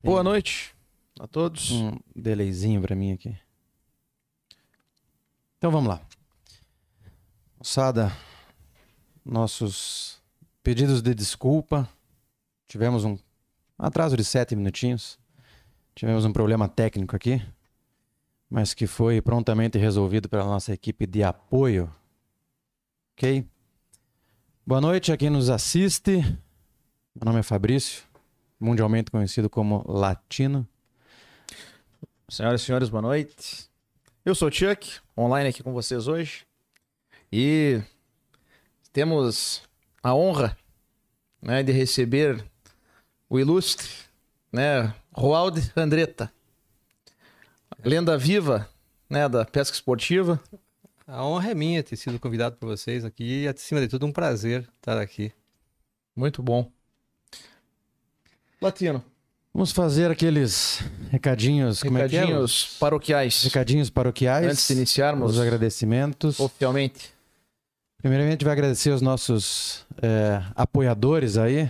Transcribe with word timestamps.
Boa 0.00 0.22
noite 0.22 0.76
a 1.18 1.26
todos. 1.26 1.72
Um 1.72 1.98
delayzinho 2.14 2.80
pra 2.80 2.94
mim 2.94 3.12
aqui. 3.12 3.36
Então 5.56 5.72
vamos 5.72 5.88
lá. 5.88 6.00
Moçada, 7.58 8.16
nossos 9.24 10.22
pedidos 10.62 11.02
de 11.02 11.12
desculpa. 11.16 11.88
Tivemos 12.68 13.04
um 13.04 13.18
atraso 13.76 14.16
de 14.16 14.24
sete 14.24 14.54
minutinhos. 14.54 15.18
Tivemos 15.96 16.24
um 16.24 16.32
problema 16.32 16.68
técnico 16.68 17.16
aqui, 17.16 17.44
mas 18.48 18.74
que 18.74 18.86
foi 18.86 19.20
prontamente 19.20 19.78
resolvido 19.78 20.28
pela 20.28 20.44
nossa 20.44 20.72
equipe 20.72 21.08
de 21.08 21.24
apoio. 21.24 21.92
Ok? 23.14 23.44
Boa 24.64 24.80
noite 24.80 25.10
a 25.10 25.16
quem 25.16 25.28
nos 25.28 25.50
assiste. 25.50 26.20
Meu 27.16 27.24
nome 27.24 27.40
é 27.40 27.42
Fabrício, 27.42 28.04
mundialmente 28.58 29.10
conhecido 29.10 29.48
como 29.48 29.84
Latino. 29.86 30.66
Senhoras 32.28 32.60
e 32.60 32.64
senhores, 32.64 32.88
boa 32.88 33.02
noite. 33.02 33.68
Eu 34.24 34.34
sou 34.34 34.48
o 34.48 34.52
Chuck, 34.52 34.98
online 35.16 35.48
aqui 35.48 35.62
com 35.62 35.72
vocês 35.72 36.08
hoje. 36.08 36.46
E 37.32 37.80
temos 38.92 39.62
a 40.02 40.14
honra 40.14 40.56
né, 41.40 41.62
de 41.62 41.72
receber 41.72 42.44
o 43.28 43.38
ilustre 43.38 43.88
né, 44.52 44.92
Roald 45.12 45.72
Andretta, 45.76 46.32
lenda 47.84 48.18
viva 48.18 48.68
né, 49.08 49.28
da 49.28 49.44
pesca 49.44 49.74
esportiva. 49.74 50.40
A 51.06 51.24
honra 51.24 51.52
é 51.52 51.54
minha 51.54 51.82
ter 51.82 51.96
sido 51.96 52.18
convidado 52.18 52.56
por 52.56 52.66
vocês 52.66 53.04
aqui 53.04 53.44
e, 53.44 53.48
acima 53.48 53.80
de 53.80 53.88
tudo, 53.88 54.04
um 54.04 54.12
prazer 54.12 54.68
estar 54.78 54.98
aqui. 54.98 55.32
Muito 56.14 56.42
bom. 56.42 56.70
Latino, 58.60 59.02
Vamos 59.52 59.72
fazer 59.72 60.10
aqueles 60.10 60.80
recadinhos, 61.10 61.82
como 61.82 61.98
é 61.98 62.08
que 62.08 62.16
é? 62.16 62.20
recadinhos 62.20 62.76
paroquiais. 62.78 63.42
Recadinhos 63.42 63.90
paroquiais. 63.90 64.46
Antes 64.46 64.68
de 64.68 64.74
iniciarmos 64.74 65.32
Os 65.32 65.40
agradecimentos. 65.40 66.38
oficialmente. 66.38 67.12
Primeiramente, 67.96 68.28
a 68.28 68.32
gente 68.34 68.44
vai 68.44 68.52
agradecer 68.52 68.90
os 68.90 69.02
nossos 69.02 69.84
é, 70.00 70.42
apoiadores 70.54 71.36
aí. 71.36 71.68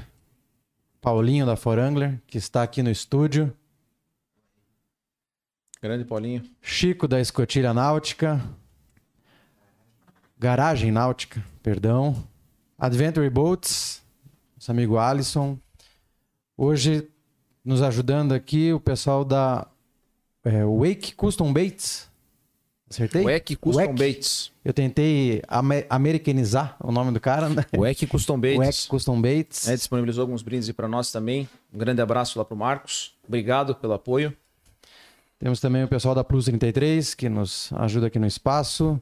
Paulinho 1.00 1.46
da 1.46 1.56
Forangler, 1.56 2.20
que 2.26 2.36
está 2.36 2.62
aqui 2.62 2.82
no 2.82 2.90
estúdio. 2.90 3.56
Grande 5.80 6.04
Paulinho. 6.04 6.42
Chico 6.60 7.08
da 7.08 7.20
Escotilha 7.20 7.72
Náutica. 7.72 8.44
Garagem 10.38 10.90
Náutica, 10.90 11.42
perdão. 11.62 12.22
Adventure 12.78 13.30
Boats, 13.30 14.02
nosso 14.56 14.70
amigo 14.70 14.98
Alisson. 14.98 15.58
Hoje, 16.60 17.08
nos 17.64 17.82
ajudando 17.82 18.32
aqui, 18.32 18.72
o 18.72 18.80
pessoal 18.80 19.24
da 19.24 19.64
é, 20.44 20.64
Wake 20.64 21.14
Custom 21.14 21.52
Baits. 21.52 22.08
Acertei? 22.90 23.22
Weck 23.24 23.54
Custom 23.54 23.80
Weck. 23.80 23.94
Baits. 23.98 24.50
Eu 24.64 24.72
tentei 24.72 25.40
ame- 25.46 25.86
americanizar 25.88 26.74
o 26.80 26.90
nome 26.90 27.12
do 27.12 27.20
cara, 27.20 27.48
né? 27.48 27.64
Weck 27.76 28.06
Custom 28.08 28.40
Baits. 28.40 28.58
Wake 28.58 28.88
Custom 28.88 29.20
Baits. 29.22 29.66
né, 29.68 29.76
disponibilizou 29.76 30.22
alguns 30.22 30.42
brindes 30.42 30.68
para 30.72 30.88
nós 30.88 31.12
também. 31.12 31.48
Um 31.72 31.78
grande 31.78 32.00
abraço 32.02 32.36
lá 32.38 32.44
pro 32.44 32.56
Marcos. 32.56 33.14
Obrigado 33.26 33.74
pelo 33.76 33.92
apoio. 33.92 34.34
Temos 35.38 35.60
também 35.60 35.84
o 35.84 35.88
pessoal 35.88 36.14
da 36.14 36.24
Plus 36.24 36.46
33, 36.46 37.14
que 37.14 37.28
nos 37.28 37.70
ajuda 37.74 38.08
aqui 38.08 38.18
no 38.18 38.26
espaço. 38.26 39.00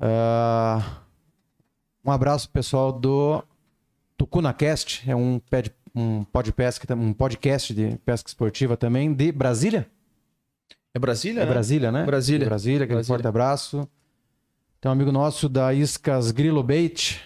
Ah, 0.00 1.00
um 2.02 2.10
abraço 2.10 2.48
pessoal 2.48 2.92
do 2.92 3.42
TucunaCast, 4.16 5.02
é 5.10 5.14
um, 5.14 5.38
ped, 5.50 5.70
um, 5.96 6.22
podcast, 6.24 6.92
um 6.92 7.12
podcast 7.14 7.72
de 7.72 7.96
pesca 8.04 8.28
esportiva 8.28 8.76
também, 8.76 9.14
de 9.14 9.32
Brasília? 9.32 9.86
É 10.92 10.98
Brasília? 10.98 11.40
É 11.40 11.46
né? 11.46 11.50
Brasília, 11.50 11.92
né? 11.92 12.04
Brasília. 12.04 12.40
De 12.40 12.44
Brasília, 12.44 12.84
aquele 12.84 12.96
Brasília. 12.96 13.16
forte 13.16 13.26
abraço. 13.26 13.88
Tem 14.78 14.90
um 14.90 14.92
amigo 14.92 15.10
nosso 15.10 15.48
da 15.48 15.72
Iscas 15.72 16.30
Grilo 16.30 16.62
Bait, 16.62 17.18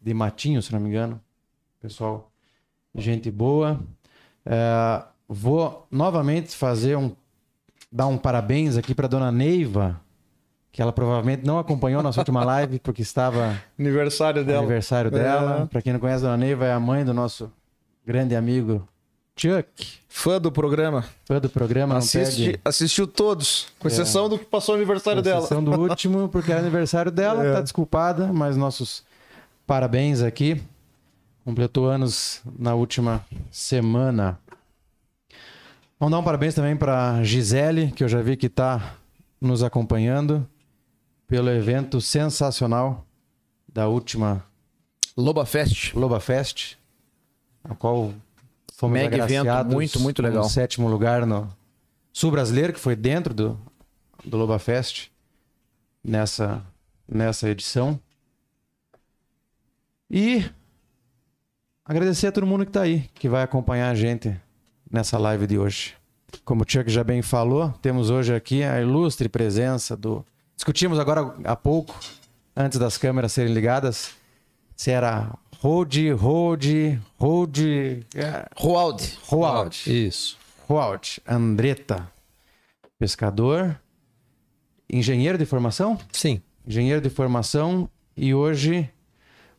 de 0.00 0.12
Matinho, 0.12 0.60
se 0.60 0.70
não 0.72 0.78
me 0.78 0.90
engano. 0.90 1.18
Pessoal, 1.80 2.30
gente 2.94 3.30
boa. 3.30 3.80
É, 4.44 5.02
vou 5.26 5.86
novamente 5.90 6.54
fazer 6.54 6.96
um. 6.96 7.16
dar 7.90 8.06
um 8.06 8.18
parabéns 8.18 8.76
aqui 8.76 8.94
para 8.94 9.08
dona 9.08 9.32
Neiva, 9.32 9.98
que 10.70 10.82
ela 10.82 10.92
provavelmente 10.92 11.46
não 11.46 11.58
acompanhou 11.58 12.02
nossa 12.02 12.20
última 12.20 12.44
live, 12.44 12.78
porque 12.78 13.00
estava 13.00 13.58
Aniversário 13.78 14.44
no 14.44 14.58
aniversário 14.58 15.10
dela. 15.10 15.62
É. 15.62 15.66
Para 15.66 15.80
quem 15.80 15.94
não 15.94 16.00
conhece, 16.00 16.24
a 16.24 16.28
dona 16.28 16.36
Neiva 16.36 16.66
é 16.66 16.72
a 16.72 16.80
mãe 16.80 17.06
do 17.06 17.14
nosso 17.14 17.50
grande 18.04 18.34
amigo 18.34 18.86
Chuck, 19.36 20.00
Fã 20.08 20.40
do 20.40 20.52
programa. 20.52 21.04
fã 21.24 21.40
do 21.40 21.48
programa. 21.48 21.96
Assiste, 21.96 22.44
perde- 22.44 22.60
Assistiu 22.64 23.06
todos, 23.06 23.68
com 23.78 23.88
É. 23.88 23.90
exceção 23.90 24.28
do 24.28 24.38
que 24.38 24.44
passou 24.44 24.74
o 24.74 24.76
aniversário 24.76 25.22
Com 25.22 25.28
dela. 25.28 25.38
exceção 25.40 25.64
do 25.64 25.70
último, 25.80 26.28
porque 26.28 26.50
era 26.50 26.60
aniversário 26.60 27.10
dela, 27.10 27.44
É. 27.44 27.52
tá 27.54 27.60
desculpada, 27.62 28.32
mas 28.32 28.56
nossos 28.56 29.02
parabéns 29.66 30.20
aqui. 30.20 30.60
Completou 31.44 31.88
anos 31.88 32.42
na 32.58 32.74
última 32.74 33.24
semana. 33.50 34.38
Vamos 35.98 36.12
dar 36.12 36.18
um 36.18 36.24
parabéns 36.24 36.54
também 36.54 36.76
para 36.76 37.22
Gisele, 37.22 37.90
que 37.92 38.04
eu 38.04 38.08
já 38.08 38.20
vi 38.20 38.36
que 38.36 38.46
está 38.46 38.94
nos 39.40 39.62
acompanhando 39.62 40.46
pelo 41.26 41.48
evento 41.50 42.00
sensacional 42.00 43.06
da 43.72 43.88
última 43.88 44.44
Loba 45.16 45.46
Fest. 45.46 45.94
Loba 45.94 46.20
Fest, 46.20 46.76
a 47.64 47.74
qual 47.74 48.12
fomos 48.74 48.94
Mega 48.94 49.18
evento, 49.18 49.66
muito, 49.66 50.00
muito 50.00 50.22
legal. 50.22 50.44
sétimo 50.44 50.88
lugar 50.88 51.26
no 51.26 51.48
Sul 52.12 52.30
Brasileiro, 52.30 52.72
que 52.72 52.80
foi 52.80 52.96
dentro 52.96 53.34
do, 53.34 53.60
do 54.24 54.36
Loba 54.36 54.58
Fest 54.58 55.08
nessa, 56.02 56.62
nessa 57.06 57.48
edição. 57.48 58.00
E 60.10 60.44
agradecer 61.84 62.28
a 62.28 62.32
todo 62.32 62.46
mundo 62.46 62.64
que 62.64 62.70
está 62.70 62.82
aí, 62.82 63.08
que 63.14 63.28
vai 63.28 63.42
acompanhar 63.42 63.90
a 63.90 63.94
gente 63.94 64.34
nessa 64.90 65.18
live 65.18 65.46
de 65.46 65.58
hoje. 65.58 65.94
Como 66.44 66.62
o 66.62 66.66
Chuck 66.66 66.90
já 66.90 67.04
bem 67.04 67.22
falou, 67.22 67.70
temos 67.82 68.10
hoje 68.10 68.34
aqui 68.34 68.62
a 68.62 68.80
ilustre 68.80 69.28
presença 69.28 69.96
do. 69.96 70.24
Discutimos 70.56 70.98
agora 70.98 71.34
há 71.44 71.56
pouco, 71.56 71.98
antes 72.56 72.78
das 72.78 72.96
câmeras 72.96 73.32
serem 73.32 73.52
ligadas, 73.52 74.12
se 74.76 74.90
era 74.90 75.32
Hold, 75.62 75.94
Hold, 76.18 76.64
Hold, 77.18 77.58
é, 78.14 78.48
Roald. 78.56 79.18
Roald. 79.26 79.76
Isso. 80.06 80.38
Roald 80.66 81.20
Andretta, 81.28 82.10
pescador, 82.98 83.78
engenheiro 84.90 85.36
de 85.36 85.44
formação? 85.44 85.98
Sim. 86.12 86.40
Engenheiro 86.66 87.00
de 87.00 87.10
formação 87.10 87.88
e 88.16 88.32
hoje 88.34 88.88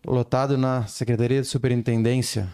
lotado 0.05 0.57
na 0.57 0.87
Secretaria 0.87 1.41
de 1.41 1.47
Superintendência 1.47 2.49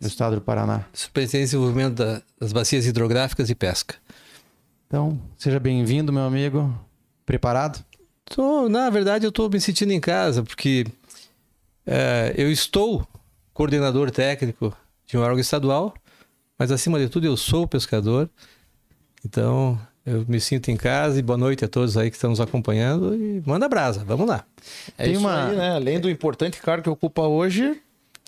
do 0.00 0.06
Estado 0.06 0.36
do 0.36 0.42
Paraná. 0.42 0.84
Superintendência 0.92 1.38
de 1.58 1.64
Desenvolvimento 1.64 1.94
da- 1.96 2.22
das 2.38 2.52
Bacias 2.52 2.84
Hidrográficas 2.86 3.48
e 3.48 3.54
Pesca. 3.54 3.94
Então, 4.86 5.18
seja 5.38 5.58
bem-vindo, 5.58 6.12
meu 6.12 6.24
amigo. 6.24 6.74
Preparado? 7.24 7.82
Tô, 8.26 8.68
na 8.68 8.90
verdade, 8.90 9.24
eu 9.24 9.30
estou 9.30 9.48
me 9.48 9.60
sentindo 9.60 9.92
em 9.92 10.00
casa, 10.00 10.42
porque 10.42 10.86
é, 11.86 12.34
eu 12.36 12.50
estou 12.50 13.06
coordenador 13.52 14.10
técnico 14.10 14.76
de 15.06 15.16
um 15.16 15.20
órgão 15.20 15.38
estadual, 15.40 15.94
mas 16.58 16.70
acima 16.72 16.98
de 16.98 17.08
tudo 17.08 17.26
eu 17.26 17.36
sou 17.36 17.66
pescador. 17.68 18.28
Então, 19.24 19.78
eu 20.04 20.24
me 20.28 20.40
sinto 20.40 20.70
em 20.70 20.76
casa 20.76 21.18
e 21.18 21.22
boa 21.22 21.38
noite 21.38 21.64
a 21.64 21.68
todos 21.68 21.96
aí 21.96 22.10
que 22.10 22.16
estão 22.16 22.30
nos 22.30 22.40
acompanhando 22.40 23.14
e 23.14 23.42
manda 23.46 23.68
brasa, 23.68 24.04
vamos 24.04 24.26
lá. 24.28 24.44
É 24.98 25.04
Tem 25.04 25.12
isso 25.14 25.20
uma- 25.22 25.48
aí, 25.48 25.56
né? 25.56 25.74
Além 25.76 26.00
do 26.00 26.10
importante 26.10 26.60
cargo 26.60 26.82
que 26.82 26.90
ocupa 26.90 27.22
hoje, 27.22 27.80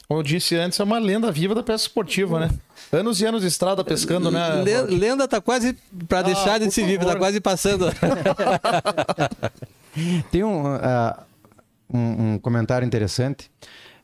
como 0.09 0.21
eu 0.21 0.25
disse 0.25 0.57
antes, 0.57 0.79
é 0.81 0.85
uma 0.85 0.99
lenda 0.99 1.31
viva 1.33 1.55
da 1.55 1.63
pesca 1.63 1.89
esportiva, 1.89 2.41
né? 2.41 2.51
Anos 2.93 3.21
e 3.21 3.27
anos 3.27 3.43
de 3.43 3.49
estrada 3.49 3.83
pescando, 3.85 4.31
né? 4.31 4.63
Lenda 4.89 5.27
tá 5.27 5.41
quase 5.41 5.77
para 6.09 6.23
deixar 6.23 6.59
de 6.59 6.67
por 6.67 6.73
se 6.73 6.85
viver, 6.85 7.05
tá 7.05 7.17
quase 7.17 7.41
passando. 7.41 7.87
Tem 10.31 10.45
um, 10.45 10.67
ah, 10.67 11.23
um, 11.93 12.35
um 12.35 12.39
comentário 12.39 12.87
interessante. 12.87 13.51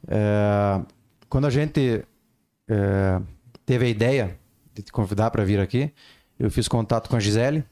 É, 0.09 0.81
quando 1.29 1.47
a 1.47 1.51
gente 1.51 2.05
é, 2.69 3.21
teve 3.65 3.87
a 3.87 3.89
ideia 3.89 4.39
de 4.75 4.83
te 4.83 4.93
convidar 4.93 5.31
para 5.31 5.45
vir 5.45 5.61
aqui, 5.61 5.93
eu 6.39 6.51
fiz 6.51 6.69
contato 6.69 7.09
com 7.09 7.17
a 7.17 7.21
Gisele, 7.21 7.65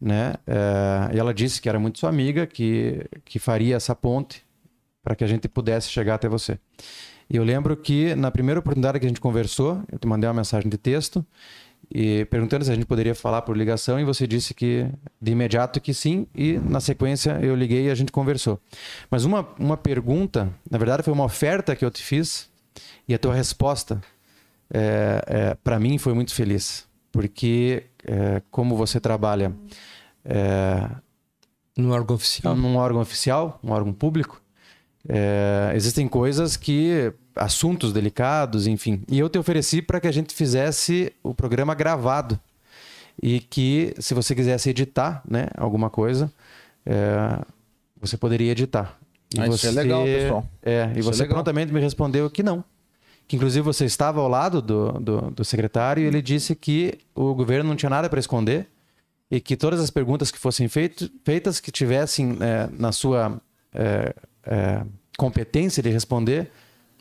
né? 0.00 0.34
É, 0.46 1.14
e 1.14 1.18
ela 1.18 1.32
disse 1.32 1.60
que 1.60 1.68
era 1.68 1.78
muito 1.78 1.98
sua 1.98 2.10
amiga, 2.10 2.46
que, 2.46 3.06
que 3.24 3.38
faria 3.38 3.76
essa 3.76 3.94
ponte 3.94 4.44
para 5.02 5.14
que 5.14 5.24
a 5.24 5.26
gente 5.26 5.48
pudesse 5.48 5.88
chegar 5.88 6.14
até 6.14 6.28
você. 6.28 6.58
E 7.28 7.36
eu 7.36 7.44
lembro 7.44 7.76
que 7.76 8.14
na 8.14 8.30
primeira 8.30 8.60
oportunidade 8.60 9.00
que 9.00 9.06
a 9.06 9.08
gente 9.08 9.20
conversou, 9.20 9.82
eu 9.90 9.98
te 9.98 10.06
mandei 10.06 10.28
uma 10.28 10.34
mensagem 10.34 10.68
de 10.68 10.76
texto 10.76 11.24
e 11.94 12.24
perguntando 12.24 12.64
se 12.64 12.72
a 12.72 12.74
gente 12.74 12.86
poderia 12.86 13.14
falar 13.14 13.42
por 13.42 13.56
ligação 13.56 14.00
e 14.00 14.04
você 14.04 14.26
disse 14.26 14.52
que 14.52 14.90
de 15.22 15.30
imediato 15.30 15.80
que 15.80 15.94
sim 15.94 16.26
e 16.34 16.58
na 16.58 16.80
sequência 16.80 17.38
eu 17.40 17.54
liguei 17.54 17.86
e 17.86 17.90
a 17.90 17.94
gente 17.94 18.10
conversou. 18.10 18.60
Mas 19.08 19.24
uma, 19.24 19.48
uma 19.56 19.76
pergunta, 19.76 20.52
na 20.68 20.76
verdade 20.76 21.04
foi 21.04 21.12
uma 21.12 21.24
oferta 21.24 21.76
que 21.76 21.84
eu 21.84 21.90
te 21.92 22.02
fiz 22.02 22.50
e 23.06 23.14
a 23.14 23.18
tua 23.18 23.32
resposta 23.32 24.02
é, 24.72 25.24
é, 25.28 25.54
para 25.54 25.78
mim 25.78 25.96
foi 25.96 26.14
muito 26.14 26.34
feliz, 26.34 26.84
porque 27.12 27.84
é, 28.04 28.42
como 28.50 28.76
você 28.76 28.98
trabalha 28.98 29.54
é, 30.24 30.90
num 31.76 31.92
órgão 31.92 32.16
oficial, 32.16 32.56
num 32.56 32.76
órgão 32.76 33.00
oficial, 33.00 33.60
um 33.62 33.70
órgão 33.70 33.92
público, 33.92 34.42
é, 35.08 35.70
existem 35.76 36.08
coisas 36.08 36.56
que 36.56 37.12
assuntos 37.36 37.92
delicados, 37.92 38.66
enfim. 38.66 39.02
E 39.08 39.18
eu 39.18 39.28
te 39.28 39.38
ofereci 39.38 39.82
para 39.82 40.00
que 40.00 40.06
a 40.06 40.12
gente 40.12 40.34
fizesse 40.34 41.12
o 41.22 41.34
programa 41.34 41.74
gravado 41.74 42.38
e 43.22 43.40
que 43.40 43.94
se 43.98 44.14
você 44.14 44.34
quisesse 44.34 44.70
editar, 44.70 45.22
né, 45.28 45.48
alguma 45.56 45.90
coisa, 45.90 46.30
é, 46.84 47.40
você 48.00 48.16
poderia 48.16 48.52
editar. 48.52 48.98
E 49.34 49.40
ah, 49.40 49.46
você, 49.46 49.68
isso 49.68 49.78
é 49.78 49.82
legal, 49.82 50.04
pessoal. 50.04 50.48
É, 50.62 50.92
e 50.94 50.98
isso 51.00 51.08
é 51.08 51.12
você 51.12 51.22
é 51.24 51.26
prontamente 51.26 51.72
me 51.72 51.80
respondeu 51.80 52.28
que 52.30 52.42
não. 52.42 52.64
Que 53.26 53.36
inclusive 53.36 53.64
você 53.64 53.84
estava 53.84 54.20
ao 54.20 54.28
lado 54.28 54.60
do, 54.60 54.92
do, 54.92 55.20
do 55.30 55.44
secretário 55.44 56.02
e 56.02 56.06
ele 56.06 56.20
disse 56.20 56.54
que 56.54 56.98
o 57.14 57.34
governo 57.34 57.68
não 57.68 57.76
tinha 57.76 57.90
nada 57.90 58.08
para 58.08 58.20
esconder 58.20 58.68
e 59.30 59.40
que 59.40 59.56
todas 59.56 59.80
as 59.80 59.90
perguntas 59.90 60.30
que 60.30 60.38
fossem 60.38 60.68
feito, 60.68 61.10
feitas, 61.24 61.58
que 61.58 61.72
tivessem 61.72 62.36
é, 62.40 62.68
na 62.78 62.92
sua 62.92 63.40
é, 63.72 64.14
é, 64.44 64.82
competência 65.16 65.82
de 65.82 65.88
responder, 65.88 66.50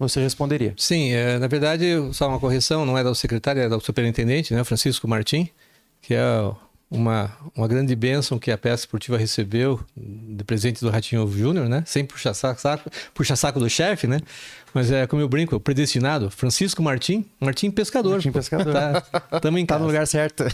você 0.08 0.22
responderia. 0.22 0.74
Sim, 0.78 1.12
é, 1.12 1.38
na 1.40 1.48
verdade, 1.48 1.86
só 2.14 2.28
uma 2.28 2.40
correção, 2.40 2.86
não 2.86 2.98
é 2.98 3.04
do 3.04 3.14
secretário, 3.16 3.62
é 3.62 3.70
do 3.70 3.80
superintendente, 3.80 4.54
né, 4.54 4.64
Francisco 4.64 5.08
Martim, 5.08 5.50
que 6.02 6.14
é 6.14 6.24
uma, 6.94 7.32
uma 7.56 7.68
grande 7.68 7.96
bênção 7.96 8.38
que 8.38 8.52
a 8.52 8.58
peça 8.58 8.84
esportiva 8.84 9.18
recebeu 9.18 9.80
de 9.98 10.44
presente 10.44 10.80
do 10.82 10.92
Ratinho 10.92 11.28
Júnior, 11.28 11.68
né? 11.68 11.84
Sem 11.88 12.06
puxar 12.06 12.36
saco, 12.36 12.92
puxa 13.14 13.36
saco 13.36 13.60
do 13.60 13.68
chefe, 13.68 14.06
né? 14.06 14.20
Mas 14.74 14.92
é 14.92 15.08
como 15.08 15.22
eu 15.22 15.28
brinco, 15.28 15.60
predestinado, 15.60 16.30
Francisco 16.30 16.84
Martim, 16.84 17.26
Martim 17.40 17.72
Pescador. 17.72 18.14
Martim 18.14 18.32
Pescador. 18.32 18.74
Tá, 18.74 19.02
tamo 19.40 19.58
em 19.58 19.66
tá 19.66 19.80
no 19.80 19.88
lugar 19.88 20.06
certo. 20.08 20.44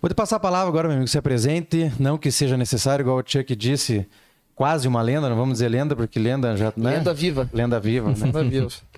Vou 0.00 0.08
te 0.08 0.14
passar 0.14 0.36
a 0.36 0.40
palavra 0.40 0.68
agora, 0.68 0.88
meu 0.88 0.96
amigo, 0.96 1.08
se 1.08 1.18
apresente, 1.18 1.92
não 1.98 2.16
que 2.16 2.30
seja 2.30 2.56
necessário, 2.56 3.02
igual 3.02 3.18
o 3.18 3.24
Chuck 3.26 3.54
disse, 3.54 4.06
quase 4.54 4.86
uma 4.88 5.02
lenda, 5.02 5.28
não 5.28 5.36
vamos 5.36 5.54
dizer 5.54 5.68
lenda, 5.68 5.94
porque 5.96 6.18
lenda 6.18 6.56
já... 6.56 6.72
Né? 6.76 6.98
Lenda 6.98 7.14
viva. 7.14 7.50
Lenda 7.52 7.80
viva. 7.80 8.08
Né? 8.10 8.16
Lenda 8.20 8.44
viva. 8.44 8.68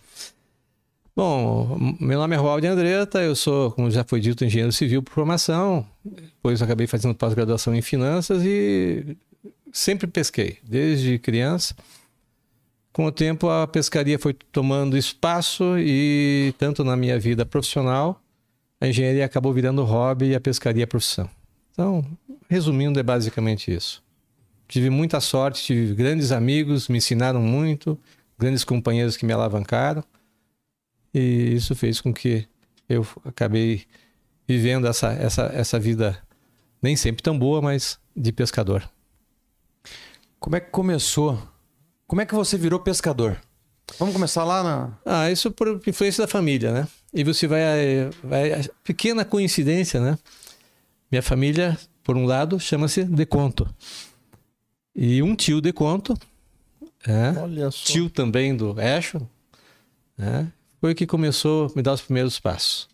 Bom, 1.17 1.79
meu 1.99 2.19
nome 2.19 2.35
é 2.35 2.39
Roaldo 2.39 2.67
Andretta, 2.67 3.23
eu 3.23 3.35
sou, 3.35 3.71
como 3.71 3.91
já 3.91 4.05
foi 4.05 4.21
dito, 4.21 4.45
engenheiro 4.45 4.71
civil 4.71 5.03
por 5.03 5.15
formação, 5.15 5.87
depois 6.05 6.61
acabei 6.61 6.87
fazendo 6.87 7.15
pós-graduação 7.15 7.75
em 7.75 7.81
finanças 7.81 8.43
e 8.45 9.17
sempre 9.73 10.07
pesquei, 10.07 10.59
desde 10.63 11.19
criança. 11.19 11.75
Com 12.93 13.07
o 13.07 13.13
tempo, 13.13 13.49
a 13.49 13.67
pescaria 13.67 14.19
foi 14.19 14.35
tomando 14.53 14.95
espaço 14.97 15.79
e, 15.79 16.55
tanto 16.59 16.85
na 16.85 16.97
minha 16.97 17.19
vida 17.19 17.47
profissional, 17.47 18.21
a 18.79 18.87
engenharia 18.87 19.25
acabou 19.25 19.55
virando 19.55 19.85
hobby 19.85 20.27
e 20.27 20.35
a 20.35 20.41
pescaria 20.41 20.87
profissão. 20.87 21.31
Então, 21.73 22.05
resumindo, 22.49 23.01
é 23.01 23.03
basicamente 23.03 23.73
isso. 23.73 24.03
Tive 24.69 24.91
muita 24.91 25.21
sorte, 25.21 25.63
tive 25.63 25.95
grandes 25.95 26.33
amigos, 26.33 26.89
me 26.89 26.99
ensinaram 26.99 27.41
muito, 27.41 27.99
grandes 28.39 28.65
companheiros 28.65 29.17
que 29.17 29.25
me 29.25 29.33
alavancaram. 29.33 30.03
E 31.15 31.55
isso 31.55 31.75
fez 31.75 32.01
com 32.01 32.13
que 32.13 32.47
eu 32.89 33.07
acabei 33.25 33.85
vivendo 34.47 34.87
essa, 34.87 35.13
essa, 35.13 35.51
essa 35.55 35.79
vida 35.79 36.19
nem 36.83 36.97
sempre 36.97 37.23
tão 37.23 37.39
boa, 37.39 37.61
mas 37.63 37.99
de 38.15 38.33
pescador. 38.33 38.89
Como 40.39 40.57
é 40.57 40.61
que 40.61 40.71
começou? 40.71 41.41
Como 42.07 42.21
é 42.21 42.27
que 42.27 42.35
você 42.35 42.57
virou 42.57 42.79
pescador? 42.81 43.41
Vamos 43.99 44.15
começar 44.15 44.45
lá 44.45 44.63
na. 44.63 44.93
Ah, 45.05 45.31
isso 45.31 45.51
por 45.51 45.81
influência 45.87 46.25
da 46.25 46.29
família, 46.29 46.73
né? 46.73 46.89
E 47.15 47.25
você 47.25 47.47
vai, 47.47 48.11
vai. 48.23 48.69
Pequena 48.85 49.25
coincidência, 49.25 50.01
né? 50.01 50.19
Minha 51.11 51.23
família, 51.23 51.79
por 52.05 52.17
um 52.17 52.27
lado, 52.27 52.59
chama-se 52.61 53.05
Deconto. 53.05 53.69
E 54.97 55.23
um 55.23 55.37
tio 55.37 55.61
Deconto, 55.61 56.19
é, 57.07 57.69
tio 57.71 58.09
também 58.09 58.57
do 58.57 58.75
Eixo, 58.81 59.21
né? 60.17 60.51
foi 60.81 60.93
o 60.93 60.95
que 60.95 61.07
começou 61.07 61.67
a 61.67 61.77
me 61.77 61.83
dar 61.83 61.93
os 61.93 62.01
primeiros 62.01 62.41
passos. 62.41 62.89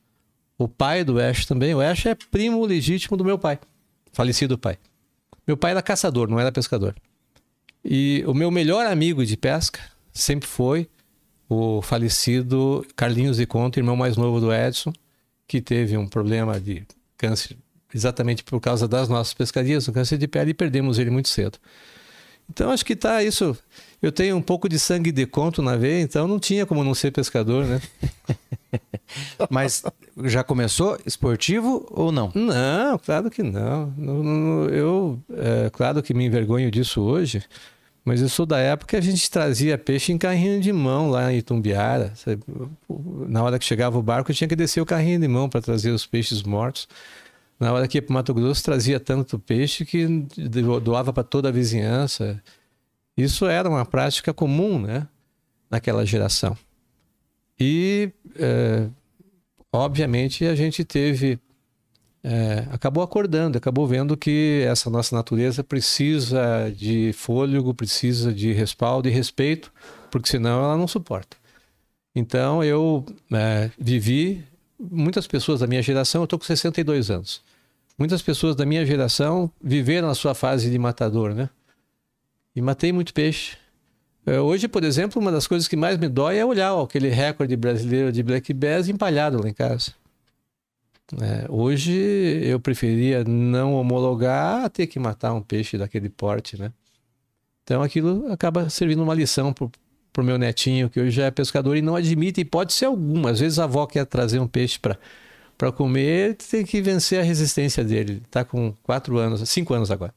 O 0.58 0.66
pai 0.66 1.04
do 1.04 1.20
Ash 1.20 1.46
também, 1.46 1.74
o 1.74 1.80
Ash 1.80 2.06
é 2.06 2.14
primo 2.14 2.64
legítimo 2.64 3.16
do 3.16 3.24
meu 3.24 3.38
pai, 3.38 3.58
falecido 4.12 4.58
pai. 4.58 4.78
Meu 5.46 5.56
pai 5.56 5.70
era 5.70 5.80
caçador, 5.80 6.28
não 6.28 6.40
era 6.40 6.50
pescador. 6.50 6.94
E 7.84 8.24
o 8.26 8.34
meu 8.34 8.50
melhor 8.50 8.86
amigo 8.86 9.24
de 9.24 9.36
pesca 9.36 9.80
sempre 10.12 10.48
foi 10.48 10.88
o 11.48 11.82
falecido 11.82 12.84
Carlinhos 12.96 13.36
de 13.36 13.46
Conto, 13.46 13.78
irmão 13.78 13.94
mais 13.94 14.16
novo 14.16 14.40
do 14.40 14.52
Edson, 14.52 14.92
que 15.46 15.60
teve 15.60 15.96
um 15.96 16.08
problema 16.08 16.58
de 16.58 16.84
câncer 17.16 17.56
exatamente 17.94 18.42
por 18.42 18.60
causa 18.60 18.88
das 18.88 19.08
nossas 19.08 19.34
pescarias, 19.34 19.88
um 19.88 19.92
câncer 19.92 20.16
de 20.16 20.26
pele, 20.26 20.50
e 20.50 20.54
perdemos 20.54 20.98
ele 20.98 21.10
muito 21.10 21.28
cedo. 21.28 21.58
Então 22.50 22.70
acho 22.70 22.84
que 22.84 22.96
tá 22.96 23.22
isso 23.22 23.56
eu 24.02 24.10
tenho 24.10 24.36
um 24.36 24.42
pouco 24.42 24.68
de 24.68 24.80
sangue 24.80 25.12
de 25.12 25.24
conto 25.24 25.62
na 25.62 25.76
veia, 25.76 26.02
então 26.02 26.26
não 26.26 26.40
tinha 26.40 26.66
como 26.66 26.82
não 26.82 26.92
ser 26.92 27.12
pescador, 27.12 27.64
né? 27.64 27.80
Mas 29.48 29.84
já 30.24 30.42
começou 30.42 30.98
esportivo 31.06 31.86
ou 31.88 32.10
não? 32.10 32.32
Não, 32.34 32.98
claro 32.98 33.30
que 33.30 33.44
não. 33.44 33.94
Eu, 34.70 35.20
é, 35.30 35.70
claro 35.70 36.02
que 36.02 36.12
me 36.12 36.24
envergonho 36.26 36.68
disso 36.70 37.00
hoje, 37.00 37.44
mas 38.04 38.20
eu 38.20 38.28
sou 38.28 38.44
da 38.44 38.58
época 38.58 38.90
que 38.90 38.96
a 38.96 39.00
gente 39.00 39.30
trazia 39.30 39.78
peixe 39.78 40.12
em 40.12 40.18
carrinho 40.18 40.60
de 40.60 40.72
mão 40.72 41.08
lá 41.08 41.32
em 41.32 41.36
Itumbiara. 41.36 42.12
Na 43.28 43.44
hora 43.44 43.58
que 43.58 43.64
chegava 43.64 43.96
o 43.96 44.02
barco, 44.02 44.32
eu 44.32 44.34
tinha 44.34 44.48
que 44.48 44.56
descer 44.56 44.80
o 44.80 44.86
carrinho 44.86 45.20
de 45.20 45.28
mão 45.28 45.48
para 45.48 45.60
trazer 45.60 45.90
os 45.90 46.04
peixes 46.04 46.42
mortos. 46.42 46.88
Na 47.62 47.72
hora 47.72 47.86
que 47.86 47.98
ia 47.98 48.02
para 48.02 48.12
Mato 48.12 48.34
Grosso, 48.34 48.64
trazia 48.64 48.98
tanto 48.98 49.38
peixe 49.38 49.84
que 49.84 50.04
doava 50.82 51.12
para 51.12 51.22
toda 51.22 51.48
a 51.48 51.52
vizinhança. 51.52 52.42
Isso 53.16 53.46
era 53.46 53.68
uma 53.68 53.86
prática 53.86 54.34
comum, 54.34 54.80
né? 54.80 55.06
Naquela 55.70 56.04
geração. 56.04 56.58
E, 57.60 58.10
é, 58.36 58.88
obviamente, 59.72 60.44
a 60.44 60.56
gente 60.56 60.84
teve. 60.84 61.38
É, 62.24 62.66
acabou 62.72 63.00
acordando, 63.00 63.58
acabou 63.58 63.86
vendo 63.86 64.16
que 64.16 64.64
essa 64.68 64.90
nossa 64.90 65.14
natureza 65.14 65.62
precisa 65.62 66.68
de 66.76 67.12
fôlego, 67.12 67.72
precisa 67.72 68.34
de 68.34 68.52
respaldo 68.52 69.08
e 69.08 69.12
respeito, 69.12 69.72
porque 70.10 70.28
senão 70.28 70.64
ela 70.64 70.76
não 70.76 70.88
suporta. 70.88 71.36
Então 72.12 72.62
eu 72.64 73.06
é, 73.32 73.70
vivi, 73.78 74.44
muitas 74.80 75.28
pessoas 75.28 75.60
da 75.60 75.66
minha 75.68 75.82
geração, 75.82 76.22
eu 76.22 76.24
estou 76.24 76.40
com 76.40 76.44
62 76.44 77.08
anos, 77.08 77.40
muitas 78.02 78.20
pessoas 78.20 78.56
da 78.56 78.66
minha 78.66 78.84
geração 78.84 79.48
viveram 79.62 80.08
a 80.08 80.14
sua 80.16 80.34
fase 80.34 80.68
de 80.68 80.76
matador, 80.76 81.32
né? 81.32 81.48
E 82.52 82.60
matei 82.60 82.90
muito 82.90 83.14
peixe. 83.14 83.56
É, 84.26 84.40
hoje, 84.40 84.66
por 84.66 84.82
exemplo, 84.82 85.22
uma 85.22 85.30
das 85.30 85.46
coisas 85.46 85.68
que 85.68 85.76
mais 85.76 85.96
me 85.96 86.08
dói 86.08 86.36
é 86.36 86.44
olhar 86.44 86.76
aquele 86.82 87.08
recorde 87.10 87.54
brasileiro 87.54 88.10
de 88.10 88.20
black 88.20 88.52
bass 88.52 88.88
empalhado 88.88 89.40
lá 89.40 89.48
em 89.48 89.54
casa. 89.54 89.92
É, 91.20 91.46
hoje 91.48 91.92
eu 92.42 92.58
preferia 92.58 93.22
não 93.22 93.74
homologar 93.74 94.64
a 94.64 94.68
ter 94.68 94.88
que 94.88 94.98
matar 94.98 95.32
um 95.32 95.40
peixe 95.40 95.78
daquele 95.78 96.08
porte, 96.08 96.58
né? 96.58 96.72
Então 97.62 97.84
aquilo 97.84 98.32
acaba 98.32 98.68
servindo 98.68 99.00
uma 99.00 99.14
lição 99.14 99.52
pro, 99.52 99.70
pro 100.12 100.24
meu 100.24 100.38
netinho, 100.38 100.90
que 100.90 100.98
hoje 100.98 101.12
já 101.12 101.26
é 101.26 101.30
pescador 101.30 101.76
e 101.76 101.82
não 101.82 101.94
admite, 101.94 102.40
e 102.40 102.44
pode 102.44 102.72
ser 102.72 102.86
alguma. 102.86 103.30
Às 103.30 103.38
vezes 103.38 103.60
a 103.60 103.64
avó 103.64 103.86
quer 103.86 104.04
trazer 104.06 104.40
um 104.40 104.48
peixe 104.48 104.76
para 104.76 104.98
para 105.56 105.70
comer, 105.70 106.36
tem 106.36 106.64
que 106.64 106.80
vencer 106.80 107.20
a 107.20 107.22
resistência 107.22 107.84
dele. 107.84 108.12
Ele 108.14 108.22
tá 108.30 108.44
com 108.44 108.74
quatro 108.82 109.18
anos, 109.18 109.48
cinco 109.48 109.74
anos 109.74 109.90
agora. 109.90 110.14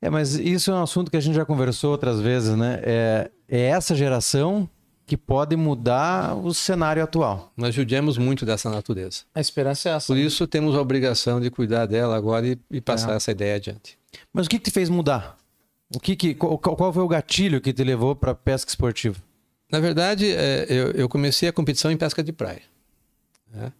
É, 0.00 0.10
mas 0.10 0.34
isso 0.34 0.70
é 0.70 0.74
um 0.74 0.82
assunto 0.82 1.10
que 1.10 1.16
a 1.16 1.20
gente 1.20 1.34
já 1.34 1.44
conversou 1.44 1.90
outras 1.90 2.20
vezes, 2.20 2.56
né? 2.56 2.80
É, 2.82 3.30
é 3.48 3.60
essa 3.62 3.94
geração 3.94 4.68
que 5.06 5.16
pode 5.16 5.56
mudar 5.56 6.34
o 6.36 6.52
cenário 6.54 7.02
atual. 7.02 7.52
Nós 7.56 7.74
judiamos 7.74 8.16
muito 8.16 8.46
dessa 8.46 8.70
natureza. 8.70 9.22
A 9.34 9.40
esperança 9.40 9.88
é 9.88 9.92
essa. 9.92 10.06
Por 10.06 10.16
né? 10.16 10.22
isso 10.22 10.46
temos 10.46 10.74
a 10.74 10.80
obrigação 10.80 11.40
de 11.40 11.50
cuidar 11.50 11.86
dela 11.86 12.16
agora 12.16 12.46
e, 12.46 12.58
e 12.70 12.80
passar 12.80 13.12
é. 13.12 13.16
essa 13.16 13.30
ideia 13.30 13.56
adiante. 13.56 13.98
Mas 14.32 14.46
o 14.46 14.50
que, 14.50 14.58
que 14.58 14.64
te 14.64 14.70
fez 14.70 14.88
mudar? 14.88 15.36
O 15.94 16.00
que, 16.00 16.16
que 16.16 16.34
qual, 16.34 16.58
qual 16.58 16.92
foi 16.92 17.02
o 17.02 17.08
gatilho 17.08 17.60
que 17.60 17.72
te 17.72 17.84
levou 17.84 18.16
para 18.16 18.34
pesca 18.34 18.70
esportiva? 18.70 19.16
Na 19.70 19.80
verdade, 19.80 20.30
é, 20.30 20.66
eu, 20.68 20.90
eu, 20.92 21.08
comecei 21.08 21.48
a 21.48 21.52
competição 21.52 21.90
em 21.90 21.96
pesca 21.96 22.22
de 22.22 22.32
praia. 22.32 22.62
Né? 23.52 23.72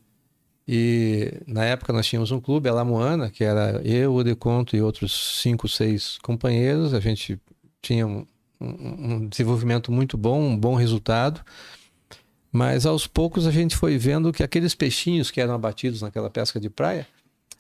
E 0.67 1.43
na 1.47 1.65
época 1.65 1.93
nós 1.93 2.07
tínhamos 2.07 2.31
um 2.31 2.41
clube, 2.41 2.69
a 2.69 2.73
Lamoana, 2.73 3.31
que 3.31 3.45
era 3.45 3.83
eu, 3.85 4.15
o 4.15 4.25
Deconto 4.25 4.75
e 4.75 4.81
outros 4.81 5.41
cinco, 5.43 5.69
seis 5.69 6.19
companheiros. 6.23 6.95
A 6.95 7.01
gente 7.01 7.39
tinha 7.83 8.07
um, 8.07 8.27
um, 8.61 9.29
desenvolvimento 9.29 9.93
muito 9.93 10.17
bom, 10.17 10.41
um 10.41 10.57
bom 10.57 10.75
resultado. 10.75 11.45
Mas 12.51 12.87
aos 12.87 13.07
poucos 13.07 13.47
a 13.47 13.51
gente 13.51 13.77
foi 13.77 13.99
vendo 13.99 14.33
que 14.33 14.43
aqueles 14.43 14.75
peixinhos 14.75 15.31
que 15.31 15.41
eram 15.41 15.55
abatidos 15.55 16.01
naquela 16.01 16.31
pesca 16.31 16.59
de 16.59 16.71
praia, 16.71 17.07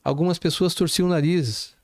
algumas 0.03 0.39
pessoas 0.39 0.75
torciam 0.75 1.09
narizes. 1.09 1.75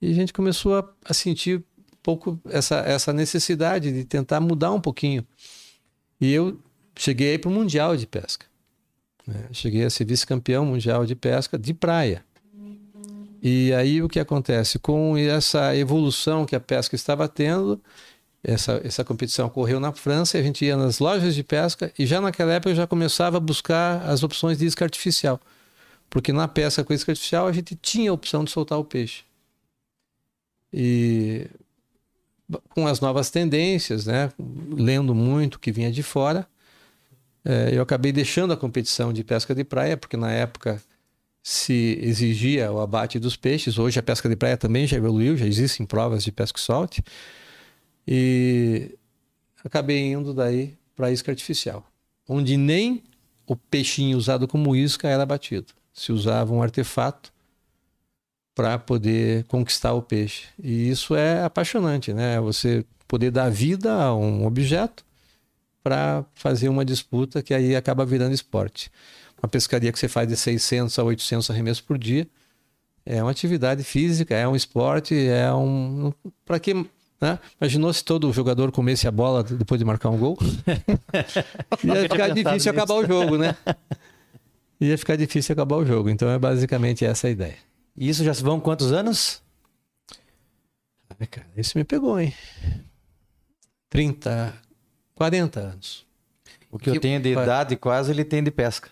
E 0.00 0.10
a 0.10 0.14
gente 0.14 0.32
começou 0.32 0.76
a, 0.76 0.88
a 1.04 1.14
sentir 1.14 1.58
um 1.58 1.96
pouco 2.02 2.40
essa, 2.48 2.76
essa 2.78 3.12
necessidade 3.12 3.92
de 3.92 4.04
tentar 4.04 4.40
mudar 4.40 4.72
um 4.72 4.80
pouquinho. 4.80 5.24
E 6.20 6.32
eu 6.32 6.58
cheguei 6.96 7.38
para 7.38 7.48
o 7.48 7.52
Mundial 7.52 7.96
de 7.96 8.06
Pesca. 8.06 8.46
Né? 9.28 9.44
Cheguei 9.52 9.84
a 9.84 9.90
ser 9.90 10.06
vice-campeão 10.06 10.64
mundial 10.64 11.04
de 11.04 11.14
pesca 11.14 11.58
de 11.58 11.74
praia. 11.74 12.24
E 13.42 13.72
aí 13.74 14.02
o 14.02 14.08
que 14.08 14.18
acontece? 14.18 14.78
Com 14.78 15.16
essa 15.18 15.76
evolução 15.76 16.46
que 16.46 16.56
a 16.56 16.60
pesca 16.60 16.96
estava 16.96 17.28
tendo, 17.28 17.78
essa, 18.42 18.80
essa 18.82 19.04
competição 19.04 19.46
ocorreu 19.46 19.78
na 19.78 19.92
França, 19.92 20.38
a 20.38 20.42
gente 20.42 20.64
ia 20.64 20.76
nas 20.76 20.98
lojas 20.98 21.34
de 21.34 21.44
pesca 21.44 21.92
e 21.98 22.06
já 22.06 22.22
naquela 22.22 22.54
época 22.54 22.70
eu 22.70 22.74
já 22.74 22.86
começava 22.86 23.36
a 23.36 23.40
buscar 23.40 24.02
as 24.08 24.22
opções 24.22 24.58
de 24.58 24.64
isca 24.64 24.84
artificial. 24.84 25.38
Porque 26.08 26.32
na 26.32 26.48
pesca 26.48 26.82
com 26.82 26.94
isca 26.94 27.12
artificial 27.12 27.46
a 27.46 27.52
gente 27.52 27.76
tinha 27.76 28.10
a 28.10 28.14
opção 28.14 28.42
de 28.42 28.50
soltar 28.50 28.78
o 28.78 28.84
peixe. 28.84 29.24
E 30.72 31.46
com 32.70 32.86
as 32.86 32.98
novas 32.98 33.28
tendências, 33.28 34.06
né, 34.06 34.32
lendo 34.70 35.14
muito 35.14 35.56
o 35.56 35.58
que 35.58 35.70
vinha 35.70 35.92
de 35.92 36.02
fora, 36.02 36.48
eu 37.72 37.82
acabei 37.82 38.12
deixando 38.12 38.52
a 38.52 38.56
competição 38.56 39.12
de 39.12 39.24
pesca 39.24 39.54
de 39.54 39.64
praia, 39.64 39.96
porque 39.96 40.16
na 40.16 40.30
época 40.30 40.82
se 41.42 41.98
exigia 42.02 42.70
o 42.70 42.80
abate 42.80 43.18
dos 43.18 43.36
peixes. 43.36 43.78
Hoje 43.78 43.98
a 43.98 44.02
pesca 44.02 44.28
de 44.28 44.36
praia 44.36 44.56
também 44.56 44.86
já 44.86 44.98
evoluiu, 44.98 45.36
já 45.36 45.46
existem 45.46 45.86
provas 45.86 46.22
de 46.22 46.30
pesca 46.30 46.58
solte. 46.60 47.02
E 48.06 48.94
acabei 49.64 50.12
indo 50.12 50.34
daí 50.34 50.76
para 50.94 51.10
isca 51.10 51.32
artificial, 51.32 51.86
onde 52.28 52.56
nem 52.56 53.02
o 53.46 53.56
peixinho 53.56 54.18
usado 54.18 54.46
como 54.46 54.76
isca 54.76 55.08
era 55.08 55.22
abatido. 55.22 55.72
Se 55.92 56.12
usava 56.12 56.52
um 56.52 56.62
artefato 56.62 57.32
para 58.54 58.78
poder 58.78 59.44
conquistar 59.44 59.94
o 59.94 60.02
peixe. 60.02 60.48
E 60.62 60.90
isso 60.90 61.14
é 61.14 61.42
apaixonante, 61.42 62.12
né? 62.12 62.38
Você 62.40 62.84
poder 63.06 63.30
dar 63.30 63.48
vida 63.48 63.92
a 63.94 64.14
um 64.14 64.44
objeto 64.44 65.04
para 65.82 66.24
fazer 66.34 66.68
uma 66.68 66.84
disputa 66.84 67.42
que 67.42 67.54
aí 67.54 67.74
acaba 67.74 68.04
virando 68.04 68.34
esporte. 68.34 68.90
Uma 69.42 69.48
pescaria 69.48 69.92
que 69.92 69.98
você 69.98 70.08
faz 70.08 70.28
de 70.28 70.36
600 70.36 70.98
a 70.98 71.04
800 71.04 71.50
arremessos 71.50 71.80
por 71.80 71.96
dia 71.96 72.28
é 73.10 73.22
uma 73.22 73.30
atividade 73.30 73.82
física, 73.82 74.34
é 74.34 74.46
um 74.46 74.54
esporte, 74.54 75.14
é 75.16 75.50
um. 75.54 76.12
Para 76.44 76.60
que. 76.60 76.74
Né? 76.74 77.38
Imaginou 77.58 77.90
se 77.92 78.04
todo 78.04 78.30
jogador 78.32 78.70
comesse 78.70 79.08
a 79.08 79.10
bola 79.10 79.42
depois 79.42 79.78
de 79.78 79.84
marcar 79.84 80.10
um 80.10 80.18
gol? 80.18 80.38
Ia 81.82 82.02
ficar 82.02 82.28
difícil 82.28 82.70
acabar 82.70 82.94
o 82.94 83.06
jogo, 83.06 83.38
né? 83.38 83.56
Ia 84.78 84.98
ficar 84.98 85.16
difícil 85.16 85.54
acabar 85.54 85.76
o 85.76 85.86
jogo. 85.86 86.10
Então 86.10 86.28
é 86.28 86.38
basicamente 86.38 87.04
essa 87.04 87.28
a 87.28 87.30
ideia. 87.30 87.56
E 87.96 88.08
isso 88.08 88.22
já 88.22 88.34
se 88.34 88.42
vão 88.42 88.60
quantos 88.60 88.92
anos? 88.92 89.42
Ai, 91.18 91.26
cara, 91.26 91.48
isso 91.56 91.78
me 91.78 91.84
pegou, 91.84 92.20
hein? 92.20 92.34
30, 93.88 94.54
40 95.18 95.58
anos. 95.58 96.06
O 96.70 96.78
que, 96.78 96.92
que 96.92 96.96
eu 96.96 97.00
tenho 97.00 97.20
de 97.20 97.32
idade 97.32 97.74
quase 97.74 98.12
ele 98.12 98.24
tem 98.24 98.40
de 98.40 98.52
pesca. 98.52 98.88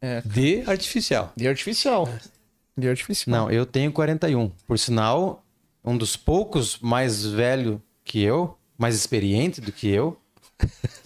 É. 0.00 0.20
De 0.22 0.64
artificial. 0.66 1.32
De 1.36 1.46
artificial. 1.46 2.08
De 2.76 2.88
artificial. 2.88 3.44
Não, 3.44 3.50
eu 3.50 3.64
tenho 3.64 3.92
41. 3.92 4.50
Por 4.66 4.76
sinal, 4.76 5.44
um 5.84 5.96
dos 5.96 6.16
poucos 6.16 6.78
mais 6.80 7.24
velho 7.24 7.80
que 8.02 8.20
eu, 8.20 8.58
mais 8.76 8.96
experiente 8.96 9.60
do 9.60 9.70
que 9.70 9.88
eu. 9.88 10.18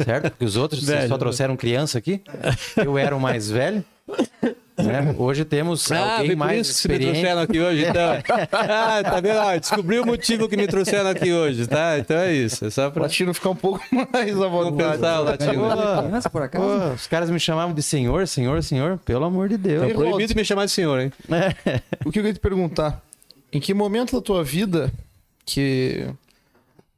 Certo? 0.03 0.31
Porque 0.31 0.45
os 0.47 0.57
outros 0.57 0.83
velho. 0.85 1.09
só 1.09 1.19
trouxeram 1.19 1.57
criança 1.59 1.99
aqui. 1.99 2.23
Eu 2.77 2.97
era 2.97 3.15
o 3.15 3.21
mais 3.21 3.51
velho. 3.51 3.85
Né? 4.77 5.15
Hoje 5.17 5.45
temos 5.45 5.91
ah, 5.93 6.19
alguém 6.19 6.35
mais 6.35 6.67
isso 6.67 6.79
experiente. 6.79 7.05
que 7.05 7.13
me 7.13 7.23
trouxeram 7.23 7.43
aqui 7.43 7.61
hoje, 7.61 7.87
então. 7.87 8.13
ah, 8.51 9.03
tá 9.05 9.21
vendo? 9.21 9.39
Ah, 9.39 9.57
descobri 9.57 10.01
o 10.01 10.07
motivo 10.07 10.49
que 10.49 10.57
me 10.57 10.67
trouxeram 10.67 11.11
aqui 11.11 11.33
hoje, 11.33 11.67
tá? 11.69 11.97
Então 11.99 12.17
é 12.17 12.33
isso. 12.33 12.65
É 12.65 12.71
só 12.71 12.91
pra... 12.91 13.01
O 13.01 13.03
latino 13.05 13.33
ficar 13.33 13.51
um 13.51 13.57
pouco 13.57 13.81
mais 14.13 14.41
à 14.41 14.49
vontade. 14.49 14.93
Pensar, 14.95 15.21
o 15.21 15.25
latino. 15.25 15.53
Pô, 16.23 16.31
por 16.31 16.43
acaso? 16.43 16.65
Pô, 16.65 16.95
os 16.95 17.07
caras 17.07 17.31
me 17.31 17.39
chamavam 17.39 17.73
de 17.73 17.83
senhor, 17.83 18.27
senhor, 18.27 18.65
senhor. 18.65 18.99
Pelo 18.99 19.25
amor 19.25 19.49
de 19.49 19.57
Deus. 19.57 19.85
É 19.85 19.95
proibido 19.95 20.35
me 20.35 20.45
chamar 20.45 20.65
de 20.65 20.73
senhor, 20.73 21.01
hein? 21.01 21.13
É. 21.31 21.81
O 22.05 22.11
que 22.11 22.19
eu 22.19 22.23
queria 22.23 22.35
te 22.35 22.41
perguntar? 22.41 23.01
Em 23.53 23.61
que 23.61 23.73
momento 23.73 24.17
da 24.17 24.21
tua 24.21 24.43
vida 24.43 24.93
que 25.47 26.05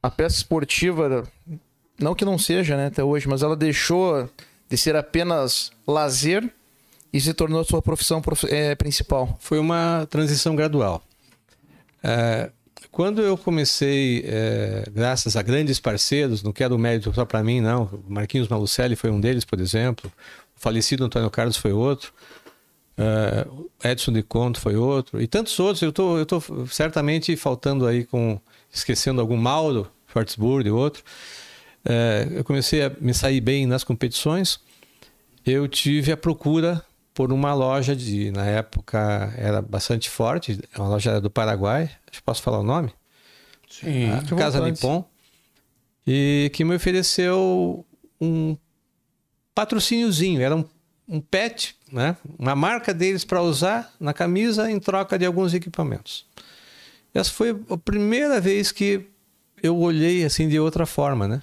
a 0.01 0.09
peça 0.09 0.37
esportiva, 0.37 1.23
não 1.99 2.15
que 2.15 2.25
não 2.25 2.39
seja, 2.39 2.75
né, 2.75 2.87
até 2.87 3.03
hoje, 3.03 3.27
mas 3.27 3.43
ela 3.43 3.55
deixou 3.55 4.27
de 4.67 4.77
ser 4.77 4.95
apenas 4.95 5.71
lazer 5.85 6.51
e 7.17 7.21
se 7.21 7.33
tornou 7.33 7.63
sua 7.63 7.81
profissão 7.81 8.21
é, 8.47 8.75
principal? 8.75 9.35
Foi 9.39 9.57
uma 9.57 10.07
transição 10.07 10.55
gradual. 10.55 11.01
É, 12.03 12.51
quando 12.91 13.23
eu 13.23 13.35
comecei, 13.35 14.23
é, 14.27 14.83
graças 14.91 15.35
a 15.35 15.41
grandes 15.41 15.79
parceiros, 15.79 16.43
não 16.43 16.51
quero 16.51 16.77
mérito 16.77 17.11
só 17.15 17.25
para 17.25 17.43
mim, 17.43 17.59
não. 17.59 17.89
Marquinhos 18.07 18.47
Malucelli 18.47 18.95
foi 18.95 19.09
um 19.09 19.19
deles, 19.19 19.43
por 19.43 19.59
exemplo. 19.59 20.11
O 20.55 20.59
falecido 20.59 21.03
Antônio 21.05 21.29
Carlos 21.31 21.57
foi 21.57 21.73
outro. 21.73 22.13
Uh, 22.99 23.67
Edson 23.83 24.11
de 24.11 24.21
Conto 24.21 24.61
foi 24.61 24.75
outro. 24.75 25.19
E 25.19 25.25
tantos 25.25 25.59
outros. 25.59 25.81
Eu 25.81 25.91
tô, 25.91 26.21
estou 26.21 26.39
tô 26.39 26.67
certamente 26.67 27.35
faltando 27.35 27.87
aí 27.87 28.05
com... 28.05 28.39
Esquecendo 28.71 29.21
algum 29.21 29.37
Mauro 29.37 29.89
Schwartzburg 30.11 30.67
e 30.67 30.71
outro. 30.71 31.03
Uh, 31.83 32.33
eu 32.35 32.43
comecei 32.43 32.83
a 32.83 32.91
me 33.01 33.13
sair 33.13 33.41
bem 33.41 33.65
nas 33.65 33.83
competições. 33.83 34.59
Eu 35.43 35.67
tive 35.67 36.11
a 36.11 36.17
procura 36.17 36.85
por 37.17 37.33
uma 37.33 37.51
loja 37.51 37.95
de, 37.95 38.29
na 38.29 38.45
época 38.45 39.33
era 39.35 39.59
bastante 39.59 40.07
forte, 40.07 40.59
é 40.71 40.79
uma 40.79 40.87
loja 40.87 41.19
do 41.19 41.31
Paraguai, 41.31 41.85
acho 42.07 42.19
que 42.19 42.21
posso 42.21 42.43
falar 42.43 42.59
o 42.59 42.63
nome? 42.63 42.91
Sim. 43.67 44.11
A 44.11 44.35
Casa 44.35 44.63
Nippon. 44.63 45.03
E 46.05 46.51
que 46.53 46.63
me 46.63 46.75
ofereceu 46.75 47.83
um 48.21 48.55
patrocíniozinho, 49.55 50.39
era 50.43 50.55
um, 50.55 50.63
um 51.07 51.19
pet, 51.19 51.75
né? 51.91 52.15
uma 52.37 52.55
marca 52.55 52.93
deles 52.93 53.25
para 53.25 53.41
usar 53.41 53.91
na 53.99 54.13
camisa 54.13 54.69
em 54.69 54.79
troca 54.79 55.17
de 55.17 55.25
alguns 55.25 55.55
equipamentos. 55.55 56.23
Essa 57.15 57.31
foi 57.31 57.59
a 57.71 57.77
primeira 57.77 58.39
vez 58.39 58.71
que 58.71 59.07
eu 59.63 59.75
olhei 59.75 60.23
assim 60.23 60.47
de 60.47 60.59
outra 60.59 60.85
forma, 60.85 61.27
né? 61.27 61.41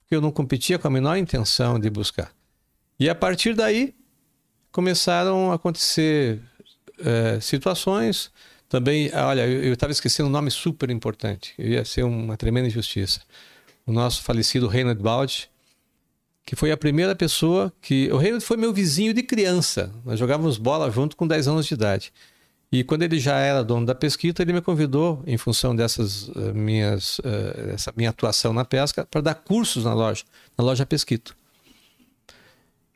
Porque 0.00 0.14
eu 0.14 0.20
não 0.20 0.30
competia 0.30 0.78
com 0.78 0.86
a 0.86 0.90
menor 0.90 1.16
intenção 1.16 1.78
de 1.78 1.88
buscar. 1.88 2.30
E 3.00 3.08
a 3.08 3.14
partir 3.14 3.54
daí, 3.54 3.94
começaram 4.72 5.50
a 5.50 5.54
acontecer 5.54 6.40
é, 6.98 7.40
situações. 7.40 8.30
Também, 8.68 9.10
olha, 9.14 9.46
eu 9.46 9.72
estava 9.72 9.92
esquecendo 9.92 10.28
um 10.28 10.32
nome 10.32 10.50
super 10.50 10.90
importante, 10.90 11.54
ia 11.58 11.84
ser 11.84 12.02
uma 12.02 12.36
tremenda 12.36 12.68
injustiça. 12.68 13.22
O 13.86 13.92
nosso 13.92 14.22
falecido 14.22 14.68
Reinhard 14.68 15.02
Baldi, 15.02 15.48
que 16.44 16.54
foi 16.54 16.70
a 16.70 16.76
primeira 16.76 17.14
pessoa 17.14 17.72
que. 17.80 18.10
O 18.12 18.18
Reinhard 18.18 18.44
foi 18.44 18.56
meu 18.56 18.72
vizinho 18.72 19.14
de 19.14 19.22
criança. 19.22 19.90
Nós 20.04 20.18
jogávamos 20.18 20.58
bola 20.58 20.90
junto 20.90 21.16
com 21.16 21.26
10 21.26 21.48
anos 21.48 21.66
de 21.66 21.74
idade. 21.74 22.12
E 22.70 22.84
quando 22.84 23.02
ele 23.02 23.18
já 23.18 23.38
era 23.38 23.64
dono 23.64 23.86
da 23.86 23.94
Pesquita, 23.94 24.42
ele 24.42 24.52
me 24.52 24.60
convidou, 24.60 25.22
em 25.26 25.38
função 25.38 25.74
dessas 25.74 26.28
uh, 26.28 26.54
minhas, 26.54 27.18
uh, 27.20 27.70
essa 27.72 27.92
minha 27.96 28.10
atuação 28.10 28.52
na 28.52 28.64
pesca, 28.64 29.06
para 29.10 29.22
dar 29.22 29.34
cursos 29.34 29.84
na 29.84 29.94
loja, 29.94 30.24
na 30.56 30.62
loja 30.62 30.84
Pesquito. 30.84 31.34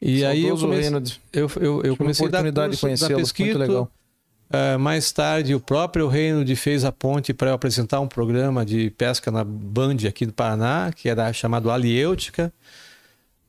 E 0.04 0.24
aí 0.24 0.44
eu 0.44 0.58
comecei, 0.58 0.92
eu, 1.32 1.48
eu, 1.60 1.82
eu 1.82 1.96
comecei 1.96 2.26
a 2.26 2.28
oportunidade 2.28 2.74
de 2.74 2.80
conhecê-lo, 2.80 3.20
muito 3.20 3.58
legal. 3.58 3.90
Uh, 4.50 4.76
mais 4.76 5.12
tarde, 5.12 5.54
o 5.54 5.60
próprio 5.60 6.08
Reino 6.08 6.44
fez 6.56 6.84
a 6.84 6.90
ponte 6.90 7.32
para 7.32 7.50
eu 7.50 7.54
apresentar 7.54 8.00
um 8.00 8.08
programa 8.08 8.66
de 8.66 8.90
pesca 8.90 9.30
na 9.30 9.44
Band 9.44 9.98
aqui 10.08 10.26
do 10.26 10.32
Paraná, 10.32 10.90
que 10.94 11.08
era 11.08 11.32
chamado 11.32 11.70
Aliêutica. 11.70 12.52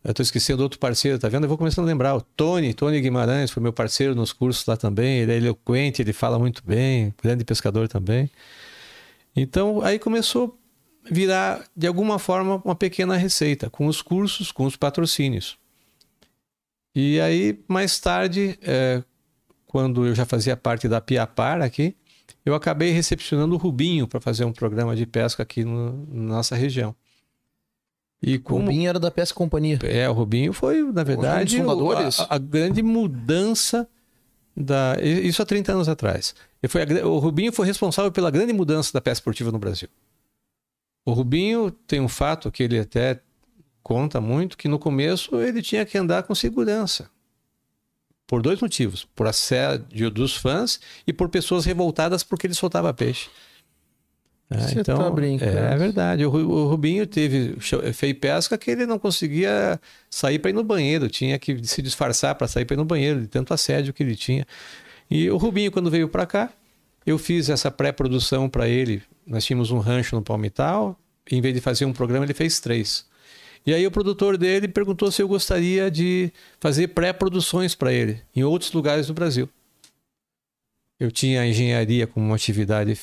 Eu 0.03 0.12
estou 0.12 0.24
esquecendo 0.24 0.62
outro 0.62 0.77
parceiro, 0.77 1.17
tá 1.17 1.27
vendo? 1.27 1.45
Eu 1.45 1.50
vou 1.50 1.57
começando 1.57 1.86
a 1.86 1.88
lembrar. 1.88 2.15
O 2.15 2.22
Tony, 2.22 2.72
Tony 2.74 3.01
Guimarães, 3.01 3.50
foi 3.50 3.63
meu 3.63 3.74
parceiro 3.74 4.13
nos 4.13 4.31
cursos 4.31 4.63
lá 4.67 4.77
também. 4.77 5.19
Ele 5.19 5.31
é 5.31 5.38
eloquente, 5.38 6.03
ele 6.03 6.13
fala 6.13 6.38
muito 6.38 6.62
bem, 6.63 7.12
grande 7.22 7.43
pescador 7.43 7.88
também. 7.88 8.29
Então, 9.36 9.81
aí 9.81 9.98
começou 9.98 10.55
a 11.10 11.13
virar, 11.13 11.65
de 11.75 11.88
alguma 11.88 12.19
forma, 12.19 12.62
uma 12.63 12.75
pequena 12.75 13.17
receita, 13.17 13.72
com 13.72 13.88
os 13.88 14.03
cursos, 14.03 14.51
com 14.51 14.65
os 14.65 14.75
patrocínios. 14.75 15.57
E 16.96 17.20
aí, 17.20 17.60
mais 17.68 18.00
tarde, 18.00 18.58
é, 18.62 19.04
quando 19.66 20.06
eu 20.06 20.14
já 20.14 20.26
fazia 20.26 20.56
parte 20.56 20.88
da 20.88 21.02
Piapar 21.02 21.62
aqui, 21.62 21.96
eu 22.46 22.54
acabei 22.54 22.92
recepcionando 22.92 23.56
o 23.56 23.58
Rubinho 23.58 24.08
para 24.08 24.22
fazer 24.22 24.46
um 24.46 24.52
programa 24.52 24.96
de 24.96 25.06
pesca 25.06 25.42
aqui 25.44 25.64
no, 25.64 26.06
na 26.08 26.36
nossa 26.36 26.56
região. 26.56 26.96
E 28.22 28.38
como... 28.38 28.60
O 28.60 28.66
Rubinho 28.66 28.88
era 28.88 29.00
da 29.00 29.12
Pesca 29.12 29.36
Companhia. 29.36 29.80
É, 29.84 30.08
o 30.10 30.14
Rubinho 30.14 30.54
foi, 30.54 30.82
na 30.84 31.04
verdade, 31.04 31.62
a, 31.62 32.36
a, 32.36 32.38
grande 32.38 32.82
mudança 32.82 33.88
da. 34.56 34.96
Isso 35.02 35.42
há 35.42 35.46
30 35.46 35.74
anos 35.74 35.90
atrás. 35.90 36.34
Foi 36.70 36.84
a... 36.84 37.08
o 37.08 37.18
Rubinho 37.18 37.52
foi 37.52 37.66
responsável 37.68 38.12
pela 38.12 38.32
grande 38.32 38.54
mudança 38.54 38.94
da 38.94 39.02
pesca 39.02 39.20
esportiva 39.20 39.52
no 39.52 39.60
Brasil. 39.60 39.90
O 41.06 41.12
Rubinho 41.12 41.70
tem 41.70 42.00
um 42.00 42.08
fato 42.08 42.50
que 42.50 42.64
ele 42.64 42.80
até 42.80 43.20
conta 43.84 44.22
muito 44.22 44.58
que 44.58 44.68
no 44.68 44.80
começo 44.80 45.36
ele 45.36 45.62
tinha 45.62 45.86
que 45.86 45.98
andar 45.98 46.24
com 46.24 46.34
segurança. 46.34 47.10
Por 48.25 48.42
dois 48.42 48.62
motivos: 48.62 49.06
por 49.13 49.28
assédio 49.28 50.10
dos 50.10 50.36
fãs 50.36 50.80
e 51.06 51.12
por 51.13 51.30
pessoas 51.30 51.66
revoltadas 51.66 52.24
porque 52.24 52.48
ele 52.48 52.54
soltava 52.54 52.94
peixe. 52.94 53.30
É, 54.50 54.58
Você 54.58 54.80
então, 54.80 54.98
tá 54.98 55.10
brincando. 55.10 55.58
É 55.58 55.75
verdade. 55.75 56.25
O, 56.25 56.32
o 56.32 56.68
Rubinho 56.68 57.08
teve 57.08 57.56
fez 57.94 58.13
pesca 58.13 58.58
que 58.58 58.72
ele 58.72 58.86
não 58.86 59.00
conseguia 59.00 59.80
sair 60.10 60.40
para 60.40 60.52
ir 60.52 60.54
no 60.54 60.63
banheiro, 60.63 61.10
tinha 61.10 61.40
que 61.40 61.66
se 61.66 61.82
disfarçar 61.82 62.36
para 62.36 62.48
sair 62.48 62.66
para 62.66 62.75
ir 62.75 62.78
no 62.78 62.86
banheiro, 62.86 63.22
de 63.22 63.28
tanto 63.28 63.54
assédio 63.54 63.94
que 63.94 64.04
ele 64.04 64.16
tinha. 64.16 64.46
E 65.10 65.30
o 65.30 65.38
Rubinho, 65.38 65.72
quando 65.72 65.90
veio 65.90 66.08
para 66.08 66.25
cá, 66.25 66.50
eu 67.06 67.18
fiz 67.18 67.50
essa 67.50 67.70
pré-produção 67.70 68.50
para 68.50 68.68
ele. 68.68 69.02
Nós 69.25 69.44
tínhamos 69.46 69.72
um 69.72 69.80
rancho 69.80 70.16
no 70.16 70.22
Palmital, 70.22 70.98
em 71.30 71.42
vez 71.42 71.54
de 71.54 71.62
fazer 71.62 71.86
um 71.86 71.94
programa, 71.94 72.25
ele 72.25 72.34
fez 72.34 72.60
três. 72.60 73.06
E 73.65 73.74
aí 73.74 73.86
o 73.88 73.91
produtor 73.91 74.38
dele 74.38 74.67
perguntou 74.67 75.12
se 75.12 75.22
eu 75.22 75.27
gostaria 75.27 75.89
de 75.89 76.32
fazer 76.60 76.89
pré-produções 76.89 77.74
para 77.75 77.93
ele 77.93 78.22
em 78.36 78.43
outros 78.43 78.72
lugares 78.74 79.08
do 79.08 79.13
Brasil. 79.13 79.50
Eu 81.00 81.12
tinha 81.12 81.41
a 81.41 81.48
engenharia 81.48 82.05
como 82.05 82.25
uma 82.25 82.36
atividade 82.36 82.98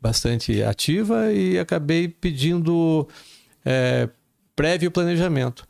bastante 0.00 0.62
ativa 0.62 1.32
e 1.32 1.58
acabei 1.58 2.08
pedindo 2.08 3.08
é, 3.64 4.08
prévio 4.54 4.90
planejamento. 4.90 5.66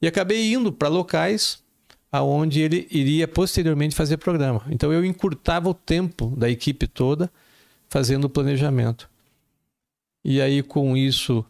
E 0.00 0.06
acabei 0.06 0.52
indo 0.52 0.72
para 0.72 0.88
locais 0.88 1.62
aonde 2.10 2.60
ele 2.60 2.86
iria 2.90 3.26
posteriormente 3.26 3.94
fazer 3.94 4.16
programa. 4.16 4.62
Então 4.70 4.92
eu 4.92 5.04
encurtava 5.04 5.68
o 5.68 5.74
tempo 5.74 6.32
da 6.36 6.48
equipe 6.48 6.86
toda 6.86 7.30
fazendo 7.88 8.24
o 8.24 8.30
planejamento. 8.30 9.08
E 10.24 10.40
aí 10.40 10.62
com 10.62 10.96
isso 10.96 11.44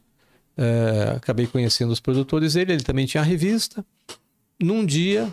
é, 0.57 1.15
acabei 1.17 1.47
conhecendo 1.47 1.93
os 1.93 2.01
produtores 2.01 2.55
dele. 2.55 2.73
Ele 2.73 2.83
também 2.83 3.07
tinha 3.07 3.23
a 3.23 3.25
revista. 3.25 3.85
Num 4.61 4.85
dia 4.85 5.33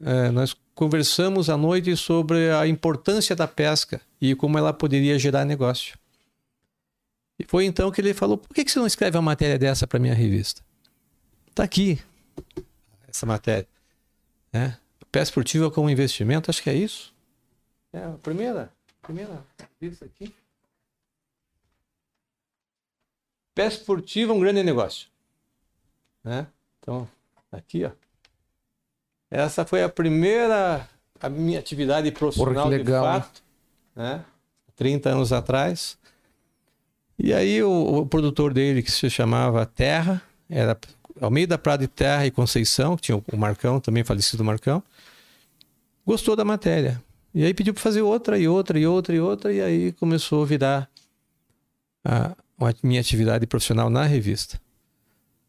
é, 0.00 0.30
nós 0.30 0.56
conversamos 0.74 1.48
à 1.48 1.56
noite 1.56 1.96
sobre 1.96 2.50
a 2.50 2.66
importância 2.66 3.36
da 3.36 3.46
pesca 3.46 4.00
e 4.20 4.34
como 4.34 4.58
ela 4.58 4.72
poderia 4.72 5.18
gerar 5.18 5.44
negócio. 5.44 5.98
E 7.38 7.44
foi 7.44 7.64
então 7.64 7.90
que 7.90 8.00
ele 8.00 8.14
falou: 8.14 8.38
por 8.38 8.54
que 8.54 8.64
que 8.64 8.70
você 8.70 8.78
não 8.78 8.86
escreve 8.86 9.16
uma 9.16 9.22
matéria 9.22 9.58
dessa 9.58 9.86
para 9.86 9.98
minha 9.98 10.14
revista? 10.14 10.62
Tá 11.54 11.64
aqui, 11.64 11.98
essa 13.08 13.26
matéria. 13.26 13.68
Né? 14.52 14.76
Pesca 15.10 15.24
esportiva 15.24 15.70
como 15.70 15.90
investimento, 15.90 16.50
acho 16.50 16.62
que 16.62 16.70
é 16.70 16.74
isso. 16.74 17.12
É 17.92 18.04
a 18.04 18.12
primeira, 18.22 18.72
primeira 19.02 19.44
revista 19.80 20.06
aqui. 20.06 20.32
Pesca 23.54 23.80
esportiva 23.80 24.32
é 24.32 24.34
um 24.36 24.40
grande 24.40 24.62
negócio. 24.62 25.08
Né? 26.24 26.46
Então, 26.80 27.08
aqui, 27.50 27.84
ó. 27.84 27.90
Essa 29.30 29.64
foi 29.64 29.82
a 29.82 29.88
primeira 29.88 30.88
a 31.22 31.28
minha 31.28 31.60
atividade 31.60 32.10
profissional 32.10 32.64
Porra, 32.64 32.76
legal, 32.76 33.04
de 33.04 33.20
fato, 33.20 33.42
né? 33.94 34.24
30 34.74 35.10
anos 35.10 35.32
atrás. 35.32 35.96
E 37.16 37.32
aí 37.32 37.62
o, 37.62 37.98
o 37.98 38.06
produtor 38.06 38.52
dele, 38.52 38.82
que 38.82 38.90
se 38.90 39.08
chamava 39.08 39.64
Terra, 39.64 40.20
era 40.50 40.76
Almeida 41.20 41.56
Prado 41.56 41.80
de 41.80 41.88
Terra 41.88 42.26
e 42.26 42.30
Conceição, 42.32 42.96
que 42.96 43.02
tinha 43.02 43.16
o 43.16 43.36
Marcão, 43.36 43.78
também 43.78 44.02
falecido 44.02 44.42
Marcão, 44.42 44.82
gostou 46.04 46.34
da 46.34 46.44
matéria. 46.44 47.00
E 47.32 47.44
aí 47.44 47.54
pediu 47.54 47.72
para 47.72 47.82
fazer 47.82 48.02
outra 48.02 48.36
e 48.36 48.48
outra 48.48 48.78
e 48.78 48.86
outra 48.86 49.14
e 49.14 49.20
outra, 49.20 49.52
e 49.52 49.60
aí 49.60 49.92
começou 49.92 50.42
a 50.42 50.46
virar 50.46 50.90
a 52.04 52.34
minha 52.82 53.00
atividade 53.00 53.46
profissional 53.46 53.88
na 53.88 54.04
revista. 54.04 54.60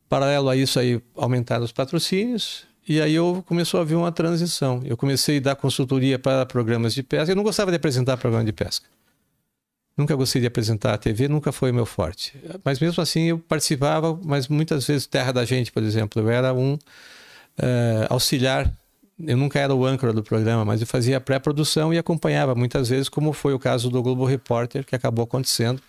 Paralelo 0.07 0.49
a 0.49 0.55
isso 0.55 0.79
aí, 0.79 1.01
aumentaram 1.15 1.65
os 1.65 1.71
patrocínios, 1.71 2.65
e 2.87 3.01
aí 3.01 3.15
eu 3.15 3.43
começou 3.47 3.79
a 3.79 3.83
haver 3.83 3.95
uma 3.95 4.11
transição. 4.11 4.81
Eu 4.85 4.97
comecei 4.97 5.37
a 5.37 5.41
dar 5.41 5.55
consultoria 5.55 6.19
para 6.19 6.45
programas 6.45 6.93
de 6.93 7.01
pesca. 7.01 7.31
Eu 7.31 7.35
não 7.35 7.43
gostava 7.43 7.71
de 7.71 7.77
apresentar 7.77 8.17
programa 8.17 8.43
de 8.43 8.51
pesca. 8.51 8.85
Nunca 9.95 10.15
gostei 10.15 10.41
de 10.41 10.47
apresentar 10.47 10.93
a 10.93 10.97
TV, 10.97 11.27
nunca 11.27 11.51
foi 11.51 11.71
meu 11.71 11.85
forte. 11.85 12.33
Mas 12.63 12.79
mesmo 12.79 13.01
assim 13.01 13.29
eu 13.29 13.39
participava, 13.39 14.19
mas 14.23 14.47
muitas 14.47 14.87
vezes 14.87 15.05
Terra 15.05 15.31
da 15.31 15.45
Gente, 15.45 15.71
por 15.71 15.83
exemplo, 15.83 16.21
eu 16.21 16.29
era 16.29 16.53
um 16.53 16.77
eh, 17.57 18.07
auxiliar. 18.09 18.71
Eu 19.19 19.37
nunca 19.37 19.59
era 19.59 19.73
o 19.73 19.85
âncora 19.85 20.11
do 20.11 20.23
programa, 20.23 20.65
mas 20.65 20.81
eu 20.81 20.87
fazia 20.87 21.21
pré-produção 21.21 21.93
e 21.93 21.97
acompanhava 21.97 22.55
muitas 22.55 22.89
vezes, 22.89 23.07
como 23.07 23.31
foi 23.31 23.53
o 23.53 23.59
caso 23.59 23.89
do 23.89 24.01
Globo 24.01 24.25
Repórter, 24.25 24.83
que 24.83 24.95
acabou 24.95 25.23
acontecendo, 25.23 25.81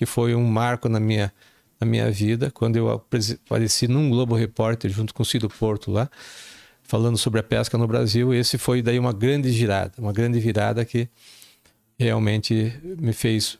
que 0.00 0.06
foi 0.06 0.34
um 0.34 0.46
marco 0.46 0.88
na 0.88 0.98
minha, 0.98 1.30
na 1.78 1.86
minha 1.86 2.10
vida, 2.10 2.50
quando 2.50 2.74
eu 2.76 2.88
apareci 2.88 3.86
num 3.86 4.08
Globo 4.08 4.34
Repórter 4.34 4.90
junto 4.90 5.12
com 5.12 5.22
o 5.22 5.26
Cido 5.26 5.46
Porto 5.46 5.90
lá, 5.90 6.08
falando 6.82 7.18
sobre 7.18 7.38
a 7.38 7.42
pesca 7.42 7.76
no 7.76 7.86
Brasil. 7.86 8.32
Esse 8.32 8.56
foi 8.56 8.80
daí 8.80 8.98
uma 8.98 9.12
grande 9.12 9.52
girada, 9.52 9.92
uma 9.98 10.10
grande 10.10 10.40
virada 10.40 10.86
que 10.86 11.06
realmente 11.98 12.80
me 12.82 13.12
fez 13.12 13.58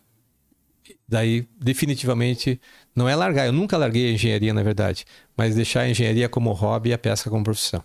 daí 1.07 1.47
definitivamente 1.61 2.59
não 2.97 3.07
é 3.07 3.15
largar, 3.15 3.45
eu 3.45 3.53
nunca 3.53 3.77
larguei 3.77 4.09
a 4.09 4.13
engenharia 4.15 4.55
na 4.55 4.63
verdade, 4.63 5.05
mas 5.37 5.55
deixar 5.55 5.83
a 5.83 5.91
engenharia 5.91 6.27
como 6.27 6.53
hobby 6.53 6.89
e 6.89 6.93
a 6.95 6.99
pesca 6.99 7.29
como 7.29 7.45
profissão. 7.45 7.85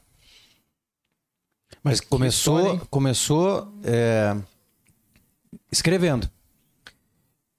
Mas 1.83 1.95
história, 1.95 2.09
começou, 2.09 2.71
hein? 2.71 2.81
começou 2.89 3.73
é, 3.83 4.37
escrevendo. 5.69 6.33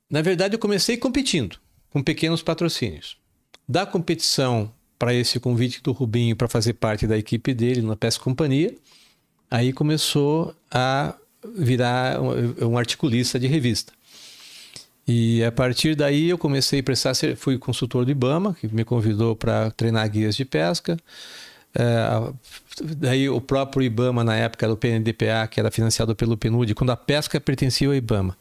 Na 0.08 0.22
verdade, 0.22 0.54
eu 0.54 0.58
comecei 0.58 0.96
competindo 0.96 1.58
com 1.90 2.02
pequenos 2.02 2.42
patrocínios. 2.42 3.16
Da 3.68 3.84
competição 3.84 4.72
para 4.98 5.12
esse 5.12 5.40
convite 5.40 5.82
do 5.82 5.92
Rubinho 5.92 6.36
para 6.36 6.48
fazer 6.48 6.74
parte 6.74 7.06
da 7.06 7.18
equipe 7.18 7.52
dele 7.52 7.82
na 7.82 7.96
Pesca 7.96 8.22
Companhia, 8.22 8.74
aí 9.50 9.72
começou 9.72 10.54
a 10.70 11.14
virar 11.54 12.20
um, 12.20 12.78
articulista 12.78 13.38
de 13.38 13.46
revista. 13.46 13.92
E 15.06 15.44
a 15.44 15.52
partir 15.52 15.94
daí 15.94 16.30
eu 16.30 16.38
comecei 16.38 16.80
a 16.80 16.82
prestar, 16.82 17.12
fui 17.36 17.58
consultor 17.58 18.04
do 18.04 18.10
IBAMA, 18.10 18.54
que 18.54 18.66
me 18.68 18.84
convidou 18.84 19.36
para 19.36 19.70
treinar 19.70 20.08
guias 20.08 20.34
de 20.34 20.44
pesca. 20.44 20.96
É, 21.74 22.32
daí 22.96 23.28
o 23.28 23.40
próprio 23.40 23.84
IBAMA, 23.84 24.24
na 24.24 24.36
época, 24.36 24.66
era 24.66 24.72
o 24.72 24.76
PNDPA, 24.76 25.46
que 25.48 25.60
era 25.60 25.70
financiado 25.70 26.16
pelo 26.16 26.36
PNUD, 26.36 26.74
quando 26.74 26.90
a 26.90 26.96
pesca 26.96 27.40
pertencia 27.40 27.86
ao 27.86 27.94
IBAMA. 27.94 28.36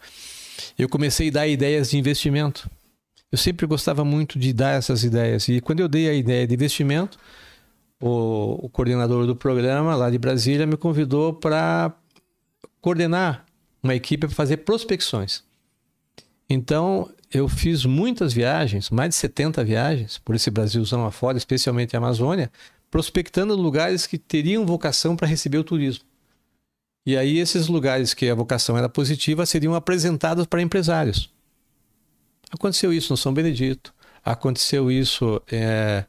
Eu 0.77 0.89
comecei 0.89 1.29
a 1.29 1.31
dar 1.31 1.47
ideias 1.47 1.89
de 1.89 1.97
investimento. 1.97 2.69
Eu 3.31 3.37
sempre 3.37 3.65
gostava 3.65 4.05
muito 4.05 4.39
de 4.39 4.53
dar 4.53 4.77
essas 4.77 5.03
ideias. 5.03 5.47
E 5.47 5.59
quando 5.59 5.79
eu 5.79 5.87
dei 5.87 6.09
a 6.09 6.13
ideia 6.13 6.47
de 6.47 6.53
investimento, 6.53 7.17
o, 8.01 8.65
o 8.65 8.69
coordenador 8.69 9.25
do 9.25 9.35
programa 9.35 9.95
lá 9.95 10.09
de 10.09 10.17
Brasília 10.17 10.65
me 10.65 10.77
convidou 10.77 11.33
para 11.33 11.93
coordenar 12.81 13.45
uma 13.81 13.95
equipe 13.95 14.27
para 14.27 14.35
fazer 14.35 14.57
prospecções. 14.57 15.43
Então, 16.49 17.09
eu 17.31 17.47
fiz 17.47 17.85
muitas 17.85 18.31
viagens, 18.31 18.89
mais 18.89 19.09
de 19.09 19.15
70 19.15 19.63
viagens 19.63 20.17
por 20.19 20.35
esse 20.35 20.49
Brasilzão 20.51 21.05
afora, 21.05 21.37
especialmente 21.37 21.95
a 21.95 21.99
Amazônia, 21.99 22.51
prospectando 22.89 23.55
lugares 23.55 24.07
que 24.07 24.17
teriam 24.17 24.65
vocação 24.65 25.15
para 25.15 25.27
receber 25.27 25.57
o 25.57 25.63
turismo. 25.63 26.05
E 27.05 27.15
aí, 27.15 27.37
esses 27.37 27.67
lugares 27.67 28.13
que 28.13 28.29
a 28.29 28.35
vocação 28.35 28.77
era 28.77 28.89
positiva 28.89 29.45
seriam 29.45 29.75
apresentados 29.75 30.47
para 30.47 30.61
empresários. 30.61 31.29
Aconteceu 32.51 32.91
isso 32.91 33.13
no 33.13 33.17
São 33.17 33.33
Benedito, 33.33 33.93
aconteceu 34.23 34.89
isso 34.89 35.41
é, 35.51 36.05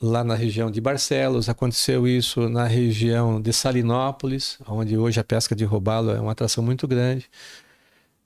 lá 0.00 0.22
na 0.22 0.34
região 0.34 0.70
de 0.70 0.80
Barcelos, 0.80 1.48
aconteceu 1.48 2.06
isso 2.06 2.48
na 2.48 2.64
região 2.66 3.40
de 3.40 3.52
Salinópolis, 3.52 4.58
onde 4.66 4.98
hoje 4.98 5.20
a 5.20 5.24
pesca 5.24 5.54
de 5.54 5.64
robalo 5.64 6.10
é 6.10 6.20
uma 6.20 6.32
atração 6.32 6.62
muito 6.62 6.86
grande. 6.86 7.30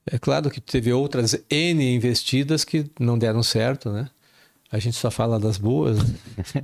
É 0.06 0.18
claro 0.18 0.50
que 0.50 0.60
teve 0.60 0.92
outras 0.92 1.34
N 1.48 1.94
investidas 1.94 2.64
que 2.64 2.90
não 2.98 3.16
deram 3.16 3.42
certo, 3.42 3.90
né? 3.90 4.10
A 4.70 4.78
gente 4.78 4.96
só 4.96 5.10
fala 5.10 5.38
das 5.38 5.56
boas, 5.56 5.98
né? 5.98 6.14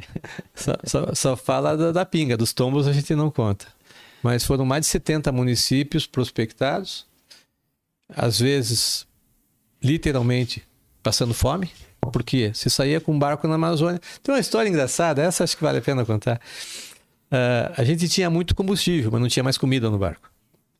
só, 0.54 0.74
só, 0.84 1.14
só 1.14 1.36
fala 1.36 1.76
da, 1.76 1.92
da 1.92 2.04
pinga, 2.04 2.36
dos 2.36 2.52
tombos 2.52 2.88
a 2.88 2.92
gente 2.92 3.14
não 3.14 3.30
conta. 3.30 3.66
Mas 4.22 4.44
foram 4.44 4.64
mais 4.64 4.82
de 4.82 4.86
70 4.88 5.32
municípios 5.32 6.06
prospectados, 6.06 7.06
às 8.08 8.38
vezes, 8.38 9.06
literalmente, 9.82 10.62
passando 11.02 11.32
fome, 11.32 11.70
porque 12.12 12.52
se 12.54 12.68
saía 12.68 13.00
com 13.00 13.12
um 13.12 13.18
barco 13.18 13.46
na 13.48 13.54
Amazônia. 13.54 14.00
Tem 14.22 14.34
uma 14.34 14.40
história 14.40 14.68
engraçada, 14.68 15.22
essa 15.22 15.44
acho 15.44 15.56
que 15.56 15.62
vale 15.62 15.78
a 15.78 15.82
pena 15.82 16.04
contar. 16.04 16.40
Uh, 17.30 17.72
a 17.76 17.84
gente 17.84 18.08
tinha 18.08 18.28
muito 18.28 18.54
combustível, 18.54 19.10
mas 19.10 19.20
não 19.20 19.28
tinha 19.28 19.44
mais 19.44 19.56
comida 19.56 19.88
no 19.88 19.98
barco. 19.98 20.30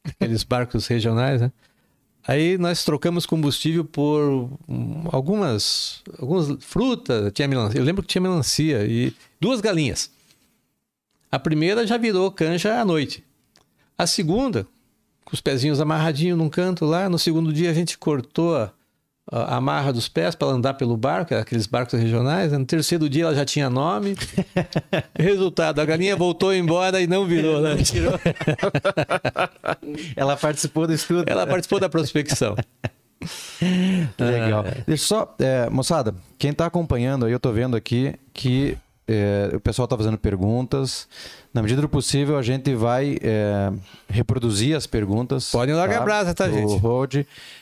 Aqueles 0.05 0.43
barcos 0.45 0.87
regionais, 0.87 1.41
né? 1.41 1.53
Aí 2.27 2.59
nós 2.59 2.85
trocamos 2.85 3.25
combustível 3.25 3.85
por 3.85 4.51
algumas, 5.11 6.03
algumas 6.19 6.63
frutas, 6.63 7.33
tinha 7.33 7.49
melancia. 7.49 7.81
Eu 7.81 7.85
lembro 7.85 8.03
que 8.03 8.09
tinha 8.09 8.21
melancia 8.21 8.85
e 8.85 9.15
duas 9.41 9.61
galinhas. 9.61 10.11
A 11.33 11.39
primeira 11.39 11.87
já 11.87 11.97
virou 11.97 12.31
canja 12.31 12.79
à 12.79 12.85
noite. 12.85 13.25
A 14.01 14.07
segunda, 14.07 14.67
com 15.27 15.35
os 15.35 15.43
pezinhos 15.43 15.79
amarradinhos 15.79 16.39
num 16.39 16.49
canto 16.49 16.87
lá, 16.87 17.11
no 17.11 17.19
segundo 17.19 17.53
dia 17.53 17.71
a 17.71 17.75
gente 17.75 17.99
cortou 17.99 18.57
a, 18.57 18.73
a 19.31 19.57
amarra 19.57 19.93
dos 19.93 20.09
pés 20.09 20.35
para 20.35 20.49
andar 20.49 20.73
pelo 20.73 20.97
barco, 20.97 21.35
aqueles 21.35 21.67
barcos 21.67 22.01
regionais. 22.01 22.51
No 22.51 22.65
terceiro 22.65 23.11
dia 23.11 23.25
ela 23.25 23.35
já 23.35 23.45
tinha 23.45 23.69
nome. 23.69 24.17
Resultado, 25.15 25.81
a 25.81 25.85
galinha 25.85 26.17
voltou 26.17 26.55
embora 26.55 26.99
e 27.03 27.07
não 27.07 27.27
virou, 27.27 27.61
né? 27.61 27.77
Ela 30.17 30.35
participou 30.35 30.87
do 30.87 30.95
estudo. 30.95 31.25
Ela 31.27 31.47
participou 31.47 31.79
da 31.79 31.91
prospecção. 31.91 32.57
Legal. 34.19 34.65
Deixa 34.87 35.05
só, 35.05 35.37
é, 35.39 35.69
moçada, 35.69 36.15
quem 36.39 36.53
está 36.53 36.65
acompanhando 36.65 37.27
aí, 37.27 37.33
eu 37.33 37.39
tô 37.39 37.53
vendo 37.53 37.77
aqui 37.77 38.15
que 38.33 38.79
é, 39.13 39.57
o 39.57 39.61
pessoal 39.61 39.89
tá 39.89 39.97
fazendo 39.97 40.17
perguntas. 40.17 41.09
Na 41.53 41.63
medida 41.63 41.81
do 41.83 41.89
possível, 41.89 42.39
a 42.39 42.43
gente 42.43 42.75
vai 42.75 43.19
é, 43.21 43.73
reproduzir 44.09 44.77
as 44.77 44.87
perguntas. 44.87 45.51
Podem 45.51 45.75
largar 45.75 46.01
a 46.03 46.05
brasa, 46.05 46.33
tá, 46.35 46.47
O 46.47 46.53
gente? 46.53 46.77
Rod, 46.79 47.15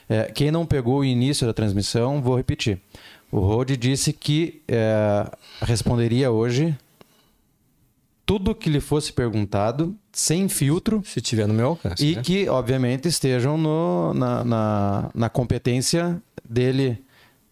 é, 0.09 0.25
quem 0.35 0.51
não 0.51 0.67
pegou 0.67 0.99
o 1.01 1.05
início 1.05 1.47
da 1.47 1.53
transmissão, 1.55 2.21
vou 2.21 2.37
repetir. 2.37 2.79
O 3.31 3.41
Rod 3.41 3.71
disse 3.73 4.13
que 4.13 4.63
é, 4.69 5.27
responderia 5.63 6.31
hoje 6.31 6.77
tudo 8.27 8.55
que 8.55 8.69
lhe 8.69 8.81
fosse 8.81 9.11
perguntado, 9.13 9.97
sem 10.13 10.49
filtro, 10.51 11.03
Se 11.05 11.21
tiver 11.21 11.47
no 11.47 11.55
meu 11.55 11.69
alcance. 11.69 12.05
e 12.05 12.17
né? 12.17 12.23
que, 12.23 12.47
obviamente, 12.49 13.09
estejam 13.09 13.57
no- 13.57 14.13
na, 14.13 14.45
na, 14.45 15.11
na 15.15 15.29
competência 15.31 16.21
dele 16.47 17.03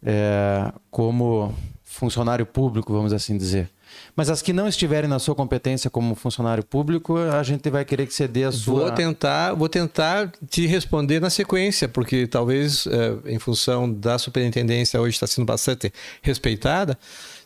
é, 0.04 0.70
como 0.90 1.54
funcionário 1.82 2.44
público, 2.44 2.92
vamos 2.92 3.12
assim 3.14 3.38
dizer. 3.38 3.70
Mas 4.16 4.30
as 4.30 4.40
que 4.40 4.50
não 4.50 4.66
estiverem 4.66 5.08
na 5.10 5.18
sua 5.18 5.34
competência 5.34 5.90
como 5.90 6.14
funcionário 6.14 6.64
público, 6.64 7.18
a 7.18 7.42
gente 7.42 7.68
vai 7.68 7.84
querer 7.84 8.06
que 8.06 8.14
você 8.14 8.26
dê 8.26 8.44
a 8.44 8.50
sua. 8.50 8.86
Vou 8.86 8.90
tentar, 8.92 9.52
vou 9.52 9.68
tentar 9.68 10.32
te 10.48 10.66
responder 10.66 11.20
na 11.20 11.28
sequência, 11.28 11.86
porque 11.86 12.26
talvez, 12.26 12.86
eh, 12.86 13.18
em 13.26 13.38
função 13.38 13.92
da 13.92 14.18
superintendência 14.18 14.98
hoje 14.98 15.16
está 15.16 15.26
sendo 15.26 15.44
bastante 15.44 15.92
respeitada, 16.22 16.98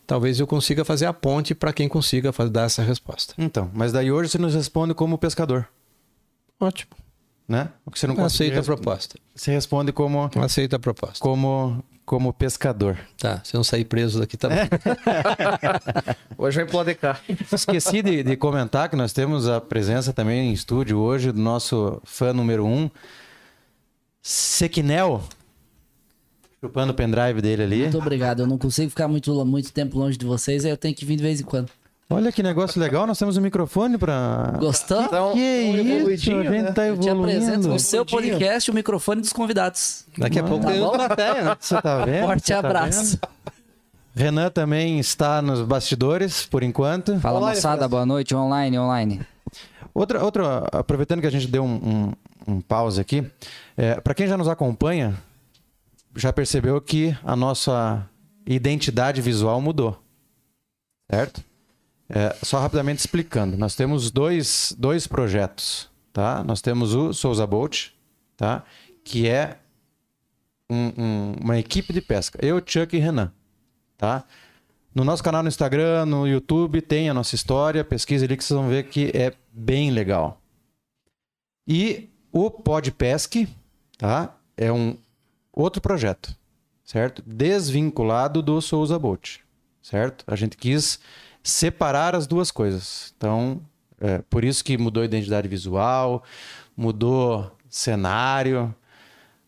talvez 0.07 0.39
eu 0.39 0.47
consiga 0.47 0.85
fazer 0.85 1.07
a 1.07 1.13
ponte 1.13 1.57
para 1.57 1.73
quem 1.73 1.89
consiga 1.89 2.31
dar 2.49 2.67
essa 2.67 2.83
resposta. 2.83 3.35
Então, 3.37 3.69
mas 3.75 3.91
daí 3.91 4.13
hoje 4.13 4.31
você 4.31 4.39
nos 4.39 4.55
responde 4.55 4.95
como 4.95 5.19
pescador, 5.19 5.69
Ótimo. 6.61 6.93
né? 7.49 7.71
O 7.85 7.91
que 7.91 7.99
você 7.99 8.07
não 8.07 8.25
Aceita 8.25 8.61
a 8.61 8.63
proposta. 8.63 9.17
Você 9.35 9.51
responde 9.51 9.93
como, 9.93 10.31
Aceita 10.37 10.77
a 10.77 10.79
proposta. 10.79 11.19
como, 11.19 11.83
como 12.11 12.33
pescador. 12.33 12.99
Tá, 13.17 13.41
se 13.45 13.55
eu 13.55 13.59
não 13.59 13.63
sair 13.63 13.85
preso 13.85 14.19
daqui, 14.19 14.37
tá 14.37 14.49
bom. 14.49 14.57
Hoje 16.37 16.57
vem 16.57 16.67
pro 16.67 16.97
cá. 16.97 17.21
Esqueci 17.53 18.03
de, 18.03 18.25
de 18.25 18.37
comentar 18.37 18.89
que 18.89 18.97
nós 18.97 19.13
temos 19.13 19.49
a 19.49 19.61
presença 19.61 20.13
também 20.13 20.51
em 20.51 20.53
estúdio 20.53 20.99
hoje 20.99 21.31
do 21.31 21.39
nosso 21.39 22.03
fã 22.03 22.33
número 22.33 22.67
um, 22.67 22.91
Sequinel. 24.21 25.23
Chupando 26.61 26.91
o 26.91 26.97
pendrive 26.97 27.41
dele 27.41 27.63
ali. 27.63 27.83
Muito 27.83 27.99
obrigado. 27.99 28.41
Eu 28.41 28.49
não 28.49 28.59
consigo 28.59 28.91
ficar 28.91 29.07
muito, 29.07 29.45
muito 29.45 29.73
tempo 29.73 29.97
longe 29.97 30.19
de 30.19 30.27
vocês, 30.27 30.65
aí 30.65 30.73
eu 30.73 30.77
tenho 30.77 30.97
que 30.97 31.05
vir 31.05 31.15
de 31.15 31.23
vez 31.23 31.41
em 31.41 31.45
quando. 31.45 31.71
Olha 32.13 32.33
que 32.33 32.43
negócio 32.43 32.81
legal, 32.81 33.07
nós 33.07 33.17
temos 33.19 33.37
um 33.37 33.41
microfone 33.41 33.97
para. 33.97 34.57
Gostou? 34.59 35.03
Então, 35.03 35.33
Que 35.33 35.39
um 35.39 36.11
isso, 36.11 36.31
a 36.33 36.35
gente 36.43 36.49
né? 36.63 36.73
tá 36.73 36.87
Eu 36.87 36.99
te 36.99 37.09
apresento 37.09 37.47
evoluindo. 37.53 37.69
no 37.69 37.79
seu 37.79 38.05
podcast 38.05 38.69
o 38.69 38.75
microfone 38.75 39.21
dos 39.21 39.33
convidados. 39.33 40.05
Daqui 40.19 40.41
a 40.41 40.43
pouco 40.43 40.65
Tá 40.65 40.73
tem 40.73 40.81
bom? 40.81 40.91
plateia, 40.91 41.45
né? 41.45 41.57
Você 41.61 41.81
tá 41.81 42.05
vendo? 42.05 42.27
Forte 42.27 42.47
Você 42.47 42.53
tá 42.53 42.59
abraço. 42.59 43.11
vendo? 43.11 43.21
Renan 44.13 44.51
também 44.51 44.99
está 44.99 45.41
nos 45.41 45.63
bastidores, 45.63 46.45
por 46.47 46.65
enquanto. 46.65 47.19
Fala 47.21 47.39
Online, 47.39 47.55
moçada, 47.57 47.87
boa 47.87 48.05
noite, 48.05 48.35
online, 48.35 48.77
online. 48.77 49.21
Outra, 49.95 50.23
outra, 50.25 50.67
aproveitando 50.73 51.21
que 51.21 51.29
a 51.29 51.31
gente 51.31 51.47
deu 51.47 51.63
um, 51.65 52.13
um, 52.49 52.55
um 52.55 52.61
pause 52.61 53.01
aqui, 53.01 53.25
para 54.03 54.15
quem 54.15 54.27
já 54.27 54.37
nos 54.37 54.49
acompanha, 54.49 55.15
já 56.17 56.33
percebeu 56.33 56.81
que 56.81 57.17
a 57.25 57.37
nossa 57.37 58.05
identidade 58.45 59.21
visual 59.23 59.61
mudou, 59.61 59.97
certo? 61.09 61.41
É, 62.13 62.37
só 62.43 62.59
rapidamente 62.59 62.99
explicando, 62.99 63.57
nós 63.57 63.77
temos 63.77 64.11
dois, 64.11 64.75
dois 64.77 65.07
projetos, 65.07 65.89
tá? 66.13 66.43
Nós 66.43 66.61
temos 66.61 66.93
o 66.93 67.13
Souza 67.13 67.47
Boat, 67.47 67.95
tá? 68.37 68.65
Que 69.05 69.29
é 69.29 69.59
um- 70.69 70.93
um- 70.99 71.33
uma 71.41 71.59
equipe 71.59 71.93
de 71.93 72.01
pesca. 72.01 72.39
Eu, 72.45 72.61
Chuck 72.65 72.97
e 72.97 72.99
Renan, 72.99 73.33
tá? 73.97 74.25
No 74.93 75.05
nosso 75.05 75.23
canal 75.23 75.41
no 75.43 75.49
Instagram, 75.49 76.05
no 76.05 76.27
YouTube, 76.27 76.81
tem 76.83 77.09
a 77.09 77.15
nossa 77.15 77.37
história. 77.37 77.85
Pesquisa 77.85 78.25
ali 78.25 78.37
que 78.37 78.43
vocês 78.43 78.59
vão 78.59 78.69
ver 78.69 78.89
que 78.89 79.13
é 79.15 79.33
bem 79.53 79.93
legal. 79.93 80.41
E 81.67 82.09
o 82.33 82.51
Podpesc, 82.51 83.47
tá? 83.97 84.37
É 84.57 84.73
um 84.73 84.97
outro 85.53 85.81
projeto, 85.81 86.35
certo? 86.85 87.23
Desvinculado 87.25 88.43
do 88.43 88.61
Souza 88.61 88.99
Boat, 88.99 89.41
certo? 89.81 90.25
A 90.27 90.35
gente 90.35 90.57
quis 90.57 90.99
separar 91.43 92.15
as 92.15 92.27
duas 92.27 92.51
coisas. 92.51 93.13
Então, 93.17 93.61
é, 94.01 94.19
por 94.31 94.45
isso 94.45 94.65
que 94.65 94.77
mudou 94.79 95.03
a 95.03 95.07
identidade 95.07 95.49
visual, 95.49 96.23
mudou 96.77 97.51
cenário, 97.69 98.75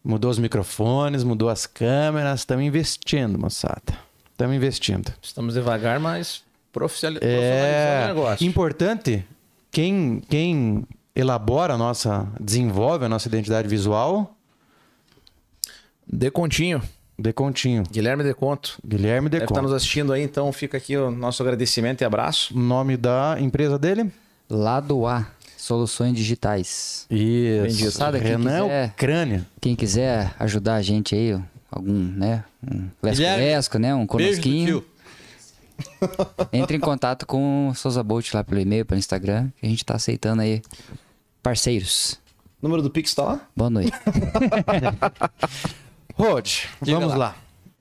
mudou 0.05 0.31
os 0.31 0.38
microfones, 0.38 1.24
mudou 1.24 1.48
as 1.48 1.66
câmeras. 1.66 2.40
Estamos 2.40 2.64
investindo, 2.64 3.38
moçada. 3.38 3.98
Estamos 4.31 4.57
investindo. 4.57 5.12
Estamos 5.22 5.55
devagar, 5.55 6.00
mas 6.00 6.42
É 6.66 6.72
profissionalizando 6.72 8.05
o 8.05 8.07
negócio. 8.14 8.46
importante 8.46 9.24
quem, 9.70 10.22
quem 10.28 10.87
elabora 11.14 11.74
a 11.74 11.78
nossa, 11.78 12.26
desenvolve 12.40 13.05
a 13.05 13.09
nossa 13.09 13.28
identidade 13.28 13.68
visual, 13.68 14.37
Decontinho. 16.07 16.83
Decontinho. 17.18 17.83
Guilherme 17.90 18.25
Deconto. 18.25 18.79
Guilherme 18.87 19.29
Deve 19.29 19.44
estar 19.44 19.55
Deconto. 19.55 19.68
nos 19.70 19.77
assistindo 19.77 20.12
aí, 20.12 20.22
então 20.22 20.51
fica 20.53 20.77
aqui 20.79 20.96
o 20.96 21.11
nosso 21.11 21.42
agradecimento 21.42 22.01
e 22.01 22.05
abraço. 22.05 22.57
Nome 22.59 22.96
da 22.96 23.37
empresa 23.38 23.79
dele? 23.79 24.11
Lado 24.51 25.07
A, 25.07 25.27
soluções 25.57 26.16
digitais. 26.16 27.07
Isso. 27.11 27.98
Quem 27.98 28.20
Renan 28.20 28.62
quiser- 28.64 28.88
Ucrânia. 28.90 29.46
Quem 29.61 29.77
quiser 29.77 30.35
ajudar 30.38 30.75
a 30.77 30.83
gente 30.83 31.14
aí, 31.14 31.38
algum, 31.70 31.92
né, 31.92 32.44
um 32.70 32.88
lesco-lesco, 33.03 33.79
né, 33.79 33.94
um 33.94 34.07
conosquinho, 34.07 34.85
entre 36.53 36.77
em 36.77 36.81
contato 36.81 37.27
com 37.27 37.68
o 37.68 37.75
Souza 37.75 38.03
Bolt 38.03 38.33
lá 38.35 38.42
pelo 38.44 38.61
e-mail, 38.61 38.85
pelo 38.85 38.98
Instagram, 38.98 39.48
que 39.61 39.66
a 39.66 39.68
gente 39.68 39.85
tá 39.85 39.94
aceitando 39.94 40.42
aí 40.42 40.61
parceiros. 41.42 42.20
O 42.61 42.66
número 42.66 42.83
do 42.83 42.90
Pix 42.90 43.14
tá 43.14 43.22
lá? 43.25 43.40
Boa 43.57 43.70
noite. 43.70 43.92
Rod, 46.14 46.48
vamos 46.81 47.11
lá. 47.11 47.16
lá. 47.16 47.37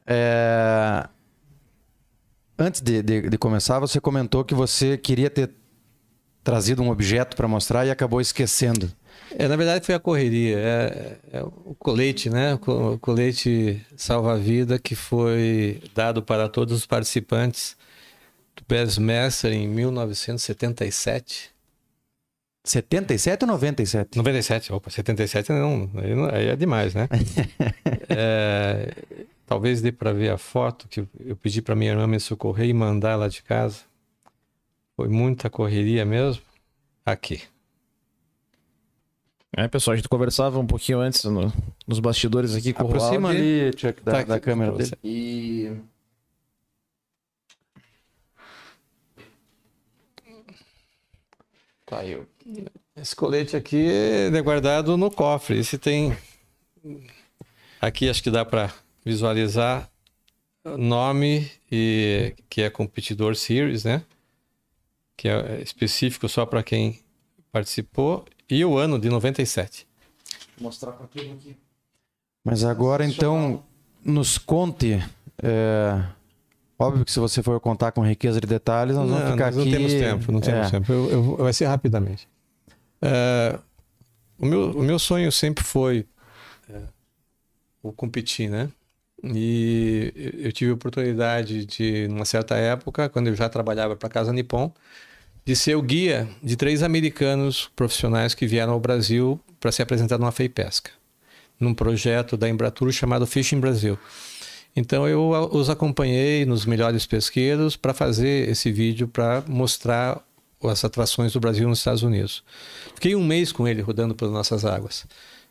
É, 0.06 1.08
Antes 2.58 2.82
de, 2.82 3.02
de- 3.02 3.30
de 3.30 3.38
começar, 3.38 3.80
você 3.80 4.00
comentou 4.00 4.44
que 4.44 4.54
você 4.54 4.96
queria 4.98 5.30
ter 5.32 5.52
trazido 6.44 6.82
um 6.84 6.90
objeto 6.90 7.36
para 7.36 7.48
mostrar 7.48 7.86
e 7.86 7.92
acabou 7.92 8.22
esquecendo. 8.22 8.92
É, 9.38 9.48
na 9.48 9.56
verdade 9.56 9.86
foi 9.86 9.96
a 9.96 10.00
correria, 10.00 10.58
é, 10.60 11.18
é 11.34 11.44
o 11.44 11.76
colete, 11.80 12.30
né? 12.30 12.54
O 12.56 12.60
co- 12.60 12.94
o 12.94 13.00
colete 13.00 13.84
salva-vida 13.96 14.78
que 14.78 14.94
foi 14.96 15.82
dado 15.96 16.22
para 16.22 16.48
todos 16.50 16.76
os 16.78 16.86
participantes 16.86 17.76
do 18.56 18.64
PES 18.66 18.98
Mestre 18.98 19.56
em 19.56 19.68
1977. 19.68 21.51
77 22.64 23.44
ou 23.44 23.48
97? 23.48 24.18
97, 24.18 24.72
opa, 24.74 24.90
77 24.90 25.52
não, 25.52 25.90
aí, 25.96 26.16
não- 26.16 26.26
aí 26.30 26.48
é 26.48 26.56
demais, 26.56 26.94
né? 26.94 27.08
É, 28.14 28.94
talvez 29.48 29.82
dê 29.82 29.90
para 29.92 30.12
ver 30.12 30.30
a 30.32 30.38
foto 30.38 30.86
que 30.90 31.08
eu 31.26 31.36
pedi 31.38 31.62
para 31.62 31.76
minha 31.76 31.92
irmã 31.92 32.06
me 32.06 32.20
socorrer 32.20 32.68
e 32.68 32.74
mandar 32.74 33.16
lá 33.16 33.30
de 33.30 33.42
casa. 33.42 33.80
Foi 34.98 35.08
muita 35.08 35.50
correria 35.50 36.04
mesmo. 36.06 36.44
Aqui. 37.06 37.42
É, 39.56 39.66
pessoal, 39.70 39.94
a 39.94 39.96
gente 39.98 40.10
conversava 40.10 40.60
um 40.60 40.68
pouquinho 40.68 41.00
antes 41.00 41.24
no- 41.24 41.52
nos 41.88 42.00
bastidores 42.00 42.54
aqui 42.54 42.74
com 42.74 42.84
Aproxima 42.84 43.30
o 43.30 43.32
Roald. 43.32 43.38
ali, 43.38 43.72
Chuck, 43.78 44.02
da, 44.04 44.12
Tá 44.12 44.24
da 44.24 44.36
aqui 44.36 44.46
câmera 44.46 44.72
dele. 44.74 44.92
E 45.04 45.72
tá 51.86 52.00
aí. 52.00 52.22
Esse 52.96 53.16
colete 53.16 53.56
aqui 53.56 53.88
é 53.90 54.42
guardado 54.42 54.98
no 54.98 55.10
cofre. 55.10 55.58
Esse 55.58 55.78
tem. 55.78 56.16
Aqui 57.80 58.10
acho 58.10 58.22
que 58.22 58.30
dá 58.30 58.46
para 58.46 58.74
visualizar 59.04 59.90
o 60.64 60.78
nome 60.78 61.50
e 61.72 62.36
que 62.50 62.62
é 62.62 62.70
competidor 62.70 63.36
series, 63.36 63.84
né? 63.84 64.04
Que 65.18 65.30
é 65.30 65.62
específico 65.62 66.28
só 66.30 66.46
para 66.46 66.62
quem 66.64 67.00
participou 67.52 68.26
e 68.50 68.64
o 68.64 68.78
ano 68.78 69.00
de 69.00 69.10
97. 69.10 69.88
Vou 70.58 70.66
mostrar 70.68 70.92
pra 70.92 71.08
turma 71.08 71.34
aqui. 71.34 71.56
Mas 72.44 72.64
agora, 72.64 73.06
então, 73.06 73.64
nos 74.04 74.38
conte. 74.38 75.00
é, 75.42 76.04
Óbvio 76.82 77.06
que 77.06 77.12
se 77.12 77.20
você 77.20 77.42
for 77.44 77.60
contar 77.60 77.92
com 77.92 78.02
riqueza 78.06 78.40
de 78.42 78.48
detalhes, 78.48 78.96
nós 78.96 79.08
vamos 79.10 79.24
Não, 79.26 79.32
ficar 79.34 79.46
nós 79.52 79.58
aqui. 79.58 79.70
não 79.70 79.78
temos 79.78 79.94
tempo, 79.94 80.32
não 80.32 80.40
temos 80.42 80.68
É. 80.68 80.72
tempo. 80.72 80.92
Eu, 80.92 81.10
eu 81.12 81.38
vai 81.38 81.54
ser 81.54 81.66
rapidamente. 81.66 82.28
É, 83.02 83.58
o, 84.40 84.46
meu, 84.46 84.72
o 84.72 84.84
meu 84.84 85.00
sonho 85.00 85.32
sempre 85.32 85.64
foi 85.64 86.06
é, 86.70 86.82
o 87.84 87.92
competir, 87.92 88.50
né? 88.50 88.70
E 89.24 90.12
eu- 90.16 90.46
eu 90.46 90.52
tive 90.52 90.72
a 90.72 90.74
oportunidade 90.74 91.66
de, 91.66 92.08
numa 92.08 92.26
certa 92.26 92.56
época, 92.56 93.08
quando 93.10 93.28
eu 93.28 93.36
já 93.36 93.48
trabalhava 93.48 93.96
para 93.96 94.08
a 94.08 94.12
Casa 94.12 94.34
Nippon, 94.34 94.72
de 95.46 95.56
ser 95.56 95.76
o 95.76 95.82
guia 95.82 96.28
de 96.42 96.56
três 96.56 96.82
americanos 96.84 97.70
profissionais 97.76 98.34
que 98.34 98.48
vieram 98.48 98.74
ao 98.74 98.80
Brasil 98.80 99.40
para 99.60 99.72
se 99.72 99.82
apresentar 99.82 100.18
numa 100.18 100.32
FEI 100.32 100.50
Pesca. 100.50 100.92
num 101.60 101.76
projeto 101.76 102.36
da 102.36 102.50
Embratur 102.50 102.92
chamado 102.92 103.28
Fishing 103.28 103.60
Brasil. 103.60 103.96
Então 104.76 105.08
eu 105.08 105.30
os 105.52 105.70
acompanhei 105.70 106.46
nos 106.46 106.66
melhores 106.66 107.06
pesqueiros 107.06 107.76
para 107.76 107.94
fazer 107.94 108.50
esse 108.50 108.72
vídeo 108.72 109.08
para 109.08 109.44
mostrar 109.48 110.22
as 110.64 110.86
atrações 110.86 111.34
do 111.34 111.40
Brasil 111.40 111.68
nos 111.68 111.80
Estados 111.80 112.04
Unidos. 112.04 112.44
Fiquei 112.96 113.16
um 113.16 113.24
mês 113.24 113.52
com 113.52 113.68
ele 113.68 113.82
rodando 113.82 114.16
pelas 114.16 114.34
nossas 114.34 114.64
águas. 114.64 115.06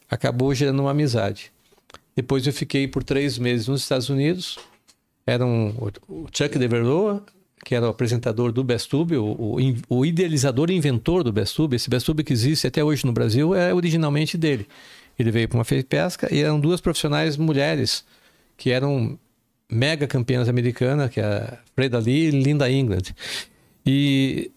Acabou 0.09 0.55
gerando 0.55 0.81
uma 0.81 0.93
amizade. 0.93 1.53
Depois 2.15 2.47
eu 2.47 2.53
fiquei 2.53 2.89
por 2.89 3.03
três 3.03 3.39
meses 3.39 3.69
nos 3.69 3.83
Estados 3.83 4.09
Unidos. 4.09 4.59
Era 5.27 5.45
um, 5.45 5.75
o 6.09 6.27
Chuck 6.33 6.59
DeVerloa, 6.59 7.25
que 7.65 7.75
era 7.75 7.87
o 7.87 7.91
apresentador 7.91 8.53
do 8.53 8.65
Bestube, 8.65 9.17
o, 9.17 9.25
o, 9.25 9.57
o 9.89 10.07
idealizador 10.07 10.71
e 10.71 10.75
inventor 10.75 11.23
do 11.23 11.33
Bestube. 11.33 11.77
Esse 11.77 11.91
Bestube 11.91 12.25
que 12.25 12.33
existe 12.33 12.67
até 12.67 12.83
hoje 12.83 13.05
no 13.05 13.13
Brasil 13.13 13.55
é 13.55 13.73
originalmente 13.75 14.39
dele. 14.39 14.67
Ele 15.19 15.31
veio 15.31 15.49
para 15.49 15.59
uma 15.59 15.65
feira 15.65 15.85
pesca 15.87 16.33
e 16.35 16.41
eram 16.41 16.59
duas 16.59 16.81
profissionais 16.81 17.37
mulheres 17.37 18.05
que 18.61 18.71
eram 18.71 19.19
mega 19.71 20.07
campeãs 20.07 20.47
americanas, 20.47 21.11
que 21.11 21.19
é 21.19 21.25
a 21.25 21.59
Freda 21.75 21.99
Lee 21.99 22.27
e 22.27 22.31
Linda 22.31 22.71
England. 22.71 23.15
E 23.87 24.51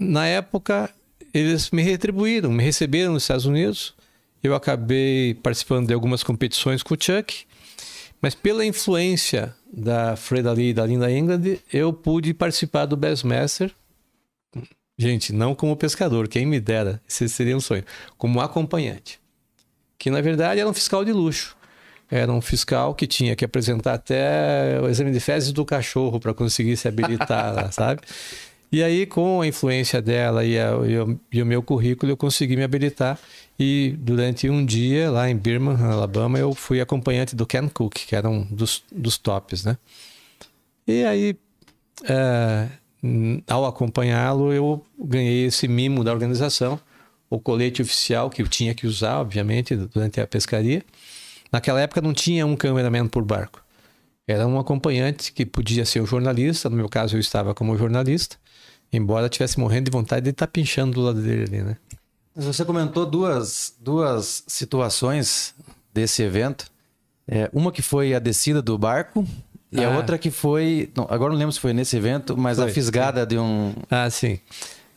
na 0.00 0.26
época 0.26 0.90
eles 1.32 1.70
me 1.70 1.82
retribuíram, 1.82 2.50
me 2.50 2.64
receberam 2.64 3.12
nos 3.12 3.24
Estados 3.24 3.44
Unidos. 3.44 3.94
Eu 4.42 4.54
acabei 4.54 5.34
participando 5.34 5.88
de 5.88 5.92
algumas 5.92 6.22
competições 6.22 6.82
com 6.82 6.94
o 6.94 6.98
Chuck, 6.98 7.44
mas 8.18 8.34
pela 8.34 8.64
influência 8.64 9.54
da 9.70 10.16
Freda 10.16 10.50
Lee 10.50 10.70
e 10.70 10.74
da 10.74 10.86
Linda 10.86 11.12
England, 11.12 11.58
eu 11.70 11.92
pude 11.92 12.32
participar 12.32 12.86
do 12.86 12.96
Bassmaster. 12.96 13.74
Gente, 14.96 15.34
não 15.34 15.54
como 15.54 15.76
pescador, 15.76 16.28
quem 16.28 16.46
me 16.46 16.60
dera, 16.60 17.02
esse 17.06 17.28
seria 17.28 17.54
um 17.54 17.60
sonho, 17.60 17.84
como 18.16 18.40
acompanhante. 18.40 19.20
Que 19.98 20.08
na 20.08 20.22
verdade 20.22 20.60
era 20.60 20.70
um 20.70 20.72
fiscal 20.72 21.04
de 21.04 21.12
luxo. 21.12 21.54
Era 22.16 22.32
um 22.32 22.40
fiscal 22.40 22.94
que 22.94 23.06
tinha 23.08 23.34
que 23.34 23.44
apresentar 23.44 23.94
até 23.94 24.80
o 24.80 24.88
exame 24.88 25.10
de 25.10 25.18
fezes 25.18 25.52
do 25.52 25.64
cachorro 25.64 26.20
para 26.20 26.32
conseguir 26.32 26.76
se 26.76 26.86
habilitar, 26.86 27.52
lá, 27.52 27.70
sabe? 27.72 28.02
E 28.70 28.82
aí, 28.84 29.04
com 29.06 29.40
a 29.40 29.46
influência 29.46 30.00
dela 30.00 30.44
e, 30.44 30.58
a- 30.58 30.70
e 30.86 30.96
o, 30.98 31.20
e 31.32 31.42
o 31.42 31.46
meu 31.46 31.62
currículo, 31.62 32.12
eu 32.12 32.16
consegui 32.16 32.56
me 32.56 32.62
habilitar. 32.62 33.18
E 33.58 33.94
durante 33.98 34.48
um 34.48 34.64
dia, 34.64 35.10
lá 35.10 35.28
em 35.28 35.36
Birmingham, 35.36 35.90
Alabama, 35.92 36.38
eu 36.38 36.54
fui 36.54 36.80
acompanhante 36.80 37.34
do 37.34 37.46
Ken 37.46 37.68
Cook, 37.68 37.94
que 38.06 38.14
era 38.14 38.28
um 38.28 38.44
dos, 38.44 38.84
dos 38.92 39.18
tops, 39.18 39.64
né? 39.64 39.76
E 40.86 41.04
aí, 41.04 41.36
é, 42.04 42.68
ao 43.48 43.64
acompanhá-lo, 43.66 44.52
eu 44.52 44.84
ganhei 44.98 45.46
esse 45.46 45.66
mimo 45.68 46.04
da 46.04 46.12
organização, 46.12 46.78
o 47.30 47.38
colete 47.40 47.82
oficial 47.82 48.30
que 48.30 48.42
eu 48.42 48.48
tinha 48.48 48.74
que 48.74 48.86
usar, 48.86 49.20
obviamente, 49.20 49.74
durante 49.74 50.20
a 50.20 50.26
pescaria. 50.26 50.82
Naquela 51.54 51.80
época 51.80 52.00
não 52.00 52.12
tinha 52.12 52.44
um 52.44 52.56
cameraman 52.56 53.06
por 53.06 53.22
barco. 53.24 53.62
Era 54.26 54.44
um 54.44 54.58
acompanhante 54.58 55.32
que 55.32 55.46
podia 55.46 55.84
ser 55.84 56.00
o 56.00 56.06
jornalista, 56.06 56.68
no 56.68 56.74
meu 56.74 56.88
caso 56.88 57.14
eu 57.14 57.20
estava 57.20 57.54
como 57.54 57.78
jornalista, 57.78 58.34
embora 58.92 59.28
tivesse 59.28 59.60
morrendo 59.60 59.84
de 59.84 59.92
vontade 59.92 60.24
de 60.24 60.30
estar 60.30 60.48
pinchando 60.48 60.94
do 60.94 61.02
lado 61.02 61.22
dele 61.22 61.44
ali, 61.44 61.62
né? 61.62 61.76
Você 62.34 62.64
comentou 62.64 63.06
duas, 63.06 63.72
duas 63.78 64.42
situações 64.48 65.54
desse 65.92 66.24
evento. 66.24 66.66
É, 67.28 67.48
uma 67.52 67.70
que 67.70 67.82
foi 67.82 68.14
a 68.14 68.18
descida 68.18 68.60
do 68.60 68.76
barco 68.76 69.24
e 69.70 69.84
a 69.84 69.92
Ah. 69.94 69.96
outra 69.96 70.18
que 70.18 70.32
foi. 70.32 70.90
não, 70.96 71.06
agora 71.08 71.32
não 71.32 71.38
lembro 71.38 71.52
se 71.52 71.60
foi 71.60 71.72
nesse 71.72 71.96
evento, 71.96 72.36
mas 72.36 72.58
a 72.58 72.64
Foi, 72.64 72.72
fisgada 72.72 73.24
de 73.24 73.38
um. 73.38 73.72
Ah, 73.88 74.10
sim. 74.10 74.40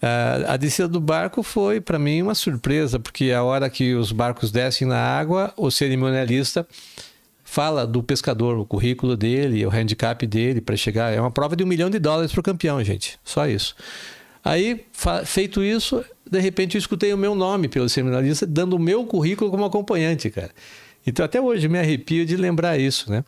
Ah, 0.02 0.54
a 0.54 0.58
descida 0.58 0.88
do 0.88 1.00
barco 1.00 1.42
foi 1.42 1.82
para 1.82 1.98
mim 1.98 2.22
uma 2.22 2.36
surpresa, 2.36 3.00
porque 3.00 3.32
a 3.32 3.44
hora 3.44 3.70
que 3.70 3.96
os 3.96 4.12
barcos 4.12 4.52
descem 4.52 4.88
na 4.88 4.98
água, 4.98 5.54
o 5.58 5.72
cerimonialista 5.72 6.68
fala 7.44 7.88
do 7.88 8.04
pescador, 8.04 8.58
o 8.58 8.66
currículo 8.66 9.16
dele, 9.16 9.66
o 9.66 9.72
handicap 9.72 10.26
dele 10.28 10.62
para 10.62 10.76
chegar. 10.76 11.14
É 11.14 11.20
uma 11.20 11.32
prova 11.32 11.56
de 11.56 11.64
um 11.64 11.68
milhão 11.68 11.90
de 11.90 11.98
dólares 11.98 12.32
para 12.32 12.42
o 12.42 12.44
campeão, 12.44 12.84
gente. 12.84 13.18
Só 13.24 13.48
isso. 13.48 13.76
Aí, 14.44 14.86
feito 15.26 15.64
isso, 15.64 16.04
de 16.30 16.40
repente 16.40 16.76
eu 16.76 16.80
escutei 16.80 17.14
o 17.14 17.18
meu 17.18 17.34
nome 17.34 17.68
pelo 17.68 17.90
cerimonialista, 17.90 18.46
dando 18.46 18.76
o 18.76 18.80
meu 18.80 19.06
currículo 19.06 19.50
como 19.50 19.66
acompanhante, 19.66 20.30
cara. 20.30 20.52
Então 21.06 21.26
até 21.26 21.42
hoje 21.42 21.68
me 21.68 21.80
arrepio 21.80 22.26
de 22.26 22.36
lembrar 22.36 22.78
isso, 22.78 23.10
né? 23.10 23.24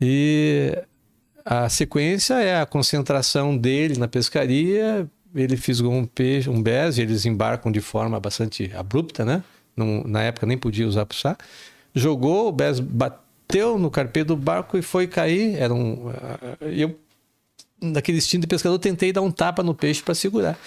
E 0.00 0.76
a 1.44 1.68
sequência 1.68 2.34
é 2.34 2.60
a 2.60 2.66
concentração 2.66 3.56
dele 3.56 3.98
na 3.98 4.08
pescaria. 4.08 5.08
Ele 5.34 5.56
fisgou 5.56 5.92
um 5.92 6.06
peixe, 6.06 6.48
um 6.48 6.62
bez, 6.62 6.98
e 6.98 7.02
eles 7.02 7.26
embarcam 7.26 7.70
de 7.70 7.80
forma 7.80 8.18
bastante 8.18 8.70
abrupta, 8.74 9.24
né? 9.24 9.42
Na 9.76 10.22
época 10.22 10.46
nem 10.46 10.56
podia 10.56 10.86
usar 10.86 11.04
puxar. 11.04 11.36
Jogou, 11.94 12.48
o 12.48 12.52
bez 12.52 12.80
bateu 12.80 13.78
no 13.78 13.90
carpedo 13.90 14.34
do 14.34 14.40
barco 14.40 14.78
e 14.78 14.82
foi 14.82 15.06
cair. 15.06 15.54
Era 15.56 15.74
um. 15.74 16.10
Eu, 16.60 16.98
naquele 17.80 18.18
instinto 18.18 18.42
de 18.42 18.46
pescador, 18.46 18.78
tentei 18.78 19.12
dar 19.12 19.22
um 19.22 19.30
tapa 19.30 19.62
no 19.62 19.74
peixe 19.74 20.02
para 20.02 20.14
segurar. 20.14 20.58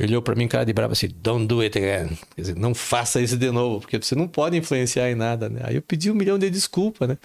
Ele 0.00 0.12
olhou 0.12 0.22
para 0.22 0.34
mim, 0.34 0.48
cara 0.48 0.64
de 0.64 0.72
bravo, 0.72 0.94
assim: 0.94 1.10
Don't 1.22 1.46
do 1.46 1.60
it 1.60 1.76
again. 1.76 2.16
Quer 2.34 2.40
dizer, 2.40 2.56
não 2.56 2.74
faça 2.74 3.20
isso 3.20 3.36
de 3.36 3.50
novo, 3.50 3.80
porque 3.80 3.98
você 3.98 4.14
não 4.14 4.26
pode 4.26 4.56
influenciar 4.56 5.10
em 5.10 5.14
nada, 5.14 5.50
né? 5.50 5.60
Aí 5.62 5.76
eu 5.76 5.82
pedi 5.82 6.10
um 6.10 6.14
milhão 6.14 6.38
de 6.38 6.48
desculpas, 6.48 7.06
né? 7.06 7.18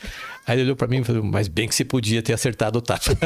Aí 0.46 0.56
ele 0.56 0.64
olhou 0.64 0.76
para 0.76 0.86
mim 0.86 1.00
e 1.00 1.04
falou: 1.06 1.24
Mas 1.24 1.48
bem 1.48 1.70
que 1.70 1.74
se 1.74 1.86
podia 1.86 2.22
ter 2.22 2.34
acertado 2.34 2.80
o 2.80 2.82
tapa. 2.82 3.12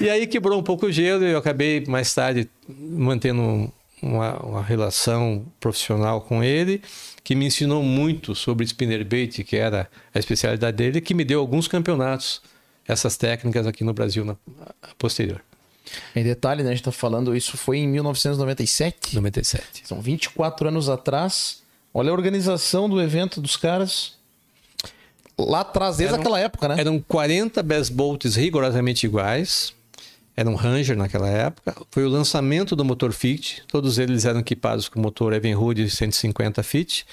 e 0.00 0.08
aí 0.08 0.24
quebrou 0.28 0.56
um 0.56 0.62
pouco 0.62 0.86
o 0.86 0.92
gelo 0.92 1.24
e 1.24 1.32
eu 1.32 1.38
acabei 1.38 1.84
mais 1.88 2.14
tarde 2.14 2.48
mantendo 2.68 3.72
uma, 4.00 4.38
uma 4.38 4.62
relação 4.62 5.44
profissional 5.58 6.20
com 6.20 6.44
ele, 6.44 6.80
que 7.24 7.34
me 7.34 7.46
ensinou 7.46 7.82
muito 7.82 8.36
sobre 8.36 8.64
spinnerbait, 8.64 9.42
que 9.42 9.56
era 9.56 9.90
a 10.14 10.18
especialidade 10.20 10.76
dele, 10.76 11.00
que 11.00 11.12
me 11.12 11.24
deu 11.24 11.40
alguns 11.40 11.66
campeonatos, 11.66 12.40
essas 12.86 13.16
técnicas 13.16 13.66
aqui 13.66 13.82
no 13.82 13.92
Brasil 13.92 14.24
na 14.24 14.36
posterior. 14.96 15.42
Em 16.14 16.22
detalhe, 16.22 16.62
né? 16.62 16.70
A 16.70 16.74
gente 16.74 16.84
tá 16.84 16.92
falando, 16.92 17.36
isso 17.36 17.56
foi 17.56 17.78
em 17.78 17.88
1997. 17.88 19.14
97. 19.16 19.64
São 19.84 20.00
24 20.00 20.68
anos 20.68 20.88
atrás. 20.88 21.62
Olha 21.92 22.10
a 22.10 22.12
organização 22.12 22.88
do 22.88 23.00
evento 23.00 23.40
dos 23.40 23.56
caras. 23.56 24.14
Lá 25.38 25.60
atrás, 25.60 25.96
desde 25.96 26.14
Eram- 26.14 26.22
aquela 26.22 26.38
época, 26.40 26.68
né? 26.68 26.76
Eram 26.78 27.00
40 27.00 27.62
best 27.62 27.92
bolts 27.92 28.36
rigorosamente 28.36 29.06
iguais. 29.06 29.74
Era 30.34 30.48
um 30.48 30.54
Ranger 30.54 30.96
naquela 30.96 31.28
época. 31.28 31.74
Foi 31.90 32.04
o 32.04 32.08
lançamento 32.08 32.74
do 32.74 32.84
motor 32.84 33.12
Fit. 33.12 33.62
Todos 33.68 33.98
eles 33.98 34.24
eram 34.24 34.40
equipados 34.40 34.88
com 34.88 34.98
motor 34.98 35.34
Evinrude 35.34 35.90
150 35.90 36.62
Fit. 36.62 37.04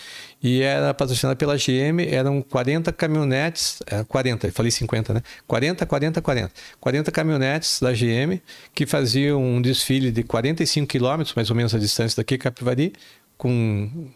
E 0.42 0.62
era 0.62 0.94
patrocinado 0.94 1.36
pela 1.38 1.58
GM. 1.58 2.00
Eram 2.10 2.42
40 2.42 2.94
caminhonetes. 2.94 3.80
É, 3.88 4.06
40, 4.06 4.48
eu 4.48 4.52
falei 4.54 4.72
50, 4.72 5.14
né? 5.16 5.22
40, 5.46 5.86
40, 5.86 6.22
40. 6.22 6.52
40 6.80 7.12
caminhonetes 7.12 7.80
da 7.82 7.92
GM 7.92 8.40
que 8.74 8.86
faziam 8.86 9.44
um 9.44 9.62
desfile 9.62 10.12
de 10.12 10.24
45 10.24 10.88
quilômetros, 10.88 11.36
mais 11.36 11.50
ou 11.50 11.56
menos 11.58 11.76
a 11.76 11.80
distância 11.80 12.16
daqui, 12.16 12.38
Capivari, 12.38 12.94
com 13.38 14.08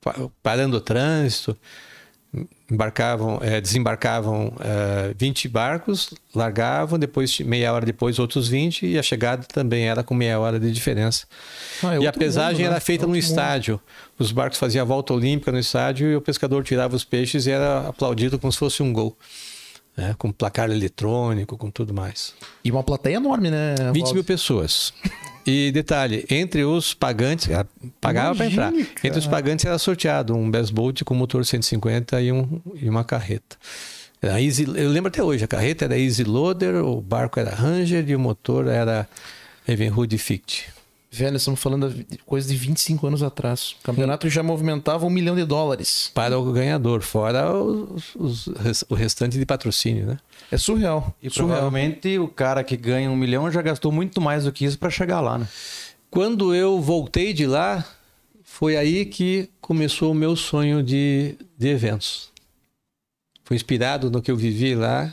pa- 0.00 0.28
parando 0.42 0.76
o 0.76 0.80
trânsito 0.80 1.56
embarcavam, 2.70 3.40
eh, 3.42 3.60
desembarcavam 3.60 4.52
eh, 4.60 5.12
20 5.18 5.48
barcos, 5.48 6.14
largavam, 6.34 6.98
depois 6.98 7.40
meia 7.40 7.72
hora 7.72 7.84
depois 7.84 8.18
outros 8.20 8.46
20 8.48 8.86
e 8.86 8.98
a 8.98 9.02
chegada 9.02 9.42
também 9.44 9.88
era 9.88 10.02
com 10.04 10.14
meia 10.14 10.38
hora 10.38 10.60
de 10.60 10.70
diferença. 10.70 11.26
Ah, 11.82 11.96
é 11.96 11.98
e 11.98 12.06
a 12.06 12.12
pesagem 12.12 12.60
mundo, 12.60 12.70
né? 12.70 12.76
era 12.76 12.80
feita 12.80 13.04
É 13.04 13.06
no 13.06 13.14
outro 13.14 13.26
mundo. 13.26 13.30
estádio. 13.38 13.80
Os 14.18 14.30
barcos 14.30 14.58
faziam 14.58 14.82
a 14.82 14.86
volta 14.86 15.12
olímpica 15.12 15.50
no 15.50 15.58
estádio 15.58 16.08
e 16.08 16.16
o 16.16 16.20
pescador 16.20 16.62
tirava 16.62 16.94
os 16.94 17.04
peixes 17.04 17.46
e 17.46 17.50
era 17.50 17.88
aplaudido 17.88 18.38
como 18.38 18.52
se 18.52 18.58
fosse 18.58 18.82
um 18.82 18.92
gol. 18.92 19.16
Né? 20.00 20.14
Com 20.18 20.32
placar 20.32 20.70
eletrônico, 20.70 21.56
com 21.56 21.70
tudo 21.70 21.92
mais. 21.92 22.34
E 22.64 22.70
uma 22.70 22.82
plateia 22.82 23.16
enorme, 23.16 23.50
né? 23.50 23.74
20 23.92 24.14
mil 24.14 24.24
pessoas. 24.24 24.94
E 25.46 25.70
detalhe, 25.72 26.26
entre 26.30 26.64
os 26.64 26.94
pagantes, 26.94 27.48
pagava 28.00 28.34
para 28.34 28.46
entrar. 28.46 28.72
Imagine, 28.72 28.88
Entre 29.04 29.18
os 29.18 29.26
pagantes 29.26 29.64
era 29.64 29.78
sorteado 29.78 30.34
um 30.34 30.50
Best 30.50 30.72
Bolt 30.72 31.02
com 31.02 31.14
motor 31.14 31.44
150 31.44 32.20
e, 32.20 32.32
um, 32.32 32.60
e 32.74 32.88
uma 32.88 33.04
carreta. 33.04 33.56
Easy, 34.22 34.64
eu 34.64 34.90
lembro 34.90 35.08
até 35.08 35.22
hoje, 35.22 35.44
a 35.44 35.48
carreta 35.48 35.86
era 35.86 35.98
Easy 35.98 36.24
Loader, 36.24 36.84
o 36.84 37.00
barco 37.00 37.40
era 37.40 37.54
Ranger 37.54 38.04
e 38.06 38.14
o 38.14 38.20
motor 38.20 38.66
era 38.66 39.08
Evinrude 39.66 40.18
Fict. 40.18 40.68
Velho, 41.12 41.36
estamos 41.36 41.58
falando 41.58 41.90
de 41.92 42.18
coisa 42.18 42.46
de 42.48 42.54
25 42.54 43.04
anos 43.04 43.20
atrás. 43.22 43.72
O 43.80 43.82
campeonato 43.82 44.28
já 44.28 44.44
movimentava 44.44 45.04
um 45.04 45.10
milhão 45.10 45.34
de 45.34 45.44
dólares. 45.44 46.08
Para 46.14 46.38
o 46.38 46.52
ganhador, 46.52 47.02
fora 47.02 47.52
os- 47.52 48.14
os- 48.14 48.84
o 48.88 48.94
restante 48.94 49.36
de 49.36 49.44
patrocínio, 49.44 50.06
né? 50.06 50.18
É 50.52 50.56
surreal. 50.56 51.12
E 51.20 51.28
surreal. 51.28 51.48
provavelmente 51.48 52.16
o 52.18 52.28
cara 52.28 52.62
que 52.62 52.76
ganha 52.76 53.10
um 53.10 53.16
milhão 53.16 53.50
já 53.50 53.60
gastou 53.60 53.90
muito 53.90 54.20
mais 54.20 54.44
do 54.44 54.52
que 54.52 54.64
isso 54.64 54.78
para 54.78 54.88
chegar 54.88 55.20
lá, 55.20 55.36
né? 55.36 55.48
Quando 56.12 56.54
eu 56.54 56.80
voltei 56.80 57.32
de 57.32 57.44
lá, 57.44 57.84
foi 58.44 58.76
aí 58.76 59.04
que 59.04 59.50
começou 59.60 60.12
o 60.12 60.14
meu 60.14 60.36
sonho 60.36 60.80
de, 60.80 61.34
de 61.58 61.68
eventos. 61.68 62.30
Foi 63.44 63.56
inspirado 63.56 64.12
no 64.12 64.22
que 64.22 64.30
eu 64.30 64.36
vivi 64.36 64.76
lá, 64.76 65.12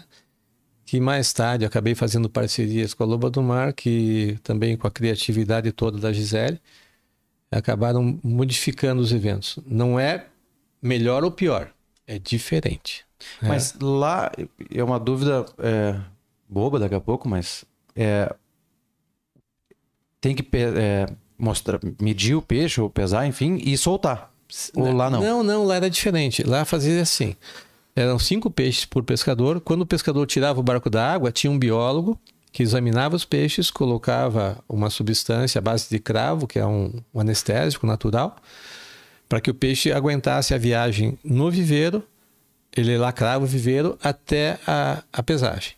que 0.87 1.01
mais 1.01 1.33
tarde 1.33 1.65
eu 1.65 1.67
acabei 1.67 1.93
fazendo 1.93 2.29
parcerias 2.29 2.93
com 2.93 3.03
a 3.03 3.05
Loba 3.05 3.29
do 3.29 3.43
Mar, 3.43 3.73
que 3.73 4.39
também 4.41 4.77
com 4.77 4.87
a 4.87 4.91
criatividade 4.91 5.69
toda 5.73 5.99
da 5.99 6.13
Gisele, 6.13 6.61
acabaram 7.51 8.17
modificando 8.23 9.01
os 9.01 9.11
eventos. 9.11 9.59
Não 9.67 9.99
é 9.99 10.27
melhor 10.81 11.25
ou 11.25 11.29
pior. 11.29 11.69
É 12.07 12.17
diferente. 12.17 13.05
É. 13.43 13.49
Mas 13.49 13.75
lá 13.81 14.31
é 14.73 14.81
uma 14.81 14.97
dúvida 14.97 15.45
é, 15.59 15.99
boba 16.47 16.79
daqui 16.79 16.95
a 16.95 17.01
pouco, 17.01 17.27
mas 17.27 17.65
é, 17.93 18.33
tem 20.21 20.33
que 20.33 20.47
é, 20.55 21.05
mostrar, 21.37 21.81
medir 21.99 22.35
o 22.35 22.41
peixe 22.41 22.79
ou 22.79 22.89
pesar, 22.89 23.27
enfim, 23.27 23.57
e 23.61 23.77
soltar. 23.77 24.31
Ou 24.73 24.93
lá 24.93 25.09
não. 25.09 25.19
Não, 25.19 25.43
não, 25.43 25.65
lá 25.65 25.75
era 25.75 25.89
diferente. 25.89 26.43
Lá 26.43 26.63
fazia 26.63 27.01
assim. 27.01 27.35
Eram 27.97 28.19
cinco 28.19 28.51
peixes 28.51 28.85
por 28.85 29.03
pescador. 29.03 29.59
Quando 29.59 29.81
o 29.81 29.85
pescador 29.85 30.27
tirava 30.27 30.59
o 30.59 30.63
barco 30.63 30.87
da 30.87 31.13
água, 31.13 31.31
tinha 31.31 31.49
um 31.49 31.57
biólogo 31.57 32.15
que 32.51 32.61
examinava 32.61 33.15
os 33.15 33.25
peixes, 33.25 33.71
colocava 33.71 34.63
uma 34.69 34.91
substância 34.91 35.57
à 35.57 35.61
base 35.63 35.89
de 35.89 35.97
cravo, 35.97 36.45
que 36.45 36.59
é 36.59 36.65
um, 36.65 36.93
um 37.11 37.19
anestésico 37.19 37.87
natural, 37.87 38.35
para 39.27 39.41
que 39.41 39.49
o 39.49 39.53
peixe 39.53 39.91
aguentasse 39.91 40.53
a 40.53 40.59
viagem 40.59 41.17
no 41.23 41.49
viveiro, 41.49 42.03
ele 42.75 42.95
lacrava 42.99 43.45
o 43.45 43.47
viveiro 43.47 43.97
até 44.03 44.59
a, 44.67 45.01
a 45.11 45.23
pesagem. 45.23 45.73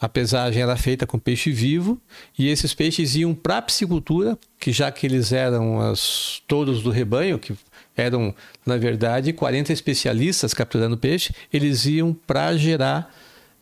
A 0.00 0.08
pesagem 0.08 0.62
era 0.62 0.78
feita 0.78 1.06
com 1.06 1.18
peixe 1.18 1.52
vivo 1.52 2.00
e 2.38 2.48
esses 2.48 2.72
peixes 2.72 3.16
iam 3.16 3.34
para 3.34 3.58
a 3.58 3.62
piscicultura, 3.62 4.38
que 4.58 4.72
já 4.72 4.90
que 4.90 5.06
eles 5.06 5.30
eram 5.30 5.92
os 5.92 6.42
touros 6.48 6.82
do 6.82 6.90
rebanho, 6.90 7.38
que 7.38 7.54
eram, 7.96 8.34
na 8.64 8.76
verdade, 8.76 9.32
40 9.32 9.72
especialistas 9.72 10.54
capturando 10.54 10.96
peixe, 10.96 11.34
eles 11.52 11.84
iam 11.86 12.12
para 12.12 12.56
gerar 12.56 13.14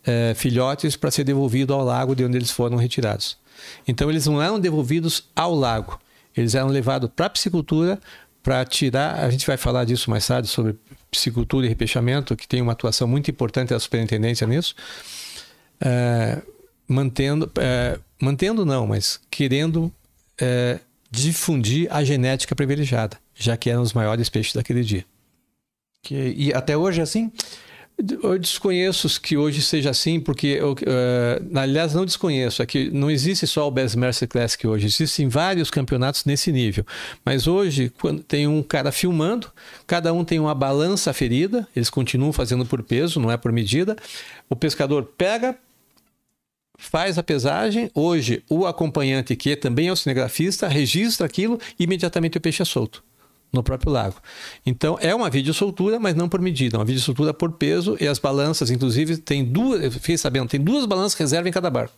eh, 0.04 0.34
filhotes 0.34 0.96
para 0.96 1.10
ser 1.10 1.24
devolvido 1.24 1.74
ao 1.74 1.84
lago 1.84 2.14
de 2.14 2.24
onde 2.24 2.36
eles 2.36 2.50
foram 2.50 2.76
retirados. 2.76 3.36
Então, 3.86 4.08
eles 4.08 4.26
não 4.26 4.40
eram 4.40 4.60
devolvidos 4.60 5.24
ao 5.34 5.54
lago, 5.54 5.98
eles 6.36 6.54
eram 6.54 6.68
levados 6.68 7.10
para 7.14 7.26
a 7.26 7.30
piscicultura 7.30 7.98
para 8.42 8.64
tirar. 8.64 9.24
A 9.24 9.30
gente 9.30 9.46
vai 9.46 9.56
falar 9.56 9.84
disso 9.84 10.10
mais 10.10 10.26
tarde 10.26 10.48
sobre 10.48 10.76
piscicultura 11.10 11.66
e 11.66 11.68
repeixamento, 11.68 12.36
que 12.36 12.46
tem 12.46 12.62
uma 12.62 12.72
atuação 12.72 13.08
muito 13.08 13.30
importante 13.30 13.70
da 13.70 13.80
superintendência 13.80 14.46
nisso. 14.46 14.74
É, 15.80 16.40
mantendo, 16.86 17.50
é, 17.58 17.98
mantendo 18.20 18.64
não, 18.64 18.86
mas 18.86 19.20
querendo 19.30 19.92
é, 20.40 20.78
difundir 21.10 21.88
a 21.90 22.04
genética 22.04 22.54
privilegiada, 22.54 23.18
já 23.34 23.56
que 23.56 23.70
eram 23.70 23.82
os 23.82 23.92
maiores 23.92 24.28
peixes 24.28 24.54
daquele 24.54 24.82
dia. 24.82 25.04
Que- 26.02 26.34
e 26.36 26.52
até 26.52 26.76
hoje 26.76 27.00
é 27.00 27.02
assim? 27.02 27.32
Eu 28.22 28.38
desconheço 28.38 29.20
que 29.20 29.36
hoje 29.36 29.60
seja 29.60 29.90
assim, 29.90 30.20
porque 30.20 30.46
eu, 30.46 30.76
eh, 30.86 31.42
aliás, 31.52 31.94
não 31.94 32.04
desconheço, 32.04 32.62
é 32.62 32.66
que 32.66 32.88
não 32.92 33.10
existe 33.10 33.44
só 33.44 33.66
o 33.66 33.72
Best 33.72 33.98
Mercer 33.98 34.28
Classic 34.28 34.64
hoje, 34.64 34.86
existem 34.86 35.26
vários 35.28 35.68
campeonatos 35.68 36.24
nesse 36.24 36.52
nível. 36.52 36.86
Mas 37.24 37.48
hoje, 37.48 37.92
quando 38.00 38.22
tem 38.22 38.46
um 38.46 38.62
cara 38.62 38.92
filmando, 38.92 39.50
cada 39.84 40.12
um 40.12 40.24
tem 40.24 40.38
uma 40.38 40.54
balança 40.54 41.12
ferida, 41.12 41.66
eles 41.74 41.90
continuam 41.90 42.32
fazendo 42.32 42.64
por 42.64 42.84
peso, 42.84 43.18
não 43.18 43.32
é 43.32 43.36
por 43.36 43.50
medida. 43.50 43.96
O 44.48 44.54
pescador 44.54 45.02
pega, 45.18 45.58
faz 46.78 47.18
a 47.18 47.22
pesagem. 47.22 47.90
Hoje, 47.92 48.42
o 48.48 48.64
acompanhante, 48.64 49.36
que 49.36 49.56
também 49.56 49.88
é 49.88 49.92
o 49.92 49.96
cinegrafista, 49.96 50.68
registra 50.68 51.26
aquilo 51.26 51.58
e 51.78 51.84
imediatamente 51.84 52.38
o 52.38 52.40
peixe 52.40 52.62
é 52.62 52.64
solto 52.64 53.04
no 53.52 53.62
próprio 53.62 53.90
lago. 53.90 54.16
Então, 54.64 54.96
é 55.00 55.14
uma 55.14 55.28
videosoltura, 55.28 55.98
mas 55.98 56.14
não 56.14 56.28
por 56.28 56.40
medida, 56.40 56.76
é 56.76 56.78
uma 56.78 56.84
videosoltura 56.84 57.34
por 57.34 57.52
peso 57.52 57.96
e 58.00 58.06
as 58.06 58.18
balanças, 58.18 58.70
inclusive, 58.70 59.16
tem 59.16 59.44
duas, 59.44 59.82
eu 59.82 59.90
fiquei 59.90 60.16
sabendo, 60.16 60.48
tem 60.48 60.60
duas 60.60 60.86
balanças 60.86 61.18
reserva 61.18 61.48
em 61.48 61.52
cada 61.52 61.68
barco. 61.68 61.94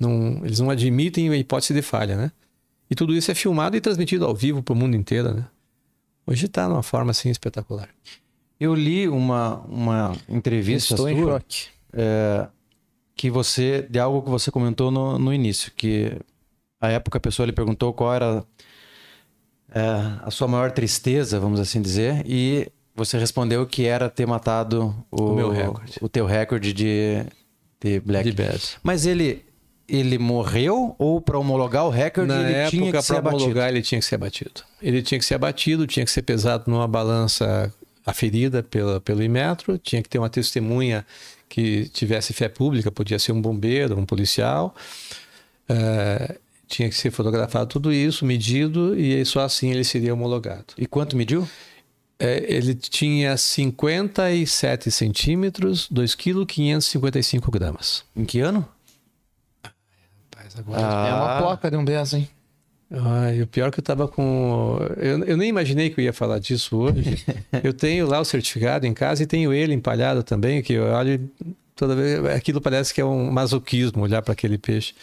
Não, 0.00 0.40
eles 0.44 0.58
não 0.58 0.70
admitem 0.70 1.30
a 1.30 1.36
hipótese 1.36 1.72
de 1.72 1.82
falha, 1.82 2.16
né? 2.16 2.32
E 2.90 2.94
tudo 2.94 3.14
isso 3.14 3.30
é 3.30 3.34
filmado 3.34 3.76
e 3.76 3.80
transmitido 3.80 4.24
ao 4.24 4.34
vivo 4.34 4.62
para 4.62 4.72
o 4.72 4.76
mundo 4.76 4.96
inteiro, 4.96 5.32
né? 5.32 5.46
Hoje 6.26 6.46
está 6.46 6.68
numa 6.68 6.82
forma 6.82 7.12
assim 7.12 7.30
espetacular. 7.30 7.88
Eu 8.58 8.74
li 8.74 9.06
uma, 9.08 9.58
uma 9.68 10.16
entrevista 10.28 10.94
Estou 10.94 11.08
em 11.08 11.16
sua 11.16 11.32
choque. 11.32 11.66
é, 11.92 12.48
que 13.16 13.30
você 13.30 13.86
de 13.88 13.98
algo 13.98 14.22
que 14.22 14.30
você 14.30 14.50
comentou 14.50 14.90
no, 14.90 15.18
no 15.18 15.32
início, 15.32 15.72
que 15.76 16.12
a 16.80 16.88
época 16.90 17.18
a 17.18 17.20
pessoa 17.20 17.46
lhe 17.46 17.52
perguntou 17.52 17.92
qual 17.92 18.12
era 18.14 18.44
é, 19.72 19.80
a 20.22 20.30
sua 20.30 20.46
maior 20.48 20.70
tristeza, 20.72 21.38
vamos 21.40 21.58
assim 21.60 21.80
dizer, 21.80 22.22
e 22.26 22.68
você 22.94 23.18
respondeu 23.18 23.66
que 23.66 23.86
era 23.86 24.08
ter 24.08 24.26
matado 24.26 24.94
o, 25.10 25.22
O 25.32 25.34
meu 25.34 25.50
recorde. 25.50 25.94
o 26.00 26.08
teu 26.08 26.26
recorde 26.26 26.72
de, 26.72 27.24
de 27.80 28.00
black. 28.00 28.30
De. 28.30 28.44
Mas 28.82 29.06
ele 29.06 29.44
ele 29.86 30.16
morreu 30.16 30.94
ou 30.98 31.20
para 31.20 31.38
homologar 31.38 31.84
o 31.84 31.90
recorde 31.90 32.32
Na 32.32 32.40
ele 32.40 32.70
tinha 32.70 32.84
época, 32.84 32.98
que 32.98 33.04
ser 33.04 33.16
abatido? 33.16 33.42
homologar, 33.42 33.68
ele 33.68 33.82
tinha 33.82 33.98
que 33.98 34.06
ser 34.06 34.14
abatido. 34.14 34.62
Ele 34.80 35.02
tinha 35.02 35.18
que 35.18 35.24
ser 35.26 35.34
abatido, 35.34 35.86
tinha 35.86 36.06
que 36.06 36.10
ser 36.10 36.22
pesado 36.22 36.70
numa 36.70 36.88
balança 36.88 37.70
aferida 38.06 38.62
pela, 38.62 38.98
pelo 39.00 39.22
Imetro, 39.22 39.76
tinha 39.76 40.02
que 40.02 40.08
ter 40.08 40.18
uma 40.18 40.30
testemunha 40.30 41.04
que 41.48 41.88
tivesse 41.90 42.32
fé 42.32 42.48
pública, 42.48 42.90
podia 42.90 43.18
ser 43.18 43.32
um 43.32 43.40
bombeiro, 43.40 43.98
um 43.98 44.04
policial. 44.04 44.74
Eh, 45.68 46.38
tinha 46.66 46.88
que 46.88 46.94
ser 46.94 47.10
fotografado 47.10 47.66
tudo 47.66 47.92
isso, 47.92 48.24
medido, 48.24 48.98
e 48.98 49.24
só 49.24 49.40
assim 49.40 49.70
ele 49.70 49.84
seria 49.84 50.12
homologado. 50.12 50.74
E 50.76 50.86
quanto 50.86 51.16
mediu? 51.16 51.48
Eh, 52.18 52.44
ele 52.48 52.74
tinha 52.74 53.36
57 53.36 54.90
centímetros, 54.90 55.88
2 55.90 56.14
kg 56.14 56.44
555 56.46 57.50
gramas. 57.50 58.04
Em 58.16 58.24
que 58.24 58.40
ano? 58.40 58.66
Rapaz, 59.62 60.58
agora 60.58 60.80
Ah, 60.80 61.08
É 61.08 61.14
uma 61.14 61.38
placa 61.42 61.70
de 61.70 61.76
um 61.76 61.84
Bess, 61.84 62.14
hein? 62.14 62.28
Ai, 62.90 63.42
o 63.42 63.46
pior 63.46 63.68
é 63.68 63.70
que 63.70 63.80
eu 63.80 63.84
tava 63.84 64.06
com. 64.06 64.78
Eu, 64.96 65.24
eu 65.24 65.36
nem 65.36 65.48
imaginei 65.48 65.90
que 65.90 66.00
eu 66.00 66.04
ia 66.04 66.12
falar 66.12 66.38
disso 66.38 66.76
hoje. 66.76 67.24
eu 67.64 67.72
tenho 67.72 68.06
lá 68.06 68.20
o 68.20 68.24
certificado 68.24 68.86
em 68.86 68.94
casa 68.94 69.22
e 69.22 69.26
tenho 69.26 69.52
ele 69.52 69.72
empalhado 69.74 70.22
também, 70.22 70.62
que 70.62 70.74
eu 70.74 70.84
olho 70.84 71.28
toda 71.74 71.96
vez. 71.96 72.24
Aquilo 72.26 72.60
parece 72.60 72.92
que 72.94 73.00
é 73.00 73.04
um 73.04 73.30
masoquismo 73.30 74.02
olhar 74.02 74.22
para 74.22 74.32
aquele 74.32 74.58
peixe. 74.58 74.94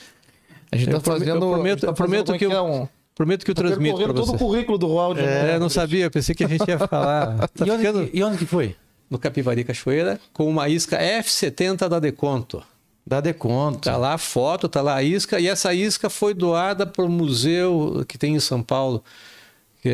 A 0.71 0.77
gente 0.77 0.89
Eu 0.91 0.99
tá 0.99 1.01
prometo- 1.01 1.25
fazendo. 1.25 1.45
eu 1.45 1.51
prometo- 1.51 1.85
tá 1.87 1.93
prometo 1.93 2.27
fazendo, 2.27 2.39
que 2.39 2.45
como 2.45 2.57
é 2.57 2.59
eu- 2.59 2.65
é 2.75 2.81
um- 2.83 2.87
Prometo 3.13 3.43
que 3.43 3.51
eu 3.51 3.55
Tá 3.55 3.63
transmito 3.63 3.97
para 3.97 4.05
percorrendo 4.05 4.25
todo 4.25 4.37
você. 4.37 4.43
o 4.43 4.47
currículo 4.47 4.77
do 4.77 4.95
Raul. 4.95 5.17
É, 5.17 5.59
não 5.59 5.67
sabia, 5.69 6.05
eu 6.05 6.11
pensei 6.11 6.33
que 6.33 6.45
a 6.45 6.47
gente 6.47 6.65
ia 6.65 6.79
falar. 6.87 7.49
Tá 7.49 7.65
e, 7.65 7.69
onde, 7.69 7.85
ficando 7.85 8.07
que- 8.07 8.17
e 8.17 8.23
onde 8.23 8.37
que 8.37 8.45
foi? 8.45 8.75
no 9.09 9.19
Capivari 9.19 9.65
Cachoeira 9.65 10.17
com 10.31 10.47
uma 10.47 10.69
isca 10.69 10.97
F70 10.97 11.89
da 11.89 11.99
Deconto. 11.99 12.63
Dá 13.05 13.19
de 13.19 13.33
conta. 13.33 13.91
Tá 13.91 13.97
lá 13.97 14.13
a 14.13 14.17
foto, 14.17 14.69
tá 14.69 14.81
lá 14.81 14.95
a 14.95 15.03
isca, 15.03 15.39
e 15.39 15.47
essa 15.47 15.73
isca 15.73 16.09
foi 16.09 16.33
doada 16.33 16.85
para 16.85 17.03
o 17.03 17.09
museu 17.09 18.05
que 18.07 18.17
tem 18.17 18.35
em 18.35 18.39
São 18.39 18.61
Paulo. 18.61 19.03
Que 19.81 19.89
é, 19.89 19.93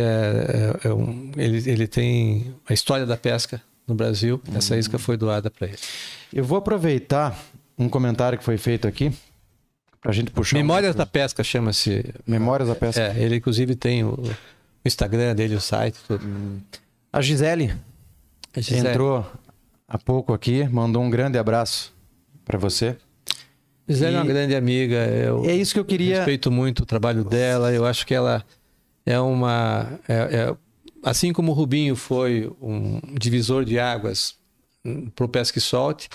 é- 0.83 0.87
é 0.89 0.93
um- 0.93 1.31
ele, 1.37 1.69
ele 1.69 1.87
tem 1.87 2.53
a 2.67 2.73
história 2.73 3.05
da 3.05 3.15
pesca 3.15 3.61
no 3.87 3.95
Brasil. 3.95 4.41
Essa 4.53 4.77
isca 4.77 4.99
foi 4.99 5.15
doada 5.15 5.49
para 5.49 5.67
ele. 5.67 5.77
Eu 6.33 6.43
vou 6.43 6.57
aproveitar 6.57 7.39
um 7.79 7.87
comentário 7.87 8.37
que 8.37 8.43
foi 8.43 8.57
feito 8.57 8.85
aqui 8.87 9.13
pra 10.01 10.11
gente 10.11 10.29
puxar. 10.31 10.57
um 10.57 10.59
Memórias 10.59 10.89
pouco- 10.95 10.97
da 10.97 11.05
Pesca 11.05 11.41
chama-se. 11.43 12.03
Memórias 12.27 12.67
da 12.67 12.75
Pesca. 12.75 13.01
É, 13.01 13.17
ele 13.23 13.37
inclusive 13.37 13.75
tem 13.75 14.03
o, 14.03 14.09
o 14.19 14.35
Instagram 14.85 15.33
dele, 15.33 15.55
o 15.55 15.61
site, 15.61 15.97
tudo. 16.05 16.25
A 17.13 17.21
Gisele 17.21 17.73
A 18.53 18.59
Gisele. 18.59 18.89
entrou 18.89 19.25
há 19.87 19.97
pouco 19.97 20.33
aqui, 20.33 20.65
mandou 20.67 21.01
um 21.01 21.09
grande 21.09 21.37
abraço 21.37 21.93
pra 22.47 22.57
você. 22.57 22.95
Gisele 23.87 24.15
é 24.15 24.19
uma 24.19 24.25
grande 24.25 24.55
amiga. 24.55 24.95
Eu 25.05 25.45
É 25.45 25.53
isso 25.53 25.73
que 25.73 25.79
eu 25.79 25.85
queria. 25.85 26.17
respeito 26.17 26.49
muito 26.51 26.83
o 26.83 26.85
trabalho 26.85 27.23
dela. 27.23 27.71
Eu 27.71 27.85
acho 27.85 28.05
que 28.05 28.13
ela 28.13 28.43
é 29.05 29.19
uma. 29.19 29.99
é- 30.07 30.13
é- 30.49 30.55
assim 31.03 31.31
como 31.31 31.51
o 31.51 31.55
Rubinho 31.55 31.95
foi 31.95 32.51
um 32.61 32.99
divisor 33.17 33.63
de 33.63 33.79
águas 33.79 34.35
para 35.15 35.25
o 35.25 35.29
Pesca 35.29 35.57
e 35.57 35.61
Solte, 35.61 36.09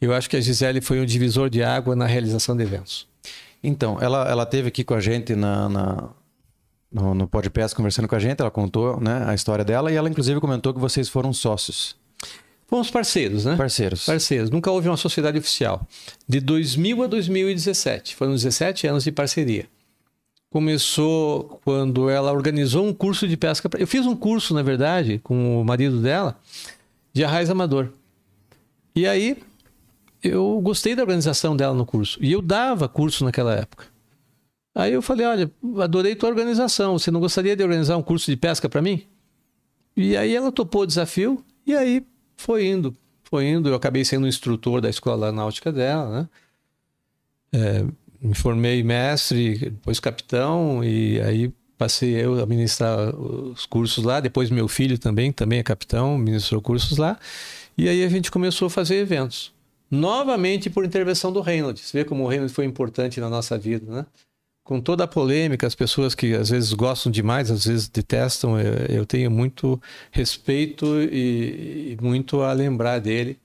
eu 0.00 0.12
acho 0.12 0.28
que 0.28 0.36
a 0.36 0.40
Gisele 0.40 0.80
foi 0.80 1.00
um 1.00 1.04
divisor 1.06 1.48
de 1.48 1.62
água 1.62 1.94
na 1.96 2.04
realização 2.06 2.56
de 2.56 2.62
eventos. 2.62 3.06
Então, 3.62 3.98
ela, 4.00 4.28
ela 4.28 4.44
teve 4.44 4.68
aqui 4.68 4.84
com 4.84 4.92
a 4.94 5.00
gente 5.00 5.34
na, 5.34 5.68
na- 5.68 6.08
no, 6.92 7.14
no 7.14 7.26
podcast 7.28 7.74
conversando 7.74 8.06
com 8.06 8.14
a 8.14 8.18
gente, 8.18 8.40
ela 8.40 8.50
contou 8.50 9.00
né, 9.00 9.24
a 9.26 9.34
história 9.34 9.64
dela 9.64 9.90
e 9.90 9.96
ela 9.96 10.08
inclusive 10.08 10.38
comentou 10.40 10.72
que 10.74 10.78
vocês 10.80 11.08
foram 11.08 11.32
sócios, 11.32 11.96
Fomos 12.74 12.90
parceiros, 12.90 13.44
né? 13.44 13.54
parceiros. 13.54 14.04
Parceiros. 14.04 14.50
Nunca 14.50 14.68
houve 14.68 14.88
uma 14.88 14.96
sociedade 14.96 15.38
oficial. 15.38 15.86
De 16.28 16.40
2000 16.40 17.04
a 17.04 17.06
2017. 17.06 18.16
Foram 18.16 18.32
17 18.32 18.88
anos 18.88 19.04
de 19.04 19.12
parceria. 19.12 19.68
Começou 20.50 21.60
quando 21.64 22.10
ela 22.10 22.32
organizou 22.32 22.84
um 22.84 22.92
curso 22.92 23.28
de 23.28 23.36
pesca. 23.36 23.70
Eu 23.78 23.86
fiz 23.86 24.04
um 24.06 24.16
curso, 24.16 24.52
na 24.52 24.60
verdade, 24.60 25.20
com 25.22 25.60
o 25.60 25.64
marido 25.64 26.02
dela, 26.02 26.36
de 27.12 27.22
arraiz 27.22 27.48
amador. 27.48 27.92
E 28.92 29.06
aí, 29.06 29.36
eu 30.20 30.60
gostei 30.60 30.96
da 30.96 31.02
organização 31.02 31.56
dela 31.56 31.74
no 31.74 31.86
curso. 31.86 32.18
E 32.20 32.32
eu 32.32 32.42
dava 32.42 32.88
curso 32.88 33.24
naquela 33.24 33.54
época. 33.54 33.86
Aí 34.74 34.92
eu 34.92 35.00
falei: 35.00 35.24
olha, 35.24 35.48
adorei 35.80 36.16
tua 36.16 36.28
organização. 36.28 36.98
Você 36.98 37.12
não 37.12 37.20
gostaria 37.20 37.54
de 37.54 37.62
organizar 37.62 37.96
um 37.96 38.02
curso 38.02 38.28
de 38.28 38.36
pesca 38.36 38.68
para 38.68 38.82
mim? 38.82 39.04
E 39.96 40.16
aí 40.16 40.34
ela 40.34 40.50
topou 40.50 40.82
o 40.82 40.86
desafio. 40.86 41.40
E 41.64 41.72
aí 41.72 42.04
foi 42.36 42.66
indo, 42.66 42.96
foi 43.24 43.46
indo. 43.46 43.68
Eu 43.68 43.74
acabei 43.74 44.04
sendo 44.04 44.26
instrutor 44.26 44.80
da 44.80 44.90
escola 44.90 45.32
náutica 45.32 45.72
dela, 45.72 46.10
né? 46.10 46.28
É, 47.52 47.84
me 48.20 48.34
formei 48.34 48.82
mestre, 48.82 49.58
depois 49.58 50.00
capitão, 50.00 50.82
e 50.82 51.20
aí 51.20 51.52
Passei 51.76 52.14
eu 52.14 52.40
a 52.40 52.46
ministrar 52.46 53.14
os 53.14 53.66
cursos 53.66 54.04
lá, 54.04 54.20
depois 54.20 54.48
meu 54.48 54.68
filho 54.68 54.96
também, 54.96 55.32
também 55.32 55.58
é 55.58 55.62
capitão, 55.62 56.16
ministrou 56.16 56.60
cursos 56.62 56.96
lá. 56.98 57.18
E 57.76 57.88
aí 57.88 58.04
a 58.04 58.08
gente 58.08 58.30
começou 58.30 58.66
a 58.66 58.70
fazer 58.70 58.96
eventos. 58.96 59.52
Novamente 59.90 60.70
por 60.70 60.84
intervenção 60.84 61.32
do 61.32 61.40
Reynolds. 61.40 61.82
Você 61.82 61.98
vê 61.98 62.04
como 62.04 62.24
o 62.24 62.28
Reynolds 62.28 62.54
foi 62.54 62.64
importante 62.64 63.20
na 63.20 63.28
nossa 63.28 63.58
vida, 63.58 63.92
né? 63.92 64.06
Com 64.64 64.80
toda 64.80 65.04
a 65.04 65.06
polêmica, 65.06 65.66
as 65.66 65.74
pessoas 65.74 66.14
que 66.14 66.34
às 66.34 66.48
vezes 66.48 66.72
gostam 66.72 67.12
demais, 67.12 67.50
às 67.50 67.66
vezes 67.66 67.86
detestam, 67.86 68.58
eu, 68.58 68.74
eu 68.96 69.06
tenho 69.06 69.30
muito 69.30 69.80
respeito 70.10 70.86
e, 71.02 71.92
e 71.92 71.98
muito 72.00 72.40
a 72.40 72.52
lembrar 72.52 72.98
dele 72.98 73.38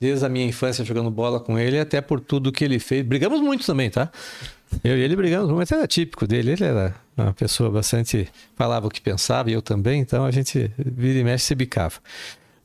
desde 0.00 0.24
a 0.24 0.28
minha 0.28 0.46
infância 0.46 0.84
jogando 0.84 1.10
bola 1.10 1.38
com 1.38 1.58
ele, 1.58 1.78
até 1.78 2.00
por 2.00 2.20
tudo 2.20 2.50
que 2.50 2.64
ele 2.64 2.78
fez. 2.78 3.04
Brigamos 3.04 3.40
muito 3.40 3.66
também, 3.66 3.90
tá? 3.90 4.10
Eu 4.82 4.96
e 4.96 5.00
ele 5.02 5.14
brigamos, 5.14 5.50
mas 5.50 5.70
era 5.70 5.86
típico 5.86 6.26
dele. 6.26 6.52
Ele 6.52 6.64
era 6.64 6.94
uma 7.16 7.34
pessoa 7.34 7.70
bastante. 7.70 8.28
falava 8.56 8.86
o 8.86 8.90
que 8.90 9.00
pensava 9.00 9.50
e 9.50 9.52
eu 9.52 9.60
também, 9.60 10.00
então 10.00 10.24
a 10.24 10.30
gente 10.30 10.70
vira 10.78 11.18
e 11.18 11.24
mexe 11.24 11.44
se 11.44 11.54
bicava. 11.54 11.96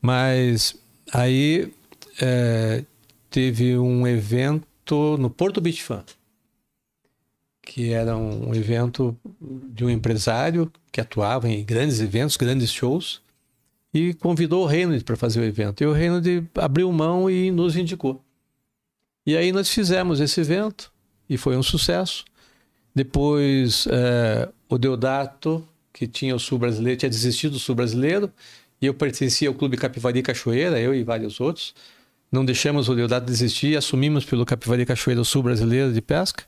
Mas 0.02 0.76
aí 1.12 1.74
é, 2.22 2.84
teve 3.30 3.78
um 3.78 4.08
evento 4.08 5.18
no 5.20 5.30
Porto 5.30 5.60
Beach 5.60 5.84
Fan, 5.84 6.04
que 7.66 7.92
era 7.92 8.16
um 8.16 8.54
evento 8.54 9.18
de 9.42 9.84
um 9.84 9.90
empresário 9.90 10.72
que 10.92 11.02
atuava 11.02 11.50
em 11.50 11.66
grandes 11.66 12.00
eventos, 12.00 12.38
grandes 12.38 12.72
shows, 12.72 13.22
e 13.94 14.14
convidou 14.14 14.64
o 14.64 14.68
Reynolds 14.68 15.04
para 15.04 15.16
fazer 15.16 15.40
o 15.40 15.44
evento. 15.44 15.82
E 15.82 15.88
o 15.88 15.92
Reynolds 15.92 16.44
abriu 16.56 16.92
mão 16.92 17.30
e 17.30 17.50
nos 17.50 17.76
indicou. 17.76 18.22
E 19.26 19.36
aí 19.36 19.52
nós 19.52 19.70
fizemos 19.70 20.20
esse 20.20 20.40
evento 20.40 20.92
e 21.30 21.38
foi 21.38 21.58
um 21.58 21.64
sucesso. 21.64 22.24
Depois 22.94 23.88
é, 23.90 24.48
o 24.70 24.78
Deodato, 24.78 25.68
que 25.92 26.08
tinha 26.08 26.36
o 26.36 26.40
Sul 26.40 26.60
Brasileiro, 26.60 27.00
tinha 27.00 27.10
desistido 27.10 27.54
do 27.54 27.60
Sul 27.60 27.74
Brasileiro, 27.74 28.32
e 28.82 28.86
eu 28.86 28.94
pertencia 28.94 29.48
ao 29.48 29.56
Clube 29.56 29.78
Capivari 29.78 30.22
Cachoeira, 30.22 30.80
eu 30.80 30.94
e 30.94 31.04
vários 31.04 31.40
outros. 31.40 31.74
Não 32.32 32.46
deixamos 32.46 32.90
o 32.90 32.96
Deodato 32.96 33.26
desistir, 33.26 33.76
assumimos 33.78 34.26
pelo 34.26 34.46
Capivari 34.46 34.86
Cachoeira 34.86 35.22
o 35.22 35.26
Sul 35.26 35.42
Brasileiro 35.42 35.92
de 35.92 36.02
Pesca. 36.02 36.44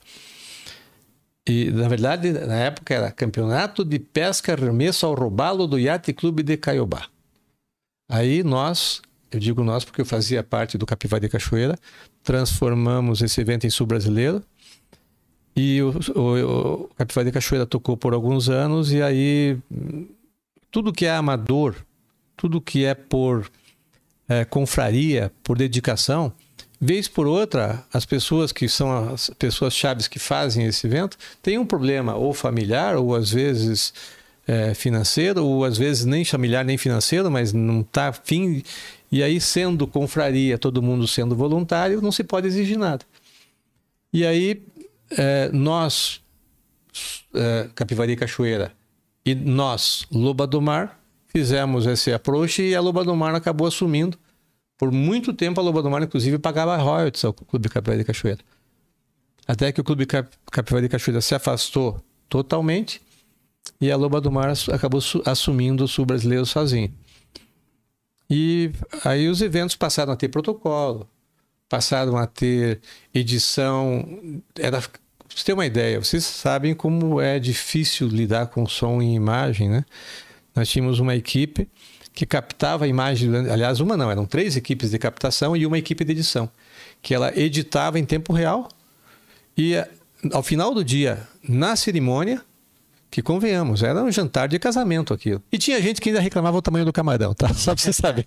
E, 1.47 1.71
na 1.71 1.87
verdade, 1.87 2.33
na 2.33 2.55
época 2.55 2.93
era 2.93 3.11
Campeonato 3.11 3.85
de 3.85 3.97
Pesca 3.99 4.53
Remesso 4.53 5.05
ao 5.05 5.13
Robalo 5.13 5.65
do 5.65 5.79
Iate 5.79 6.11
Clube 6.11 6.43
de 6.43 6.57
Caiobá. 6.57 7.07
Aí 8.09 8.43
nós, 8.43 9.01
eu 9.31 9.39
digo 9.39 9.63
nós 9.63 9.85
porque 9.85 10.01
eu 10.01 10.05
fazia 10.05 10.43
parte 10.43 10.77
do 10.77 10.85
Capivari 10.85 11.29
Cachoeira, 11.29 11.77
transformamos 12.21 13.21
esse 13.21 13.39
evento 13.39 13.65
em 13.65 13.69
Sul 13.69 13.87
Brasileiro. 13.87 14.43
E 15.55 15.81
o, 15.81 15.93
o, 16.15 16.83
o 16.83 16.89
Capivari 16.95 17.31
Cachoeira 17.31 17.65
tocou 17.65 17.95
por 17.95 18.13
alguns 18.13 18.49
anos, 18.49 18.91
e 18.91 19.01
aí 19.01 19.57
tudo 20.69 20.91
que 20.91 21.05
é 21.05 21.11
amador, 21.11 21.75
tudo 22.35 22.59
que 22.59 22.83
é 22.83 22.93
por 22.93 23.49
é, 24.27 24.43
confraria, 24.43 25.31
por 25.43 25.57
dedicação, 25.57 26.33
vez 26.79 27.07
por 27.07 27.25
outra, 27.25 27.83
as 27.91 28.05
pessoas 28.05 28.51
que 28.51 28.69
são 28.69 29.13
as 29.13 29.29
pessoas 29.37 29.73
chaves 29.73 30.07
que 30.07 30.19
fazem 30.19 30.65
esse 30.65 30.85
evento 30.85 31.17
têm 31.41 31.57
um 31.57 31.65
problema 31.65 32.15
ou 32.15 32.33
familiar 32.33 32.95
ou 32.95 33.15
às 33.15 33.31
vezes 33.31 33.93
é, 34.47 34.73
financeiro 34.73 35.43
ou 35.43 35.65
às 35.65 35.77
vezes 35.77 36.05
nem 36.05 36.23
familiar 36.23 36.63
nem 36.63 36.77
financeiro, 36.77 37.29
mas 37.29 37.51
não 37.51 37.81
está 37.81 38.07
afim. 38.07 38.63
E 39.11 39.21
aí, 39.23 39.39
sendo 39.39 39.87
confraria, 39.87 40.57
todo 40.57 40.81
mundo 40.81 41.07
sendo 41.07 41.35
voluntário, 41.35 42.01
não 42.01 42.11
se 42.11 42.23
pode 42.23 42.47
exigir 42.47 42.77
nada. 42.77 43.05
E 44.11 44.25
aí, 44.25 44.61
é, 45.11 45.49
nós, 45.51 46.21
é, 47.33 47.69
Capivari 47.75 48.15
Cachoeira, 48.15 48.71
e 49.25 49.35
nós, 49.35 50.05
Loba 50.11 50.47
do 50.47 50.61
Mar, 50.61 50.99
fizemos 51.27 51.85
esse 51.85 52.11
approach 52.13 52.61
e 52.61 52.73
a 52.73 52.81
Loba 52.81 53.03
do 53.03 53.15
Mar 53.15 53.35
acabou 53.35 53.67
assumindo. 53.67 54.17
Por 54.77 54.91
muito 54.91 55.33
tempo, 55.33 55.59
a 55.59 55.63
Loba 55.63 55.81
do 55.81 55.89
Mar, 55.89 56.03
inclusive, 56.03 56.37
pagava 56.37 56.77
royalties 56.77 57.25
ao 57.25 57.33
Clube 57.33 57.67
Capivari 57.67 58.03
Cachoeira. 58.03 58.41
Até 59.47 59.71
que 59.71 59.81
o 59.81 59.83
Clube 59.83 60.05
Cap 60.05 60.29
Capivari 60.51 60.87
Cachoeira 60.87 61.21
se 61.21 61.33
afastou 61.33 62.03
totalmente 62.29 63.01
e 63.79 63.91
a 63.91 63.97
Loba 63.97 64.21
do 64.21 64.31
Mar 64.31 64.53
acabou 64.71 65.01
assumindo 65.25 65.83
o 65.83 65.87
sul 65.87 66.05
brasileiro 66.05 66.45
sozinho. 66.45 66.93
E 68.29 68.71
aí 69.05 69.27
os 69.27 69.41
eventos 69.41 69.75
passaram 69.75 70.11
a 70.13 70.15
ter 70.15 70.27
protocolo, 70.27 71.09
passaram 71.69 72.17
a 72.17 72.27
ter 72.27 72.81
edição. 73.13 74.41
Era, 74.59 74.81
pra 74.81 74.89
você 75.33 75.45
ter 75.45 75.53
uma 75.53 75.65
ideia, 75.65 75.99
vocês 75.99 76.23
sabem 76.25 76.75
como 76.75 77.21
é 77.21 77.39
difícil 77.39 78.07
lidar 78.07 78.47
com 78.47 78.67
som 78.67 79.01
e 79.01 79.13
imagem, 79.13 79.69
né? 79.69 79.85
Nós 80.53 80.69
tínhamos 80.69 80.99
uma 80.99 81.15
equipe 81.15 81.69
que 82.17 82.25
captava 82.25 82.85
a 82.85 82.87
imagem, 82.87 83.29
aliás, 83.47 83.79
uma 83.79 83.95
não, 83.95 84.09
eram 84.09 84.25
três 84.25 84.57
equipes 84.57 84.89
de 84.89 84.97
captação 84.97 85.55
e 85.55 85.67
uma 85.67 85.77
equipe 85.77 86.03
de 86.03 86.13
edição, 86.13 86.49
que 86.99 87.13
ela 87.13 87.31
editava 87.39 87.99
em 87.99 88.05
tempo 88.05 88.33
real 88.33 88.69
e 89.55 89.75
ao 90.33 90.41
final 90.41 90.73
do 90.73 90.83
dia, 90.83 91.27
na 91.47 91.75
cerimônia, 91.75 92.41
que 93.11 93.21
convenhamos, 93.21 93.83
era 93.83 94.03
um 94.03 94.11
jantar 94.11 94.47
de 94.47 94.57
casamento 94.57 95.13
aquilo. 95.13 95.43
E 95.51 95.59
tinha 95.59 95.79
gente 95.79 96.01
que 96.01 96.09
ainda 96.09 96.19
reclamava 96.19 96.57
o 96.57 96.61
tamanho 96.61 96.85
do 96.85 96.91
camarão, 96.91 97.35
tá? 97.35 97.49
Só 97.53 97.75
pra 97.75 97.83
você 97.83 97.93
saber. 97.93 98.25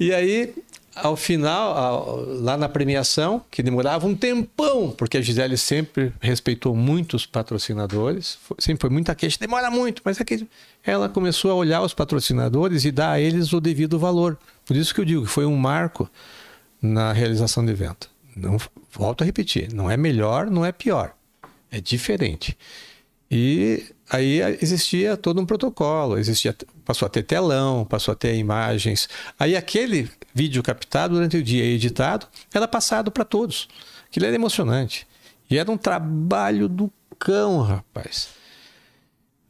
e 0.00 0.10
aí, 0.14 0.54
ao 1.02 1.16
final, 1.16 2.24
lá 2.40 2.56
na 2.56 2.68
premiação, 2.68 3.42
que 3.50 3.62
demorava 3.62 4.06
um 4.06 4.14
tempão, 4.14 4.90
porque 4.90 5.18
a 5.18 5.20
Gisele 5.20 5.56
sempre 5.56 6.12
respeitou 6.20 6.74
muitos 6.74 7.26
patrocinadores, 7.26 8.38
foi, 8.42 8.56
sempre 8.60 8.80
foi 8.82 8.90
muita 8.90 9.14
queixa, 9.14 9.38
demora 9.40 9.70
muito, 9.70 10.02
mas 10.04 10.20
é 10.20 10.24
que 10.24 10.46
ela 10.84 11.08
começou 11.08 11.50
a 11.50 11.54
olhar 11.54 11.82
os 11.82 11.94
patrocinadores 11.94 12.84
e 12.84 12.90
dar 12.90 13.12
a 13.12 13.20
eles 13.20 13.52
o 13.52 13.60
devido 13.60 13.98
valor. 13.98 14.38
Por 14.64 14.76
isso 14.76 14.94
que 14.94 15.00
eu 15.00 15.04
digo 15.04 15.22
que 15.22 15.30
foi 15.30 15.46
um 15.46 15.56
marco 15.56 16.10
na 16.80 17.12
realização 17.12 17.64
do 17.64 17.70
evento. 17.70 18.10
Não, 18.36 18.56
volto 18.92 19.22
a 19.22 19.24
repetir, 19.24 19.72
não 19.72 19.90
é 19.90 19.96
melhor, 19.96 20.50
não 20.50 20.64
é 20.64 20.72
pior, 20.72 21.12
é 21.70 21.80
diferente. 21.80 22.56
E 23.30 23.84
aí 24.10 24.40
existia 24.62 25.16
todo 25.16 25.40
um 25.40 25.46
protocolo, 25.46 26.18
existia, 26.18 26.54
passou 26.84 27.06
a 27.06 27.08
ter 27.08 27.22
telão, 27.22 27.84
passou 27.84 28.12
a 28.12 28.14
ter 28.14 28.34
imagens. 28.36 29.08
Aí 29.38 29.56
aquele 29.56 30.10
vídeo 30.34 30.62
captado 30.62 31.14
durante 31.14 31.36
o 31.36 31.42
dia 31.42 31.64
e 31.64 31.74
editado 31.74 32.26
era 32.52 32.66
passado 32.66 33.10
para 33.10 33.24
todos. 33.24 33.68
Aquilo 34.06 34.26
era 34.26 34.34
emocionante. 34.34 35.06
E 35.50 35.58
era 35.58 35.70
um 35.70 35.76
trabalho 35.76 36.68
do 36.68 36.92
cão, 37.18 37.60
rapaz. 37.60 38.28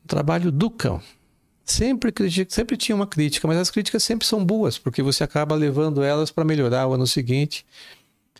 Um 0.05 0.07
trabalho 0.07 0.51
do 0.51 0.71
cão. 0.71 1.03
Sempre, 1.65 2.13
sempre 2.49 2.77
tinha 2.77 2.97
uma 2.97 3.07
crítica, 3.07 3.47
mas 3.47 3.59
as 3.59 3.71
críticas 3.71 4.03
sempre 4.03 4.27
são 4.27 4.43
boas, 4.43 4.79
porque 4.79 5.03
você 5.03 5.23
acaba 5.23 5.55
levando 5.55 6.03
elas 6.03 6.31
para 6.31 6.45
melhorar 6.45 6.87
o 6.87 6.95
ano 6.95 7.07
seguinte. 7.07 7.67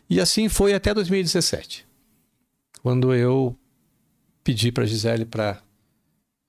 E 0.09 0.19
assim 0.19 0.49
foi 0.49 0.73
até 0.73 0.91
2017, 0.91 1.85
quando 2.81 3.13
eu 3.13 3.55
pedi 4.43 4.71
para 4.71 4.83
a 4.83 4.87
Gisele 4.87 5.25
para 5.25 5.61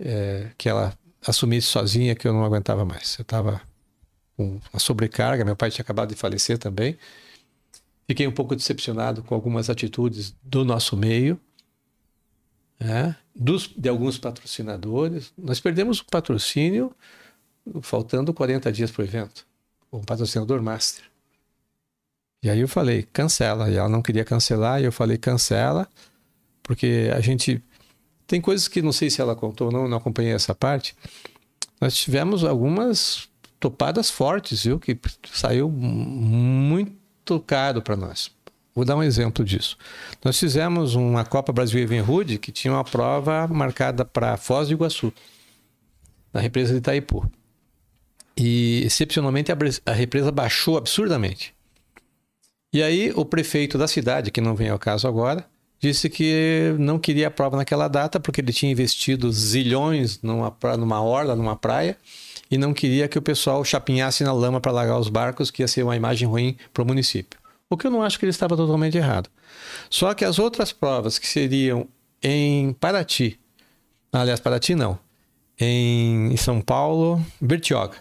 é, 0.01 0.51
que 0.57 0.69
ela 0.69 0.97
assumisse 1.27 1.67
sozinha 1.67 2.15
que 2.15 2.27
eu 2.27 2.33
não 2.33 2.45
aguentava 2.45 2.85
mais. 2.85 3.17
Eu 3.19 3.23
estava 3.23 3.61
com 4.37 4.61
uma 4.73 4.81
sobrecarga, 4.81 5.45
meu 5.45 5.55
pai 5.55 5.71
tinha 5.71 5.83
acabado 5.83 6.09
de 6.09 6.15
falecer 6.15 6.59
também. 6.59 6.97
Fiquei 8.09 8.27
um 8.27 8.33
pouco 8.33 8.57
decepcionado 8.57 9.23
com 9.23 9.35
algumas 9.35 9.71
atitudes 9.71 10.35
do 10.43 10.65
nosso 10.65 10.97
meio, 10.97 11.39
né? 12.79 13.15
Dos, 13.37 13.69
de 13.69 13.89
alguns 13.89 14.19
patrocinadores. 14.19 15.33
Nós 15.39 15.61
perdemos 15.61 16.01
o 16.01 16.07
patrocínio 16.07 16.95
faltando 17.83 18.35
40 18.35 18.73
dias 18.73 18.91
para 18.91 19.03
o 19.03 19.05
evento, 19.05 19.47
o 19.91 20.01
patrocinador 20.01 20.63
master. 20.63 21.05
E 22.43 22.49
aí 22.49 22.61
eu 22.61 22.69
falei, 22.69 23.03
cancela. 23.13 23.71
E 23.71 23.77
ela 23.77 23.89
não 23.89 24.03
queria 24.03 24.25
cancelar, 24.25 24.81
e 24.81 24.85
eu 24.85 24.93
falei, 24.93 25.19
cancela, 25.19 25.87
porque 26.63 27.11
a 27.15 27.21
gente 27.21 27.63
tem 28.31 28.41
coisas 28.41 28.69
que 28.69 28.81
não 28.81 28.93
sei 28.93 29.11
se 29.11 29.21
ela 29.21 29.35
contou, 29.35 29.73
não, 29.73 29.89
não 29.89 29.97
acompanhei 29.97 30.33
essa 30.33 30.55
parte. 30.55 30.95
Nós 31.81 31.97
tivemos 31.97 32.45
algumas 32.45 33.29
topadas 33.59 34.09
fortes, 34.09 34.63
viu? 34.63 34.79
Que 34.79 34.97
saiu 35.33 35.69
muito 35.69 37.41
caro 37.41 37.83
para 37.83 37.97
nós. 37.97 38.31
Vou 38.73 38.85
dar 38.85 38.95
um 38.95 39.03
exemplo 39.03 39.45
disso. 39.45 39.77
Nós 40.25 40.39
fizemos 40.39 40.95
uma 40.95 41.25
Copa 41.25 41.53
Brasil 41.53 41.81
Evenrude 41.81 42.39
que 42.39 42.53
tinha 42.53 42.73
uma 42.73 42.85
prova 42.85 43.49
marcada 43.49 44.05
para 44.05 44.37
Foz 44.37 44.69
do 44.69 44.75
Iguaçu, 44.75 45.13
na 46.33 46.41
represa 46.41 46.73
de 46.73 46.79
Itaipu. 46.79 47.29
E, 48.37 48.83
excepcionalmente, 48.85 49.51
a 49.51 49.93
represa 49.93 50.31
baixou 50.31 50.79
absurdamente. 50.79 51.53
E 52.73 52.81
aí, 52.81 53.11
o 53.17 53.25
prefeito 53.25 53.77
da 53.77 53.89
cidade, 53.89 54.31
que 54.31 54.41
não 54.41 54.55
vem 54.55 54.69
ao 54.69 54.79
caso 54.79 55.09
agora, 55.09 55.50
disse 55.81 56.09
que 56.09 56.75
não 56.79 56.99
queria 56.99 57.29
a 57.29 57.31
prova 57.31 57.57
naquela 57.57 57.89
data 57.89 58.21
porque 58.21 58.41
ele 58.41 58.53
tinha 58.53 58.71
investido 58.71 59.33
zilhões 59.33 60.21
numa, 60.23 60.55
numa 60.79 61.03
orla, 61.03 61.35
numa 61.35 61.57
praia, 61.57 61.97
e 62.51 62.59
não 62.59 62.75
queria 62.75 63.09
que 63.09 63.19
o 63.19 63.23
pessoal 63.23 63.65
chapinhasse 63.65 64.23
na 64.23 64.33
lama 64.33 64.61
para 64.61 64.73
largar 64.73 64.99
os 64.99 65.09
barcos, 65.09 65.51
que 65.51 65.63
ia 65.63 65.69
ser 65.69 65.83
uma 65.83 65.97
imagem 65.97 66.29
ruim 66.29 66.57
para 66.73 66.83
o 66.83 66.87
município. 66.87 67.39
O 67.69 67.77
que 67.77 67.87
eu 67.87 67.91
não 67.91 68.03
acho 68.03 68.19
que 68.19 68.25
ele 68.25 68.31
estava 68.31 68.57
totalmente 68.57 68.97
errado. 68.97 69.31
Só 69.89 70.13
que 70.13 70.25
as 70.25 70.39
outras 70.39 70.73
provas 70.73 71.19
que 71.19 71.27
seriam 71.27 71.87
em 72.23 72.73
Paraty 72.75 73.39
Aliás, 74.13 74.41
Paraty 74.41 74.75
não. 74.75 74.99
Em, 75.59 76.37
São 76.37 76.61
Paulo, 76.61 77.25
Bertioga. 77.41 77.97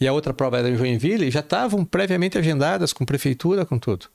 E 0.00 0.06
a 0.06 0.12
outra 0.12 0.34
prova 0.34 0.58
era 0.58 0.68
em 0.68 0.76
Joinville, 0.76 1.30
já 1.30 1.40
estavam 1.40 1.84
previamente 1.84 2.36
agendadas 2.36 2.92
com 2.92 3.04
prefeitura, 3.04 3.64
com 3.64 3.78
tudo. 3.78 4.08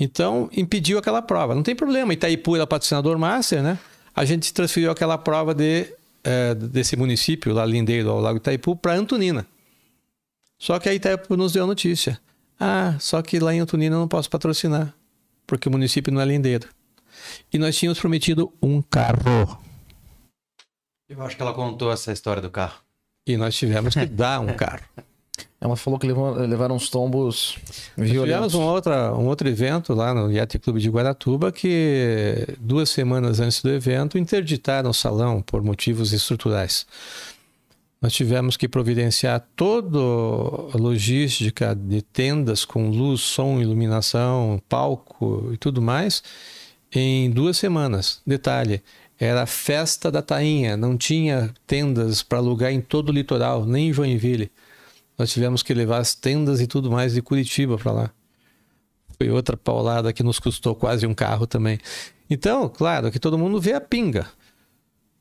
Então, 0.00 0.48
impediu 0.56 0.98
aquela 0.98 1.20
prova. 1.20 1.54
Não 1.54 1.62
tem 1.62 1.76
problema, 1.76 2.14
Itaipu 2.14 2.56
era 2.56 2.66
patrocinador 2.66 3.18
master, 3.18 3.62
né? 3.62 3.78
A 4.16 4.24
gente 4.24 4.52
transferiu 4.54 4.90
aquela 4.90 5.18
prova 5.18 5.54
de, 5.54 5.94
eh, 6.24 6.54
desse 6.54 6.96
município, 6.96 7.52
lá 7.52 7.66
lindeiro 7.66 8.08
ao 8.10 8.18
Lago 8.18 8.38
Itaipu, 8.38 8.74
para 8.74 8.94
Antonina. 8.94 9.46
Só 10.58 10.78
que 10.78 10.88
a 10.88 10.94
Itaipu 10.94 11.36
nos 11.36 11.52
deu 11.52 11.64
a 11.64 11.66
notícia. 11.66 12.18
Ah, 12.58 12.96
só 12.98 13.20
que 13.20 13.38
lá 13.38 13.54
em 13.54 13.60
Antonina 13.60 13.94
eu 13.94 14.00
não 14.00 14.08
posso 14.08 14.30
patrocinar, 14.30 14.94
porque 15.46 15.68
o 15.68 15.72
município 15.72 16.12
não 16.12 16.20
é 16.20 16.24
lindeiro. 16.24 16.66
E 17.52 17.58
nós 17.58 17.76
tínhamos 17.76 18.00
prometido 18.00 18.52
um 18.62 18.80
carro. 18.80 19.60
Eu 21.08 21.22
acho 21.22 21.36
que 21.36 21.42
ela 21.42 21.52
contou 21.52 21.92
essa 21.92 22.10
história 22.10 22.40
do 22.40 22.50
carro. 22.50 22.80
E 23.26 23.36
nós 23.36 23.54
tivemos 23.54 23.94
que 23.94 24.04
dar 24.06 24.40
um 24.40 24.54
carro. 24.54 24.84
Ela 25.60 25.76
falou 25.76 25.98
que 25.98 26.06
levou- 26.06 26.32
levaram 26.32 26.74
uns 26.76 26.88
tombos 26.88 27.56
Nós 27.96 28.08
tivemos 28.08 28.12
violentos. 28.12 28.54
um, 28.54 28.62
outra, 28.62 29.14
um 29.14 29.26
outro 29.26 29.46
evento 29.46 29.92
lá 29.92 30.14
no 30.14 30.32
Yacht 30.32 30.58
Clube 30.58 30.80
de 30.80 30.88
Guaratuba 30.88 31.52
que 31.52 32.46
duas 32.58 32.88
semanas 32.88 33.40
antes 33.40 33.60
do 33.62 33.68
evento 33.70 34.16
interditaram 34.16 34.88
o 34.88 34.94
salão 34.94 35.42
por 35.42 35.62
motivos 35.62 36.14
estruturais. 36.14 36.86
Nós 38.00 38.14
tivemos 38.14 38.56
que 38.56 38.66
providenciar 38.66 39.46
toda 39.54 39.98
a 39.98 40.78
logística 40.78 41.74
de 41.74 42.00
tendas 42.00 42.64
com 42.64 42.88
luz, 42.88 43.20
som, 43.20 43.60
iluminação, 43.60 44.58
palco 44.66 45.50
e 45.52 45.58
tudo 45.58 45.82
mais 45.82 46.22
em 46.90 47.30
duas 47.30 47.58
semanas. 47.58 48.22
Detalhe, 48.26 48.82
era 49.18 49.42
a 49.42 49.46
festa 49.46 50.10
da 50.10 50.22
tainha, 50.22 50.78
não 50.78 50.96
tinha 50.96 51.50
tendas 51.66 52.22
para 52.22 52.38
alugar 52.38 52.72
em 52.72 52.80
todo 52.80 53.10
o 53.10 53.12
litoral, 53.12 53.66
nem 53.66 53.90
em 53.90 53.92
Joinville. 53.92 54.50
Nós 55.20 55.30
tivemos 55.30 55.62
que 55.62 55.74
levar 55.74 55.98
as 55.98 56.14
tendas 56.14 56.62
e 56.62 56.66
tudo 56.66 56.90
mais 56.90 57.12
de 57.12 57.20
Curitiba 57.20 57.76
para 57.76 57.92
lá. 57.92 58.10
Foi 59.18 59.28
outra 59.28 59.54
paulada 59.54 60.14
que 60.14 60.22
nos 60.22 60.38
custou 60.38 60.74
quase 60.74 61.06
um 61.06 61.12
carro 61.12 61.46
também. 61.46 61.78
Então, 62.30 62.70
claro 62.70 63.10
que 63.10 63.18
todo 63.18 63.36
mundo 63.36 63.60
vê 63.60 63.74
a 63.74 63.82
pinga, 63.82 64.26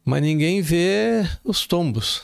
mas 0.05 0.21
ninguém 0.21 0.61
vê 0.61 1.27
os 1.43 1.67
tombos. 1.67 2.23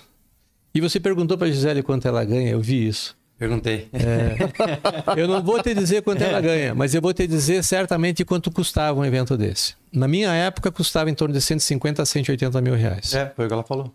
E 0.73 0.80
você 0.80 1.01
perguntou 1.01 1.38
para 1.38 1.51
Gisele 1.51 1.84
quanto 1.84 2.07
ela 2.07 2.23
ganha, 2.23 2.51
eu 2.51 2.61
vi 2.61 2.88
isso. 2.88 3.13
Perguntei. 3.38 3.89
Eu 5.17 5.28
não 5.28 5.43
vou 5.43 5.61
te 5.61 5.73
dizer 5.73 6.01
quanto 6.01 6.21
ela 6.21 6.39
ganha, 6.39 6.73
mas 6.73 6.95
eu 6.95 7.01
vou 7.01 7.13
te 7.13 7.28
dizer 7.28 7.61
certamente 7.61 8.23
quanto 8.23 8.49
custava 8.49 8.97
um 8.97 9.03
evento 9.03 9.36
desse. 9.36 9.76
Na 9.91 10.07
minha 10.07 10.32
época, 10.32 10.71
custava 10.71 11.09
em 11.09 11.13
torno 11.13 11.34
de 11.34 11.41
150 11.41 12.01
a 12.01 12.05
180 12.05 12.61
mil 12.61 12.76
reais. 12.76 13.13
É, 13.13 13.34
foi 13.36 13.43
o 13.43 13.47
que 13.49 13.53
ela 13.53 13.63
falou. 13.63 13.93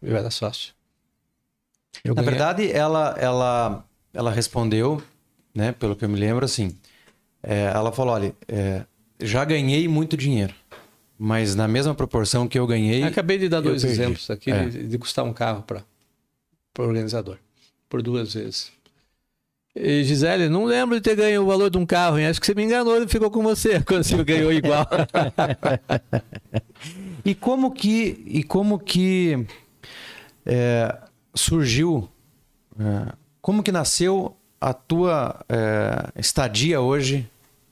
Eu 0.00 0.16
era 0.16 0.30
sócio. 0.30 0.72
Eu 2.02 2.14
Na 2.14 2.22
ganhei- 2.22 2.30
verdade, 2.38 2.72
ela, 2.72 3.14
ela, 3.18 3.84
ela 4.12 4.30
respondeu, 4.30 5.02
né, 5.54 5.72
pelo 5.72 5.94
que 5.94 6.04
eu 6.04 6.08
me 6.08 6.18
lembro, 6.18 6.44
assim. 6.44 6.76
é, 7.42 7.64
ela 7.74 7.92
falou: 7.92 8.14
olha, 8.14 8.34
é, 8.48 8.82
já 9.20 9.44
ganhei 9.44 9.86
muito 9.86 10.16
dinheiro, 10.16 10.54
mas 11.18 11.54
na 11.54 11.68
mesma 11.68 11.94
proporção 11.94 12.48
que 12.48 12.58
eu 12.58 12.66
ganhei. 12.66 13.04
Acabei 13.04 13.38
de 13.38 13.48
dar 13.48 13.60
dois 13.60 13.82
perdi. 13.82 14.00
exemplos 14.00 14.28
aqui 14.30 14.50
É. 14.50 14.66
de, 14.66 14.88
de 14.88 14.98
custar 14.98 15.24
um 15.24 15.32
carro 15.32 15.62
para 15.62 15.82
o 16.78 16.82
organizador, 16.82 17.38
por 17.88 18.02
duas 18.02 18.34
vezes. 18.34 18.72
E 19.76 20.04
Gisele, 20.04 20.48
não 20.48 20.64
lembro 20.64 20.94
de 20.94 21.00
ter 21.02 21.16
ganho 21.16 21.42
o 21.42 21.46
valor 21.46 21.68
de 21.68 21.76
um 21.76 21.84
carro, 21.84 22.16
hein? 22.18 22.26
acho 22.26 22.40
que 22.40 22.46
você 22.46 22.54
me 22.54 22.62
enganou 22.62 23.02
e 23.02 23.08
ficou 23.08 23.28
com 23.30 23.42
você 23.42 23.80
quando 23.86 24.04
você 24.04 24.22
ganhou 24.24 24.52
igual. 24.52 24.86
E 27.24 27.34
como 27.34 27.70
que, 27.72 28.22
e 28.26 28.42
como 28.44 28.78
que 28.78 29.46
é, 30.44 30.94
surgiu, 31.34 32.08
é, 32.78 33.12
como 33.40 33.62
que 33.62 33.72
nasceu 33.72 34.36
a 34.60 34.72
tua 34.72 35.44
é, 35.48 36.20
estadia 36.20 36.80
hoje 36.80 37.28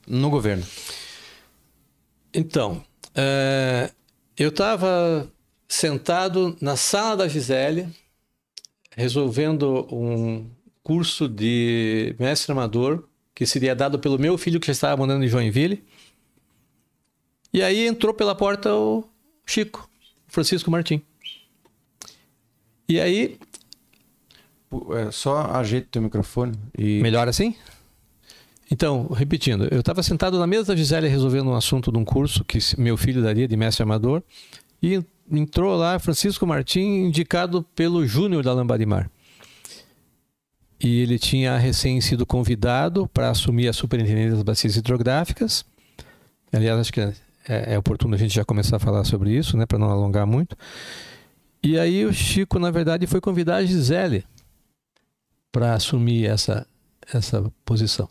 no 0.06 0.28
governo? 0.28 0.64
Então, 2.34 2.82
é, 3.14 3.90
eu 4.36 4.48
estava 4.48 5.30
sentado 5.68 6.56
na 6.60 6.76
sala 6.76 7.18
da 7.18 7.28
Gisele, 7.28 7.88
resolvendo 8.96 9.86
um 9.90 10.50
curso 10.82 11.28
de 11.28 12.14
mestre 12.18 12.52
amador 12.52 13.04
que 13.34 13.46
seria 13.46 13.74
dado 13.74 13.98
pelo 13.98 14.18
meu 14.18 14.36
filho 14.36 14.60
que 14.60 14.66
já 14.66 14.72
estava 14.72 14.96
morando 14.96 15.24
em 15.24 15.28
Joinville. 15.28 15.82
E 17.52 17.62
aí 17.62 17.86
entrou 17.86 18.12
pela 18.12 18.34
porta 18.34 18.74
o 18.74 19.04
Chico, 19.46 19.88
Francisco 20.26 20.70
Martim. 20.70 21.02
E 22.88 23.00
aí, 23.00 23.38
é, 24.94 25.10
só 25.10 25.50
ajeita 25.52 25.86
o 25.86 25.90
teu 25.90 26.02
microfone 26.02 26.52
e 26.76 27.00
melhor 27.00 27.28
assim? 27.28 27.54
Então, 28.70 29.06
repetindo, 29.08 29.68
eu 29.70 29.80
estava 29.80 30.02
sentado 30.02 30.38
na 30.38 30.46
mesa 30.46 30.68
da 30.68 30.76
Gisele 30.76 31.06
resolvendo 31.06 31.50
um 31.50 31.54
assunto 31.54 31.92
de 31.92 31.98
um 31.98 32.04
curso 32.04 32.42
que 32.42 32.58
meu 32.78 32.96
filho 32.96 33.22
daria 33.22 33.46
de 33.46 33.54
mestre 33.54 33.82
amador 33.82 34.22
e 34.82 35.02
entrou 35.30 35.76
lá 35.76 35.98
Francisco 35.98 36.46
Martim, 36.46 36.80
indicado 36.80 37.62
pelo 37.74 38.06
Júnior 38.06 38.42
da 38.42 38.52
Lambadimar. 38.52 39.10
E 40.82 41.00
ele 41.00 41.18
tinha 41.18 41.56
recém 41.58 42.00
sido 42.00 42.24
convidado 42.24 43.06
para 43.12 43.28
assumir 43.28 43.68
a 43.68 43.72
superintendência 43.72 44.32
das 44.32 44.42
bacias 44.42 44.74
hidrográficas. 44.74 45.64
Aliás, 46.52 46.80
acho 46.80 46.92
que 46.92 47.00
é, 47.00 47.14
é 47.46 47.78
oportuno 47.78 48.14
a 48.14 48.18
gente 48.18 48.34
já 48.34 48.44
começar 48.44 48.76
a 48.76 48.80
falar 48.80 49.04
sobre 49.04 49.30
isso, 49.36 49.56
né, 49.56 49.66
para 49.66 49.78
não 49.78 49.90
alongar 49.90 50.26
muito. 50.26 50.56
E 51.62 51.78
aí 51.78 52.04
o 52.04 52.12
Chico, 52.12 52.58
na 52.58 52.70
verdade, 52.70 53.06
foi 53.06 53.20
convidar 53.20 53.56
a 53.56 53.64
Gisele 53.64 54.24
para 55.53 55.74
assumir 55.74 56.26
essa, 56.26 56.66
essa 57.12 57.53
posição. 57.64 58.09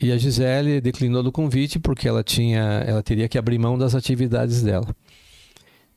E 0.00 0.12
a 0.12 0.18
Gisele 0.18 0.80
declinou 0.80 1.22
do 1.22 1.32
convite 1.32 1.78
porque 1.78 2.06
ela 2.06 2.22
tinha, 2.22 2.60
ela 2.86 3.02
teria 3.02 3.28
que 3.28 3.38
abrir 3.38 3.58
mão 3.58 3.78
das 3.78 3.94
atividades 3.94 4.62
dela. 4.62 4.86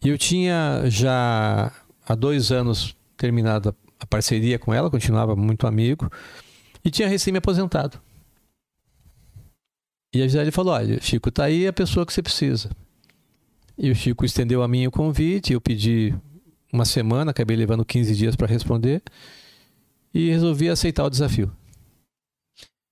E 0.03 0.09
eu 0.09 0.17
tinha 0.17 0.83
já 0.87 1.71
há 2.07 2.15
dois 2.15 2.51
anos 2.51 2.95
terminado 3.17 3.75
a 3.99 4.05
parceria 4.05 4.57
com 4.57 4.73
ela, 4.73 4.89
continuava 4.89 5.35
muito 5.35 5.67
amigo 5.67 6.09
e 6.83 6.89
tinha 6.89 7.07
recém 7.07 7.31
me 7.31 7.37
aposentado. 7.37 8.01
E 10.13 10.21
a 10.21 10.27
Gisele 10.27 10.51
falou: 10.51 10.73
Olha, 10.73 10.99
Chico, 10.99 11.31
tá 11.31 11.45
aí 11.45 11.67
a 11.67 11.73
pessoa 11.73 12.05
que 12.05 12.11
você 12.11 12.23
precisa. 12.23 12.71
E 13.77 13.91
o 13.91 13.95
Chico 13.95 14.25
estendeu 14.25 14.63
a 14.63 14.67
mim 14.67 14.87
o 14.87 14.91
convite, 14.91 15.53
eu 15.53 15.61
pedi 15.61 16.13
uma 16.73 16.85
semana, 16.85 17.31
acabei 17.31 17.55
levando 17.55 17.85
15 17.85 18.15
dias 18.15 18.35
para 18.35 18.47
responder 18.47 19.03
e 20.13 20.29
resolvi 20.29 20.69
aceitar 20.69 21.05
o 21.05 21.09
desafio. 21.09 21.51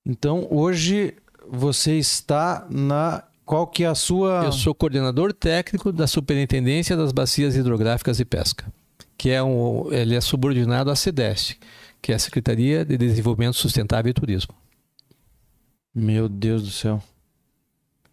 Então, 0.06 0.48
hoje 0.50 1.16
você 1.48 1.98
está 1.98 2.66
na. 2.70 3.24
Qual 3.46 3.66
que 3.66 3.84
é 3.84 3.88
a 3.88 3.96
sua. 3.96 4.44
Eu 4.46 4.52
sou 4.52 4.76
coordenador 4.76 5.34
técnico 5.34 5.92
da 5.92 6.06
Superintendência 6.06 6.96
das 6.96 7.12
Bacias 7.12 7.56
Hidrográficas 7.56 8.20
e 8.20 8.26
Pesca, 8.26 8.72
que 9.18 9.30
é 9.30 9.42
um, 9.42 9.92
ele 9.92 10.16
é 10.16 10.22
subordinado 10.22 10.92
à 10.92 10.96
SEDEST, 10.96 11.60
que 12.02 12.12
é 12.12 12.16
a 12.16 12.20
Secretaria 12.20 12.86
de 12.86 12.98
Desenvolvimento 12.98 13.56
Sustentável 13.56 14.10
e 14.12 14.14
Turismo. 14.14 14.54
Meu 15.94 16.30
Deus 16.30 16.64
do 16.64 16.72
céu. 16.72 17.02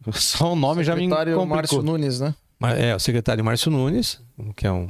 Só 0.12 0.52
o 0.52 0.56
nome 0.56 0.84
já 0.84 0.94
me 0.94 1.02
Secretário 1.02 1.34
complicou. 1.34 1.56
Márcio 1.56 1.82
Nunes, 1.82 2.20
né? 2.20 2.34
É 2.78 2.94
o 2.94 2.98
secretário 2.98 3.44
Márcio 3.44 3.70
Nunes, 3.70 4.20
que 4.56 4.66
é 4.66 4.72
um, 4.72 4.88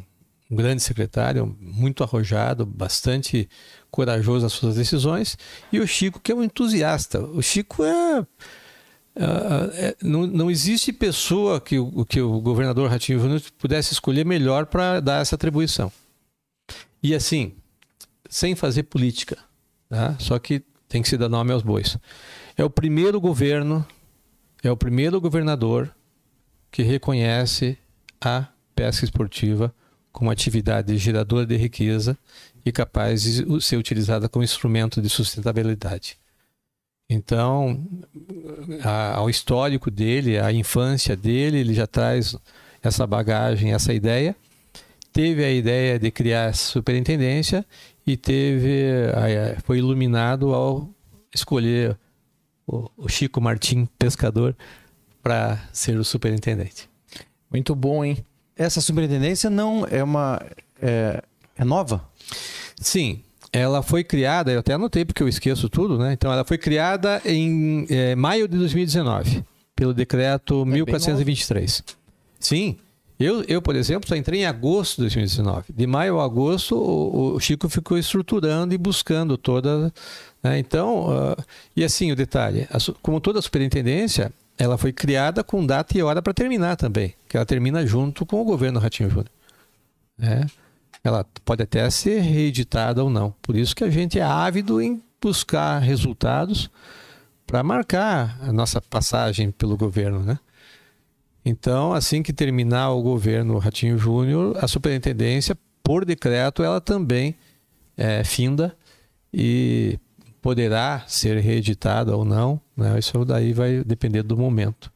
um 0.48 0.56
grande 0.56 0.82
secretário, 0.82 1.56
muito 1.60 2.04
arrojado, 2.04 2.64
bastante 2.64 3.48
corajoso 3.97 4.44
nas 4.44 4.53
suas 4.53 4.76
decisões, 4.76 5.38
e 5.72 5.80
o 5.80 5.86
Chico, 5.86 6.20
que 6.20 6.30
é 6.30 6.34
um 6.34 6.42
entusiasta. 6.44 7.18
O 7.20 7.40
Chico 7.42 7.82
é. 7.82 8.26
é- 9.16 9.86
é- 9.88 9.97
não, 10.03 10.26
não 10.26 10.51
existe 10.51 10.92
pessoa 10.92 11.59
que, 11.59 11.78
o- 11.78 12.05
que 12.05 12.20
o 12.20 12.38
governador 12.40 12.90
Ratinho 12.90 13.18
Júnior 13.18 13.40
pudesse 13.59 13.94
escolher 13.94 14.26
melhor 14.26 14.66
para 14.66 15.01
dar 15.01 15.22
essa 15.22 15.34
atribuição. 15.34 15.90
E 17.03 17.14
assim, 17.14 17.55
sem 18.28 18.55
fazer 18.55 18.82
política, 18.82 19.38
tá? 19.88 20.14
só 20.18 20.38
que 20.38 20.62
tem 20.88 21.01
que 21.01 21.09
se 21.09 21.16
dar 21.16 21.28
nome 21.30 21.53
aos 21.53 21.62
bois. 21.62 21.97
É 22.57 22.62
o 22.64 22.68
primeiro 22.70 23.18
governo, 23.18 23.86
é 24.62 24.70
o 24.70 24.76
primeiro 24.76 25.18
governador 25.20 25.90
que 26.70 26.82
reconhece 26.82 27.78
a 28.20 28.47
pesca 28.74 29.05
esportiva 29.07 29.74
como 30.12 30.30
atividade 30.30 30.97
geradora 30.99 31.47
de 31.47 31.57
riqueza 31.57 32.16
e 32.66 32.72
capaz 32.72 33.22
de 33.22 33.62
ser 33.62 33.76
utilizada 33.76 34.28
como 34.28 34.44
instrumento 34.44 35.00
de 35.00 35.08
sustentabilidade. 35.08 36.18
Então, 37.08 37.86
a- 38.82 39.14
ao 39.14 39.30
histórico 39.30 39.88
dele, 39.90 40.38
à 40.38 40.52
infância 40.52 41.16
dele, 41.16 41.58
ele 41.58 41.72
já 41.72 41.86
traz 41.86 42.36
essa 42.82 43.06
bagagem, 43.06 43.72
essa 43.72 43.94
ideia. 43.94 44.34
Teve 45.12 45.44
a 45.44 45.50
ideia 45.52 45.98
de 45.98 46.10
criar 46.10 46.50
essa 46.50 46.72
superintendência 46.72 47.64
e 48.04 48.16
teve 48.16 48.84
a- 49.14 49.60
foi 49.62 49.78
iluminado 49.78 50.52
ao 50.52 50.90
escolher 51.32 51.96
o, 52.66 52.90
o 52.96 53.08
Chico 53.08 53.40
Martim, 53.40 53.86
pescador, 53.96 54.56
para 55.22 55.60
ser 55.72 55.96
o 55.98 56.04
superintendente. 56.04 56.90
Muito 57.48 57.74
bom, 57.76 58.04
hein? 58.04 58.18
essa 58.56 58.80
superintendência 58.80 59.48
não 59.50 59.86
é 59.88 60.02
uma. 60.02 60.40
É, 60.82 61.22
é 61.56 61.64
nova? 61.64 62.08
Sim, 62.81 63.20
ela 63.53 63.83
foi 63.83 64.05
criada, 64.05 64.53
eu 64.53 64.61
até 64.61 64.74
anotei 64.74 65.05
porque 65.05 65.22
eu 65.22 65.29
esqueço 65.29 65.68
tudo, 65.68 65.99
né? 65.99 66.12
Então, 66.12 66.33
ela 66.33 66.45
foi 66.45 66.59
criada 66.59 67.20
em 67.24 67.87
eh, 67.89 68.14
maio 68.14 68.47
de 68.47 68.57
2019, 68.59 69.45
pelo 69.74 69.95
decreto 69.95 70.64
1423. 70.66 71.83
Sim, 72.39 72.77
eu, 73.18 73.43
eu, 73.49 73.62
por 73.62 73.74
exemplo, 73.74 74.09
só 74.09 74.14
entrei 74.14 74.41
em 74.41 74.47
agosto 74.47 74.97
de 74.97 75.03
2019. 75.03 75.72
De 75.74 75.87
maio 75.87 76.20
a 76.20 76.24
agosto, 76.24 76.77
o, 76.77 77.35
o 77.35 77.41
Chico 77.41 77.68
ficou 77.68 77.97
estruturando 77.97 78.74
e 78.74 78.79
buscando 78.79 79.39
toda. 79.39 79.93
né? 80.43 80.59
Então, 80.59 81.07
ah, 81.11 81.43
e 81.74 81.83
assim, 81.83 82.12
o 82.12 82.16
detalhe: 82.16 82.68
a 82.70 82.77
como 83.01 83.20
toda 83.20 83.41
superintendência, 83.41 84.31
ela 84.59 84.77
foi 84.77 84.93
criada 84.93 85.43
com 85.43 85.64
data 85.64 85.97
e 85.97 86.03
hora 86.03 86.20
para 86.20 86.35
terminar 86.35 86.77
também, 86.77 87.14
que 87.27 87.37
ela 87.37 87.47
termina 87.47 87.87
junto 87.87 88.27
com 88.27 88.41
o 88.41 88.45
governo 88.45 88.79
Ratinho 88.79 89.09
Júnior. 89.09 89.31
né? 90.18 90.47
Ela 91.07 91.24
pode 91.44 91.62
até 91.62 91.88
ser 91.90 92.20
reeditada 92.20 93.02
ou 93.02 93.09
não. 93.09 93.34
Por 93.42 93.57
isso 93.57 93.74
que 93.74 93.84
a 93.84 93.90
gente 93.90 94.18
é 94.18 94.22
ávido 94.22 94.80
em 94.80 95.02
buscar 95.20 95.78
resultados 95.78 96.70
para 97.46 97.62
marcar 97.62 98.38
a 98.42 98.52
nossa 98.52 98.80
passagem 98.80 99.50
pelo 99.50 99.76
governo, 99.76 100.20
né? 100.20 100.38
Então, 101.44 101.92
assim 101.92 102.24
que 102.24 102.32
terminar 102.32 102.90
o 102.90 103.02
governo 103.02 103.59
Ratinho 103.59 103.96
Júnior, 103.96 104.57
a 104.61 104.66
superintendência, 104.66 105.57
por 105.82 106.04
decreto, 106.04 106.64
ela 106.64 106.80
também 106.80 107.36
é 107.96 108.24
finda 108.24 108.76
e 109.32 109.96
poderá 110.42 111.04
ser 111.07 111.38
reeditada 111.38 112.16
ou 112.16 112.24
não. 112.24 112.61
Né? 112.76 112.98
Isso 112.98 113.24
daí 113.24 113.52
vai 113.52 113.84
depender 113.84 114.24
do 114.24 114.36
momento. 114.36 114.92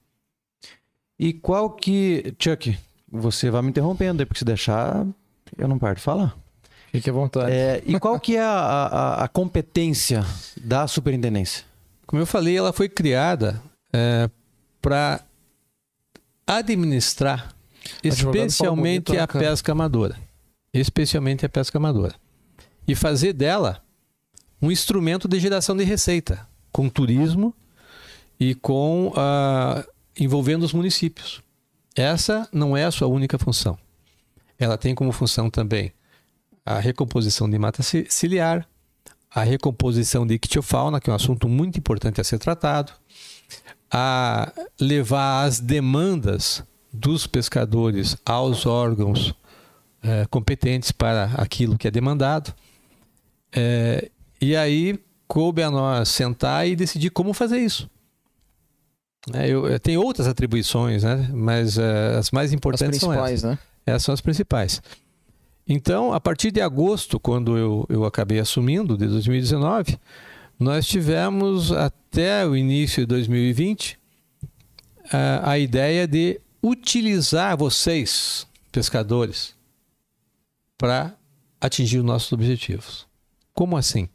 E 1.17 1.33
qual 1.33 1.71
que. 1.71 2.35
Chuck, 2.37 2.77
você 3.09 3.51
vai 3.51 3.63
me 3.63 3.69
interrompendo 3.69 4.23
aí, 4.23 4.27
porque 4.27 4.41
se 4.41 4.45
deixar, 4.45 5.07
eu 5.59 5.69
não 5.69 5.79
paro 5.79 5.97
de 5.97 6.01
falar. 6.03 6.37
Fique 6.93 7.09
à 7.09 7.13
vontade. 7.13 7.53
É, 7.53 7.83
e 7.87 7.99
qual 8.01 8.19
que 8.19 8.37
é 8.37 8.41
a, 8.43 8.51
a- 8.51 9.25
a 9.25 9.29
competência 9.29 10.25
da 10.57 10.87
superintendência? 10.89 11.65
Como 12.07 12.21
eu 12.21 12.27
falei, 12.27 12.57
ela 12.57 12.73
foi 12.73 12.89
criada 12.89 13.63
para 14.83 15.21
administrar 16.47 17.55
especialmente 18.03 19.17
a 19.17 19.27
pesca 19.27 19.73
amadora. 19.73 20.17
Especialmente 20.73 21.45
a 21.47 21.49
pesca 21.49 21.79
amadora. 21.79 22.15
E 22.87 22.95
fazer 22.95 23.33
dela 23.33 23.83
um 24.61 24.71
instrumento 24.71 25.27
de 25.29 25.39
geração 25.41 25.77
de 25.77 25.85
receita, 25.85 26.47
com 26.73 26.89
turismo 26.89 27.55
e 28.39 28.55
com 28.55 29.13
ah, 29.17 29.85
envolvendo 30.19 30.65
os 30.65 30.73
municípios. 30.73 31.41
Essa 31.97 32.49
não 32.53 32.77
é 32.77 32.85
a 32.85 32.91
sua 32.91 33.09
única 33.09 33.39
função. 33.39 33.79
Ela 34.61 34.77
tem 34.79 34.95
como 34.95 35.11
função 35.11 35.51
também 35.51 35.93
a 36.65 36.79
recomposição 36.79 37.49
de 37.51 37.59
mata 37.59 37.83
ci- 37.83 38.07
ciliar, 38.09 38.69
a 39.35 39.43
recomposição 39.43 40.27
de 40.27 40.35
ictiofauna, 40.35 41.01
que 41.01 41.09
é 41.09 41.13
um 41.13 41.17
assunto 41.17 41.49
muito 41.49 41.79
importante 41.79 42.21
a 42.21 42.25
ser 42.25 42.39
tratado, 42.39 42.93
a 43.91 44.53
levar 44.79 45.45
as 45.45 45.59
demandas 45.59 46.63
dos 46.93 47.27
pescadores 47.27 48.17
aos 48.27 48.67
órgãos 48.67 49.35
eh, 50.03 50.27
competentes 50.31 50.93
para 50.93 51.25
aquilo 51.37 51.79
que 51.79 51.89
é 51.89 51.91
demandado. 51.91 52.55
Eh, 53.53 54.11
e 54.41 54.55
aí 54.57 54.99
coube 55.27 55.63
a 55.63 55.71
nós 55.71 56.09
sentar 56.09 56.67
e 56.69 56.77
decidir 56.77 57.11
como 57.11 57.33
fazer 57.33 57.59
isso. 57.59 57.89
Né, 59.29 59.49
eu, 59.49 59.67
eu 59.69 59.79
tenho 59.79 60.03
outras 60.03 60.27
atribuições, 60.27 61.03
né? 61.05 61.29
mas 61.33 61.79
eh, 61.79 62.17
as 62.19 62.31
mais 62.31 62.51
As 62.51 62.55
importantes 62.55 63.01
são 63.01 63.13
essas. 63.13 63.25
principais, 63.31 63.43
né? 63.43 63.59
Essas 63.87 64.03
são 64.05 64.13
as 64.15 64.21
principais. 64.21 64.83
Então, 65.67 66.13
a 66.13 66.21
partir 66.21 66.51
de 66.51 66.61
agosto, 66.61 67.21
quando 67.21 67.57
eu, 67.57 67.87
eu 67.89 68.05
acabei 68.05 68.41
assumindo, 68.41 68.97
de 68.97 69.07
2019, 69.07 69.99
nós 70.59 70.87
tivemos 70.87 71.73
até 71.73 72.47
o 72.47 72.57
início 72.57 73.03
de 73.03 73.07
2020 73.07 73.99
a, 75.13 75.53
a 75.53 75.59
ideia 75.59 76.07
de 76.07 76.41
utilizar 76.63 77.57
vocês, 77.57 78.47
pescadores, 78.73 79.55
para 80.77 81.15
atingir 81.61 81.99
os 81.99 82.05
nossos 82.05 82.33
objetivos. 82.33 83.07
Como 83.55 83.77
assim? 83.77 84.09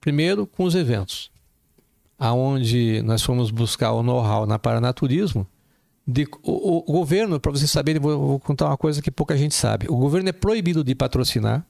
Primeiro, 0.00 0.46
com 0.46 0.64
os 0.64 0.74
eventos, 0.74 1.30
aonde 2.18 3.02
nós 3.02 3.22
fomos 3.22 3.50
buscar 3.50 3.92
o 3.92 4.02
know-how 4.02 4.46
na 4.46 4.58
paranaturismo 4.58 5.46
de- 6.06 6.26
o, 6.42 6.78
o- 6.78 6.92
governo, 6.92 7.38
para 7.40 7.50
vocês 7.52 7.70
saberem, 7.70 8.00
vou, 8.00 8.18
vou 8.18 8.40
contar 8.40 8.66
uma 8.66 8.76
coisa 8.76 9.00
que 9.02 9.10
pouca 9.10 9.36
gente 9.36 9.54
sabe. 9.54 9.86
O 9.88 9.96
governo 9.96 10.28
é 10.28 10.32
proibido 10.32 10.82
de 10.84 10.94
patrocinar, 10.94 11.66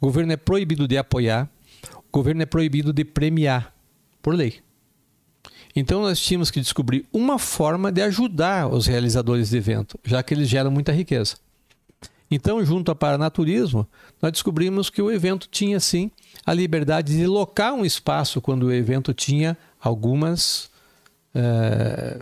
o 0.00 0.06
governo 0.06 0.32
é 0.32 0.36
proibido 0.36 0.86
de 0.86 0.96
apoiar, 0.98 1.48
o 1.96 2.10
governo 2.12 2.42
é 2.42 2.46
proibido 2.46 2.92
de 2.92 3.04
premiar, 3.04 3.74
por 4.22 4.34
lei. 4.34 4.60
Então 5.74 6.02
nós 6.02 6.18
tínhamos 6.20 6.50
que 6.50 6.60
descobrir 6.60 7.06
uma 7.12 7.38
forma 7.38 7.92
de 7.92 8.02
ajudar 8.02 8.68
os 8.68 8.86
realizadores 8.86 9.50
de 9.50 9.56
evento, 9.56 9.98
já 10.04 10.22
que 10.22 10.34
eles 10.34 10.48
geram 10.48 10.70
muita 10.70 10.92
riqueza. 10.92 11.36
Então, 12.30 12.62
junto 12.62 12.90
a 12.90 12.94
Paranaturismo, 12.94 13.86
nós 14.20 14.32
descobrimos 14.32 14.90
que 14.90 15.00
o 15.00 15.10
evento 15.10 15.48
tinha 15.50 15.80
sim 15.80 16.10
a 16.44 16.52
liberdade 16.52 17.16
de 17.16 17.26
locar 17.26 17.72
um 17.72 17.86
espaço 17.86 18.38
quando 18.42 18.64
o 18.64 18.72
evento 18.72 19.14
tinha 19.14 19.56
algumas 19.80 20.68
eh, 21.34 22.20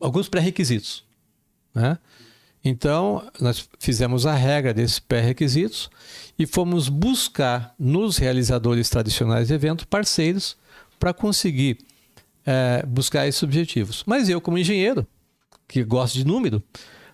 alguns 0.00 0.28
pré-requisitos. 0.28 1.04
Né? 1.74 1.98
Então, 2.64 3.22
nós 3.40 3.68
fizemos 3.78 4.26
a 4.26 4.34
regra 4.34 4.74
desses 4.74 4.98
pré-requisitos 4.98 5.88
e 6.38 6.46
fomos 6.46 6.88
buscar 6.88 7.74
nos 7.78 8.16
realizadores 8.16 8.90
tradicionais 8.90 9.48
de 9.48 9.54
evento 9.54 9.86
parceiros 9.86 10.56
para 10.98 11.14
conseguir 11.14 11.78
eh, 12.44 12.84
buscar 12.86 13.26
esses 13.26 13.42
objetivos. 13.42 14.02
Mas 14.06 14.28
eu, 14.28 14.40
como 14.40 14.58
engenheiro, 14.58 15.06
que 15.68 15.84
gosto 15.84 16.14
de 16.14 16.26
número, 16.26 16.62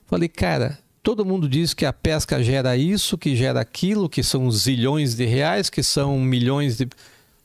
falei, 0.07 0.29
cara, 0.29 0.79
todo 1.03 1.25
mundo 1.25 1.49
diz 1.49 1.75
que 1.75 1.85
a 1.85 1.93
pesca 1.93 2.43
gera 2.43 2.77
isso, 2.77 3.19
que 3.19 3.35
gera 3.35 3.61
aquilo, 3.61 4.09
que 4.09 4.23
são 4.23 4.51
zilhões 4.51 5.15
de 5.15 5.27
reais, 5.27 5.69
que 5.69 5.83
são 5.83 6.19
milhões 6.19 6.77
de. 6.77 6.89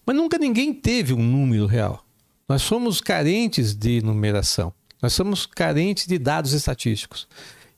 Mas 0.06 0.16
nunca 0.16 0.38
ninguém 0.38 0.74
teve 0.74 1.14
um 1.14 1.24
número 1.24 1.66
real. 1.66 2.06
Nós 2.48 2.62
somos 2.62 3.02
carentes 3.02 3.74
de 3.74 4.02
numeração. 4.02 4.74
Nós 5.02 5.14
somos 5.14 5.46
carentes 5.46 6.08
de 6.08 6.18
dados 6.18 6.54
estatísticos. 6.54 7.28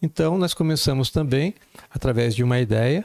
Então, 0.02 0.38
nós 0.38 0.54
começamos 0.54 1.10
também, 1.10 1.54
através 1.90 2.34
de 2.34 2.44
uma 2.44 2.60
ideia, 2.60 3.04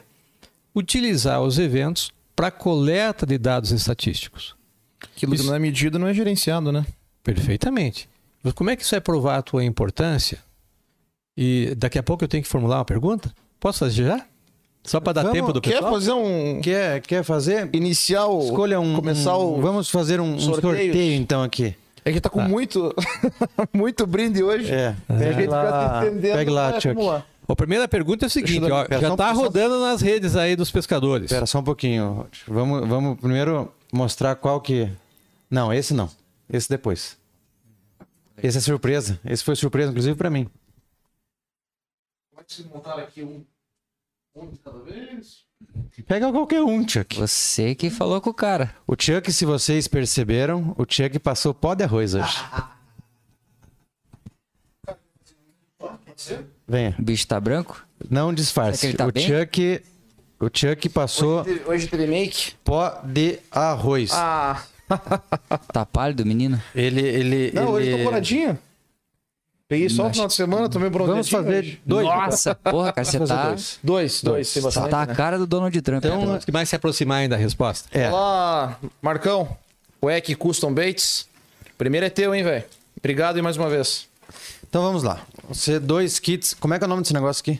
utilizar 0.73 1.41
os 1.41 1.59
eventos 1.59 2.11
para 2.35 2.51
coleta 2.51 3.25
de 3.25 3.37
dados 3.37 3.71
estatísticos. 3.71 4.55
Aquilo 5.01 5.33
Isso- 5.33 5.43
que 5.43 5.49
não 5.49 5.55
é 5.55 5.59
medido 5.59 5.99
não 5.99 6.07
é 6.07 6.13
gerenciado, 6.13 6.71
né? 6.71 6.85
Perfeitamente. 7.23 8.07
Mas 8.43 8.53
como 8.53 8.69
é 8.69 8.75
que 8.75 8.83
isso 8.83 8.91
vai 8.91 9.01
provar 9.01 9.37
a 9.37 9.41
tua 9.41 9.63
importância? 9.63 10.37
E 11.37 11.73
daqui 11.77 11.97
a 11.99 12.03
pouco 12.03 12.23
eu 12.23 12.27
tenho 12.27 12.43
que 12.43 12.49
formular 12.49 12.77
uma 12.77 12.85
pergunta? 12.85 13.33
Posso 13.59 13.79
fazer 13.79 14.05
já? 14.05 14.25
Só 14.83 14.99
para 14.99 15.13
dar 15.13 15.21
Vamos- 15.23 15.37
tempo 15.37 15.51
do 15.51 15.59
Quer 15.59 15.73
pessoal? 15.73 15.91
fazer 15.93 16.11
um 16.11 16.61
Quer, 16.61 17.01
quer 17.01 17.23
fazer? 17.23 17.69
inicial? 17.73 18.39
Escolha 18.43 18.79
um. 18.79 18.95
Começar 18.95 19.35
um- 19.37 19.57
o. 19.57 19.61
Vamos 19.61 19.89
fazer 19.89 20.21
um, 20.21 20.35
um 20.35 20.39
sorteio 20.39 20.93
então 21.13 21.41
aqui. 21.41 21.75
É 22.05 22.11
que 22.11 22.21
tá 22.21 22.29
com 22.29 22.39
muito, 22.39 22.93
muito 23.73 24.05
brinde 24.05 24.43
hoje. 24.43 24.71
É. 24.71 24.95
A 25.09 25.13
Pegue 25.15 25.33
gente 25.41 25.49
lá, 25.49 26.01
pegue 26.21 26.49
lá, 26.51 26.79
Chuck. 26.79 26.95
A 27.47 27.55
primeira 27.55 27.87
pergunta 27.87 28.25
é 28.25 28.27
o 28.27 28.29
seguinte: 28.29 28.71
ó, 28.71 28.85
já 28.87 29.09
um 29.09 29.13
está 29.13 29.31
rodando 29.31 29.79
nas 29.79 30.01
redes 30.01 30.35
aí 30.35 30.55
dos 30.55 30.69
pescadores. 30.69 31.25
Espera 31.25 31.47
só 31.47 31.59
um 31.59 31.63
pouquinho. 31.63 32.27
Vamos, 32.47 32.87
vamos 32.87 33.19
primeiro 33.19 33.73
mostrar 33.91 34.35
qual 34.35 34.61
que. 34.61 34.87
Não, 35.49 35.73
esse 35.73 35.95
não. 35.95 36.09
Esse 36.47 36.69
depois. 36.69 37.17
Esse 38.41 38.57
é 38.59 38.61
surpresa. 38.61 39.19
Esse 39.25 39.43
foi 39.43 39.55
surpresa, 39.55 39.89
inclusive, 39.89 40.15
pra 40.15 40.29
mim. 40.29 40.47
Como 42.29 42.41
é 42.41 42.73
montaram 42.73 43.03
aqui 43.03 43.23
um, 43.23 43.43
um 44.35 44.49
de 44.49 44.59
cada 44.59 44.79
vez? 44.79 45.44
Pega 46.07 46.31
qualquer 46.31 46.61
um, 46.61 46.87
Chuck. 46.87 47.15
Você 47.17 47.73
que 47.73 47.89
falou 47.89 48.19
com 48.21 48.29
o 48.29 48.33
cara. 48.33 48.73
O 48.85 48.93
Chuck, 48.99 49.31
se 49.31 49.45
vocês 49.45 49.87
perceberam, 49.87 50.75
o 50.77 50.83
Chuck 50.87 51.17
passou 51.19 51.53
pó 51.53 51.73
de 51.73 51.83
arroz 51.83 52.13
hoje. 52.13 52.37
Venha. 56.67 56.95
O 56.97 57.01
bicho 57.01 57.27
tá 57.27 57.39
branco? 57.39 57.85
Não 58.09 58.33
disfarce. 58.33 58.79
Será 58.79 58.81
que 58.81 58.87
ele 58.87 58.97
tá 58.97 59.07
o 59.07 59.11
bem? 59.11 59.27
Chuck. 59.27 59.81
O 60.39 60.49
Chuck 60.53 60.89
passou 60.89 61.39
Hoje 61.41 61.53
teve, 61.53 61.69
hoje 61.69 61.87
teve 61.87 62.07
make? 62.07 62.53
pó 62.63 63.01
de 63.03 63.39
arroz. 63.51 64.11
Ah, 64.13 64.61
Tá 65.73 65.85
pálido, 65.85 66.25
menino? 66.25 66.61
Ele. 66.75 67.01
ele, 67.01 67.51
não, 67.53 67.71
hoje 67.71 67.87
ele... 67.89 67.97
tô 67.97 68.03
coradinho. 68.03 68.59
Peguei 69.67 69.89
só 69.89 70.07
o 70.07 70.11
final 70.11 70.27
de 70.27 70.33
semana, 70.35 70.69
tomei 70.69 70.89
bronzeadinho. 70.91 71.23
Vamos 71.23 71.29
fazer 71.29 71.59
hoje. 71.59 71.81
dois. 71.83 72.05
Nossa, 72.05 72.53
porra, 72.53 72.93
cara, 72.93 73.03
você 73.05 73.19
tá, 73.19 73.47
dois. 73.47 73.79
Dois, 73.81 74.21
dois, 74.21 74.57
bastante, 74.57 74.89
tá 74.91 75.01
a 75.01 75.05
né? 75.07 75.15
cara 75.15 75.39
do 75.39 75.47
Donald 75.47 75.81
Trump. 75.81 76.05
Então, 76.05 76.23
né? 76.23 76.37
Os 76.37 76.45
que 76.45 76.51
mais 76.51 76.69
se 76.69 76.75
aproximar 76.75 77.21
ainda 77.21 77.35
da 77.35 77.41
resposta. 77.41 77.89
É. 77.91 78.09
Olá, 78.11 78.77
Marcão. 79.01 79.57
O 79.99 80.09
EC 80.09 80.35
Custom 80.35 80.71
Baits. 80.71 81.27
Primeiro 81.79 82.05
é 82.05 82.11
teu, 82.11 82.35
hein, 82.35 82.43
velho? 82.43 82.63
Obrigado 82.99 83.39
e 83.39 83.41
mais 83.41 83.57
uma 83.57 83.67
vez. 83.67 84.07
Então 84.69 84.83
vamos 84.83 85.01
lá. 85.01 85.21
Você 85.49 85.79
dois 85.79 86.19
kits. 86.19 86.53
Como 86.53 86.75
é 86.75 86.77
que 86.77 86.83
é 86.83 86.87
o 86.87 86.89
nome 86.89 87.01
desse 87.01 87.13
negócio 87.13 87.41
aqui? 87.41 87.59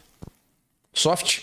Soft. 0.94 1.40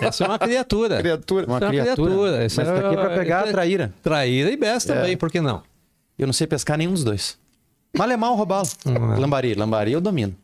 Essa 0.00 0.24
é 0.24 0.26
uma 0.26 0.38
criatura. 0.38 0.98
Criatura. 1.02 1.46
Uma 1.46 1.58
é 1.58 1.60
uma 1.60 1.68
criatura. 1.68 1.94
criatura. 1.94 2.38
Mas 2.38 2.52
Isso 2.52 2.64
tá 2.64 2.78
aqui 2.78 2.96
pra 2.96 3.12
é- 3.12 3.16
pegar 3.18 3.44
a 3.44 3.48
é- 3.48 3.52
traíra. 3.52 3.94
Traíra 4.02 4.50
e 4.50 4.56
besta 4.56 4.94
também, 4.94 5.16
por 5.18 5.30
que 5.30 5.40
não? 5.40 5.62
Eu 6.18 6.26
não 6.26 6.32
sei 6.32 6.46
pescar 6.46 6.78
nenhum 6.78 6.92
dos 6.94 7.04
dois. 7.04 7.36
Malemar 7.96 8.30
ou 8.30 8.36
roubá-lo. 8.36 8.68
Hum. 8.86 9.18
Lambari. 9.18 9.54
Lambari 9.54 9.92
eu 9.92 10.00
domino. 10.00 10.36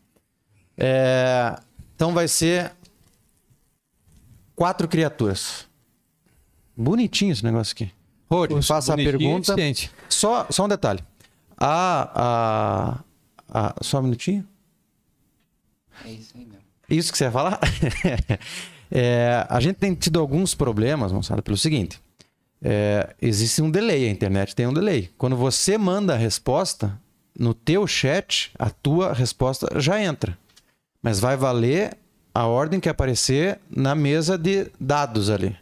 É, 0.76 1.57
Então 1.95 2.12
vai 2.12 2.26
ser 2.28 2.72
quatro 4.55 4.88
criaturas. 4.88 5.66
Bonitinho 6.76 7.32
esse 7.32 7.45
negócio 7.45 7.72
aqui. 7.72 7.90
Rod, 8.30 8.51
Poxa, 8.51 8.74
faça 8.74 8.95
a 8.95 8.97
pergunta. 8.97 9.53
eficiente. 9.53 9.90
Só, 10.09 10.47
só 10.51 10.64
um 10.64 10.68
detalhe. 10.68 11.01
A, 11.57 12.99
a, 13.53 13.68
a- 13.68 13.74
Só 13.82 14.01
um 14.01 14.03
minutinho. 14.03 14.47
É 16.05 16.11
isso 16.11 16.32
aí 16.36 16.45
mesmo. 16.45 16.64
Isso 16.90 17.12
que 17.12 17.18
você 17.18 17.24
ia 17.24 17.30
falar? 17.32 17.61
É, 18.97 19.45
a 19.49 19.59
gente 19.59 19.76
tem 19.76 19.92
tido 19.92 20.20
alguns 20.20 20.55
problemas, 20.55 21.11
moçada, 21.11 21.42
pelo 21.42 21.57
seguinte. 21.57 22.01
É, 22.62 23.12
existe 23.20 23.61
um 23.61 23.68
delay, 23.68 24.07
a 24.07 24.11
internet 24.11 24.55
tem 24.55 24.68
um 24.68 24.72
delay. 24.72 25.11
Quando 25.18 25.34
você 25.36 25.76
manda 25.76 26.14
a 26.14 26.16
resposta, 26.16 26.97
no 27.39 27.53
teu 27.55 27.87
chat, 27.87 28.51
a 28.59 28.70
tua 28.70 29.12
resposta 29.12 29.80
já 29.80 30.01
entra. 30.03 30.37
Mas 31.03 31.20
vai 31.20 31.37
valer 31.37 31.97
a 32.35 32.47
ordem 32.47 32.80
que 32.80 32.89
aparecer 32.89 33.59
na 33.70 33.95
mesa 33.95 34.37
de 34.39 34.66
dados 34.80 35.30
ali. 35.30 35.57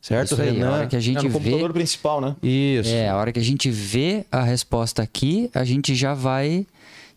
Certo, 0.00 0.32
Isso 0.32 0.42
aí, 0.42 0.62
a 0.62 0.70
hora 0.70 0.86
que 0.86 0.96
a 0.96 0.98
É 0.98 1.02
gente 1.02 1.16
no 1.24 1.28
vê. 1.28 1.30
computador 1.38 1.72
principal, 1.72 2.20
né? 2.20 2.36
Isso. 2.42 2.90
É, 2.90 3.08
a 3.08 3.16
hora 3.16 3.32
que 3.32 3.38
a 3.38 3.42
gente 3.42 3.68
vê 3.70 4.24
a 4.30 4.42
resposta 4.42 5.02
aqui, 5.02 5.50
a 5.54 5.64
gente 5.64 5.94
já 5.94 6.14
vai 6.14 6.66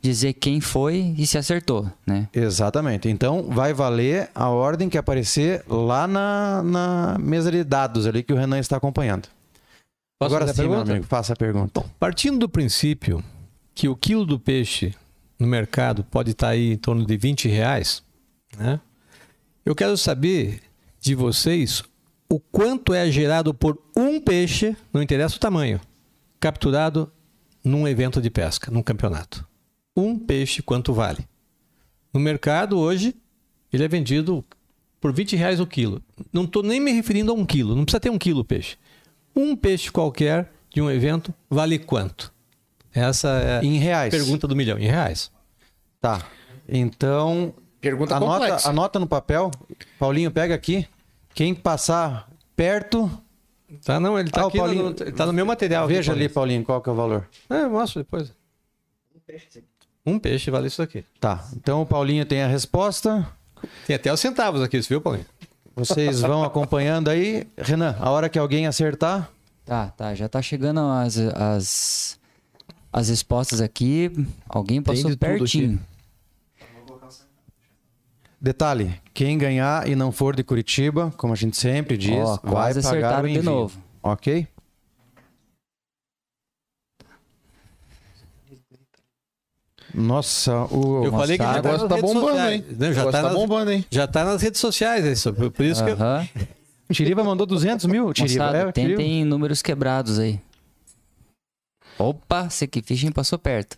dizer 0.02 0.34
quem 0.34 0.60
foi 0.60 1.14
e 1.18 1.28
se 1.28 1.38
acertou, 1.38 1.90
né? 2.06 2.28
Exatamente. 2.34 3.08
Então 3.08 3.44
vai 3.44 3.72
valer 3.72 4.30
a 4.34 4.50
ordem 4.50 4.90
que 4.90 4.98
aparecer 4.98 5.64
lá 5.68 6.08
na, 6.08 6.64
na 6.64 7.18
mesa 7.20 7.52
de 7.52 7.64
dados 7.64 8.08
ali 8.08 8.24
que 8.24 8.34
o 8.34 8.36
Renan 8.36 8.58
está 8.60 8.78
acompanhando. 8.78 9.28
Posso 10.20 10.36
Agora 10.36 10.52
sim, 10.52 10.62
meu 10.62 10.70
pergunta? 10.72 10.92
amigo, 10.92 11.06
faça 11.08 11.34
a 11.34 11.36
pergunta. 11.36 11.84
Partindo 12.00 12.40
do 12.40 12.50
princípio 12.50 13.24
que 13.82 13.90
o 13.90 13.96
quilo 13.96 14.28
do 14.28 14.40
peixe 14.40 14.94
no 15.40 15.48
mercado 15.48 16.04
pode 16.04 16.30
estar 16.30 16.50
aí 16.50 16.74
em 16.74 16.78
torno 16.78 17.04
de 17.04 17.18
20 17.18 17.48
reais, 17.48 18.04
né? 18.56 18.80
Eu 19.66 19.74
quero 19.74 19.98
saber 19.98 20.62
de 21.00 21.16
vocês 21.16 21.84
o 22.30 22.40
quanto 22.40 22.94
é 22.94 23.10
gerado 23.10 23.56
por 23.56 23.82
um 23.98 24.22
peixe, 24.22 24.78
não 24.94 25.02
interessa 25.02 25.36
o 25.36 25.40
tamanho, 25.40 25.82
capturado 26.40 27.12
num 27.64 27.88
evento 27.88 28.22
de 28.22 28.30
pesca, 28.30 28.70
num 28.70 28.84
campeonato. 28.84 29.48
Um 29.98 30.16
peixe 30.16 30.62
quanto 30.62 30.94
vale? 30.94 31.28
No 32.14 32.20
mercado 32.20 32.78
hoje, 32.78 33.16
ele 33.74 33.84
é 33.84 33.88
vendido 33.88 34.46
por 35.00 35.12
20 35.12 35.36
reais 35.36 35.60
o 35.60 35.66
quilo. 35.66 36.04
Não 36.32 36.44
estou 36.44 36.62
nem 36.62 36.80
me 36.80 36.92
referindo 36.92 37.32
a 37.32 37.34
um 37.34 37.48
quilo, 37.48 37.76
não 37.76 37.84
precisa 37.84 38.00
ter 38.00 38.12
um 38.12 38.20
quilo 38.20 38.42
o 38.42 38.46
peixe. 38.46 38.78
Um 39.36 39.56
peixe 39.56 39.92
qualquer 39.92 40.54
de 40.72 40.84
um 40.84 40.92
evento 40.92 41.34
vale 41.50 41.80
quanto? 41.80 42.32
Essa 42.94 43.30
é 43.30 43.60
a 43.60 43.64
Em 43.64 43.78
reais. 43.78 44.12
pergunta 44.14 44.48
do 44.48 44.56
milhão, 44.56 44.78
em 44.78 44.86
reais. 44.88 45.32
Tá. 46.00 46.22
Então, 46.68 47.54
Pergunta 47.80 48.16
anota, 48.16 48.40
complexa. 48.46 48.70
anota 48.70 49.00
no 49.00 49.08
papel. 49.08 49.52
Paulinho, 50.00 50.32
pega 50.32 50.54
aqui. 50.54 50.88
Quem 51.34 51.54
passar 51.56 52.30
perto, 52.56 53.10
Tá, 53.86 54.02
não, 54.02 54.20
ele 54.20 54.30
tá 54.30 54.42
Ah, 54.42 54.46
o 54.46 54.48
aqui 54.50 54.58
Paulinho- 54.58 54.84
no, 54.90 54.94
tá 54.94 55.26
no 55.26 55.32
meu 55.32 55.46
material. 55.46 55.86
aqui, 55.86 55.94
veja 55.94 56.12
ali, 56.12 56.28
Paulinho. 56.28 56.62
Qual 56.66 56.82
que 56.82 56.90
é 56.90 56.92
o 56.92 56.96
valor. 56.96 57.26
É, 57.50 57.62
eu 57.62 57.70
mostro 57.70 58.02
depois. 58.04 58.34
Um 60.06 60.20
peixe 60.20 60.52
vale 60.52 60.68
isso 60.68 60.82
aqui. 60.82 61.06
Tá. 61.22 61.46
Então 61.56 61.82
o 61.82 61.86
Paulinho 61.86 62.26
tem 62.26 62.42
a 62.42 62.48
resposta. 62.48 63.26
Tem 63.88 63.96
até 63.96 64.12
os 64.12 64.20
centavos 64.20 64.62
aqui, 64.62 64.82
você 64.82 64.90
viu, 64.90 65.00
Paulinho? 65.00 65.26
Vocês 65.76 66.20
vão 66.20 66.44
acompanhando 66.44 67.10
aí. 67.10 67.48
Renan, 67.58 67.96
a 68.00 68.10
hora 68.10 68.28
que 68.28 68.38
alguém 68.38 68.68
acertar, 68.68 69.30
Tá, 69.64 69.88
tá, 69.96 70.14
já 70.16 70.28
tá 70.28 70.42
chegando 70.42 70.82
as, 70.82 71.18
as, 71.18 72.20
as 72.92 73.10
respostas 73.10 73.62
aqui. 73.62 74.12
Alguém 74.48 74.82
passou 74.82 75.10
de 75.10 75.18
pertinho. 75.18 75.80
detalhe, 78.40 79.00
quem 79.14 79.38
ganhar 79.38 79.88
e 79.88 79.96
não 79.96 80.12
for 80.12 80.36
de 80.36 80.44
Curitiba, 80.44 81.14
como 81.16 81.32
a 81.32 81.36
gente 81.36 81.56
sempre 81.58 81.96
diz, 81.98 82.26
Ó, 82.28 82.40
vai 82.44 82.74
pagar 82.82 83.24
o 83.24 83.28
de 83.28 83.34
envio. 83.34 83.44
novo. 83.44 83.80
Ok? 84.02 84.48
Nossa, 89.94 90.66
o 90.72 91.04
Eu 91.06 91.12
falei 91.12 91.38
que 91.38 91.44
já 91.44 91.50
O 91.52 91.54
tá 91.56 91.62
negócio 91.62 91.88
tá 91.90 91.96
redes 91.96 92.14
bombando, 92.14 92.30
sociais. 92.30 92.54
hein? 92.54 92.66
Não, 92.80 92.94
já, 92.94 93.06
tá 93.06 93.12
tá 93.12 93.22
nas, 93.24 93.34
bombando, 93.34 93.72
hein? 93.72 93.86
já 93.92 94.08
tá 94.08 94.24
nas 94.24 94.42
redes 94.42 94.60
sociais, 94.62 95.06
é 95.06 95.12
isso. 95.12 95.34
Por 95.34 95.66
isso 95.66 95.84
que 95.84 95.90
eu, 95.92 95.96
Aham. 95.96 96.28
Tiriva 96.94 97.24
mandou 97.24 97.46
200 97.46 97.86
mil. 97.88 98.14
Tiriva, 98.14 98.46
Moçada, 98.46 98.70
é, 98.70 98.72
tentem 98.72 99.26
números 99.26 99.62
quebrados 99.62 100.18
aí. 100.20 100.40
Opa, 101.98 102.50
Sequi 102.50 102.82
Fishing 102.82 103.12
passou 103.12 103.38
perto. 103.38 103.78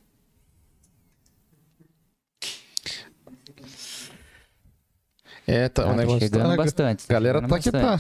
É, 5.46 5.68
tá, 5.68 5.84
o 5.84 5.86
Tá 5.88 5.94
negócio 5.96 6.20
chegando 6.22 6.50
tá... 6.52 6.56
bastante. 6.58 7.06
A 7.10 7.14
galera 7.14 7.40
chegando 7.40 7.50
tá 7.50 7.60
que 7.60 7.72
tá. 7.72 8.00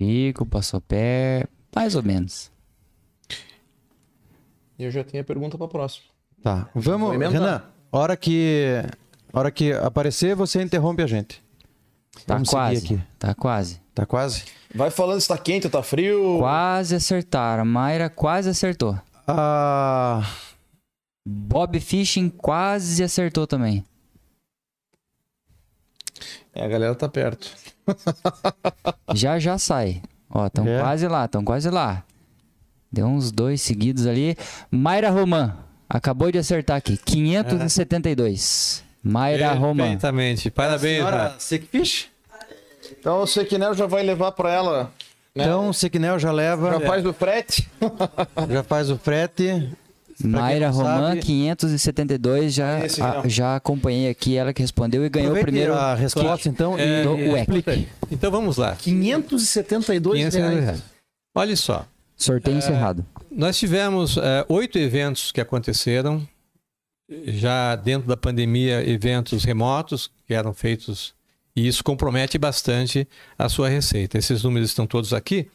Chico 0.00 0.46
passou 0.46 0.80
perto. 0.80 1.50
Mais 1.74 1.94
ou 1.94 2.02
menos. 2.02 2.50
Eu 4.78 4.90
já 4.90 5.04
tenho 5.04 5.22
a 5.22 5.26
pergunta 5.26 5.58
pra 5.58 5.68
próxima. 5.68 6.06
Tá. 6.42 6.68
Vamos. 6.74 7.16
Renan, 7.18 7.62
hora 7.92 8.16
que, 8.16 8.82
hora 9.32 9.50
que 9.50 9.72
aparecer, 9.72 10.34
você 10.34 10.62
interrompe 10.62 11.02
a 11.02 11.06
gente. 11.06 11.42
Tá 12.26 12.34
Vamos 12.34 12.48
quase. 12.48 12.84
aqui. 12.84 13.02
Tá 13.18 13.34
quase. 13.34 13.80
Tá 13.94 14.06
quase? 14.06 14.44
Vai 14.74 14.90
falando 14.90 15.20
se 15.20 15.28
tá 15.28 15.38
quente 15.38 15.66
ou 15.66 15.70
tá 15.70 15.82
frio. 15.82 16.38
Quase 16.38 16.94
acertaram. 16.94 17.62
A 17.62 17.64
Mayra 17.64 18.10
quase 18.10 18.50
acertou. 18.50 18.98
Ah, 19.26 20.22
Bob 21.26 21.78
Fishing 21.80 22.28
quase 22.30 23.02
acertou 23.02 23.46
também. 23.46 23.84
É, 26.54 26.64
a 26.64 26.68
galera 26.68 26.94
tá 26.94 27.08
perto. 27.08 27.50
Já 29.14 29.38
já 29.38 29.56
sai. 29.58 30.02
Ó, 30.30 30.46
estão 30.46 30.66
É. 30.68 30.80
quase 30.80 31.08
lá, 31.08 31.24
estão 31.24 31.42
quase 31.44 31.70
lá. 31.70 32.04
Deu 32.92 33.06
uns 33.06 33.30
dois 33.32 33.62
seguidos 33.62 34.06
ali. 34.06 34.36
Mayra 34.70 35.10
Roman 35.10 35.56
acabou 35.88 36.30
de 36.30 36.38
acertar 36.38 36.76
aqui. 36.76 36.96
572. 36.98 38.84
Mayra 39.02 39.52
Roman. 39.52 39.84
Perfeitamente. 39.84 40.50
Parabéns, 40.50 41.04
Renato. 41.04 41.42
Sickfish? 41.42 42.08
Então 43.08 43.22
o 43.22 43.26
Sequinel 43.26 43.72
já 43.72 43.86
vai 43.86 44.02
levar 44.02 44.32
pra 44.32 44.52
ela. 44.52 44.92
Né? 45.34 45.44
Então 45.44 45.70
o 45.70 45.72
Sequinel 45.72 46.18
já 46.18 46.30
leva, 46.30 46.72
já 46.78 46.80
faz 46.86 47.06
o 47.06 47.12
frete. 47.14 47.66
já 48.50 48.62
faz 48.62 48.90
o 48.90 48.98
frete. 48.98 49.72
Mayra 50.22 50.68
Roman, 50.68 51.08
sabe- 51.14 51.20
572. 51.22 52.52
Já, 52.52 52.84
Esse 52.84 53.00
a- 53.00 53.14
mesmo. 53.14 53.30
já 53.30 53.56
acompanhei 53.56 54.10
aqui 54.10 54.36
ela 54.36 54.52
que 54.52 54.60
respondeu 54.60 55.06
e 55.06 55.08
ganhou 55.08 55.34
o 55.34 55.40
primeiro. 55.40 55.72
a 55.72 55.94
resposta, 55.94 56.50
então, 56.50 56.76
É, 56.78 57.00
e 57.00 57.04
do 57.04 57.16
é, 57.36 57.40
explique. 57.40 57.88
Então 58.10 58.30
vamos 58.30 58.58
lá. 58.58 58.76
572 58.76 60.18
500 60.18 60.34
reais. 60.60 60.82
Olha 61.34 61.56
só. 61.56 61.86
Sorteio 62.14 62.58
encerrado. 62.58 63.06
Nós 63.30 63.56
tivemos 63.58 64.18
é, 64.18 64.44
oito 64.50 64.76
eventos 64.76 65.32
que 65.32 65.40
aconteceram, 65.40 66.28
já 67.28 67.74
dentro 67.74 68.06
da 68.06 68.18
pandemia, 68.18 68.86
eventos 68.86 69.44
remotos 69.44 70.10
que 70.26 70.34
eram 70.34 70.52
feitos, 70.52 71.14
e 71.58 71.66
isso 71.66 71.82
compromete 71.82 72.38
bastante 72.38 73.06
a 73.36 73.48
sua 73.48 73.68
receita. 73.68 74.16
Esses 74.16 74.44
números 74.44 74.70
estão 74.70 74.86
todos 74.86 75.12
aqui. 75.12 75.48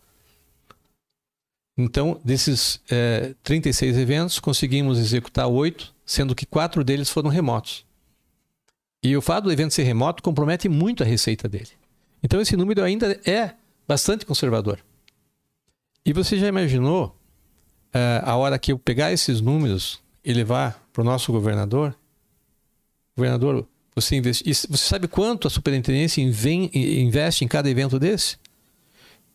Então, 1.81 2.20
desses 2.24 2.81
é, 2.91 3.35
36 3.45 3.97
eventos, 3.97 4.41
conseguimos 4.41 4.99
executar 4.99 5.47
oito, 5.47 5.95
sendo 6.05 6.35
que 6.35 6.45
quatro 6.45 6.83
deles 6.83 7.09
foram 7.09 7.31
remotos. 7.31 7.87
E 9.01 9.16
o 9.16 9.22
fato 9.22 9.45
do 9.45 9.53
evento 9.53 9.72
ser 9.72 9.85
remoto 9.85 10.20
compromete 10.20 10.68
muito 10.68 11.05
a 11.05 11.07
receita 11.07 11.49
dele. 11.49 11.70
Então, 12.20 12.41
esse 12.41 12.57
número 12.57 12.83
ainda 12.83 13.20
é 13.24 13.55
bastante 13.87 14.26
conservador. 14.26 14.81
E 16.05 16.12
você 16.12 16.37
já 16.37 16.49
imaginou 16.49 17.16
é, 17.95 18.20
a 18.24 18.35
hora 18.35 18.59
que 18.59 18.72
eu 18.72 18.79
pegar 18.79 19.12
esses 19.12 19.41
números 19.41 20.01
e 20.24 20.33
levar 20.33 20.85
para 20.93 21.03
o 21.03 21.05
nosso 21.05 21.31
governador? 21.31 21.95
Governador, 23.16 23.68
você, 23.95 24.16
investe, 24.16 24.43
você 24.45 24.85
sabe 24.89 25.07
quanto 25.07 25.47
a 25.47 25.51
superintendência 25.51 26.20
investe 26.20 27.45
em 27.45 27.49
cada 27.49 27.70
evento 27.70 28.01
desse? 28.01 28.37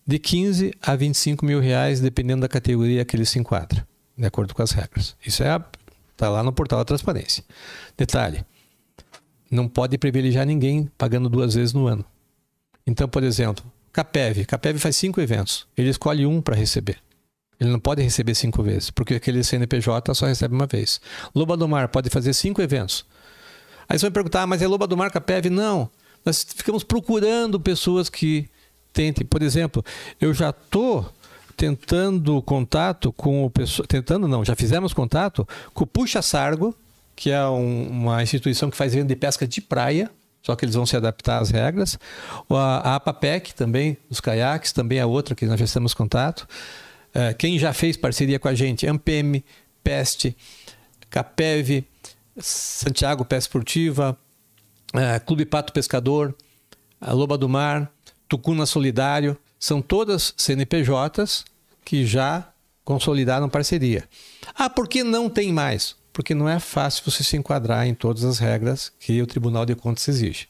De 0.06 0.20
15 0.20 0.74
a 0.82 0.96
25 0.96 1.46
mil 1.46 1.60
reais, 1.60 2.00
dependendo 2.00 2.42
da 2.42 2.48
categoria 2.48 3.06
que 3.06 3.16
ele 3.16 3.26
se 3.26 3.40
enquadra, 3.40 3.88
de 4.18 4.26
acordo 4.26 4.54
com 4.54 4.62
as 4.62 4.72
regras. 4.72 5.16
Isso 5.26 5.44
é 5.44 5.62
está 6.12 6.30
lá 6.30 6.44
no 6.44 6.54
portal 6.54 6.80
da 6.80 6.86
transparência. 6.86 7.44
Detalhe: 7.98 8.46
não 9.50 9.68
pode 9.68 9.98
privilegiar 9.98 10.46
ninguém 10.46 10.90
pagando 10.98 11.30
duas 11.30 11.54
vezes 11.54 11.74
no 11.74 11.88
ano. 11.88 12.06
Então, 12.86 13.08
por 13.08 13.24
exemplo, 13.24 13.64
Capev. 13.92 14.46
Capev 14.46 14.80
faz 14.80 14.96
cinco 14.96 15.22
eventos. 15.22 15.68
Ele 15.78 15.90
escolhe 15.90 16.26
um 16.26 16.42
para 16.42 16.56
receber. 16.56 16.98
Ele 17.60 17.70
não 17.70 17.80
pode 17.80 18.02
receber 18.02 18.36
cinco 18.36 18.64
vezes, 18.64 18.90
porque 18.90 19.16
aquele 19.16 19.44
CNPJ 19.44 20.14
só 20.16 20.26
recebe 20.26 20.56
uma 20.56 20.66
vez. 20.66 21.00
Loba 21.34 21.56
do 21.56 21.68
Mar 21.68 21.88
pode 21.88 22.10
fazer 22.10 22.34
cinco 22.34 22.62
eventos. 22.62 23.06
Aí 23.88 23.98
você 23.98 24.06
vai 24.06 24.12
perguntar, 24.12 24.42
ah, 24.42 24.48
mas 24.48 24.62
é 24.62 24.68
Loba 24.68 24.88
do 24.88 24.98
Mar 24.98 25.12
Capev? 25.12 25.50
Não. 25.50 25.90
Nós 26.26 26.44
ficamos 26.44 26.84
procurando 26.84 27.60
pessoas 27.60 28.10
que 28.10 28.50
tente. 28.94 29.24
Por 29.24 29.42
exemplo, 29.42 29.84
eu 30.22 30.34
já 30.34 30.52
estou 30.52 31.12
tentando 31.58 32.42
contato 32.42 33.12
com 33.12 33.44
o 33.44 33.50
pessoal. 33.50 33.88
Tentando 33.88 34.28
não, 34.28 34.46
já 34.46 34.56
fizemos 34.56 34.94
contato 34.94 35.48
com 35.74 35.84
o 35.84 35.88
Puxa 35.88 36.22
Sargo, 36.22 36.76
que 37.16 37.32
é 37.32 37.46
um, 37.48 37.88
uma 37.90 38.24
instituição 38.24 38.70
que 38.70 38.78
faz 38.78 38.94
evento 38.94 39.10
de 39.10 39.16
pesca 39.16 39.48
de 39.48 39.60
praia. 39.60 40.10
Só 40.42 40.58
que 40.58 40.66
eles 40.66 40.76
vão 40.76 40.86
se 40.86 40.98
adaptar 40.98 41.42
às 41.42 41.50
regras. 41.50 41.98
A, 42.50 42.92
a 42.92 42.96
APAPEC 42.96 43.56
também, 43.56 43.98
os 44.10 44.20
caiaques, 44.20 44.74
também 44.74 45.00
é 45.00 45.06
outra 45.06 45.34
que 45.34 45.46
nós 45.46 45.58
já 45.58 45.66
temos 45.66 45.94
contato. 45.94 46.46
É, 47.14 47.34
quem 47.34 47.58
já 47.58 47.72
fez 47.72 47.96
parceria 47.96 48.38
com 48.38 48.50
a 48.50 48.54
gente? 48.54 48.86
Ampem, 48.86 49.44
Peste, 49.82 50.36
Capev, 51.10 51.86
Santiago 52.38 53.24
Pesca 53.24 53.50
Esportiva, 53.50 54.18
é, 54.94 55.20
Clube 55.20 55.46
Pato 55.46 55.72
Pescador, 55.72 56.36
a 57.00 57.14
Loba 57.14 57.38
do 57.38 57.48
Mar, 57.48 57.92
Tucuna 58.28 58.66
Solidário, 58.66 59.38
são 59.60 59.82
todas 59.82 60.34
CNPJs 60.38 61.46
que 61.86 62.06
já 62.06 62.52
consolidaram 62.84 63.50
parceria. 63.50 64.04
Ah, 64.56 64.70
por 64.70 64.88
que 64.88 65.04
não 65.04 65.30
tem 65.30 65.54
mais? 65.54 65.96
Porque 66.12 66.36
não 66.36 66.48
é 66.48 66.60
fácil 66.60 67.04
você 67.06 67.24
se 67.24 67.38
enquadrar 67.38 67.88
em 67.88 67.94
todas 67.94 68.24
as 68.24 68.40
regras 68.40 68.92
que 69.00 69.22
o 69.22 69.28
Tribunal 69.28 69.66
de 69.66 69.76
Contas 69.76 70.08
exige. 70.08 70.48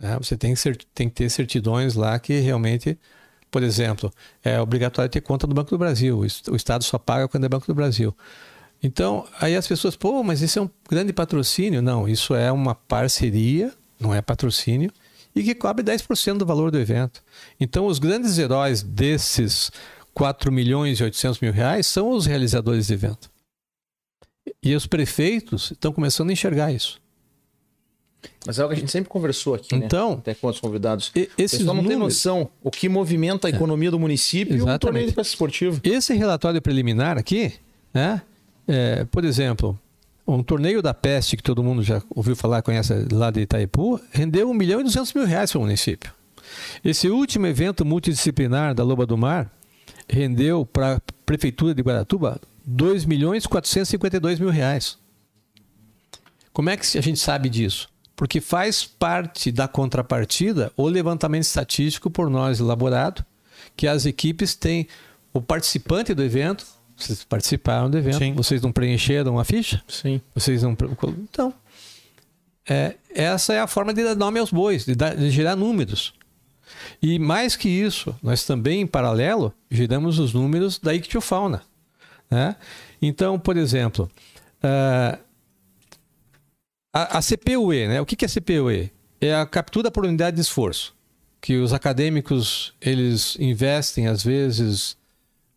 É, 0.00 0.16
você 0.16 0.36
tem 0.36 0.54
que, 0.54 0.86
tem 0.94 1.08
que 1.08 1.14
ter 1.14 1.30
certidões 1.30 1.94
lá 1.94 2.18
que 2.18 2.38
realmente, 2.40 2.98
por 3.50 3.62
exemplo, 3.62 4.12
é 4.42 4.60
obrigatório 4.60 5.10
ter 5.10 5.20
conta 5.20 5.46
do 5.46 5.54
Banco 5.54 5.70
do 5.70 5.78
Brasil. 5.78 6.18
O 6.18 6.56
Estado 6.56 6.84
só 6.84 6.98
paga 6.98 7.28
quando 7.28 7.44
é 7.44 7.48
Banco 7.48 7.66
do 7.66 7.74
Brasil. 7.74 8.16
Então, 8.82 9.26
aí 9.40 9.56
as 9.56 9.66
pessoas, 9.66 9.96
pô, 9.96 10.22
mas 10.22 10.40
isso 10.40 10.58
é 10.58 10.62
um 10.62 10.70
grande 10.88 11.12
patrocínio. 11.12 11.80
Não, 11.80 12.08
isso 12.08 12.34
é 12.34 12.52
uma 12.52 12.74
parceria, 12.74 13.72
não 13.98 14.14
é 14.14 14.20
patrocínio 14.20 14.92
e 15.34 15.42
que 15.42 15.54
cobre 15.54 15.84
10% 15.84 16.38
do 16.38 16.46
valor 16.46 16.70
do 16.70 16.78
evento. 16.78 17.22
Então, 17.58 17.86
os 17.86 17.98
grandes 17.98 18.38
heróis 18.38 18.82
desses 18.82 19.70
4 20.12 20.52
milhões 20.52 21.00
e 21.00 21.04
800 21.04 21.40
mil 21.40 21.52
reais 21.52 21.86
são 21.86 22.10
os 22.10 22.26
realizadores 22.26 22.86
do 22.86 22.94
evento. 22.94 23.30
E 24.62 24.74
os 24.74 24.86
prefeitos 24.86 25.72
estão 25.72 25.92
começando 25.92 26.30
a 26.30 26.32
enxergar 26.32 26.72
isso. 26.72 27.02
Mas 28.46 28.58
é 28.58 28.62
algo 28.62 28.74
que 28.74 28.78
a 28.78 28.80
gente 28.80 28.92
sempre 28.92 29.10
conversou 29.10 29.54
aqui, 29.54 29.76
né? 29.76 29.84
então, 29.84 30.12
né? 30.12 30.16
Até 30.18 30.34
com 30.34 30.46
os 30.48 30.60
convidados. 30.60 31.12
Esses 31.36 31.60
não 31.60 31.74
números... 31.74 31.88
tem 31.88 31.98
noção 31.98 32.50
o 32.62 32.70
que 32.70 32.88
movimenta 32.88 33.48
a 33.48 33.50
é. 33.50 33.54
economia 33.54 33.88
é. 33.88 33.90
do 33.90 33.98
município 33.98 34.54
Exatamente. 34.54 34.72
e 34.72 34.76
o 34.76 34.78
torneio 34.78 35.12
de 35.12 35.20
esportiva. 35.20 35.80
Esse 35.82 36.14
relatório 36.14 36.60
preliminar 36.60 37.18
aqui, 37.18 37.52
né? 37.92 38.22
É, 38.66 39.04
por 39.04 39.24
exemplo, 39.24 39.78
um 40.26 40.42
torneio 40.42 40.80
da 40.80 40.94
peste 40.94 41.36
que 41.36 41.42
todo 41.42 41.62
mundo 41.62 41.82
já 41.82 42.02
ouviu 42.10 42.34
falar, 42.34 42.62
conhece 42.62 42.92
lá 43.12 43.30
de 43.30 43.40
Itaipu, 43.40 44.00
rendeu 44.10 44.50
1 44.50 44.54
milhão 44.54 44.80
e 44.80 44.84
200 44.84 45.12
mil 45.12 45.26
reais 45.26 45.52
para 45.52 45.58
o 45.58 45.62
município. 45.62 46.12
Esse 46.84 47.08
último 47.08 47.46
evento 47.46 47.84
multidisciplinar 47.84 48.74
da 48.74 48.84
Loba 48.84 49.06
do 49.06 49.16
Mar 49.16 49.50
rendeu 50.08 50.64
para 50.64 50.96
a 50.96 51.00
Prefeitura 51.26 51.74
de 51.74 51.82
Guaratuba 51.82 52.40
2 52.64 53.04
milhões 53.04 53.44
e 53.44 53.48
452 53.48 54.38
mil 54.38 54.50
reais. 54.50 54.98
Como 56.52 56.70
é 56.70 56.76
que 56.76 56.98
a 56.98 57.02
gente 57.02 57.18
sabe 57.18 57.48
disso? 57.48 57.88
Porque 58.16 58.40
faz 58.40 58.84
parte 58.84 59.50
da 59.50 59.66
contrapartida 59.66 60.72
o 60.76 60.86
levantamento 60.86 61.42
estatístico 61.42 62.10
por 62.10 62.30
nós 62.30 62.60
elaborado, 62.60 63.24
que 63.76 63.88
as 63.88 64.06
equipes 64.06 64.54
têm 64.54 64.86
o 65.32 65.42
participante 65.42 66.14
do 66.14 66.22
evento 66.22 66.64
vocês 66.96 67.24
participaram 67.24 67.90
do 67.90 67.98
evento. 67.98 68.18
Sim. 68.18 68.34
Vocês 68.34 68.62
não 68.62 68.72
preencheram 68.72 69.38
a 69.38 69.44
ficha? 69.44 69.82
Sim. 69.88 70.20
Vocês 70.34 70.62
não. 70.62 70.76
Então, 71.30 71.52
é, 72.68 72.94
essa 73.14 73.52
é 73.52 73.60
a 73.60 73.66
forma 73.66 73.92
de 73.92 74.02
dar 74.02 74.14
nome 74.14 74.38
aos 74.38 74.50
bois, 74.50 74.84
de, 74.84 74.94
dar, 74.94 75.14
de 75.16 75.30
gerar 75.30 75.56
números. 75.56 76.14
E 77.02 77.18
mais 77.18 77.56
que 77.56 77.68
isso, 77.68 78.14
nós 78.22 78.44
também, 78.44 78.80
em 78.80 78.86
paralelo, 78.86 79.52
geramos 79.70 80.18
os 80.18 80.32
números 80.32 80.78
da 80.78 80.94
ictiofauna. 80.94 81.62
Né? 82.30 82.56
Então, 83.02 83.38
por 83.38 83.56
exemplo, 83.56 84.10
uh, 84.62 85.18
a, 86.92 87.18
a 87.18 87.22
CPUE, 87.22 87.88
né? 87.88 88.00
o 88.00 88.06
que, 88.06 88.16
que 88.16 88.24
é 88.24 88.28
CPUE? 88.28 88.90
É 89.20 89.34
a 89.34 89.46
captura 89.46 89.90
por 89.90 90.04
unidade 90.04 90.36
de 90.36 90.42
esforço, 90.42 90.94
que 91.40 91.56
os 91.56 91.72
acadêmicos 91.72 92.74
eles 92.80 93.36
investem, 93.38 94.06
às 94.06 94.22
vezes, 94.22 94.96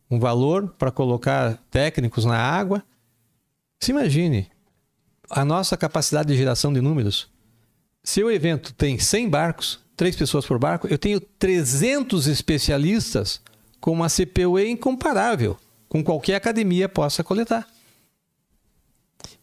um 0.10 0.20
valor 0.20 0.74
para 0.78 0.92
colocar 0.92 1.58
técnicos 1.70 2.26
na 2.26 2.38
água. 2.38 2.84
Se 3.80 3.92
imagine 3.92 4.50
a 5.30 5.44
nossa 5.44 5.76
capacidade 5.76 6.30
de 6.30 6.38
geração 6.38 6.72
de 6.72 6.82
números. 6.82 7.30
Se 8.04 8.24
o 8.24 8.32
evento 8.32 8.74
tem 8.74 8.98
100 8.98 9.30
barcos, 9.30 9.80
3 9.98 10.16
pessoas 10.16 10.46
por 10.46 10.58
barco, 10.58 10.88
eu 10.88 10.98
tenho 10.98 11.20
300 11.20 12.28
especialistas 12.28 13.42
com 13.80 13.92
uma 13.92 14.08
CPUE 14.08 14.70
incomparável 14.70 15.58
com 15.90 16.04
qualquer 16.04 16.36
academia 16.36 16.88
possa 16.88 17.24
coletar. 17.24 17.68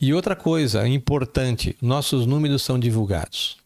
E 0.01 0.13
outra 0.13 0.37
coisa 0.37 0.87
importante, 0.87 1.77
nossos 1.81 2.27
números 2.27 2.63
são 2.63 2.79
divulgados. 2.79 3.59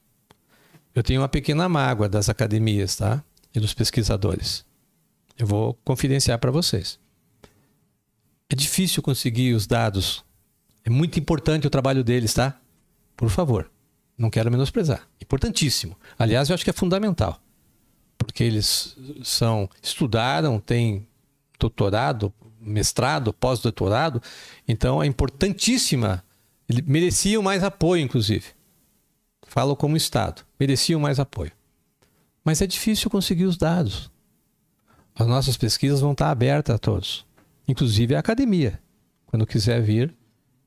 Eu 0.94 1.02
tenho 1.02 1.20
uma 1.20 1.28
pequena 1.28 1.68
mágoa 1.68 2.08
das 2.08 2.28
academias, 2.28 2.96
tá? 2.96 3.22
E 3.54 3.60
dos 3.60 3.74
pesquisadores. 3.74 4.64
Eu 5.38 5.46
vou 5.46 5.74
confidenciar 5.84 6.38
para 6.38 6.50
vocês. 6.50 6.98
É 8.50 8.56
difícil 8.56 9.02
conseguir 9.02 9.54
os 9.54 9.66
dados. 9.66 10.24
É 10.84 10.90
muito 10.90 11.18
importante 11.18 11.66
o 11.66 11.70
trabalho 11.70 12.02
deles, 12.02 12.34
tá? 12.34 12.60
Por 13.16 13.30
favor, 13.30 13.70
não 14.16 14.30
quero 14.30 14.50
menosprezar. 14.50 15.06
Importantíssimo. 15.22 15.96
Aliás, 16.18 16.48
eu 16.48 16.54
acho 16.54 16.64
que 16.64 16.70
é 16.70 16.72
fundamental. 16.72 17.40
Porque 18.16 18.42
eles 18.42 18.96
são 19.22 19.70
estudaram, 19.80 20.58
têm 20.58 21.06
doutorado, 21.58 22.32
mestrado, 22.60 23.32
pós-doutorado, 23.32 24.20
então 24.66 25.02
é 25.02 25.06
importantíssima. 25.06 26.24
Eles 26.68 26.84
mereciam 26.84 27.42
mais 27.42 27.62
apoio, 27.62 28.02
inclusive. 28.02 28.46
Falo 29.46 29.76
como 29.76 29.96
Estado, 29.96 30.42
mereciam 30.58 31.00
mais 31.00 31.20
apoio. 31.20 31.52
Mas 32.44 32.60
é 32.60 32.66
difícil 32.66 33.08
conseguir 33.10 33.44
os 33.44 33.56
dados. 33.56 34.10
As 35.18 35.26
nossas 35.26 35.56
pesquisas 35.56 36.00
vão 36.00 36.12
estar 36.12 36.30
abertas 36.30 36.76
a 36.76 36.78
todos, 36.78 37.26
inclusive 37.66 38.14
a 38.14 38.20
academia. 38.20 38.80
Quando 39.26 39.44
quiser 39.44 39.82
vir, 39.82 40.14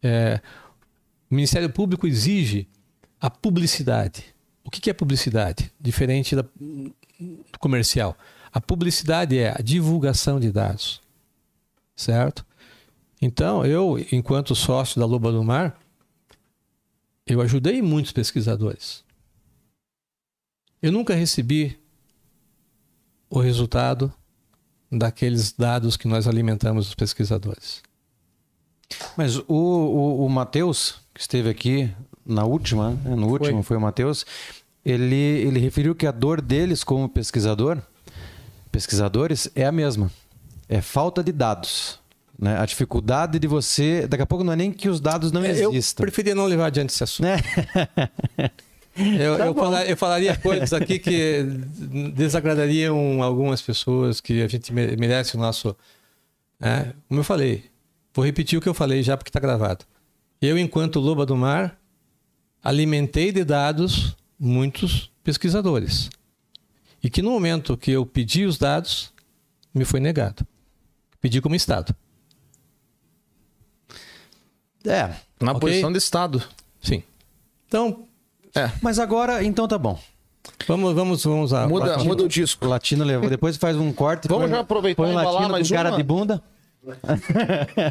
é, 0.04 0.42
o 1.30 1.36
Ministério 1.36 1.70
Público 1.70 2.06
exige 2.06 2.68
a 3.20 3.30
publicidade. 3.30 4.26
O 4.62 4.70
que 4.70 4.90
é 4.90 4.94
publicidade? 4.94 5.72
Diferente 5.80 6.36
da, 6.36 6.42
do 6.42 7.60
comercial. 7.60 8.18
A 8.52 8.60
publicidade 8.60 9.40
é 9.40 9.52
a 9.58 9.62
divulgação 9.64 10.38
de 10.38 10.52
dados, 10.52 11.02
certo? 11.96 12.46
Então, 13.22 13.66
eu, 13.66 13.98
enquanto 14.12 14.54
sócio 14.54 15.00
da 15.00 15.06
Loba 15.06 15.32
do 15.32 15.44
Mar, 15.44 15.80
eu 17.26 17.40
ajudei 17.40 17.82
muitos 17.82 18.12
pesquisadores. 18.12 19.06
Eu 20.82 20.92
nunca 20.92 21.16
recebi 21.16 21.80
o 23.30 23.40
resultado 23.40 24.14
daqueles 24.92 25.54
dados 25.54 25.96
que 25.96 26.08
nós 26.08 26.28
alimentamos 26.28 26.90
os 26.90 26.96
pesquisadores. 26.96 27.82
Mas 29.16 29.38
o, 29.38 29.44
o, 29.48 30.26
o 30.26 30.30
Matheus, 30.30 30.96
que 31.14 31.22
esteve 31.22 31.50
aqui 31.50 31.90
na 32.26 32.44
última, 32.44 32.92
né, 32.92 33.16
no 33.16 33.28
último 33.30 33.64
foi, 33.64 33.78
o 33.78 33.82
Matheus, 33.82 34.26
ele, 34.86 35.16
ele 35.16 35.60
referiu 35.60 35.96
que 35.96 36.06
a 36.06 36.12
dor 36.12 36.42
deles 36.42 36.84
como 36.84 37.08
pesquisador, 37.08 37.78
pesquisadores, 38.72 39.50
é 39.56 39.66
a 39.66 39.72
mesma. 39.72 40.12
É 40.68 40.82
falta 40.82 41.24
de 41.24 41.32
dados. 41.32 42.00
Né? 42.38 42.58
A 42.58 42.66
dificuldade 42.66 43.38
de 43.40 43.48
você. 43.48 44.08
Daqui 44.08 44.24
a 44.24 44.26
pouco 44.26 44.44
não 44.44 44.54
é 44.54 44.56
nem 44.56 44.72
que 44.72 44.90
os 44.90 45.00
dados 45.00 45.32
não 45.32 45.44
É, 45.44 45.52
Eu 45.52 45.72
existam. 45.72 46.02
preferia 46.02 46.34
não 46.34 46.46
levar 46.46 46.68
adiante 46.68 46.94
esse 46.94 47.04
assunto. 47.04 47.28
Né? 47.28 47.38
Eu, 48.96 49.38
Tá 49.38 49.46
eu, 49.46 49.88
eu 49.90 49.96
falaria 49.98 50.36
coisas 50.36 50.74
aqui 50.74 51.00
que 51.00 51.44
desagradariam 52.14 53.24
algumas 53.24 53.62
pessoas, 53.62 54.20
que 54.20 54.42
a 54.42 54.48
gente 54.48 54.74
me- 54.74 54.96
merece 54.98 55.36
o 55.36 55.40
nosso. 55.40 55.76
né? 56.60 56.94
Como 57.08 57.20
eu 57.22 57.24
falei, 57.24 57.66
vou 58.14 58.26
repetir 58.26 58.60
o 58.60 58.62
que 58.62 58.68
eu 58.68 58.74
falei 58.74 59.02
já 59.02 59.16
porque 59.16 59.30
está 59.30 59.40
gravado. 59.40 59.86
Eu, 60.42 60.58
enquanto 60.58 61.00
loba 61.00 61.26
do 61.26 61.36
mar, 61.38 61.80
alimentei 62.62 63.32
de 63.32 63.44
dados 63.46 64.16
muitos 64.38 65.10
pesquisadores. 65.24 66.10
E 67.02 67.10
que 67.10 67.22
no 67.22 67.32
momento 67.32 67.78
que 67.78 67.92
eu 67.92 68.06
pedi 68.06 68.44
os 68.46 68.58
dados, 68.58 69.14
me 69.74 69.86
foi 69.86 70.00
negado. 70.00 70.46
Pedi 71.22 71.40
como 71.42 71.56
Estado. 71.56 71.96
É. 74.86 75.16
Na 75.40 75.52
Ok. 75.52 75.60
posição 75.62 75.92
de 75.92 75.98
Estado. 75.98 76.44
Sim. 76.82 77.04
Então, 77.68 78.08
Mas 78.82 79.00
agora, 79.00 79.44
então 79.44 79.68
tá 79.68 79.78
bom. 79.78 80.00
vamos, 80.68 80.94
vamos, 80.94 81.24
vamos 81.24 81.54
a. 81.54 81.68
Muda, 81.68 81.98
muda 82.00 82.24
o 82.24 82.28
disco. 82.28 82.66
Latino 82.68 83.04
levou. 83.04 83.30
Depois 83.30 83.58
faz 83.58 83.78
um 83.78 83.92
corte. 83.94 84.28
Vamos 84.28 84.44
põe- 84.46 84.52
já 84.52 84.60
aproveitar 84.62 85.04
Põe 85.04 85.12
e 85.12 85.14
embalar 85.14 85.50
mais 85.50 85.68
com 85.70 85.76
cara 85.76 85.90
uma? 85.90 85.98
de 85.98 86.04
bunda. 86.04 86.42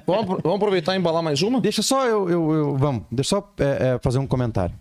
Vamos, 0.07 0.41
vamos 0.43 0.57
aproveitar 0.57 0.95
e 0.95 0.99
embalar 0.99 1.23
mais 1.23 1.41
uma? 1.43 1.61
Deixa 1.61 1.81
só 1.83 2.07
eu, 2.07 2.29
eu- 2.29 2.53
eu- 2.53 2.77
vamos, 2.77 3.05
deixa 3.11 3.31
só 3.31 3.53
é, 3.59 3.95
é, 3.95 3.99
fazer 4.03 4.19
um 4.19 4.27
comentário. 4.27 4.75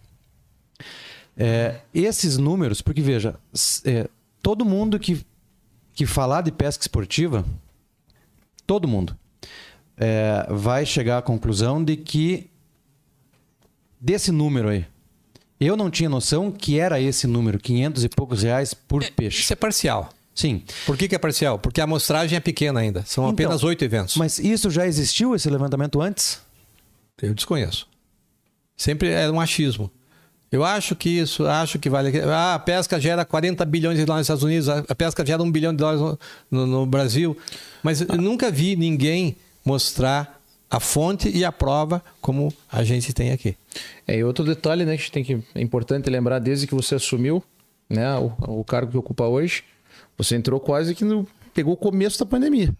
É, 1.38 1.82
esses 1.94 2.38
números, 2.38 2.82
porque 2.82 3.02
veja, 3.02 3.36
é, 3.86 4.10
todo 4.42 4.66
mundo 4.66 5.00
que, 5.00 5.24
que 5.94 6.06
falar 6.06 6.42
de 6.42 6.52
pesca 6.52 6.84
esportiva, 6.84 7.46
todo 8.66 8.88
mundo, 8.88 9.16
é, 9.96 10.46
vai 10.50 10.86
chegar 10.86 11.20
à 11.20 11.22
conclusão 11.22 11.84
de 11.84 11.96
que 11.96 12.50
desse 14.02 14.32
número 14.32 14.70
aí, 14.70 14.86
eu 15.60 15.76
não 15.78 15.90
tinha 15.90 16.10
noção 16.10 16.52
que 16.52 16.80
era 16.80 17.00
esse 17.02 17.28
número, 17.28 17.60
500 17.60 18.04
e 18.04 18.10
poucos 18.10 18.44
reais 18.44 18.74
por 18.74 19.04
peixe. 19.12 19.42
Isso 19.42 19.54
é 19.54 19.56
parcial. 19.56 20.10
Sim, 20.34 20.64
Por 20.86 20.96
que, 20.96 21.08
que 21.10 21.16
é 21.16 21.18
parcial? 21.20 21.60
Porque 21.60 21.82
a 21.82 21.84
amostragem 21.84 22.38
é 22.38 22.40
pequena 22.40 22.80
ainda. 22.80 23.04
São 23.06 23.26
Então, 23.26 23.34
apenas 23.34 23.62
oito 23.64 23.84
eventos. 23.84 24.16
mas 24.16 24.40
isso 24.40 24.70
já 24.70 24.88
existiu, 24.88 25.36
esse 25.36 25.50
levantamento 25.50 26.02
antes? 26.02 26.40
Eu 27.22 27.34
desconheço. 27.34 27.86
Sempre 28.78 29.10
é 29.10 29.30
um 29.30 29.42
achismo. 29.42 29.92
Eu 30.50 30.64
acho 30.64 30.96
que 30.96 31.10
isso, 31.10 31.46
acho 31.46 31.78
que 31.78 31.90
vale. 31.90 32.18
Ah, 32.22 32.56
a 32.56 32.60
pesca 32.60 33.00
gera 33.00 33.26
40 33.26 33.66
bilhões 33.66 33.98
de 34.00 34.06
dólares 34.06 34.28
nos 34.30 34.38
Estados 34.40 34.44
Unidos, 34.44 34.70
a 34.90 34.96
pesca 34.96 35.26
gera 35.26 35.44
1 35.44 35.52
bilhão 35.52 35.74
de 35.74 35.78
dólares 35.80 36.00
no, 36.02 36.18
no- 36.50 36.66
no 36.68 36.86
Brasil. 36.86 37.38
Mas 37.84 38.00
eu 38.02 38.08
nunca 38.18 38.50
vi 38.50 38.76
ninguém 38.78 39.36
mostrar 39.66 40.39
a 40.70 40.80
fonte 40.80 41.30
e 41.30 41.44
a 41.44 41.52
prova 41.52 42.04
como 42.22 42.54
a 42.72 42.84
gente 42.84 43.14
tem 43.14 43.32
aqui. 43.32 43.58
É, 44.08 44.18
e 44.18 44.24
outro 44.24 44.46
detalhe, 44.46 44.86
né, 44.86 44.92
que 44.96 45.02
a 45.02 45.04
gente 45.04 45.12
tem 45.12 45.24
que 45.24 45.44
é 45.56 45.62
importante 45.62 46.10
lembrar 46.10 46.40
desde 46.40 46.68
que 46.68 46.76
você 46.76 46.96
assumiu, 46.96 47.44
né, 47.90 48.16
o, 48.18 48.60
o 48.60 48.64
cargo 48.64 48.92
que 48.92 48.98
ocupa 48.98 49.26
hoje, 49.26 49.64
você 50.18 50.36
entrou 50.36 50.60
quase 50.60 50.94
que 50.94 51.04
no 51.04 51.28
pegou 51.54 51.74
o 51.74 51.78
começo 51.78 52.20
da 52.20 52.26
pandemia. 52.26 52.74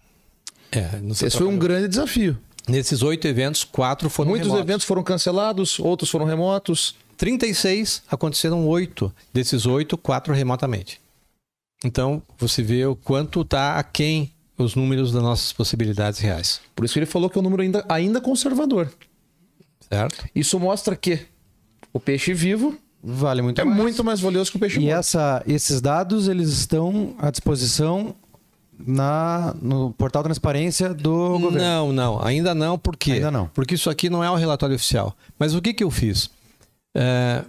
É, 0.72 0.88
Esse 1.10 1.36
foi 1.36 1.46
um 1.46 1.58
grande 1.58 1.88
desafio. 1.88 2.38
Nesses 2.68 3.02
oito 3.02 3.26
eventos, 3.26 3.64
quatro 3.64 4.08
foram 4.08 4.30
Muitos 4.30 4.48
remotos. 4.48 4.68
eventos 4.68 4.86
foram 4.86 5.02
cancelados, 5.02 5.80
outros 5.80 6.08
foram 6.08 6.24
remotos. 6.24 6.94
36 7.16 8.02
aconteceram 8.08 8.66
oito. 8.68 9.12
Desses 9.32 9.66
oito, 9.66 9.98
quatro 9.98 10.32
remotamente. 10.32 11.00
Então, 11.84 12.22
você 12.38 12.62
vê 12.62 12.86
o 12.86 12.94
quanto 12.94 13.40
está 13.40 13.76
aquém 13.76 14.32
os 14.62 14.74
números 14.74 15.12
das 15.12 15.22
nossas 15.22 15.52
possibilidades 15.52 16.18
reais. 16.20 16.60
Por 16.74 16.84
isso 16.84 16.94
que 16.94 17.00
ele 17.00 17.06
falou 17.06 17.28
que 17.30 17.38
é 17.38 17.40
um 17.40 17.44
número 17.44 17.62
ainda, 17.62 17.84
ainda 17.88 18.20
conservador. 18.20 18.90
Certo? 19.88 20.24
Isso 20.34 20.58
mostra 20.58 20.94
que 20.94 21.20
o 21.92 21.98
peixe 22.00 22.32
vivo 22.32 22.76
Vale 23.02 23.40
muito 23.40 23.60
é 23.60 23.64
mais. 23.64 23.76
muito 23.76 24.04
mais 24.04 24.20
valioso 24.20 24.50
que 24.50 24.58
o 24.58 24.60
peixe 24.60 24.78
E 24.78 24.82
morto. 24.84 24.98
essa, 24.98 25.42
esses 25.46 25.80
dados 25.80 26.28
eles 26.28 26.50
estão 26.50 27.14
à 27.18 27.30
disposição 27.30 28.14
na, 28.78 29.54
no 29.60 29.92
portal 29.92 30.22
transparência 30.22 30.92
do 30.92 31.38
governo. 31.38 31.58
Não, 31.58 31.92
não, 31.92 32.22
ainda 32.22 32.54
não, 32.54 32.78
por 32.78 32.96
quê? 32.96 33.12
Ainda 33.12 33.30
não. 33.30 33.46
Porque 33.48 33.74
isso 33.74 33.88
aqui 33.88 34.10
não 34.10 34.22
é 34.22 34.30
o 34.30 34.34
relatório 34.34 34.76
oficial. 34.76 35.16
Mas 35.38 35.54
o 35.54 35.62
que, 35.62 35.72
que 35.72 35.82
eu 35.82 35.90
fiz? 35.90 36.30
É, 36.94 37.42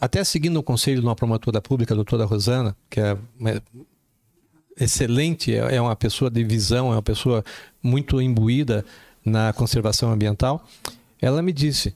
até 0.00 0.24
seguindo 0.24 0.56
o 0.58 0.62
conselho 0.62 1.00
de 1.00 1.06
uma 1.06 1.14
promotora 1.14 1.60
pública, 1.60 1.92
a 1.92 1.96
doutora 1.96 2.24
Rosana, 2.24 2.74
que 2.88 2.98
é 3.00 3.16
excelente, 4.78 5.54
é 5.54 5.76
é 5.76 5.80
uma 5.80 5.96
pessoa 5.96 6.30
de 6.30 6.42
visão, 6.44 6.88
é 6.92 6.96
uma 6.96 7.02
pessoa 7.02 7.44
muito 7.82 8.20
imbuída 8.20 8.84
na 9.24 9.52
conservação 9.52 10.10
ambiental, 10.10 10.66
ela 11.20 11.42
me 11.42 11.52
disse: 11.52 11.94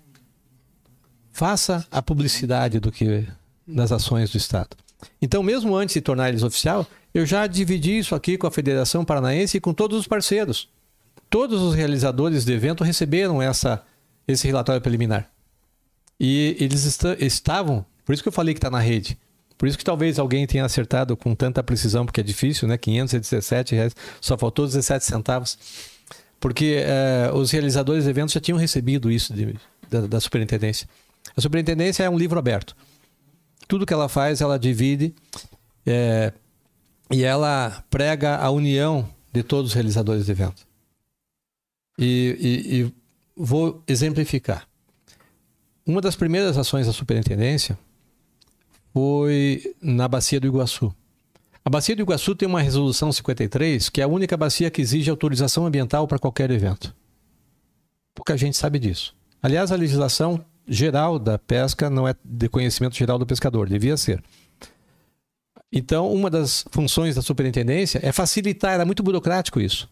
faça 1.32 1.86
a 1.90 2.00
publicidade 2.02 2.78
do 2.78 2.92
que 2.92 3.26
das 3.66 3.92
ações 3.92 4.30
do 4.30 4.36
Estado. 4.38 4.76
Então, 5.20 5.42
mesmo 5.42 5.76
antes 5.76 5.94
de 5.94 6.00
tornar 6.00 6.28
eles 6.28 6.42
oficial, 6.42 6.86
eu 7.12 7.26
já 7.26 7.46
dividi 7.46 7.98
isso 7.98 8.14
aqui 8.14 8.36
com 8.38 8.46
a 8.46 8.50
Federação 8.50 9.04
Paranaense 9.04 9.56
e 9.56 9.60
com 9.60 9.72
todos 9.74 9.98
os 9.98 10.06
parceiros. 10.06 10.68
Todos 11.28 11.60
os 11.62 11.74
realizadores 11.74 12.44
do 12.44 12.52
evento 12.52 12.84
receberam 12.84 13.40
essa, 13.42 13.82
esse 14.26 14.46
relatório 14.46 14.80
preliminar. 14.80 15.30
E 16.18 16.56
eles 16.60 16.86
esta- 16.86 17.16
estavam, 17.24 17.84
por 18.04 18.12
isso 18.12 18.22
que 18.22 18.28
eu 18.28 18.32
falei 18.32 18.54
que 18.54 18.58
está 18.58 18.70
na 18.70 18.78
rede. 18.78 19.18
Por 19.57 19.68
isso 19.68 19.78
que 19.78 19.84
talvez 19.84 20.18
alguém 20.18 20.46
tenha 20.46 20.64
acertado 20.64 21.16
com 21.16 21.34
tanta 21.34 21.62
precisão, 21.62 22.05
porque 22.05 22.20
é 22.20 22.24
difícil, 22.24 22.66
né? 22.66 22.76
517 22.76 23.74
reais, 23.74 23.94
só 24.20 24.36
faltou 24.36 24.66
17 24.66 25.05
centavos. 25.05 25.57
Porque 26.40 26.82
eh, 26.84 27.30
os 27.32 27.50
realizadores 27.50 28.05
de 28.05 28.11
eventos 28.11 28.34
já 28.34 28.40
tinham 28.40 28.59
recebido 28.59 29.11
isso 29.11 29.32
de- 29.32 29.57
da, 29.88 30.02
da 30.07 30.20
superintendência. 30.20 30.86
A 31.36 31.40
superintendência 31.40 32.02
é 32.02 32.11
um 32.11 32.18
livro 32.18 32.38
aberto. 32.38 32.76
Tudo 33.66 33.86
que 33.86 33.94
ela 33.94 34.09
faz, 34.09 34.40
ela 34.42 34.59
divide 34.59 35.14
eh, 35.86 36.32
e 37.11 37.22
ela 37.24 37.82
prega 37.88 38.36
a 38.36 38.50
união 38.50 39.09
de 39.32 39.42
todos 39.42 39.70
os 39.70 39.74
realizadores 39.74 40.26
de 40.26 40.32
evento. 40.32 40.66
E, 41.98 42.36
e- 42.40 42.80
e 42.82 42.94
vou 43.36 43.82
exemplificar. 43.86 44.66
Uma 45.86 46.00
das 46.00 46.16
primeiras 46.16 46.59
ações 46.59 46.86
da 46.86 46.92
superintendência 46.92 47.78
foi 48.95 49.74
na 49.82 50.07
Bacia 50.07 50.38
do 50.38 50.47
Iguaçu. 50.47 50.95
A 51.64 51.68
Bacia 51.68 51.97
do 51.97 52.03
Iguaçu 52.03 52.36
tem 52.36 52.47
uma 52.47 52.62
resolução 52.62 53.11
53, 53.11 53.88
que 53.88 54.01
é 54.01 54.05
a 54.05 54.09
única 54.09 54.36
bacia 54.36 54.70
que 54.70 54.80
exige 54.80 55.11
autorização 55.11 55.66
ambiental 55.66 56.07
para 56.07 56.18
qualquer 56.18 56.49
evento. 56.53 56.95
Pouca 58.14 58.36
gente 58.36 58.57
sabe 58.57 58.78
disso. 58.78 59.12
Aliás, 59.42 59.72
a 59.72 59.76
legislação 59.76 60.45
geral 60.68 61.18
da 61.18 61.36
pesca 61.38 61.90
não 61.90 62.07
é 62.07 62.14
de 62.24 62.49
conhecimento 62.49 62.97
geral 62.97 63.18
do 63.18 63.26
pescador, 63.26 63.68
devia 63.68 63.97
ser. 63.97 64.22
Então, 65.72 66.12
uma 66.12 66.30
das 66.30 66.64
funções 66.70 67.16
da 67.16 67.22
superintendência 67.22 67.99
é 68.01 68.12
facilitar, 68.12 68.74
era 68.74 68.84
muito 68.84 69.03
burocrático 69.03 69.61
isso. 69.61 69.88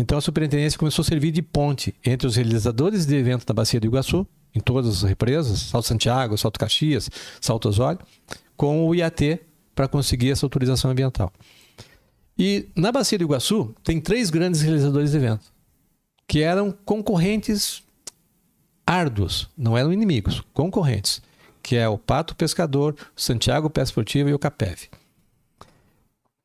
Então, 0.00 0.16
a 0.16 0.20
superintendência 0.22 0.78
começou 0.78 1.02
a 1.02 1.04
servir 1.04 1.30
de 1.30 1.42
ponte 1.42 1.94
entre 2.02 2.26
os 2.26 2.34
realizadores 2.34 3.04
de 3.04 3.14
evento 3.14 3.44
da 3.44 3.52
Bacia 3.52 3.78
do 3.78 3.86
Iguaçu, 3.86 4.26
em 4.54 4.58
todas 4.58 4.88
as 4.88 5.02
represas, 5.02 5.60
Salto 5.60 5.88
Santiago, 5.88 6.38
Salto 6.38 6.58
Caxias, 6.58 7.10
Salto 7.38 7.68
Osório, 7.68 8.00
com 8.56 8.88
o 8.88 8.94
IAT 8.94 9.40
para 9.74 9.86
conseguir 9.86 10.30
essa 10.30 10.46
autorização 10.46 10.90
ambiental. 10.90 11.30
E 12.38 12.70
na 12.74 12.90
Bacia 12.90 13.18
do 13.18 13.24
Iguaçu 13.24 13.74
tem 13.84 14.00
três 14.00 14.30
grandes 14.30 14.62
realizadores 14.62 15.10
de 15.10 15.18
evento, 15.18 15.52
que 16.26 16.40
eram 16.40 16.74
concorrentes 16.86 17.82
árduos, 18.86 19.50
não 19.54 19.76
eram 19.76 19.92
inimigos, 19.92 20.42
concorrentes, 20.54 21.20
que 21.62 21.76
é 21.76 21.86
o 21.86 21.98
Pato 21.98 22.34
Pescador, 22.34 22.96
o 23.14 23.20
Santiago 23.20 23.68
Pesca 23.68 23.90
Esportiva 23.90 24.30
e 24.30 24.32
o 24.32 24.38
Capev. 24.38 24.88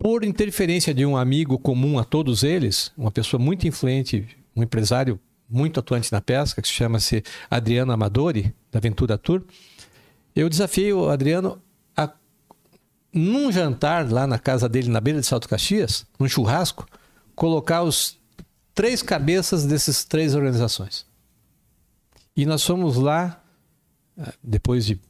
Por 0.06 0.24
interferência 0.24 0.94
de 0.94 1.04
um 1.04 1.18
amigo 1.18 1.58
comum 1.58 1.98
a 1.98 2.04
todos 2.04 2.44
eles, 2.44 2.92
uma 2.96 3.10
pessoa 3.10 3.42
muito 3.42 3.68
influente, 3.68 4.38
um 4.56 4.62
empresário 4.62 5.20
muito 5.50 5.80
atuante 5.80 6.12
na 6.12 6.22
pesca, 6.22 6.62
que 6.62 6.68
chama-se 6.68 7.24
Adriano 7.50 7.92
Amadori, 7.92 8.54
da 8.72 8.80
Ventura 8.80 9.18
Tour, 9.18 9.42
eu 10.36 10.48
desafiei 10.48 10.94
o 10.94 11.10
Adriano 11.10 11.60
a, 11.98 12.14
num 13.12 13.52
jantar 13.52 14.08
lá 14.08 14.28
na 14.28 14.38
casa 14.38 14.70
dele, 14.70 14.90
na 14.90 15.02
beira 15.02 15.20
de 15.20 15.26
Salto 15.26 15.50
Caxias, 15.50 16.06
num 16.20 16.28
churrasco, 16.28 16.88
colocar 17.36 17.82
os 17.82 18.20
três 18.76 19.02
cabeças 19.02 19.66
dessas 19.66 20.06
três 20.06 20.36
organizações. 20.36 21.04
E 22.38 22.46
nós 22.46 22.64
fomos 22.64 22.96
lá, 22.96 23.44
eh, 24.20 24.34
depois 24.44 24.86
de 24.86 25.02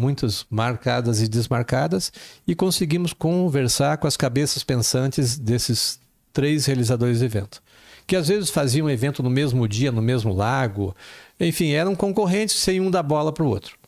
muitas 0.00 0.46
marcadas 0.48 1.20
e 1.20 1.28
desmarcadas, 1.28 2.10
e 2.46 2.54
conseguimos 2.54 3.12
conversar 3.12 3.98
com 3.98 4.06
as 4.06 4.16
cabeças 4.16 4.64
pensantes 4.64 5.38
desses 5.38 6.00
três 6.32 6.64
realizadores 6.64 7.18
do 7.18 7.24
evento. 7.26 7.62
Que 8.06 8.16
às 8.16 8.28
vezes 8.28 8.50
faziam 8.50 8.88
evento 8.88 9.22
no 9.22 9.30
mesmo 9.30 9.68
dia, 9.68 9.92
no 9.92 10.00
mesmo 10.00 10.32
lago, 10.32 10.96
enfim, 11.38 11.72
eram 11.72 11.94
concorrentes 11.94 12.56
sem 12.56 12.80
um 12.80 12.90
dar 12.90 13.02
bola 13.02 13.32
para 13.32 13.44
o 13.44 13.48
outro. 13.48 13.78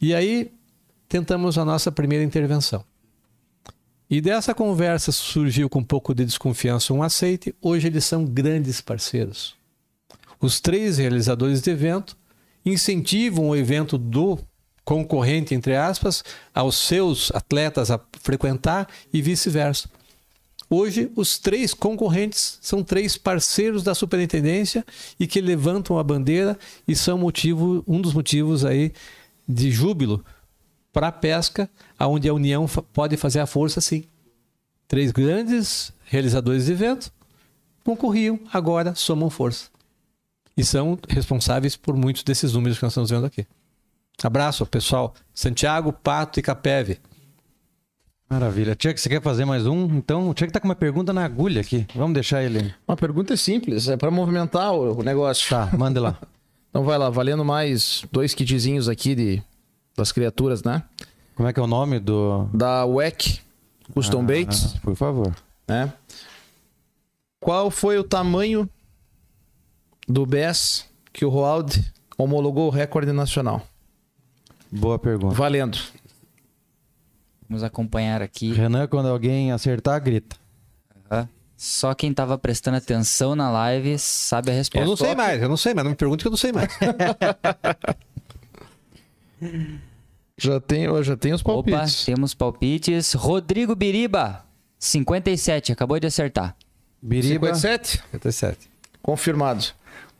E 0.00 0.14
aí 0.14 0.50
tentamos 1.08 1.58
a 1.58 1.64
nossa 1.64 1.92
primeira 1.92 2.24
intervenção. 2.24 2.84
E 4.10 4.22
dessa 4.22 4.54
conversa 4.54 5.12
surgiu 5.12 5.68
com 5.68 5.80
um 5.80 5.84
pouco 5.84 6.14
de 6.14 6.24
desconfiança 6.24 6.94
um 6.94 7.02
aceite. 7.02 7.54
Hoje 7.60 7.88
eles 7.88 8.06
são 8.06 8.24
grandes 8.24 8.80
parceiros. 8.80 9.54
Os 10.40 10.60
três 10.60 10.96
realizadores 10.96 11.60
do 11.60 11.68
evento 11.68 12.16
incentivam 12.64 13.48
o 13.48 13.56
evento 13.56 13.98
do 13.98 14.38
concorrente, 14.88 15.54
entre 15.54 15.76
aspas, 15.76 16.24
aos 16.54 16.74
seus 16.74 17.30
atletas 17.34 17.90
a 17.90 18.00
frequentar 18.22 18.88
e 19.12 19.20
vice-versa. 19.20 19.86
Hoje, 20.70 21.12
os 21.14 21.38
três 21.38 21.74
concorrentes 21.74 22.58
são 22.62 22.82
três 22.82 23.14
parceiros 23.14 23.82
da 23.82 23.94
superintendência 23.94 24.82
e 25.20 25.26
que 25.26 25.42
levantam 25.42 25.98
a 25.98 26.02
bandeira 26.02 26.58
e 26.86 26.96
são 26.96 27.18
motivo, 27.18 27.84
um 27.86 28.00
dos 28.00 28.14
motivos 28.14 28.64
aí 28.64 28.90
de 29.46 29.70
júbilo 29.70 30.24
para 30.90 31.08
a 31.08 31.12
pesca, 31.12 31.68
aonde 31.98 32.26
a 32.26 32.32
União 32.32 32.66
pode 32.90 33.14
fazer 33.18 33.40
a 33.40 33.46
força 33.46 33.82
sim. 33.82 34.04
Três 34.86 35.12
grandes 35.12 35.92
realizadores 36.06 36.64
de 36.64 36.72
evento 36.72 37.12
concorriam, 37.84 38.40
agora 38.50 38.94
somam 38.94 39.28
força. 39.28 39.68
E 40.56 40.64
são 40.64 40.98
responsáveis 41.06 41.76
por 41.76 41.94
muitos 41.94 42.22
desses 42.22 42.54
números 42.54 42.78
que 42.78 42.84
nós 42.84 42.92
estamos 42.92 43.10
vendo 43.10 43.26
aqui. 43.26 43.46
Abraço, 44.22 44.66
pessoal. 44.66 45.14
Santiago, 45.32 45.92
Pato 45.92 46.40
e 46.40 46.42
Capeve. 46.42 46.98
Maravilha. 48.28 48.74
Tiago, 48.74 48.98
você 48.98 49.08
quer 49.08 49.22
fazer 49.22 49.44
mais 49.44 49.66
um? 49.66 49.84
Então, 49.96 50.28
o 50.28 50.34
Tiago 50.34 50.52
tá 50.52 50.60
com 50.60 50.68
uma 50.68 50.74
pergunta 50.74 51.12
na 51.12 51.24
agulha 51.24 51.60
aqui. 51.60 51.86
Vamos 51.94 52.14
deixar 52.14 52.42
ele. 52.42 52.74
Uma 52.86 52.96
pergunta 52.96 53.32
é 53.32 53.36
simples, 53.36 53.88
é 53.88 53.96
para 53.96 54.10
movimentar 54.10 54.74
o, 54.74 54.98
o 54.98 55.02
negócio. 55.02 55.48
Tá, 55.48 55.70
manda 55.76 56.00
lá. 56.00 56.18
então 56.68 56.84
vai 56.84 56.98
lá, 56.98 57.08
valendo 57.08 57.44
mais 57.44 58.04
dois 58.12 58.34
kitzinhos 58.34 58.88
aqui 58.88 59.14
de, 59.14 59.42
das 59.96 60.12
criaturas, 60.12 60.62
né? 60.62 60.82
Como 61.34 61.48
é 61.48 61.52
que 61.52 61.60
é 61.60 61.62
o 61.62 61.66
nome 61.66 61.98
do. 62.00 62.48
Da 62.52 62.84
WEC 62.84 63.40
Custom 63.94 64.20
Ah, 64.20 64.24
Baits, 64.24 64.72
Por 64.82 64.94
favor. 64.96 65.34
né? 65.66 65.92
Qual 67.40 67.70
foi 67.70 67.98
o 67.98 68.04
tamanho 68.04 68.68
do 70.08 70.26
BES 70.26 70.84
que 71.12 71.24
o 71.24 71.28
Roald 71.28 71.82
homologou 72.18 72.66
o 72.66 72.70
recorde 72.70 73.12
nacional? 73.12 73.64
Boa 74.70 74.98
pergunta. 74.98 75.34
Valendo. 75.34 75.78
Vamos 77.48 77.62
acompanhar 77.62 78.20
aqui. 78.22 78.52
Renan, 78.52 78.86
quando 78.86 79.08
alguém 79.08 79.50
acertar, 79.52 80.00
grita. 80.02 80.36
Aham. 81.10 81.28
Só 81.56 81.92
quem 81.94 82.12
tava 82.14 82.38
prestando 82.38 82.76
atenção 82.76 83.34
na 83.34 83.50
live 83.50 83.98
sabe 83.98 84.50
a 84.50 84.54
Eu 84.54 84.58
resposta. 84.58 84.86
não 84.86 84.96
sei 84.96 85.14
mais, 85.14 85.42
eu 85.42 85.48
não 85.48 85.56
sei 85.56 85.74
mais. 85.74 85.84
Não 85.84 85.90
me 85.90 85.96
pergunte 85.96 86.22
que 86.22 86.28
eu 86.28 86.30
não 86.30 86.36
sei 86.36 86.52
mais. 86.52 86.68
Já 90.40 90.60
tem, 90.60 90.84
eu 90.84 91.02
já 91.02 91.16
tenho 91.16 91.34
os 91.34 91.40
Opa, 91.40 91.52
palpites. 91.52 92.04
temos 92.04 92.32
palpites. 92.34 93.12
Rodrigo 93.14 93.74
Biriba, 93.74 94.44
57, 94.78 95.72
acabou 95.72 95.98
de 95.98 96.06
acertar. 96.06 96.54
Biriba. 97.02 97.46
57? 97.54 98.02
57. 98.12 98.70
Confirmado. 99.02 99.64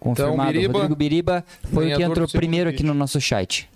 Confirmado. 0.01 0.53
Biriba, 0.53 0.73
Rodrigo 0.73 0.97
Biriba 0.97 1.45
foi 1.73 1.93
o 1.93 1.97
que 1.97 2.03
entrou 2.03 2.27
primeiro 2.29 2.69
aqui 2.71 2.83
no 2.83 2.95
nosso 2.95 3.21
chat. 3.21 3.69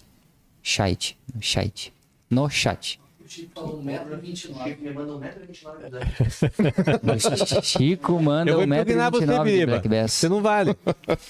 Chat. 0.62 1.18
No 1.34 1.42
chat. 1.42 1.92
No 2.30 2.48
chat. 2.48 3.00
O 3.24 3.28
Chico 7.62 8.20
manda 8.22 8.50
Eu 8.50 8.56
vou 8.58 8.66
1,29m 8.66 8.82
impugnar 8.82 9.10
você, 9.10 9.26
de 9.26 9.38
Biriba. 9.42 9.72
Black 9.72 9.88
Bass. 9.88 10.12
Você 10.12 10.28
não 10.28 10.42
vale. 10.42 10.76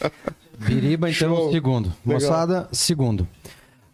Biriba, 0.58 1.10
então, 1.10 1.34
Show. 1.36 1.52
segundo. 1.52 1.92
Moçada, 2.04 2.68
segundo. 2.72 3.26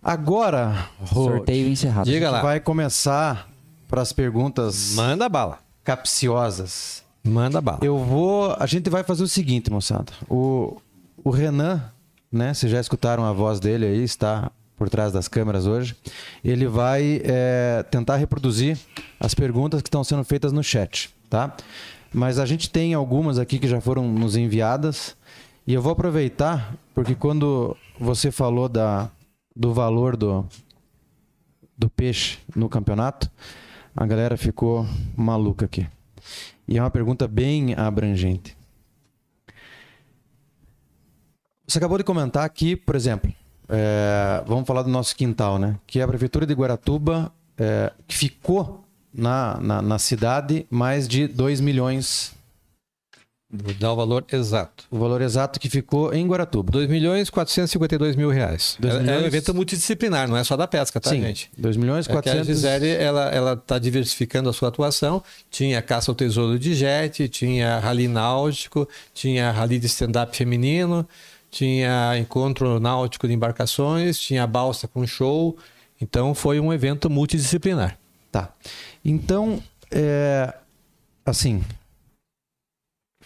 Agora, 0.03 0.89
Rô, 1.01 1.25
Sorteio 1.25 1.69
encerrado. 1.69 2.07
Diga 2.07 2.31
lá. 2.31 2.43
vai 2.43 2.61
começar 2.61 3.49
para 3.87 4.01
as 4.01 4.13
perguntas 4.13 4.95
Manda 4.95 5.29
bala. 5.29 5.59
capciosas. 5.85 7.05
Manda 7.25 7.61
bala. 7.61 7.81
Eu 7.83 7.99
vou. 7.99 8.55
A 8.59 8.67
gente 8.67 8.89
vai 8.89 9.05
fazer 9.05 9.23
o 9.23 9.29
seguinte, 9.29 9.71
moçada. 9.71 10.13
O, 10.29 10.81
o 11.23 11.31
Renan, 11.31 11.83
né? 12.33 12.55
Vocês 12.55 12.73
já 12.73 12.81
escutaram 12.81 13.25
a 13.25 13.33
voz 13.33 13.61
dele 13.61 13.87
aí, 13.87 14.03
está 14.03 14.51
por 14.79 14.89
trás 14.89 15.13
das 15.13 15.27
câmeras 15.27 15.67
hoje. 15.67 15.97
Ele 16.45 16.67
vai 16.67 17.21
é, 17.25 17.85
tentar 17.91 18.17
reproduzir 18.17 18.79
as 19.19 19.35
perguntas 19.35 19.83
que 19.83 19.89
estão 19.89 20.05
sendo 20.05 20.23
feitas 20.25 20.53
no 20.53 20.63
chat, 20.63 21.13
tá? 21.29 21.55
Mas 22.15 22.39
a 22.39 22.47
gente 22.47 22.71
tem 22.71 22.95
algumas 22.95 23.39
aqui 23.39 23.59
que 23.59 23.69
já 23.69 23.81
foram 23.81 24.09
nos 24.09 24.37
enviadas. 24.37 25.17
E 25.67 25.75
eu 25.75 25.83
vou 25.83 25.93
aproveitar, 25.93 26.75
porque 26.95 27.15
quando 27.15 27.77
você 28.01 28.31
falou 28.31 28.69
da, 28.69 29.11
do 29.55 29.75
valor 29.75 30.17
do, 30.17 30.47
do 31.77 31.91
peixe 31.91 32.39
no 32.57 32.69
campeonato, 32.69 33.31
a 33.95 34.07
galera 34.07 34.37
ficou 34.37 34.87
maluca 35.15 35.67
aqui. 35.67 35.87
E 36.67 36.79
é 36.79 36.83
uma 36.83 36.91
pergunta 36.91 37.29
bem 37.29 37.75
abrangente. 37.75 38.57
Você 41.67 41.77
acabou 41.77 41.99
de 41.99 42.05
comentar 42.05 42.47
aqui, 42.47 42.75
por 42.75 42.97
exemplo, 42.97 43.31
é, 43.69 44.43
vamos 44.47 44.67
falar 44.67 44.83
do 44.83 44.91
nosso 44.91 45.15
quintal, 45.15 45.59
né? 45.59 45.77
Que 45.87 46.01
é 46.01 46.03
a 46.03 46.09
Prefeitura 46.09 46.47
de 46.47 46.55
Guaratuba, 46.55 47.31
é, 47.57 47.93
que 48.07 48.17
ficou 48.17 48.85
na, 49.13 49.59
na, 49.61 49.83
na 49.83 49.99
cidade 49.99 50.67
mais 50.71 51.07
de 51.09 51.27
2 51.27 51.61
milhões, 51.61 52.33
Vou 53.51 53.73
dar 53.73 53.95
o 53.95 53.97
valor 53.97 54.27
exato. 54.31 54.85
o 54.91 54.99
valor 54.99 55.23
exato 55.23 55.59
que 55.59 55.71
ficou 55.71 56.13
em 56.13 56.27
Guaratuba. 56.27 56.71
2 56.71 56.87
milhões 56.87 57.31
452 57.31 58.15
mil 58.15 58.29
reais. 58.29 58.77
Dois 58.79 58.93
é, 58.93 58.97
é 58.99 59.01
um 59.01 59.03
milhões- 59.05 59.25
evento 59.25 59.55
multidisciplinar, 59.55 60.29
não 60.29 60.37
é 60.37 60.45
só 60.45 60.55
da 60.55 60.69
pesca, 60.69 61.01
tá, 61.01 61.09
Sim, 61.09 61.23
gente? 61.23 61.51
2 61.57 61.79
milhões 61.79 62.05
É 62.07 62.13
que 62.13 62.19
a 62.19 62.23
400... 62.23 62.47
Gisele, 62.47 62.91
ela, 62.91 63.31
ela 63.31 63.57
tá 63.57 63.79
diversificando 63.79 64.51
a 64.51 64.53
sua 64.53 64.69
atuação. 64.69 65.23
Tinha 65.51 65.81
caça 65.81 66.11
ao 66.11 66.15
tesouro 66.15 66.59
de 66.59 66.75
jet, 66.75 67.27
tinha 67.31 67.79
rally 67.79 68.07
náutico, 68.07 68.87
tinha 69.15 69.51
rally 69.51 69.79
de 69.79 69.87
stand-up 69.87 70.37
feminino, 70.37 71.09
tinha 71.51 72.19
encontro 72.19 72.79
náutico 72.79 73.27
de 73.27 73.35
embarcações, 73.35 74.19
tinha 74.19 74.47
balsa 74.47 74.87
com 74.87 75.07
show. 75.07 75.57
Então 76.01 76.35
foi 76.35 76.61
um 76.61 76.73
evento 76.73 77.09
multidisciplinar. 77.11 77.99
Tá. 78.31 78.53
Então, 79.05 79.63
é, 79.91 80.55
assim, 81.25 81.63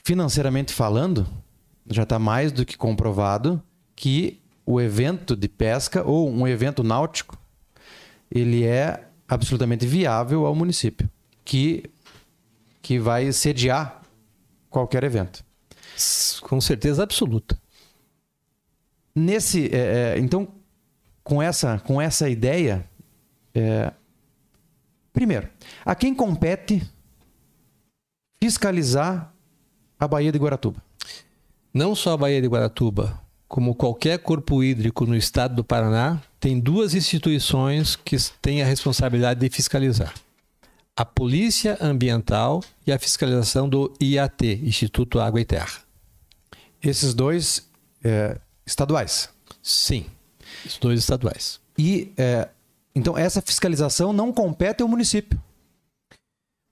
financeiramente 0.04 0.72
falando, 0.72 1.26
já 1.90 2.04
está 2.04 2.18
mais 2.18 2.52
do 2.52 2.64
que 2.64 2.76
comprovado 2.76 3.62
que 3.94 4.40
o 4.64 4.80
evento 4.80 5.36
de 5.36 5.48
pesca 5.48 6.04
ou 6.04 6.30
um 6.30 6.46
evento 6.46 6.82
náutico, 6.82 7.36
ele 8.30 8.64
é 8.64 9.08
absolutamente 9.28 9.86
viável 9.86 10.46
ao 10.46 10.54
município, 10.54 11.10
que, 11.44 11.84
que 12.80 12.98
vai 12.98 13.32
sediar 13.32 14.02
qualquer 14.70 15.04
evento. 15.04 15.44
Com 16.42 16.60
certeza 16.60 17.02
absoluta. 17.02 17.60
Nesse, 19.14 19.66
é, 19.74 20.14
é, 20.14 20.18
então, 20.18 20.48
com 21.22 21.42
essa, 21.42 21.78
com 21.80 22.00
essa 22.00 22.28
ideia, 22.28 22.88
é, 23.54 23.92
primeiro, 25.12 25.48
a 25.84 25.94
quem 25.94 26.14
compete 26.14 26.82
fiscalizar 28.42 29.32
a 29.98 30.08
Baía 30.08 30.32
de 30.32 30.38
Guaratuba? 30.38 30.82
Não 31.72 31.94
só 31.94 32.12
a 32.12 32.16
Baía 32.16 32.40
de 32.40 32.48
Guaratuba, 32.48 33.20
como 33.46 33.74
qualquer 33.74 34.18
corpo 34.18 34.64
hídrico 34.64 35.04
no 35.04 35.14
estado 35.14 35.54
do 35.54 35.62
Paraná, 35.62 36.22
tem 36.40 36.58
duas 36.58 36.94
instituições 36.94 37.94
que 37.94 38.16
têm 38.40 38.62
a 38.62 38.66
responsabilidade 38.66 39.40
de 39.40 39.50
fiscalizar: 39.50 40.14
a 40.96 41.04
Polícia 41.04 41.76
Ambiental 41.80 42.64
e 42.86 42.90
a 42.90 42.98
fiscalização 42.98 43.68
do 43.68 43.92
IAT, 44.00 44.60
Instituto 44.64 45.20
Água 45.20 45.40
e 45.40 45.44
Terra. 45.44 45.82
Esses 46.82 47.12
dois 47.14 47.70
é, 48.02 48.40
estaduais. 48.66 49.28
Sim, 49.62 50.06
os 50.64 50.76
dois 50.78 50.98
estaduais. 51.00 51.60
E 51.78 52.12
é, 52.16 52.48
então 52.94 53.16
essa 53.16 53.40
fiscalização 53.42 54.12
não 54.12 54.32
compete 54.32 54.82
ao 54.82 54.88
município. 54.88 55.40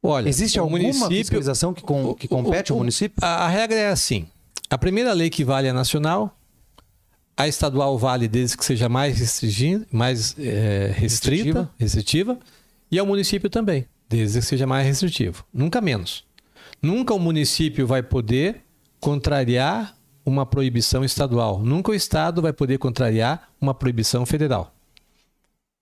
Olha, 0.02 0.28
Existe 0.28 0.58
alguma 0.58 0.78
fiscalização 1.08 1.74
que, 1.74 1.82
com- 1.82 2.14
que 2.14 2.26
compete 2.26 2.72
o- 2.72 2.74
ao 2.74 2.76
o- 2.78 2.80
município? 2.80 3.16
A, 3.22 3.44
a 3.44 3.48
regra 3.48 3.76
é 3.78 3.88
assim: 3.88 4.26
a 4.70 4.78
primeira 4.78 5.12
lei 5.12 5.28
que 5.28 5.44
vale 5.44 5.68
é 5.68 5.72
nacional, 5.72 6.34
a 7.36 7.46
estadual 7.46 7.98
vale 7.98 8.26
desde 8.26 8.56
que 8.56 8.64
seja 8.64 8.88
mais, 8.88 9.18
restringi- 9.18 9.86
mais 9.92 10.34
eh, 10.38 10.92
restrita, 10.96 11.70
restritiva, 11.78 12.38
e 12.90 12.98
ao 12.98 13.04
município 13.06 13.50
também, 13.50 13.86
desde 14.08 14.40
que 14.40 14.46
seja 14.46 14.66
mais 14.66 14.86
restritivo. 14.86 15.44
Nunca 15.52 15.80
menos. 15.82 16.24
Nunca 16.82 17.12
o 17.12 17.18
município 17.18 17.86
vai 17.86 18.02
poder 18.02 18.62
contrariar 18.98 19.94
uma 20.30 20.46
proibição 20.46 21.04
estadual. 21.04 21.60
Nunca 21.60 21.90
o 21.90 21.94
Estado 21.94 22.40
vai 22.40 22.52
poder 22.52 22.78
contrariar 22.78 23.50
uma 23.60 23.74
proibição 23.74 24.24
federal. 24.24 24.74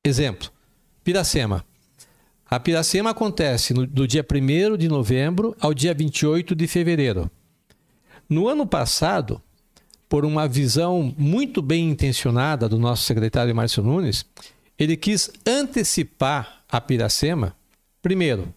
Exemplo: 0.05 0.51
Piracema. 1.05 1.65
A 2.51 2.59
Piracema 2.59 3.11
acontece 3.11 3.75
no- 3.75 3.87
do 3.87 4.07
dia 4.07 4.25
1 4.25 4.77
de 4.77 4.89
novembro 4.89 5.55
ao 5.61 5.75
dia 5.75 5.93
28 5.93 6.55
de 6.55 6.67
fevereiro. 6.67 7.31
No 8.29 8.49
ano 8.49 8.67
passado, 8.67 9.41
por 10.09 10.25
uma 10.25 10.49
visão 10.49 11.15
muito 11.19 11.61
bem 11.61 11.91
intencionada 11.91 12.69
do 12.69 12.79
nosso 12.79 13.05
secretário 13.05 13.55
Márcio 13.55 13.83
Nunes, 13.83 14.25
ele 14.79 14.97
quis 14.97 15.31
antecipar 15.47 16.63
a 16.71 16.81
Piracema, 16.81 17.55
primeiro, 18.01 18.55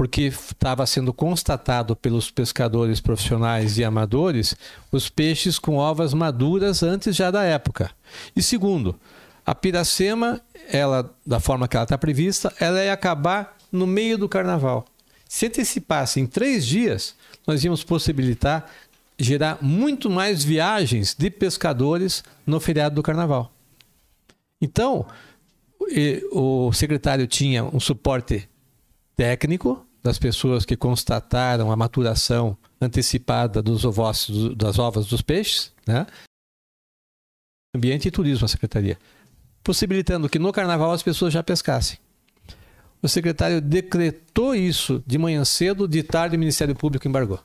porque 0.00 0.22
estava 0.22 0.86
sendo 0.86 1.12
constatado 1.12 1.94
pelos 1.94 2.30
pescadores 2.30 3.02
profissionais 3.02 3.76
e 3.76 3.84
amadores 3.84 4.56
os 4.90 5.10
peixes 5.10 5.58
com 5.58 5.76
ovas 5.76 6.14
maduras 6.14 6.82
antes 6.82 7.14
já 7.14 7.30
da 7.30 7.42
época. 7.42 7.90
E 8.34 8.42
segundo, 8.42 8.98
a 9.44 9.54
Piracema, 9.54 10.40
ela 10.72 11.14
da 11.26 11.38
forma 11.38 11.68
que 11.68 11.76
ela 11.76 11.84
está 11.84 11.98
prevista, 11.98 12.50
ela 12.58 12.82
ia 12.82 12.94
acabar 12.94 13.58
no 13.70 13.86
meio 13.86 14.16
do 14.16 14.26
carnaval. 14.26 14.86
Se 15.28 15.44
antecipasse 15.44 16.18
em 16.18 16.26
três 16.26 16.66
dias, 16.66 17.14
nós 17.46 17.62
íamos 17.62 17.84
possibilitar 17.84 18.70
gerar 19.18 19.58
muito 19.60 20.08
mais 20.08 20.42
viagens 20.42 21.14
de 21.14 21.28
pescadores 21.28 22.24
no 22.46 22.58
feriado 22.58 22.94
do 22.94 23.02
carnaval. 23.02 23.52
Então, 24.62 25.06
o 26.32 26.72
secretário 26.72 27.26
tinha 27.26 27.62
um 27.64 27.78
suporte 27.78 28.48
técnico 29.14 29.86
das 30.02 30.18
pessoas 30.18 30.64
que 30.64 30.76
constataram 30.76 31.70
a 31.70 31.76
maturação 31.76 32.56
antecipada 32.80 33.62
dos 33.62 33.84
ovócitos, 33.84 34.56
das 34.56 34.78
ovas 34.78 35.06
dos 35.06 35.22
peixes, 35.22 35.72
né? 35.86 36.06
Ambiente 37.74 38.08
e 38.08 38.10
Turismo, 38.10 38.46
a 38.46 38.48
secretaria, 38.48 38.98
possibilitando 39.62 40.28
que 40.28 40.38
no 40.38 40.52
carnaval 40.52 40.90
as 40.90 41.02
pessoas 41.02 41.32
já 41.32 41.42
pescassem. 41.42 41.98
O 43.02 43.08
secretário 43.08 43.60
decretou 43.60 44.54
isso 44.54 45.02
de 45.06 45.16
manhã 45.16 45.44
cedo, 45.44 45.86
de 45.86 46.02
tarde 46.02 46.36
o 46.36 46.38
Ministério 46.38 46.74
Público 46.74 47.06
embargou. 47.06 47.40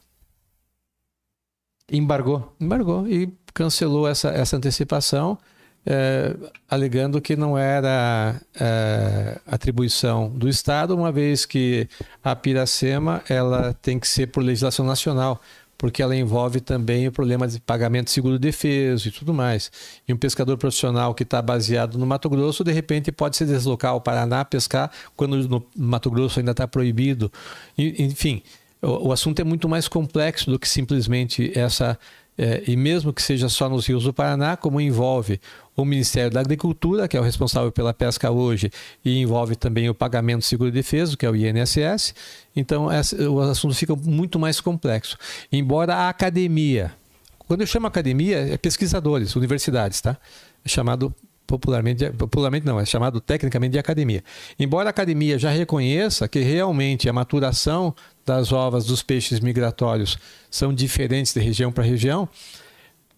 Embargou. 1.89 2.55
Embargou 2.59 3.07
e 3.07 3.31
cancelou 3.53 4.07
essa, 4.07 4.29
essa 4.29 4.57
antecipação, 4.57 5.37
eh, 5.85 6.35
alegando 6.69 7.21
que 7.21 7.35
não 7.35 7.57
era 7.57 8.39
eh, 8.59 9.39
atribuição 9.47 10.29
do 10.29 10.47
Estado, 10.49 10.95
uma 10.95 11.11
vez 11.11 11.45
que 11.45 11.87
a 12.23 12.35
Piracema 12.35 13.21
ela 13.29 13.73
tem 13.81 13.99
que 13.99 14.07
ser 14.07 14.27
por 14.27 14.43
legislação 14.43 14.85
nacional, 14.85 15.41
porque 15.77 16.01
ela 16.01 16.15
envolve 16.15 16.61
também 16.61 17.07
o 17.07 17.11
problema 17.11 17.47
de 17.47 17.59
pagamento 17.59 18.05
de 18.05 18.11
seguro 18.11 18.39
defeso 18.39 19.09
e 19.09 19.11
tudo 19.11 19.33
mais. 19.33 19.69
E 20.07 20.13
um 20.13 20.17
pescador 20.17 20.57
profissional 20.57 21.13
que 21.13 21.23
está 21.23 21.41
baseado 21.41 21.97
no 21.97 22.05
Mato 22.05 22.29
Grosso, 22.29 22.63
de 22.63 22.71
repente 22.71 23.11
pode 23.11 23.35
se 23.35 23.45
deslocar 23.45 23.91
ao 23.91 23.99
Paraná 24.01 24.45
pescar, 24.45 24.89
quando 25.15 25.37
no 25.49 25.65
Mato 25.75 26.09
Grosso 26.09 26.39
ainda 26.39 26.51
está 26.51 26.67
proibido. 26.67 27.31
E- 27.77 28.03
Enfim, 28.03 28.41
o, 28.81 29.09
o 29.09 29.11
assunto 29.11 29.39
é 29.41 29.43
muito 29.43 29.67
mais 29.67 29.87
complexo 29.87 30.49
do 30.49 30.57
que 30.57 30.67
simplesmente 30.67 31.51
essa. 31.57 31.99
eh, 32.37 32.63
e 32.67 32.75
mesmo 32.77 33.11
que 33.13 33.21
seja 33.21 33.49
só 33.49 33.67
nos 33.69 33.85
rios 33.85 34.03
do 34.05 34.13
Paraná, 34.13 34.55
como 34.57 34.79
envolve 34.79 35.39
o 35.75 35.83
Ministério 35.83 36.31
da 36.31 36.39
Agricultura, 36.39 37.07
que 37.07 37.17
é 37.17 37.19
o 37.19 37.23
responsável 37.23 37.71
pela 37.71 37.93
pesca 37.93 38.31
hoje, 38.31 38.71
e 39.03 39.17
envolve 39.19 39.55
também 39.55 39.89
o 39.89 39.93
pagamento 39.93 40.39
do 40.39 40.45
seguro 40.45 40.71
defeso, 40.71 41.17
que 41.17 41.25
é 41.25 41.29
o 41.29 41.35
INSS. 41.35 42.15
Então, 42.55 42.87
o 43.29 43.39
assunto 43.41 43.75
fica 43.75 43.95
muito 43.95 44.39
mais 44.39 44.61
complexo. 44.61 45.17
Embora 45.51 45.93
a 45.95 46.09
academia, 46.09 46.93
quando 47.39 47.61
eu 47.61 47.67
chamo 47.67 47.87
academia, 47.87 48.53
é 48.53 48.57
pesquisadores, 48.57 49.35
universidades, 49.35 49.99
tá? 49.99 50.17
É 50.63 50.69
chamado 50.69 51.13
popularmente, 51.45 52.09
popularmente 52.11 52.65
não, 52.65 52.79
é 52.79 52.85
chamado 52.85 53.21
tecnicamente 53.21 53.73
de 53.73 53.79
academia. 53.79 54.23
Embora 54.57 54.89
a 54.89 54.91
academia 54.91 55.37
já 55.37 55.51
reconheça 55.51 56.27
que 56.27 56.39
realmente 56.39 57.07
a 57.07 57.13
maturação 57.13 57.93
das 58.25 58.51
ovas 58.51 58.85
dos 58.85 59.03
peixes 59.03 59.39
migratórios 59.39 60.17
são 60.49 60.73
diferentes 60.73 61.33
de 61.33 61.39
região 61.39 61.71
para 61.71 61.83
região, 61.83 62.27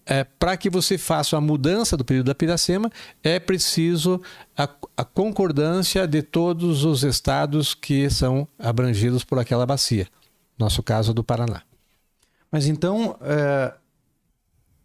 é, 0.08 0.24
para 0.24 0.56
que 0.56 0.70
você 0.70 0.96
faça 0.96 1.36
a 1.36 1.40
mudança 1.40 1.96
do 1.96 2.04
período 2.04 2.26
da 2.26 2.34
piracema, 2.34 2.90
é 3.22 3.38
preciso 3.38 4.20
a, 4.56 4.66
a 4.96 5.04
concordância 5.04 6.06
de 6.08 6.22
todos 6.22 6.84
os 6.84 7.04
estados 7.04 7.74
que 7.74 8.08
são 8.08 8.48
abrangidos 8.58 9.22
por 9.22 9.38
aquela 9.38 9.66
bacia. 9.66 10.08
Nosso 10.58 10.82
caso 10.82 11.12
do 11.12 11.22
Paraná. 11.22 11.62
Mas 12.50 12.66
então, 12.66 13.18
é, 13.20 13.74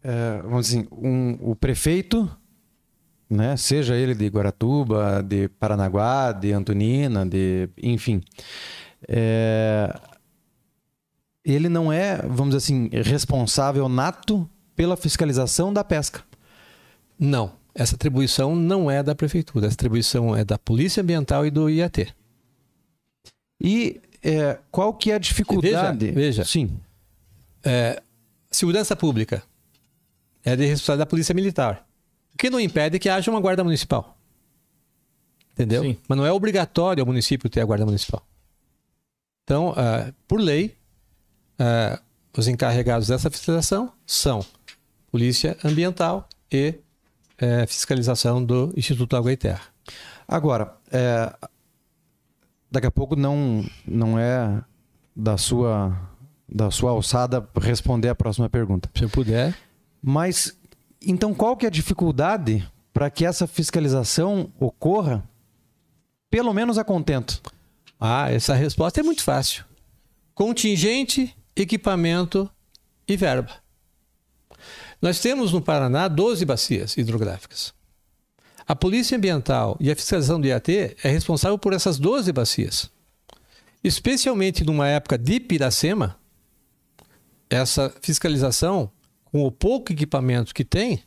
é, 0.04 0.41
vamos 0.44 0.68
dizer, 0.68 0.80
assim, 0.80 0.88
um- 0.91 1.38
o 1.52 1.56
prefeito, 1.56 2.30
né, 3.30 3.56
seja 3.56 3.95
ele 3.95 4.14
de 4.14 4.28
Guaratuba, 4.28 5.24
de 5.24 5.48
Paranaguá, 5.48 6.34
de 6.34 6.52
Antonina, 6.52 7.26
de, 7.26 7.70
enfim, 7.82 8.22
é, 9.08 9.98
ele 11.45 11.70
não 11.70 11.91
é, 11.91 12.18
vamos 12.18 12.54
dizer 12.56 12.58
assim, 12.58 12.90
responsável 12.91 13.88
nato 13.88 14.48
pela 14.76 14.98
fiscalização 14.98 15.74
da 15.74 15.84
pesca. 15.84 16.24
Não, 17.20 17.54
essa 17.74 17.95
atribuição 17.95 18.56
não 18.56 18.90
é 18.90 19.02
da 19.02 19.16
prefeitura, 19.16 19.68
essa 19.68 19.76
atribuição 19.76 20.36
é 20.36 20.44
da 20.44 20.58
Polícia 20.58 21.02
Ambiental 21.02 21.45
e 21.45 21.52
do 21.52 21.70
IAT. 21.70 22.14
E 23.60 24.02
é, 24.22 24.60
qual 24.72 24.94
que 24.94 25.12
é 25.12 25.16
a 25.16 25.20
dificuldade? 25.20 26.06
Veja, 26.08 26.14
veja. 26.14 26.45
Sim. 26.45 26.80
É, 27.64 28.02
segurança 28.52 28.95
pública 28.95 29.44
é 30.44 30.56
de 30.56 30.66
responsabilidade 30.66 31.00
da 31.00 31.10
Polícia 31.10 31.34
Militar. 31.34 31.88
O 32.34 32.38
que 32.38 32.50
não 32.50 32.60
impede 32.60 33.00
que 33.00 33.10
haja 33.10 33.30
uma 33.32 33.40
guarda 33.40 33.64
municipal. 33.64 34.18
Entendeu? 35.54 35.84
Sim. 35.84 35.98
Mas 36.08 36.18
não 36.18 36.26
é 36.26 36.32
obrigatório 36.32 37.02
ao 37.02 37.06
município 37.06 37.50
ter 37.50 37.62
a 37.62 37.66
guarda 37.66 37.86
municipal. 37.86 38.26
Então, 39.44 39.74
ah, 39.78 40.12
por 40.28 40.40
lei, 40.40 40.76
ah, 41.60 42.02
os 42.36 42.48
encarregados 42.48 43.08
dessa 43.08 43.30
fiscalização 43.30 43.91
são 44.06 44.44
Polícia 45.14 45.56
Ambiental 45.64 46.27
e 46.52 46.73
eh, 47.38 47.68
fiscalização 47.68 48.44
do 48.44 48.73
Instituto 48.76 49.15
Água 49.15 49.31
e 49.31 49.38
Terra. 49.38 49.61
Agora, 50.27 50.76
é, 50.91 51.31
daqui 52.72 52.88
a 52.88 52.91
pouco 52.91 53.15
não, 53.15 53.64
não 53.85 54.18
é 54.18 54.60
da 55.15 55.38
sua, 55.38 55.95
da 56.49 56.72
sua 56.72 56.90
alçada 56.90 57.48
responder 57.61 58.10
a 58.10 58.15
próxima 58.15 58.49
pergunta. 58.49 58.90
Se 58.95 59.03
eu 59.03 59.10
puder. 59.10 59.56
Mas, 60.02 60.57
então, 60.99 61.31
qual 61.31 61.56
que 61.56 61.68
é 61.68 61.69
a 61.69 61.72
dificuldade 61.72 62.68
para 62.91 63.07
que 63.11 63.23
essa 63.23 63.45
fiscalização 63.45 64.52
ocorra, 64.60 65.23
pelo 66.27 66.52
menos 66.56 66.80
a 66.80 66.84
contento? 66.84 67.40
Ah, 67.99 68.31
essa 68.31 68.56
resposta 68.56 68.99
é 68.99 69.03
muito 69.03 69.23
fácil. 69.23 69.64
Contingente, 70.34 71.38
equipamento 71.56 72.49
e 73.07 73.15
verba. 73.15 73.62
Nós 75.04 75.20
temos 75.20 75.52
no 75.52 75.62
Paraná 75.62 76.08
12 76.08 76.46
bacias 76.46 76.96
hidrográficas. 76.96 77.74
A 78.66 78.74
Polícia 78.74 79.18
Ambiental 79.18 79.76
e 79.78 79.92
a 79.92 79.96
fiscalização 79.98 80.40
do 80.40 80.48
IAT 80.48 80.96
é 81.04 81.10
responsável 81.10 81.58
por 81.58 81.74
essas 81.74 82.00
12 82.00 82.32
bacias. 82.32 82.90
Especialmente 83.84 84.64
numa 84.64 84.88
época 84.88 85.18
de 85.18 85.42
Piracema, 85.42 86.18
essa 87.50 87.94
fiscalização, 88.02 88.90
com 89.26 89.46
o 89.46 89.52
pouco 89.52 89.92
equipamento 89.92 90.54
que 90.54 90.64
tem, 90.64 91.04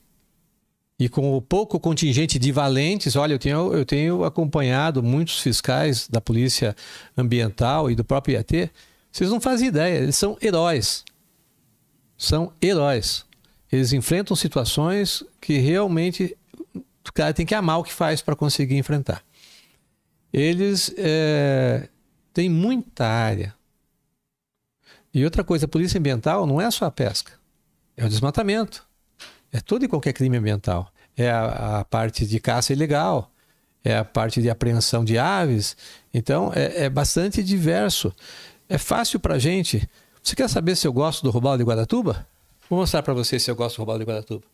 e 0.99 1.09
com 1.09 1.35
o 1.35 1.41
pouco 1.41 1.81
contingente 1.81 2.39
de 2.39 2.53
valentes, 2.53 3.17
olha, 3.17 3.33
eu 3.33 3.39
tenho, 3.39 3.73
eu 3.73 3.87
tenho 3.87 4.25
acompanhado 4.25 5.03
muitos 5.03 5.41
fiscais 5.41 6.07
da 6.07 6.21
Polícia 6.21 6.77
Ambiental 7.17 7.91
e 7.91 7.95
do 7.95 8.05
próprio 8.05 8.35
IAT, 8.35 8.71
vocês 9.11 9.31
não 9.31 9.41
fazem 9.41 9.69
ideia, 9.69 10.01
eles 10.01 10.17
são 10.17 10.37
heróis. 10.43 11.03
São 12.19 12.53
heróis. 12.61 13.26
Eles 13.71 13.93
enfrentam 13.93 14.37
situações 14.37 15.25
que 15.41 15.59
realmente 15.59 16.37
o 16.75 17.13
cara 17.13 17.33
tem 17.33 17.47
que 17.47 17.55
amar 17.55 17.79
o 17.79 17.85
que 17.85 17.93
faz 17.93 18.23
para 18.23 18.37
conseguir 18.37 18.77
enfrentar. 18.77 19.23
Eles 20.33 20.93
é, 20.97 21.89
têm 22.33 22.49
muita 22.49 23.07
área. 23.07 23.55
E 25.13 25.25
outra 25.25 25.43
coisa, 25.43 25.65
a 25.65 25.69
polícia 25.69 25.99
ambiental 25.99 26.47
não 26.47 26.61
é 26.61 26.71
só 26.71 26.85
a 26.85 26.91
pesca, 26.91 27.33
é 27.97 28.05
o 28.05 28.09
desmatamento. 28.09 28.87
É 29.51 29.61
todo 29.61 29.85
e 29.85 29.89
qualquer 29.89 30.13
crime 30.13 30.37
ambiental. 30.37 30.93
É 31.17 31.31
a, 31.31 31.81
a 31.81 31.85
parte 31.85 32.27
de 32.27 32.39
caça 32.39 32.73
ilegal, 32.73 33.33
é 33.83 33.97
a 33.97 34.05
parte 34.05 34.43
de 34.43 34.51
apreensão 34.51 35.05
de 35.05 35.17
aves. 35.17 35.77
Então, 36.13 36.53
é, 36.55 36.85
é 36.85 36.91
bastante 36.91 37.43
diverso. 37.43 38.13
É 38.69 38.77
fácil 38.77 39.19
para 39.19 39.39
gente. 39.39 39.89
Você 40.23 40.37
quer 40.37 40.51
saber 40.51 40.77
se 40.77 40.87
eu 40.87 40.93
gosto 40.93 41.23
do 41.23 41.31
robalo 41.31 41.57
de 41.57 41.65
Guaratuba? 41.65 42.27
Vou 42.69 42.79
mostrar 42.81 43.03
para 43.03 43.15
você 43.15 43.39
se 43.39 43.51
eu 43.51 43.57
gosto 43.57 43.77
do 43.77 43.81
robalo 43.81 43.99
de 44.01 44.05
Guaratuba. 44.05 44.45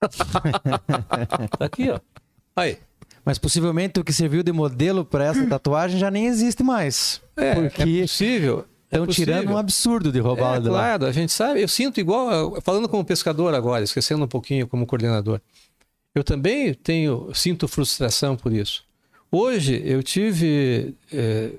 tá 1.58 1.64
aqui, 1.64 1.90
ó. 1.90 2.00
Aí. 2.56 2.78
Mas 3.24 3.38
possivelmente 3.38 4.00
o 4.00 4.04
que 4.04 4.12
serviu 4.12 4.42
de 4.42 4.50
modelo 4.52 5.04
para 5.04 5.24
essa 5.26 5.46
tatuagem 5.46 5.98
já 5.98 6.10
nem 6.10 6.26
existe 6.26 6.62
mais. 6.62 7.20
É, 7.36 7.54
Porque 7.54 7.82
é 7.82 8.02
possível. 8.02 8.64
É 8.90 8.96
Estão 8.96 9.06
tirando 9.06 9.36
possível. 9.36 9.54
um 9.54 9.58
absurdo 9.58 10.10
de 10.10 10.18
robalo 10.18 10.56
É, 10.56 10.60
de 10.60 10.68
lá. 10.68 10.78
claro, 10.78 11.06
a 11.06 11.12
gente 11.12 11.30
sabe. 11.32 11.62
Eu 11.62 11.68
sinto 11.68 12.00
igual, 12.00 12.60
falando 12.62 12.88
como 12.88 13.04
pescador 13.04 13.54
agora, 13.54 13.84
esquecendo 13.84 14.24
um 14.24 14.28
pouquinho 14.28 14.66
como 14.66 14.86
coordenador. 14.86 15.40
Eu 16.14 16.24
também 16.24 16.74
tenho, 16.74 17.30
sinto 17.34 17.68
frustração 17.68 18.36
por 18.36 18.52
isso. 18.52 18.84
Hoje 19.30 19.80
eu 19.84 20.02
tive, 20.02 20.94
eh, 21.12 21.52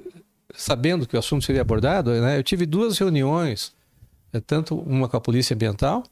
sabendo 0.54 1.08
que 1.08 1.16
o 1.16 1.20
assunto 1.20 1.46
seria 1.46 1.62
abordado, 1.62 2.12
né, 2.20 2.38
eu 2.38 2.44
tive 2.44 2.66
duas 2.66 2.98
reuniões, 2.98 3.72
eh, 4.34 4.40
tanto 4.40 4.76
uma 4.76 5.08
com 5.10 5.18
a 5.18 5.22
Polícia 5.22 5.54
Ambiental, 5.54 6.04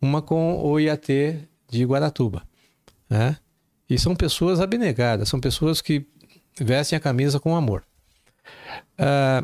uma 0.00 0.22
com 0.22 0.62
o 0.62 0.78
IAT 0.78 1.38
de 1.68 1.84
Guaratuba. 1.84 2.42
Né? 3.08 3.36
E 3.88 3.98
são 3.98 4.14
pessoas 4.14 4.60
abnegadas, 4.60 5.28
são 5.28 5.40
pessoas 5.40 5.80
que 5.80 6.06
vestem 6.60 6.96
a 6.96 7.00
camisa 7.00 7.38
com 7.40 7.56
amor. 7.56 7.84
Ah, 8.98 9.42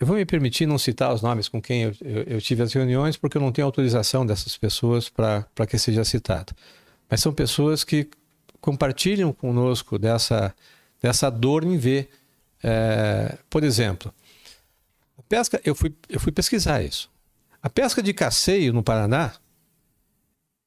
eu 0.00 0.06
vou 0.06 0.16
me 0.16 0.24
permitir 0.24 0.66
não 0.66 0.78
citar 0.78 1.12
os 1.12 1.22
nomes 1.22 1.48
com 1.48 1.60
quem 1.60 1.82
eu, 1.82 1.92
eu- 2.02 2.22
eu 2.24 2.40
tive 2.40 2.62
as 2.62 2.72
reuniões, 2.72 3.16
porque 3.16 3.36
eu 3.36 3.42
não 3.42 3.50
tenho 3.52 3.66
autorização 3.66 4.24
dessas 4.24 4.56
pessoas 4.56 5.08
para 5.08 5.44
que 5.68 5.76
seja 5.78 6.04
citado. 6.04 6.52
Mas 7.10 7.20
são 7.20 7.32
pessoas 7.32 7.82
que 7.84 8.08
compartilham 8.60 9.32
conosco 9.32 9.98
dessa, 9.98 10.54
dessa 11.02 11.30
dor 11.30 11.64
em 11.64 11.76
ver. 11.76 12.10
eh, 12.62 13.38
por 13.48 13.62
exemplo, 13.62 14.12
a 15.18 15.22
pesca, 15.22 15.60
eu 15.64 15.74
fui, 15.74 15.94
eu 16.08 16.20
fui 16.20 16.32
pesquisar 16.32 16.82
isso. 16.82 17.10
A 17.62 17.68
pesca 17.68 18.02
de 18.02 18.14
casseio 18.14 18.72
no 18.72 18.82
Paraná, 18.82 19.34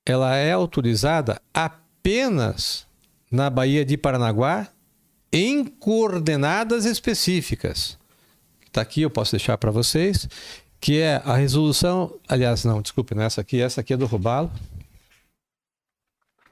ela 0.05 0.35
é 0.35 0.51
autorizada 0.51 1.41
apenas 1.53 2.85
na 3.31 3.49
Baía 3.49 3.85
de 3.85 3.97
Paranaguá 3.97 4.67
em 5.31 5.65
coordenadas 5.65 6.83
específicas 6.85 7.97
está 8.71 8.81
aqui, 8.81 9.01
eu 9.01 9.09
posso 9.09 9.31
deixar 9.31 9.57
para 9.57 9.69
vocês, 9.69 10.27
que 10.79 10.97
é 10.97 11.17
a 11.25 11.35
resolução. 11.35 12.17
Aliás, 12.27 12.63
não, 12.63 12.81
desculpe, 12.81 13.13
não 13.13 13.21
é 13.23 13.25
essa 13.25 13.41
aqui, 13.41 13.61
essa 13.61 13.81
aqui 13.81 13.93
é 13.93 13.97
do 13.97 14.05
Robalo. 14.05 14.49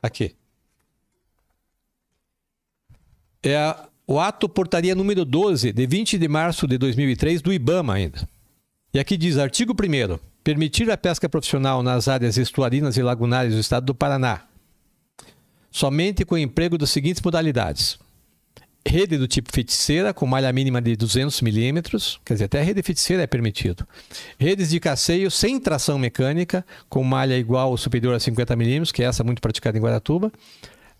Aqui. 0.03 0.35
É 3.41 3.55
a- 3.57 3.88
o 4.09 4.19
ato 4.19 4.49
portaria 4.49 4.95
número 4.95 5.23
12, 5.23 5.71
de 5.71 5.85
20 5.85 6.17
de 6.17 6.27
março 6.27 6.67
de 6.67 6.79
2003, 6.79 7.43
do 7.43 7.53
IBAMA 7.53 7.93
ainda. 7.93 8.27
E 8.91 8.99
aqui 8.99 9.15
diz, 9.15 9.37
artigo 9.37 9.73
1 9.73 10.17
permitir 10.43 10.89
a 10.89 10.97
pesca 10.97 11.29
profissional 11.29 11.83
nas 11.83 12.07
áreas 12.07 12.35
estuarinas 12.35 12.97
e 12.97 13.03
lagunares 13.03 13.53
do 13.53 13.59
estado 13.59 13.85
do 13.85 13.93
Paraná, 13.93 14.41
somente 15.69 16.25
com 16.25 16.33
o 16.33 16.39
emprego 16.39 16.75
das 16.75 16.89
seguintes 16.89 17.21
modalidades 17.21 17.99
rede 18.87 19.17
do 19.17 19.27
tipo 19.27 19.51
feiticeira, 19.53 20.13
com 20.13 20.25
malha 20.25 20.51
mínima 20.51 20.81
de 20.81 20.95
200 20.95 21.41
milímetros, 21.41 22.19
quer 22.25 22.33
dizer, 22.33 22.45
até 22.45 22.61
rede 22.61 22.81
feiticeira 22.81 23.23
é 23.23 23.27
permitido. 23.27 23.87
Redes 24.39 24.69
de 24.69 24.79
casseio 24.79 25.29
sem 25.29 25.59
tração 25.59 25.99
mecânica, 25.99 26.65
com 26.89 27.03
malha 27.03 27.37
igual 27.37 27.69
ou 27.69 27.77
superior 27.77 28.15
a 28.15 28.19
50 28.19 28.55
milímetros, 28.55 28.91
que 28.91 29.03
é 29.03 29.05
essa 29.05 29.23
muito 29.23 29.41
praticada 29.41 29.77
em 29.77 29.81
Guaratuba. 29.81 30.31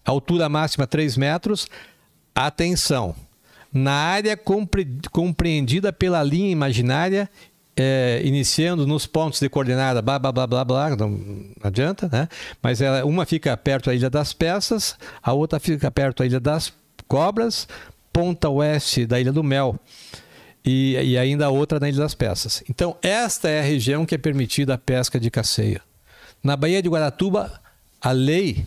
Altura 0.06 0.48
máxima 0.48 0.86
3 0.86 1.18
metros. 1.18 1.68
Atenção! 2.34 3.16
Na 3.72 3.92
área 3.94 4.36
compre- 4.36 4.88
compreendida 5.12 5.94
pela 5.94 6.24
linha 6.24 6.50
imaginária, 6.50 7.30
eh, 7.78 8.20
iniciando 8.26 8.88
nos 8.88 9.06
pontos 9.06 9.40
de 9.40 9.48
coordenada, 9.48 10.02
blá, 10.02 10.18
blá, 10.18 10.32
blá, 10.32 10.48
blá, 10.48 10.66
blá, 10.66 10.96
não, 10.96 11.20
adianta, 11.62 12.10
né? 12.12 12.28
Mas 12.64 12.82
ela, 12.82 13.06
uma 13.06 13.26
fica 13.26 13.56
perto 13.56 13.86
da 13.86 13.96
Ilha 13.96 14.10
das 14.10 14.34
Peças, 14.34 14.96
a 15.22 15.34
outra 15.34 15.60
fica 15.60 15.92
perto 15.92 16.20
da 16.20 16.26
Ilha 16.26 16.40
das 16.40 16.74
Cobras, 17.08 17.68
ponta 18.12 18.50
oeste 18.50 19.06
da 19.06 19.20
Ilha 19.20 19.32
do 19.32 19.44
Mel 19.44 19.80
e, 20.66 20.96
e 20.96 21.18
ainda 21.18 21.50
outra 21.50 21.80
na 21.80 21.90
Ilha 21.90 22.00
das 22.00 22.16
Peças. 22.16 22.64
Então, 22.70 22.98
esta 23.04 23.50
é 23.50 23.60
a 23.60 23.64
região 23.64 24.06
que 24.06 24.16
é 24.16 24.18
permitida 24.18 24.74
a 24.74 24.78
pesca 24.78 25.20
de 25.20 25.30
casseio. 25.30 25.80
Na 26.44 26.56
Baía 26.58 26.82
de 26.82 26.90
Guaratuba, 26.90 27.62
a 28.02 28.12
lei, 28.12 28.66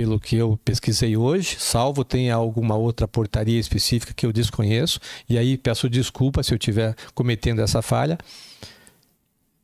pelo 0.00 0.18
que 0.18 0.34
eu 0.34 0.58
pesquisei 0.64 1.14
hoje, 1.14 1.56
salvo 1.58 2.02
tenha 2.06 2.34
alguma 2.34 2.74
outra 2.74 3.06
portaria 3.06 3.60
específica 3.60 4.14
que 4.14 4.24
eu 4.24 4.32
desconheço, 4.32 4.98
e 5.28 5.36
aí 5.36 5.58
peço 5.58 5.90
desculpa 5.90 6.42
se 6.42 6.54
eu 6.54 6.56
estiver 6.56 6.96
cometendo 7.14 7.60
essa 7.60 7.82
falha, 7.82 8.16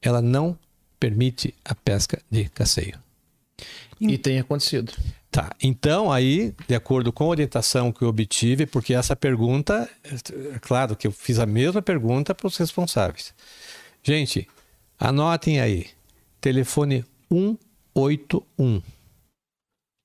ela 0.02 0.20
não 0.20 0.54
permite 1.00 1.54
a 1.64 1.74
pesca 1.74 2.20
de 2.30 2.50
casseio. 2.50 2.98
E 3.98 4.18
tem 4.18 4.38
acontecido. 4.38 4.92
Tá, 5.30 5.56
então 5.62 6.12
aí, 6.12 6.52
de 6.68 6.74
acordo 6.74 7.10
com 7.14 7.24
a 7.24 7.28
orientação 7.28 7.90
que 7.90 8.02
eu 8.02 8.08
obtive, 8.08 8.66
porque 8.66 8.92
essa 8.92 9.16
pergunta, 9.16 9.88
é 10.04 10.58
claro 10.58 10.94
que 10.94 11.06
eu 11.06 11.12
fiz 11.12 11.38
a 11.38 11.46
mesma 11.46 11.80
pergunta 11.80 12.34
para 12.34 12.46
os 12.46 12.58
responsáveis. 12.58 13.32
Gente, 14.02 14.46
anotem 15.00 15.60
aí, 15.60 15.86
telefone 16.42 17.06
181. 17.32 18.95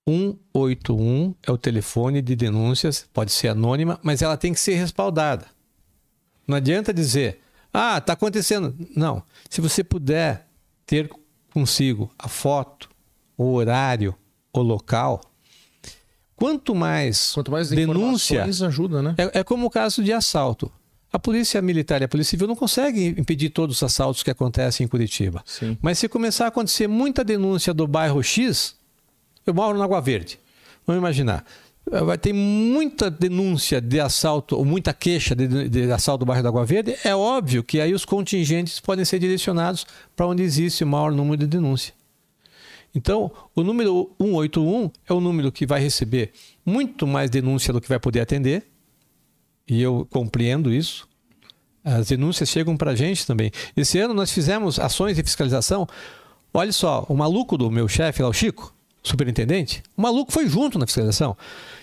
181 0.07 1.35
é 1.43 1.51
o 1.51 1.57
telefone 1.57 2.21
de 2.21 2.35
denúncias, 2.35 3.07
pode 3.13 3.31
ser 3.31 3.49
anônima, 3.49 3.99
mas 4.01 4.21
ela 4.21 4.35
tem 4.35 4.53
que 4.53 4.59
ser 4.59 4.75
respaldada. 4.75 5.45
Não 6.47 6.57
adianta 6.57 6.93
dizer, 6.93 7.39
ah, 7.73 7.97
está 7.97 8.13
acontecendo. 8.13 8.75
Não. 8.95 9.23
Se 9.49 9.61
você 9.61 9.83
puder 9.83 10.47
ter 10.85 11.09
consigo 11.53 12.11
a 12.17 12.27
foto, 12.27 12.89
o 13.37 13.53
horário, 13.53 14.15
o 14.53 14.61
local, 14.61 15.21
quanto 16.35 16.73
mais, 16.73 17.31
Quanto 17.33 17.51
mais 17.51 17.69
denúncia, 17.69 18.43
ajuda, 18.43 19.01
né? 19.01 19.15
é, 19.17 19.39
é 19.39 19.43
como 19.43 19.67
o 19.67 19.69
caso 19.69 20.03
de 20.03 20.11
assalto. 20.11 20.71
A 21.13 21.19
polícia 21.19 21.61
militar 21.61 22.01
e 22.01 22.05
a 22.05 22.07
polícia 22.07 22.31
civil 22.31 22.47
não 22.47 22.55
conseguem 22.55 23.07
impedir 23.09 23.49
todos 23.49 23.77
os 23.77 23.83
assaltos 23.83 24.23
que 24.23 24.31
acontecem 24.31 24.85
em 24.85 24.87
Curitiba. 24.87 25.43
Sim. 25.45 25.77
Mas 25.81 25.99
se 25.99 26.07
começar 26.07 26.45
a 26.45 26.47
acontecer 26.47 26.87
muita 26.87 27.21
denúncia 27.21 27.73
do 27.73 27.85
bairro 27.85 28.23
X, 28.23 28.75
eu 29.45 29.53
moro 29.53 29.77
na 29.77 29.83
Água 29.83 30.01
Verde. 30.01 30.39
Vamos 30.85 30.99
imaginar. 30.99 31.45
Eh, 31.91 32.03
Vai 32.03 32.17
ter 32.17 32.33
muita 32.33 33.09
denúncia 33.09 33.81
de 33.81 33.99
assalto, 33.99 34.55
ou 34.57 34.65
muita 34.65 34.93
queixa 34.93 35.35
de, 35.35 35.69
de 35.69 35.91
assalto 35.91 36.25
do 36.25 36.27
bairro 36.27 36.43
da 36.43 36.49
Água 36.49 36.65
Verde. 36.65 36.95
É 37.03 37.15
óbvio 37.15 37.63
que 37.63 37.79
aí 37.79 37.93
os 37.93 38.05
contingentes 38.05 38.79
podem 38.79 39.05
ser 39.05 39.19
direcionados 39.19 39.85
para 40.15 40.27
onde 40.27 40.43
existe 40.43 40.83
o 40.83 40.87
maior 40.87 41.11
número 41.11 41.37
de 41.37 41.47
denúncia. 41.47 41.93
Então, 42.93 43.31
o 43.55 43.63
número 43.63 44.11
181 44.19 44.91
é 45.07 45.13
o 45.13 45.21
número 45.21 45.51
que 45.51 45.65
vai 45.65 45.79
receber 45.79 46.33
muito 46.65 47.07
mais 47.07 47.29
denúncia 47.29 47.71
do 47.71 47.79
que 47.79 47.87
vai 47.87 47.99
poder 47.99 48.19
atender. 48.19 48.67
E 49.67 49.81
eu 49.81 50.05
compreendo 50.11 50.73
isso. 50.73 51.07
As 51.83 52.07
denúncias 52.09 52.49
chegam 52.49 52.75
para 52.75 52.91
a 52.91 52.95
gente 52.95 53.25
também. 53.25 53.49
Esse 53.75 53.97
ano 53.97 54.13
nós 54.13 54.31
fizemos 54.31 54.77
ações 54.77 55.15
de 55.15 55.23
fiscalização. 55.23 55.87
Olha 56.53 56.73
só, 56.73 57.05
o 57.07 57.15
maluco 57.15 57.57
do 57.57 57.71
meu 57.71 57.87
chefe 57.87 58.21
lá, 58.21 58.27
o 58.27 58.33
Chico, 58.33 58.73
superintendente, 59.03 59.81
o 59.97 60.01
maluco 60.01 60.31
foi 60.31 60.47
junto 60.47 60.77
na 60.77 60.85
fiscalização. 60.85 61.35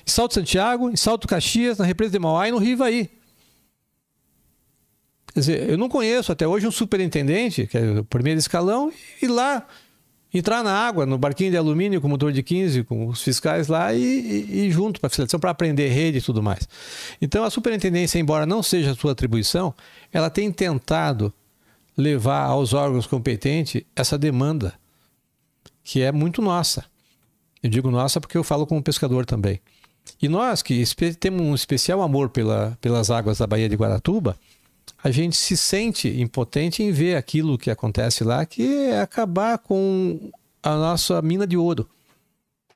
Em 0.07 0.11
Salto 0.11 0.35
Santiago, 0.35 0.91
em 0.91 0.97
Salto 0.97 1.27
Caxias, 1.27 1.79
na 1.79 1.85
represa 1.85 2.13
de 2.13 2.19
Mauá 2.19 2.49
e 2.49 2.53
no 2.53 2.59
Rio 2.59 2.73
Ivaí. 2.73 3.11
Quer 5.35 5.41
dizer, 5.41 5.71
eu 5.71 5.79
não 5.79 5.89
conheço 5.89 6.33
até 6.33 6.47
hoje 6.47 6.67
um 6.67 6.71
superintendente, 6.71 7.67
que 7.67 7.77
é 7.77 8.01
o 8.01 8.05
primeiro 8.05 8.39
escalão, 8.39 8.93
e 9.21 9.27
lá 9.27 9.67
entrar 10.33 10.63
na 10.63 10.73
água, 10.73 11.07
no 11.07 11.17
barquinho 11.17 11.51
de 11.51 11.57
alumínio 11.57 12.01
com 12.01 12.09
motor 12.09 12.33
de 12.33 12.43
15, 12.43 12.85
com 12.85 13.07
os 13.07 13.23
fiscais 13.23 13.69
lá 13.69 13.95
e, 13.95 14.03
e, 14.03 14.67
e 14.67 14.71
junto 14.71 15.01
para 15.01 15.07
a 15.07 15.11
fiscalização 15.11 15.41
para 15.41 15.51
aprender 15.51 15.89
rede 15.89 16.19
e 16.19 16.23
tudo 16.23 16.43
mais. 16.43 16.69
Então 17.21 17.45
a 17.45 17.51
superintendência, 17.51 18.19
embora 18.19 18.47
não 18.47 18.63
seja 18.63 18.95
sua 18.95 19.13
atribuição, 19.13 19.75
ela 20.13 20.29
tem 20.29 20.53
tentado 20.53 21.33
levar 21.97 22.45
aos 22.45 22.75
órgãos 22.75 23.07
competentes 23.07 23.83
essa 23.97 24.17
demanda 24.17 24.75
que 25.83 26.03
é 26.03 26.13
muito 26.13 26.43
nossa. 26.43 26.85
Eu 27.63 27.71
digo 27.71 27.91
nossa 27.91 28.21
porque 28.21 28.37
eu 28.37 28.45
falo 28.45 28.67
como 28.67 28.83
pescador 28.83 29.27
também. 29.27 29.61
E 30.21 30.29
nós 30.29 30.63
que 30.63 30.85
temos 31.19 31.43
um 31.43 31.55
especial 31.55 32.01
amor 32.03 32.31
pela, 32.31 32.77
pelas 32.81 33.11
águas 33.11 33.39
da 33.39 33.47
Baía 33.47 33.69
de 33.69 33.77
Guaratuba, 33.77 34.39
a 35.03 35.11
gente 35.11 35.37
se 35.37 35.57
sente 35.57 36.09
impotente 36.21 36.83
em 36.83 36.91
ver 36.91 37.17
aquilo 37.17 37.59
que 37.59 37.71
acontece 37.71 38.25
lá, 38.25 38.45
que 38.47 38.63
é 38.63 39.01
acabar 39.01 39.59
com 39.59 40.31
a 40.63 40.75
nossa 40.77 41.21
mina 41.23 41.47
de 41.47 41.57
ouro. 41.57 41.89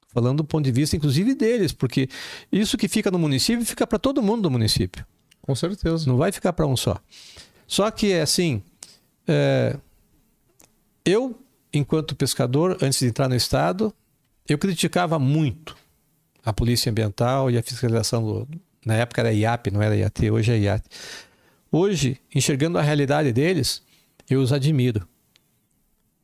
Falando 0.08 0.38
do 0.38 0.44
ponto 0.44 0.64
de 0.64 0.70
vista, 0.70 0.94
inclusive, 0.94 1.34
deles, 1.34 1.72
porque 1.72 2.08
isso 2.50 2.76
que 2.76 2.86
fica 2.86 3.10
no 3.10 3.18
município 3.18 3.64
fica 3.64 3.86
para 3.86 3.98
todo 3.98 4.22
mundo 4.22 4.42
do 4.42 4.50
município. 4.50 5.06
Com 5.40 5.54
certeza. 5.54 6.06
Não 6.06 6.18
vai 6.18 6.30
ficar 6.30 6.52
para 6.52 6.66
um 6.66 6.76
só. 6.76 6.98
Só 7.66 7.90
que, 7.90 8.12
assim, 8.12 8.62
é, 9.26 9.76
eu, 11.04 11.40
enquanto 11.72 12.14
pescador, 12.14 12.76
antes 12.82 12.98
de 13.00 13.06
entrar 13.06 13.28
no 13.28 13.34
Estado, 13.34 13.92
eu 14.52 14.58
criticava 14.58 15.18
muito 15.18 15.76
a 16.44 16.52
Polícia 16.52 16.90
Ambiental 16.90 17.50
e 17.50 17.56
a 17.56 17.62
fiscalização 17.62 18.22
do. 18.22 18.48
Na 18.84 18.94
época 18.94 19.20
era 19.20 19.32
IAP, 19.32 19.70
não 19.70 19.80
era 19.80 19.96
IAT, 19.96 20.30
hoje 20.30 20.52
é 20.52 20.58
IAT. 20.58 20.84
Hoje, 21.70 22.20
enxergando 22.34 22.78
a 22.78 22.82
realidade 22.82 23.32
deles, 23.32 23.82
eu 24.28 24.40
os 24.40 24.52
admiro. 24.52 25.08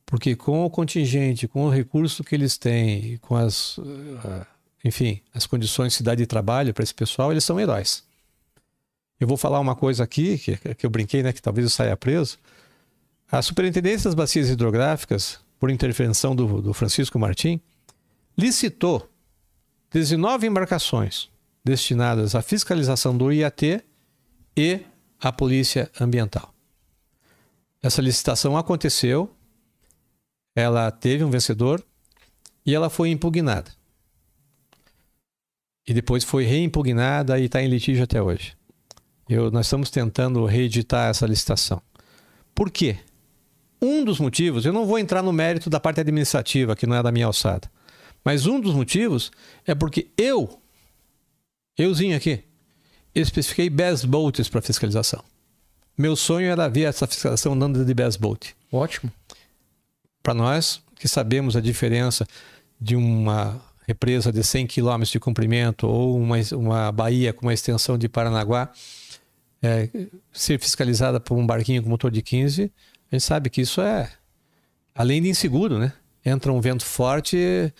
Porque 0.05 0.35
com 0.35 0.65
o 0.65 0.71
contingente, 0.71 1.47
com 1.47 1.67
o 1.67 1.71
recurso 1.71 2.25
que 2.25 2.35
eles 2.35 2.59
têm, 2.59 3.19
com 3.19 3.37
as, 3.37 3.79
uh, 3.79 4.47
enfim, 4.85 5.21
as 5.33 5.47
condições 5.47 5.93
de 5.93 5.99
cidade 5.99 6.23
de 6.23 6.27
trabalho 6.27 6.75
para 6.75 6.83
esse 6.83 6.95
pessoal, 6.95 7.31
eles 7.31 7.45
são 7.45 7.61
heróis. 7.61 8.03
Eu 9.21 9.29
vou 9.29 9.37
falar 9.37 9.61
uma 9.61 9.77
coisa 9.77 10.05
aqui, 10.05 10.39
que, 10.39 10.57
que 10.57 10.87
eu 10.87 10.91
brinquei, 10.91 11.23
né, 11.23 11.33
que 11.33 11.43
talvez 11.43 11.65
eu 11.65 11.71
saia 11.71 11.97
preso. 11.97 12.39
A 13.31 13.41
Superintendência 13.43 14.09
das 14.09 14.15
Bacias 14.15 14.49
Hidrográficas, 14.49 15.41
por 15.61 15.71
intervenção 15.71 16.35
do, 16.35 16.63
do 16.63 16.73
Francisco 16.73 17.19
Martim, 17.19 17.61
licitou 18.39 19.11
19 19.91 20.47
embarcações 20.47 21.29
destinadas 21.65 22.37
à 22.37 22.43
fiscalização 22.43 23.17
do 23.17 23.33
IAT 23.33 23.83
e 24.57 24.81
à 25.21 25.33
Polícia 25.33 25.91
Ambiental. 26.01 26.55
Essa 27.83 28.01
licitação 28.01 28.57
aconteceu, 28.57 29.35
ela 30.55 30.91
teve 30.91 31.25
um 31.25 31.31
vencedor 31.31 31.85
e 32.65 32.75
ela 32.75 32.89
foi 32.89 33.11
impugnada. 33.11 33.73
E 35.87 35.93
depois 35.93 36.23
foi 36.23 36.45
reimpugnada 36.45 37.39
e 37.39 37.47
está 37.47 37.63
em 37.63 37.69
litígio 37.69 38.05
até 38.05 38.23
hoje. 38.23 38.57
Eu, 39.29 39.51
nós 39.51 39.67
estamos 39.67 39.91
tentando 39.91 40.45
reeditar 40.45 41.11
essa 41.11 41.27
licitação. 41.27 41.83
Por 42.55 42.71
quê? 42.71 42.99
Um 43.81 44.05
dos 44.05 44.19
motivos, 44.21 44.65
eu 44.65 44.73
não 44.73 44.87
vou 44.87 44.99
entrar 44.99 45.23
no 45.23 45.33
mérito 45.33 45.71
da 45.71 45.81
parte 45.81 46.01
administrativa, 46.01 46.77
que 46.77 46.87
não 46.87 46.97
é 46.97 47.03
da 47.03 47.13
minha 47.13 47.27
alçada, 47.27 47.71
mas 48.29 48.45
um 48.45 48.61
dos 48.61 48.75
motivos 48.75 49.33
é 49.67 49.75
porque 49.75 50.09
eu, 50.15 50.61
euzinho 51.79 52.15
aqui, 52.15 52.45
especifiquei 53.15 53.71
best 53.71 54.07
boats 54.07 54.51
para 54.51 54.61
fiscalização. 54.61 55.25
Meu 55.97 56.15
sonho 56.15 56.51
era 56.51 56.69
ver 56.69 56.83
essa 56.83 57.07
fiscalização 57.07 57.55
andando 57.55 57.83
de 57.83 57.95
best 57.95 58.21
boat. 58.21 58.55
Ótimo. 58.71 59.11
Para 60.23 60.35
nós 60.35 60.83
que 60.97 61.09
sabemos 61.09 61.57
a 61.57 61.61
diferença 61.63 62.29
de 62.79 62.95
uma 62.97 63.63
represa 63.87 64.31
de 64.31 64.45
100 64.45 64.67
km 64.67 65.05
de 65.05 65.19
comprimento 65.19 65.89
ou 65.89 66.15
uma, 66.15 66.37
uma 66.53 66.93
baía 66.93 67.33
com 67.33 67.47
uma 67.47 67.55
extensão 67.55 67.97
de 67.97 68.11
Paranaguá, 68.11 68.71
é, 69.63 69.89
ser 70.35 70.61
fiscalizada 70.61 71.19
por 71.19 71.35
um 71.35 71.47
barquinho 71.47 71.83
com 71.83 71.89
motor 71.89 72.11
de 72.11 72.21
15, 72.21 72.71
a 73.11 73.15
gente 73.17 73.25
sabe 73.25 73.49
que 73.49 73.63
isso 73.63 73.81
é 73.81 74.13
além 74.95 75.23
de 75.23 75.31
inseguro, 75.31 75.79
né? 75.79 75.95
Entra 76.23 76.53
um 76.53 76.61
vento 76.61 76.85
forte 76.85 77.73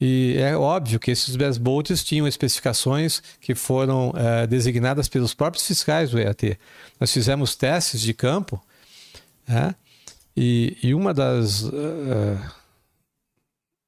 e 0.00 0.36
é 0.38 0.56
óbvio 0.56 1.00
que 1.00 1.10
esses 1.10 1.36
best 1.36 1.60
boats 1.60 2.04
tinham 2.04 2.28
especificações 2.28 3.22
que 3.40 3.54
foram 3.54 4.12
é, 4.14 4.46
designadas 4.46 5.08
pelos 5.08 5.32
próprios 5.32 5.66
fiscais 5.66 6.10
do 6.10 6.18
EAT. 6.18 6.58
Nós 7.00 7.12
fizemos 7.12 7.56
testes 7.56 8.00
de 8.00 8.12
campo 8.12 8.62
né? 9.48 9.74
e, 10.36 10.76
e 10.82 10.94
uma 10.94 11.14
das 11.14 11.62
uh, 11.62 12.38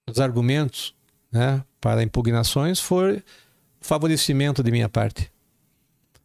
dos 0.07 0.19
argumentos 0.19 0.95
né, 1.31 1.63
para 1.81 2.03
impugnações 2.03 2.81
foi 2.81 3.23
favorecimento 3.81 4.63
de 4.63 4.71
minha 4.71 4.89
parte. 4.89 5.31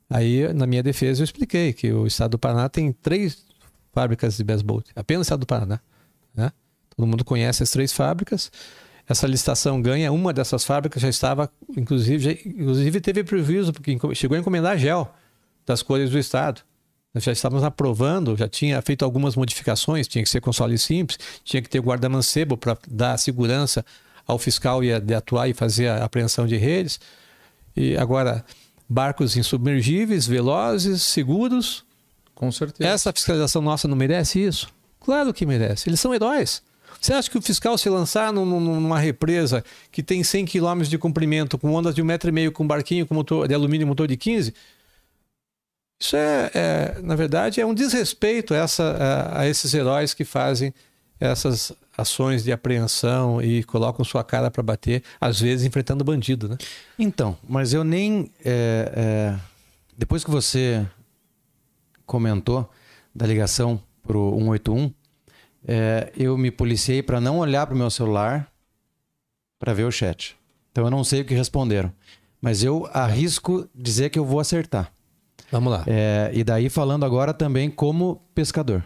Aí, 0.10 0.52
na 0.54 0.66
minha 0.66 0.84
defesa, 0.84 1.22
eu 1.22 1.26
expliquei 1.26 1.74
que 1.74 1.92
o 1.92 2.08
estado 2.08 2.32
do 2.32 2.40
Paraná 2.40 2.70
tem 2.70 2.92
três 2.92 3.46
fábricas 3.92 4.38
de 4.38 4.44
baseball, 4.44 4.84
apenas 4.96 5.22
o 5.22 5.28
estado 5.28 5.40
do 5.42 5.46
Paraná. 5.46 5.80
Né? 6.34 6.52
Todo 6.96 7.08
mundo 7.08 7.26
conhece 7.26 7.64
as 7.64 7.72
três 7.72 7.92
fábricas. 7.92 8.52
Essa 9.08 9.28
licitação 9.28 9.82
ganha, 9.82 10.12
uma 10.12 10.32
dessas 10.32 10.64
fábricas 10.64 11.02
já 11.02 11.10
estava, 11.10 11.52
inclusive, 11.76 12.24
já, 12.24 12.32
inclusive 12.32 13.02
teve 13.02 13.24
prejuízo, 13.24 13.74
porque 13.74 13.98
chegou 14.16 14.36
a 14.36 14.40
encomendar 14.40 14.78
gel 14.78 15.14
das 15.66 15.82
cores 15.82 16.10
do 16.10 16.18
estado. 16.18 16.62
Nós 17.14 17.24
já 17.24 17.32
estávamos 17.32 17.64
aprovando, 17.64 18.36
já 18.36 18.48
tinha 18.48 18.82
feito 18.82 19.06
algumas 19.06 19.36
modificações, 19.36 20.08
tinha 20.08 20.24
que 20.24 20.30
ser 20.30 20.42
console 20.42 20.78
simples, 20.78 21.20
tinha 21.44 21.62
que 21.62 21.70
ter 21.70 21.80
guarda-mancebo 21.80 22.58
para 22.58 22.78
dar 22.90 23.18
segurança 23.18 23.86
ao 24.26 24.40
fiscal 24.40 24.84
e 24.84 25.00
de 25.00 25.14
atuar 25.14 25.48
e 25.48 25.54
fazer 25.54 25.90
a 25.90 26.06
apreensão 26.06 26.48
de 26.48 26.56
redes. 26.56 27.00
E 27.76 27.96
agora, 27.98 28.44
barcos 28.90 29.36
insubmergíveis, 29.36 30.26
velozes, 30.26 31.04
seguros. 31.04 31.86
Com 32.34 32.52
certeza. 32.52 32.90
Essa 32.90 33.14
fiscalização 33.14 33.62
nossa 33.62 33.88
não 33.88 33.96
merece 33.96 34.40
isso? 34.40 34.70
Claro 35.00 35.34
que 35.34 35.46
merece. 35.46 35.90
Eles 35.90 36.00
são 36.00 36.14
heróis. 36.16 36.64
Você 37.04 37.14
acha 37.14 37.30
que 37.30 37.38
o 37.38 37.42
fiscal 37.42 37.78
se 37.78 37.90
lançar 37.90 38.32
num, 38.32 38.46
numa 38.46 38.98
represa 38.98 39.62
que 39.92 40.02
tem 40.02 40.24
100 40.24 40.46
km 40.46 40.84
de 40.84 40.98
comprimento, 40.98 41.58
com 41.58 41.74
ondas 41.74 41.94
de 41.94 42.02
um 42.02 42.06
metro 42.06 42.30
e 42.30 42.32
meio, 42.32 42.50
com 42.50 42.66
barquinho 42.66 43.06
com 43.06 43.14
motor, 43.14 43.46
de 43.46 43.54
alumínio 43.54 43.86
motor 43.86 44.08
de 44.08 44.16
15, 44.16 44.54
isso 46.00 46.16
é, 46.16 46.52
é, 46.54 47.02
na 47.02 47.14
verdade, 47.14 47.60
é 47.60 47.66
um 47.66 47.74
desrespeito 47.74 48.54
a, 48.54 48.58
essa, 48.58 48.84
a, 48.84 49.42
a 49.42 49.48
esses 49.50 49.74
heróis 49.74 50.14
que 50.14 50.24
fazem 50.24 50.74
essas 51.20 51.74
ações 51.98 52.42
de 52.42 52.54
apreensão 52.54 53.42
e 53.42 53.66
colocam 53.66 54.06
sua 54.06 54.24
cara 54.24 54.50
para 54.50 54.64
bater, 54.64 55.04
às 55.20 55.42
vezes 55.42 55.66
enfrentando 55.66 56.06
bandido, 56.06 56.48
né? 56.48 56.58
Então, 56.98 57.38
mas 57.46 57.74
eu 57.74 57.84
nem. 57.84 58.32
É, 58.46 58.94
é, 58.96 59.40
depois 59.98 60.24
que 60.24 60.32
você 60.32 60.88
comentou 62.06 62.70
da 63.14 63.28
ligação 63.28 63.82
para 64.08 64.18
o 64.18 64.40
181, 64.40 64.94
é, 65.68 66.12
eu 66.16 66.38
me 66.38 66.52
policiei 66.52 67.02
para 67.02 67.22
não 67.22 67.40
olhar 67.40 67.66
para 67.66 67.76
o 67.76 67.78
meu 67.78 67.90
celular 67.90 68.52
para 69.60 69.74
ver 69.74 69.86
o 69.86 69.92
chat. 69.92 70.36
Então 70.72 70.84
eu 70.84 70.92
não 70.92 71.04
sei 71.04 71.22
o 71.22 71.26
que 71.26 71.34
responderam. 71.34 71.92
Mas 72.42 72.64
eu 72.64 72.90
arrisco 72.92 73.70
dizer 73.74 74.10
que 74.10 74.20
eu 74.20 74.26
vou 74.26 74.40
acertar. 74.40 74.92
Vamos 75.50 75.72
lá. 75.72 75.86
É, 75.88 76.32
e 76.34 76.44
daí 76.44 76.70
falando 76.70 77.06
agora 77.06 77.34
também 77.34 77.70
como 77.70 78.22
pescador. 78.36 78.84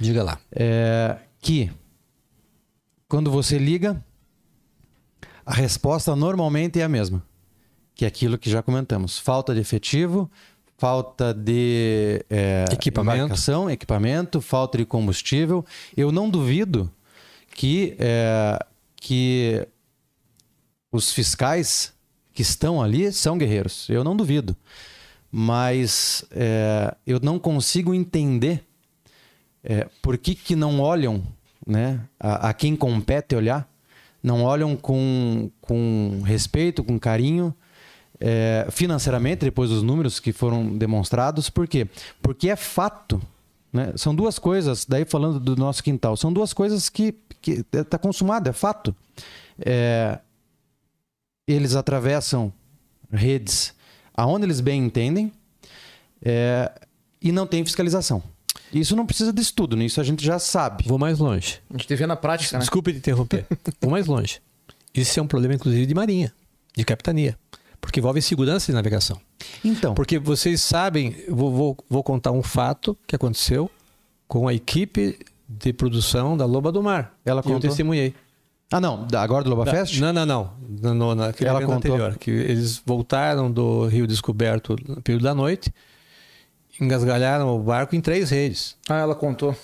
Diga 0.00 0.24
lá. 0.24 0.38
É, 0.50 1.16
que 1.40 1.70
quando 3.08 3.30
você 3.30 3.58
liga, 3.58 4.02
a 5.44 5.54
resposta 5.54 6.16
normalmente 6.16 6.80
é 6.80 6.84
a 6.84 6.88
mesma, 6.88 7.22
que 7.94 8.04
é 8.04 8.08
aquilo 8.08 8.36
que 8.36 8.50
já 8.50 8.62
comentamos: 8.62 9.18
falta 9.18 9.54
de 9.54 9.60
efetivo, 9.60 10.28
falta 10.78 11.32
de 11.32 12.24
é, 12.28 12.64
equipamento. 12.70 13.34
equipamento, 13.70 14.40
falta 14.40 14.78
de 14.78 14.84
combustível. 14.84 15.64
Eu 15.96 16.12
não 16.12 16.28
duvido 16.28 16.90
que, 17.54 17.96
é, 17.98 18.58
que 18.96 19.66
os 20.92 21.12
fiscais 21.12 21.92
que 22.34 22.42
estão 22.42 22.82
ali 22.82 23.10
são 23.12 23.38
guerreiros. 23.38 23.88
Eu 23.88 24.04
não 24.04 24.14
duvido. 24.14 24.54
Mas 25.30 26.24
é, 26.30 26.94
eu 27.06 27.18
não 27.20 27.38
consigo 27.38 27.94
entender 27.94 28.64
é, 29.64 29.88
por 30.00 30.16
que, 30.16 30.34
que 30.34 30.54
não 30.54 30.80
olham 30.80 31.22
né, 31.66 32.00
a, 32.20 32.50
a 32.50 32.54
quem 32.54 32.76
compete 32.76 33.34
olhar, 33.34 33.68
não 34.22 34.42
olham 34.42 34.76
com, 34.76 35.50
com 35.60 36.22
respeito, 36.24 36.84
com 36.84 36.98
carinho, 36.98 37.54
é, 38.20 38.66
financeiramente, 38.70 39.44
depois 39.44 39.70
dos 39.70 39.82
números 39.82 40.20
que 40.20 40.32
foram 40.32 40.76
demonstrados. 40.76 41.50
Por 41.50 41.66
quê? 41.66 41.88
Porque 42.22 42.48
é 42.48 42.56
fato. 42.56 43.20
Né? 43.72 43.92
São 43.96 44.14
duas 44.14 44.38
coisas, 44.38 44.84
daí 44.86 45.04
falando 45.04 45.38
do 45.38 45.56
nosso 45.56 45.82
quintal, 45.82 46.16
são 46.16 46.32
duas 46.32 46.52
coisas 46.52 46.88
que 46.88 47.14
está 47.72 47.98
consumado, 47.98 48.48
é 48.48 48.52
fato. 48.52 48.94
É, 49.58 50.18
eles 51.46 51.74
atravessam 51.74 52.52
redes 53.12 53.74
aonde 54.14 54.46
eles 54.46 54.60
bem 54.60 54.84
entendem 54.84 55.32
é, 56.22 56.72
e 57.20 57.30
não 57.30 57.46
tem 57.46 57.64
fiscalização. 57.64 58.22
Isso 58.72 58.96
não 58.96 59.06
precisa 59.06 59.32
de 59.32 59.40
estudo, 59.40 59.76
né? 59.76 59.84
isso 59.84 60.00
a 60.00 60.04
gente 60.04 60.24
já 60.24 60.38
sabe. 60.38 60.84
Vou 60.86 60.98
mais 60.98 61.18
longe. 61.18 61.60
A 61.72 61.78
gente 61.78 61.94
vê 61.94 62.06
na 62.06 62.16
prática, 62.16 62.56
né? 62.56 62.60
Desculpe 62.60 62.92
te 62.92 62.98
interromper. 62.98 63.46
Vou 63.80 63.90
mais 63.90 64.06
longe. 64.06 64.40
Isso 64.94 65.20
é 65.20 65.22
um 65.22 65.26
problema, 65.26 65.54
inclusive, 65.54 65.86
de 65.86 65.94
marinha, 65.94 66.32
de 66.74 66.84
capitania. 66.84 67.38
Porque 67.86 68.00
envolve 68.00 68.20
segurança 68.20 68.66
de 68.66 68.72
navegação. 68.72 69.16
Então. 69.64 69.94
Porque 69.94 70.18
vocês 70.18 70.60
sabem, 70.60 71.14
vou, 71.28 71.52
vou, 71.52 71.76
vou 71.88 72.02
contar 72.02 72.32
um 72.32 72.42
fato 72.42 72.98
que 73.06 73.14
aconteceu 73.14 73.70
com 74.26 74.48
a 74.48 74.52
equipe 74.52 75.16
de 75.48 75.72
produção 75.72 76.36
da 76.36 76.44
Loba 76.44 76.72
do 76.72 76.82
Mar. 76.82 77.14
Ela 77.24 77.44
contou. 77.44 77.58
eu 77.58 77.60
testemunhei. 77.60 78.12
Ah, 78.72 78.80
não. 78.80 79.06
Agora 79.14 79.44
do 79.44 79.50
Loba 79.50 79.64
da, 79.64 79.70
Fest? 79.70 80.00
Não, 80.00 80.12
não, 80.12 80.26
não. 80.26 80.50
No, 80.68 80.94
no, 80.94 81.14
naquele 81.14 81.48
Ela 81.48 81.60
contou. 81.60 81.76
anterior. 81.76 82.18
Que 82.18 82.32
eles 82.32 82.82
voltaram 82.84 83.48
do 83.48 83.86
Rio 83.86 84.04
Descoberto 84.04 84.76
no 84.84 85.00
período 85.00 85.22
da 85.22 85.32
noite 85.32 85.72
engasgalharam 86.80 87.54
o 87.54 87.62
barco 87.62 87.94
em 87.94 88.00
três 88.00 88.30
redes. 88.30 88.76
Ah, 88.88 88.98
ela 88.98 89.14
contou. 89.14 89.56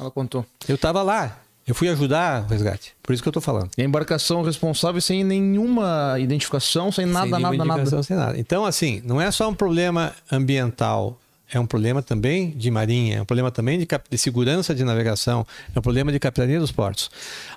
Ela 0.00 0.10
contou. 0.10 0.44
Eu 0.68 0.74
estava 0.74 1.00
lá. 1.02 1.38
Eu 1.68 1.74
fui 1.74 1.88
ajudar 1.88 2.44
o 2.44 2.46
resgate. 2.48 2.94
Por 3.02 3.12
isso 3.12 3.22
que 3.22 3.28
eu 3.28 3.30
estou 3.30 3.42
falando. 3.42 3.70
E 3.76 3.82
a 3.82 3.84
embarcação 3.84 4.42
responsável 4.42 5.00
sem 5.00 5.22
nenhuma 5.22 6.16
identificação, 6.18 6.90
sem 6.90 7.04
nada, 7.04 7.30
Sem 7.36 7.40
nada, 7.40 7.64
nada. 7.64 8.02
sem 8.02 8.16
nada. 8.16 8.38
Então, 8.38 8.64
assim, 8.64 9.02
não 9.04 9.20
é 9.20 9.30
só 9.30 9.48
um 9.48 9.54
problema 9.54 10.14
ambiental. 10.32 11.20
É 11.52 11.60
um 11.60 11.66
problema 11.66 12.02
também 12.02 12.50
de 12.50 12.70
marinha, 12.70 13.18
é 13.18 13.22
um 13.22 13.24
problema 13.24 13.50
também 13.50 13.78
de, 13.78 13.86
de 14.10 14.18
segurança 14.18 14.74
de 14.74 14.84
navegação, 14.84 15.46
é 15.74 15.78
um 15.78 15.82
problema 15.82 16.12
de 16.12 16.18
capitania 16.18 16.60
dos 16.60 16.72
portos. 16.72 17.10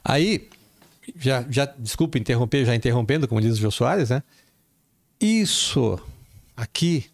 Aí, 0.03 0.47
já, 1.17 1.43
já 1.49 1.65
desculpa 1.77 2.17
interromper, 2.17 2.65
já 2.65 2.73
interrompendo, 2.73 3.27
como 3.27 3.41
diz 3.41 3.57
o 3.57 3.61
Jô 3.61 3.71
Soares, 3.71 4.09
né? 4.09 4.23
isso 5.21 5.99
aqui 6.57 7.05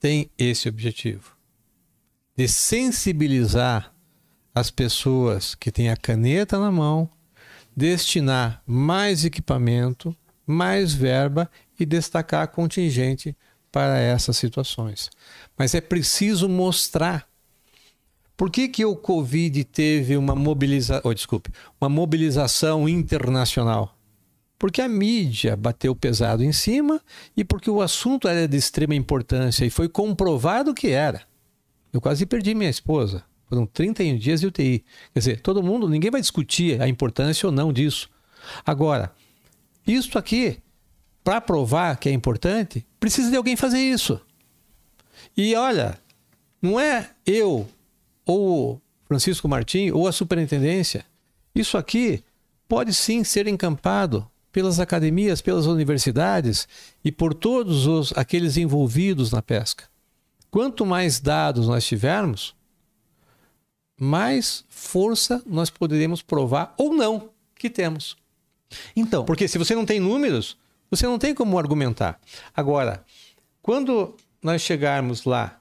tem 0.00 0.30
esse 0.38 0.68
objetivo 0.68 1.32
de 2.36 2.46
sensibilizar 2.46 3.92
as 4.58 4.70
pessoas 4.70 5.54
que 5.54 5.70
têm 5.70 5.90
a 5.90 5.96
caneta 5.96 6.58
na 6.58 6.70
mão, 6.70 7.08
destinar 7.76 8.62
mais 8.66 9.24
equipamento, 9.24 10.16
mais 10.46 10.92
verba 10.92 11.50
e 11.78 11.86
destacar 11.86 12.48
contingente 12.48 13.36
para 13.70 13.98
essas 13.98 14.36
situações. 14.36 15.10
Mas 15.56 15.74
é 15.74 15.80
preciso 15.80 16.48
mostrar 16.48 17.28
por 18.36 18.50
que, 18.50 18.68
que 18.68 18.84
o 18.84 18.94
Covid 18.94 19.64
teve 19.64 20.16
uma, 20.16 20.34
mobiliza... 20.34 21.00
oh, 21.02 21.12
desculpe, 21.12 21.50
uma 21.80 21.88
mobilização 21.88 22.88
internacional? 22.88 23.96
Porque 24.58 24.80
a 24.80 24.88
mídia 24.88 25.56
bateu 25.56 25.94
pesado 25.94 26.42
em 26.42 26.52
cima 26.52 27.00
e 27.36 27.44
porque 27.44 27.68
o 27.68 27.82
assunto 27.82 28.26
era 28.28 28.46
de 28.46 28.56
extrema 28.56 28.94
importância 28.94 29.64
e 29.64 29.70
foi 29.70 29.88
comprovado 29.88 30.72
que 30.74 30.88
era. 30.88 31.22
Eu 31.92 32.00
quase 32.00 32.26
perdi 32.26 32.54
minha 32.54 32.70
esposa. 32.70 33.24
Foram 33.48 33.66
31 33.66 34.16
dias 34.16 34.40
de 34.40 34.46
UTI. 34.46 34.84
Quer 35.12 35.18
dizer, 35.18 35.40
todo 35.40 35.62
mundo, 35.62 35.88
ninguém 35.88 36.10
vai 36.10 36.20
discutir 36.20 36.80
a 36.80 36.88
importância 36.88 37.46
ou 37.46 37.52
não 37.52 37.72
disso. 37.72 38.10
Agora, 38.64 39.12
isto 39.86 40.18
aqui, 40.18 40.58
para 41.24 41.40
provar 41.40 41.96
que 41.96 42.08
é 42.08 42.12
importante, 42.12 42.86
precisa 43.00 43.30
de 43.30 43.36
alguém 43.36 43.56
fazer 43.56 43.78
isso. 43.78 44.20
E 45.36 45.54
olha, 45.54 45.98
não 46.60 46.78
é 46.78 47.10
eu 47.26 47.68
ou 48.26 48.80
Francisco 49.06 49.48
Martim 49.48 49.90
ou 49.90 50.06
a 50.06 50.12
superintendência. 50.12 51.04
Isso 51.54 51.78
aqui 51.78 52.22
pode 52.68 52.92
sim 52.92 53.24
ser 53.24 53.46
encampado 53.46 54.28
pelas 54.52 54.78
academias, 54.78 55.40
pelas 55.40 55.66
universidades 55.66 56.68
e 57.02 57.10
por 57.10 57.32
todos 57.32 57.86
os, 57.86 58.12
aqueles 58.16 58.56
envolvidos 58.56 59.32
na 59.32 59.40
pesca. 59.40 59.84
Quanto 60.50 60.84
mais 60.84 61.20
dados 61.20 61.68
nós 61.68 61.86
tivermos, 61.86 62.54
mais 63.98 64.64
força 64.68 65.42
nós 65.46 65.70
poderemos 65.70 66.22
provar 66.22 66.74
ou 66.76 66.92
não 66.94 67.30
que 67.54 67.68
temos. 67.68 68.16
Então, 68.94 69.24
Porque 69.24 69.48
se 69.48 69.58
você 69.58 69.74
não 69.74 69.84
tem 69.86 69.98
números, 69.98 70.56
você 70.90 71.06
não 71.06 71.18
tem 71.18 71.34
como 71.34 71.58
argumentar. 71.58 72.20
Agora, 72.54 73.04
quando 73.62 74.14
nós 74.42 74.62
chegarmos 74.62 75.24
lá 75.24 75.58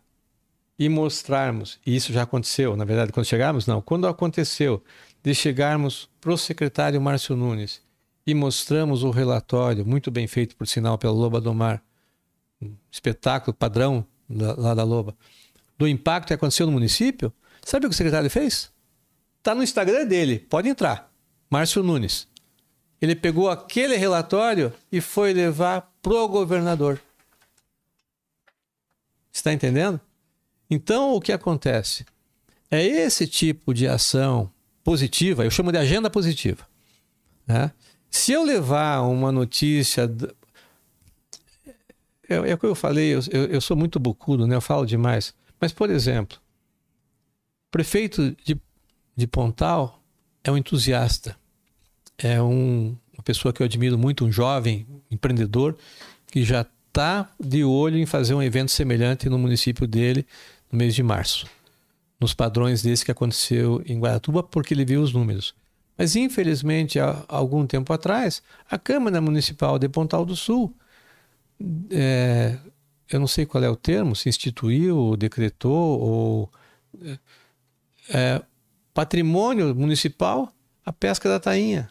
e 0.77 0.87
mostrarmos, 0.89 1.79
e 1.85 1.95
isso 1.95 2.13
já 2.13 2.23
aconteceu, 2.23 2.75
na 2.75 2.85
verdade, 2.85 3.11
quando 3.11 3.25
chegarmos, 3.25 3.65
não, 3.65 3.81
quando 3.81 4.07
aconteceu 4.07 4.83
de 5.23 5.33
chegarmos 5.33 6.07
para 6.21 6.31
o 6.31 6.37
secretário 6.37 7.01
Márcio 7.01 7.35
Nunes 7.35 7.81
e 8.25 8.33
mostramos 8.33 9.03
o 9.03 9.09
relatório, 9.09 9.85
muito 9.85 10.11
bem 10.11 10.27
feito, 10.27 10.55
por 10.55 10.67
sinal, 10.67 10.97
pela 10.97 11.13
Loba 11.13 11.41
do 11.41 11.53
Mar, 11.53 11.81
um 12.61 12.73
espetáculo 12.91 13.53
padrão 13.55 14.05
da- 14.29 14.53
lá 14.55 14.73
da 14.75 14.83
Loba, 14.83 15.15
do 15.77 15.87
impacto 15.87 16.27
que 16.27 16.33
aconteceu 16.33 16.65
no 16.65 16.71
município, 16.71 17.33
sabe 17.69 17.85
o 17.85 17.89
que 17.89 17.93
o 17.93 17.97
secretário 17.97 18.29
fez? 18.29 18.71
Está 19.37 19.53
no 19.55 19.63
Instagram 19.63 20.05
dele, 20.05 20.39
pode 20.39 20.67
entrar, 20.69 21.11
Márcio 21.49 21.81
Nunes. 21.83 22.27
Ele 23.01 23.15
pegou 23.15 23.49
aquele 23.49 23.95
relatório 23.95 24.73
e 24.91 24.99
foi 24.99 25.31
levar 25.33 25.93
pro 26.01 26.27
governador. 26.27 26.99
Está 29.31 29.53
entendendo? 29.53 29.99
Então, 30.69 31.13
o 31.13 31.21
que 31.21 31.31
acontece? 31.31 32.05
É 32.69 32.83
esse 32.83 33.27
tipo 33.27 33.73
de 33.73 33.87
ação 33.87 34.51
positiva, 34.83 35.45
eu 35.45 35.51
chamo 35.51 35.71
de 35.71 35.77
agenda 35.77 36.09
positiva. 36.09 36.67
né? 37.45 37.71
Se 38.09 38.31
eu 38.31 38.43
levar 38.43 39.01
uma 39.01 39.31
notícia. 39.31 40.09
É, 42.27 42.35
é 42.35 42.53
o 42.53 42.57
que 42.57 42.65
eu 42.65 42.75
falei, 42.75 43.13
eu, 43.13 43.19
eu- 43.31 43.45
eu 43.45 43.61
sou 43.61 43.77
muito 43.77 43.99
bucudo, 43.99 44.45
né? 44.47 44.55
eu 44.55 44.61
falo 44.61 44.85
demais. 44.85 45.33
Mas, 45.61 45.71
por 45.71 45.89
exemplo, 45.89 46.37
prefeito 47.71 48.35
de, 48.45 48.59
de 49.15 49.27
Pontal 49.27 50.01
é 50.43 50.51
um 50.51 50.57
entusiasta 50.57 51.37
é 52.17 52.41
um- 52.41 52.95
uma 53.13 53.23
pessoa 53.23 53.53
que 53.53 53.61
eu 53.61 53.65
admiro 53.65 53.97
muito, 53.97 54.25
um 54.25 54.31
jovem 54.31 54.87
empreendedor 55.11 55.77
que 56.31 56.43
já 56.43 56.65
está 56.87 57.29
de 57.39 57.63
olho 57.63 57.97
em 57.97 58.05
fazer 58.05 58.33
um 58.33 58.41
evento 58.41 58.71
semelhante 58.71 59.29
no 59.29 59.37
município 59.37 59.87
dele 59.87 60.25
no 60.71 60.77
mês 60.77 60.95
de 60.95 61.03
março, 61.03 61.45
nos 62.19 62.33
padrões 62.33 62.81
desse 62.81 63.05
que 63.05 63.11
aconteceu 63.11 63.83
em 63.85 63.99
Guaratuba, 63.99 64.41
porque 64.41 64.73
ele 64.73 64.83
viu 64.83 65.01
os 65.01 65.13
números. 65.13 65.53
Mas 65.97 66.15
infelizmente, 66.15 66.99
há 66.99 67.23
algum 67.27 67.65
tempo 67.65 67.93
atrás, 67.93 68.41
a 68.69 68.77
Câmara 68.77 69.21
Municipal 69.21 69.77
de 69.79 69.87
Pontal 69.87 70.25
do 70.25 70.35
Sul, 70.35 70.73
é, 71.91 72.57
eu 73.09 73.19
não 73.19 73.27
sei 73.27 73.45
qual 73.45 73.63
é 73.63 73.69
o 73.69 73.75
termo, 73.75 74.15
se 74.15 74.27
instituiu, 74.29 75.15
decretou 75.17 75.99
ou 75.99 76.51
é, 78.09 78.41
patrimônio 78.93 79.75
municipal 79.75 80.51
a 80.85 80.93
pesca 80.93 81.27
da 81.27 81.39
tainha. 81.39 81.89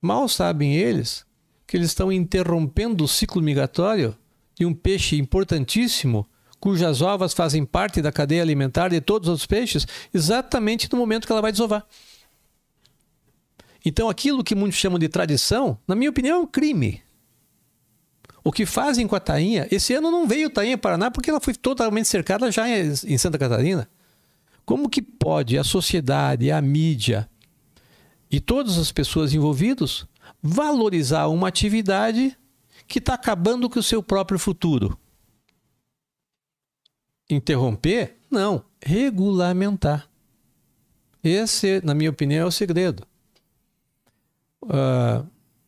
Mal 0.00 0.28
sabem 0.28 0.76
eles 0.76 1.26
que 1.66 1.76
eles 1.76 1.88
estão 1.88 2.10
interrompendo 2.10 3.04
o 3.04 3.08
ciclo 3.08 3.42
migratório 3.42 4.16
de 4.54 4.64
um 4.64 4.74
peixe 4.74 5.16
importantíssimo, 5.16 6.26
cujas 6.60 7.02
ovas 7.02 7.32
fazem 7.32 7.64
parte 7.64 8.00
da 8.00 8.10
cadeia 8.10 8.42
alimentar 8.42 8.88
de 8.88 9.00
todos 9.00 9.28
os 9.28 9.32
outros 9.32 9.46
peixes, 9.46 9.86
exatamente 10.12 10.90
no 10.90 10.98
momento 10.98 11.26
que 11.26 11.32
ela 11.32 11.42
vai 11.42 11.52
desovar. 11.52 11.86
Então, 13.84 14.08
aquilo 14.08 14.42
que 14.42 14.54
muitos 14.54 14.78
chamam 14.78 14.98
de 14.98 15.08
tradição, 15.08 15.78
na 15.86 15.94
minha 15.94 16.10
opinião, 16.10 16.38
é 16.38 16.40
um 16.40 16.46
crime. 16.46 17.02
O 18.42 18.50
que 18.50 18.66
fazem 18.66 19.06
com 19.06 19.14
a 19.14 19.20
tainha, 19.20 19.68
esse 19.70 19.94
ano 19.94 20.10
não 20.10 20.26
veio 20.26 20.50
tainha 20.50 20.78
Paraná 20.78 21.10
porque 21.10 21.30
ela 21.30 21.40
foi 21.40 21.54
totalmente 21.54 22.08
cercada 22.08 22.50
já 22.50 22.68
em 22.68 22.92
em 23.06 23.18
Santa 23.18 23.38
Catarina. 23.38 23.88
Como 24.68 24.86
que 24.86 25.00
pode 25.00 25.56
a 25.56 25.64
sociedade, 25.64 26.52
a 26.52 26.60
mídia 26.60 27.26
e 28.30 28.38
todas 28.38 28.76
as 28.76 28.92
pessoas 28.92 29.32
envolvidas 29.32 30.06
valorizar 30.42 31.28
uma 31.28 31.48
atividade 31.48 32.36
que 32.86 32.98
está 32.98 33.14
acabando 33.14 33.70
com 33.70 33.78
o 33.78 33.82
seu 33.82 34.02
próprio 34.02 34.38
futuro? 34.38 34.98
Interromper? 37.30 38.18
Não. 38.30 38.62
Regulamentar. 38.84 40.06
Esse, 41.24 41.80
na 41.82 41.94
minha 41.94 42.10
opinião, 42.10 42.42
é 42.42 42.46
o 42.46 42.52
segredo. 42.52 43.06
Ah, 44.68 45.24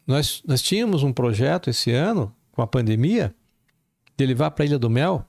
nós, 0.06 0.42
nós 0.46 0.60
tínhamos 0.60 1.02
um 1.02 1.10
projeto 1.10 1.70
esse 1.70 1.90
ano, 1.90 2.36
com 2.52 2.60
a 2.60 2.66
pandemia, 2.66 3.34
de 4.14 4.26
levar 4.26 4.50
para 4.50 4.62
a 4.62 4.66
Ilha 4.66 4.78
do 4.78 4.90
Mel 4.90 5.24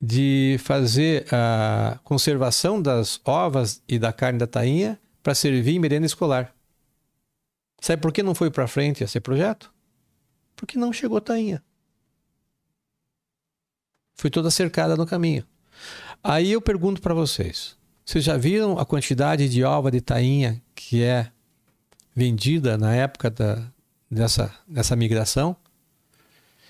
de 0.00 0.56
fazer 0.60 1.26
a 1.32 1.98
conservação 2.02 2.80
das 2.80 3.20
ovas 3.24 3.82
e 3.86 3.98
da 3.98 4.12
carne 4.12 4.38
da 4.38 4.46
tainha 4.46 4.98
para 5.22 5.34
servir 5.34 5.76
em 5.76 5.78
merenda 5.78 6.06
escolar. 6.06 6.54
Sabe 7.80 8.00
por 8.00 8.12
que 8.12 8.22
não 8.22 8.34
foi 8.34 8.50
para 8.50 8.66
frente 8.66 9.04
esse 9.04 9.20
projeto? 9.20 9.72
Porque 10.56 10.78
não 10.78 10.92
chegou 10.92 11.20
tainha. 11.20 11.62
Foi 14.14 14.30
toda 14.30 14.50
cercada 14.50 14.96
no 14.96 15.06
caminho. 15.06 15.46
Aí 16.22 16.52
eu 16.52 16.60
pergunto 16.60 17.00
para 17.00 17.14
vocês: 17.14 17.76
vocês 18.04 18.24
já 18.24 18.36
viram 18.36 18.78
a 18.78 18.84
quantidade 18.84 19.48
de 19.48 19.64
ova 19.64 19.90
de 19.90 20.00
tainha 20.00 20.62
que 20.74 21.02
é 21.02 21.30
vendida 22.14 22.76
na 22.76 22.94
época 22.94 23.30
da, 23.30 23.66
dessa, 24.10 24.54
dessa 24.66 24.96
migração? 24.96 25.56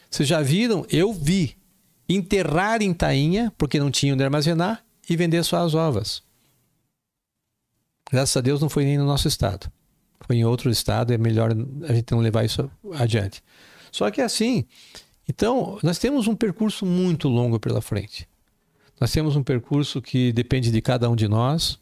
Vocês 0.09 0.29
já 0.29 0.41
viram? 0.41 0.85
Eu 0.89 1.13
vi 1.13 1.57
enterrar 2.15 2.83
em 2.83 2.93
tainha, 2.93 3.53
porque 3.57 3.79
não 3.79 3.91
tinham 3.91 4.15
onde 4.15 4.25
armazenar, 4.25 4.85
e 5.09 5.17
vender 5.17 5.43
só 5.45 5.65
as 5.65 5.75
ovas. 5.75 6.23
Graças 8.11 8.37
a 8.37 8.41
Deus 8.41 8.61
não 8.61 8.69
foi 8.69 8.85
nem 8.85 8.99
no 8.99 9.05
nosso 9.05 9.29
estado. 9.29 9.71
Foi 10.27 10.37
em 10.37 10.45
outro 10.45 10.71
estado, 10.71 11.13
é 11.13 11.19
melhor 11.19 11.51
a 11.89 11.93
gente 11.93 12.13
não 12.13 12.21
levar 12.21 12.45
isso 12.45 12.71
adiante. 12.95 13.43
Só 13.91 14.11
que 14.11 14.21
é 14.21 14.25
assim, 14.25 14.67
então, 15.29 15.79
nós 15.83 15.99
temos 15.99 16.27
um 16.27 16.35
percurso 16.35 16.85
muito 16.85 17.29
longo 17.29 17.61
pela 17.61 17.81
frente. 17.81 18.29
Nós 19.01 19.13
temos 19.13 19.37
um 19.37 19.43
percurso 19.43 20.03
que 20.03 20.33
depende 20.33 20.71
de 20.71 20.83
cada 20.83 21.09
um 21.09 21.15
de 21.15 21.29
nós. 21.29 21.79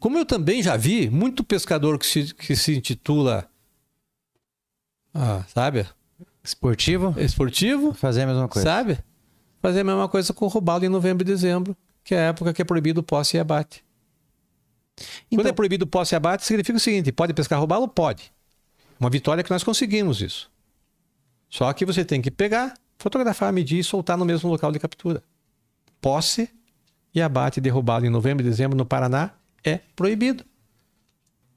Como 0.00 0.18
eu 0.18 0.26
também 0.26 0.62
já 0.62 0.76
vi, 0.76 1.08
muito 1.08 1.44
pescador 1.44 1.98
que 1.98 2.04
se, 2.04 2.34
que 2.34 2.56
se 2.56 2.76
intitula, 2.76 3.48
ah, 5.14 5.44
sabe, 5.46 5.86
esportivo, 6.42 7.14
esportivo, 7.16 7.94
fazer 7.94 8.22
a 8.22 8.26
mesma 8.26 8.48
coisa. 8.48 8.68
Sabe? 8.68 8.98
Fazer 9.62 9.80
a 9.80 9.84
mesma 9.84 10.08
coisa 10.08 10.32
com 10.34 10.44
o 10.44 10.48
robalo 10.48 10.84
em 10.84 10.88
novembro 10.88 11.22
e 11.22 11.24
dezembro, 11.24 11.76
que 12.02 12.14
é 12.14 12.18
a 12.18 12.22
época 12.30 12.52
que 12.52 12.60
é 12.60 12.64
proibido 12.64 13.00
posse 13.02 13.36
e 13.36 13.40
abate. 13.40 13.84
Quando 15.30 15.40
Então- 15.40 15.50
é 15.50 15.52
proibido 15.52 15.86
posse 15.86 16.14
e 16.14 16.16
abate, 16.16 16.44
significa 16.44 16.76
o 16.76 16.80
seguinte: 16.80 17.12
pode 17.12 17.32
pescar 17.32 17.58
robalo? 17.60 17.86
Pode. 17.86 18.32
Uma 18.98 19.08
vitória 19.08 19.42
que 19.42 19.50
nós 19.50 19.62
conseguimos 19.62 20.20
isso. 20.20 20.50
Só 21.48 21.72
que 21.72 21.84
você 21.86 22.04
tem 22.04 22.20
que 22.20 22.30
pegar, 22.30 22.74
fotografar, 22.98 23.52
medir 23.52 23.78
e 23.78 23.84
soltar 23.84 24.18
no 24.18 24.24
mesmo 24.24 24.50
local 24.50 24.72
de 24.72 24.78
captura. 24.80 25.22
Posse 26.00 26.50
e 27.14 27.22
abate 27.22 27.60
de 27.60 27.68
robalo 27.68 28.04
em 28.04 28.10
novembro 28.10 28.44
e 28.44 28.48
dezembro 28.48 28.76
no 28.76 28.84
Paraná 28.84 29.30
é 29.64 29.78
proibido. 29.94 30.44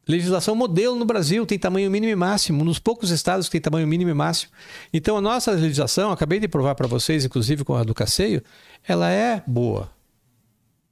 Legislação 0.08 0.56
modelo 0.56 0.96
no 0.96 1.06
Brasil, 1.06 1.46
tem 1.46 1.58
tamanho 1.58 1.90
mínimo 1.90 2.12
e 2.12 2.16
máximo, 2.16 2.64
dos 2.64 2.80
poucos 2.80 3.10
estados 3.10 3.48
que 3.48 3.54
tem 3.54 3.62
tamanho 3.62 3.88
mínimo 3.88 4.12
e 4.12 4.14
máximo. 4.14 4.52
Então 4.94 5.18
a 5.18 5.22
nossa 5.22 5.52
legislação, 5.52 6.12
acabei 6.12 6.40
de 6.40 6.48
provar 6.48 6.76
para 6.76 6.88
vocês, 6.88 7.26
inclusive 7.26 7.64
com 7.64 7.76
a 7.76 7.84
do 7.84 7.94
Caceio, 7.94 8.42
ela 8.88 9.10
é 9.10 9.44
boa. 9.48 9.90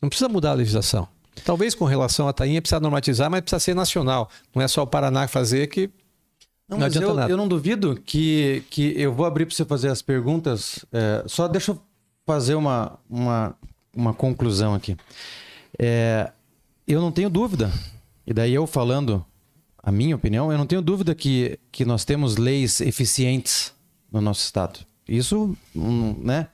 Não 0.02 0.10
precisa 0.10 0.27
mudar 0.27 0.52
a 0.52 0.56
legislação. 0.56 1.07
Talvez 1.45 1.73
com 1.73 1.85
relação 1.85 2.27
à 2.27 2.34
tainha 2.34 2.61
precisa 2.61 2.80
normatizar, 2.80 3.30
mas 3.30 3.41
precisa 3.41 3.60
ser 3.60 3.73
nacional. 3.76 4.30
Não 4.53 4.61
é 4.61 4.68
só 4.68 4.84
o 4.84 4.88
Paraná 4.88 5.27
fazer 5.27 5.68
que 5.68 5.90
Não, 6.68 6.77
Não 6.77 6.85
adianta 6.85 7.07
eu, 7.07 7.14
nada. 7.14 7.31
eu 7.31 7.38
não 7.38 7.48
duvido 7.48 7.99
que, 8.06 8.64
que 8.69 8.94
eu 8.99 9.14
vou 9.14 9.26
abrir 9.26 9.45
para 9.45 9.56
você 9.56 9.65
fazer 9.65 9.90
as 9.90 10.02
perguntas. 10.02 10.85
é, 10.91 11.23
só 11.26 11.48
deixa 11.48 11.72
eu 11.72 11.80
fazer 12.26 12.56
uma, 12.56 12.99
uma, 13.10 13.56
uma 13.95 14.14
conclusão 14.14 14.73
aqui. 14.73 14.95
É, 15.80 16.31
eu 16.88 17.02
não 17.02 17.11
tenho 17.11 17.30
dúvida, 17.30 17.72
e 18.26 18.34
daí 18.34 18.54
eu 18.54 18.66
falando 18.66 19.26
a 19.82 19.91
minha 19.91 20.16
opinião, 20.16 20.52
eu 20.52 20.58
não 20.58 20.66
tenho 20.66 20.82
dúvida 20.82 21.14
que, 21.14 21.60
que 21.72 21.84
nós 21.84 22.06
temos 22.06 22.38
leis 22.38 22.80
eficientes 22.80 23.74
no 24.12 24.22
nosso 24.22 24.45
Estado. 24.45 24.80
Isso, 25.08 25.56
hum, 25.76 26.16
né? 26.22 26.48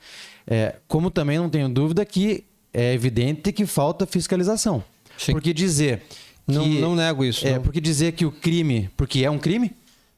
É, 0.48 0.78
como 0.88 1.12
também 1.12 1.38
não 1.38 1.50
tenho 1.50 1.70
dúvida 1.70 2.04
que 2.04 2.44
é 2.74 2.94
evidente 2.94 3.52
que 3.52 3.68
falta 3.68 4.08
fiscalização. 4.08 4.84
Sim. 5.16 5.34
Porque 5.34 5.54
dizer 5.54 6.02
não, 6.48 6.64
que... 6.64 6.80
não 6.80 6.96
nego 6.96 7.24
isso. 7.24 7.46
É, 7.46 7.56
não. 7.56 7.62
porque 7.62 7.80
dizer 7.80 8.14
que 8.14 8.26
o 8.26 8.32
crime, 8.32 8.90
porque 8.98 9.24
é 9.24 9.30
um 9.30 9.38
crime, 9.38 9.72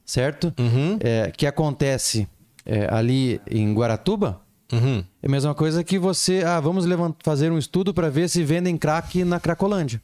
certo? 0.06 0.54
Uhum, 0.58 0.98
É, 1.02 1.32
que 1.32 1.46
acontece 1.46 2.28
é, 2.66 2.88
ali 2.90 3.42
em 3.50 3.74
Guaratuba, 3.74 4.42
uhum. 4.72 5.04
é 5.22 5.28
a 5.28 5.30
mesma 5.30 5.54
coisa 5.54 5.84
que 5.84 6.00
você, 6.00 6.44
ah, 6.46 6.60
vamos 6.62 6.86
fazer 7.22 7.52
um 7.52 7.58
estudo 7.58 7.94
para 7.94 8.10
ver 8.10 8.30
se 8.30 8.44
vendem 8.44 8.78
crack 8.78 9.24
na 9.26 9.40
Cracolândia. 9.40 10.02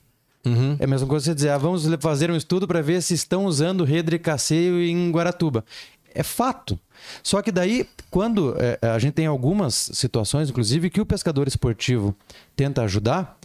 Uhum. 0.48 0.78
É 0.80 0.86
a 0.86 0.88
mesma 0.88 1.08
coisa 1.08 1.26
você 1.26 1.36
dizer, 1.36 1.50
ah, 1.50 1.58
vamos 1.58 1.88
fazer 2.00 2.32
um 2.32 2.36
estudo 2.36 2.68
para 2.68 2.82
ver 2.82 3.02
se 3.02 3.14
estão 3.14 3.46
usando 3.46 3.84
casseio 4.20 4.82
em 4.82 5.12
Guaratuba. 5.12 5.64
É 6.14 6.24
fato. 6.24 6.80
Só 7.22 7.42
que 7.42 7.52
daí, 7.52 7.88
quando 8.10 8.56
é, 8.58 8.80
a 8.82 8.98
gente 8.98 9.14
tem 9.14 9.26
algumas 9.28 9.92
situações, 9.94 10.50
inclusive, 10.50 10.90
que 10.90 11.02
o 11.02 11.06
pescador 11.06 11.48
esportivo 11.48 12.16
tenta 12.56 12.82
ajudar, 12.84 13.38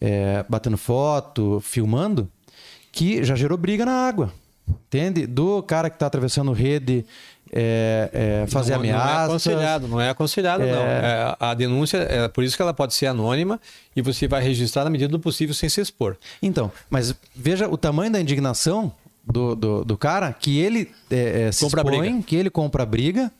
é, 0.00 0.44
batendo 0.48 0.76
foto, 0.76 1.60
filmando, 1.60 2.28
que 2.92 3.24
já 3.24 3.34
gerou 3.34 3.58
briga 3.58 3.84
na 3.84 4.06
água. 4.06 4.32
Entende? 4.68 5.26
Do 5.26 5.62
cara 5.62 5.90
que 5.90 5.96
está 5.96 6.06
atravessando 6.06 6.52
rede 6.52 7.04
é, 7.52 8.42
é, 8.42 8.46
fazer 8.46 8.72
não, 8.72 8.78
Não 8.78 8.84
é 8.86 8.90
ameaças. 8.90 9.28
aconselhado, 9.28 9.88
não 9.88 10.00
é 10.00 10.10
aconselhado, 10.10 10.64
não. 10.64 10.82
É, 10.82 11.36
a 11.38 11.54
denúncia, 11.54 11.98
é 11.98 12.28
por 12.28 12.44
isso 12.44 12.56
que 12.56 12.62
ela 12.62 12.72
pode 12.72 12.94
ser 12.94 13.06
anônima 13.06 13.60
e 13.94 14.00
você 14.02 14.28
vai 14.28 14.42
registrar 14.42 14.84
na 14.84 14.90
medida 14.90 15.10
do 15.10 15.18
possível 15.18 15.54
sem 15.54 15.68
se 15.68 15.80
expor. 15.80 16.16
Então, 16.40 16.70
mas 16.88 17.14
veja 17.34 17.68
o 17.68 17.76
tamanho 17.76 18.12
da 18.12 18.20
indignação 18.20 18.92
do, 19.26 19.54
do, 19.54 19.84
do 19.84 19.96
cara, 19.96 20.32
que 20.32 20.58
ele 20.58 20.90
é, 21.10 21.48
é, 21.48 21.52
se 21.52 21.64
Compra 21.64 21.82
expõe, 21.82 21.98
briga. 21.98 22.22
que 22.22 22.36
ele 22.36 22.50
compra 22.50 22.86
briga, 22.86 23.32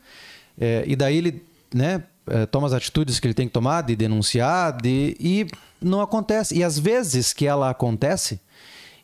é, 0.60 0.84
e 0.86 0.96
daí 0.96 1.16
ele 1.16 1.42
né, 1.72 2.02
é, 2.26 2.46
toma 2.46 2.66
as 2.66 2.72
atitudes 2.72 3.20
que 3.20 3.26
ele 3.26 3.34
tem 3.34 3.46
que 3.46 3.52
tomar, 3.52 3.82
de 3.82 3.94
denunciar, 3.94 4.76
de, 4.80 5.16
e 5.20 5.46
não 5.80 6.00
acontece. 6.00 6.56
E 6.56 6.64
às 6.64 6.78
vezes 6.78 7.32
que 7.32 7.46
ela 7.46 7.70
acontece, 7.70 8.40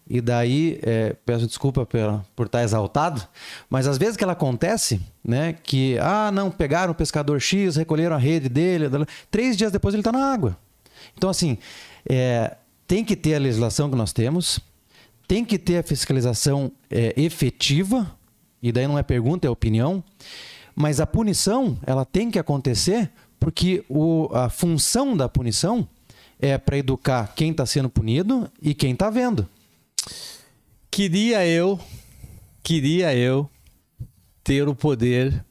e 0.08 0.20
daí, 0.20 0.78
é, 0.82 1.16
peço 1.24 1.46
desculpa 1.46 1.84
pela, 1.84 2.24
por 2.36 2.46
estar 2.46 2.62
exaltado, 2.62 3.22
mas 3.68 3.88
às 3.88 3.98
vezes 3.98 4.16
que 4.16 4.22
ela 4.22 4.34
acontece, 4.34 5.00
né, 5.24 5.52
que, 5.52 5.98
ah, 5.98 6.30
não, 6.32 6.50
pegaram 6.50 6.92
o 6.92 6.94
pescador 6.94 7.40
X, 7.40 7.76
recolheram 7.76 8.14
a 8.14 8.18
rede 8.18 8.48
dele, 8.48 8.86
três 9.30 9.56
dias 9.56 9.72
depois 9.72 9.94
ele 9.94 10.00
está 10.00 10.12
na 10.12 10.32
água. 10.32 10.56
Então, 11.16 11.28
assim, 11.28 11.58
é, 12.08 12.56
tem 12.86 13.04
que 13.04 13.16
ter 13.16 13.34
a 13.34 13.38
legislação 13.38 13.90
que 13.90 13.96
nós 13.96 14.12
temos, 14.12 14.60
tem 15.26 15.44
que 15.44 15.58
ter 15.58 15.78
a 15.78 15.82
fiscalização 15.82 16.70
é, 16.88 17.12
efetiva, 17.20 18.10
e 18.62 18.70
daí 18.70 18.86
não 18.86 18.98
é 18.98 19.02
pergunta, 19.02 19.46
é 19.46 19.50
opinião, 19.50 20.04
mas 20.74 21.00
a 21.00 21.06
punição, 21.06 21.78
ela 21.84 22.04
tem 22.04 22.30
que 22.30 22.38
acontecer 22.38 23.10
porque 23.40 23.84
o, 23.88 24.28
a 24.32 24.48
função 24.48 25.16
da 25.16 25.28
punição 25.28 25.88
é 26.38 26.56
para 26.58 26.78
educar 26.78 27.32
quem 27.34 27.50
está 27.50 27.64
sendo 27.66 27.88
punido 27.88 28.50
e 28.60 28.74
quem 28.74 28.92
está 28.92 29.10
vendo. 29.10 29.48
Queria 30.90 31.46
eu, 31.46 31.78
queria 32.62 33.14
eu 33.14 33.48
ter 34.42 34.68
o 34.68 34.74
poder 34.74 35.44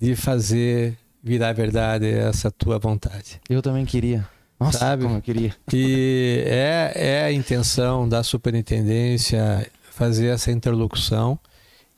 de 0.00 0.16
fazer 0.16 0.98
virar 1.22 1.52
verdade 1.52 2.10
essa 2.10 2.50
tua 2.50 2.78
vontade. 2.78 3.40
Eu 3.48 3.62
também 3.62 3.84
queria. 3.86 4.28
Nossa, 4.58 4.78
Sabe? 4.78 5.04
como 5.04 5.16
eu 5.16 5.22
queria. 5.22 5.56
E 5.72 6.42
é, 6.46 6.92
é 6.94 7.24
a 7.24 7.32
intenção 7.32 8.08
da 8.08 8.22
superintendência 8.22 9.70
fazer 9.90 10.26
essa 10.28 10.50
interlocução 10.50 11.38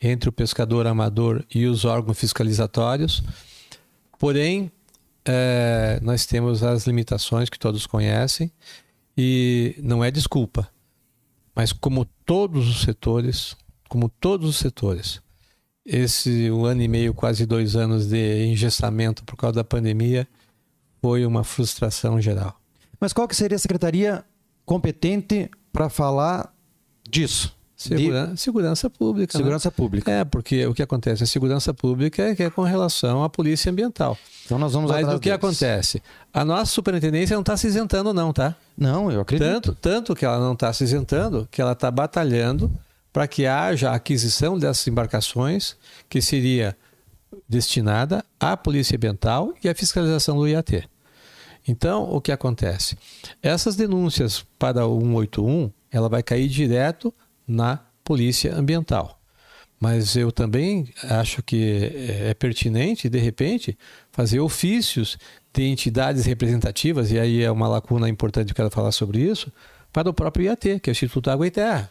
entre 0.01 0.29
o 0.29 0.33
pescador 0.33 0.87
amador 0.87 1.45
e 1.55 1.67
os 1.67 1.85
órgãos 1.85 2.19
fiscalizatórios. 2.19 3.23
Porém, 4.19 4.71
é, 5.25 5.99
nós 6.03 6.27
temos 6.27 6.63
as 6.63 6.87
limitações 6.87 7.49
que 7.49 7.59
todos 7.59 7.87
conhecem 7.87 8.53
e 9.17 9.75
não 9.83 10.05
é 10.05 10.11
desculpa. 10.11 10.69
Mas 11.55 11.73
como 11.73 12.05
todos 12.27 12.69
os 12.69 12.83
setores, 12.83 13.57
como 13.89 14.09
todos 14.09 14.49
os 14.49 14.57
setores, 14.57 15.23
esse 15.85 16.51
um 16.51 16.65
ano 16.65 16.83
e 16.83 16.89
meio, 16.89 17.15
quase 17.15 17.47
dois 17.47 17.77
anos 17.77 18.09
de 18.09 18.47
engessamento 18.47 19.23
por 19.25 19.37
causa 19.37 19.57
da 19.57 19.65
pandemia 19.65 20.27
foi 21.01 21.27
uma 21.27 21.45
frustração 21.45 22.21
geral. 22.21 22.59
Mas 22.99 23.13
qual 23.13 23.29
que 23.29 23.37
seria 23.37 23.57
a 23.57 23.59
secretaria 23.59 24.25
competente 24.65 25.51
para 25.73 25.91
falar 25.91 26.53
disso? 27.09 27.55
De 27.89 27.97
Segurança, 27.97 28.37
segurança 28.37 28.91
pública. 28.91 29.37
né? 29.37 29.43
segurança 29.43 29.71
pública. 29.71 30.11
É, 30.11 30.25
porque 30.25 30.67
o 30.67 30.75
que 30.75 30.83
acontece? 30.83 31.23
A 31.23 31.27
segurança 31.27 31.73
pública 31.75 32.23
é, 32.23 32.35
que 32.35 32.43
é 32.43 32.51
com 32.51 32.63
relação 32.63 33.23
à 33.23 33.29
polícia 33.29 33.71
ambiental. 33.71 34.17
Então 34.45 34.59
nós 34.59 34.73
vamos 34.73 34.91
Mas 34.91 35.07
o 35.09 35.19
que 35.21 35.29
deles. 35.31 35.37
acontece? 35.37 36.03
A 36.33 36.45
nossa 36.45 36.67
superintendência 36.67 37.35
não 37.35 37.43
está 37.43 37.57
se 37.57 37.67
isentando, 37.67 38.13
não, 38.13 38.33
tá? 38.33 38.55
Não, 38.77 39.11
eu 39.11 39.21
acredito. 39.21 39.45
Tanto, 39.47 39.75
tanto 39.75 40.15
que 40.15 40.25
ela 40.25 40.39
não 40.39 40.53
está 40.55 40.73
se 40.73 40.85
isentando, 40.85 41.49
que 41.51 41.61
ela 41.61 41.73
está 41.73 41.91
batalhando 41.91 42.71
para 43.13 43.29
que 43.29 43.47
haja 43.47 43.91
a 43.91 43.95
aquisição 43.95 44.59
dessas 44.59 44.87
embarcações 44.87 45.77
que 46.09 46.21
seria 46.21 46.77
destinada 47.49 48.25
à 48.41 48.57
polícia 48.57 48.97
ambiental 48.97 49.53
e 49.63 49.69
à 49.69 49.75
fiscalização 49.75 50.37
do 50.37 50.49
IAT. 50.49 50.89
Então, 51.67 52.03
o 52.13 52.21
que 52.21 52.31
acontece? 52.31 52.97
Essas 53.43 53.77
denúncias 53.77 54.45
para 54.59 54.87
o 54.87 55.01
181, 55.01 55.71
ela 55.91 56.09
vai 56.09 56.23
cair 56.23 56.49
direto 56.49 57.13
na 57.47 57.81
polícia 58.03 58.55
ambiental. 58.55 59.21
Mas 59.81 60.17
eu 60.17 60.33
também 60.33 60.89
acho 61.05 61.43
que 61.43 61.93
é 62.21 62.35
pertinente, 62.35 63.09
de 63.09 63.19
repente, 63.19 63.77
fazer 64.11 64.41
ofícios 64.41 65.19
de 65.53 65.65
entidades 65.65 66.25
representativas, 66.25 67.11
e 67.11 67.19
aí 67.19 67.43
é 67.43 67.51
uma 67.51 67.69
lacuna 67.69 68.09
importante, 68.09 68.51
eu 68.51 68.57
quero 68.57 68.71
falar 68.71 68.93
sobre 68.93 69.21
isso, 69.21 69.53
para 69.93 70.09
o 70.09 70.15
próprio 70.15 70.47
IAT, 70.47 70.81
que 70.81 70.91
é 70.91 70.91
o 70.91 70.93
Instituto 70.93 71.31
Água 71.31 71.47
e 71.47 71.51
Terra. 71.51 71.91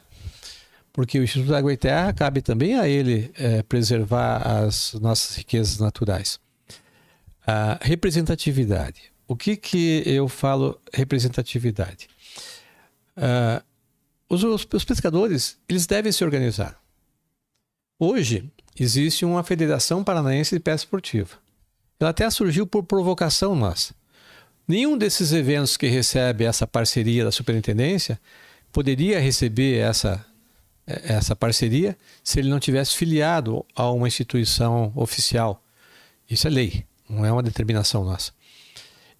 Porque 0.91 1.17
o 1.17 1.23
Instituto 1.23 1.55
Água 1.55 1.71
e 1.73 1.77
Terra 1.77 2.13
cabe 2.13 2.41
também 2.41 2.75
a 2.77 2.87
ele 2.87 3.31
eh, 3.35 3.63
preservar 3.63 4.37
as 4.45 4.93
nossas 4.95 5.37
riquezas 5.37 5.79
naturais. 5.79 6.39
A 7.47 7.79
representatividade. 7.81 9.13
O 9.27 9.35
que, 9.35 9.55
que 9.55 10.03
eu 10.05 10.27
falo 10.27 10.79
representatividade? 10.93 12.07
Ah, 13.15 13.63
os, 14.33 14.43
os- 14.43 14.67
os 14.73 14.83
pescadores 14.85 15.57
eles 15.67 15.85
devem 15.85 16.11
se 16.11 16.23
organizar. 16.23 16.79
Hoje 17.99 18.49
existe 18.79 19.23
uma 19.25 19.43
Federação 19.43 20.03
Paranaense 20.03 20.55
de 20.55 20.59
Pesca 20.59 20.85
Esportiva. 20.85 21.37
Ela 21.99 22.09
até 22.09 22.29
surgiu 22.29 22.65
por 22.67 22.83
provocação 22.83 23.55
nossa. 23.55 23.93
Nenhum 24.67 24.97
desses 24.97 25.31
eventos 25.31 25.77
que 25.77 25.87
recebe 25.87 26.43
essa 26.45 26.65
parceria 26.65 27.23
da 27.23 27.31
superintendência 27.31 28.19
poderia 28.71 29.19
receber 29.19 29.77
essa, 29.77 30.25
eh, 30.87 31.01
essa 31.13 31.35
parceria 31.35 31.97
se 32.23 32.39
ele 32.39 32.49
não 32.49 32.59
tivesse 32.59 32.95
filiado 32.95 33.65
a 33.75 33.89
uma 33.91 34.07
instituição 34.07 34.91
oficial. 34.95 35.63
Isso 36.29 36.47
é 36.47 36.49
lei, 36.49 36.85
não 37.07 37.25
é 37.25 37.31
uma 37.31 37.43
determinação 37.43 38.03
nossa. 38.03 38.31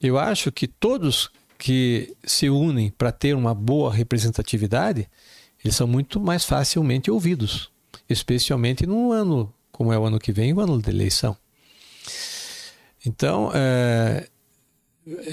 Eu 0.01 0.17
acho 0.17 0.51
que 0.51 0.67
todos 0.67 1.29
que 1.63 2.13
se 2.25 2.49
unem 2.49 2.89
para 2.89 3.09
ter 3.09 3.33
uma 3.33 3.55
boa 3.55 3.89
representatividade, 3.89 5.09
eles 5.63 5.77
são 5.77 5.87
muito 5.87 6.19
mais 6.19 6.43
facilmente 6.43 7.09
ouvidos, 7.09 7.71
especialmente 8.09 8.85
num 8.85 9.13
ano 9.13 9.53
como 9.71 9.93
é 9.93 9.97
o 9.97 10.03
ano 10.03 10.19
que 10.19 10.33
vem, 10.33 10.51
o 10.51 10.59
ano 10.59 10.81
de 10.81 10.89
eleição. 10.89 11.37
Então, 13.05 13.49
é, 13.55 14.27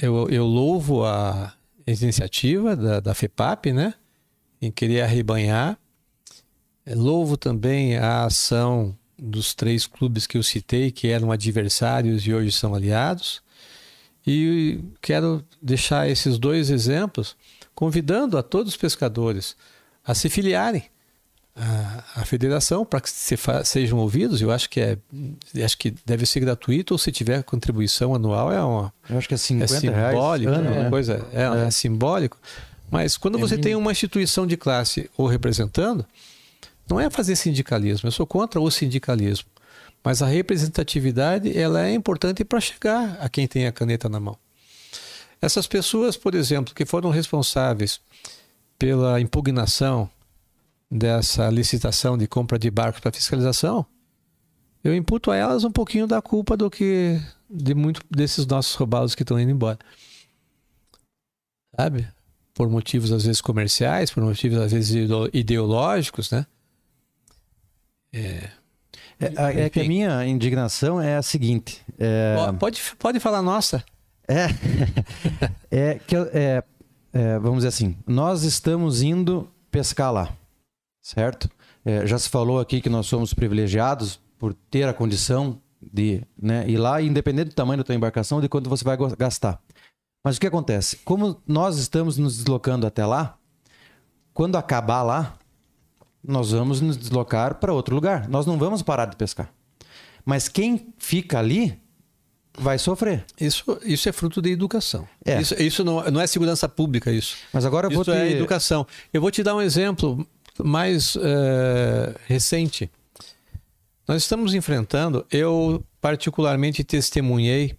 eu, 0.00 0.28
eu 0.28 0.46
louvo 0.46 1.04
a 1.04 1.52
iniciativa 1.84 2.76
da, 2.76 3.00
da 3.00 3.12
FEPAP, 3.12 3.72
né, 3.72 3.94
em 4.62 4.70
querer 4.70 5.00
arrebanhar. 5.00 5.76
Louvo 6.86 7.36
também 7.36 7.96
a 7.96 8.26
ação 8.26 8.96
dos 9.18 9.52
três 9.52 9.84
clubes 9.84 10.28
que 10.28 10.38
eu 10.38 10.44
citei, 10.44 10.92
que 10.92 11.08
eram 11.08 11.32
adversários 11.32 12.24
e 12.24 12.32
hoje 12.32 12.52
são 12.52 12.72
aliados. 12.72 13.42
E 14.32 14.80
quero 15.02 15.44
deixar 15.60 16.08
esses 16.08 16.38
dois 16.38 16.70
exemplos 16.70 17.36
convidando 17.74 18.38
a 18.38 18.42
todos 18.42 18.74
os 18.74 18.76
pescadores 18.76 19.56
a 20.04 20.14
se 20.14 20.28
filiarem 20.28 20.84
a, 21.56 22.20
a 22.20 22.24
federação 22.24 22.84
para 22.84 23.00
que 23.00 23.10
se 23.10 23.36
sejam 23.64 23.98
ouvidos. 23.98 24.40
Eu 24.40 24.50
acho 24.50 24.70
que 24.70 24.80
é, 24.80 24.96
acho 25.64 25.76
que 25.76 25.92
deve 26.06 26.24
ser 26.26 26.40
gratuito 26.40 26.94
ou 26.94 26.98
se 26.98 27.10
tiver 27.10 27.42
contribuição 27.42 28.14
anual 28.14 28.52
é 28.52 28.62
uma 28.62 28.92
Eu 29.08 29.18
acho 29.18 29.26
que 29.26 29.34
é 29.34 29.36
é 29.36 29.38
50 29.38 29.90
reais. 29.90 30.14
simbólico, 30.14 30.52
ano, 30.52 30.68
é 30.68 30.72
uma 30.72 30.82
né? 30.84 30.90
coisa 30.90 31.26
é, 31.32 31.66
é 31.66 31.70
simbólico. 31.70 32.38
Mas 32.88 33.16
quando 33.16 33.38
você 33.38 33.58
tem 33.58 33.74
uma 33.74 33.92
instituição 33.92 34.46
de 34.46 34.56
classe 34.56 35.08
ou 35.16 35.26
representando, 35.26 36.04
não 36.88 36.98
é 37.00 37.08
fazer 37.08 37.36
sindicalismo. 37.36 38.08
Eu 38.08 38.12
sou 38.12 38.26
contra 38.26 38.60
o 38.60 38.70
sindicalismo, 38.70 39.48
mas 40.02 40.22
a 40.22 40.26
representatividade 40.26 41.56
ela 41.56 41.86
é 41.86 41.92
importante 41.92 42.44
para 42.44 42.60
chegar 42.60 43.18
a 43.20 43.28
quem 43.28 43.46
tem 43.46 43.66
a 43.66 43.72
caneta 43.72 44.08
na 44.08 44.18
mão. 44.20 44.36
Essas 45.40 45.66
pessoas, 45.66 46.16
por 46.16 46.34
exemplo, 46.34 46.74
que 46.74 46.84
foram 46.84 47.10
responsáveis 47.10 48.00
pela 48.78 49.20
impugnação 49.20 50.10
dessa 50.90 51.48
licitação 51.48 52.18
de 52.18 52.26
compra 52.26 52.58
de 52.58 52.70
barcos 52.70 53.00
para 53.00 53.12
fiscalização, 53.12 53.86
eu 54.82 54.94
imputo 54.94 55.30
a 55.30 55.36
elas 55.36 55.64
um 55.64 55.70
pouquinho 55.70 56.06
da 56.06 56.20
culpa 56.20 56.56
do 56.56 56.70
que 56.70 57.20
de 57.48 57.74
muito 57.74 58.00
desses 58.10 58.46
nossos 58.46 58.74
roubados 58.74 59.14
que 59.14 59.22
estão 59.22 59.38
indo 59.38 59.50
embora. 59.50 59.78
Sabe? 61.76 62.08
Por 62.54 62.68
motivos 62.68 63.12
às 63.12 63.24
vezes 63.24 63.40
comerciais, 63.40 64.10
por 64.10 64.22
motivos 64.22 64.58
às 64.58 64.72
vezes 64.72 64.90
ideo- 64.94 65.30
ideológicos, 65.32 66.30
né? 66.30 66.46
É, 68.12 68.50
a- 69.36 69.52
é 69.52 69.68
que 69.70 69.80
a 69.80 69.84
minha 69.84 70.24
indignação 70.26 71.00
é 71.00 71.16
a 71.16 71.22
seguinte. 71.22 71.82
É, 71.98 72.36
Pode, 72.58 72.80
pode 72.98 73.20
falar 73.20 73.42
nossa. 73.42 73.84
é, 74.28 74.46
é 75.70 75.94
que 76.06 76.16
é, 76.16 76.62
é, 77.12 77.38
vamos 77.38 77.58
dizer 77.58 77.68
assim, 77.68 77.96
nós 78.06 78.42
estamos 78.44 79.02
indo 79.02 79.48
pescar 79.70 80.12
lá, 80.12 80.30
certo? 81.02 81.50
É, 81.84 82.06
já 82.06 82.18
se 82.18 82.28
falou 82.28 82.60
aqui 82.60 82.80
que 82.80 82.88
nós 82.90 83.06
somos 83.06 83.32
privilegiados 83.34 84.20
por 84.38 84.54
ter 84.54 84.88
a 84.88 84.92
condição 84.94 85.60
de 85.82 86.22
né, 86.40 86.68
ir 86.68 86.76
lá, 86.76 87.00
independente 87.00 87.48
do 87.50 87.54
tamanho 87.54 87.78
da 87.78 87.84
tua 87.84 87.94
embarcação, 87.94 88.40
de 88.40 88.48
quanto 88.48 88.68
você 88.68 88.84
vai 88.84 88.96
gastar. 89.18 89.60
Mas 90.22 90.36
o 90.36 90.40
que 90.40 90.46
acontece? 90.46 90.96
Como 90.98 91.40
nós 91.46 91.78
estamos 91.78 92.18
nos 92.18 92.36
deslocando 92.36 92.86
até 92.86 93.04
lá, 93.06 93.38
quando 94.34 94.56
acabar 94.56 95.02
lá, 95.02 95.34
nós 96.22 96.50
vamos 96.52 96.80
nos 96.80 96.96
deslocar 96.96 97.56
para 97.56 97.72
outro 97.72 97.94
lugar. 97.94 98.28
Nós 98.28 98.46
não 98.46 98.58
vamos 98.58 98.82
parar 98.82 99.06
de 99.06 99.16
pescar. 99.16 99.52
Mas 100.24 100.48
quem 100.48 100.92
fica 100.98 101.38
ali 101.38 101.78
vai 102.58 102.78
sofrer. 102.78 103.24
Isso, 103.40 103.78
isso 103.84 104.08
é 104.08 104.12
fruto 104.12 104.42
de 104.42 104.50
educação. 104.50 105.08
É. 105.24 105.40
Isso, 105.40 105.54
isso 105.54 105.84
não, 105.84 106.02
não 106.10 106.20
é 106.20 106.26
segurança 106.26 106.68
pública, 106.68 107.10
isso. 107.10 107.36
Mas 107.52 107.64
agora 107.64 107.86
eu 107.86 107.90
vou 107.90 108.02
Isso 108.02 108.10
te... 108.10 108.16
é 108.16 108.30
educação. 108.32 108.86
Eu 109.12 109.20
vou 109.20 109.30
te 109.30 109.42
dar 109.42 109.54
um 109.54 109.62
exemplo 109.62 110.26
mais 110.58 111.16
eh, 111.16 112.14
recente. 112.26 112.90
Nós 114.06 114.22
estamos 114.22 114.54
enfrentando, 114.54 115.24
eu 115.30 115.84
particularmente 116.00 116.82
testemunhei 116.82 117.76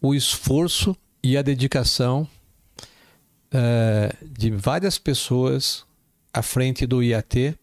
o 0.00 0.14
esforço 0.14 0.96
e 1.22 1.36
a 1.36 1.42
dedicação 1.42 2.26
eh, 3.52 4.14
de 4.22 4.50
várias 4.50 4.98
pessoas 4.98 5.84
à 6.32 6.42
frente 6.42 6.86
do 6.86 7.02
IAT, 7.02 7.58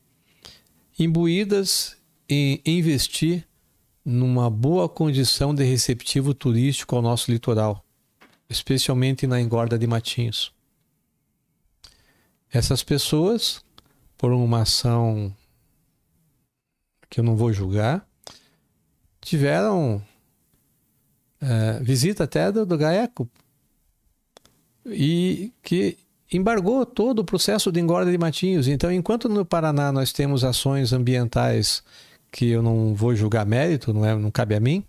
imbuídas 0.97 1.97
em 2.27 2.61
investir 2.65 3.47
numa 4.05 4.49
boa 4.49 4.87
condição 4.87 5.53
de 5.53 5.63
receptivo 5.63 6.33
turístico 6.33 6.95
ao 6.95 7.01
nosso 7.01 7.31
litoral, 7.31 7.83
especialmente 8.49 9.25
na 9.25 9.41
engorda 9.41 9.77
de 9.77 9.87
Matinhos. 9.87 10.53
Essas 12.51 12.83
pessoas, 12.83 13.63
por 14.17 14.31
uma 14.31 14.61
ação 14.61 15.35
que 17.09 17.19
eu 17.19 17.23
não 17.23 17.35
vou 17.35 17.51
julgar, 17.53 18.07
tiveram 19.21 20.03
eh, 21.41 21.79
visita 21.81 22.23
até 22.25 22.51
do, 22.51 22.65
do 22.65 22.77
GAECO 22.77 23.29
e 24.85 25.53
que 25.61 25.97
embargou 26.31 26.85
todo 26.85 27.19
o 27.19 27.23
processo 27.23 27.71
de 27.71 27.79
engorda 27.79 28.11
de 28.11 28.17
matinhos. 28.17 28.67
Então, 28.67 28.91
enquanto 28.91 29.27
no 29.27 29.45
Paraná 29.45 29.91
nós 29.91 30.11
temos 30.11 30.43
ações 30.43 30.93
ambientais 30.93 31.83
que 32.31 32.49
eu 32.49 32.61
não 32.61 32.93
vou 32.93 33.15
julgar 33.15 33.45
mérito, 33.45 33.93
não, 33.93 34.05
é, 34.05 34.15
não 34.15 34.29
cabe 34.29 34.55
a 34.55 34.59
mim, 34.59 34.83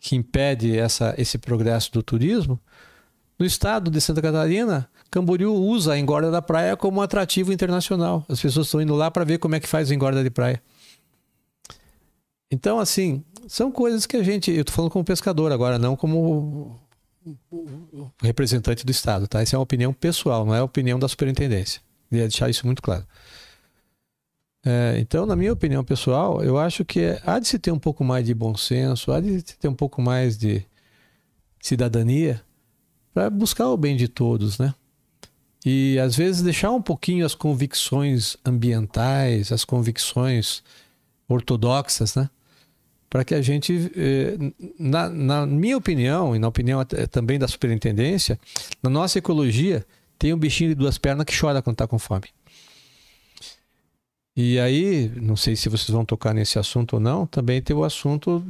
que 0.00 0.16
impede 0.16 0.76
essa, 0.76 1.14
esse 1.16 1.38
progresso 1.38 1.92
do 1.92 2.02
turismo, 2.02 2.58
no 3.38 3.46
estado 3.46 3.90
de 3.90 4.00
Santa 4.00 4.20
Catarina, 4.20 4.88
Camboriú 5.10 5.54
usa 5.54 5.94
a 5.94 5.98
engorda 5.98 6.30
da 6.30 6.42
praia 6.42 6.76
como 6.76 7.00
um 7.00 7.02
atrativo 7.02 7.52
internacional. 7.52 8.24
As 8.28 8.40
pessoas 8.40 8.66
estão 8.66 8.80
indo 8.80 8.94
lá 8.94 9.10
para 9.10 9.24
ver 9.24 9.38
como 9.38 9.54
é 9.54 9.60
que 9.60 9.66
faz 9.66 9.90
a 9.90 9.94
engorda 9.94 10.22
de 10.22 10.30
praia. 10.30 10.62
Então, 12.50 12.78
assim, 12.78 13.24
são 13.48 13.72
coisas 13.72 14.06
que 14.06 14.16
a 14.16 14.22
gente. 14.22 14.50
Eu 14.50 14.60
estou 14.60 14.74
falando 14.74 14.90
como 14.90 15.04
pescador 15.04 15.52
agora, 15.52 15.78
não 15.78 15.96
como 15.96 16.78
representante 18.22 18.84
do 18.84 18.90
Estado, 18.90 19.28
tá? 19.28 19.40
Essa 19.40 19.56
é 19.56 19.58
uma 19.58 19.62
opinião 19.62 19.92
pessoal, 19.92 20.44
não 20.44 20.54
é 20.54 20.60
a 20.60 20.64
opinião 20.64 20.98
da 20.98 21.08
superintendência. 21.08 21.80
Queria 22.08 22.26
deixar 22.26 22.48
isso 22.48 22.66
muito 22.66 22.82
claro. 22.82 23.06
É, 24.64 24.96
então, 24.98 25.24
na 25.24 25.34
minha 25.34 25.52
opinião 25.52 25.82
pessoal, 25.82 26.42
eu 26.42 26.58
acho 26.58 26.84
que 26.84 27.18
há 27.24 27.38
de 27.38 27.48
se 27.48 27.58
ter 27.58 27.72
um 27.72 27.78
pouco 27.78 28.04
mais 28.04 28.26
de 28.26 28.34
bom 28.34 28.54
senso, 28.56 29.12
há 29.12 29.20
de 29.20 29.40
se 29.40 29.58
ter 29.58 29.68
um 29.68 29.74
pouco 29.74 30.02
mais 30.02 30.36
de 30.36 30.64
cidadania 31.60 32.42
para 33.12 33.30
buscar 33.30 33.68
o 33.68 33.76
bem 33.76 33.96
de 33.96 34.08
todos, 34.08 34.58
né? 34.58 34.74
E 35.64 35.98
às 35.98 36.16
vezes 36.16 36.42
deixar 36.42 36.70
um 36.70 36.80
pouquinho 36.80 37.24
as 37.24 37.34
convicções 37.34 38.36
ambientais, 38.44 39.52
as 39.52 39.64
convicções 39.64 40.62
ortodoxas, 41.28 42.14
né? 42.14 42.30
Para 43.10 43.24
que 43.24 43.34
a 43.34 43.42
gente, 43.42 43.90
eh, 43.96 44.36
na, 44.78 45.10
na 45.10 45.44
minha 45.44 45.76
opinião, 45.76 46.34
e 46.34 46.38
na 46.38 46.46
opinião 46.46 46.78
até- 46.78 47.08
também 47.08 47.40
da 47.40 47.48
superintendência, 47.48 48.38
na 48.80 48.88
nossa 48.88 49.18
ecologia, 49.18 49.84
tem 50.16 50.32
um 50.32 50.38
bichinho 50.38 50.70
de 50.70 50.76
duas 50.76 50.96
pernas 50.96 51.24
que 51.26 51.36
chora 51.36 51.60
quando 51.60 51.74
está 51.74 51.88
com 51.88 51.98
fome. 51.98 52.28
E 54.36 54.60
aí, 54.60 55.10
não 55.16 55.34
sei 55.34 55.56
se 55.56 55.68
vocês 55.68 55.90
vão 55.90 56.04
tocar 56.04 56.32
nesse 56.32 56.58
assunto 56.58 56.94
ou 56.94 57.00
não, 57.00 57.26
também 57.26 57.60
tem 57.60 57.74
o 57.74 57.84
assunto 57.84 58.44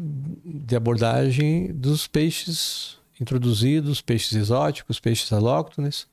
de 0.45 0.77
abordagem 0.77 1.73
dos 1.73 2.07
peixes 2.07 2.99
introduzidos, 3.21 4.01
peixes 4.01 4.33
exóticos, 4.33 5.01
peixes 5.01 5.33
alóctones, 5.33 6.07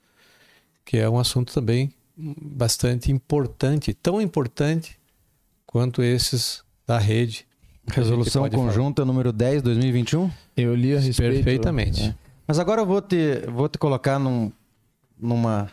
que 0.86 0.98
é 0.98 1.10
um 1.10 1.20
assunto 1.20 1.54
também 1.54 1.92
bastante 2.16 3.12
importante, 3.12 3.94
tão 3.94 4.22
importante 4.22 4.98
quanto 5.66 6.02
esses 6.02 6.64
da 6.86 6.98
rede. 6.98 7.47
Resolução 7.92 8.44
pode 8.44 8.56
falar. 8.56 8.68
conjunta 8.68 9.06
número 9.06 9.32
10, 9.32 9.62
2021. 9.62 10.30
Eu 10.56 10.76
li 10.76 10.96
a 10.96 11.00
respeito. 11.00 11.36
Perfeitamente. 11.36 12.04
É. 12.04 12.16
Mas 12.48 12.60
agora 12.60 12.82
eu 12.82 12.86
vou 12.86 13.02
te, 13.02 13.42
vou 13.48 13.68
te 13.68 13.78
colocar 13.78 14.20
num, 14.20 14.52
numa, 15.20 15.70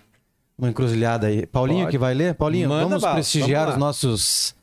numa 0.56 0.70
encruzilhada 0.70 1.26
aí. 1.26 1.46
Paulinho 1.46 1.80
Pode. 1.80 1.90
que 1.90 1.98
vai 1.98 2.14
ler? 2.14 2.34
Paulinho, 2.34 2.68
Manda 2.68 2.84
vamos 2.84 3.02
bala, 3.02 3.14
prestigiar 3.14 3.66
vamos 3.66 3.74
os 3.74 3.80
nossos 3.80 4.54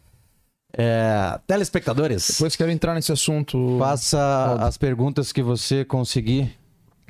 é, 0.73 1.39
telespectadores. 1.45 2.27
Depois 2.31 2.55
quero 2.55 2.71
entrar 2.71 2.95
nesse 2.95 3.11
assunto. 3.11 3.77
Faça 3.77 4.19
Aldo. 4.19 4.63
as 4.63 4.77
perguntas 4.77 5.31
que 5.31 5.41
você 5.41 5.83
conseguir. 5.83 6.57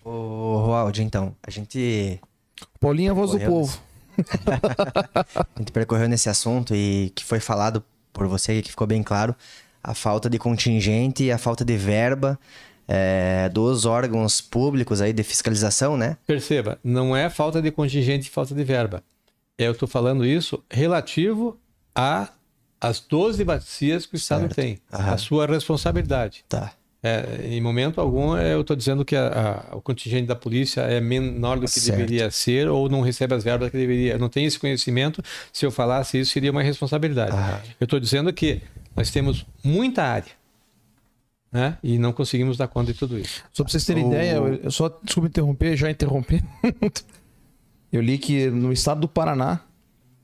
Ô, 0.03 0.57
Roaldi, 0.65 1.03
então, 1.03 1.35
a 1.45 1.51
gente, 1.51 2.19
Paulinho 2.79 3.09
é 3.09 3.11
a 3.11 3.13
voz 3.13 3.31
do 3.31 3.39
povo. 3.39 3.79
a 5.35 5.59
gente 5.59 5.71
percorreu 5.71 6.09
nesse 6.09 6.29
assunto 6.29 6.75
e 6.75 7.11
que 7.15 7.23
foi 7.23 7.39
falado 7.39 7.83
por 8.11 8.27
você, 8.27 8.61
que 8.61 8.69
ficou 8.69 8.85
bem 8.85 9.01
claro, 9.03 9.35
a 9.83 9.93
falta 9.93 10.29
de 10.29 10.37
contingente 10.37 11.23
e 11.23 11.31
a 11.31 11.37
falta 11.37 11.63
de 11.65 11.75
verba 11.77 12.39
é, 12.87 13.49
dos 13.49 13.85
órgãos 13.85 14.41
públicos 14.41 15.01
aí 15.01 15.13
de 15.13 15.23
fiscalização, 15.23 15.95
né? 15.95 16.17
Perceba, 16.27 16.77
não 16.83 17.15
é 17.15 17.29
falta 17.29 17.61
de 17.61 17.71
contingente 17.71 18.27
e 18.27 18.29
falta 18.31 18.53
de 18.53 18.63
verba. 18.63 19.03
Eu 19.57 19.71
estou 19.73 19.87
falando 19.87 20.25
isso 20.25 20.63
relativo 20.69 21.59
a 21.95 22.29
as 22.79 22.99
12 22.99 23.43
bacias 23.43 24.07
que 24.07 24.15
o 24.15 24.17
Estado 24.17 24.41
Certo. 24.41 24.55
tem. 24.55 24.79
Aham. 24.91 25.13
A 25.13 25.17
sua 25.17 25.45
responsabilidade. 25.45 26.43
Tá. 26.49 26.73
É, 27.03 27.41
em 27.47 27.61
momento 27.61 28.01
algum, 28.01 28.35
eu 28.37 28.61
estou 28.61 28.75
dizendo 28.75 29.03
que 29.05 29.15
a- 29.15 29.67
a- 29.71 29.75
o 29.75 29.81
contingente 29.81 30.27
da 30.27 30.35
polícia 30.35 30.81
é 30.81 30.99
menor 30.99 31.57
do 31.59 31.65
que 31.65 31.79
Certo. 31.79 31.95
deveria 31.97 32.29
ser 32.31 32.67
ou 32.69 32.89
não 32.89 33.01
recebe 33.01 33.33
as 33.35 33.43
verbas 33.43 33.69
que 33.71 33.77
deveria. 33.77 34.13
Eu 34.13 34.19
não 34.19 34.29
tenho 34.29 34.47
esse 34.47 34.57
conhecimento. 34.59 35.23
Se 35.53 35.65
eu 35.65 35.71
falasse 35.71 36.19
isso, 36.19 36.31
seria 36.31 36.51
uma 36.51 36.61
responsabilidade. 36.63 37.35
Eu 37.79 37.85
estou 37.85 37.99
dizendo 37.99 38.31
que 38.33 38.61
nós 38.95 39.09
temos 39.11 39.45
muita 39.63 40.03
área 40.03 40.31
né? 41.51 41.77
e 41.83 41.97
não 41.97 42.13
conseguimos 42.13 42.57
dar 42.57 42.67
conta 42.67 42.93
de 42.93 42.99
tudo 42.99 43.17
isso. 43.19 43.43
Só 43.51 43.63
pra 43.63 43.71
vocês 43.71 43.85
terem 43.85 44.05
O- 44.05 44.07
ideia, 44.07 44.35
eu, 44.63 44.71
só, 44.71 44.89
desculpa 45.03 45.27
interromper, 45.27 45.75
já 45.75 45.91
interrompi. 45.91 46.43
eu 47.91 48.01
li 48.01 48.17
que 48.17 48.49
no 48.49 48.71
estado 48.71 49.01
do 49.01 49.07
Paraná, 49.07 49.61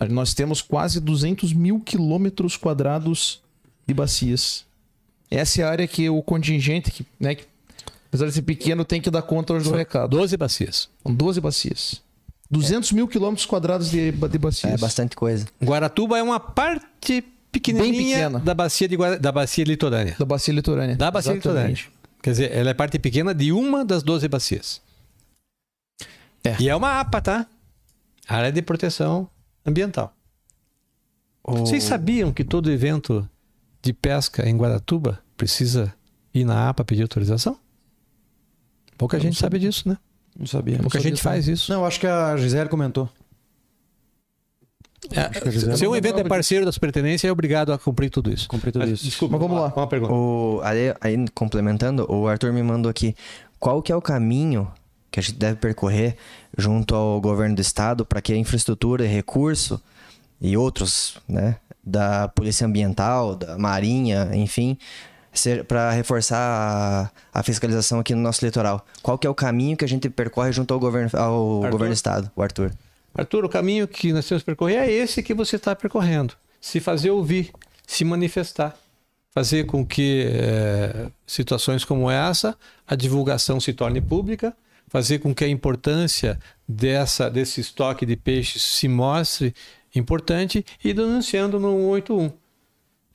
nós 0.09 0.33
temos 0.33 0.61
quase 0.61 0.99
200 0.99 1.53
mil 1.53 1.79
quilômetros 1.79 2.55
quadrados 2.55 3.41
de 3.85 3.93
bacias. 3.93 4.65
Essa 5.29 5.61
é 5.61 5.65
a 5.65 5.69
área 5.69 5.87
que 5.87 6.09
o 6.09 6.21
contingente, 6.21 6.91
que, 6.91 7.05
né, 7.19 7.35
que, 7.35 7.45
apesar 8.07 8.27
de 8.27 8.31
ser 8.33 8.43
pequeno, 8.43 8.85
tem 8.85 9.01
que 9.01 9.09
dar 9.09 9.21
conta 9.21 9.53
hoje 9.53 9.69
do 9.69 9.75
recado. 9.75 10.15
12 10.15 10.37
bacias. 10.37 10.89
São 11.03 11.13
12 11.13 11.41
bacias. 11.41 12.01
200 12.49 12.93
mil 12.93 13.07
quilômetros 13.09 13.45
quadrados 13.45 13.91
de, 13.91 14.11
de 14.11 14.37
bacias. 14.37 14.73
É 14.73 14.77
bastante 14.77 15.15
coisa. 15.17 15.45
Guaratuba 15.61 16.17
é 16.17 16.23
uma 16.23 16.39
parte 16.39 17.21
pequenininha 17.59 18.17
pequena. 18.17 18.39
da 18.39 18.53
bacia 18.53 18.87
de 18.87 18.95
Guara- 18.95 19.19
da 19.19 19.31
bacia 19.31 19.63
litorânea. 19.63 20.15
Da 20.17 20.25
bacia 20.25 20.53
litorânea. 20.53 20.95
Da 20.95 21.11
bacia 21.11 21.33
Exatamente. 21.33 21.83
litorânea. 21.85 21.97
Quer 22.21 22.31
dizer, 22.31 22.51
ela 22.51 22.69
é 22.69 22.73
parte 22.73 22.97
pequena 22.99 23.33
de 23.33 23.51
uma 23.51 23.85
das 23.85 24.03
12 24.03 24.27
bacias. 24.27 24.81
É. 26.43 26.55
E 26.59 26.69
é 26.69 26.75
uma 26.75 26.99
APA, 26.99 27.21
tá? 27.21 27.47
Área 28.27 28.51
de 28.51 28.61
proteção 28.61 29.29
ambiental. 29.65 30.13
Vocês 31.45 31.83
sabiam 31.83 32.31
que 32.31 32.43
todo 32.43 32.69
evento 32.71 33.27
de 33.81 33.93
pesca 33.93 34.47
em 34.49 34.57
Guaratuba 34.57 35.19
precisa 35.37 35.93
ir 36.33 36.43
na 36.43 36.67
APA 36.69 36.83
pedir 36.83 37.03
autorização? 37.03 37.57
Pouca 38.97 39.19
gente 39.19 39.37
sabe 39.37 39.59
disso, 39.59 39.87
né? 39.87 39.97
Não 40.37 40.45
sabia. 40.45 40.77
Pouca 40.79 40.99
gente 40.99 41.21
faz 41.21 41.47
isso. 41.47 41.71
Não, 41.71 41.85
acho 41.85 41.99
que 41.99 42.07
a 42.07 42.35
Gisele 42.35 42.67
comentou. 42.69 43.09
É, 45.11 45.51
Gisele 45.51 45.77
se 45.77 45.87
um 45.87 45.95
evento 45.95 46.19
é 46.19 46.23
parceiro 46.23 46.65
da 46.65 46.71
superintendência, 46.71 47.27
é 47.27 47.31
obrigado 47.31 47.71
a 47.71 47.77
cumprir 47.77 48.09
tudo 48.09 48.31
isso. 48.31 48.47
Cumprir 48.49 48.71
tudo 48.71 48.81
Mas, 48.81 48.91
isso. 48.91 49.05
Desculpa, 49.05 49.37
Mas 49.37 49.41
vamos 49.41 49.61
lá. 49.61 49.73
Uma 49.75 49.87
pergunta. 49.87 50.13
O, 50.13 50.59
aí, 50.63 50.93
aí, 50.99 51.25
complementando, 51.33 52.11
o 52.11 52.27
Arthur 52.27 52.51
me 52.51 52.63
mandou 52.63 52.89
aqui. 52.89 53.15
Qual 53.59 53.81
que 53.81 53.91
é 53.91 53.95
o 53.95 54.01
caminho 54.01 54.71
que 55.11 55.19
a 55.19 55.23
gente 55.23 55.37
deve 55.37 55.55
percorrer 55.55 56.17
junto 56.57 56.95
ao 56.95 57.21
governo 57.21 57.55
do 57.55 57.61
estado 57.61 58.05
para 58.05 58.21
que 58.21 58.33
a 58.33 58.35
infraestrutura 58.35 59.05
e 59.05 59.07
recurso 59.07 59.81
e 60.41 60.57
outros, 60.57 61.17
né, 61.27 61.57
da 61.83 62.27
polícia 62.27 62.67
ambiental, 62.67 63.35
da 63.35 63.57
marinha, 63.57 64.29
enfim, 64.33 64.77
para 65.67 65.91
reforçar 65.91 67.11
a, 67.33 67.39
a 67.39 67.43
fiscalização 67.43 67.99
aqui 67.99 68.13
no 68.13 68.21
nosso 68.21 68.43
litoral? 68.45 68.85
Qual 69.01 69.17
que 69.17 69.25
é 69.25 69.29
o 69.29 69.35
caminho 69.35 69.77
que 69.77 69.85
a 69.85 69.87
gente 69.87 70.09
percorre 70.09 70.51
junto 70.51 70.73
ao 70.73 70.79
governo, 70.79 71.09
ao 71.13 71.57
Arthur? 71.57 71.71
governo 71.71 71.93
do 71.93 71.97
estado, 71.97 72.31
o 72.35 72.41
Arthur? 72.41 72.71
Arthur, 73.17 73.43
o 73.43 73.49
caminho 73.49 73.87
que 73.87 74.13
nós 74.13 74.27
temos 74.27 74.43
que 74.43 74.45
percorrer 74.45 74.77
é 74.77 74.91
esse 74.91 75.23
que 75.23 75.33
você 75.33 75.55
está 75.55 75.75
percorrendo. 75.75 76.35
Se 76.61 76.79
fazer 76.79 77.09
ouvir, 77.09 77.51
se 77.85 78.05
manifestar. 78.05 78.77
Fazer 79.31 79.65
com 79.65 79.83
que 79.83 80.27
eh, 80.27 81.09
situações 81.25 81.83
como 81.83 82.09
essa, 82.11 82.55
a 82.85 82.95
divulgação 82.95 83.59
se 83.59 83.73
torne 83.73 83.99
pública, 83.99 84.55
fazer 84.87 85.19
com 85.19 85.33
que 85.33 85.43
a 85.43 85.47
importância 85.47 86.39
dessa, 86.67 87.29
desse 87.29 87.61
estoque 87.61 88.05
de 88.05 88.15
peixes 88.15 88.61
se 88.61 88.87
mostre 88.87 89.53
importante 89.95 90.63
e 90.83 90.93
denunciando 90.93 91.59
no 91.59 91.71
181. 91.71 92.31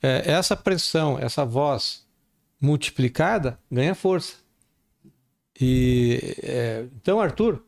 Eh, 0.01 0.23
essa 0.25 0.55
pressão, 0.55 1.17
essa 1.17 1.45
voz 1.45 2.05
multiplicada 2.59 3.57
ganha 3.71 3.95
força. 3.95 4.35
E 5.59 6.35
eh, 6.43 6.85
então, 6.95 7.21
Arthur, 7.21 7.63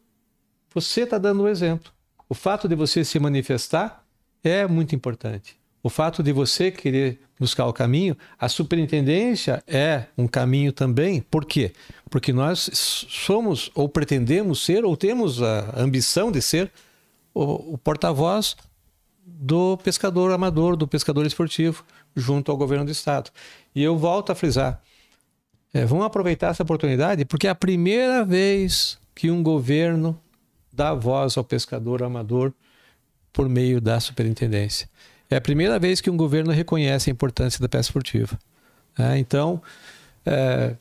você 0.74 1.02
está 1.02 1.18
dando 1.18 1.44
o 1.44 1.48
exemplo. 1.48 1.95
O 2.28 2.34
fato 2.34 2.68
de 2.68 2.76
você 2.76 3.04
se 3.04 3.20
manifestar 3.20 4.04
é 4.44 4.68
muito 4.68 4.96
importante. 4.96 5.58
O 5.84 5.90
fato 5.90 6.24
de 6.24 6.32
você 6.32 6.72
querer 6.72 7.20
buscar 7.40 7.68
o 7.68 7.74
caminho, 7.74 8.18
a 8.40 8.50
superintendência 8.50 9.64
é 9.68 10.06
um 10.18 10.28
caminho 10.28 10.74
também. 10.74 11.22
Por 11.22 11.46
quê? 11.46 11.74
Porque 12.10 12.34
nós 12.34 12.70
somos, 12.74 13.70
ou 13.76 13.88
pretendemos 13.88 14.66
ser, 14.66 14.84
ou 14.84 14.98
temos 14.98 15.44
a 15.44 15.80
ambição 15.80 16.32
de 16.32 16.42
ser, 16.42 16.72
o, 17.34 17.74
o 17.74 17.78
porta-voz 17.78 18.56
do 19.24 19.78
pescador 19.78 20.32
amador, 20.32 20.76
do 20.76 20.88
pescador 20.88 21.26
esportivo, 21.26 21.86
junto 22.16 22.52
ao 22.52 22.58
governo 22.58 22.86
do 22.86 22.92
estado. 22.92 23.30
E 23.76 23.84
eu 23.84 23.96
volto 23.96 24.32
a 24.32 24.36
frisar: 24.36 24.82
é, 25.74 25.86
vamos 25.86 26.06
aproveitar 26.06 26.50
essa 26.50 26.64
oportunidade, 26.64 27.26
porque 27.26 27.46
é 27.46 27.50
a 27.52 27.56
primeira 27.56 28.26
vez 28.26 28.98
que 29.14 29.30
um 29.30 29.44
governo 29.44 30.20
dá 30.76 30.94
voz 30.94 31.38
ao 31.38 31.44
pescador 31.44 32.04
amador 32.04 32.54
por 33.32 33.48
meio 33.50 33.80
da 33.82 34.00
superintendência. 34.00 34.90
É 35.30 35.36
a 35.38 35.42
primeira 35.42 35.80
vez 35.80 36.02
que 36.02 36.10
um 36.10 36.18
governo 36.18 36.52
reconhece 36.52 37.10
a 37.10 37.14
importância 37.14 37.60
da 37.60 37.68
pesca 37.68 37.90
esportiva. 37.90 38.38
É, 38.98 39.18
então, 39.18 39.62
é, 40.26 40.76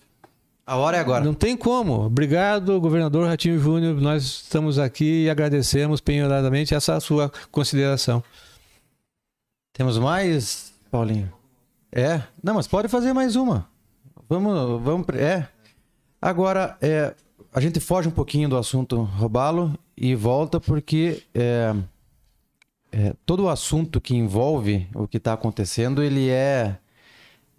A 0.67 0.77
hora 0.77 0.97
é 0.97 1.01
agora. 1.01 1.25
não 1.25 1.35
tem 1.35 1.57
como. 1.57 2.05
Obrigado, 2.05 2.79
governador 2.81 3.27
Ratinho 3.27 3.59
Júnior. 3.59 4.01
Nós 4.01 4.23
estamos 4.25 4.79
aqui 4.79 5.25
e 5.25 5.31
agradecemos 5.31 6.01
penhoradamente 6.01 6.75
essa 6.75 7.01
sua 7.01 7.33
consideração. 7.51 8.23
Temos 9.73 9.99
mais, 9.99 10.73
Paulinho? 10.91 11.33
É? 11.91 12.23
Não, 12.43 12.55
mas 12.55 12.67
pode 12.69 12.89
fazer 12.89 13.13
mais 13.13 13.35
uma. 13.37 13.69
Vamos, 14.29 14.83
vamos. 14.83 15.09
É. 15.11 15.49
Agora, 16.21 16.77
é, 16.81 17.15
a 17.53 17.61
gente 17.61 17.81
foge 17.81 18.09
um 18.09 18.13
pouquinho 18.13 18.49
do 18.49 18.57
assunto 18.57 19.03
roubá-lo 19.03 19.77
e 19.97 20.15
volta 20.15 20.61
porque 20.61 21.23
é, 21.35 21.75
é, 22.93 23.15
todo 23.25 23.45
o 23.45 23.49
assunto 23.49 24.01
que 24.01 24.15
envolve 24.15 24.87
o 24.95 25.07
que 25.07 25.17
está 25.19 25.33
acontecendo 25.33 26.03
ele 26.03 26.29
é, 26.31 26.77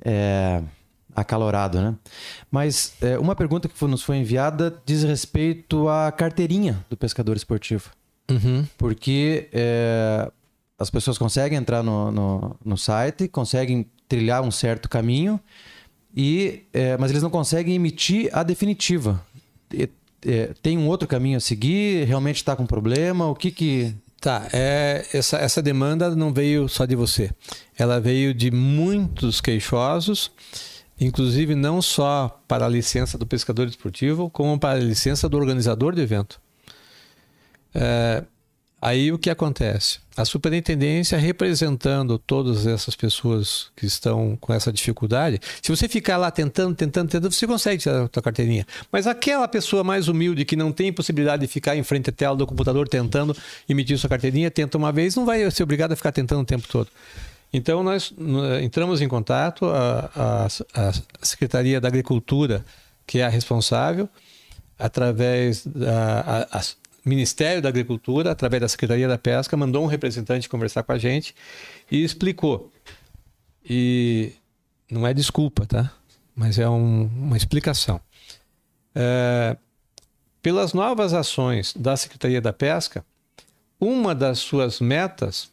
é 0.04 0.62
acalorado, 1.16 1.82
né? 1.82 1.96
Mas 2.52 2.94
é, 3.02 3.18
uma 3.18 3.36
pergunta 3.36 3.68
que 3.70 3.78
foi- 3.78 3.90
nos 3.90 4.04
foi 4.04 4.18
enviada 4.18 4.82
diz 4.86 5.04
respeito 5.04 5.88
à 5.88 6.12
carteirinha 6.12 6.84
do 6.90 6.98
pescador 6.98 7.36
esportivo 7.38 7.92
porque 8.78 9.50
é, 9.54 10.32
as 10.80 10.90
pessoas 10.90 11.18
conseguem 11.18 11.58
entrar 11.58 11.84
no, 11.84 12.12
no, 12.12 12.56
no 12.66 12.78
site, 12.78 13.28
conseguem 13.28 13.86
trilhar 14.10 14.42
um 14.42 14.50
certo 14.52 14.90
caminho, 14.90 15.40
e, 16.16 16.64
é, 16.74 16.98
mas 16.98 17.12
eles 17.12 17.22
não 17.24 17.30
conseguem 17.30 17.76
emitir 17.76 18.30
a 18.34 18.42
definitiva. 18.44 19.24
E, 19.74 19.88
é, 20.26 20.54
tem 20.62 20.78
um 20.78 20.88
outro 20.88 21.08
caminho 21.08 21.38
a 21.38 21.40
seguir? 21.40 22.06
Realmente 22.06 22.38
está 22.38 22.56
com 22.56 22.66
problema? 22.66 23.28
O 23.28 23.36
que 23.36 23.52
que... 23.52 23.96
Tá, 24.20 24.48
é, 24.52 25.06
essa, 25.14 25.38
essa 25.38 25.62
demanda 25.62 26.16
não 26.16 26.34
veio 26.34 26.68
só 26.68 26.86
de 26.86 26.96
você. 26.96 27.30
Ela 27.78 28.00
veio 28.00 28.34
de 28.34 28.50
muitos 28.50 29.40
queixosos, 29.40 30.32
inclusive 31.00 31.54
não 31.54 31.80
só 31.80 32.42
para 32.48 32.66
a 32.66 32.70
licença 32.70 33.20
do 33.20 33.28
pescador 33.28 33.68
esportivo, 33.68 34.30
como 34.32 34.58
para 34.58 34.80
a 34.80 34.84
licença 34.84 35.30
do 35.30 35.38
organizador 35.38 35.94
do 35.94 36.02
evento. 36.02 36.42
É, 37.76 38.24
aí 38.88 39.12
o 39.12 39.18
que 39.18 39.30
acontece? 39.30 40.00
A 40.16 40.24
superintendência 40.24 41.18
representando 41.18 42.18
todas 42.18 42.66
essas 42.68 42.96
pessoas 42.96 43.68
que 43.76 43.86
estão 43.86 44.38
com 44.40 44.54
essa 44.54 44.72
dificuldade, 44.72 45.40
se 45.62 45.70
você 45.70 45.90
ficar 45.90 46.18
lá 46.18 46.32
tentando, 46.32 46.74
tentando, 46.76 47.10
tentando, 47.10 47.34
você 47.34 47.46
consegue 47.48 47.82
tirar 47.82 48.04
a 48.04 48.08
tua 48.08 48.22
carteirinha. 48.24 48.66
Mas 48.92 49.08
aquela 49.08 49.48
pessoa 49.48 49.84
mais 49.84 50.08
humilde 50.08 50.46
que 50.46 50.56
não 50.56 50.72
tem 50.72 50.94
possibilidade 50.94 51.42
de 51.42 51.48
ficar 51.52 51.76
em 51.76 51.84
frente 51.84 52.10
à 52.10 52.14
tela 52.14 52.36
do 52.36 52.48
computador 52.48 52.88
tentando 52.88 53.36
emitir 53.68 53.98
sua 53.98 54.10
carteirinha, 54.10 54.50
tenta 54.52 54.78
uma 54.78 54.92
vez, 54.92 55.16
não 55.16 55.26
vai 55.26 55.50
ser 55.52 55.64
obrigado 55.64 55.92
a 55.92 55.96
ficar 55.96 56.12
tentando 56.12 56.42
o 56.42 56.46
tempo 56.46 56.68
todo. 56.68 56.88
Então 57.52 57.84
nós 57.84 58.14
entramos 58.62 59.02
em 59.02 59.08
contato, 59.08 59.66
a, 59.66 60.12
a, 60.16 60.90
a 60.90 60.94
Secretaria 61.26 61.82
da 61.82 61.88
Agricultura, 61.88 62.66
que 63.08 63.20
é 63.20 63.26
a 63.26 63.30
responsável, 63.30 64.08
através 64.78 65.66
da 65.66 66.48
a- 66.52 66.62
Ministério 67.06 67.62
da 67.62 67.70
Agricultura, 67.70 68.32
através 68.32 68.62
da 68.62 68.68
Secretaria 68.68 69.08
da 69.08 69.18
Pesca, 69.18 69.56
mandou 69.56 69.84
um 69.84 69.88
representante 69.88 70.50
conversar 70.50 70.82
com 70.82 70.92
a 70.92 70.98
gente 70.98 71.36
e 71.92 72.04
explicou. 72.04 72.72
E 73.64 74.34
não 74.90 75.06
é 75.06 75.14
desculpa, 75.14 75.66
tá? 75.68 75.94
Mas 76.36 76.58
é 76.58 76.68
um- 76.68 77.06
uma 77.06 77.38
explicação. 77.38 78.02
É, 78.96 79.56
pelas 80.42 80.74
novas 80.74 81.14
ações 81.14 81.74
da 81.78 81.96
Secretaria 81.96 82.42
da 82.42 82.52
Pesca, 82.52 83.06
uma 83.80 84.16
das 84.16 84.40
suas 84.40 84.80
metas 84.80 85.52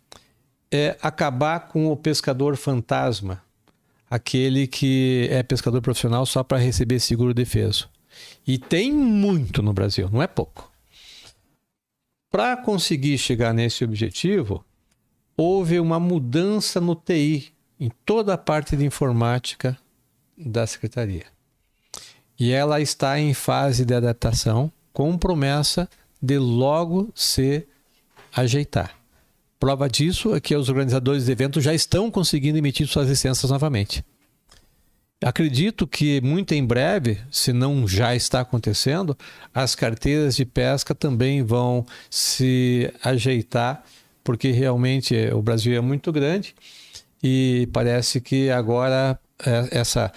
é 0.71 0.97
acabar 1.03 1.69
com 1.69 1.93
o 1.93 1.97
pescador 1.97 2.57
fantasma, 2.57 3.43
aquele 4.09 4.67
que 4.67 5.29
é 5.31 5.43
pescador 5.43 5.83
profissional 5.83 6.25
só 6.25 6.43
para 6.43 6.57
receber 6.59 6.99
seguro 6.99 7.35
defeso. 7.35 7.91
E 8.47 8.59
tem 8.59 8.91
muito 8.91 9.63
no 9.63 9.73
Brasil, 9.75 10.09
não 10.11 10.23
é 10.23 10.27
pouco. 10.27 10.72
Para 12.33 12.57
conseguir 12.57 13.19
chegar 13.19 13.53
nesse 13.53 13.85
objetivo, 13.85 14.65
houve 15.37 15.79
uma 15.79 16.01
mudança 16.01 16.81
no 16.81 16.97
TI, 16.97 17.53
em 17.79 17.91
toda 18.07 18.33
a 18.33 18.39
parte 18.39 18.75
de 18.75 18.87
informática 18.87 19.79
da 20.35 20.67
secretaria. 20.67 21.27
E 22.41 22.51
ela 22.51 22.81
está 22.81 23.21
em 23.21 23.35
fase 23.35 23.85
de 23.85 23.93
adaptação, 23.93 24.73
com 24.95 25.19
promessa 25.19 25.87
de 26.23 26.39
logo 26.39 27.13
se 27.15 27.67
ajeitar. 28.35 28.97
Prova 29.61 29.87
disso 29.87 30.35
é 30.35 30.41
que 30.41 30.57
os 30.57 30.71
organizadores 30.71 31.27
de 31.27 31.33
eventos 31.33 31.63
já 31.63 31.75
estão 31.75 32.11
conseguindo 32.11 32.57
emitir 32.57 32.87
suas 32.87 33.11
licenças 33.11 33.51
novamente. 33.51 34.03
Acredito 35.23 35.87
que 35.87 36.21
muito 36.21 36.53
em 36.53 36.65
breve, 36.65 37.19
se 37.31 37.53
não 37.53 37.87
já 37.87 38.15
está 38.15 38.41
acontecendo, 38.41 39.17
as 39.55 39.75
carteiras 39.75 40.35
de 40.35 40.45
pesca 40.45 40.95
também 40.95 41.43
vão 41.43 41.87
se 42.11 42.93
ajeitar, 43.05 43.85
porque 44.25 44.51
realmente 44.51 45.15
o 45.33 45.41
Brasil 45.41 45.77
é 45.77 45.81
muito 45.81 46.11
grande 46.11 46.55
e 47.23 47.69
parece 47.73 48.21
que 48.21 48.51
agora 48.51 49.19
eh, 49.47 49.69
essa, 49.71 50.13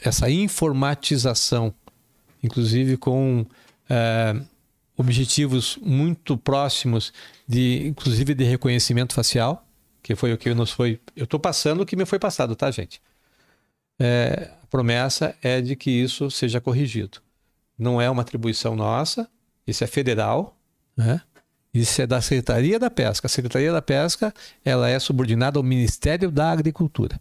essa 0.00 0.30
informatização, 0.30 1.74
inclusive 2.42 2.96
com 2.96 3.44
eh, 3.88 4.36
objetivos 4.96 5.76
muito 5.82 6.36
próximos 6.36 7.12
de, 7.48 7.88
inclusive, 7.88 8.32
de 8.34 8.44
reconhecimento 8.44 9.12
facial, 9.12 9.66
que 10.02 10.14
foi 10.14 10.32
o 10.32 10.38
que 10.38 10.54
nos 10.54 10.70
foi. 10.70 11.00
Eu 11.16 11.24
estou 11.24 11.40
passando 11.40 11.80
o 11.80 11.86
que 11.86 11.96
me 11.96 12.06
foi 12.06 12.18
passado, 12.18 12.54
tá, 12.54 12.70
gente? 12.70 13.00
É, 14.00 14.50
a 14.62 14.66
promessa 14.66 15.36
é 15.42 15.60
de 15.60 15.76
que 15.76 15.90
isso 15.90 16.30
seja 16.30 16.60
corrigido. 16.60 17.18
Não 17.78 18.00
é 18.00 18.08
uma 18.08 18.22
atribuição 18.22 18.74
nossa, 18.74 19.28
isso 19.66 19.84
é 19.84 19.86
federal, 19.86 20.56
né? 20.96 21.20
Isso 21.72 22.02
é 22.02 22.06
da 22.06 22.20
Secretaria 22.20 22.78
da 22.78 22.90
Pesca. 22.90 23.26
A 23.26 23.30
Secretaria 23.30 23.72
da 23.72 23.80
Pesca 23.80 24.34
ela 24.64 24.88
é 24.88 24.98
subordinada 24.98 25.58
ao 25.58 25.62
Ministério 25.62 26.30
da 26.30 26.50
Agricultura. 26.50 27.20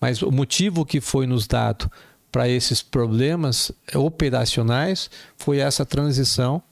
Mas 0.00 0.20
o 0.20 0.30
motivo 0.30 0.84
que 0.84 1.00
foi 1.00 1.26
nos 1.26 1.46
dado 1.46 1.90
para 2.30 2.48
esses 2.48 2.82
problemas 2.82 3.72
operacionais 3.94 5.10
foi 5.36 5.58
essa 5.58 5.86
transição 5.86 6.62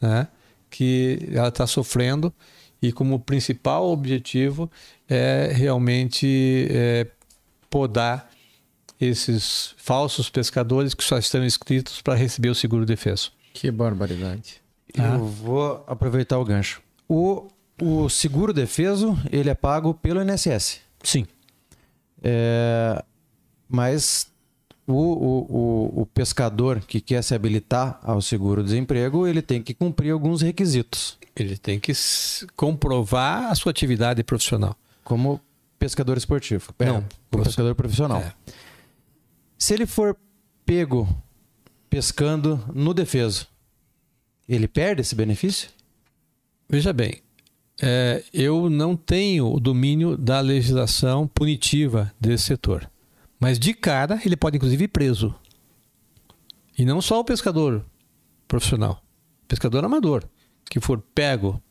né, 0.00 0.28
que 0.68 1.28
ela 1.32 1.48
está 1.48 1.66
sofrendo 1.66 2.32
e 2.80 2.92
como 2.92 3.18
principal 3.18 3.88
objetivo 3.88 4.70
é 5.08 5.50
realmente 5.54 6.66
é, 6.70 7.06
podar 7.70 8.31
esses 9.04 9.74
falsos 9.76 10.30
pescadores 10.30 10.94
que 10.94 11.02
só 11.02 11.18
estão 11.18 11.44
inscritos 11.44 12.00
para 12.00 12.14
receber 12.14 12.48
o 12.48 12.54
seguro 12.54 12.86
defeso. 12.86 13.32
Que 13.52 13.70
barbaridade. 13.70 14.62
Eu 14.94 15.24
vou 15.26 15.84
aproveitar 15.86 16.38
o 16.38 16.44
gancho. 16.44 16.80
O, 17.08 17.48
o 17.80 18.08
seguro 18.08 18.52
defeso, 18.52 19.18
ele 19.30 19.50
é 19.50 19.54
pago 19.54 19.94
pelo 19.94 20.22
INSS. 20.22 20.80
Sim. 21.02 21.26
É, 22.22 23.02
mas 23.68 24.30
o, 24.86 24.94
o, 24.94 25.46
o, 25.96 26.02
o 26.02 26.06
pescador 26.06 26.80
que 26.80 27.00
quer 27.00 27.22
se 27.22 27.34
habilitar 27.34 27.98
ao 28.02 28.20
seguro-desemprego, 28.20 29.26
ele 29.26 29.42
tem 29.42 29.62
que 29.62 29.74
cumprir 29.74 30.12
alguns 30.12 30.42
requisitos. 30.42 31.18
Ele 31.34 31.56
tem 31.56 31.80
que 31.80 31.92
comprovar 32.54 33.50
a 33.50 33.54
sua 33.54 33.70
atividade 33.70 34.22
profissional. 34.22 34.76
Como 35.02 35.40
pescador 35.78 36.16
esportivo. 36.16 36.72
É, 36.78 36.84
Não, 36.84 37.04
como 37.30 37.42
pescador 37.42 37.74
profissional. 37.74 38.20
É. 38.20 38.32
Se 39.62 39.74
ele 39.74 39.86
for 39.86 40.16
pego 40.66 41.08
pescando 41.88 42.60
no 42.74 42.92
defeso, 42.92 43.46
ele 44.48 44.66
perde 44.66 45.02
esse 45.02 45.14
benefício? 45.14 45.70
Veja 46.68 46.92
bem, 46.92 47.22
é, 47.80 48.24
eu 48.34 48.68
não 48.68 48.96
tenho 48.96 49.54
o 49.54 49.60
domínio 49.60 50.16
da 50.16 50.40
legislação 50.40 51.28
punitiva 51.28 52.12
desse 52.18 52.42
setor. 52.42 52.90
Mas 53.38 53.56
de 53.56 53.72
cara, 53.72 54.20
ele 54.24 54.36
pode 54.36 54.56
inclusive 54.56 54.82
ir 54.82 54.88
preso. 54.88 55.32
E 56.76 56.84
não 56.84 57.00
só 57.00 57.20
o 57.20 57.24
pescador 57.24 57.86
profissional, 58.48 59.00
pescador 59.46 59.84
amador, 59.84 60.24
que 60.68 60.80
for 60.80 61.00
pego 61.14 61.62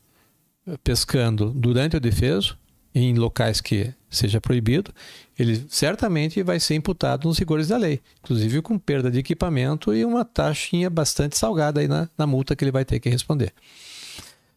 pescando 0.82 1.50
durante 1.50 1.98
o 1.98 2.00
defeso, 2.00 2.58
em 2.94 3.14
locais 3.14 3.60
que 3.60 3.92
seja 4.10 4.40
proibido, 4.40 4.92
ele 5.38 5.64
certamente 5.68 6.42
vai 6.42 6.60
ser 6.60 6.74
imputado 6.74 7.26
nos 7.26 7.38
rigores 7.38 7.68
da 7.68 7.76
lei, 7.76 8.00
inclusive 8.22 8.60
com 8.60 8.78
perda 8.78 9.10
de 9.10 9.18
equipamento 9.18 9.94
e 9.94 10.04
uma 10.04 10.24
taxinha 10.24 10.90
bastante 10.90 11.38
salgada 11.38 11.80
aí 11.80 11.88
na, 11.88 12.08
na 12.16 12.26
multa 12.26 12.54
que 12.54 12.62
ele 12.62 12.70
vai 12.70 12.84
ter 12.84 13.00
que 13.00 13.08
responder. 13.08 13.52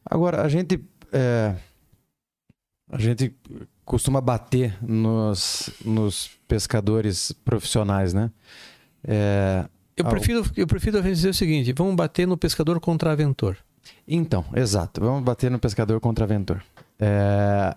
Agora, 0.06 0.44
a 0.44 0.50
gente. 0.50 0.80
é, 1.12 1.56
a 2.92 3.00
gente 3.00 3.34
costuma 3.84 4.20
bater 4.20 4.78
nos, 4.84 5.70
nos 5.84 6.32
pescadores 6.48 7.32
profissionais, 7.32 8.14
né? 8.14 8.32
É, 9.04 9.66
Eu 9.96 10.06
prefiro, 10.06 10.44
eu 10.58 10.68
prefiro 10.68 11.02
dizer 11.02 11.30
o 11.30 11.34
seguinte: 11.34 11.72
vamos 11.74 11.96
bater 11.96 12.28
no 12.28 12.38
pescador 12.38 12.80
contraventor. 12.80 13.58
Então, 14.08 14.44
exato. 14.56 15.02
Vamos 15.02 15.24
bater 15.24 15.50
no 15.50 15.60
pescador 15.60 16.00
contraventor. 16.00 16.64
É, 17.00 17.76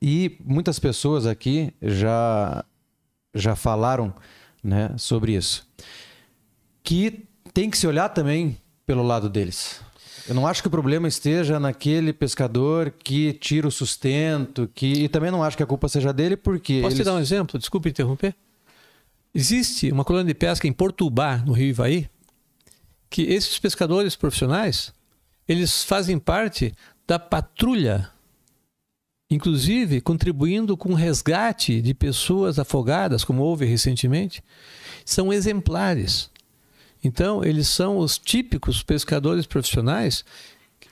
e 0.00 0.36
muitas 0.44 0.78
pessoas 0.78 1.26
aqui 1.26 1.72
já, 1.82 2.64
já 3.34 3.56
falaram 3.56 4.14
né, 4.62 4.90
sobre 4.96 5.34
isso. 5.34 5.66
Que 6.82 7.24
tem 7.52 7.68
que 7.70 7.76
se 7.78 7.86
olhar 7.86 8.08
também 8.10 8.56
pelo 8.86 9.02
lado 9.02 9.28
deles. 9.28 9.80
Eu 10.28 10.34
não 10.34 10.46
acho 10.46 10.60
que 10.60 10.68
o 10.68 10.70
problema 10.70 11.08
esteja 11.08 11.58
naquele 11.58 12.12
pescador 12.12 12.90
que 12.90 13.32
tira 13.32 13.66
o 13.66 13.70
sustento, 13.70 14.70
que 14.74 14.86
e 15.04 15.08
também 15.08 15.30
não 15.30 15.42
acho 15.42 15.56
que 15.56 15.62
a 15.62 15.66
culpa 15.66 15.88
seja 15.88 16.12
dele, 16.12 16.36
porque 16.36 16.80
Posso 16.82 16.96
te 16.96 16.98
eles- 16.98 17.06
dar 17.06 17.14
um 17.14 17.18
exemplo? 17.20 17.58
Desculpe 17.58 17.88
interromper. 17.88 18.34
Existe 19.34 19.90
uma 19.90 20.04
colônia 20.04 20.26
de 20.32 20.34
pesca 20.38 20.66
em 20.66 20.72
Portubá, 20.72 21.38
no 21.38 21.52
Rio 21.52 21.68
Ivaí, 21.68 22.08
que 23.08 23.22
esses 23.22 23.58
pescadores 23.58 24.16
profissionais, 24.16 24.92
eles 25.46 25.82
fazem 25.84 26.18
parte 26.18 26.74
da 27.06 27.18
patrulha, 27.18 28.10
inclusive 29.30 30.00
contribuindo 30.00 30.76
com 30.76 30.90
o 30.90 30.94
resgate 30.94 31.82
de 31.82 31.92
pessoas 31.94 32.58
afogadas, 32.58 33.24
como 33.24 33.42
houve 33.42 33.66
recentemente, 33.66 34.42
são 35.04 35.32
exemplares. 35.32 36.30
Então, 37.02 37.44
eles 37.44 37.68
são 37.68 37.98
os 37.98 38.18
típicos 38.18 38.82
pescadores 38.82 39.46
profissionais 39.46 40.24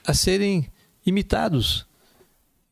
a 0.06 0.14
serem 0.14 0.66
imitados. 1.04 1.86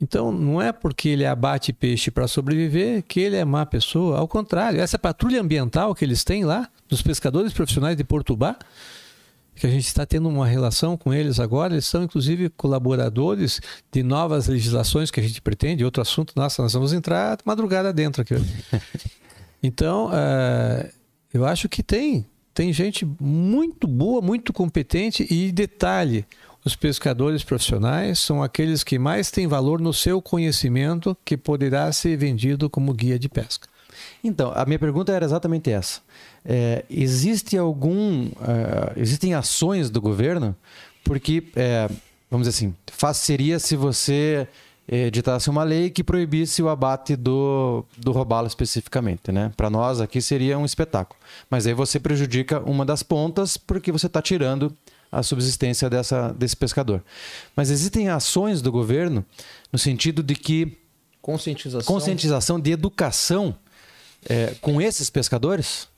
Então, 0.01 0.31
não 0.31 0.61
é 0.61 0.73
porque 0.73 1.09
ele 1.09 1.25
abate 1.25 1.73
peixe 1.73 2.11
para 2.11 2.29
sobreviver 2.29 3.03
que 3.03 3.21
ele 3.21 3.37
é 3.37 3.45
má 3.45 3.65
pessoa. 3.65 4.19
Ao 4.19 4.29
contrário, 4.29 4.81
essa 4.81 4.99
patrulha 4.99 5.41
ambiental 5.41 5.95
que 5.95 6.05
eles 6.05 6.23
têm 6.23 6.45
lá, 6.45 6.69
dos 6.89 7.01
pescadores 7.01 7.53
profissionais 7.53 7.97
de 7.97 8.05
Portubá, 8.05 8.57
que 9.55 9.67
a 9.67 9.71
gente 9.71 9.87
está 9.87 10.05
tendo 10.05 10.29
uma 10.29 10.47
relação 10.47 10.97
com 10.97 11.13
eles 11.13 11.39
agora, 11.39 11.75
eles 11.75 11.87
são 11.87 12.03
inclusive 12.03 12.49
colaboradores 12.51 13.61
de 13.93 14.03
novas 14.03 14.49
legislações 14.49 15.11
que 15.11 15.21
a 15.21 15.23
gente 15.23 15.41
pretende. 15.41 15.85
Outro 15.85 16.03
assunto, 16.03 16.33
nossa, 16.37 16.63
nós 16.63 16.73
vamos 16.73 16.93
entrar 16.93 17.39
madrugada 17.45 17.93
dentro 17.93 18.23
aqui. 18.23 18.35
Então, 19.67 20.11
eh, 20.13 20.91
eu 21.33 21.47
acho 21.47 21.71
que 21.71 21.83
tem. 21.83 22.27
Tem 22.53 22.71
gente 22.71 23.07
muito 23.19 23.87
boa, 23.87 24.21
muito 24.21 24.53
competente 24.53 25.27
e 25.31 25.51
detalhe, 25.51 26.27
os 26.65 26.75
pescadores 26.75 27.45
profissionais 27.45 28.19
são 28.19 28.43
aqueles 28.43 28.83
que 28.83 28.99
mais 28.99 29.31
têm 29.31 29.47
valor 29.47 29.81
no 29.81 29.93
seu 29.93 30.23
conhecimento 30.23 31.15
que 31.23 31.37
poderá 31.37 31.93
ser 31.93 32.17
vendido 32.17 32.71
como 32.71 32.95
guia 32.95 33.19
de 33.19 33.29
pesca. 33.29 33.69
Então, 34.23 34.51
a 34.55 34.65
minha 34.65 34.79
pergunta 34.79 35.13
era 35.13 35.27
exatamente 35.27 35.71
essa. 35.71 36.01
É, 36.45 36.85
existe 36.91 37.57
algum. 37.57 38.27
eh, 38.27 38.93
existem 38.97 39.35
ações 39.35 39.91
do 39.91 40.01
governo? 40.01 40.55
Porque, 41.03 41.45
é, 41.57 41.89
vamos 42.31 42.47
dizer 42.47 42.57
assim, 42.57 42.75
fácil 42.91 43.25
seria 43.25 43.59
se 43.59 43.77
você 43.77 44.47
editasse 44.87 45.49
uma 45.49 45.65
lei 45.65 45.89
que 45.89 46.05
proibisse 46.05 46.63
o 46.63 46.69
abate 46.69 47.17
do, 47.17 47.85
do 47.97 48.13
robalo 48.13 48.47
especificamente, 48.47 49.33
né? 49.33 49.51
Para 49.57 49.71
nós 49.71 50.01
aqui 50.01 50.21
seria 50.21 50.59
um 50.59 50.65
espetáculo. 50.65 51.19
Mas 51.49 51.67
aí 51.67 51.73
você 51.73 51.99
prejudica 51.99 52.61
uma 52.61 52.85
das 52.85 53.03
pontas 53.03 53.57
porque 53.57 53.91
você 53.91 54.07
está 54.07 54.21
tirando 54.21 54.75
a 55.11 55.23
subsistência 55.23 55.89
dessa, 55.89 56.33
desse 56.33 56.57
pescador. 56.57 57.03
Mas 57.57 57.71
existem 57.71 58.09
ações 58.09 58.61
do 58.61 58.71
governo 58.71 59.25
no 59.73 59.79
sentido 59.79 60.23
de 60.23 60.35
que 60.35 60.77
Conscientização. 61.23 61.95
conscientização 61.95 62.61
de 62.61 62.71
educação 62.71 63.57
é, 64.29 64.55
com 64.61 64.83
esses 64.83 65.09
pescadores? 65.09 65.89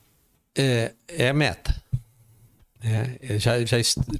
É, 0.56 0.92
é 1.08 1.28
a 1.28 1.34
meta. 1.34 1.74
É, 2.82 3.34
é, 3.34 3.38
já, 3.38 3.64
já, 3.64 3.76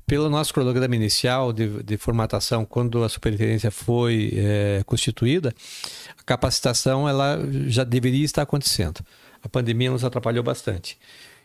pelo 0.07 0.29
nosso 0.29 0.53
cronograma 0.53 0.97
inicial 0.97 1.53
de, 1.53 1.85
de 1.85 1.97
formatação, 1.97 2.65
quando 2.65 3.05
a 3.05 3.09
superintendência 3.09 3.71
foi 3.71 4.33
é, 4.35 4.83
constituída, 4.85 5.55
a 6.19 6.23
capacitação 6.25 7.09
ela 7.09 7.39
já 7.69 7.85
deveria 7.85 8.25
estar 8.25 8.43
acontecendo. 8.43 9.05
A 9.43 9.49
pandemia 9.49 9.91
nos 9.91 10.05
atrapalhou 10.05 10.43
bastante. 10.43 10.99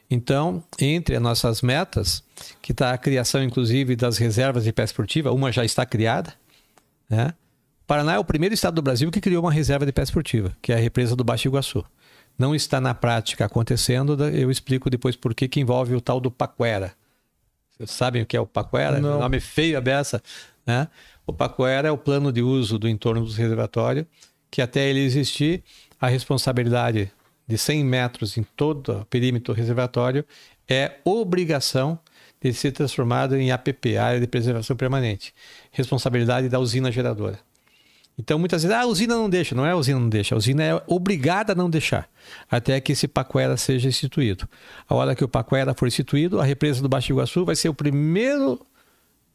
Então, 0.10 0.64
entre 0.80 1.16
as 1.16 1.22
nossas 1.22 1.62
metas, 1.62 2.24
que 2.62 2.72
está 2.72 2.92
a 2.92 2.98
criação, 2.98 3.44
inclusive, 3.44 3.96
das 3.96 4.18
reservas 4.18 4.64
de 4.64 4.74
pesca 4.74 4.92
esportiva, 4.92 5.32
uma 5.32 5.52
já 5.52 5.64
está 5.64 5.86
criada. 5.86 6.34
Né? 7.10 7.34
Paraná 7.86 8.16
é 8.16 8.20
o 8.20 8.26
primeiro 8.26 8.54
estado 8.54 8.76
do 8.76 8.82
Brasil 8.82 9.12
que 9.12 9.22
criou 9.22 9.44
uma 9.44 9.52
reserva 9.52 9.86
de 9.86 9.92
pesca 9.92 10.10
esportiva, 10.10 10.58
que 10.62 10.74
é 10.74 10.76
a 10.76 10.80
represa 10.80 11.16
do 11.16 11.24
Baixo 11.24 11.48
Iguaçu. 11.48 11.86
Não 12.42 12.56
está 12.56 12.82
na 12.82 12.96
prática 12.96 13.46
acontecendo, 13.46 14.18
eu 14.30 14.50
explico 14.50 14.90
depois 14.90 15.16
por 15.16 15.36
que 15.36 15.48
que 15.48 15.60
envolve 15.60 15.94
o 15.94 16.02
tal 16.02 16.20
do 16.20 16.32
Paquera. 16.32 16.92
Vocês 17.70 17.92
sabem 17.92 18.24
o 18.24 18.26
que 18.26 18.36
é 18.36 18.42
o 18.42 18.48
Paquera? 18.48 19.00
Não. 19.00 19.20
Nome 19.20 19.40
feio 19.40 19.78
a 19.78 19.82
beça. 19.82 20.24
Né? 20.66 20.88
O 21.24 21.32
Paquera 21.32 21.88
é 21.88 21.92
o 21.92 21.98
plano 22.00 22.32
de 22.32 22.42
uso 22.42 22.80
do 22.80 22.90
entorno 22.90 23.24
do 23.24 23.32
reservatório, 23.32 24.08
que 24.50 24.60
até 24.60 24.90
ele 24.90 25.02
existir, 25.02 25.64
a 26.00 26.08
responsabilidade 26.08 27.12
de 27.48 27.58
100 27.60 27.86
metros 27.86 28.36
em 28.36 28.44
todo 28.44 29.02
o 29.02 29.06
perímetro 29.06 29.54
do 29.54 29.58
reservatório 29.58 30.26
é 30.68 30.96
obrigação 31.06 32.00
de 32.42 32.52
ser 32.56 32.72
transformado 32.72 33.38
em 33.38 33.52
APP, 33.52 33.98
Área 33.98 34.20
de 34.20 34.26
Preservação 34.26 34.76
Permanente. 34.76 35.32
Responsabilidade 35.72 36.50
da 36.50 36.58
usina 36.58 36.92
geradora. 36.92 37.38
Então, 38.18 38.38
muitas 38.38 38.62
vezes, 38.62 38.76
ah, 38.78 38.82
a 38.82 38.86
usina 38.86 39.16
não 39.16 39.30
deixa. 39.30 39.56
Não 39.56 39.66
é 39.66 39.72
a 39.72 39.76
usina 39.76 40.00
não 40.00 40.10
deixa. 40.10 40.36
A 40.36 40.38
usina 40.38 40.64
é 40.64 40.84
obrigada 40.86 41.54
a 41.54 41.56
não 41.56 41.70
deixar. 41.70 42.08
Até 42.50 42.80
que 42.80 42.92
esse 42.92 43.08
Paquera 43.08 43.58
seja 43.58 43.88
instituído. 43.88 44.48
A 44.88 44.94
hora 44.94 45.16
que 45.16 45.24
o 45.24 45.28
Paquera 45.28 45.74
for 45.74 45.88
instituído, 45.88 46.40
a 46.40 46.44
represa 46.44 46.82
do 46.82 46.90
Baixo 46.90 47.12
Iguaçu 47.12 47.46
vai 47.46 47.56
ser 47.56 47.70
o 47.70 47.74
primeiro 47.74 48.64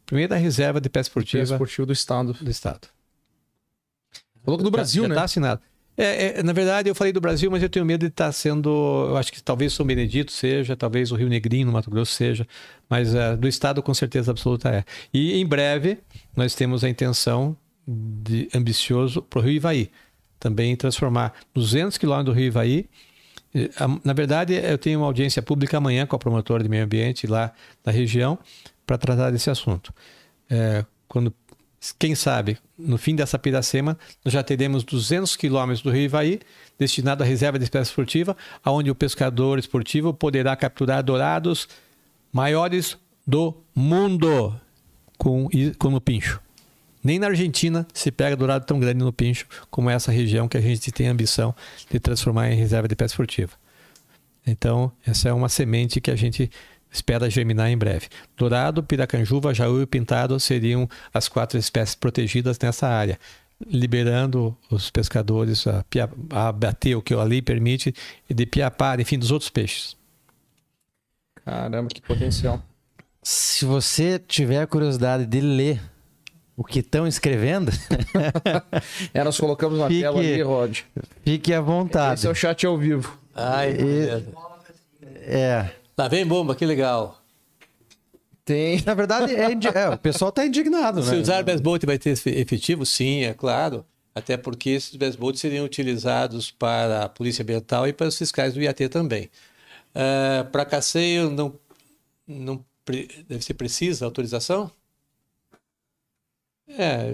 Primeira 0.07 0.36
reserva 0.36 0.81
de 0.81 0.89
pesca 0.89 1.11
esportiva 1.11 1.43
esportivo 1.43 1.85
do 1.85 1.93
estado. 1.93 2.32
do 2.32 2.48
estado. 2.48 2.86
Falou 4.44 4.57
que 4.57 4.62
do 4.62 4.70
Brasil, 4.70 5.03
já, 5.03 5.09
né? 5.09 5.15
Já 5.16 5.20
tá 5.20 5.24
assinado. 5.24 5.61
É, 5.97 6.39
é, 6.39 6.43
na 6.43 6.53
verdade, 6.53 6.89
eu 6.89 6.94
falei 6.94 7.12
do 7.12 7.20
Brasil, 7.20 7.51
mas 7.51 7.61
eu 7.61 7.69
tenho 7.69 7.85
medo 7.85 8.03
de 8.03 8.12
estar 8.12 8.31
sendo. 8.31 8.70
Eu 9.09 9.16
acho 9.16 9.32
que 9.32 9.43
talvez 9.43 9.73
São 9.73 9.85
Benedito 9.85 10.31
seja, 10.31 10.77
talvez 10.77 11.11
o 11.11 11.16
Rio 11.16 11.28
Negrinho, 11.28 11.66
no 11.66 11.73
Mato 11.73 11.90
Grosso, 11.90 12.12
seja, 12.12 12.47
mas 12.89 13.15
é, 13.15 13.36
do 13.36 13.48
Estado, 13.48 13.82
com 13.82 13.93
certeza 13.93 14.31
absoluta 14.31 14.69
é. 14.69 14.85
E 15.12 15.40
em 15.40 15.44
breve, 15.44 15.98
nós 16.36 16.55
temos 16.55 16.85
a 16.85 16.89
intenção 16.89 17.57
de, 17.86 18.48
ambicioso 18.54 19.22
para 19.22 19.38
o 19.38 19.42
Rio 19.42 19.52
Ivaí 19.54 19.90
também 20.38 20.76
transformar 20.76 21.34
200 21.54 21.98
quilômetros 21.98 22.34
do 22.34 22.38
Rio 22.38 22.48
Ivaí. 22.48 22.88
Eh, 23.54 23.70
Na 24.04 24.12
verdade, 24.12 24.54
eu 24.54 24.78
tenho 24.78 25.00
uma 25.00 25.06
audiência 25.06 25.42
pública 25.42 25.76
amanhã 25.76 26.06
com 26.06 26.16
a 26.16 26.18
promotora 26.18 26.62
de 26.62 26.68
meio 26.68 26.84
ambiente 26.84 27.26
lá 27.26 27.52
da 27.84 27.90
região 27.90 28.38
para 28.86 28.98
tratar 28.98 29.30
desse 29.30 29.50
assunto. 29.50 29.92
É, 30.48 30.84
quando, 31.08 31.34
quem 31.98 32.14
sabe, 32.14 32.58
no 32.78 32.98
fim 32.98 33.16
dessa 33.16 33.38
piracema, 33.38 33.98
nós 34.24 34.32
já 34.32 34.42
teremos 34.42 34.84
200 34.84 35.36
quilômetros 35.36 35.82
do 35.82 35.90
Rio 35.90 36.02
Ivaí 36.02 36.40
destinado 36.78 37.22
à 37.22 37.26
reserva 37.26 37.58
de 37.58 37.64
espécie 37.64 37.90
esportiva, 37.90 38.36
onde 38.64 38.90
o 38.90 38.94
pescador 38.94 39.58
esportivo 39.58 40.12
poderá 40.12 40.54
capturar 40.54 41.02
dourados 41.02 41.68
maiores 42.32 42.96
do 43.26 43.56
mundo 43.74 44.54
com, 45.18 45.48
com 45.78 45.90
no 45.90 46.00
pincho. 46.00 46.45
Nem 47.07 47.20
na 47.20 47.28
Argentina 47.28 47.87
se 47.95 48.11
pega 48.11 48.35
dourado 48.35 48.66
tão 48.66 48.81
grande 48.81 48.99
no 48.99 49.12
pincho 49.12 49.47
como 49.70 49.89
essa 49.89 50.11
região 50.11 50.49
que 50.49 50.57
a 50.57 50.61
gente 50.61 50.91
tem 50.91 51.07
a 51.07 51.12
ambição 51.12 51.55
de 51.89 52.01
transformar 52.01 52.51
em 52.51 52.57
reserva 52.57 52.89
de 52.89 52.97
pesca 52.97 53.12
esportiva. 53.12 53.53
Então, 54.45 54.91
essa 55.07 55.28
é 55.28 55.33
uma 55.33 55.49
semente 55.49 56.01
que 56.01 56.11
a 56.11 56.16
gente 56.16 56.51
espera 56.91 57.31
germinar 57.31 57.70
em 57.70 57.78
breve. 57.78 58.09
Dourado, 58.37 58.83
piracanjuva, 58.83 59.55
jaú 59.55 59.81
e 59.81 59.87
pintado 59.87 60.41
seriam 60.41 60.89
as 61.15 61.28
quatro 61.28 61.57
espécies 61.57 61.95
protegidas 61.95 62.59
nessa 62.59 62.89
área, 62.89 63.20
liberando 63.65 64.57
os 64.69 64.91
pescadores 64.91 65.65
a, 65.65 65.85
pia- 65.85 66.11
a 66.31 66.51
bater 66.51 66.97
o 66.97 67.03
que 67.03 67.15
a 67.15 67.23
lei 67.23 67.41
permite 67.41 67.95
e 68.28 68.35
de 68.35 68.45
piapar, 68.47 68.99
enfim, 68.99 69.16
dos 69.16 69.31
outros 69.31 69.49
peixes. 69.49 69.97
Caramba, 71.45 71.89
que 71.89 72.01
potencial. 72.01 72.61
Se 73.23 73.65
você 73.65 74.19
tiver 74.19 74.66
curiosidade 74.66 75.24
de 75.24 75.41
ler 75.41 75.81
o 76.57 76.65
que 76.65 76.78
estão 76.81 77.07
escrevendo, 77.07 77.70
É, 79.12 79.23
nós 79.23 79.39
colocamos 79.39 79.78
na 79.78 79.89
Fique- 79.89 80.01
tela 80.01 80.19
ali, 80.19 80.43
Rod. 80.43 80.78
fique 81.24 81.53
à 81.53 81.61
vontade. 81.61 82.15
Esse 82.20 82.27
é 82.27 82.31
o 82.31 82.35
chat 82.35 82.66
ao 82.66 82.77
vivo. 82.78 83.19
Ai, 83.35 83.77
É. 85.28 85.70
Lá 85.99 86.09
vem 86.09 86.27
bomba, 86.27 86.55
que 86.55 86.65
legal. 86.65 87.20
Tem. 88.45 88.81
Na 88.87 88.95
verdade, 88.95 89.35
é 89.35 89.51
indi- 89.53 89.66
é, 89.69 89.89
o 89.89 89.99
pessoal 89.99 90.28
está 90.28 90.47
indignado, 90.47 91.03
Se 91.03 91.11
né? 91.12 91.19
usar 91.20 91.43
best 91.43 91.62
vai 91.85 91.99
ter 91.99 92.11
efe- 92.11 92.31
efetivo? 92.31 92.87
Sim, 92.87 93.24
é 93.24 93.35
claro. 93.35 93.85
Até 94.15 94.37
porque 94.37 94.70
esses 94.70 94.95
best 94.95 95.19
boats 95.19 95.41
seriam 95.41 95.65
utilizados 95.65 96.51
para 96.51 97.05
a 97.05 97.09
Polícia 97.09 97.43
Ambiental 97.43 97.87
e 97.89 97.93
para 97.93 98.07
os 98.07 98.16
fiscais 98.16 98.55
do 98.55 98.62
IAT 98.62 98.89
também. 98.89 99.28
Ah, 99.95 100.47
para 100.53 100.65
passeio, 100.65 101.28
não, 101.31 101.55
não 102.27 102.65
deve 103.28 103.45
ser 103.45 103.55
precisa 103.55 104.05
autorização? 104.05 104.70
É, 106.68 107.06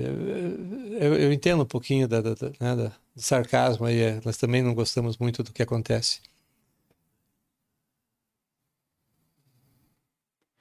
eu, 1.01 1.15
eu 1.15 1.33
entendo 1.33 1.63
um 1.63 1.67
pouquinho 1.67 2.09
da, 2.09 2.21
da, 2.21 2.35
da- 2.35 2.49
né, 2.61 2.77
da- 2.77 2.93
do 3.15 3.21
sarcasmo 3.23 3.85
aí. 3.87 4.01
é, 4.01 4.21
Nós 4.25 4.37
também 4.39 4.63
não 4.63 4.75
gostamos 4.75 5.19
muito 5.19 5.43
do 5.43 5.53
que 5.53 5.63
acontece. 5.63 6.21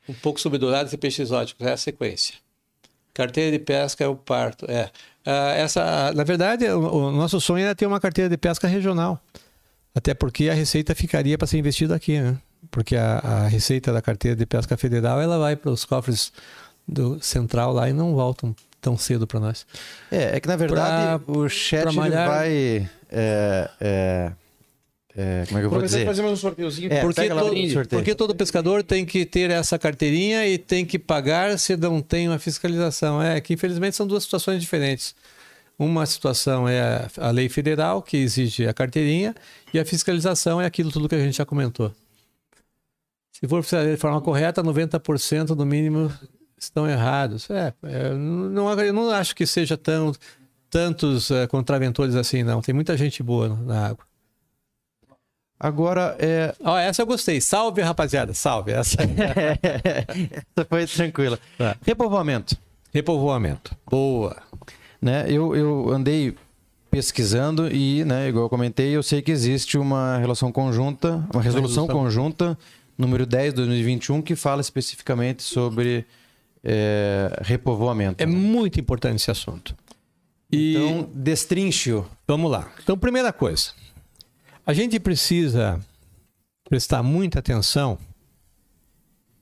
Um 0.09 0.13
pouco 0.13 0.39
sobre 0.39 0.57
dourados 0.57 0.91
e 0.93 0.97
peixes 0.97 1.19
exóticos, 1.27 1.65
é 1.65 1.72
a 1.72 1.77
sequência. 1.77 2.35
Carteira 3.13 3.51
de 3.57 3.63
pesca 3.63 4.03
é 4.03 4.07
o 4.07 4.15
parto. 4.15 4.65
É. 4.69 4.89
Ah, 5.26 5.51
essa, 5.53 6.11
na 6.13 6.23
verdade, 6.23 6.65
o, 6.69 6.80
o 7.07 7.11
nosso 7.11 7.39
sonho 7.39 7.63
era 7.65 7.76
ter 7.76 7.85
uma 7.85 7.99
carteira 7.99 8.30
de 8.30 8.38
pesca 8.38 8.68
regional. 8.68 9.22
Até 9.93 10.13
porque 10.13 10.49
a 10.49 10.53
receita 10.53 10.95
ficaria 10.95 11.38
para 11.38 11.47
ser 11.47 11.57
investida 11.57 11.95
aqui, 11.95 12.19
né? 12.19 12.38
Porque 12.69 12.95
a, 12.95 13.19
a 13.19 13.47
receita 13.47 13.91
da 13.93 14.01
carteira 14.01 14.35
de 14.35 14.45
pesca 14.45 14.77
federal 14.77 15.22
ela 15.22 15.38
vai 15.38 15.55
para 15.55 15.72
os 15.72 15.84
cofres 15.85 16.31
do 16.88 17.22
central 17.22 17.73
lá 17.73 17.89
e 17.89 17.93
não 17.93 18.13
voltam 18.15 18.55
tão 18.82 18.98
cedo 18.98 19.26
para 19.28 19.40
nós. 19.40 19.66
É, 20.12 20.36
é 20.36 20.40
que 20.40 20.48
na 20.48 20.56
verdade 20.58 21.24
o 21.28 21.48
chat 21.48 21.82
pra 21.84 21.91
ele 21.91 21.99
malhar- 21.99 22.28
vai. 22.28 22.90
é, 23.12 23.70
é, 23.80 24.32
é, 25.16 25.44
como 25.48 25.58
é 25.58 25.62
que 25.62 25.66
eu 25.66 25.70
vou 25.70 25.82
dizer? 25.82 26.06
fazer 26.06 26.22
mais 26.22 26.34
um 26.34 26.38
sorteiozinho. 26.38 26.91
É, 26.91 27.02
porque, 27.02 27.28
todo, 27.30 27.88
porque 27.90 28.16
todo 28.16 28.36
pescador 28.36 28.82
tem 28.84 29.06
que 29.06 29.26
ter 29.26 29.49
essa 29.52 29.78
carteirinha 29.78 30.48
e 30.48 30.58
tem 30.58 30.86
que 30.86 30.98
pagar 30.98 31.58
se 31.60 31.76
não 31.78 32.02
tem 32.02 32.28
uma 32.28 32.40
fiscalização. 32.40 33.22
É 33.22 33.40
que 33.40 33.53
infelizmente 33.53 33.95
são 33.95 34.08
duas 34.08 34.24
situações 34.24 34.62
diferentes. 34.62 35.14
Uma 35.78 36.06
situação 36.06 36.68
é 36.70 36.80
a- 36.82 37.10
a 37.28 37.32
lei 37.32 37.49
federal, 37.49 38.02
que 38.02 38.16
exige 38.18 38.68
a 38.68 38.74
carteirinha, 38.74 39.36
e 39.74 39.80
a 39.80 39.86
fiscalização 39.86 40.62
é 40.62 40.66
aquilo 40.66 40.91
tudo 40.91 41.10
que 41.10 41.16
a 41.16 41.20
gente 41.20 41.38
já 41.38 41.45
comentou. 41.45 41.91
Se 43.34 43.48
for 43.48 43.64
de 43.64 43.98
forma 43.98 44.22
correta, 44.22 44.62
90% 44.62 45.56
no 45.56 45.66
mínimo 45.66 46.12
estão 46.65 46.88
errados. 46.88 47.49
É, 47.49 47.73
é, 47.83 48.13
não, 48.13 48.71
eu 48.79 48.93
não 48.93 49.09
acho 49.09 49.35
que 49.35 49.45
seja 49.45 49.77
tão, 49.77 50.13
tantos 50.69 51.31
eh, 51.31 51.47
contraventores 51.47 52.15
assim, 52.15 52.43
não. 52.43 52.61
Tem 52.61 52.73
muita 52.73 52.95
gente 52.95 53.21
boa 53.23 53.49
na 53.49 53.88
água. 53.88 54.05
Agora, 55.59 56.15
é, 56.19 56.55
Ó, 56.63 56.77
essa 56.77 57.01
eu 57.03 57.05
gostei. 57.05 57.39
Salve, 57.39 57.81
rapaziada. 57.81 58.33
Salve. 58.33 58.71
Essa 58.71 58.97
essa 59.61 60.67
foi 60.67 60.88
tranquila. 60.88 61.38
Tá. 61.57 61.75
Repovoamento. 61.85 62.57
Repovoamento. 62.91 63.75
Boa. 63.88 64.38
Né? 64.99 65.25
Eu, 65.27 65.55
eu 65.55 65.89
andei 65.91 66.35
pesquisando 66.89 67.71
e, 67.71 68.03
né, 68.03 68.27
igual 68.27 68.45
eu 68.45 68.49
comentei, 68.49 68.89
eu 68.89 69.01
sei 69.01 69.21
que 69.21 69.31
existe 69.31 69.77
uma 69.77 70.17
relação 70.17 70.51
conjunta, 70.51 71.25
uma 71.33 71.41
resolução 71.41 71.85
resolução. 71.85 71.88
conjunta, 71.88 72.57
número 72.97 73.25
10 73.25 73.53
de 73.53 73.57
2021, 73.57 74.21
que 74.21 74.35
fala 74.35 74.59
especificamente 74.59 75.41
sobre 75.41 76.05
é, 76.63 77.41
repovoamento. 77.41 78.21
É 78.21 78.25
né? 78.25 78.33
muito 78.33 78.79
importante 78.79 79.17
esse 79.17 79.31
assunto. 79.31 79.75
E 80.51 80.75
Então, 80.75 81.09
destrinche-o. 81.13 82.05
vamos 82.27 82.51
lá. 82.51 82.71
Então, 82.83 82.97
primeira 82.97 83.31
coisa. 83.31 83.71
A 84.65 84.73
gente 84.73 84.99
precisa 84.99 85.79
prestar 86.69 87.01
muita 87.03 87.39
atenção 87.39 87.97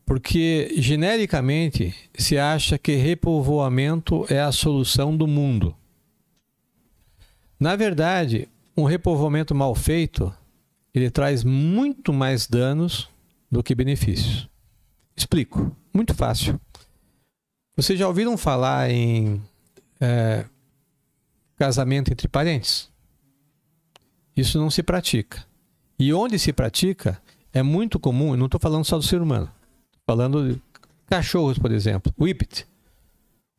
porque 0.09 0.73
genericamente 0.77 1.93
se 2.17 2.35
acha 2.35 2.79
que 2.79 2.95
repovoamento 2.95 4.25
é 4.27 4.41
a 4.41 4.51
solução 4.51 5.15
do 5.15 5.27
mundo. 5.27 5.75
Na 7.59 7.75
verdade, 7.75 8.47
um 8.75 8.85
repovoamento 8.85 9.53
mal 9.53 9.75
feito, 9.75 10.33
ele 10.95 11.11
traz 11.11 11.43
muito 11.43 12.11
mais 12.11 12.47
danos 12.47 13.07
do 13.51 13.61
que 13.61 13.75
benefícios. 13.75 14.49
Explico. 15.15 15.75
Muito 15.93 16.15
fácil. 16.15 16.59
Vocês 17.81 17.97
já 17.97 18.09
ouviram 18.09 18.37
falar 18.37 18.91
em 18.91 19.41
é, 20.01 20.43
casamento 21.55 22.11
entre 22.11 22.27
parentes? 22.27 22.89
Isso 24.35 24.59
não 24.59 24.69
se 24.69 24.83
pratica. 24.83 25.45
E 25.97 26.13
onde 26.13 26.37
se 26.37 26.51
pratica, 26.51 27.21
é 27.53 27.63
muito 27.63 27.97
comum, 27.97 28.35
não 28.35 28.47
estou 28.47 28.59
falando 28.59 28.83
só 28.83 28.97
do 28.97 29.03
ser 29.03 29.21
humano, 29.21 29.49
falando 30.05 30.55
de 30.55 30.61
cachorros, 31.07 31.57
por 31.57 31.71
exemplo. 31.71 32.13
Whippet. 32.19 32.67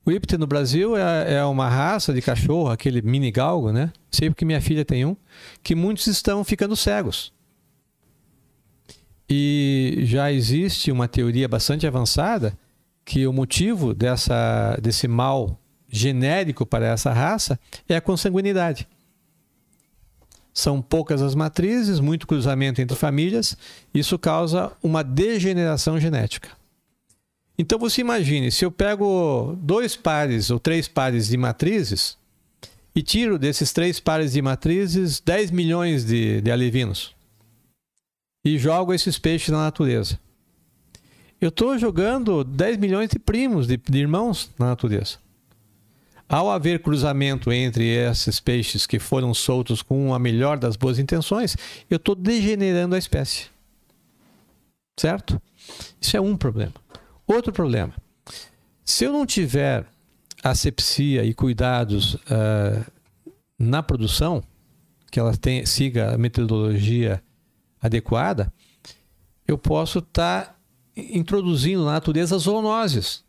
O 0.05 0.11
Whippet 0.11 0.37
no 0.37 0.47
Brasil 0.47 0.99
é, 0.99 1.37
é 1.37 1.45
uma 1.47 1.71
raça 1.71 2.13
de 2.13 2.21
cachorro, 2.21 2.69
aquele 2.69 3.01
mini 3.01 3.31
galgo, 3.31 3.73
né? 3.73 3.91
Sei 4.11 4.29
porque 4.29 4.45
minha 4.45 4.61
filha 4.61 4.85
tem 4.85 5.07
um, 5.07 5.17
que 5.63 5.75
muitos 5.75 6.07
estão 6.07 6.45
ficando 6.45 6.77
cegos. 6.77 7.33
E 9.31 10.01
já 10.03 10.31
existe 10.31 10.93
uma 10.93 11.09
teoria 11.09 11.49
bastante 11.49 11.87
avançada 11.87 12.55
que 13.11 13.27
o 13.27 13.33
motivo 13.33 13.93
dessa, 13.93 14.79
desse 14.81 15.09
mal 15.09 15.59
genérico 15.89 16.65
para 16.65 16.87
essa 16.87 17.13
raça 17.13 17.59
é 17.89 17.97
a 17.97 18.01
consanguinidade. 18.01 18.87
São 20.55 20.81
poucas 20.81 21.21
as 21.21 21.35
matrizes, 21.35 21.99
muito 21.99 22.25
cruzamento 22.25 22.81
entre 22.81 22.97
famílias, 22.97 23.57
isso 23.93 24.17
causa 24.17 24.71
uma 24.81 25.03
degeneração 25.03 25.99
genética. 25.99 26.51
Então 27.59 27.81
você 27.81 28.01
imagine, 28.01 28.53
se 28.53 28.65
eu 28.65 28.71
pego 28.71 29.59
dois 29.61 29.97
pares 29.97 30.49
ou 30.49 30.61
três 30.61 30.87
pares 30.87 31.27
de 31.27 31.37
matrizes 31.37 32.17
e 32.95 33.03
tiro 33.03 33.41
desses 33.41 33.73
três 33.73 33.99
pares 33.99 34.35
de 34.35 34.41
matrizes 34.41 35.19
10 35.19 35.51
milhões 35.51 36.05
de, 36.05 36.41
de 36.43 36.51
alevinos 36.53 37.13
e 38.45 38.57
jogo 38.57 38.95
esses 38.95 39.19
peixes 39.19 39.49
na 39.49 39.65
natureza. 39.65 40.17
Eu 41.41 41.49
estou 41.49 41.79
jogando 41.79 42.45
10 42.45 42.77
milhões 42.77 43.09
de 43.09 43.19
primos, 43.19 43.67
de, 43.67 43.77
de 43.79 43.99
irmãos 43.99 44.51
na 44.59 44.67
natureza. 44.67 45.17
Ao 46.29 46.51
haver 46.51 46.83
cruzamento 46.83 47.51
entre 47.51 47.89
esses 47.89 48.39
peixes 48.39 48.87
que 48.87 48.99
foram 48.99 49.33
soltos 49.33 49.83
com 49.83 50.15
a 50.15 50.19
melhor 50.19 50.59
das 50.59 50.77
boas 50.77 50.99
intenções, 50.99 51.57
eu 51.89 51.97
estou 51.97 52.15
degenerando 52.15 52.95
a 52.95 52.99
espécie. 52.99 53.47
Certo? 54.99 55.41
Isso 56.01 56.17
é 56.17 56.21
um 56.21 56.37
problema. 56.37 56.75
Outro 57.27 57.53
problema. 57.53 57.95
Se 58.85 59.05
eu 59.05 59.13
não 59.13 59.25
tiver 59.25 59.87
asepsia 60.43 61.25
e 61.25 61.33
cuidados 61.33 62.17
ah, 62.29 62.85
na 63.59 63.83
produção, 63.83 64.43
que 65.11 65.19
ela 65.19 65.37
tem, 65.37 65.65
siga 65.65 66.15
a 66.15 66.19
metodologia 66.19 67.23
adequada, 67.81 68.53
eu 69.49 69.59
posso 69.59 70.01
estar 70.01 70.60
introduzindo 71.11 71.85
na 71.85 71.93
natureza 71.93 72.37
zoonoses 72.39 73.25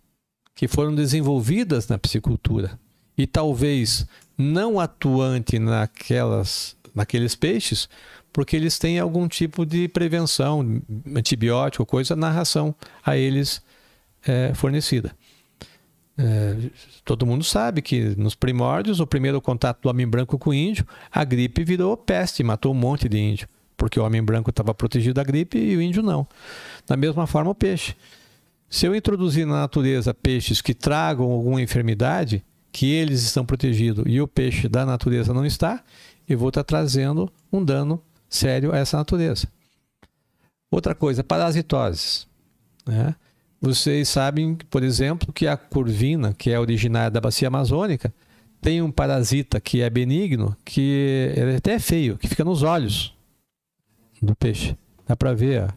que 0.56 0.68
foram 0.68 0.94
desenvolvidas 0.94 1.88
na 1.88 1.98
piscicultura 1.98 2.80
e 3.18 3.26
talvez 3.26 4.06
não 4.38 4.80
atuante 4.80 5.60
naquelas, 5.60 6.76
naqueles 6.94 7.36
peixes, 7.36 7.88
porque 8.34 8.56
eles 8.56 8.80
têm 8.80 9.00
algum 9.00 9.28
tipo 9.28 9.66
de 9.66 9.88
prevenção, 9.88 10.82
antibiótico, 11.16 11.86
coisa 11.86 12.16
na 12.16 12.30
ração 12.30 12.74
a 13.06 13.18
eles 13.18 13.62
é, 14.26 14.54
fornecida. 14.54 15.16
É, 16.18 16.56
todo 17.04 17.26
mundo 17.26 17.44
sabe 17.44 17.82
que 17.82 18.16
nos 18.16 18.36
primórdios, 18.36 19.00
o 19.00 19.08
primeiro 19.08 19.42
contato 19.42 19.82
do 19.82 19.90
homem 19.90 20.08
branco 20.08 20.38
com 20.38 20.52
o 20.52 20.54
índio, 20.54 20.86
a 21.12 21.24
gripe 21.24 21.64
virou 21.64 21.98
peste, 21.98 22.44
matou 22.44 22.72
um 22.72 22.78
monte 22.78 23.10
de 23.10 23.18
índio, 23.18 23.48
porque 23.82 24.00
o 24.00 24.06
homem 24.06 24.22
branco 24.22 24.52
estava 24.52 24.76
protegido 24.76 25.16
da 25.16 25.24
gripe 25.24 25.58
e 25.58 25.76
o 25.76 25.82
índio 25.82 26.04
não. 26.04 26.28
Da 26.86 26.96
mesma 26.96 27.26
forma, 27.26 27.50
o 27.50 27.56
peixe. 27.56 27.96
Se 28.70 28.86
eu 28.86 28.96
introduzir 28.96 29.44
na 29.44 29.62
natureza 29.62 30.14
peixes 30.14 30.62
que 30.62 30.76
tragam 30.76 31.32
alguma 31.32 31.60
enfermidade, 31.60 32.46
que 32.72 32.92
eles 32.92 33.24
estão 33.24 33.44
protegidos 33.44 34.04
e 34.06 34.22
o 34.22 34.28
peixe 34.28 34.70
da 34.70 34.86
natureza 34.86 35.34
não 35.34 35.44
está, 35.44 35.84
eu 36.30 36.38
vou 36.38 36.50
estar 36.50 36.64
trazendo 36.64 37.28
um 37.52 37.66
dano 37.66 38.00
sério 38.30 38.72
a 38.72 38.78
essa 38.78 38.98
natureza. 38.98 39.48
Outra 40.70 40.94
coisa, 40.94 41.24
parasitoses. 41.24 42.28
Né? 42.86 43.16
Vocês 43.60 44.08
sabem, 44.08 44.60
por 44.70 44.84
exemplo, 44.84 45.34
que 45.34 45.48
a 45.48 45.58
curvina, 45.58 46.36
que 46.38 46.52
é 46.52 46.60
originária 46.60 47.10
da 47.10 47.20
bacia 47.20 47.48
amazônica, 47.48 48.14
tem 48.62 48.80
um 48.80 48.92
parasita 48.92 49.60
que 49.60 49.82
é 49.82 49.90
benigno, 49.90 50.56
que 50.64 51.34
é 51.36 51.56
até 51.56 51.80
feio, 51.80 52.16
que 52.16 52.28
fica 52.28 52.44
nos 52.44 52.62
olhos 52.62 53.20
do 54.22 54.36
peixe. 54.36 54.78
Dá 55.08 55.16
para 55.16 55.34
ver 55.34 55.62
a, 55.64 55.74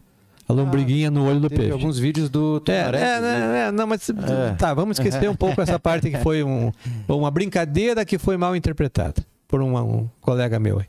a 0.47 0.53
lombriguinha 0.53 1.09
no 1.09 1.27
olho 1.27 1.39
do 1.39 1.49
peixe. 1.49 1.71
alguns 1.71 1.97
vídeos 1.97 2.29
do 2.29 2.57
É, 2.57 2.59
Tumaré. 2.59 3.01
é, 3.01 3.21
né, 3.21 3.59
é, 3.67 3.71
não, 3.71 3.87
mas 3.87 4.09
É. 4.09 4.53
tá, 4.57 4.73
vamos 4.73 4.99
esquecer 4.99 5.29
um 5.29 5.35
pouco 5.35 5.59
essa 5.61 5.79
parte 5.79 6.09
que 6.09 6.17
foi 6.19 6.43
um- 6.43 6.71
uma 7.07 7.31
brincadeira 7.31 8.05
que 8.05 8.17
foi 8.17 8.37
mal 8.37 8.55
interpretada 8.55 9.25
por 9.47 9.61
um, 9.61 9.75
um 9.77 10.09
colega 10.21 10.59
meu. 10.59 10.79
aí. 10.79 10.85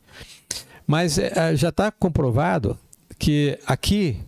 Mas 0.87 1.19
é, 1.19 1.57
já 1.57 1.71
está 1.71 1.91
comprovado 1.91 2.79
que 3.19 3.59
aqui 3.67 4.21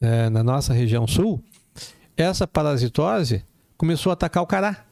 é, 0.00 0.28
na 0.30 0.42
nossa 0.42 0.72
região 0.72 1.06
sul 1.06 1.42
essa 2.16 2.46
parasitose 2.46 3.44
começou 3.76 4.10
a 4.10 4.14
atacar 4.14 4.42
o 4.42 4.46
cará, 4.46 4.84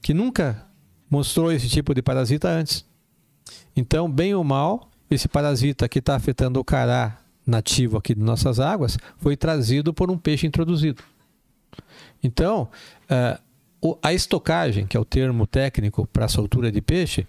que 0.00 0.12
nunca 0.14 0.64
mostrou 1.10 1.50
esse 1.52 1.68
tipo 1.68 1.94
de 1.94 2.02
parasita 2.02 2.48
antes. 2.48 2.84
Então, 3.76 4.10
bem 4.10 4.34
ou 4.34 4.42
mal, 4.44 4.90
esse 5.14 5.28
parasita 5.28 5.88
que 5.88 5.98
está 5.98 6.16
afetando 6.16 6.60
o 6.60 6.64
cará 6.64 7.18
nativo 7.46 7.96
aqui 7.96 8.14
de 8.14 8.20
nossas 8.20 8.60
águas 8.60 8.96
foi 9.18 9.36
trazido 9.36 9.92
por 9.92 10.10
um 10.10 10.18
peixe 10.18 10.46
introduzido. 10.46 11.02
Então, 12.22 12.68
o- 13.80 13.98
a 14.02 14.12
estocagem, 14.12 14.86
que 14.86 14.96
é 14.96 15.00
o 15.00 15.04
termo 15.04 15.46
técnico 15.46 16.06
para 16.06 16.26
a 16.26 16.28
soltura 16.28 16.70
de 16.70 16.80
peixe, 16.80 17.26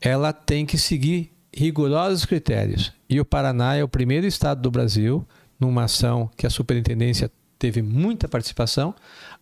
ela 0.00 0.32
tem 0.32 0.66
que 0.66 0.76
seguir 0.76 1.32
rigorosos 1.54 2.24
critérios. 2.24 2.92
E 3.08 3.20
o 3.20 3.24
Paraná 3.24 3.74
é 3.74 3.82
o 3.82 3.88
primeiro 3.88 4.26
estado 4.26 4.60
do 4.60 4.70
Brasil, 4.70 5.26
numa 5.58 5.84
ação 5.84 6.30
que 6.36 6.46
a 6.46 6.50
superintendência 6.50 7.30
teve 7.58 7.82
muita 7.82 8.28
participação, 8.28 8.94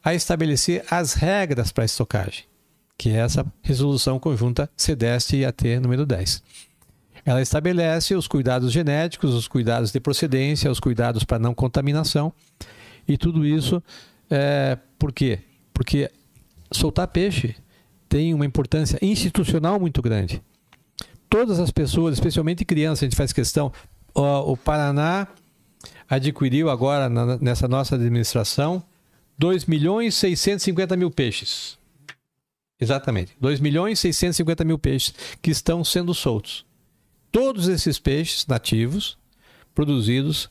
a 0.03 0.15
estabelecer 0.15 0.85
as 0.91 1.15
regras 1.15 1.71
para 1.71 1.85
a 1.85 1.87
estocagem, 1.87 2.45
que 2.97 3.11
é 3.11 3.19
essa 3.19 3.47
resolução 3.63 4.19
conjunta 4.19 4.69
CDEST 4.77 5.37
e 5.37 5.45
AT 5.45 5.79
número 5.81 6.05
10. 6.07 6.43
Ela 7.25 7.43
estabelece 7.43 8.15
os 8.15 8.27
cuidados 8.27 8.73
genéticos, 8.73 9.35
os 9.35 9.47
cuidados 9.49 9.91
de 9.93 10.01
procedência, 10.01 10.71
os 10.71 10.81
cuidados 10.81 11.25
para 11.25 11.39
não 11.39 11.55
contaminação 11.55 12.33
e 13.07 13.17
tudo 13.17 13.45
isso 13.47 13.83
é, 14.31 14.79
por 14.99 15.13
quê? 15.13 15.41
Porque 15.73 16.11
soltar 16.73 17.09
peixe 17.09 17.55
tem 18.09 18.33
uma 18.35 18.47
importância 18.47 18.99
institucional 19.03 19.79
muito 19.79 20.01
grande. 20.03 20.43
Todas 21.31 21.59
as 21.61 21.71
pessoas, 21.71 22.15
especialmente 22.15 22.65
crianças, 22.65 23.03
a 23.03 23.07
gente 23.07 23.17
faz 23.17 23.33
questão. 23.33 23.73
ó, 24.15 24.51
o 24.51 24.57
Paraná 24.57 25.29
adquiriu 26.09 26.71
agora, 26.71 27.09
na- 27.09 27.37
nessa 27.39 27.69
nossa 27.69 27.95
administração, 27.95 28.83
2 29.39 29.67
milhões 29.67 30.15
e 30.15 30.19
650 30.21 30.97
mil 30.97 31.11
peixes. 31.11 31.79
Exatamente. 32.81 33.33
2 33.41 33.61
milhões 33.61 33.99
e 33.99 34.03
650 34.03 34.65
mil 34.65 34.79
peixes 34.79 35.15
que 35.43 35.51
estão 35.51 35.85
sendo 35.85 36.15
soltos. 36.15 36.65
Todos 37.31 37.69
esses 37.69 37.99
peixes 37.99 38.47
nativos, 38.47 39.19
produzidos 39.75 40.51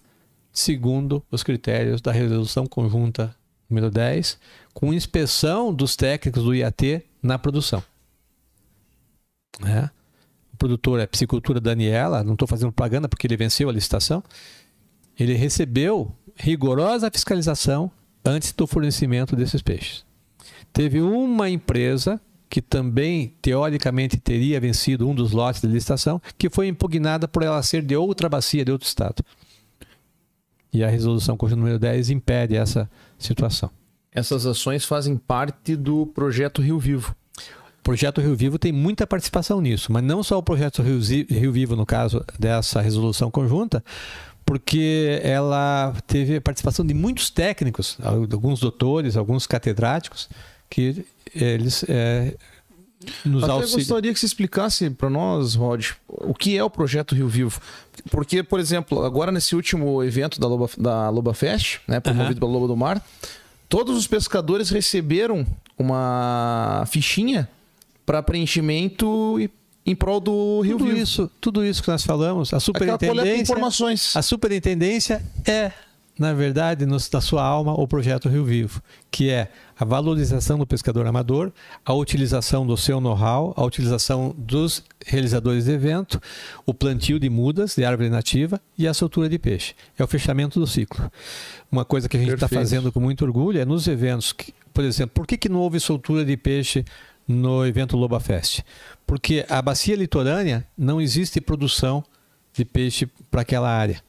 segundo 0.51 1.23
os 1.29 1.43
critérios 1.43 2.01
da 2.01 2.11
Resolução 2.11 2.65
Conjunta 2.65 3.35
número 3.69 3.91
10, 3.91 4.39
com 4.73 4.93
inspeção 4.93 5.73
dos 5.73 5.95
técnicos 5.95 6.43
do 6.43 6.55
IAT 6.55 7.03
na 7.21 7.37
produção. 7.37 7.83
Né? 9.59 9.89
O 10.53 10.57
produtor 10.57 10.99
é 10.99 11.05
Piscicultura 11.05 11.59
Daniela, 11.59 12.23
não 12.23 12.33
estou 12.33 12.47
fazendo 12.47 12.71
propaganda 12.71 13.09
porque 13.09 13.27
ele 13.27 13.37
venceu 13.37 13.69
a 13.69 13.73
licitação. 13.73 14.23
Ele 15.19 15.33
recebeu 15.33 16.15
rigorosa 16.35 17.11
fiscalização 17.11 17.91
antes 18.23 18.51
do 18.51 18.67
fornecimento 18.67 19.35
desses 19.35 19.61
peixes. 19.61 20.05
Teve 20.71 21.01
uma 21.01 21.49
empresa 21.49 22.21
que 22.49 22.61
também 22.61 23.33
teoricamente 23.41 24.17
teria 24.17 24.59
vencido 24.59 25.07
um 25.07 25.13
dos 25.13 25.31
lotes 25.31 25.61
de 25.61 25.67
licitação, 25.67 26.21
que 26.37 26.49
foi 26.49 26.67
impugnada 26.67 27.27
por 27.27 27.43
ela 27.43 27.61
ser 27.61 27.81
de 27.81 27.95
outra 27.95 28.29
bacia, 28.29 28.63
de 28.63 28.71
outro 28.71 28.87
estado. 28.87 29.23
E 30.71 30.83
a 30.83 30.89
resolução 30.89 31.37
conjunta 31.37 31.59
número 31.59 31.79
10 31.79 32.09
impede 32.09 32.55
essa 32.55 32.89
situação. 33.17 33.69
Essas 34.11 34.45
ações 34.45 34.85
fazem 34.85 35.17
parte 35.17 35.75
do 35.75 36.07
projeto 36.07 36.61
Rio 36.61 36.79
Vivo. 36.79 37.15
O 37.79 37.83
projeto 37.83 38.19
Rio 38.19 38.35
Vivo 38.35 38.59
tem 38.59 38.71
muita 38.71 39.07
participação 39.07 39.61
nisso, 39.61 39.91
mas 39.91 40.03
não 40.03 40.21
só 40.21 40.37
o 40.37 40.43
projeto 40.43 40.81
Rio, 40.81 40.99
Rio 41.29 41.51
Vivo, 41.51 41.75
no 41.75 41.85
caso 41.85 42.23
dessa 42.37 42.81
resolução 42.81 43.31
conjunta, 43.31 43.83
porque 44.45 45.19
ela 45.23 45.93
teve 46.05 46.37
a 46.37 46.41
participação 46.41 46.85
de 46.85 46.93
muitos 46.93 47.29
técnicos, 47.29 47.97
alguns 48.01 48.59
doutores, 48.59 49.15
alguns 49.15 49.45
catedráticos, 49.45 50.29
que 50.69 51.05
eles 51.43 51.83
é, 51.87 52.33
nos 53.25 53.43
Até 53.43 53.51
auxiliam. 53.53 53.77
gostaria 53.77 54.13
que 54.13 54.19
você 54.19 54.25
explicasse 54.25 54.89
para 54.89 55.09
nós, 55.09 55.55
Rod, 55.55 55.91
o 56.07 56.33
que 56.33 56.57
é 56.57 56.63
o 56.63 56.69
projeto 56.69 57.15
Rio 57.15 57.27
Vivo. 57.27 57.61
Porque, 58.09 58.41
por 58.43 58.59
exemplo, 58.59 59.03
agora 59.03 59.31
nesse 59.31 59.55
último 59.55 60.03
evento 60.03 60.39
da 60.39 60.47
Loba, 60.47 60.69
da 60.77 61.09
Loba 61.09 61.33
Fest, 61.33 61.79
né, 61.87 61.99
promovido 61.99 62.39
pela 62.39 62.51
Loba 62.51 62.67
do 62.67 62.75
Mar, 62.75 63.01
todos 63.69 63.97
os 63.97 64.07
pescadores 64.07 64.69
receberam 64.69 65.45
uma 65.77 66.83
fichinha 66.87 67.47
para 68.05 68.21
preenchimento 68.23 69.39
e- 69.39 69.49
em 69.85 69.95
prol 69.95 70.19
do 70.19 70.61
Rio 70.61 70.77
Tudo 70.77 70.87
Vivo. 70.89 70.99
isso, 70.99 71.31
tudo 71.39 71.63
isso 71.65 71.81
que 71.81 71.87
nós 71.89 72.03
falamos, 72.03 72.53
a 72.53 72.59
superintendência, 72.59 73.41
informações. 73.41 74.15
a 74.17 74.21
superintendência 74.21 75.23
é, 75.45 75.71
na 76.17 76.33
verdade, 76.33 76.85
da 77.11 77.21
sua 77.21 77.43
alma, 77.43 77.73
o 77.73 77.87
projeto 77.87 78.27
Rio 78.27 78.43
Vivo, 78.43 78.81
que 79.11 79.29
é 79.29 79.49
a 79.77 79.85
valorização 79.85 80.57
do 80.57 80.65
pescador 80.65 81.05
amador, 81.05 81.51
a 81.85 81.93
utilização 81.93 82.65
do 82.65 82.75
seu 82.75 82.99
know-how, 82.99 83.53
a 83.55 83.63
utilização 83.63 84.33
dos 84.37 84.83
realizadores 85.05 85.65
de 85.65 85.71
evento, 85.71 86.19
o 86.65 86.73
plantio 86.73 87.19
de 87.19 87.29
mudas 87.29 87.75
de 87.75 87.85
árvore 87.85 88.09
nativa 88.09 88.59
e 88.77 88.87
a 88.87 88.93
soltura 88.93 89.29
de 89.29 89.37
peixe. 89.37 89.75
É 89.97 90.03
o 90.03 90.07
fechamento 90.07 90.59
do 90.59 90.65
ciclo. 90.65 91.11
Uma 91.71 91.85
coisa 91.85 92.09
que 92.09 92.17
a 92.17 92.19
gente 92.19 92.33
está 92.33 92.47
fazendo 92.47 92.91
com 92.91 92.99
muito 92.99 93.23
orgulho 93.23 93.59
é 93.59 93.65
nos 93.65 93.87
eventos, 93.87 94.33
que, 94.33 94.53
por 94.73 94.83
exemplo, 94.83 95.11
por 95.13 95.27
que, 95.27 95.37
que 95.37 95.49
não 95.49 95.59
houve 95.59 95.79
soltura 95.79 96.25
de 96.25 96.35
peixe 96.35 96.83
no 97.27 97.65
evento 97.65 97.95
Loba 97.95 98.19
Fest? 98.19 98.61
Porque 99.05 99.45
a 99.47 99.61
bacia 99.61 99.95
litorânea 99.95 100.65
não 100.75 100.99
existe 100.99 101.39
produção 101.39 102.03
de 102.53 102.65
peixe 102.65 103.07
para 103.29 103.41
aquela 103.41 103.69
área. 103.69 104.06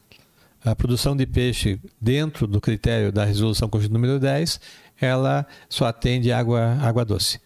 A 0.71 0.77
produção 0.77 1.17
de 1.17 1.27
peixe 1.27 1.81
dentro 2.01 2.47
do 2.47 2.61
critério 2.61 3.11
da 3.11 3.25
resolução 3.25 3.69
conjunta 3.69 3.95
número 3.95 4.21
10, 4.21 4.61
ela 5.01 5.47
só 5.69 5.87
atende 5.87 6.31
água, 6.31 6.77
água 6.81 7.05
doce. 7.05 7.41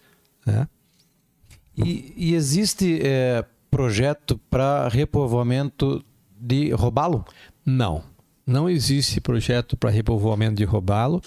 né? 0.45 0.67
E, 1.77 2.13
e 2.17 2.35
existe 2.35 3.01
é, 3.03 3.45
projeto 3.71 4.39
para 4.51 4.89
repovoamento 4.89 6.05
de 6.37 6.73
robalo? 6.73 7.25
Não, 7.65 8.03
não 8.45 8.69
existe 8.69 9.21
projeto 9.21 9.77
para 9.77 9.91
repovoamento 9.91 10.57
de 10.57 10.65
robalo. 10.65 11.23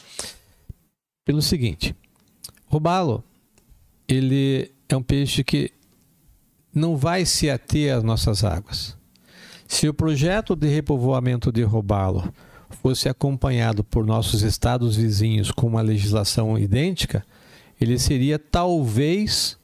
Pelo 1.24 1.42
seguinte, 1.42 1.96
robalo, 2.68 3.24
ele 4.08 4.72
é 4.90 4.98
um 4.98 5.02
peixe 5.02 5.44
que 5.44 5.72
não 6.74 6.98
vai 6.98 7.26
se 7.26 7.50
ater 7.50 7.96
às 7.96 8.04
nossas 8.04 8.44
águas. 8.44 8.98
Se 9.68 9.90
o 9.90 9.94
projeto 9.94 10.56
de 10.56 10.68
repovoamento 10.68 11.52
de 11.52 11.64
robalo 11.64 12.32
fosse 12.82 13.10
acompanhado 13.10 13.84
por 13.84 14.06
nossos 14.06 14.42
estados 14.42 14.96
vizinhos 14.96 15.52
com 15.52 15.68
uma 15.68 15.82
legislação 15.82 16.58
idêntica, 16.58 17.26
ele 17.80 17.98
seria 18.00 18.38
talvez 18.40 19.58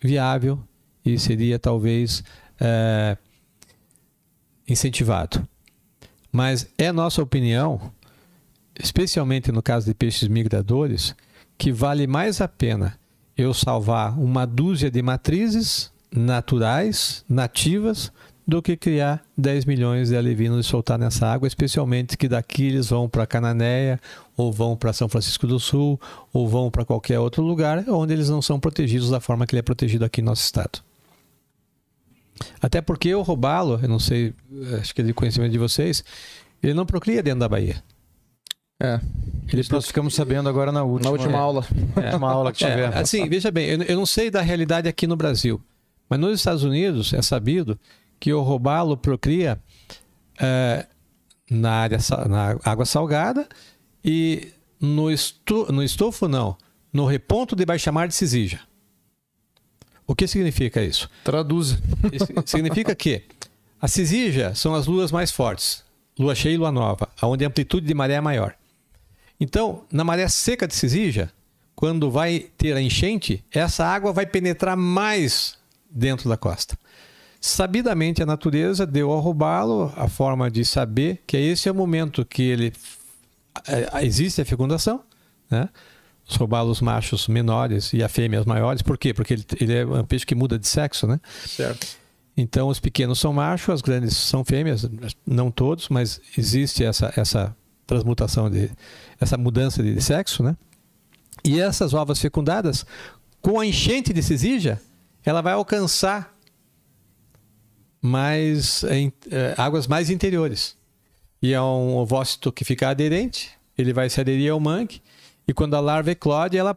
viável 0.00 0.58
e 1.04 1.18
seria 1.18 1.58
talvez 1.58 2.22
é, 2.58 3.16
incentivado. 4.68 5.46
Mas 6.32 6.68
é 6.78 6.92
nossa 6.92 7.22
opinião, 7.22 7.92
especialmente 8.78 9.50
no 9.50 9.62
caso 9.62 9.86
de 9.86 9.94
peixes 9.94 10.28
migradores, 10.28 11.14
que 11.58 11.72
vale 11.72 12.06
mais 12.06 12.40
a 12.40 12.48
pena 12.48 12.98
eu 13.36 13.52
salvar 13.52 14.18
uma 14.18 14.46
dúzia 14.46 14.90
de 14.90 15.02
matrizes 15.02 15.90
naturais, 16.14 17.24
nativas, 17.28 18.12
do 18.50 18.60
que 18.60 18.76
criar 18.76 19.22
10 19.38 19.64
milhões 19.64 20.08
de 20.08 20.16
alevinos 20.16 20.66
e 20.66 20.68
soltar 20.68 20.98
nessa 20.98 21.26
água, 21.26 21.46
especialmente 21.46 22.16
que 22.18 22.28
daqui 22.28 22.66
eles 22.66 22.88
vão 22.90 23.08
para 23.08 23.26
Cananéia, 23.26 23.98
ou 24.36 24.52
vão 24.52 24.76
para 24.76 24.92
São 24.92 25.08
Francisco 25.08 25.46
do 25.46 25.60
Sul, 25.60 25.98
ou 26.32 26.48
vão 26.48 26.70
para 26.70 26.84
qualquer 26.84 27.18
outro 27.20 27.42
lugar 27.42 27.84
onde 27.88 28.12
eles 28.12 28.28
não 28.28 28.42
são 28.42 28.58
protegidos 28.58 29.08
da 29.10 29.20
forma 29.20 29.46
que 29.46 29.54
ele 29.54 29.60
é 29.60 29.62
protegido 29.62 30.04
aqui 30.04 30.20
no 30.20 30.26
nosso 30.32 30.42
estado. 30.42 30.80
Até 32.60 32.80
porque 32.80 33.14
o 33.14 33.22
robalo, 33.22 33.78
eu 33.82 33.88
não 33.88 33.98
sei, 33.98 34.34
acho 34.80 34.94
que 34.94 35.00
é 35.00 35.04
de 35.04 35.12
conhecimento 35.14 35.52
de 35.52 35.58
vocês, 35.58 36.02
ele 36.62 36.74
não 36.74 36.84
procria 36.86 37.22
dentro 37.22 37.40
da 37.40 37.48
Bahia. 37.48 37.82
É. 38.82 38.98
Eles 39.52 39.68
nós 39.68 39.86
ficamos 39.86 40.14
sabendo 40.14 40.48
agora 40.48 40.72
na 40.72 40.82
última, 40.82 41.10
Na 41.10 41.16
última 41.16 41.38
aula. 41.38 41.66
na 41.94 42.02
última 42.06 42.30
aula 42.32 42.52
que 42.52 42.64
É, 42.64 42.70
tivemos. 42.70 42.96
assim, 42.96 43.28
veja 43.28 43.50
bem, 43.50 43.68
eu, 43.68 43.82
eu 43.82 43.96
não 43.96 44.06
sei 44.06 44.30
da 44.30 44.40
realidade 44.40 44.88
aqui 44.88 45.06
no 45.06 45.16
Brasil, 45.16 45.60
mas 46.08 46.18
nos 46.18 46.38
Estados 46.40 46.64
Unidos 46.64 47.12
é 47.12 47.20
sabido 47.22 47.78
que 48.20 48.32
o 48.32 48.42
robalo 48.42 48.96
procria 48.96 49.58
é, 50.38 50.86
na, 51.50 51.70
área, 51.72 51.98
na 52.28 52.58
água 52.62 52.84
salgada 52.84 53.48
e 54.04 54.52
no, 54.78 55.10
estu, 55.10 55.72
no 55.72 55.82
estofo 55.82 56.28
não, 56.28 56.56
no 56.92 57.06
reponto 57.06 57.56
de 57.56 57.64
baixamar 57.64 58.06
de 58.06 58.14
Cisija. 58.14 58.60
O 60.06 60.14
que 60.14 60.26
significa 60.26 60.82
isso? 60.82 61.08
Traduza. 61.24 61.80
Isso 62.12 62.26
significa 62.44 62.94
que 62.94 63.22
a 63.80 63.88
Cisija 63.88 64.54
são 64.54 64.74
as 64.74 64.86
luas 64.86 65.10
mais 65.10 65.30
fortes, 65.30 65.82
lua 66.18 66.34
cheia 66.34 66.54
e 66.54 66.58
lua 66.58 66.70
nova, 66.70 67.08
onde 67.22 67.44
a 67.44 67.48
amplitude 67.48 67.86
de 67.86 67.94
maré 67.94 68.14
é 68.14 68.20
maior. 68.20 68.54
Então, 69.40 69.84
na 69.90 70.04
maré 70.04 70.28
seca 70.28 70.68
de 70.68 70.74
Cisija, 70.74 71.32
quando 71.74 72.10
vai 72.10 72.40
ter 72.58 72.76
a 72.76 72.82
enchente, 72.82 73.42
essa 73.50 73.86
água 73.86 74.12
vai 74.12 74.26
penetrar 74.26 74.76
mais 74.76 75.56
dentro 75.90 76.28
da 76.28 76.36
costa. 76.36 76.78
Sabidamente, 77.40 78.22
a 78.22 78.26
natureza 78.26 78.86
deu 78.86 79.10
ao 79.10 79.20
robalo 79.20 79.92
a 79.96 80.06
forma 80.08 80.50
de 80.50 80.62
saber 80.64 81.22
que 81.26 81.38
esse 81.38 81.68
é 81.68 81.72
o 81.72 81.74
momento 81.74 82.24
que 82.24 82.42
ele 82.42 82.72
é, 83.66 84.04
existe 84.04 84.42
a 84.42 84.44
fecundação, 84.44 85.02
né? 85.50 85.68
Os 86.28 86.36
robalos 86.36 86.80
machos 86.80 87.26
menores 87.26 87.92
e 87.92 88.02
a 88.02 88.08
fêmeas 88.08 88.44
maiores. 88.44 88.82
Por 88.82 88.98
quê? 88.98 89.14
Porque 89.14 89.34
ele, 89.34 89.44
ele 89.58 89.74
é 89.74 89.86
um 89.86 90.04
peixe 90.04 90.26
que 90.26 90.34
muda 90.34 90.58
de 90.58 90.68
sexo, 90.68 91.06
né? 91.06 91.18
Certo. 91.46 91.86
Então, 92.36 92.68
os 92.68 92.78
pequenos 92.78 93.18
são 93.18 93.32
machos, 93.32 93.74
as 93.74 93.80
grandes 93.80 94.16
são 94.16 94.44
fêmeas, 94.44 94.88
não 95.26 95.50
todos, 95.50 95.88
mas 95.88 96.20
existe 96.36 96.84
essa, 96.84 97.12
essa 97.16 97.56
transmutação, 97.86 98.48
de, 98.48 98.70
essa 99.18 99.36
mudança 99.36 99.82
de 99.82 100.00
sexo, 100.00 100.42
né? 100.42 100.56
E 101.42 101.58
essas 101.58 101.94
ovas 101.94 102.20
fecundadas, 102.20 102.84
com 103.40 103.58
a 103.58 103.66
enchente 103.66 104.12
de 104.12 104.22
cisija, 104.22 104.80
ela 105.24 105.40
vai 105.40 105.54
alcançar 105.54 106.34
mais 108.00 108.84
em- 108.84 109.12
eh, 109.30 109.54
águas 109.56 109.86
mais 109.86 110.10
interiores. 110.10 110.76
E 111.42 111.52
é 111.52 111.60
um 111.60 111.96
ovócito 111.96 112.52
que 112.52 112.64
fica 112.64 112.88
aderente, 112.88 113.50
ele 113.76 113.92
vai 113.92 114.10
se 114.10 114.20
aderir 114.20 114.52
ao 114.52 114.60
mangue, 114.60 115.02
e 115.48 115.54
quando 115.54 115.74
a 115.74 115.80
larva 115.80 116.10
eclode, 116.10 116.56
ela 116.56 116.76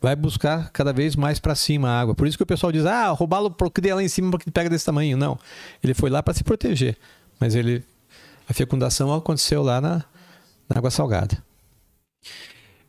vai 0.00 0.16
buscar 0.16 0.70
cada 0.70 0.92
vez 0.92 1.14
mais 1.14 1.38
para 1.38 1.54
cima 1.54 1.88
a 1.88 2.00
água. 2.00 2.14
Por 2.14 2.26
isso 2.26 2.36
que 2.36 2.42
o 2.42 2.46
pessoal 2.46 2.72
diz: 2.72 2.84
ah, 2.84 3.08
roubá-lo 3.10 3.50
procria 3.50 3.94
lá 3.94 4.02
em 4.02 4.08
cima 4.08 4.30
porque 4.30 4.44
ele 4.44 4.52
pega 4.52 4.68
desse 4.68 4.84
tamanho. 4.84 5.16
Não. 5.16 5.38
Ele 5.82 5.94
foi 5.94 6.10
lá 6.10 6.22
para 6.22 6.34
se 6.34 6.42
proteger. 6.42 6.98
Mas 7.38 7.54
ele 7.54 7.84
a 8.48 8.52
fecundação 8.52 9.14
aconteceu 9.14 9.62
lá 9.62 9.80
na, 9.80 10.04
na 10.68 10.76
água 10.76 10.90
salgada. 10.90 11.42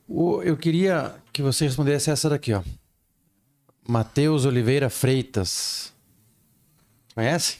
Eu 0.09 0.57
queria 0.57 1.15
que 1.31 1.41
você 1.41 1.65
respondesse 1.65 2.09
essa 2.11 2.29
daqui, 2.29 2.53
ó. 2.53 2.61
Matheus 3.87 4.45
Oliveira 4.45 4.89
Freitas. 4.89 5.93
Conhece? 7.15 7.59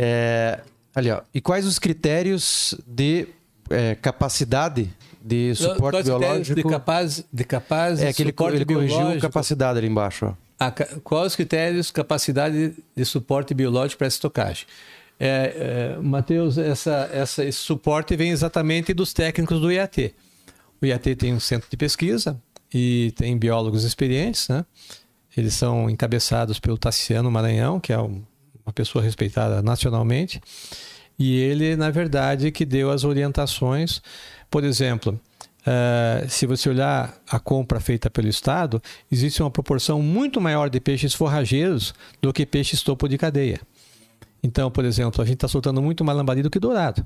É, 0.00 0.60
ali, 0.94 1.10
ó. 1.10 1.20
E 1.34 1.40
quais 1.40 1.66
os 1.66 1.78
critérios 1.78 2.72
de 2.86 3.26
é, 3.68 3.96
capacidade 3.96 4.88
de 5.20 5.52
suporte 5.56 6.04
biológico? 6.04 6.54
De 6.54 6.62
capaz, 6.62 7.24
de 7.32 7.44
capaz 7.44 8.00
é 8.00 8.12
que 8.12 8.22
ele, 8.22 8.28
ele 8.28 8.32
corrigiu 8.64 8.66
biológico. 8.96 9.20
capacidade 9.22 9.78
ali 9.78 9.88
embaixo, 9.88 10.26
ó. 10.26 10.34
Ah, 10.60 10.70
ca- 10.70 10.88
quais 11.04 11.26
os 11.28 11.36
critérios, 11.36 11.90
capacidade 11.90 12.74
de 12.96 13.04
suporte 13.04 13.52
biológico 13.54 13.98
para 13.98 14.06
essa 14.06 14.16
estocagem? 14.16 14.66
É, 15.20 15.94
é, 15.96 16.00
Matheus, 16.00 16.56
essa, 16.58 17.10
essa, 17.12 17.44
esse 17.44 17.58
suporte 17.58 18.14
vem 18.16 18.30
exatamente 18.30 18.94
dos 18.94 19.12
técnicos 19.12 19.60
do 19.60 19.70
IAT. 19.70 20.14
O 20.80 20.86
IAT 20.86 21.16
tem 21.16 21.34
um 21.34 21.40
centro 21.40 21.68
de 21.68 21.76
pesquisa 21.76 22.40
e 22.72 23.12
tem 23.16 23.36
biólogos 23.36 23.82
experientes, 23.84 24.48
né? 24.48 24.64
Eles 25.36 25.54
são 25.54 25.88
encabeçados 25.90 26.58
pelo 26.60 26.78
Tassiano 26.78 27.30
Maranhão, 27.30 27.78
que 27.80 27.92
é 27.92 27.98
um- 27.98 28.22
uma 28.68 28.72
pessoa 28.72 29.02
respeitada 29.02 29.62
nacionalmente, 29.62 30.40
e 31.18 31.36
ele, 31.36 31.74
na 31.74 31.90
verdade, 31.90 32.52
que 32.52 32.64
deu 32.64 32.90
as 32.90 33.02
orientações. 33.02 34.00
Por 34.50 34.62
exemplo, 34.62 35.18
eh, 35.66 36.26
se 36.28 36.46
você 36.46 36.68
olhar 36.68 37.18
a 37.28 37.40
compra 37.40 37.80
feita 37.80 38.08
pelo 38.08 38.28
Estado, 38.28 38.80
existe 39.10 39.42
uma 39.42 39.50
proporção 39.50 40.00
muito 40.00 40.40
maior 40.40 40.68
de 40.68 40.78
peixes 40.78 41.14
forrageiros 41.14 41.94
do 42.22 42.32
que 42.32 42.46
peixes 42.46 42.82
topo 42.82 43.08
de 43.08 43.18
cadeia. 43.18 43.60
Então, 44.42 44.70
por 44.70 44.84
exemplo, 44.84 45.20
a 45.20 45.24
gente 45.24 45.36
está 45.36 45.48
soltando 45.48 45.82
muito 45.82 46.04
mais 46.04 46.16
lambari 46.16 46.42
do 46.42 46.50
que 46.50 46.60
dourado. 46.60 47.04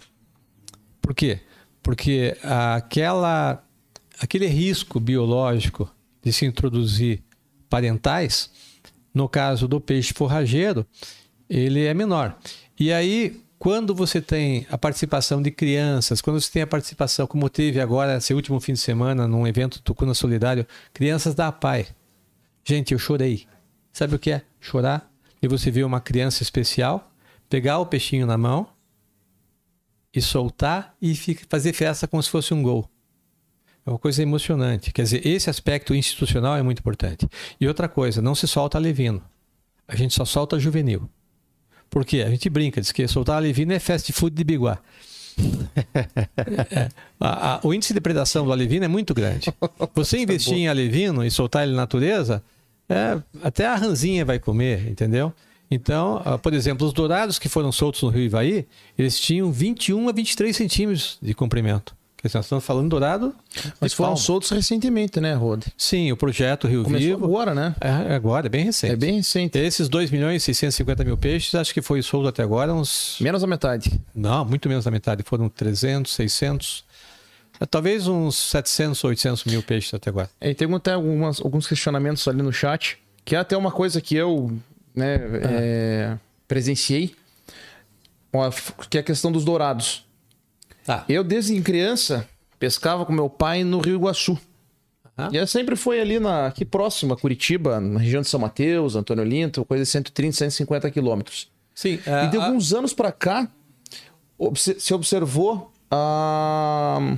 Por 1.01 1.15
quê? 1.15 1.41
Porque 1.83 2.37
aquela, 2.43 3.65
aquele 4.21 4.47
risco 4.47 5.01
biológico 5.01 5.89
de 6.23 6.33
se 6.33 6.45
introduzir 6.45 7.23
parentais, 7.71 8.51
no 9.15 9.29
caso 9.29 9.67
do 9.67 9.81
peixe 9.81 10.13
forrageiro, 10.13 10.87
ele 11.53 11.85
é 11.85 11.93
menor. 11.93 12.37
E 12.81 12.93
aí, 12.93 13.41
quando 13.59 13.95
você 13.95 14.23
tem 14.23 14.67
a 14.71 14.79
participação 14.79 15.43
de 15.43 15.51
crianças, 15.51 16.23
quando 16.23 16.41
você 16.41 16.51
tem 16.51 16.63
a 16.63 16.67
participação, 16.67 17.27
como 17.27 17.51
teve 17.51 17.79
agora 17.79 18.17
esse 18.17 18.33
último 18.33 18.59
fim 18.59 18.73
de 18.73 18.81
semana, 18.81 19.29
num 19.29 19.47
evento 19.47 19.83
Tucuna 19.83 20.15
Solidário, 20.15 20.67
crianças 20.95 21.35
da 21.35 21.49
APAI. 21.49 21.89
Gente, 22.65 22.93
eu 22.93 22.99
chorei. 22.99 23.47
Sabe 23.93 24.15
o 24.15 24.19
que 24.19 24.31
é? 24.31 24.43
Chorar 24.59 25.11
e 25.43 25.47
você 25.47 25.71
ver 25.71 25.85
uma 25.85 26.01
criança 26.01 26.43
especial 26.43 27.13
pegar 27.51 27.79
o 27.81 27.87
peixinho 27.87 28.27
na 28.27 28.39
mão 28.39 28.67
e 30.15 30.23
soltar 30.23 30.95
e 31.03 31.15
fazer 31.51 31.75
festa 31.75 32.09
como 32.09 32.23
se 32.23 32.31
fosse 32.31 32.55
um 32.55 32.63
gol. 32.63 32.89
É 33.85 33.91
uma 33.91 33.99
coisa 33.99 34.23
emocionante. 34.23 34.91
Quer 34.91 35.03
dizer, 35.03 35.27
esse 35.27 35.51
aspecto 35.51 35.95
institucional 35.95 36.57
é 36.57 36.63
muito 36.63 36.79
importante. 36.79 37.29
E 37.61 37.69
outra 37.69 37.89
coisa, 37.91 38.23
não 38.23 38.35
se 38.35 38.49
solta 38.49 38.79
alevino. 38.79 39.23
A 39.87 39.95
gente 39.95 40.15
só 40.15 40.25
solta 40.25 40.59
juvenil. 40.59 41.11
Por 41.93 42.07
quê? 42.07 42.23
A 42.23 42.31
gente 42.31 42.49
brinca, 42.49 42.81
diz 42.81 42.91
que 42.91 43.07
soltar 43.07 43.37
alevino 43.37 43.71
é 43.75 43.79
fast 43.79 44.11
food 44.15 44.35
de 44.35 44.43
biguá. 44.43 44.79
É, 46.75 46.89
a- 47.21 47.55
a- 47.57 47.61
o 47.63 47.75
índice 47.75 47.93
de 47.93 48.01
predação 48.01 48.47
do 48.47 48.51
alevino 48.51 48.87
é 48.87 48.89
muito 48.89 49.13
grande. 49.13 49.53
Você 49.95 50.17
investir 50.23 50.55
em 50.55 50.69
alevino 50.69 51.23
e 51.23 51.31
soltar 51.31 51.65
ele 51.65 51.73
na 51.73 51.83
natureza, 51.83 52.43
é, 52.89 53.19
até 53.43 53.67
a 53.67 53.75
ranzinha 53.75 54.25
vai 54.25 54.39
comer, 54.39 54.89
entendeu? 54.91 55.35
Então, 55.71 56.23
ah, 56.25 56.39
por 56.39 56.55
exemplo, 56.55 56.87
os 56.87 56.95
dourados 56.95 57.39
que 57.39 57.49
foram 57.49 57.71
soltos 57.71 58.03
no 58.03 58.09
Rio 58.09 58.23
Ivaí, 58.23 58.67
eles 58.99 59.21
tinham 59.21 59.53
21 59.53 60.09
a 60.09 60.13
23 60.13 60.57
centímetros 60.57 61.19
de 61.21 61.35
comprimento. 61.35 61.95
Dizer, 62.23 62.39
nós 62.39 62.47
estamos 62.47 62.65
falando 62.65 62.89
dourado. 62.89 63.35
Mas 63.81 63.93
foram 63.93 64.17
soltos 64.17 64.51
recentemente, 64.51 65.21
né, 65.21 65.35
Rod? 65.35 65.65
Sim, 65.77 66.13
o 66.13 66.17
projeto 66.17 66.69
Rio 66.69 66.85
Começou 66.85 67.09
Vivo. 67.09 67.25
agora, 67.25 67.53
né? 67.53 67.75
É, 67.81 68.15
agora, 68.15 68.47
é 68.47 68.49
bem 68.49 68.65
recente. 68.65 68.93
É 68.93 68.97
bem 68.97 69.17
recente. 69.17 69.59
Esses 69.59 69.89
2 69.89 70.11
milhões 70.13 70.43
e 70.43 70.45
650 70.45 71.03
mil 71.03 71.17
peixes, 71.17 71.53
acho 71.57 71.75
que 71.75 71.83
foi 71.83 72.01
solto 72.01 72.29
até 72.29 72.45
agora 72.45 72.73
uns. 72.73 73.17
Menos 73.21 73.41
da 73.43 73.49
metade. 73.49 74.01
Não, 74.15 74.45
muito 74.45 74.69
menos 74.69 74.85
da 74.85 74.91
metade. 74.91 75.25
Foram 75.25 75.49
300, 75.49 76.13
600. 76.15 76.85
é, 77.61 77.67
Talvez 77.67 78.07
uns 78.07 78.37
700, 78.37 79.03
800 79.03 79.45
mil 79.45 79.63
peixes 79.65 79.93
até 79.93 80.09
agora. 80.09 80.31
É, 80.41 80.55
tem 80.55 80.73
até 80.73 80.93
algumas, 80.93 81.41
alguns 81.41 81.67
questionamentos 81.67 82.29
ali 82.29 82.41
no 82.41 82.53
chat, 82.53 82.99
que 83.25 83.35
é 83.35 83.39
até 83.41 83.57
uma 83.57 83.73
coisa 83.73 84.01
que 84.01 84.15
eu 84.15 84.57
né, 84.95 85.19
é, 85.43 86.17
presenciei, 86.47 87.17
que 88.89 88.97
é 88.97 89.01
a 89.01 89.05
questão 89.05 89.33
dos 89.33 89.45
dourados. 89.45 90.05
Tá. 90.85 91.05
Eu, 91.09 91.23
desde 91.23 91.61
criança, 91.61 92.29
pescava 92.59 93.05
com 93.07 93.13
meu 93.13 93.29
pai 93.29 93.65
no 93.65 93.81
Rio 93.81 93.97
Iguaçu. 93.97 94.39
E 95.31 95.37
eu 95.37 95.47
sempre 95.47 95.77
foi 95.77 96.01
ali 96.01 96.19
na, 96.19 96.47
aqui 96.47 96.65
próximo 96.65 97.13
a 97.13 97.17
Curitiba, 97.17 97.79
na 97.81 98.01
região 98.01 98.23
de 98.23 98.29
São 98.29 98.41
Mateus, 98.41 98.97
Antônio 98.97 99.23
Olinto, 99.23 99.65
coisa 99.65 99.85
de 99.85 99.91
130, 99.91 100.37
150 100.37 100.91
quilômetros. 100.91 101.49
Sim, 101.75 102.01
E 102.25 102.27
de 102.29 102.37
alguns 102.37 102.73
anos 102.73 102.93
pra 102.93 103.13
cá, 103.13 103.49
se 104.57 104.93
observou 104.93 105.73
ah, 105.91 107.17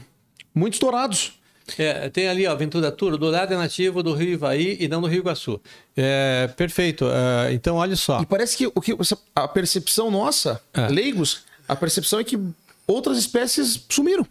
muitos 0.55 0.79
dourados. 0.79 1.39
É, 1.79 2.11
tem 2.11 2.29
ali, 2.29 2.47
ó, 2.47 2.55
Ventura 2.55 2.93
Tour, 2.93 3.15
o 3.15 3.17
dourado 3.17 3.55
é 3.55 3.57
nativo 3.57 4.03
do 4.03 4.13
Rio 4.13 4.33
Ivaí 4.33 4.77
e 4.81 4.87
não 4.87 5.01
do 5.01 5.07
Rio 5.07 5.21
Iguaçu. 5.21 5.59
É, 5.97 6.51
perfeito. 6.57 7.07
Ah, 7.07 7.51
então, 7.53 7.77
olha 7.77 7.97
só. 7.97 8.21
E 8.21 8.27
parece 8.27 8.57
que, 8.57 8.67
o 8.67 8.81
que 8.81 8.95
a 9.35 9.49
percepção 9.49 10.11
nossa, 10.11 10.61
É. 10.75 10.89
leigos, 10.89 11.45
a 11.67 11.75
percepção 11.75 12.21
é 12.21 12.25
que 12.25 12.39
outras 12.87 13.19
espécies 13.19 13.85
sumiram. 13.89 14.27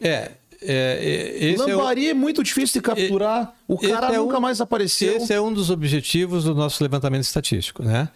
É, 0.00 0.08
é, 0.10 0.32
é, 0.62 1.44
esse 1.52 1.62
é 1.62 1.74
o- 1.74 1.78
Lambari 1.78 2.08
é, 2.08 2.14
muito 2.14 2.42
difícil 2.42 2.80
de 2.80 2.84
capturar. 2.86 3.54
o 3.68 3.78
cara 3.78 4.14
é 4.14 4.18
nunca 4.18 4.38
um- 4.38 4.40
mais 4.40 4.60
apareceu. 4.60 5.16
Esse 5.16 5.32
é 5.32 5.40
um 5.40 5.52
dos 5.52 5.70
objetivos 5.70 6.44
do 6.44 6.54
nosso 6.54 6.82
levantamento 6.82 7.22
estatístico, 7.22 7.82
né? 7.82 8.08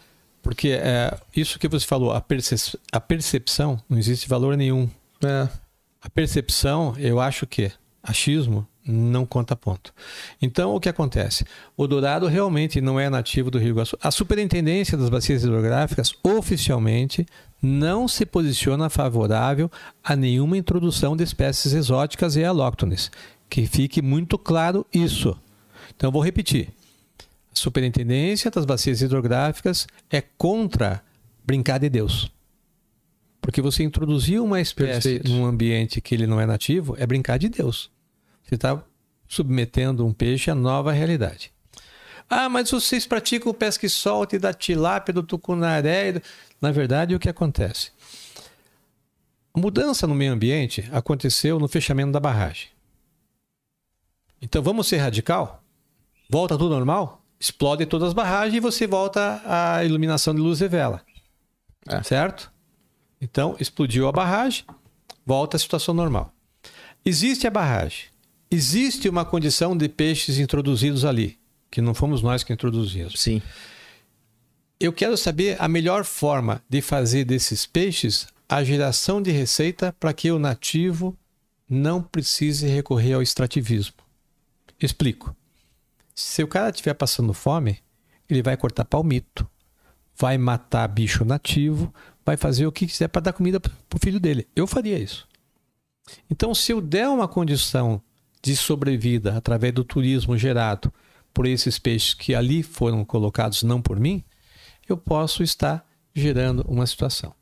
Porque 0.43 0.69
é, 0.71 1.17
isso 1.35 1.59
que 1.59 1.67
você 1.69 1.87
falou, 1.87 2.13
a, 2.13 2.21
perce- 2.21 2.79
a 2.93 3.01
percepção, 3.01 3.81
não 3.89 3.99
existe 3.99 4.29
valor 4.29 4.57
nenhum. 4.57 4.89
É. 5.25 5.49
A 6.03 6.11
percepção, 6.11 6.95
eu 6.99 7.19
acho 7.19 7.47
que 7.47 7.73
achismo 8.03 8.67
não 8.87 9.25
conta 9.25 9.57
ponto. 9.57 9.95
Então, 10.41 10.75
o 10.75 10.81
que 10.81 10.89
acontece? 10.89 11.45
O 11.77 11.87
dourado 11.87 12.27
realmente 12.27 12.81
não 12.81 13.01
é 13.01 13.09
nativo 13.09 13.51
do 13.51 13.59
Rio 13.59 13.71
Iguaçu. 13.71 13.97
A 14.03 14.11
Superintendência 14.11 14.99
das 14.99 15.09
Bacias 15.09 15.43
Hidrográficas, 15.43 16.13
oficialmente, 16.23 17.27
não 17.63 18.07
se 18.07 18.27
posiciona 18.27 18.91
favorável 18.91 19.71
a 20.03 20.15
nenhuma 20.15 20.59
introdução 20.59 21.17
de 21.17 21.25
espécies 21.25 21.73
exóticas 21.73 22.37
e 22.37 22.45
alóctones. 22.45 23.11
Que 23.49 23.67
fique 23.67 24.03
muito 24.03 24.37
claro 24.37 24.87
isso. 24.93 25.37
Então, 25.97 26.09
eu 26.09 26.13
vou 26.13 26.23
repetir. 26.23 26.69
A 27.53 27.57
Superintendência 27.57 28.51
das 28.51 28.65
Bacias 28.65 29.01
Hidrográficas 29.01 29.87
é 30.11 30.21
contra 30.21 31.03
brincar 31.45 31.79
de 31.79 31.89
Deus. 31.89 32.31
Porque 33.41 33.63
você 33.63 33.85
introduzir 33.85 34.41
uma 34.41 34.61
espécie 34.61 35.21
Perfeito. 35.21 35.31
num 35.31 35.45
ambiente 35.45 36.01
que 36.01 36.15
ele 36.15 36.27
não 36.27 36.41
é 36.41 36.47
nativo 36.47 36.97
é 36.99 37.07
brincar 37.07 37.39
de 37.39 37.49
Deus. 37.49 37.94
Você 38.45 38.55
está 38.57 38.83
submetendo 39.27 40.07
um 40.07 40.13
peixe 40.13 40.51
à 40.51 40.55
nova 40.55 40.93
realidade. 40.93 41.53
Ah, 42.29 42.49
mas 42.49 42.71
vocês 42.71 43.07
praticam 43.07 43.51
o 43.51 43.55
pesca 43.55 43.85
e 43.87 43.91
solte 43.91 44.39
da 44.39 44.53
tilápia, 44.53 45.13
do 45.15 45.23
tucunaré. 45.23 46.13
do- 46.13 46.23
Na 46.61 46.71
verdade, 46.71 47.15
o 47.15 47.19
que 47.19 47.29
acontece? 47.29 47.91
A 49.55 49.61
mudança 49.61 50.07
no 50.07 50.15
meio 50.15 50.33
ambiente 50.33 50.89
aconteceu 50.93 51.59
no 51.59 51.69
fechamento 51.69 52.13
da 52.13 52.21
barragem. 52.21 52.69
Então 54.41 54.63
vamos 54.63 54.87
ser 54.89 54.99
radical? 54.99 55.63
Volta 56.29 56.57
tudo 56.59 56.75
normal? 56.75 57.23
Explode 57.39 57.87
todas 57.87 58.09
as 58.09 58.15
barragens 58.15 58.57
e 58.57 58.61
você 58.61 58.87
volta 58.87 59.41
à 59.45 59.85
iluminação 59.85 60.35
de 60.35 60.41
luz 60.41 60.61
e 60.61 60.69
vela. 60.69 61.03
É. 61.89 62.03
Certo? 62.03 62.51
Então, 63.21 63.57
explodiu 63.61 64.09
a 64.09 64.13
barragem, 64.13 64.65
volta 65.25 65.57
à 65.57 65.61
situação 65.61 65.95
normal. 65.95 66.33
Existe 67.05 67.47
a 67.47 67.51
barragem. 67.51 68.07
Existe 68.51 69.09
uma 69.09 69.25
condição 69.25 69.77
de 69.77 69.89
peixes 69.89 70.39
introduzidos 70.39 71.05
ali, 71.05 71.39
que 71.71 71.81
não 71.81 71.95
fomos 71.95 72.23
nós 72.23 72.45
que 72.45 72.53
introduzimos. 72.53 73.21
Sim. 73.21 73.43
Eu 74.79 74.93
quero 74.93 75.17
saber 75.17 75.57
a 75.61 75.69
melhor 75.69 76.05
forma 76.05 76.63
de 76.69 76.81
fazer 76.81 77.25
desses 77.25 77.67
peixes 77.67 78.27
a 78.49 78.63
geração 78.63 79.23
de 79.23 79.31
receita 79.31 79.95
para 79.99 80.13
que 80.13 80.31
o 80.31 80.39
nativo 80.39 81.17
não 81.69 82.03
precise 82.03 82.67
recorrer 82.67 83.15
ao 83.15 83.23
extrativismo. 83.23 83.95
Explico. 84.81 85.35
Se 86.15 86.43
o 86.43 86.49
cara 86.49 86.71
estiver 86.71 86.95
passando 86.95 87.33
fome, 87.33 87.79
ele 88.29 88.43
vai 88.43 88.57
cortar 88.57 88.85
palmito, 88.85 89.49
vai 90.17 90.39
matar 90.39 90.87
bicho 90.89 91.25
nativo, 91.25 91.93
vai 92.25 92.37
fazer 92.37 92.67
o 92.67 92.73
que 92.73 92.87
quiser 92.87 93.09
para 93.09 93.23
dar 93.23 93.33
comida 93.33 93.59
para 93.59 93.73
o 93.95 93.99
filho 93.99 94.21
dele. 94.21 94.47
Eu 94.55 94.67
faria 94.67 94.99
isso. 94.99 95.27
Então, 96.31 96.55
se 96.55 96.73
eu 96.73 96.81
der 96.81 97.09
uma 97.09 97.27
condição 97.27 98.01
de 98.45 98.55
sobrevida 98.55 99.35
através 99.37 99.73
do 99.73 99.83
turismo 99.83 100.37
gerado 100.37 100.93
por 101.33 101.47
esses 101.47 101.79
peixes 101.79 102.13
que 102.13 102.35
ali 102.35 102.63
foram 102.63 103.03
colocados 103.03 103.63
não 103.63 103.81
por 103.81 103.99
mim, 103.99 104.23
eu 104.87 104.99
posso 104.99 105.43
estar 105.43 105.85
gerando 106.15 106.63
uma 106.69 106.87
situação. 106.87 107.35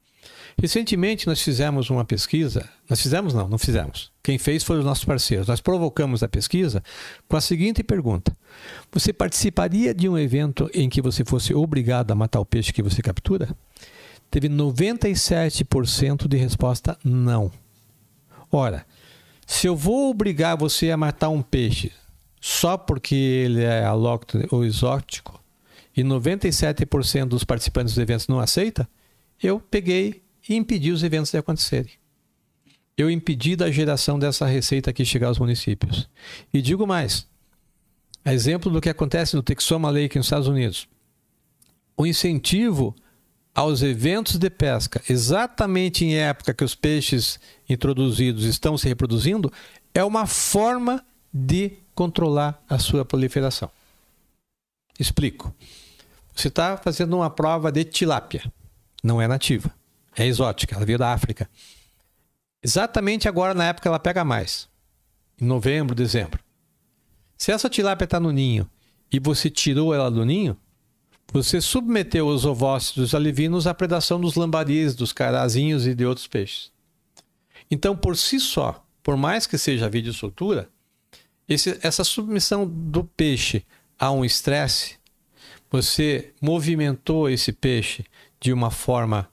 Recentemente 0.56 1.26
nós 1.26 1.42
fizemos 1.42 1.90
uma 1.90 2.04
pesquisa, 2.04 2.68
nós 2.88 3.00
fizemos 3.00 3.34
não, 3.34 3.48
não 3.48 3.58
fizemos. 3.58 4.12
Quem 4.22 4.38
fez 4.38 4.62
foram 4.62 4.78
os 4.80 4.86
nossos 4.86 5.04
parceiros. 5.04 5.48
Nós 5.48 5.60
provocamos 5.60 6.22
a 6.22 6.28
pesquisa 6.28 6.84
com 7.26 7.36
a 7.36 7.40
seguinte 7.40 7.82
pergunta: 7.82 8.36
Você 8.92 9.12
participaria 9.12 9.92
de 9.92 10.08
um 10.08 10.16
evento 10.16 10.70
em 10.72 10.88
que 10.88 11.02
você 11.02 11.24
fosse 11.24 11.52
obrigado 11.52 12.12
a 12.12 12.14
matar 12.14 12.38
o 12.38 12.46
peixe 12.46 12.72
que 12.72 12.82
você 12.82 13.02
captura? 13.02 13.48
Teve 14.30 14.48
97% 14.48 16.28
de 16.28 16.36
resposta 16.36 16.96
não. 17.02 17.50
Ora, 18.52 18.86
se 19.46 19.66
eu 19.66 19.76
vou 19.76 20.10
obrigar 20.10 20.56
você 20.56 20.90
a 20.90 20.96
matar 20.96 21.28
um 21.28 21.42
peixe 21.42 21.92
só 22.40 22.76
porque 22.76 23.14
ele 23.14 23.62
é 23.62 23.84
alóctone 23.84 24.46
ou 24.50 24.64
exótico 24.64 25.40
e 25.96 26.02
97% 26.02 27.26
dos 27.26 27.44
participantes 27.44 27.94
dos 27.94 28.02
eventos 28.02 28.26
não 28.26 28.40
aceita, 28.40 28.88
eu 29.42 29.60
peguei 29.60 30.22
e 30.48 30.54
impedi 30.54 30.90
os 30.90 31.02
eventos 31.02 31.30
de 31.30 31.38
acontecerem. 31.38 31.92
Eu 32.96 33.10
impedi 33.10 33.56
da 33.56 33.70
geração 33.70 34.18
dessa 34.18 34.46
receita 34.46 34.90
aqui 34.90 35.04
chegar 35.04 35.28
aos 35.28 35.38
municípios. 35.38 36.08
E 36.52 36.60
digo 36.60 36.86
mais, 36.86 37.26
exemplo 38.24 38.70
do 38.70 38.80
que 38.80 38.88
acontece 38.88 39.36
no 39.36 39.42
Texoma 39.42 39.90
Lake 39.90 40.18
nos 40.18 40.26
Estados 40.26 40.48
Unidos. 40.48 40.88
O 41.96 42.06
incentivo 42.06 42.94
aos 43.54 43.82
eventos 43.82 44.38
de 44.38 44.48
pesca, 44.48 45.02
exatamente 45.08 46.04
em 46.04 46.14
época 46.14 46.54
que 46.54 46.64
os 46.64 46.74
peixes 46.74 47.38
introduzidos 47.68 48.44
estão 48.44 48.78
se 48.78 48.88
reproduzindo, 48.88 49.52
é 49.94 50.02
uma 50.02 50.26
forma 50.26 51.04
de 51.32 51.72
controlar 51.94 52.62
a 52.68 52.78
sua 52.78 53.04
proliferação. 53.04 53.70
Explico. 54.98 55.54
Você 56.34 56.48
está 56.48 56.76
fazendo 56.76 57.16
uma 57.16 57.28
prova 57.28 57.70
de 57.70 57.84
tilápia. 57.84 58.50
Não 59.02 59.20
é 59.20 59.28
nativa. 59.28 59.72
É 60.16 60.26
exótica, 60.26 60.76
ela 60.76 60.86
veio 60.86 60.98
da 60.98 61.12
África. 61.12 61.48
Exatamente 62.62 63.28
agora, 63.28 63.54
na 63.54 63.64
época, 63.64 63.88
ela 63.88 63.98
pega 63.98 64.24
mais. 64.24 64.68
Em 65.40 65.44
novembro, 65.44 65.94
dezembro. 65.94 66.40
Se 67.36 67.50
essa 67.50 67.68
tilápia 67.68 68.04
está 68.04 68.20
no 68.20 68.30
ninho 68.30 68.70
e 69.10 69.18
você 69.18 69.50
tirou 69.50 69.92
ela 69.92 70.10
do 70.10 70.24
ninho, 70.24 70.56
você 71.32 71.60
submeteu 71.60 72.26
os 72.26 72.44
ovócitos 72.44 73.14
alevinos 73.14 73.66
à 73.66 73.72
predação 73.72 74.20
dos 74.20 74.34
lambaris, 74.34 74.94
dos 74.94 75.12
carazinhos 75.12 75.86
e 75.86 75.94
de 75.94 76.04
outros 76.04 76.26
peixes. 76.26 76.70
Então, 77.70 77.96
por 77.96 78.16
si 78.16 78.38
só, 78.38 78.84
por 79.02 79.16
mais 79.16 79.46
que 79.46 79.56
seja 79.56 79.88
vídeo 79.88 80.12
soltura, 80.12 80.68
esse, 81.48 81.78
essa 81.82 82.04
submissão 82.04 82.66
do 82.66 83.02
peixe 83.02 83.64
a 83.98 84.10
um 84.10 84.24
estresse, 84.24 84.96
você 85.70 86.34
movimentou 86.40 87.30
esse 87.30 87.50
peixe 87.50 88.04
de 88.38 88.52
uma 88.52 88.70
forma 88.70 89.26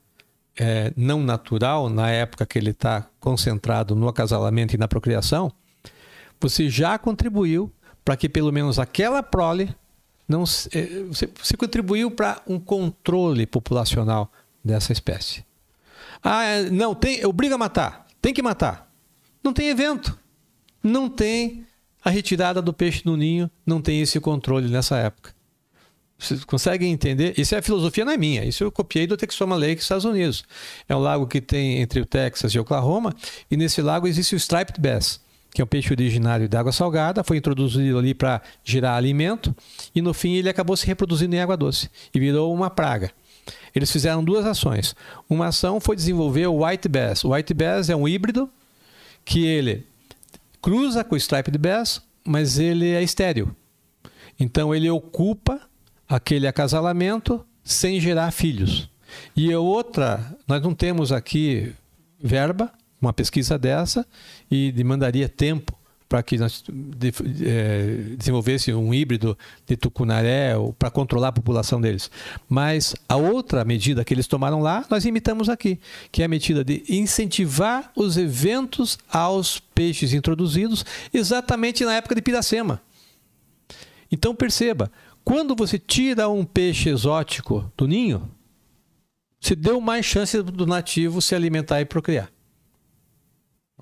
é, 0.58 0.94
não 0.96 1.22
natural, 1.22 1.90
na 1.90 2.10
época 2.10 2.46
que 2.46 2.58
ele 2.58 2.72
está 2.72 3.10
concentrado 3.20 3.94
no 3.94 4.08
acasalamento 4.08 4.74
e 4.74 4.78
na 4.78 4.88
procriação, 4.88 5.52
você 6.40 6.70
já 6.70 6.98
contribuiu 6.98 7.72
para 8.06 8.16
que 8.16 8.30
pelo 8.30 8.54
menos 8.54 8.80
aquela 8.80 9.22
prole 9.22 9.76
não 10.30 10.44
eh, 10.72 11.04
você, 11.08 11.28
você 11.44 11.58
contribuiu 11.58 12.12
para 12.12 12.42
um 12.48 12.60
controle 12.60 13.48
populacional 13.48 14.32
dessa 14.64 14.94
espécie. 14.94 15.44
Ah, 16.24 16.44
é, 16.44 16.70
não 16.70 16.94
tem, 16.94 17.26
obriga 17.26 17.56
a 17.56 17.58
matar, 17.58 18.06
tem 18.22 18.34
que 18.34 18.42
matar. 18.42 18.94
Não 19.44 19.52
tem 19.52 19.70
evento, 19.70 20.18
não 20.84 21.10
tem 21.10 21.66
a 22.04 22.10
retirada 22.10 22.62
do 22.62 22.72
peixe 22.72 23.02
no 23.06 23.18
ninho, 23.18 23.50
não 23.66 23.82
tem 23.82 24.02
esse 24.02 24.20
controle 24.20 24.70
nessa 24.70 24.98
época. 24.98 25.34
Vocês 26.18 26.44
conseguem 26.44 26.92
entender? 26.92 27.34
Isso 27.38 27.56
é 27.56 27.60
a 27.60 27.62
filosofia, 27.62 28.04
não 28.04 28.12
é 28.12 28.18
minha. 28.18 28.44
Isso 28.44 28.64
eu 28.64 28.72
copiei 28.72 29.08
do 29.08 29.16
Texoma 29.16 29.56
Lake, 29.56 29.82
Estados 29.82 30.04
Unidos. 30.04 30.44
É 30.88 30.96
um 30.96 31.00
lago 31.00 31.26
que 31.26 31.40
tem 31.40 31.80
entre 31.80 32.02
o 32.02 32.06
Texas 32.06 32.52
e 32.52 32.60
Oklahoma, 32.60 33.16
e 33.50 33.56
nesse 33.56 33.82
lago 33.82 34.06
existe 34.06 34.36
o 34.36 34.38
striped 34.38 34.80
bass, 34.80 35.22
que 35.60 35.62
é 35.62 35.66
um 35.66 35.68
peixe 35.68 35.92
originário 35.92 36.48
de 36.48 36.56
água 36.56 36.72
salgada, 36.72 37.22
foi 37.22 37.36
introduzido 37.36 38.00
ali 38.00 38.14
para 38.14 38.42
gerar 38.64 38.96
alimento, 38.96 39.54
e 39.94 40.02
no 40.02 40.14
fim 40.14 40.36
ele 40.36 40.48
acabou 40.48 40.78
se 40.78 40.88
reproduzindo 40.88 41.36
em 41.36 41.42
água 41.42 41.58
doce 41.58 41.90
e 42.16 42.20
virou 42.20 42.54
uma 42.54 42.70
praga. 42.70 43.12
Eles 43.76 43.92
fizeram 43.92 44.24
duas 44.24 44.46
ações. 44.46 44.96
Uma 45.30 45.48
ação 45.48 45.82
foi 45.82 45.98
desenvolver 45.98 46.48
o 46.48 46.66
white 46.66 46.88
bass. 46.88 47.26
O 47.26 47.34
white 47.34 47.54
bass 47.54 47.90
é 47.90 47.96
um 47.96 48.08
híbrido 48.08 48.50
que 49.26 49.46
ele 49.46 49.86
cruza 50.62 51.04
com 51.04 51.16
o 51.16 51.18
striped 51.18 51.58
bass, 51.58 52.02
mas 52.24 52.58
ele 52.58 52.92
é 52.92 53.04
estéril. 53.04 53.54
Então 54.40 54.74
ele 54.74 54.90
ocupa 54.90 55.60
aquele 56.08 56.48
acasalamento 56.48 57.46
sem 57.66 58.00
gerar 58.00 58.32
filhos. 58.32 58.90
E 59.36 59.54
outra, 59.54 60.38
nós 60.48 60.62
não 60.62 60.74
temos 60.74 61.12
aqui 61.12 61.74
verba, 62.18 62.72
uma 63.02 63.14
pesquisa 63.14 63.58
dessa, 63.58 64.06
e 64.50 64.72
demandaria 64.72 65.30
tempo 65.30 65.80
para 66.10 66.24
que 66.24 66.40
nós 66.40 66.64
de, 66.68 67.14
é, 67.46 68.16
desenvolvesse 68.18 68.74
um 68.74 68.92
híbrido 68.92 69.38
de 69.68 69.78
tucunaré 69.78 70.54
para 70.80 70.90
controlar 70.90 71.28
a 71.28 71.32
população 71.32 71.80
deles. 71.80 72.10
Mas 72.50 72.96
a 73.08 73.16
outra 73.16 73.64
medida 73.64 74.04
que 74.04 74.12
eles 74.12 74.26
tomaram 74.26 74.60
lá, 74.60 74.84
nós 74.90 75.06
imitamos 75.06 75.50
aqui, 75.50 75.80
que 76.12 76.24
é 76.24 76.26
a 76.26 76.28
medida 76.28 76.64
de 76.64 76.84
incentivar 76.90 77.92
os 77.96 78.18
eventos 78.18 78.98
aos 79.08 79.60
peixes 79.60 80.12
introduzidos 80.12 80.84
exatamente 81.14 81.86
na 81.86 81.94
época 81.94 82.16
de 82.16 82.24
Piracema. 82.24 82.82
Então 84.12 84.34
perceba, 84.34 84.92
quando 85.24 85.56
você 85.56 85.78
tira 85.78 86.28
um 86.28 86.44
peixe 86.44 86.90
exótico 86.90 87.72
do 87.78 87.88
ninho, 87.88 88.28
você 89.40 89.56
deu 89.56 89.80
mais 89.80 90.08
chance 90.08 90.42
do 90.42 90.66
nativo 90.66 91.22
se 91.22 91.36
alimentar 91.36 91.80
e 91.82 91.86
procriar. 91.86 92.32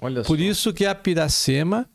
Olha 0.02 0.24
Por 0.24 0.38
só. 0.38 0.44
isso 0.44 0.74
que 0.74 0.86
a 0.86 0.94
piracema 0.94 1.88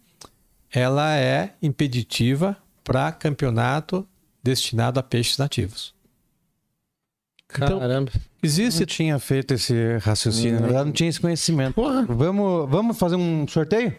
ela 0.72 1.16
é 1.16 1.54
impeditiva 1.62 2.56
para 2.82 3.12
campeonato 3.12 4.06
destinado 4.42 4.98
a 4.98 5.02
peixes 5.02 5.38
nativos. 5.38 5.94
Então, 7.54 7.78
Caramba. 7.78 8.10
existe 8.42 8.80
Não 8.80 8.86
tinha 8.86 9.18
feito 9.18 9.52
esse 9.54 9.98
raciocínio, 9.98 10.54
na 10.54 10.66
verdade, 10.66 10.86
não 10.86 10.92
tinha 10.92 11.10
esse 11.10 11.20
conhecimento. 11.20 11.74
Porra. 11.74 12.06
Vamos, 12.06 12.70
vamos 12.70 12.98
fazer 12.98 13.16
um 13.16 13.46
sorteio? 13.46 13.94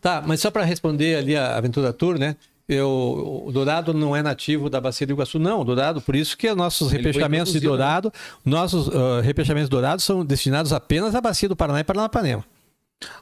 Tá, 0.00 0.22
mas 0.24 0.40
só 0.40 0.50
para 0.50 0.64
responder 0.64 1.16
ali 1.16 1.36
a 1.36 1.56
Aventura 1.56 1.92
Tour, 1.92 2.18
né? 2.18 2.36
Eu, 2.68 3.42
o 3.44 3.50
dourado 3.50 3.92
não 3.92 4.14
é 4.14 4.22
nativo 4.22 4.70
da 4.70 4.80
bacia 4.80 5.04
do 5.04 5.12
Iguaçu, 5.12 5.40
não. 5.40 5.60
O 5.60 5.64
dourado, 5.64 6.00
por 6.00 6.14
isso 6.14 6.38
que 6.38 6.54
nossos 6.54 6.92
Ele 6.92 7.02
repechamentos 7.02 7.52
de 7.52 7.60
né? 7.60 7.66
dourado, 7.66 8.12
nossos 8.44 8.88
ah, 8.88 9.20
repechamentos 9.20 9.68
dourados 9.68 10.04
são 10.04 10.24
destinados 10.24 10.72
apenas 10.72 11.14
à 11.16 11.20
bacia 11.20 11.48
do 11.48 11.56
Paraná 11.56 11.80
e 11.80 11.84
Paranapanema. 11.84 12.44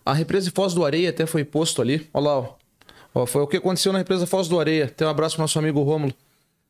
A 0.04 0.12
represa 0.12 0.46
de 0.46 0.52
Foz 0.52 0.74
do 0.74 0.84
Areia 0.84 1.10
até 1.10 1.26
foi 1.26 1.44
posto 1.44 1.80
ali. 1.82 2.08
Olha 2.12 2.24
lá, 2.26 2.38
ó. 2.38 2.54
Ó, 3.14 3.26
foi 3.26 3.42
o 3.42 3.46
que 3.46 3.56
aconteceu 3.56 3.92
na 3.92 3.98
represa 3.98 4.26
Foz 4.26 4.48
do 4.48 4.58
Areia. 4.60 4.88
Tem 4.88 5.06
um 5.06 5.10
abraço 5.10 5.34
pro 5.36 5.42
nosso 5.42 5.58
amigo 5.58 5.82
Rômulo. 5.82 6.12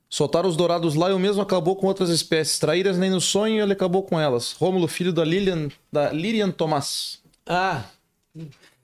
Soltaram 0.08 0.48
os 0.48 0.56
dourados 0.56 0.94
lá 0.94 1.10
e 1.10 1.12
o 1.12 1.18
mesmo 1.18 1.40
acabou 1.42 1.76
com 1.76 1.86
outras 1.86 2.08
espécies. 2.10 2.58
Traíras 2.58 2.98
nem 2.98 3.10
no 3.10 3.20
sonho 3.20 3.62
ele 3.62 3.72
acabou 3.72 4.02
com 4.02 4.18
elas. 4.18 4.52
Rômulo, 4.52 4.88
filho 4.88 5.12
da 5.12 5.24
Lilian, 5.24 5.68
da 5.92 6.10
Lilian 6.10 6.50
Tomás. 6.50 7.18
Ah, 7.46 7.82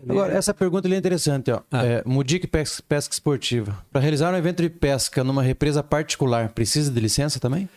Agora, 0.09 0.35
essa 0.35 0.53
pergunta 0.53 0.87
ali 0.87 0.95
é 0.95 0.99
interessante. 0.99 1.51
Ó. 1.51 1.61
Ah. 1.71 1.85
É, 1.85 2.03
Mudic 2.05 2.47
pesca, 2.47 2.83
pesca 2.87 3.13
Esportiva. 3.15 3.85
Para 3.91 4.01
realizar 4.03 4.33
um 4.33 4.37
evento 4.37 4.63
de 4.63 4.69
pesca 4.69 5.25
numa 5.25 5.43
represa 5.43 5.83
particular, 5.83 6.51
precisa 6.51 6.91
de 6.91 7.01
licença 7.01 7.41
também? 7.41 7.69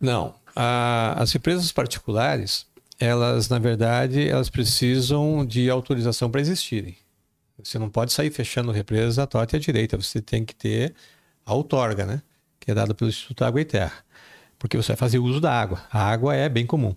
Não. 0.00 0.34
A- 0.54 1.14
as 1.18 1.34
empresas 1.34 1.70
particulares, 1.70 2.66
elas, 2.98 3.48
na 3.48 3.58
verdade, 3.58 4.28
elas 4.28 4.48
precisam 4.48 5.44
de 5.44 5.68
autorização 5.68 6.30
para 6.30 6.40
existirem. 6.40 6.96
Você 7.62 7.78
não 7.78 7.88
pode 7.88 8.12
sair 8.12 8.30
fechando 8.30 8.70
represa 8.70 9.22
à 9.22 9.26
torta 9.26 9.56
e 9.56 9.58
à 9.58 9.60
direita. 9.60 9.96
Você 9.96 10.20
tem 10.20 10.44
que 10.44 10.54
ter 10.54 10.94
a 11.44 11.54
outorga, 11.54 12.04
né? 12.04 12.22
Que 12.60 12.70
é 12.70 12.74
dada 12.74 12.94
pelo 12.94 13.08
Instituto 13.08 13.44
Água 13.44 13.60
e 13.60 13.64
Terra. 13.64 14.04
Porque 14.58 14.76
você 14.76 14.88
vai 14.88 14.96
fazer 14.96 15.18
uso 15.18 15.40
da 15.40 15.52
água. 15.52 15.82
A 15.90 16.00
água 16.00 16.34
é 16.34 16.48
bem 16.48 16.66
comum. 16.66 16.94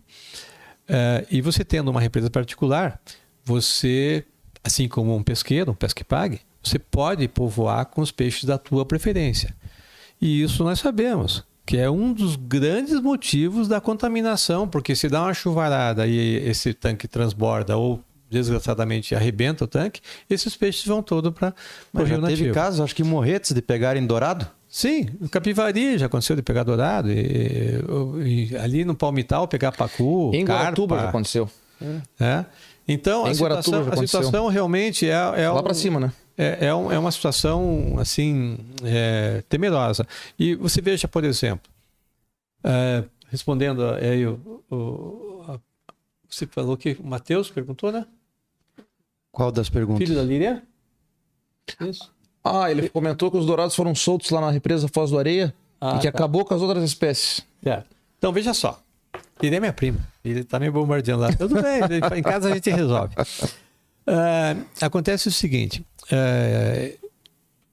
Eh, 0.88 1.28
e 1.32 1.42
você 1.42 1.64
tendo 1.64 1.90
uma 1.90 2.02
represa 2.02 2.30
particular, 2.30 3.00
você, 3.46 4.26
assim 4.64 4.88
como 4.88 5.16
um 5.16 5.24
pesqueiro, 5.24 5.72
um 5.72 5.76
pesque 5.76 6.04
pague, 6.04 6.42
você 6.64 6.80
pode 6.80 7.28
povoar 7.28 7.86
com 7.86 8.02
os 8.02 8.12
peixes 8.12 8.44
da 8.44 8.58
tua 8.58 8.86
preferência. 8.86 9.56
E 10.20 10.42
isso 10.42 10.64
nós 10.64 10.80
sabemos, 10.80 11.46
que 11.70 11.78
é 11.78 11.88
um 11.88 12.12
dos 12.12 12.36
grandes 12.36 13.00
motivos 13.00 13.68
da 13.68 13.80
contaminação, 13.80 14.68
porque 14.68 14.96
se 14.96 15.08
dá 15.08 15.22
uma 15.22 15.36
chuvarada 15.36 16.08
e 16.08 16.38
esse 16.50 16.74
tanque 16.74 17.08
transborda 17.08 17.78
ou 17.78 18.04
desgraçadamente 18.28 19.14
arrebenta 19.14 19.66
o 19.66 19.68
tanque, 19.68 20.02
esses 20.28 20.56
peixes 20.58 20.84
vão 20.88 21.04
todo 21.04 21.32
para 21.32 21.54
o 21.94 22.00
rio 22.00 22.08
já 22.08 22.16
teve 22.16 22.22
nativo. 22.32 22.54
casos, 22.56 22.80
acho 22.82 22.96
que 22.96 23.04
Morretes, 23.04 23.54
de 23.54 23.62
pegarem 23.62 24.04
dourado? 24.08 24.48
Sim, 24.68 25.10
Capivari 25.30 26.00
já 26.00 26.08
aconteceu 26.08 26.36
de 26.36 26.41
pegar 26.41 26.64
dourado, 26.64 27.12
e, 27.12 27.80
e 28.50 28.58
ali 28.58 28.84
no 28.84 28.96
Palmital 28.96 29.48
pegar 29.48 29.72
pacu, 29.72 30.32
em 30.34 30.44
Guaratuba 30.46 30.96
já 30.96 31.02
carpa, 31.04 31.18
aconteceu. 31.18 31.48
né? 32.20 32.48
Então, 32.88 33.28
Em 33.28 33.32
a 33.32 33.34
Guaratuba 33.36 33.62
situação, 33.62 33.84
já 33.84 33.94
a 33.94 34.08
situação 34.08 34.48
realmente 34.48 35.08
é, 35.08 35.12
é 35.44 35.50
Lá 35.50 35.60
um- 35.60 35.64
pra 35.64 35.76
cima, 35.76 36.00
né? 36.00 36.12
É, 36.41 36.68
é, 36.68 36.74
um- 36.76 36.90
é 36.91 36.98
uma 36.98 37.11
situação 37.11 37.95
assim 37.99 38.57
é, 38.84 39.44
temerosa. 39.49 40.07
E 40.38 40.56
você 40.56 40.80
veja, 40.82 41.07
por 41.07 41.24
exemplo, 41.26 41.70
é, 42.64 43.03
respondendo 43.30 43.84
aí 43.95 44.26
o, 44.26 44.64
o- 44.72 45.44
a- 45.48 45.60
você 46.30 46.48
falou 46.48 46.78
que 46.78 46.95
o 46.99 47.06
Matheus 47.06 47.49
perguntou, 47.49 47.91
né? 47.91 48.06
Qual 49.32 49.52
das 49.52 49.70
perguntas? 49.70 50.07
Filho 50.07 50.18
da 50.20 50.24
Líria? 50.26 50.64
Isso. 51.82 52.11
Ah, 52.44 52.72
ele 52.72 52.88
comentou 52.90 53.30
que 53.30 53.38
os 53.38 53.45
dourados 53.45 53.76
foram 53.76 53.94
soltos 53.94 54.30
lá 54.32 54.40
na 54.41 54.49
represa 54.49 54.88
Foz 54.88 55.11
do 55.11 55.20
Areia 55.20 55.53
Ah, 55.80 55.95
e 55.95 55.99
que 55.99 56.03
tá. 56.03 56.10
acabou 56.10 56.45
com 56.45 56.53
as 56.53 56.61
outras 56.61 56.84
espécies. 56.84 57.45
Certo. 57.64 57.88
Então 58.18 58.32
veja 58.32 58.53
só. 58.53 58.82
Líria 59.41 59.57
é 59.57 59.60
minha 59.60 59.74
prima. 59.74 59.99
Ele 60.24 60.44
tá 60.44 60.60
me 60.60 60.70
bombardeando 60.70 61.22
lá. 61.24 61.32
Tudo 61.34 61.61
bem, 61.61 61.82
em 62.18 62.24
casa 62.24 62.49
a 62.49 62.53
gente 62.53 62.70
resolve. 62.70 63.14
Ah, 64.07 64.56
acontece 64.82 65.28
o 65.28 65.32
seguinte. 65.32 65.86
É, 66.11 66.95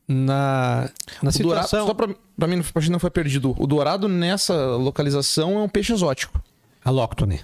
na, 0.08 0.88
na 1.22 1.30
O 1.30 1.38
dourado, 1.42 1.66
situação. 1.66 1.86
só 1.86 1.94
pra, 1.94 2.08
pra 2.38 2.46
mim, 2.48 2.62
pra 2.62 2.80
gente 2.82 2.92
não 2.92 2.98
foi 2.98 3.10
perdido. 3.10 3.54
O 3.58 3.66
dourado 3.66 4.08
nessa 4.08 4.54
localização 4.76 5.58
é 5.58 5.62
um 5.62 5.68
peixe 5.68 5.92
exótico. 5.92 6.40
Alóctone. 6.84 7.40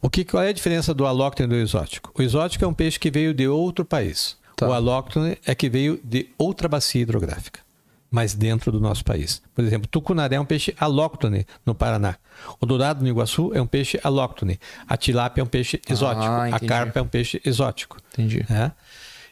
O 0.00 0.08
que, 0.08 0.24
qual 0.24 0.42
é 0.42 0.50
a 0.50 0.52
diferença 0.52 0.94
do 0.94 1.04
alóctone 1.06 1.46
e 1.48 1.50
do 1.50 1.56
exótico? 1.56 2.12
O 2.16 2.22
exótico 2.22 2.64
é 2.64 2.68
um 2.68 2.72
peixe 2.74 2.98
que 3.00 3.10
veio 3.10 3.34
de 3.34 3.48
outro 3.48 3.84
país. 3.84 4.36
Tá. 4.54 4.68
O 4.68 4.72
alóctone 4.72 5.36
é 5.44 5.54
que 5.54 5.68
veio 5.68 6.00
de 6.04 6.28
outra 6.38 6.68
bacia 6.68 7.02
hidrográfica, 7.02 7.60
mas 8.08 8.32
dentro 8.34 8.70
do 8.70 8.80
nosso 8.80 9.04
país. 9.04 9.42
Por 9.54 9.64
exemplo, 9.64 9.88
tucunaré 9.88 10.36
é 10.36 10.40
um 10.40 10.44
peixe 10.44 10.72
alóctone 10.78 11.44
no 11.66 11.74
Paraná. 11.74 12.16
O 12.60 12.66
dourado 12.66 13.02
no 13.02 13.08
Iguaçu 13.08 13.50
é 13.54 13.60
um 13.60 13.66
peixe 13.66 13.98
alóctone. 14.04 14.58
A 14.86 14.96
tilápia 14.96 15.40
é 15.40 15.44
um 15.44 15.48
peixe 15.48 15.80
exótico. 15.88 16.26
a 16.32 16.48
entendi. 16.48 16.66
carpa 16.66 17.00
é 17.00 17.02
um 17.02 17.08
peixe 17.08 17.40
exótico. 17.44 17.96
Entendi. 18.12 18.46
né? 18.48 18.70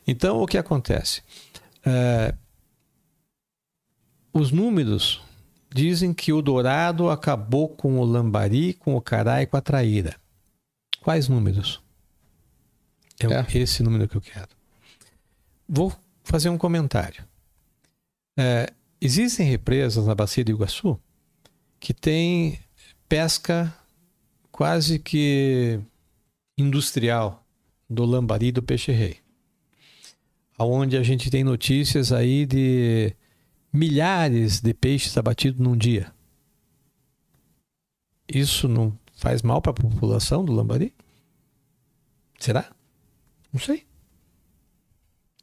Então, 0.07 0.41
o 0.41 0.47
que 0.47 0.57
acontece? 0.57 1.23
É, 1.85 2.35
os 4.33 4.51
números 4.51 5.23
dizem 5.73 6.15
que 6.15 6.33
o 6.33 6.41
dourado 6.41 7.11
acabou 7.11 7.69
com 7.69 7.99
o 7.99 8.05
lambari, 8.05 8.74
com 8.74 8.95
o 8.97 9.01
cará 9.01 9.43
e 9.43 9.47
com 9.47 9.57
a 9.57 9.61
traíra. 9.61 10.16
Quais 11.03 11.28
números? 11.28 11.81
É, 13.20 13.27
É. 13.27 13.59
esse 13.59 13.83
número 13.83 14.09
que 14.09 14.16
eu 14.16 14.20
quero. 14.20 14.49
Vou 15.69 15.93
fazer 16.23 16.49
um 16.49 16.59
comentário. 16.59 17.24
É, 18.39 18.73
existem 19.01 19.49
represas 19.49 20.07
na 20.07 20.15
bacia 20.15 20.45
do 20.45 20.51
Iguaçu 20.51 21.01
que 21.81 21.95
têm 21.95 22.59
pesca 23.09 23.74
quase 24.51 24.99
que 24.99 25.81
industrial 26.59 27.45
do 27.89 28.05
lambari 28.05 28.47
e 28.49 28.53
do 28.53 28.62
peixe-rei. 28.62 29.19
Onde 30.59 30.97
a 30.97 31.03
gente 31.03 31.31
tem 31.31 31.45
notícias 31.45 32.12
aí 32.12 32.47
de 32.47 33.15
milhares 33.73 34.61
de 34.61 34.73
peixes 34.73 35.16
abatidos 35.19 35.61
num 35.61 35.77
dia. 35.77 36.11
Isso 38.27 38.66
não 38.66 38.99
faz 39.16 39.43
mal 39.43 39.61
para 39.61 39.70
a 39.70 39.74
população 39.74 40.45
do 40.45 40.53
lambari? 40.53 40.95
Será? 42.39 42.70
Não 43.53 43.61
sei. 43.61 43.87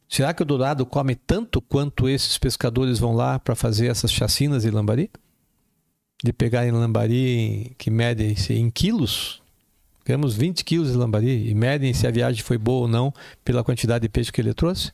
Será 0.10 0.34
que 0.34 0.42
o 0.42 0.46
dourado 0.46 0.86
come 0.86 1.16
tanto 1.16 1.62
quanto 1.62 2.10
esses 2.10 2.38
pescadores 2.38 3.00
vão 3.00 3.14
lá 3.14 3.40
para 3.40 3.56
fazer 3.56 3.88
essas 3.88 4.12
chacinas 4.12 4.64
de 4.64 4.72
lambari? 4.72 5.10
De 6.24 6.34
pegarem 6.34 6.72
lambari 6.72 7.76
que 7.78 7.90
medem-se 7.90 8.54
em 8.54 8.70
quilos? 8.70 9.43
Pegamos 10.04 10.36
20 10.36 10.64
quilos 10.64 10.92
de 10.92 10.98
lambari 10.98 11.50
e 11.50 11.56
medem 11.56 11.94
se 11.94 12.06
a 12.06 12.12
viagem 12.12 12.44
foi 12.44 12.58
boa 12.58 12.82
ou 12.82 12.88
não 12.88 13.14
pela 13.44 13.64
quantidade 13.64 14.02
de 14.02 14.10
peixe 14.10 14.32
que 14.32 14.42
ele 14.42 14.54
trouxe? 14.54 14.92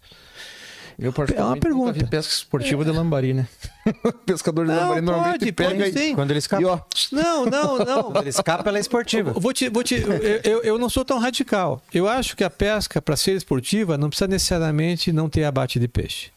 Eu, 0.99 1.14
É 1.34 1.41
uma 1.41 1.56
pergunta. 1.56 1.94
nunca 1.94 2.03
vi 2.03 2.10
pesca 2.10 2.34
esportiva 2.34 2.84
de 2.84 2.91
lambari, 2.91 3.34
né? 3.34 3.48
Pescador 4.26 4.65
de 4.65 4.73
Não, 4.73 4.81
lambari 4.81 5.02
normalmente 5.02 5.52
pode, 5.53 5.53
pega 5.53 5.86
pode 5.86 5.98
e... 5.98 6.14
Quando 6.14 6.31
ele 6.31 6.40
escapa. 6.40 6.65
Ó, 6.65 6.80
Não, 7.10 7.45
não, 7.45 7.77
não. 7.77 8.03
Quando 8.11 8.18
ele 8.18 8.30
escapa, 8.30 8.68
ela 8.68 8.77
é 8.77 8.81
esportiva. 8.81 9.31
Vou 9.31 9.53
te, 9.53 9.69
vou 9.69 9.81
te, 9.81 9.95
eu, 9.95 10.41
eu, 10.44 10.61
eu 10.61 10.77
não 10.77 10.90
sou 10.90 11.06
tão 11.06 11.18
radical. 11.18 11.81
Eu 11.94 12.06
acho 12.07 12.36
que 12.36 12.44
a 12.44 12.49
pesca, 12.49 13.02
para 13.02 13.15
ser 13.15 13.31
esportiva, 13.31 13.98
não 13.98 14.10
precisa 14.10 14.27
necessariamente 14.27 15.14
não 15.14 15.30
ter 15.30 15.45
abate 15.45 15.80
de 15.80 15.88
peixe. 15.88 16.31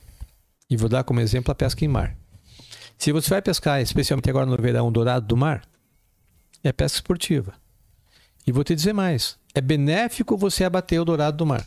E 0.71 0.77
vou 0.77 0.89
dar 0.89 1.03
como 1.03 1.19
exemplo 1.19 1.51
a 1.51 1.57
pesca 1.57 1.85
em 1.85 1.89
mar. 1.89 2.17
Se 2.97 3.11
você 3.11 3.31
vai 3.31 3.43
pescar, 3.43 3.83
especialmente 3.83 4.31
agora 4.31 4.47
no 4.47 4.57
verão, 4.57 4.93
dourado 4.93 5.27
do 5.27 5.37
mar, 5.37 5.63
é 6.63 6.73
pesca 6.73 6.99
esportiva. 6.99 7.53
E 8.47 8.53
vou 8.53 8.65
te 8.65 8.75
dizer 8.75 8.93
mais: 8.93 9.39
é 9.55 9.61
benéfico 9.61 10.37
você 10.37 10.65
abater 10.65 11.01
o 11.01 11.05
dourado 11.05 11.37
do 11.37 11.47
mar. 11.47 11.67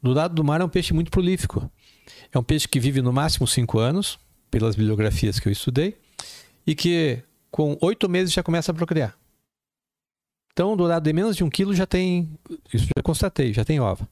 O 0.00 0.06
dourado 0.06 0.34
do 0.34 0.44
mar 0.44 0.60
é 0.60 0.64
um 0.64 0.68
peixe 0.68 0.92
muito 0.92 1.10
prolífico. 1.10 1.70
É 2.32 2.38
um 2.38 2.42
peixe 2.42 2.68
que 2.68 2.80
vive 2.80 3.00
no 3.00 3.12
máximo 3.12 3.46
cinco 3.46 3.78
anos, 3.78 4.18
pelas 4.50 4.74
bibliografias 4.74 5.38
que 5.38 5.48
eu 5.48 5.52
estudei, 5.52 5.96
e 6.66 6.74
que 6.74 7.22
com 7.50 7.76
oito 7.80 8.08
meses 8.08 8.32
já 8.32 8.42
começa 8.42 8.72
a 8.72 8.74
procriar. 8.74 9.16
Então, 10.52 10.72
o 10.72 10.76
dourado 10.76 11.04
de 11.04 11.12
menos 11.12 11.36
de 11.36 11.42
um 11.42 11.50
quilo 11.50 11.74
já 11.74 11.86
tem, 11.86 12.30
isso 12.72 12.86
já 12.86 13.02
constatei, 13.02 13.52
já 13.52 13.64
tem 13.64 13.80
ova. 13.80 14.08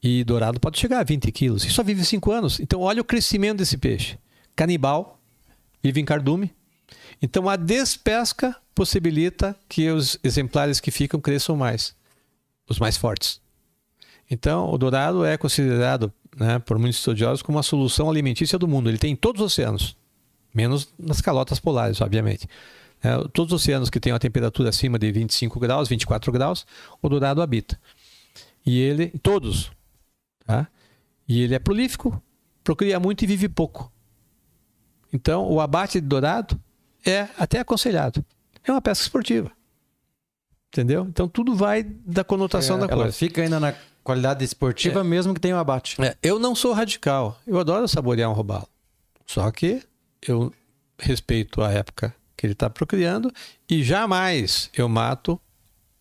E 0.00 0.22
dourado 0.22 0.60
pode 0.60 0.78
chegar 0.78 1.00
a 1.00 1.02
20 1.02 1.32
quilos. 1.32 1.64
E 1.64 1.70
só 1.70 1.82
vive 1.82 2.04
5 2.04 2.30
anos. 2.30 2.60
Então, 2.60 2.80
olha 2.80 3.00
o 3.00 3.04
crescimento 3.04 3.58
desse 3.58 3.76
peixe. 3.76 4.16
Canibal, 4.54 5.20
vive 5.82 6.00
em 6.00 6.04
cardume. 6.04 6.54
Então, 7.20 7.48
a 7.48 7.56
despesca 7.56 8.56
possibilita 8.78 9.56
que 9.68 9.90
os 9.90 10.20
exemplares 10.22 10.78
que 10.78 10.92
ficam 10.92 11.20
cresçam 11.20 11.56
mais, 11.56 11.96
os 12.68 12.78
mais 12.78 12.96
fortes. 12.96 13.40
Então, 14.30 14.70
o 14.70 14.78
dourado 14.78 15.24
é 15.24 15.36
considerado 15.36 16.12
né, 16.36 16.60
por 16.60 16.78
muitos 16.78 17.00
estudiosos 17.00 17.42
como 17.42 17.58
a 17.58 17.62
solução 17.64 18.08
alimentícia 18.08 18.56
do 18.56 18.68
mundo. 18.68 18.88
Ele 18.88 18.96
tem 18.96 19.14
em 19.14 19.16
todos 19.16 19.42
os 19.42 19.46
oceanos, 19.52 19.96
menos 20.54 20.94
nas 20.96 21.20
calotas 21.20 21.58
polares, 21.58 22.00
obviamente. 22.00 22.46
É, 23.02 23.16
todos 23.32 23.52
os 23.52 23.62
oceanos 23.62 23.90
que 23.90 23.98
têm 23.98 24.12
uma 24.12 24.18
temperatura 24.20 24.68
acima 24.68 24.96
de 24.96 25.10
25 25.10 25.58
graus, 25.58 25.88
24 25.88 26.30
graus, 26.30 26.64
o 27.02 27.08
dourado 27.08 27.42
habita. 27.42 27.80
E 28.64 28.78
ele, 28.78 29.08
todos, 29.20 29.72
tá? 30.46 30.68
E 31.28 31.42
ele 31.42 31.56
é 31.56 31.58
prolífico, 31.58 32.22
procria 32.62 33.00
muito 33.00 33.24
e 33.24 33.26
vive 33.26 33.48
pouco. 33.48 33.90
Então, 35.12 35.50
o 35.50 35.60
abate 35.60 36.00
de 36.00 36.06
dourado 36.06 36.60
é 37.04 37.28
até 37.36 37.58
aconselhado. 37.58 38.24
É 38.68 38.72
uma 38.72 38.80
pesca 38.82 39.02
esportiva. 39.02 39.50
Entendeu? 40.72 41.06
Então, 41.08 41.26
tudo 41.28 41.54
vai 41.54 41.82
da 41.82 42.22
conotação 42.22 42.76
É, 42.76 42.80
da 42.80 42.86
ela 42.86 43.02
coisa. 43.04 43.16
fica 43.16 43.40
ainda 43.42 43.58
na 43.58 43.74
qualidade 44.04 44.44
esportiva, 44.44 45.02
mesmo 45.02 45.32
que 45.34 45.40
tenha 45.40 45.56
o 45.56 45.58
abate. 45.58 46.00
É, 46.02 46.16
eu 46.22 46.38
não 46.38 46.54
sou 46.54 46.72
radical. 46.72 47.38
Eu 47.46 47.58
adoro 47.58 47.88
saborear 47.88 48.30
um 48.30 48.34
robalo. 48.34 48.68
Só 49.26 49.50
que 49.50 49.82
eu 50.26 50.52
respeito 50.98 51.62
a 51.62 51.70
época 51.70 52.14
que 52.36 52.44
ele 52.46 52.52
está 52.52 52.68
procriando 52.70 53.32
e 53.68 53.82
jamais 53.82 54.70
eu 54.74 54.88
mato 54.88 55.40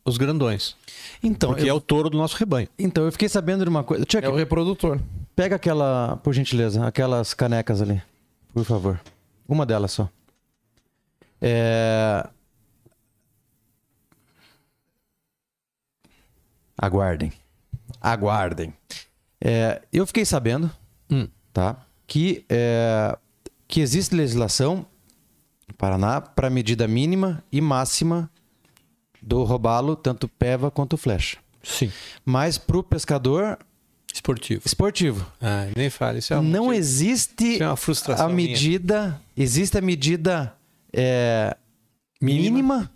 os 0.06 0.18
grandões. 0.18 0.76
Então, 1.23 1.49
porque 1.49 1.64
eu, 1.65 1.69
é 1.69 1.73
o 1.73 1.81
touro 1.81 2.10
do 2.10 2.18
nosso 2.18 2.35
rebanho. 2.38 2.68
então, 2.77 3.06
eu 3.06 3.11
fiquei 3.11 3.27
sabendo 3.30 3.64
de 3.64 3.69
uma 3.69 3.84
coisa. 3.84 4.06
Chuck, 4.10 4.23
É 4.26 4.30
o 4.30 4.35
reprodutor. 4.35 4.99
pega 5.35 5.56
aquela, 5.56 6.18
por 6.23 6.34
gentileza, 6.34 6.85
aquelas 6.85 7.34
canecas 7.34 7.81
ali, 7.81 8.02
por 8.53 8.64
favor. 8.65 8.99
Uma 9.48 9.65
delas 9.65 9.91
só. 9.91 10.10
É... 11.41 12.27
Aguardem. 16.77 17.31
Aguardem. 18.01 18.73
É, 19.41 19.81
eu 19.91 20.05
fiquei 20.05 20.25
sabendo, 20.25 20.69
Hum. 21.09 21.27
tá? 21.53 21.77
Que, 22.05 22.45
é, 22.49 23.17
que 23.67 23.81
existe 23.81 24.15
legislação 24.15 24.85
no 25.67 25.73
Paraná 25.75 26.21
para 26.21 26.49
medida 26.49 26.87
mínima 26.87 27.43
e 27.51 27.59
máxima 27.61 28.29
do 29.21 29.43
robalo, 29.43 29.95
tanto 29.95 30.27
peva 30.27 30.71
quanto 30.71 30.97
flecha. 30.97 31.37
Sim. 31.63 31.91
Mas 32.25 32.57
para 32.57 32.77
o 32.77 32.83
pescador 32.83 33.57
Esportivo. 34.13 34.61
esportivo, 34.65 35.25
Ah, 35.41 35.67
nem 35.75 35.89
fale. 35.89 36.19
Isso 36.19 36.33
é 36.33 36.39
um 36.39 36.41
não 36.43 36.65
motivo- 36.65 36.73
existe 36.79 37.53
isso 37.55 37.63
é 37.63 37.67
uma 37.67 37.75
frustração. 37.75 38.25
a 38.27 38.29
minha. 38.29 38.49
medida. 38.49 39.21
Existe 39.35 39.77
a 39.77 39.81
medida 39.81 40.55
é, 40.93 41.55
Mínima. 42.21 42.43
mínima. 42.57 42.91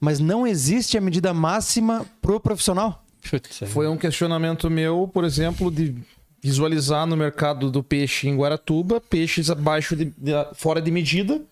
mas 0.00 0.18
não 0.20 0.46
existe 0.46 0.96
a 0.96 1.00
medida 1.00 1.34
máxima 1.34 2.06
pro 2.22 2.40
profissional. 2.40 3.04
Putz. 3.30 3.60
Foi 3.72 3.86
um 3.88 3.96
questionamento 3.96 4.70
meu, 4.70 5.08
por 5.12 5.24
exemplo, 5.24 5.70
de 5.70 5.94
visualizar 6.42 7.06
no 7.06 7.16
mercado 7.16 7.70
do 7.70 7.82
peixe 7.82 8.28
em 8.28 8.36
Guaratuba, 8.36 9.00
peixes 9.00 9.50
abaixo 9.50 9.96
de, 9.96 10.06
de- 10.06 10.32
fora 10.54 10.80
de 10.80 10.90
medida 10.90 11.42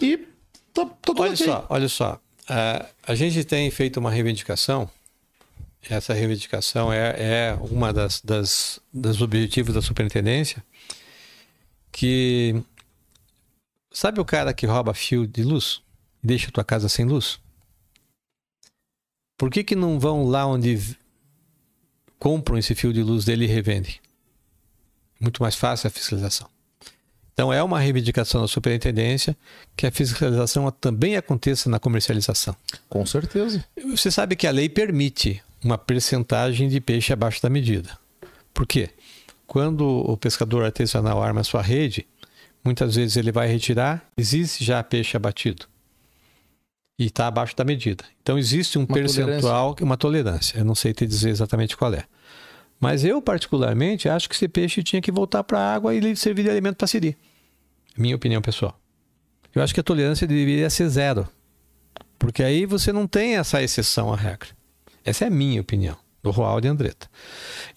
e 0.00 0.18
tá, 0.74 0.84
tá 0.84 0.90
tudo 1.02 1.22
Olha 1.22 1.36
só, 1.36 1.66
olha 1.68 1.88
só. 1.88 2.20
Ah, 2.48 2.86
a 3.06 3.14
gente 3.14 3.42
tem 3.44 3.70
feito 3.70 3.98
uma 3.98 4.10
reivindicação. 4.10 4.88
Essa 5.88 6.12
reivindicação 6.12 6.92
é, 6.92 7.14
é 7.18 7.58
uma 7.60 7.92
das, 7.92 8.20
das, 8.20 8.80
dos 8.92 9.22
objetivos 9.22 9.74
da 9.74 9.80
superintendência. 9.80 10.62
Que 11.92 12.62
sabe 13.90 14.20
o 14.20 14.24
cara 14.24 14.52
que 14.52 14.66
rouba 14.66 14.92
fio 14.92 15.26
de 15.26 15.42
luz 15.42 15.80
e 16.22 16.26
deixa 16.26 16.48
a 16.48 16.50
tua 16.52 16.64
casa 16.64 16.88
sem 16.88 17.04
luz? 17.06 17.38
Por 19.38 19.50
que, 19.50 19.62
que 19.64 19.74
não 19.76 19.98
vão 19.98 20.24
lá 20.24 20.46
onde 20.46 20.96
compram 22.18 22.58
esse 22.58 22.74
fio 22.74 22.92
de 22.92 23.02
luz 23.02 23.24
dele 23.24 23.44
e 23.44 23.48
revendem? 23.48 23.94
Muito 25.20 25.42
mais 25.42 25.54
fácil 25.54 25.88
a 25.88 25.90
fiscalização. 25.90 26.48
Então 27.32 27.52
é 27.52 27.62
uma 27.62 27.78
reivindicação 27.78 28.40
da 28.40 28.48
superintendência 28.48 29.36
que 29.76 29.86
a 29.86 29.90
fiscalização 29.90 30.70
também 30.70 31.16
aconteça 31.16 31.68
na 31.68 31.78
comercialização. 31.78 32.56
Com 32.88 33.04
certeza. 33.04 33.62
Você 33.90 34.10
sabe 34.10 34.36
que 34.36 34.46
a 34.46 34.50
lei 34.50 34.70
permite 34.70 35.42
uma 35.62 35.76
percentagem 35.76 36.68
de 36.68 36.80
peixe 36.80 37.12
abaixo 37.12 37.42
da 37.42 37.50
medida. 37.50 37.98
Por 38.54 38.66
quê? 38.66 38.88
Quando 39.46 39.86
o 39.86 40.16
pescador 40.16 40.64
artesanal 40.64 41.22
arma 41.22 41.44
sua 41.44 41.60
rede, 41.60 42.06
muitas 42.64 42.94
vezes 42.96 43.16
ele 43.18 43.30
vai 43.30 43.48
retirar, 43.48 44.02
existe 44.16 44.64
já 44.64 44.82
peixe 44.82 45.16
abatido. 45.16 45.66
E 46.98 47.06
está 47.06 47.26
abaixo 47.26 47.54
da 47.54 47.64
medida. 47.64 48.04
Então 48.22 48.38
existe 48.38 48.78
um 48.78 48.82
Uma 48.82 48.94
percentual, 48.94 49.76
uma 49.80 49.96
tolerância. 49.96 50.58
Eu 50.58 50.64
não 50.64 50.74
sei 50.74 50.92
te 50.94 51.06
dizer 51.06 51.30
exatamente 51.30 51.76
qual 51.76 51.92
é. 51.92 52.04
Mas 52.80 53.04
eu, 53.04 53.20
particularmente, 53.22 54.08
acho 54.08 54.28
que 54.28 54.34
esse 54.34 54.48
peixe 54.48 54.82
tinha 54.82 55.00
que 55.00 55.12
voltar 55.12 55.42
para 55.44 55.58
a 55.58 55.74
água 55.74 55.94
e 55.94 55.98
ele 55.98 56.16
servir 56.16 56.42
de 56.42 56.50
alimento 56.50 56.76
para 56.76 56.86
siri. 56.86 57.16
Minha 57.96 58.16
opinião 58.16 58.42
pessoal. 58.42 58.78
Eu 59.54 59.62
acho 59.62 59.72
que 59.72 59.80
a 59.80 59.82
tolerância 59.82 60.26
deveria 60.26 60.68
ser 60.68 60.88
zero. 60.88 61.26
Porque 62.18 62.42
aí 62.42 62.66
você 62.66 62.92
não 62.92 63.06
tem 63.06 63.36
essa 63.36 63.62
exceção 63.62 64.12
à 64.12 64.16
regra. 64.16 64.48
Essa 65.04 65.24
é 65.24 65.28
a 65.28 65.30
minha 65.30 65.60
opinião, 65.60 65.96
do 66.22 66.30
Roal 66.30 66.60
de 66.60 66.68
Andretta. 66.68 67.08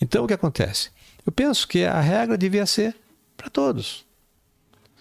Então 0.02 0.24
o 0.24 0.28
que 0.28 0.34
acontece? 0.34 0.90
Eu 1.26 1.32
penso 1.32 1.68
que 1.68 1.84
a 1.86 2.00
regra 2.00 2.38
devia 2.38 2.66
ser 2.66 2.96
para 3.38 3.50
todos. 3.50 4.06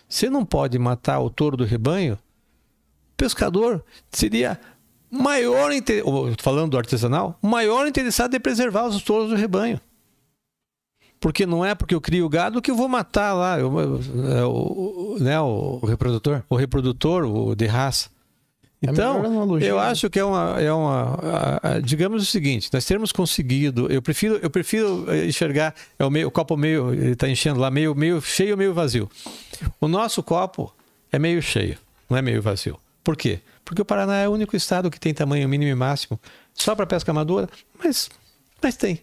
Você 0.09 0.31
não 0.31 0.45
pode 0.45 0.79
matar 0.79 1.21
o 1.21 1.31
touro 1.31 1.57
do 1.57 1.65
rebanho, 1.65 2.19
pescador 3.19 3.85
seria 4.11 4.59
maior, 5.11 5.71
falando 6.41 6.71
do 6.73 6.79
artesanal, 6.79 7.39
maior 7.43 7.87
interessado 7.87 8.35
em 8.35 8.41
preservar 8.41 8.87
os 8.87 9.03
touros 9.03 9.29
do 9.31 9.37
rebanho. 9.37 9.79
Porque 11.21 11.45
não 11.45 11.65
é 11.65 11.75
porque 11.75 11.95
eu 11.95 12.01
crio 12.01 12.29
gado 12.29 12.63
que 12.63 12.71
eu 12.71 12.77
vou 12.77 12.89
matar 12.89 13.33
lá 13.33 13.59
eu- 13.59 13.77
eu- 13.81 14.01
é, 14.39 14.45
o, 14.45 14.51
o- 14.51 15.17
né, 15.21 15.41
o, 15.41 15.81
O 15.83 15.87
reprodutor? 15.87 16.43
o 16.49 16.55
reprodutor, 16.57 17.25
o 17.25 17.55
de 17.57 17.67
raça. 17.67 18.09
É 18.81 18.91
Então, 18.93 19.25
analogia. 19.25 19.67
eu 19.69 19.77
acho 19.81 20.09
que 20.09 20.21
é 20.21 20.25
uma, 20.25 20.61
é 20.61 20.73
uma 20.73 21.19
a- 21.21 21.69
a- 21.73 21.81
digamos 21.81 22.23
o 22.23 22.27
seguinte, 22.27 22.71
nós 22.73 22.85
termos 22.85 23.11
conseguido, 23.11 23.91
eu 23.91 24.01
prefiro, 24.01 24.37
eu 24.41 24.49
prefiro 24.49 25.05
eh, 25.09 25.27
enxergar 25.27 25.75
é 25.99 26.05
o, 26.05 26.11
meio, 26.11 26.29
o 26.29 26.31
copo 26.31 26.57
meio, 26.57 26.95
ele 26.95 27.11
está 27.15 27.29
enchendo 27.29 27.59
lá 27.59 27.69
meio, 27.73 27.93
meio 27.97 28.21
cheio, 28.23 28.57
meio 28.57 28.73
vazio. 28.73 29.11
O 29.81 29.89
nosso 29.89 30.23
copo 30.23 30.73
é 31.11 31.19
meio 31.19 31.43
cheio, 31.43 31.77
não 32.09 32.17
é 32.17 32.23
meio 32.23 32.41
vazio. 32.41 32.79
Por 33.09 33.17
quê? 33.17 33.41
Porque 33.65 33.81
o 33.81 33.87
Paraná 33.87 34.19
é 34.19 34.29
o 34.29 34.33
único 34.33 34.55
estado 34.55 34.91
que 34.91 35.01
tem 35.01 35.15
tamanho 35.15 35.49
mínimo 35.49 35.71
e 35.71 35.75
máximo 35.75 36.21
só 36.53 36.75
para 36.75 36.85
pesca 36.85 37.11
amadora, 37.11 37.49
mas, 37.83 38.11
mas 38.63 38.77
tem. 38.77 39.01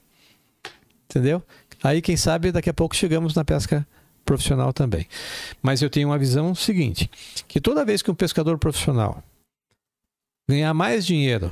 Entendeu? 1.06 1.42
Aí, 1.84 2.04
quem 2.04 2.16
sabe, 2.16 2.52
daqui 2.52 2.70
a 2.70 2.74
pouco 2.74 2.96
chegamos 2.96 3.34
na 3.34 3.44
pesca 3.44 3.84
profissional 4.24 4.72
também. 4.72 5.08
Mas 5.60 5.82
eu 5.82 5.90
tenho 5.90 6.10
uma 6.10 6.20
visão 6.20 6.54
seguinte: 6.54 7.10
que 7.48 7.60
toda 7.60 7.84
vez 7.84 8.04
que 8.04 8.12
um 8.12 8.14
pescador 8.14 8.60
profissional 8.60 9.24
ganhar 10.48 10.72
mais 10.76 11.04
dinheiro 11.04 11.52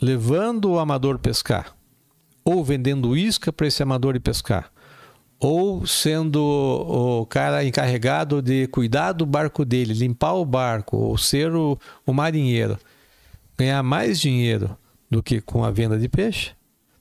levando 0.00 0.70
o 0.70 0.78
amador 0.78 1.18
pescar, 1.18 1.76
ou 2.42 2.64
vendendo 2.64 3.14
isca 3.14 3.52
para 3.52 3.66
esse 3.66 3.82
amador 3.82 4.16
ir 4.16 4.20
pescar, 4.20 4.72
ou 5.44 5.84
sendo 5.86 6.40
o 6.40 7.26
cara 7.26 7.64
encarregado 7.64 8.40
de 8.40 8.68
cuidar 8.68 9.10
do 9.12 9.26
barco 9.26 9.64
dele, 9.64 9.92
limpar 9.92 10.34
o 10.34 10.44
barco, 10.44 10.96
ou 10.96 11.18
ser 11.18 11.52
o, 11.52 11.76
o 12.06 12.12
marinheiro, 12.12 12.78
ganhar 13.58 13.82
mais 13.82 14.20
dinheiro 14.20 14.76
do 15.10 15.20
que 15.20 15.40
com 15.40 15.64
a 15.64 15.70
venda 15.72 15.98
de 15.98 16.08
peixe, 16.08 16.52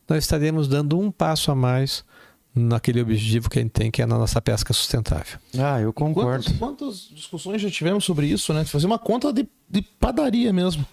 nós 0.10 0.24
estaremos 0.24 0.68
dando 0.68 1.00
um 1.00 1.12
passo 1.12 1.52
a 1.52 1.56
mais 1.56 2.04
naquele 2.54 3.00
objetivo 3.00 3.48
que 3.50 3.60
a 3.60 3.62
gente 3.62 3.72
tem, 3.72 3.92
que 3.92 4.02
é 4.02 4.06
na 4.08 4.18
nossa 4.18 4.42
pesca 4.42 4.74
sustentável. 4.74 5.38
Ah, 5.58 5.80
eu 5.80 5.94
concordo. 5.94 6.44
Quantas, 6.44 6.58
quantas 6.58 7.10
discussões 7.14 7.62
já 7.62 7.70
tivemos 7.70 8.04
sobre 8.04 8.26
isso, 8.26 8.54
né? 8.54 8.66
Fazer 8.66 8.88
uma 8.88 9.00
conta 9.00 9.32
de, 9.32 9.48
de 9.70 9.82
padaria 9.84 10.52
mesmo. 10.52 10.84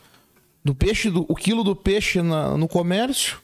Do 0.62 0.74
peixe, 0.74 1.10
do, 1.10 1.24
o 1.28 1.34
quilo 1.34 1.64
do 1.64 1.74
peixe 1.74 2.20
na- 2.20 2.56
no 2.58 2.68
comércio 2.68 3.38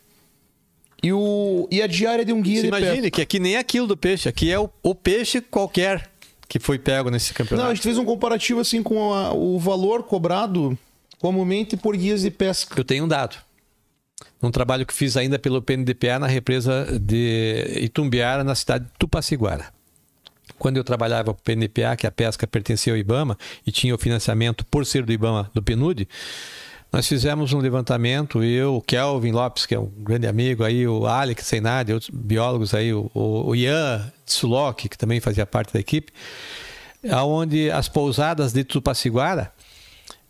e, 1.04 1.12
o, 1.12 1.68
e 1.70 1.82
a 1.82 1.86
diária 1.86 2.24
de 2.24 2.32
um 2.32 2.40
guia 2.40 2.56
Você 2.56 2.62
de 2.66 2.70
pesca. 2.70 2.86
imagine 2.86 3.10
que 3.10 3.22
aqui 3.22 3.38
nem 3.38 3.56
é 3.56 3.58
aquilo 3.58 3.86
do 3.86 3.96
peixe, 3.96 4.28
aqui 4.28 4.50
é 4.50 4.58
o, 4.58 4.68
o 4.82 4.94
peixe 4.94 5.40
qualquer 5.40 6.10
que 6.48 6.58
foi 6.58 6.78
pego 6.78 7.10
nesse 7.10 7.30
Não, 7.32 7.36
campeonato. 7.36 7.70
a 7.70 7.74
gente 7.74 7.82
fez 7.82 7.98
um 7.98 8.04
comparativo 8.04 8.60
assim 8.60 8.82
com 8.82 9.12
a- 9.12 9.32
o 9.32 9.58
valor 9.58 10.02
cobrado 10.04 10.78
comumente 11.18 11.76
por 11.76 11.96
guias 11.96 12.22
de 12.22 12.30
pesca. 12.30 12.78
Eu 12.78 12.84
tenho 12.84 13.04
um 13.04 13.08
dado. 13.08 13.36
Um 14.42 14.50
trabalho 14.50 14.84
que 14.84 14.92
fiz 14.92 15.16
ainda 15.16 15.38
pelo 15.38 15.62
PNDPA 15.62 16.18
na 16.18 16.26
represa 16.26 16.86
de 17.00 17.64
Itumbiara, 17.80 18.44
na 18.44 18.54
cidade 18.54 18.84
de 18.84 18.90
Tupaciguara. 18.98 19.72
Quando 20.58 20.76
eu 20.76 20.84
trabalhava 20.84 21.32
para 21.32 21.40
o 21.40 21.42
PNDPA, 21.42 21.96
que 21.96 22.06
a 22.06 22.10
pesca 22.10 22.46
pertencia 22.46 22.92
ao 22.92 22.96
IBAMA 22.98 23.38
e 23.66 23.72
tinha 23.72 23.94
o 23.94 23.98
financiamento 23.98 24.64
por 24.66 24.84
ser 24.84 25.02
do 25.04 25.12
IBAMA 25.12 25.50
do 25.54 25.62
PNUD, 25.62 26.06
nós 26.94 27.08
fizemos 27.08 27.52
um 27.52 27.58
levantamento, 27.58 28.44
eu, 28.44 28.76
o 28.76 28.80
Kelvin 28.80 29.32
Lopes, 29.32 29.66
que 29.66 29.74
é 29.74 29.80
um 29.80 29.90
grande 29.98 30.28
amigo, 30.28 30.62
aí 30.62 30.86
o 30.86 31.06
Alex 31.06 31.44
Seinade, 31.44 31.92
outros 31.92 32.08
biólogos 32.08 32.72
aí, 32.72 32.94
o, 32.94 33.10
o 33.12 33.52
Ian 33.56 34.12
Tsulok, 34.24 34.88
que 34.88 34.96
também 34.96 35.18
fazia 35.18 35.44
parte 35.44 35.74
da 35.74 35.80
equipe, 35.80 36.12
aonde 37.10 37.68
as 37.68 37.88
pousadas 37.88 38.52
de 38.52 38.62
Tupaciguara, 38.62 39.52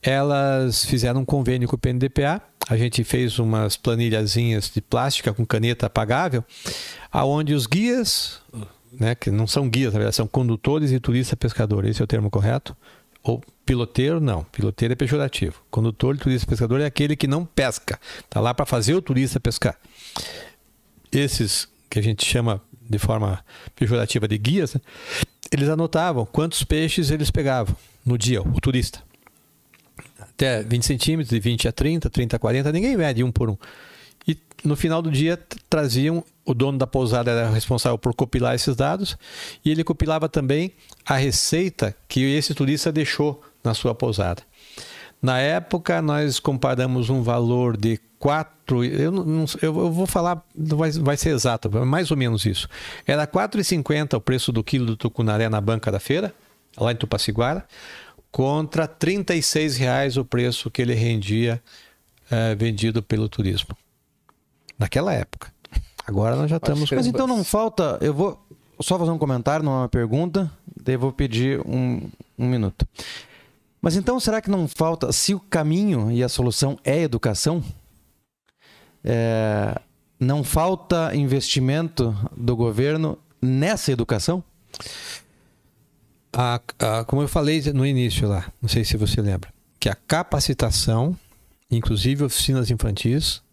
elas 0.02 0.86
fizeram 0.86 1.20
um 1.20 1.24
convênio 1.26 1.68
com 1.68 1.76
o 1.76 1.78
PNDPA, 1.78 2.40
a 2.66 2.78
gente 2.78 3.04
fez 3.04 3.38
umas 3.38 3.76
planilhazinhas 3.76 4.70
de 4.74 4.80
plástica 4.80 5.34
com 5.34 5.44
caneta 5.44 5.84
apagável, 5.84 6.42
aonde 7.12 7.52
os 7.52 7.66
guias, 7.66 8.40
né, 8.90 9.14
que 9.14 9.30
não 9.30 9.46
são 9.46 9.68
guias, 9.68 9.92
na 9.92 9.98
verdade, 9.98 10.16
são 10.16 10.26
condutores 10.26 10.92
e 10.92 10.98
turista 10.98 11.36
pescador, 11.36 11.84
esse 11.84 12.00
é 12.00 12.04
o 12.04 12.08
termo 12.08 12.30
correto? 12.30 12.74
Ou 13.24 13.42
piloteiro, 13.64 14.20
não. 14.20 14.44
Piloteiro 14.44 14.92
é 14.92 14.94
pejorativo. 14.96 15.62
Condutor 15.70 16.18
turista 16.18 16.46
pescador 16.46 16.80
é 16.80 16.84
aquele 16.84 17.16
que 17.16 17.26
não 17.26 17.44
pesca. 17.44 17.98
Está 18.18 18.38
lá 18.38 18.52
para 18.52 18.66
fazer 18.66 18.94
o 18.94 19.00
turista 19.00 19.40
pescar. 19.40 19.76
Esses 21.10 21.66
que 21.88 21.98
a 21.98 22.02
gente 22.02 22.24
chama 22.24 22.60
de 22.88 22.98
forma 22.98 23.42
pejorativa 23.74 24.28
de 24.28 24.36
guias, 24.36 24.74
né, 24.74 24.80
eles 25.50 25.68
anotavam 25.68 26.26
quantos 26.26 26.62
peixes 26.64 27.10
eles 27.10 27.30
pegavam 27.30 27.74
no 28.04 28.18
dia, 28.18 28.42
o 28.42 28.60
turista. 28.60 29.02
Até 30.20 30.62
20 30.62 30.84
centímetros, 30.84 31.30
de 31.30 31.40
20 31.40 31.68
a 31.68 31.72
30, 31.72 32.10
30 32.10 32.36
a 32.36 32.38
40, 32.38 32.72
ninguém 32.72 32.96
mede 32.96 33.22
um 33.22 33.32
por 33.32 33.48
um. 33.48 33.56
E 34.26 34.36
no 34.64 34.76
final 34.76 35.00
do 35.00 35.10
dia 35.10 35.38
traziam, 35.70 36.22
o 36.44 36.54
dono 36.54 36.78
da 36.78 36.86
pousada 36.86 37.30
era 37.30 37.50
responsável 37.50 37.98
por 37.98 38.14
compilar 38.14 38.54
esses 38.54 38.76
dados 38.76 39.16
e 39.64 39.70
ele 39.70 39.82
compilava 39.82 40.28
também 40.28 40.72
a 41.04 41.16
receita 41.16 41.96
que 42.08 42.20
esse 42.20 42.54
turista 42.54 42.92
deixou 42.92 43.42
na 43.62 43.74
sua 43.74 43.94
pousada. 43.94 44.42
Na 45.22 45.38
época, 45.38 46.02
nós 46.02 46.38
comparamos 46.38 47.08
um 47.08 47.22
valor 47.22 47.78
de 47.78 47.98
4, 48.18 48.84
eu, 48.84 49.46
eu, 49.62 49.72
vou 49.72 50.06
falar, 50.06 50.42
vai, 50.54 50.90
vai 50.92 51.16
ser 51.16 51.30
exato, 51.30 51.70
mais 51.86 52.10
ou 52.10 52.16
menos 52.16 52.44
isso. 52.44 52.68
Era 53.06 53.26
4,50 53.26 54.18
o 54.18 54.20
preço 54.20 54.52
do 54.52 54.62
quilo 54.62 54.84
do 54.84 54.96
tucunaré 54.96 55.48
na 55.48 55.60
banca 55.62 55.90
da 55.90 55.98
feira, 55.98 56.34
lá 56.76 56.92
em 56.92 56.96
Tupaciguara, 56.96 57.66
contra 58.30 58.86
36 58.86 59.76
reais 59.76 60.16
o 60.18 60.24
preço 60.24 60.70
que 60.70 60.82
ele 60.82 60.94
rendia 60.94 61.62
eh, 62.30 62.54
vendido 62.54 63.02
pelo 63.02 63.28
turismo. 63.28 63.76
Naquela 64.78 65.14
época. 65.14 65.53
Agora 66.06 66.36
nós 66.36 66.50
já 66.50 66.56
estamos... 66.56 66.90
Mas 66.90 67.06
então 67.06 67.26
não 67.26 67.42
falta, 67.42 67.98
eu 68.00 68.12
vou 68.12 68.38
só 68.80 68.98
fazer 68.98 69.10
um 69.10 69.18
comentário, 69.18 69.64
não 69.64 69.72
é 69.72 69.78
uma 69.78 69.88
pergunta, 69.88 70.50
daí 70.82 70.96
vou 70.96 71.12
pedir 71.12 71.60
um, 71.66 72.08
um 72.38 72.46
minuto. 72.46 72.86
Mas 73.80 73.96
então 73.96 74.18
será 74.18 74.40
que 74.40 74.50
não 74.50 74.66
falta, 74.66 75.12
se 75.12 75.34
o 75.34 75.40
caminho 75.40 76.10
e 76.10 76.22
a 76.22 76.28
solução 76.28 76.78
é 76.84 77.02
educação, 77.02 77.62
é, 79.02 79.78
não 80.18 80.42
falta 80.42 81.14
investimento 81.14 82.16
do 82.36 82.56
governo 82.56 83.18
nessa 83.40 83.92
educação? 83.92 84.42
A, 86.32 86.60
a, 86.78 87.04
como 87.04 87.22
eu 87.22 87.28
falei 87.28 87.62
no 87.72 87.86
início 87.86 88.26
lá, 88.26 88.50
não 88.60 88.68
sei 88.68 88.84
se 88.84 88.96
você 88.96 89.20
lembra, 89.20 89.52
que 89.78 89.88
a 89.88 89.94
capacitação, 89.94 91.16
inclusive 91.70 92.24
oficinas 92.24 92.70
infantis, 92.70 93.43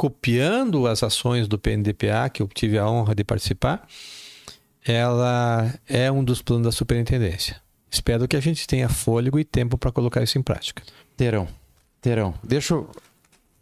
copiando 0.00 0.86
as 0.86 1.02
ações 1.02 1.46
do 1.46 1.58
PNDPA, 1.58 2.30
que 2.32 2.40
eu 2.40 2.48
tive 2.48 2.78
a 2.78 2.88
honra 2.88 3.14
de 3.14 3.22
participar, 3.22 3.86
ela 4.82 5.74
é 5.86 6.10
um 6.10 6.24
dos 6.24 6.40
planos 6.40 6.64
da 6.64 6.72
superintendência. 6.72 7.60
Espero 7.90 8.26
que 8.26 8.34
a 8.34 8.40
gente 8.40 8.66
tenha 8.66 8.88
fôlego 8.88 9.38
e 9.38 9.44
tempo 9.44 9.76
para 9.76 9.92
colocar 9.92 10.22
isso 10.22 10.38
em 10.38 10.42
prática. 10.42 10.82
Terão, 11.18 11.46
terão. 12.00 12.32
Deixa 12.42 12.72
eu... 12.72 12.90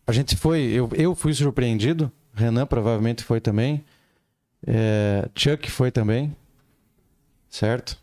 A 0.07 0.13
gente 0.13 0.37
foi, 0.37 0.61
eu, 0.61 0.89
eu 0.95 1.13
fui 1.13 1.35
surpreendido, 1.35 2.09
Renan 2.33 2.67
provavelmente 2.67 3.25
foi 3.25 3.41
também, 3.41 3.85
é, 4.65 5.29
Chuck 5.35 5.69
foi 5.69 5.91
também, 5.91 6.37
certo? 7.51 7.99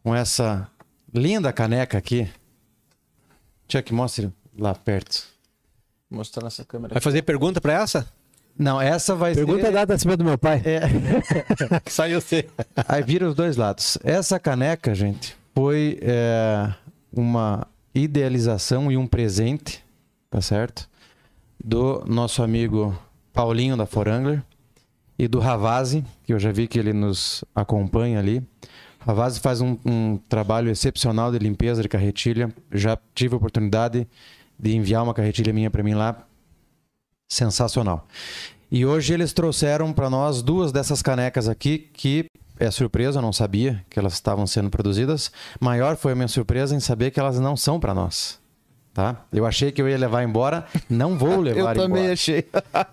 Com 0.00 0.14
essa 0.14 0.70
linda 1.12 1.52
caneca 1.52 1.98
aqui. 1.98 2.30
Chuck, 3.68 3.92
mostre 3.92 4.32
lá 4.56 4.76
perto. 4.76 5.35
Mostrar 6.10 6.44
nessa 6.44 6.64
câmera. 6.64 6.94
Vai 6.94 7.00
fazer 7.00 7.22
pergunta 7.22 7.60
para 7.60 7.72
essa? 7.72 8.06
Não, 8.58 8.80
essa 8.80 9.14
vai 9.14 9.34
Pergunta 9.34 9.66
ser... 9.66 9.72
dada 9.72 9.94
acima 9.94 10.16
do 10.16 10.24
meu 10.24 10.38
pai. 10.38 10.62
É. 10.64 10.80
Só 11.90 12.08
eu 12.08 12.20
sei. 12.22 12.48
Aí 12.88 13.02
vira 13.02 13.28
os 13.28 13.34
dois 13.34 13.56
lados. 13.56 13.98
Essa 14.02 14.38
caneca, 14.38 14.94
gente, 14.94 15.36
foi 15.54 15.98
é, 16.00 16.72
uma 17.12 17.66
idealização 17.94 18.90
e 18.90 18.96
um 18.96 19.06
presente, 19.06 19.84
tá 20.30 20.40
certo? 20.40 20.88
Do 21.62 22.02
nosso 22.06 22.42
amigo 22.42 22.98
Paulinho 23.32 23.76
da 23.76 23.84
Forangler 23.84 24.42
e 25.18 25.28
do 25.28 25.38
Ravazzi, 25.38 26.04
que 26.24 26.32
eu 26.32 26.38
já 26.38 26.50
vi 26.50 26.66
que 26.66 26.78
ele 26.78 26.94
nos 26.94 27.44
acompanha 27.54 28.18
ali. 28.18 28.42
Ravazzi 29.00 29.38
faz 29.38 29.60
um, 29.60 29.76
um 29.84 30.18
trabalho 30.28 30.70
excepcional 30.70 31.30
de 31.30 31.38
limpeza 31.38 31.82
de 31.82 31.88
carretilha. 31.88 32.52
Já 32.72 32.98
tive 33.14 33.34
a 33.34 33.36
oportunidade 33.36 34.00
de 34.00 34.08
enviar 34.62 35.02
uma 35.02 35.14
carretilha 35.14 35.52
minha 35.52 35.70
para 35.70 35.82
mim 35.82 35.94
lá. 35.94 36.16
Sensacional. 37.28 38.06
E 38.70 38.84
hoje 38.84 39.14
eles 39.14 39.32
trouxeram 39.32 39.92
para 39.92 40.10
nós 40.10 40.42
duas 40.42 40.72
dessas 40.72 41.02
canecas 41.02 41.48
aqui 41.48 41.78
que 41.92 42.26
é 42.58 42.70
surpresa, 42.70 43.18
eu 43.18 43.22
não 43.22 43.32
sabia 43.32 43.84
que 43.90 43.98
elas 43.98 44.14
estavam 44.14 44.46
sendo 44.46 44.70
produzidas. 44.70 45.30
Maior 45.60 45.96
foi 45.96 46.12
a 46.12 46.14
minha 46.14 46.28
surpresa 46.28 46.74
em 46.74 46.80
saber 46.80 47.10
que 47.10 47.20
elas 47.20 47.38
não 47.38 47.56
são 47.56 47.78
para 47.78 47.94
nós. 47.94 48.38
Tá? 48.94 49.24
Eu 49.30 49.44
achei 49.44 49.70
que 49.70 49.82
eu 49.82 49.88
ia 49.88 49.98
levar 49.98 50.22
embora, 50.22 50.64
não 50.88 51.18
vou 51.18 51.38
levar 51.40 51.76
Eu 51.76 51.82
também 51.82 51.98
embora. 52.04 52.12
achei. 52.14 52.48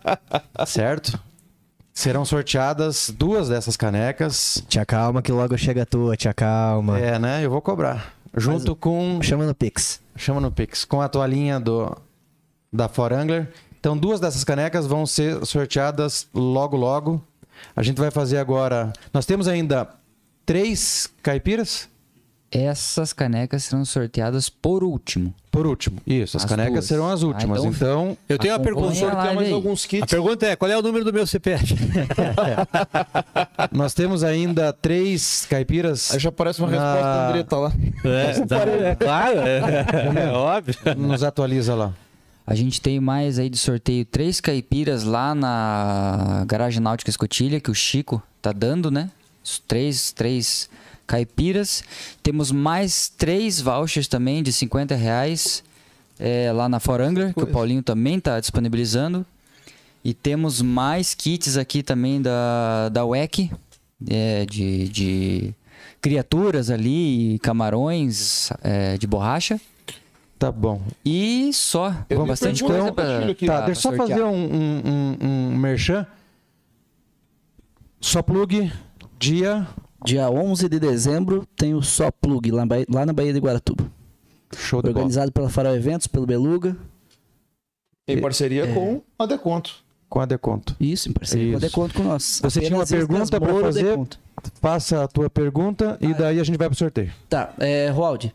Certo? 0.68 1.18
Serão 1.94 2.26
sorteadas 2.26 3.10
duas 3.16 3.48
dessas 3.50 3.78
canecas. 3.78 4.64
Te 4.68 4.80
acalma 4.80 5.22
que 5.22 5.32
logo 5.32 5.58
chega 5.58 5.84
a 5.84 5.86
tua, 5.86 6.18
te 6.18 6.28
acalma. 6.28 7.00
É, 7.00 7.18
né? 7.18 7.46
Eu 7.46 7.52
vou 7.52 7.62
cobrar. 7.62 8.13
Junto 8.36 8.76
com. 8.76 9.20
Chama 9.22 9.46
no 9.46 9.54
Pix. 9.54 10.02
Chama 10.16 10.42
no 10.42 10.52
Pix. 10.52 10.86
Com 10.86 11.02
a 11.02 11.10
toalhinha 11.10 11.60
do, 11.60 11.96
da 12.72 12.88
Forangler. 12.88 13.52
Então, 13.80 13.98
duas 13.98 14.20
dessas 14.20 14.44
canecas 14.44 14.88
vão 14.88 15.06
ser 15.06 15.46
sorteadas 15.46 16.28
logo, 16.34 16.78
logo. 16.78 17.22
A 17.76 17.84
gente 17.84 18.00
vai 18.00 18.10
fazer 18.10 18.38
agora. 18.38 18.92
Nós 19.14 19.26
temos 19.26 19.48
ainda 19.48 19.90
três 20.46 21.10
caipiras. 21.22 21.90
Essas 22.56 23.12
canecas 23.14 23.64
serão 23.64 23.84
sorteadas 23.84 24.48
por 24.48 24.84
último. 24.84 25.34
Por 25.52 25.66
último. 25.68 25.98
Isso, 26.06 26.38
as, 26.38 26.44
As 26.44 26.50
canecas 26.50 26.74
duas. 26.74 26.86
serão 26.86 27.10
as 27.10 27.24
Ah, 27.24 27.28
últimas. 27.28 27.60
então- 27.64 27.72
então, 27.72 28.18
Eu 28.30 28.38
tenho 28.38 28.54
uma 28.54 28.62
Acompanha 28.62 28.90
pergunta. 28.92 29.12
a 29.12 29.18
live 29.24 29.36
mais 29.36 29.48
aí. 29.48 29.54
alguns 29.54 29.86
A 29.86 29.88
kits. 29.88 30.06
pergunta 30.10 30.46
é: 30.46 30.56
qual 30.56 30.70
é 30.72 30.78
o 30.78 30.82
número 30.82 31.04
do 31.06 31.12
meu 31.14 31.26
CPF? 31.28 31.76
nós 33.72 33.94
temos 33.94 34.24
ainda 34.24 34.72
três 34.74 35.46
caipiras. 35.50 36.12
Aí 36.14 36.20
já 36.20 36.30
aparece 36.30 36.60
uma 36.60 36.70
resposta 36.70 36.96
Na- 36.96 37.02
da 37.02 37.30
Andretta 37.30 37.56
lá. 37.58 37.72
É, 38.06 38.96
claro, 38.96 39.40
é, 39.40 40.32
óbvio. 40.34 40.76
Nos 40.98 41.24
atualiza 41.24 41.76
lá. 41.76 41.94
A 42.46 42.56
gente 42.56 42.82
tem 42.82 43.00
mais 43.00 43.40
aí 43.40 43.50
de 43.50 43.58
sorteio 43.58 44.04
três 44.06 44.42
caipiras 44.42 45.04
lá 45.04 45.34
na 45.34 46.44
Garagem 46.46 46.82
Náutica 46.82 47.10
Escotilha, 47.10 47.60
que 47.60 47.72
o 47.72 47.76
Chico 47.76 48.22
tá 48.42 48.52
dando, 48.52 48.92
né? 48.92 49.10
Os 49.44 49.60
Três, 49.60 50.12
três 50.12 50.70
caipiras. 51.06 51.84
Temos 52.22 52.52
mais 52.52 53.10
três 53.10 53.60
vouchers 53.60 54.08
também 54.08 54.42
de 54.44 54.52
50 54.52 54.96
reais 54.96 55.64
é, 56.20 56.52
lá 56.52 56.70
na 56.70 56.80
Forangler, 56.80 57.34
que 57.34 57.44
o 57.44 57.48
Paulinho 57.48 57.84
também 57.84 58.20
tá 58.20 58.40
disponibilizando. 58.40 59.26
E 60.04 60.14
temos 60.14 60.62
mais 60.62 61.14
kits 61.14 61.56
aqui 61.58 61.82
também 61.82 62.22
da, 62.22 62.90
da 62.90 63.06
WEC, 63.06 63.50
é, 64.10 64.46
de, 64.46 64.90
de 64.90 65.54
criaturas 66.02 66.70
ali, 66.70 67.40
camarões 67.42 68.52
é, 68.62 68.98
de 68.98 69.08
borracha. 69.08 69.60
Tá 70.38 70.52
bom. 70.52 70.82
E 71.06 71.52
só. 71.54 71.90
Eu 72.10 72.18
tenho 72.18 72.26
bastante 72.26 72.62
coisa 72.62 72.92
pra, 72.92 73.20
aqui. 73.30 73.46
Tá, 73.46 73.58
pra 73.58 73.66
deixa 73.68 73.80
eu 73.80 73.82
só 73.82 73.94
fazer 73.94 74.24
um, 74.24 74.34
um, 74.34 74.82
um, 74.86 75.28
um 75.54 75.58
merchan. 75.58 76.06
Só 78.02 78.22
plug, 78.22 78.70
dia. 79.18 79.66
Dia 80.06 80.30
11 80.30 80.68
de 80.70 80.80
dezembro 80.80 81.48
tem 81.56 81.74
o 81.74 81.82
Só 81.82 82.12
Plug 82.12 82.52
lá, 82.52 82.62
na 82.62 82.66
Bahia- 82.66 82.86
lá 82.90 83.06
na 83.06 83.14
Bahia 83.14 83.34
de 83.34 83.40
Guaratuba. 83.40 83.86
Show 84.56 84.82
de 84.82 84.90
bola. 84.90 84.98
Organizado 84.98 85.32
pela 85.32 85.50
Farol 85.50 85.76
Eventos, 85.76 86.08
pelo 86.08 86.26
Beluga. 86.26 86.76
Em 88.08 88.20
parceria 88.20 88.68
com 88.74 89.02
a 89.18 89.26
Deconto. 89.26 89.76
Com 90.10 90.20
a 90.20 90.26
Deconto. 90.26 90.76
Isso, 90.80 91.10
em 91.10 91.14
parceria 91.14 91.52
com 91.52 91.56
a 91.56 91.58
Isso. 91.58 91.68
Deconto 91.68 91.94
com 91.96 92.04
nós. 92.04 92.40
Você 92.44 92.60
tinha 92.60 92.76
uma 92.78 92.84
Apenas 92.84 93.08
pergunta 93.08 93.40
pra 93.40 93.52
Moro 93.52 93.66
fazer? 93.66 94.00
Faça 94.62 95.04
a 95.04 95.08
tua 95.08 95.30
pergunta 95.30 95.98
e 96.02 96.14
daí 96.14 96.40
a 96.40 96.44
gente 96.44 96.58
vai 96.58 96.68
pro 96.68 96.78
sorteio. 96.78 97.12
Tá, 97.30 97.54
é, 97.58 97.90
Roaldi. 97.90 98.34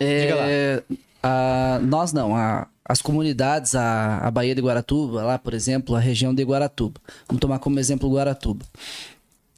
É, 0.00 0.82
a- 1.22 1.78
nós 1.82 2.12
não, 2.12 2.34
a- 2.34 2.66
as 2.84 3.02
comunidades, 3.02 3.74
a, 3.74 4.18
a 4.18 4.30
Baía 4.30 4.54
de 4.54 4.60
Guaratuba, 4.62 5.22
lá, 5.22 5.38
por 5.38 5.54
exemplo, 5.54 5.94
a 5.94 6.00
região 6.00 6.34
de 6.34 6.42
Guaratuba. 6.44 7.00
Vamos 7.28 7.40
tomar 7.40 7.58
como 7.58 7.78
exemplo 7.78 8.10
Guaratuba. 8.10 8.64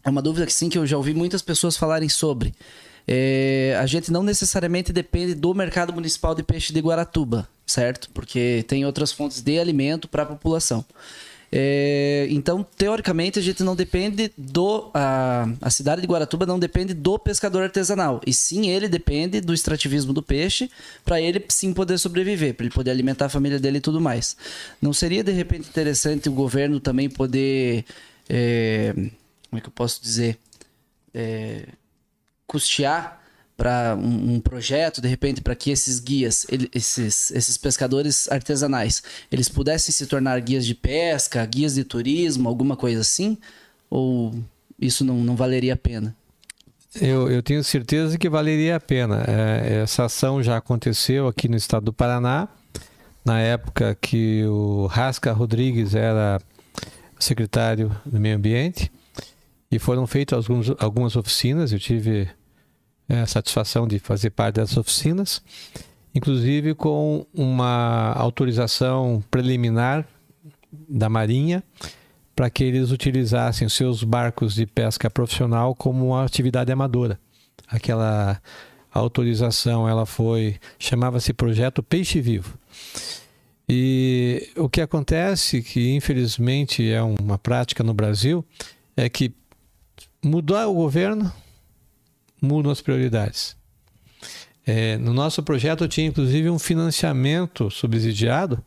É 0.05 0.11
uma 0.11 0.23
dúvida 0.23 0.47
que 0.47 0.53
sim, 0.53 0.69
que 0.69 0.79
eu 0.79 0.87
já 0.87 0.97
ouvi 0.97 1.13
muitas 1.15 1.43
pessoas 1.43 1.77
falarem 1.77 2.09
sobre. 2.09 2.55
É, 3.07 3.77
a 3.81 3.87
gente 3.87 4.13
não 4.13 4.23
necessariamente 4.23 4.93
depende 4.93 5.35
do 5.35 5.55
mercado 5.55 5.93
municipal 5.93 6.35
de 6.35 6.43
peixe 6.43 6.73
de 6.73 6.81
Guaratuba. 6.81 7.49
certo? 7.67 8.11
Porque 8.11 8.65
tem 8.69 8.85
outras 8.85 9.13
fontes 9.13 9.41
de 9.41 9.59
alimento 9.59 10.09
para 10.09 10.23
a 10.23 10.27
população. 10.27 10.85
É, 11.51 12.27
então, 12.31 12.67
teoricamente, 12.77 13.39
a 13.39 13.43
gente 13.43 13.63
não 13.63 13.75
depende 13.75 14.31
do. 14.37 14.91
A, 14.93 15.49
a 15.63 15.71
cidade 15.71 16.03
de 16.03 16.07
Guaratuba 16.07 16.45
não 16.45 16.59
depende 16.59 16.93
do 16.93 17.19
pescador 17.19 17.63
artesanal. 17.63 18.21
E 18.27 18.33
sim, 18.33 18.69
ele 18.69 18.89
depende 18.89 19.41
do 19.41 19.55
extrativismo 19.55 20.13
do 20.13 20.23
peixe 20.23 20.71
para 21.05 21.21
ele 21.21 21.43
sim 21.49 21.73
poder 21.73 21.99
sobreviver, 21.99 22.55
para 22.55 22.67
ele 22.67 22.75
poder 22.75 22.91
alimentar 22.91 23.27
a 23.27 23.31
família 23.31 23.59
dele 23.59 23.79
e 23.79 23.81
tudo 23.81 24.01
mais. 24.01 24.37
Não 24.81 24.93
seria 24.93 25.25
de 25.25 25.33
repente 25.33 25.69
interessante 25.69 26.29
o 26.29 26.33
governo 26.33 26.81
também 26.81 27.09
poder. 27.09 27.85
É, 28.29 28.95
como 29.49 29.59
é 29.59 29.61
que 29.61 29.69
eu 29.69 29.73
posso 29.73 30.03
dizer? 30.03 30.39
É, 31.15 31.67
custear 32.47 33.21
para 33.57 33.97
um, 33.97 34.35
um, 34.35 34.41
projeto, 34.41 35.01
de 35.01 35.09
repente, 35.09 35.41
para 35.41 35.55
que 35.55 35.71
esses 35.71 35.99
guias, 35.99 36.47
ele, 36.49 36.71
esses, 36.73 37.33
esses 37.33 37.57
pescadores 37.57 38.31
artesanais, 38.31 39.03
eles 39.33 39.49
pudessem 39.49 39.93
se 39.93 40.07
tornar 40.07 40.41
guias 40.41 40.65
de 40.65 40.77
pesca, 40.77 41.45
guias 41.45 41.75
de 41.75 41.83
turismo, 41.83 42.49
alguma 42.49 42.77
coisa 42.77 43.01
assim? 43.01 43.37
Ou 43.91 44.33
isso 44.81 45.05
não, 45.05 45.17
não 45.17 45.35
valeria 45.35 45.75
a 45.75 45.77
pena? 45.77 46.15
Eu, 46.95 47.29
eu 47.31 47.43
tenho 47.43 47.63
certeza 47.65 48.17
que 48.17 48.29
valeria 48.29 48.77
a 48.77 48.81
pena. 48.81 49.25
É, 49.27 49.81
essa 49.83 50.05
ação 50.05 50.41
já 50.41 50.57
aconteceu 50.57 51.27
aqui 51.27 51.49
no 51.49 51.57
estado 51.57 51.87
do 51.87 51.93
Paraná, 51.93 52.49
na 53.25 53.41
época 53.41 53.97
que 54.01 54.45
o 54.45 54.87
Rasca 54.87 55.33
Rodrigues 55.33 55.95
era 55.97 56.41
secretário 57.19 57.95
do 58.07 58.21
Meio 58.21 58.37
Ambiente, 58.37 58.91
e 59.71 59.79
foram 59.79 60.07
feitas 60.07 60.49
alguns, 60.49 60.71
algumas 60.79 61.17
oficinas. 61.17 61.73
Eu 61.73 61.79
tive 61.79 62.29
é, 63.09 63.21
a 63.21 63.27
satisfação 63.27 63.87
de 63.87 63.99
fazer 63.99 64.31
parte 64.31 64.57
dessas 64.57 64.77
oficinas, 64.77 65.43
inclusive 66.15 66.75
com 66.75 67.27
uma 67.35 68.13
autorização 68.15 69.23
preliminar 69.31 70.07
da 70.89 71.09
Marinha 71.09 71.63
para 72.35 72.49
que 72.49 72.63
eles 72.63 72.93
utilizassem 72.93 73.69
seus 73.69 74.05
barcos 74.05 74.55
de 74.55 74.65
pesca 74.65 75.11
profissional 75.11 75.75
como 75.75 76.09
uma 76.09 76.25
atividade 76.25 76.71
amadora. 76.71 77.19
Aquela 77.67 78.41
autorização, 78.93 79.89
ela 79.89 80.07
foi 80.07 80.57
chamava-se 80.79 81.33
projeto 81.33 81.83
Peixe 81.83 82.21
Vivo. 82.21 82.57
E 83.69 84.51
o 84.57 84.69
que 84.69 84.81
acontece, 84.81 85.63
que 85.63 85.91
infelizmente 85.91 86.89
é 86.91 87.03
uma 87.03 87.37
prática 87.37 87.83
no 87.83 87.93
Brasil, 87.93 88.45
é 88.97 89.09
que 89.09 89.35
mudou 90.25 90.71
o 90.71 90.75
governo, 90.75 91.33
mudam 92.41 92.71
as 92.71 92.81
prioridades. 92.81 93.57
É, 94.67 94.99
no 94.99 95.15
nosso 95.15 95.43
projeto 95.43 95.89
tinha 95.89 96.07
inclusive 96.07 96.51
um 96.51 96.59
financiamento 96.59 97.71
subsidiado 97.71 98.63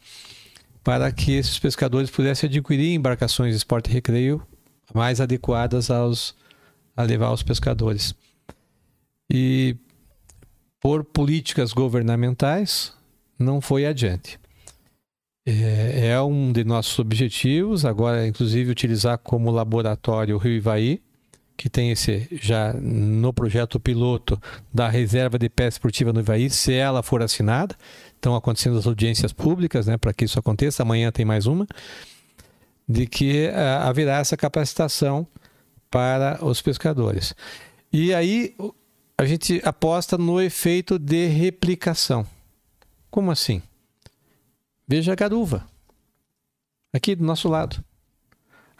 para 0.84 1.12
que 1.12 1.34
esses 1.34 1.60
pescadores 1.60 2.10
pudessem 2.10 2.50
adquirir 2.50 2.94
embarcações 2.94 3.52
de 3.52 3.58
esporte 3.58 3.90
e 3.90 3.94
recreio 3.94 4.42
mais 4.94 5.22
adequadas 5.22 5.92
aos, 5.92 6.36
a 6.98 7.04
levar 7.04 7.32
os 7.32 7.44
pescadores. 7.44 8.16
E 9.30 9.76
por 10.80 11.04
políticas 11.04 11.72
governamentais 11.72 12.94
não 13.38 13.62
foi 13.62 13.86
adiante. 13.86 14.40
É, 15.46 16.08
é 16.10 16.22
um 16.22 16.52
de 16.52 16.64
nossos 16.64 16.98
objetivos, 17.00 17.86
agora 17.86 18.28
inclusive 18.28 18.72
utilizar 18.72 19.18
como 19.20 19.52
laboratório 19.52 20.36
o 20.36 20.40
Rio 20.40 20.54
Ivaí, 20.54 21.02
que 21.62 21.70
tem 21.70 21.92
esse 21.92 22.28
já 22.32 22.74
no 22.74 23.32
projeto 23.32 23.80
piloto 23.80 24.42
da 24.74 24.90
reserva 24.90 25.38
de 25.38 25.48
pesca 25.48 25.78
esportiva 25.78 26.12
no 26.12 26.20
Ivaí, 26.20 26.50
se 26.50 26.74
ela 26.74 27.04
for 27.04 27.22
assinada. 27.22 27.78
Estão 28.16 28.36
acontecendo 28.36 28.80
as 28.80 28.88
audiências 28.88 29.32
públicas, 29.32 29.86
né, 29.86 29.96
para 29.96 30.12
que 30.12 30.26
isso 30.26 30.40
aconteça. 30.40 30.82
Amanhã 30.82 31.12
tem 31.12 31.24
mais 31.24 31.46
uma. 31.46 31.68
De 32.90 33.06
que 33.06 33.46
uh, 33.50 33.88
haverá 33.88 34.18
essa 34.18 34.36
capacitação 34.36 35.28
para 35.88 36.44
os 36.44 36.64
pescadores. 36.64 37.36
E 37.94 38.12
aí 38.12 38.56
a 39.16 39.24
gente 39.28 39.62
aposta 39.64 40.18
no 40.18 40.42
efeito 40.42 40.98
de 40.98 41.28
replicação. 41.28 42.26
Como 43.12 43.30
assim? 43.30 43.62
Veja 44.88 45.14
a 45.14 45.16
garuva, 45.16 45.68
aqui 46.92 47.16
do 47.16 47.24
nosso 47.24 47.48
lado 47.48 47.84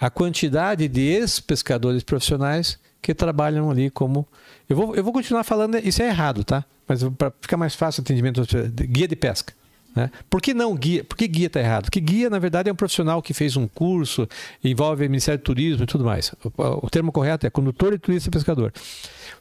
a 0.02 0.10
quantidade 0.10 0.88
de 0.88 1.02
ex-pescadores 1.02 2.02
profissionais 2.02 2.80
que 3.00 3.14
trabalham 3.14 3.70
ali 3.70 3.92
como. 3.92 4.28
Eu 4.68 4.76
vou, 4.76 4.96
eu 4.96 5.04
vou 5.04 5.14
continuar 5.14 5.44
falando, 5.44 5.78
isso 5.78 6.02
é 6.02 6.08
errado, 6.08 6.44
tá? 6.44 6.66
Mas 6.88 7.04
para 7.04 7.32
ficar 7.40 7.56
mais 7.56 7.76
fácil 7.76 8.02
o 8.02 8.04
atendimento, 8.04 8.42
guia 8.90 9.08
de 9.08 9.16
pesca. 9.16 9.54
Né? 9.96 10.10
Por 10.28 10.42
que 10.42 10.56
não 10.56 10.74
guia? 10.76 11.04
Por 11.04 11.16
que 11.16 11.28
guia 11.28 11.48
está 11.48 11.60
errado? 11.60 11.84
Porque 11.84 12.00
guia, 12.00 12.32
na 12.32 12.40
verdade, 12.40 12.68
é 12.68 12.74
um 12.74 12.76
profissional 12.76 13.22
que 13.22 13.34
fez 13.34 13.56
um 13.56 13.68
curso, 13.68 14.28
envolve 14.64 15.06
o 15.06 15.10
Ministério 15.10 15.40
do 15.40 15.44
Turismo 15.44 15.84
e 15.84 15.88
tudo 15.88 16.04
mais. 16.04 16.34
O, 16.44 16.88
o 16.88 16.90
termo 16.90 17.12
correto 17.12 17.46
é 17.46 17.50
condutor 17.52 17.94
e 17.94 18.00
turista 18.00 18.32
pescador. 18.32 18.74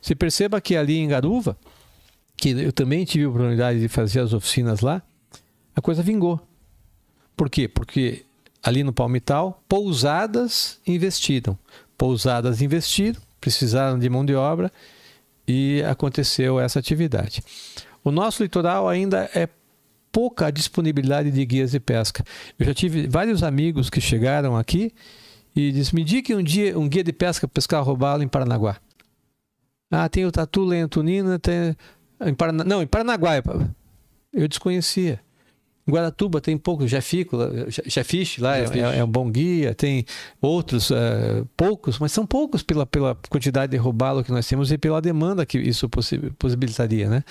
Você 0.03 0.15
perceba 0.15 0.61
que 0.61 0.77
ali 0.77 0.99
em 0.99 1.09
Garuva, 1.09 1.57
que 2.37 2.51
eu 2.51 2.73
também 2.73 3.05
tive 3.07 3.25
a 3.25 3.29
oportunidade 3.29 3.81
de 3.81 3.89
fazer 3.89 4.21
as 4.21 4.35
oficinas 4.35 4.81
lá, 4.81 5.01
a 5.75 5.81
coisa 5.81 6.03
vingou. 6.03 6.39
Por 7.35 7.49
quê? 7.49 7.67
Porque 7.67 8.27
ali 8.63 8.83
no 8.83 8.93
Palmital, 8.93 9.63
pousadas 9.69 10.79
investiram. 10.87 11.59
Pousadas 11.97 12.63
investiram, 12.63 13.21
precisaram 13.41 13.99
de 13.99 14.09
mão 14.09 14.25
de 14.25 14.35
obra 14.35 14.73
e 15.47 15.83
aconteceu 15.83 16.61
essa 16.61 16.79
atividade. 16.79 17.43
O 18.03 18.11
nosso 18.11 18.43
litoral 18.43 18.89
ainda 18.89 19.31
é 19.35 19.49
pouca 20.13 20.51
disponibilidade 20.51 21.31
de 21.31 21.45
guias 21.45 21.71
de 21.71 21.81
pesca. 21.81 22.25
Eu 22.59 22.67
já 22.67 22.75
tive 22.75 23.07
vários 23.07 23.43
amigos 23.43 23.91
que 23.91 24.01
chegaram 24.01 24.57
aqui 24.57 24.93
e 25.55 25.73
disse: 25.73 25.95
me 25.95 26.03
indique 26.03 26.35
um 26.35 26.43
dia 26.43 26.79
um 26.79 26.89
guia 26.89 27.05
de 27.05 27.13
pesca 27.13 27.47
para 27.47 27.55
pescar 27.55 27.83
roubalo 27.83 28.23
em 28.23 28.29
Paranaguá. 28.29 28.77
Ah, 29.91 30.09
tem 30.09 30.25
o 30.25 30.31
Tatu 30.31 30.65
Lentunina, 30.65 31.39
tem 31.39 31.77
em 32.21 32.35
Parana... 32.35 32.63
não, 32.63 32.83
em 32.83 32.87
Paranaguá. 32.87 33.43
Eu 34.33 34.47
desconhecia. 34.47 35.21
Guaratuba 35.91 36.41
tem 36.41 36.57
pouco, 36.57 36.87
Jefico, 36.87 37.37
Jefiche 37.87 38.41
lá 38.41 38.57
é, 38.57 38.65
é, 38.65 38.99
é, 38.99 39.05
um 39.05 39.09
bom 39.09 39.31
guia, 39.31 39.75
tem 39.75 40.05
outros, 40.41 40.91
é, 40.91 41.45
poucos, 41.57 41.99
mas 41.99 42.13
são 42.13 42.27
poucos 42.27 42.63
pela, 42.63 42.87
pela 42.87 43.17
quantidade 43.29 43.73
de 43.73 43.79
roubalo 43.79 44.25
que 44.25 44.31
nós 44.31 44.47
temos 44.47 44.71
e 44.73 44.79
pela 44.79 45.01
demanda 45.01 45.45
que 45.45 45.59
isso 45.59 45.89
possibilitaria, 46.39 47.09
né? 47.09 47.25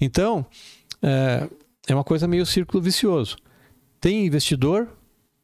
Então, 0.00 0.44
é, 1.02 1.48
é 1.88 1.94
uma 1.94 2.04
coisa 2.04 2.26
meio 2.26 2.46
círculo 2.46 2.82
vicioso. 2.82 3.36
Tem 4.00 4.26
investidor, 4.26 4.88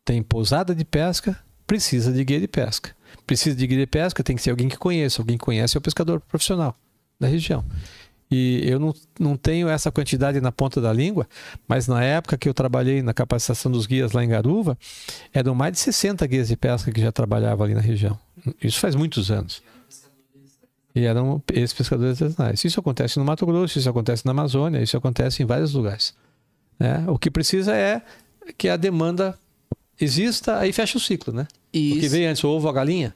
tem 0.05 0.22
pousada 0.22 0.74
de 0.74 0.84
pesca, 0.84 1.39
precisa 1.66 2.12
de 2.12 2.24
guia 2.24 2.40
de 2.40 2.48
pesca. 2.48 2.94
Precisa 3.26 3.56
de 3.56 3.66
guia 3.66 3.78
de 3.78 3.86
pesca, 3.86 4.22
tem 4.22 4.36
que 4.36 4.42
ser 4.42 4.50
alguém 4.50 4.68
que 4.68 4.76
conheça. 4.76 5.22
Alguém 5.22 5.39
que 5.39 5.44
conhece 5.44 5.76
é 5.76 5.78
o 5.78 5.80
pescador 5.80 6.20
profissional 6.20 6.76
da 7.18 7.28
região. 7.28 7.64
E 8.31 8.60
eu 8.65 8.78
não, 8.78 8.94
não 9.18 9.36
tenho 9.36 9.68
essa 9.68 9.91
quantidade 9.91 10.41
na 10.41 10.52
ponta 10.52 10.81
da 10.81 10.92
língua, 10.92 11.26
mas 11.67 11.89
na 11.89 12.02
época 12.02 12.39
que 12.39 12.49
eu 12.49 12.55
trabalhei 12.55 13.02
na 13.02 13.12
capacitação 13.12 13.73
dos 13.73 13.86
guias 13.86 14.12
lá 14.12 14.23
em 14.23 14.28
Garuva, 14.28 14.78
eram 15.33 15.55
mais 15.55 15.73
de 15.73 15.81
60 15.81 16.25
guias 16.26 16.49
de 16.49 16.57
pesca 16.57 16.92
que 16.92 17.00
já 17.00 17.10
trabalhavam 17.10 17.65
ali 17.65 17.75
na 17.75 17.81
região. 17.81 18.17
Isso 18.62 18.78
faz 18.78 18.94
muitos 18.94 19.31
anos. 19.31 19.62
E 20.94 21.05
eram 21.05 21.42
esses 21.52 21.73
pescadores 21.73 22.23
artesanais. 22.23 22.65
Isso 22.65 22.78
acontece 22.78 23.18
no 23.18 23.25
Mato 23.25 23.44
Grosso, 23.47 23.78
isso 23.78 23.89
acontece 23.89 24.25
na 24.25 24.33
Amazônia, 24.33 24.81
isso 24.81 24.97
acontece 24.97 25.42
em 25.42 25.47
vários 25.47 25.73
lugares. 25.73 26.15
Né? 26.78 27.05
O 27.09 27.18
que 27.18 27.31
precisa 27.31 27.75
é 27.75 28.00
que 28.57 28.68
a 28.68 28.76
demanda 28.76 29.36
exista, 30.00 30.59
aí 30.59 30.73
fecha 30.73 30.97
o 30.97 31.00
ciclo, 31.00 31.33
né? 31.33 31.47
Isso. 31.73 31.99
O 31.99 32.00
que 32.00 32.09
veio 32.09 32.31
antes, 32.31 32.42
o 32.42 32.49
ovo 32.49 32.67
ou 32.67 32.70
a 32.70 32.75
galinha? 32.75 33.15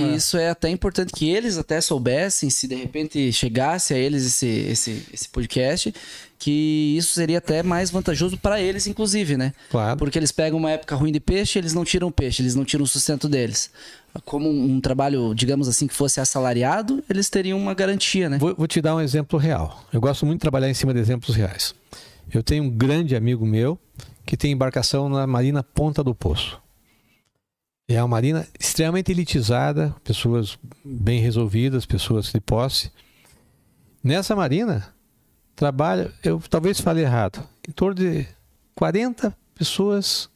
E 0.00 0.12
é. 0.12 0.16
isso 0.16 0.36
é 0.36 0.50
até 0.50 0.68
importante 0.68 1.12
que 1.12 1.28
eles 1.28 1.58
até 1.58 1.80
soubessem, 1.80 2.50
se 2.50 2.66
de 2.66 2.74
repente 2.74 3.32
chegasse 3.32 3.94
a 3.94 3.98
eles 3.98 4.24
esse, 4.24 4.46
esse, 4.46 5.04
esse 5.12 5.28
podcast, 5.28 5.92
que 6.38 6.94
isso 6.96 7.14
seria 7.14 7.38
até 7.38 7.62
mais 7.62 7.90
vantajoso 7.90 8.36
para 8.38 8.60
eles, 8.60 8.86
inclusive, 8.86 9.36
né? 9.36 9.52
Claro. 9.70 9.98
Porque 9.98 10.18
eles 10.18 10.30
pegam 10.30 10.58
uma 10.58 10.70
época 10.70 10.94
ruim 10.94 11.10
de 11.10 11.20
peixe, 11.20 11.58
eles 11.58 11.74
não 11.74 11.84
tiram 11.84 12.10
peixe, 12.10 12.42
eles 12.42 12.54
não 12.54 12.64
tiram 12.64 12.84
o 12.84 12.88
sustento 12.88 13.28
deles. 13.28 13.70
Como 14.24 14.48
um 14.48 14.80
trabalho, 14.80 15.34
digamos 15.34 15.68
assim, 15.68 15.86
que 15.86 15.94
fosse 15.94 16.20
assalariado, 16.20 17.02
eles 17.10 17.28
teriam 17.28 17.58
uma 17.58 17.74
garantia, 17.74 18.28
né? 18.28 18.38
Vou, 18.38 18.54
vou 18.54 18.66
te 18.66 18.80
dar 18.80 18.94
um 18.94 19.00
exemplo 19.00 19.38
real. 19.38 19.84
Eu 19.92 20.00
gosto 20.00 20.24
muito 20.24 20.38
de 20.38 20.42
trabalhar 20.42 20.70
em 20.70 20.74
cima 20.74 20.94
de 20.94 21.00
exemplos 21.00 21.34
reais. 21.34 21.74
Eu 22.32 22.42
tenho 22.42 22.64
um 22.64 22.70
grande 22.70 23.16
amigo 23.16 23.44
meu 23.44 23.78
que 24.24 24.36
tem 24.36 24.52
embarcação 24.52 25.08
na 25.08 25.26
Marina 25.26 25.62
Ponta 25.62 26.04
do 26.04 26.14
Poço. 26.14 26.60
É 27.88 28.02
uma 28.02 28.08
marina 28.08 28.46
extremamente 28.60 29.10
elitizada, 29.10 29.96
pessoas 30.04 30.58
bem 30.84 31.20
resolvidas, 31.20 31.86
pessoas 31.86 32.30
de 32.30 32.38
posse. 32.38 32.92
Nessa 34.04 34.36
marina 34.36 34.94
trabalha, 35.56 36.12
eu 36.22 36.38
talvez 36.50 36.80
fale 36.80 37.00
errado, 37.00 37.42
em 37.66 37.72
torno 37.72 37.94
de 37.94 38.26
40 38.74 39.34
pessoas 39.54 40.28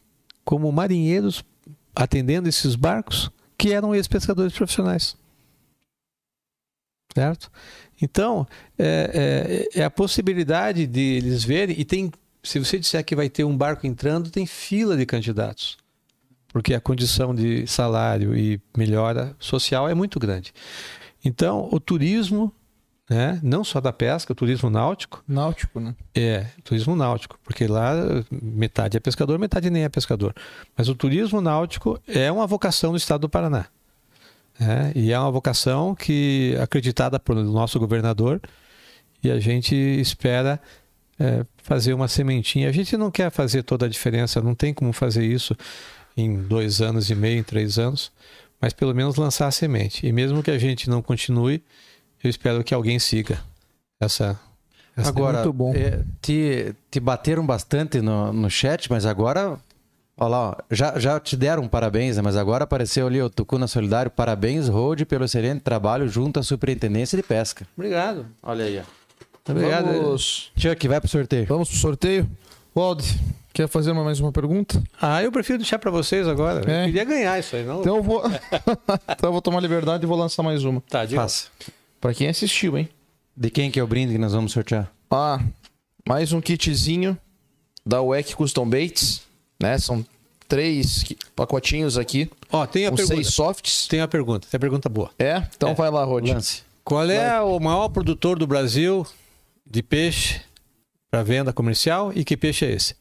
como 0.44 0.72
marinheiros 0.72 1.44
atendendo 1.94 2.48
esses 2.48 2.74
barcos 2.74 3.31
que 3.58 3.72
eram 3.72 3.94
ex-pescadores 3.94 4.55
profissionais. 4.55 5.14
Certo? 7.14 7.52
Então, 8.00 8.48
é, 8.78 9.68
é, 9.74 9.81
é, 9.81 9.84
a 9.84 9.90
possibilidade 9.90 10.86
de 10.86 11.00
eles 11.00 11.44
verem, 11.44 11.78
e 11.78 11.84
tem 11.84 12.10
se 12.42 12.58
você 12.58 12.78
disser 12.78 13.05
que 13.05 13.14
vai 13.14 13.28
ter 13.28 13.44
um 13.44 13.56
barco 13.56 13.86
entrando, 13.86 14.31
tem 14.31 14.47
fila 14.47 14.97
de 14.97 15.06
candidatos. 15.06 15.76
Porque 16.52 16.74
a 16.74 16.81
condição 16.81 17.34
de 17.34 17.66
salário 17.66 18.36
e 18.36 18.60
melhora 18.76 19.34
social 19.39 19.89
é 19.89 19.94
muito 19.94 20.20
grande. 20.20 20.52
Então, 21.24 21.68
o 21.72 21.81
turismo, 21.81 22.52
né, 23.08 23.40
não 23.42 23.64
só 23.64 23.81
da 23.81 23.92
pesca, 23.92 24.32
o 24.32 24.36
turismo 24.36 24.68
náutico, 24.68 25.22
Náutico, 25.26 25.81
né? 25.81 25.94
é, 26.14 26.47
turismo 26.62 26.94
náutico, 26.94 27.39
porque 27.42 27.66
lá 27.66 27.94
metade 28.31 28.97
é 28.97 29.00
pescador, 29.00 29.39
metade 29.39 29.70
nem 29.70 29.84
é 29.84 29.89
pescador. 29.89 30.34
Mas 30.76 30.89
o 30.89 30.94
turismo 30.94 31.40
náutico 31.40 31.98
é 32.06 32.31
uma 32.31 32.47
vocação 32.47 32.90
do 32.90 32.98
estado 32.98 33.22
do 33.22 33.28
Paraná. 33.28 33.66
né? 34.58 34.92
E 34.94 35.10
é 35.12 35.18
uma 35.18 35.31
vocação 35.31 35.94
que 35.94 36.56
acreditada 36.60 37.18
pelo 37.18 37.42
nosso 37.44 37.78
governador 37.78 38.40
e 39.24 39.31
a 39.31 39.39
gente 39.39 39.74
espera 39.74 40.60
é, 41.18 41.47
fazer 41.62 41.94
uma 41.94 42.08
sementinha. 42.08 42.68
A 42.68 42.72
gente 42.72 42.97
não 42.97 43.10
quer 43.10 43.31
fazer 43.31 43.62
toda 43.62 43.86
a 43.86 43.89
diferença, 43.89 44.40
não 44.42 44.55
tem 44.55 44.74
como 44.74 44.92
fazer 44.92 45.24
isso 45.24 45.56
em 46.16 46.42
dois 46.42 46.81
anos 46.81 47.10
e 47.10 47.15
meio, 47.15 47.39
em 47.39 47.42
três 47.42 47.78
anos, 47.78 48.12
mas 48.60 48.73
pelo 48.73 48.94
menos 48.94 49.16
lançar 49.16 49.47
a 49.47 49.50
semente. 49.50 50.07
E 50.07 50.12
mesmo 50.12 50.42
que 50.42 50.50
a 50.50 50.58
gente 50.58 50.89
não 50.89 51.02
continue, 51.02 51.62
eu 52.23 52.31
espero 52.31 52.62
que 52.62 52.74
alguém 52.74 52.99
siga 52.99 53.42
essa. 54.00 54.39
essa 54.97 55.08
Agora, 55.08 55.39
muito 55.39 55.52
bom. 55.52 55.74
é, 55.74 56.05
te, 56.20 56.74
te 56.91 57.00
bateram 57.00 57.44
bastante 57.44 58.00
no, 58.00 58.32
no 58.32 58.50
chat, 58.50 58.91
mas 58.91 59.07
agora. 59.07 59.58
Olha 60.15 60.28
lá, 60.28 60.50
ó, 60.50 60.57
já, 60.70 60.99
já 60.99 61.18
te 61.18 61.36
deram 61.36 61.66
parabéns, 61.66 62.16
né? 62.16 62.23
mas 62.23 62.36
agora 62.36 62.65
apareceu 62.65 63.07
ali 63.07 63.20
o 63.20 63.31
Tucuna 63.31 63.66
Solidário. 63.66 64.10
Parabéns, 64.10 64.68
Rode, 64.68 65.07
pelo 65.07 65.24
excelente 65.24 65.62
trabalho 65.62 66.07
junto 66.07 66.39
à 66.39 66.42
Superintendência 66.42 67.16
de 67.16 67.23
Pesca. 67.23 67.66
Obrigado. 67.76 68.26
Olha 68.42 68.66
aí, 68.66 68.78
ó. 68.78 69.50
Obrigado. 69.50 69.86
Vamos, 69.86 70.52
Chuck, 70.57 70.86
vai 70.86 71.00
pro 71.00 71.08
sorteio. 71.08 71.47
vamos 71.47 71.70
pro 71.70 71.78
sorteio. 71.78 72.31
Wald, 72.75 73.05
quer 73.52 73.68
fazer 73.68 73.92
mais 73.92 74.18
uma 74.20 74.33
pergunta? 74.33 74.83
Ah, 75.01 75.23
eu 75.23 75.31
prefiro 75.31 75.59
deixar 75.59 75.78
para 75.78 75.91
vocês 75.91 76.26
agora. 76.26 76.60
É. 76.70 76.83
Eu 76.83 76.86
queria 76.86 77.05
ganhar 77.05 77.39
isso 77.39 77.55
aí, 77.55 77.65
não? 77.65 77.81
Então 77.81 77.97
eu 77.97 78.02
vou, 78.02 78.23
então 79.09 79.28
eu 79.28 79.33
vou 79.33 79.42
tomar 79.42 79.60
liberdade 79.60 80.05
e 80.05 80.07
vou 80.07 80.17
lançar 80.17 80.42
mais 80.42 80.65
uma. 80.65 80.81
tá, 80.89 81.05
diga. 81.05 81.20
Faça. 81.20 81.47
Pra 82.01 82.15
quem 82.15 82.28
assistiu, 82.28 82.76
hein? 82.78 82.89
De 83.36 83.51
quem 83.51 83.70
que 83.70 83.78
é 83.78 83.83
o 83.83 83.86
brinde 83.86 84.12
que 84.12 84.18
nós 84.18 84.33
vamos 84.33 84.52
sortear? 84.52 84.91
Ah, 85.10 85.41
mais 86.09 86.33
um 86.33 86.41
kitzinho 86.41 87.17
da 87.84 88.01
WEC 88.01 88.34
Custom 88.34 88.68
Baits, 88.68 89.23
né? 89.60 89.78
São 89.78 90.05
três 90.49 91.05
pacotinhos 91.36 91.97
aqui, 91.99 92.31
Ó, 92.51 92.67
tem 92.67 92.86
a 92.86 92.91
com 92.91 92.97
pergunta. 92.97 93.15
seis 93.17 93.34
softs. 93.34 93.86
Tem 93.86 94.01
a 94.01 94.09
pergunta. 94.09 94.47
Tem 94.51 94.57
a 94.57 94.60
pergunta 94.60 94.89
boa. 94.89 95.10
É? 95.18 95.42
Então 95.57 95.70
É. 95.70 95.75
vai 95.75 95.91
lá, 95.91 96.05
Rod. 96.05 96.26
Lance. 96.28 96.62
Qual 96.84 97.09
é 97.10 97.41
o 97.41 97.59
maior 97.60 97.89
produtor 97.91 98.39
do 98.39 98.47
Brasil 98.47 99.07
de 99.65 99.83
peixe 99.83 100.41
para 101.12 101.23
venda 101.23 101.52
comercial 101.52 102.10
e 102.15 102.24
que 102.24 102.39
peixe 102.39 102.65
é 102.65 102.70
esse? 102.73 102.97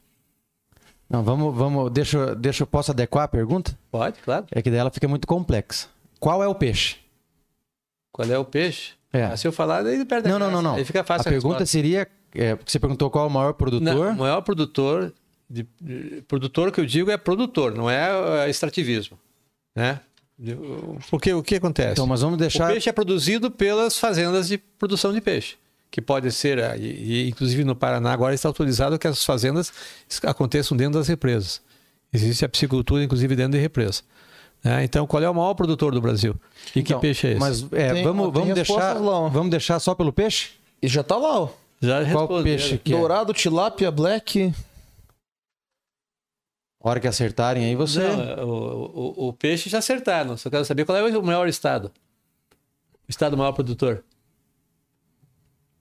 Não, 1.08 1.22
vamos, 1.22 1.56
vamos. 1.56 1.90
Deixa, 1.90 2.18
eu- 2.18 2.36
deixa 2.36 2.62
eu 2.62 2.66
posso 2.66 2.90
adequar 2.90 3.24
a 3.24 3.28
pergunta? 3.28 3.76
Pode, 3.90 4.20
claro. 4.20 4.44
É 4.50 4.60
que 4.60 4.70
daí 4.70 4.78
ela 4.78 4.90
fica 4.90 5.08
muito 5.08 5.26
complexa. 5.26 5.88
Qual 6.20 6.42
é 6.42 6.46
o 6.46 6.54
peixe? 6.54 6.96
Qual 8.12 8.28
é 8.30 8.38
o 8.38 8.44
peixe? 8.44 8.92
É. 9.12 9.24
Ah, 9.24 9.36
se 9.36 9.48
eu 9.48 9.52
falar, 9.52 9.82
daí 9.82 10.04
perde 10.04 10.28
a 10.28 10.32
Não, 10.32 10.38
não, 10.38 10.50
não, 10.50 10.60
não. 10.62 10.74
Aí 10.74 10.84
fica 10.84 11.02
fácil 11.02 11.22
a 11.28 11.32
pergunta 11.32 11.54
resposta. 11.60 11.66
seria, 11.72 12.06
é, 12.34 12.54
você 12.64 12.78
perguntou 12.78 13.10
qual 13.10 13.24
é 13.24 13.28
o 13.28 13.30
maior 13.30 13.54
produtor. 13.54 13.94
Não, 14.06 14.12
o 14.12 14.18
maior 14.18 14.42
produtor, 14.42 15.12
de, 15.48 15.66
de- 15.80 16.22
produtor 16.28 16.70
que 16.70 16.80
eu 16.80 16.86
digo 16.86 17.10
é 17.10 17.16
produtor, 17.16 17.74
não 17.74 17.88
é, 17.90 18.44
é 18.46 18.50
extrativismo, 18.50 19.18
né? 19.74 20.00
Porque 21.10 21.32
o 21.32 21.42
que 21.42 21.54
acontece? 21.56 21.92
Então, 21.92 22.06
mas 22.06 22.20
vamos 22.22 22.36
O 22.36 22.38
deixar. 22.38 22.68
peixe 22.68 22.88
é 22.88 22.92
produzido 22.92 23.50
pelas 23.50 23.98
fazendas 23.98 24.48
de 24.48 24.58
produção 24.58 25.12
de 25.12 25.20
peixe, 25.20 25.56
que 25.92 26.00
pode 26.00 26.32
ser, 26.32 26.58
ah, 26.58 26.74
e, 26.74 26.86
e, 26.86 27.28
inclusive 27.28 27.64
no 27.64 27.76
Paraná 27.76 28.14
agora 28.14 28.34
está 28.34 28.48
autorizado 28.48 28.98
que 28.98 29.06
as 29.06 29.22
fazendas 29.26 29.70
aconteçam 30.22 30.74
dentro 30.74 30.98
das 30.98 31.06
represas. 31.06 31.60
Existe 32.10 32.46
a 32.46 32.48
piscicultura, 32.48 33.04
inclusive, 33.04 33.36
dentro 33.36 33.52
de 33.52 33.58
represa. 33.58 34.02
né? 34.64 34.82
Então, 34.84 35.06
qual 35.06 35.22
é 35.22 35.28
o 35.28 35.34
maior 35.34 35.52
produtor 35.52 35.92
do 35.92 36.00
Brasil? 36.00 36.34
E 36.74 36.80
Então, 36.80 36.96
que 36.96 37.02
peixe 37.02 37.26
é 37.26 37.30
esse? 37.32 37.40
Mas 37.40 37.72
é, 37.72 37.92
Tem- 37.92 38.04
vamos, 38.04 38.32
vamos 38.32 38.54
deixar, 38.54 38.94
vamos 38.94 39.50
deixar 39.50 39.78
só 39.80 39.94
pelo 39.94 40.14
peixe? 40.14 40.52
E 40.80 40.88
já 40.88 41.02
tá 41.02 41.16
lá, 41.16 41.40
ó. 41.40 41.48
Já 41.82 42.10
Qual 42.10 42.42
peixe 42.42 42.78
que 42.78 42.94
é? 42.94 42.96
Dourado, 42.96 43.34
tilápia, 43.34 43.90
black. 43.90 44.54
A 46.82 46.88
hora 46.88 47.00
que 47.00 47.06
acertarem 47.06 47.66
aí 47.66 47.76
você. 47.76 48.08
Não, 48.08 48.48
o, 48.48 49.24
o, 49.26 49.28
o 49.28 49.32
peixe 49.34 49.68
já 49.68 49.78
acertaram. 49.78 50.38
Só 50.38 50.48
quero 50.48 50.64
saber 50.64 50.86
qual 50.86 50.96
é 50.96 51.18
o 51.18 51.22
maior 51.22 51.48
estado. 51.48 51.92
O 53.06 53.10
estado 53.10 53.36
maior 53.36 53.52
produtor. 53.52 54.02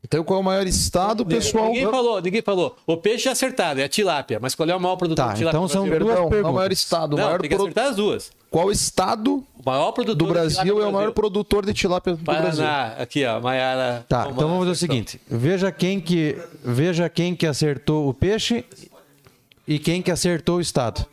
Então 0.03 0.23
qual 0.23 0.39
é 0.39 0.41
o 0.41 0.45
maior 0.45 0.65
estado, 0.65 1.23
pessoal? 1.25 1.67
Ninguém 1.67 1.89
falou, 1.89 2.21
ninguém 2.21 2.41
falou. 2.41 2.75
O 2.87 2.97
peixe 2.97 3.25
já 3.25 3.31
acertaram, 3.33 3.79
é 3.81 3.83
a 3.83 3.89
tilápia. 3.89 4.39
Mas 4.41 4.55
qual 4.55 4.67
é 4.67 4.75
o 4.75 4.79
maior 4.79 4.95
produtor 4.95 5.25
Tá, 5.27 5.31
de 5.33 5.37
tilápia 5.39 5.57
então 5.57 5.67
são 5.67 5.83
Brasil? 5.85 5.99
duas 5.99 6.09
Perdão, 6.09 6.15
não 6.15 6.23
é 6.23 6.27
o 6.27 6.29
perguntas. 6.29 6.55
maior 6.55 6.71
estado. 6.71 7.17
Não, 7.17 7.23
maior 7.23 7.39
tem 7.41 7.49
que 7.49 7.55
pro- 7.55 7.65
acertar 7.65 7.85
as 7.87 7.95
duas. 7.95 8.31
Qual 8.49 8.71
estado 8.71 9.35
O 9.57 9.63
maior 9.65 9.91
produtor 9.91 10.27
do 10.27 10.33
Brasil 10.33 10.81
é 10.81 10.85
o 10.87 10.91
maior 10.91 11.11
produtor 11.13 11.65
de 11.65 11.73
tilápia 11.73 12.15
do 12.15 12.23
Brasil? 12.23 12.63
Paraná, 12.65 12.95
aqui 12.97 13.23
ó, 13.25 13.39
Maiara. 13.39 14.03
Tá, 14.09 14.23
Romana, 14.23 14.35
então 14.35 14.49
vamos 14.49 14.59
fazer 14.65 14.71
o 14.71 14.75
seguinte: 14.75 15.21
veja 15.29 15.71
quem 15.71 16.01
que 16.01 16.35
veja 16.63 17.07
quem 17.07 17.35
que 17.35 17.45
acertou 17.47 18.09
o 18.09 18.13
peixe 18.13 18.65
e 19.67 19.77
quem 19.79 20.01
que 20.01 20.09
acertou 20.11 20.57
o 20.57 20.61
estado. 20.61 21.05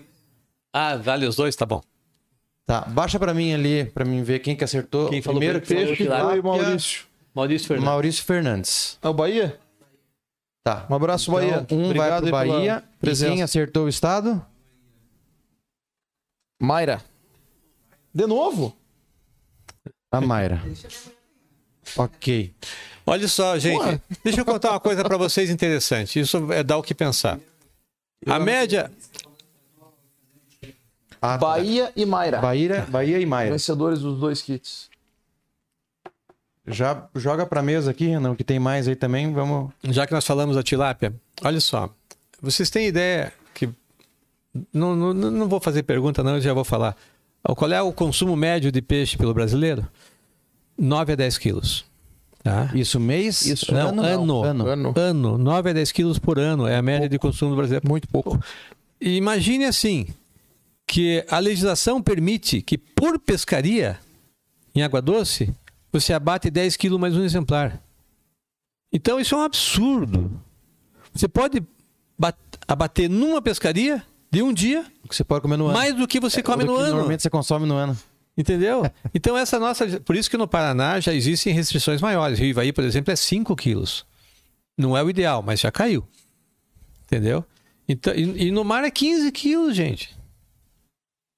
Ah, 0.72 0.96
vale 0.96 1.26
os 1.26 1.36
dois, 1.36 1.54
tá 1.54 1.64
bom. 1.66 1.80
Tá, 2.66 2.80
baixa 2.88 3.18
pra 3.18 3.32
mim 3.32 3.52
ali 3.54 3.84
pra 3.84 4.04
mim 4.04 4.22
ver 4.22 4.40
quem 4.40 4.56
que 4.56 4.64
acertou. 4.64 5.08
Quem 5.08 5.20
o 5.20 5.22
falou 5.22 5.38
primeiro 5.40 5.64
fez 5.64 5.96
tilápia? 5.96 6.28
Foi 6.30 6.40
o 6.40 6.42
Maurício. 6.44 7.07
Maurício 7.38 7.68
Fernandes. 7.68 7.88
Maurício 7.88 8.24
Fernandes. 8.24 8.98
É 9.00 9.08
o 9.08 9.14
Bahia? 9.14 9.60
Tá. 10.64 10.86
Um 10.90 10.94
abraço, 10.96 11.30
Bahia. 11.30 11.60
Então, 11.60 11.78
um 11.78 11.94
vai 11.94 12.20
pro 12.20 12.30
Bahia. 12.32 12.82
E 12.84 12.98
presença. 12.98 13.32
quem 13.32 13.42
acertou 13.44 13.84
o 13.84 13.88
estado? 13.88 14.44
Mayra. 16.60 17.00
De 18.12 18.26
novo? 18.26 18.76
A 20.10 20.20
Mayra. 20.20 20.60
ok. 21.96 22.52
Olha 23.06 23.28
só, 23.28 23.56
gente, 23.56 23.80
Ué. 23.82 24.00
deixa 24.24 24.40
eu 24.40 24.44
contar 24.44 24.72
uma 24.72 24.80
coisa 24.80 25.04
para 25.04 25.16
vocês 25.16 25.48
interessante. 25.48 26.18
Isso 26.18 26.52
é 26.52 26.64
dar 26.64 26.76
o 26.76 26.82
que 26.82 26.92
pensar. 26.92 27.38
A 28.26 28.40
média. 28.40 28.90
Ah, 31.22 31.38
tá. 31.38 31.38
Bahia 31.38 31.92
e 31.94 32.04
Mayra. 32.04 32.40
Bahia, 32.40 32.84
Bahia 32.90 33.20
e 33.20 33.26
Mayra. 33.26 33.52
Vencedores 33.52 34.00
dos 34.00 34.18
dois 34.18 34.42
kits. 34.42 34.87
Já 36.70 37.06
joga 37.14 37.46
pra 37.46 37.62
mesa 37.62 37.90
aqui, 37.90 38.06
Renan, 38.06 38.34
que 38.34 38.44
tem 38.44 38.58
mais 38.58 38.88
aí 38.88 38.96
também. 38.96 39.32
Vamos. 39.32 39.72
Já 39.84 40.06
que 40.06 40.12
nós 40.12 40.26
falamos 40.26 40.56
da 40.56 40.62
tilápia, 40.62 41.14
olha 41.42 41.60
só. 41.60 41.88
Vocês 42.40 42.70
têm 42.70 42.86
ideia 42.86 43.32
que. 43.54 43.68
Não, 44.72 44.94
não, 44.94 45.12
não 45.12 45.48
vou 45.48 45.60
fazer 45.60 45.82
pergunta, 45.82 46.22
não, 46.22 46.36
eu 46.36 46.40
já 46.40 46.52
vou 46.52 46.64
falar. 46.64 46.96
Qual 47.42 47.70
é 47.72 47.80
o 47.80 47.92
consumo 47.92 48.36
médio 48.36 48.70
de 48.70 48.82
peixe 48.82 49.16
pelo 49.16 49.32
brasileiro? 49.32 49.86
9 50.76 51.12
a 51.12 51.16
10 51.16 51.38
quilos. 51.38 51.84
Tá? 52.42 52.70
Isso 52.74 53.00
mês? 53.00 53.44
Isso, 53.46 53.72
Não, 53.74 53.88
ano. 53.88 54.02
ano. 54.02 54.44
Ano. 54.44 54.66
Ano. 54.66 54.94
Ano, 54.96 55.38
9 55.38 55.70
a 55.70 55.72
10 55.72 55.92
quilos 55.92 56.18
por 56.18 56.38
ano 56.38 56.66
é 56.66 56.76
a 56.76 56.82
média 56.82 57.08
de 57.08 57.18
consumo 57.18 57.50
do 57.50 57.56
brasileiro. 57.56 57.88
Muito 57.88 58.06
pouco. 58.08 58.38
E 59.00 59.16
imagine 59.16 59.64
assim, 59.64 60.06
que 60.86 61.24
a 61.28 61.38
legislação 61.38 62.00
permite 62.02 62.62
que 62.62 62.78
por 62.78 63.18
pescaria 63.18 63.98
em 64.74 64.82
água 64.82 65.02
doce, 65.02 65.52
você 65.92 66.12
abate 66.12 66.50
10 66.50 66.76
quilos 66.76 66.98
mais 67.00 67.16
um 67.16 67.22
exemplar. 67.24 67.82
Então 68.92 69.18
isso 69.20 69.34
é 69.34 69.38
um 69.38 69.42
absurdo. 69.42 70.40
Você 71.12 71.28
pode 71.28 71.62
bat- 72.18 72.36
abater 72.66 73.08
numa 73.08 73.40
pescaria 73.42 74.04
de 74.30 74.42
um 74.42 74.52
dia 74.52 74.84
que 75.08 75.14
você 75.14 75.24
pode 75.24 75.42
comer 75.42 75.56
no 75.56 75.66
ano. 75.66 75.74
mais 75.74 75.94
do 75.94 76.06
que 76.06 76.20
você 76.20 76.42
come 76.42 76.64
Do 76.64 76.72
no 76.72 76.78
ano. 76.78 76.90
Normalmente 76.94 77.22
você 77.22 77.30
consome 77.30 77.66
no 77.66 77.74
ano. 77.74 77.96
Entendeu? 78.36 78.82
Então 79.14 79.36
essa 79.36 79.58
nossa. 79.58 80.00
Por 80.00 80.14
isso 80.16 80.30
que 80.30 80.36
no 80.36 80.46
Paraná 80.46 81.00
já 81.00 81.12
existem 81.12 81.52
restrições 81.52 82.00
maiores. 82.00 82.38
Rio 82.38 82.48
Ivaí, 82.50 82.72
por 82.72 82.84
exemplo, 82.84 83.12
é 83.12 83.16
5 83.16 83.54
quilos. 83.56 84.06
Não 84.76 84.96
é 84.96 85.02
o 85.02 85.10
ideal, 85.10 85.42
mas 85.42 85.58
já 85.60 85.72
caiu. 85.72 86.06
Entendeu? 87.04 87.44
Então, 87.88 88.14
e, 88.14 88.46
e 88.46 88.50
no 88.50 88.62
mar 88.64 88.84
é 88.84 88.90
15 88.90 89.32
quilos, 89.32 89.74
gente. 89.74 90.16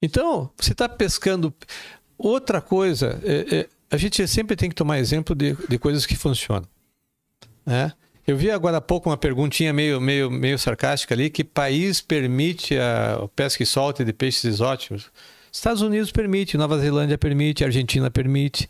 Então, 0.03 0.49
você 0.57 0.73
está 0.73 0.87
pescando. 0.89 1.53
Outra 2.17 2.61
coisa, 2.61 3.19
é- 3.23 3.55
é, 3.61 3.69
a 3.91 3.97
gente 3.97 4.25
sempre 4.27 4.55
tem 4.55 4.69
que 4.69 4.75
tomar 4.75 4.99
exemplo 4.99 5.35
de, 5.35 5.55
de 5.67 5.77
coisas 5.77 6.05
que 6.05 6.15
funcionam. 6.15 6.67
Né? 7.65 7.91
Eu 8.25 8.37
vi 8.37 8.49
agora 8.49 8.77
há 8.77 8.81
pouco 8.81 9.09
uma 9.09 9.17
perguntinha 9.17 9.73
meio, 9.73 9.99
meio, 9.99 10.31
meio 10.31 10.57
sarcástica 10.57 11.13
ali: 11.13 11.29
que 11.29 11.43
país 11.43 11.99
permite 11.99 12.77
a, 12.77 13.27
pesca 13.35 13.61
e 13.61 13.65
solte 13.65 14.05
de 14.05 14.13
peixes 14.13 14.45
exóticos? 14.45 15.11
Estados 15.51 15.81
Unidos 15.81 16.11
permite, 16.11 16.57
Nova 16.57 16.79
Zelândia 16.79 17.17
permite, 17.17 17.65
Argentina 17.65 18.09
permite, 18.09 18.69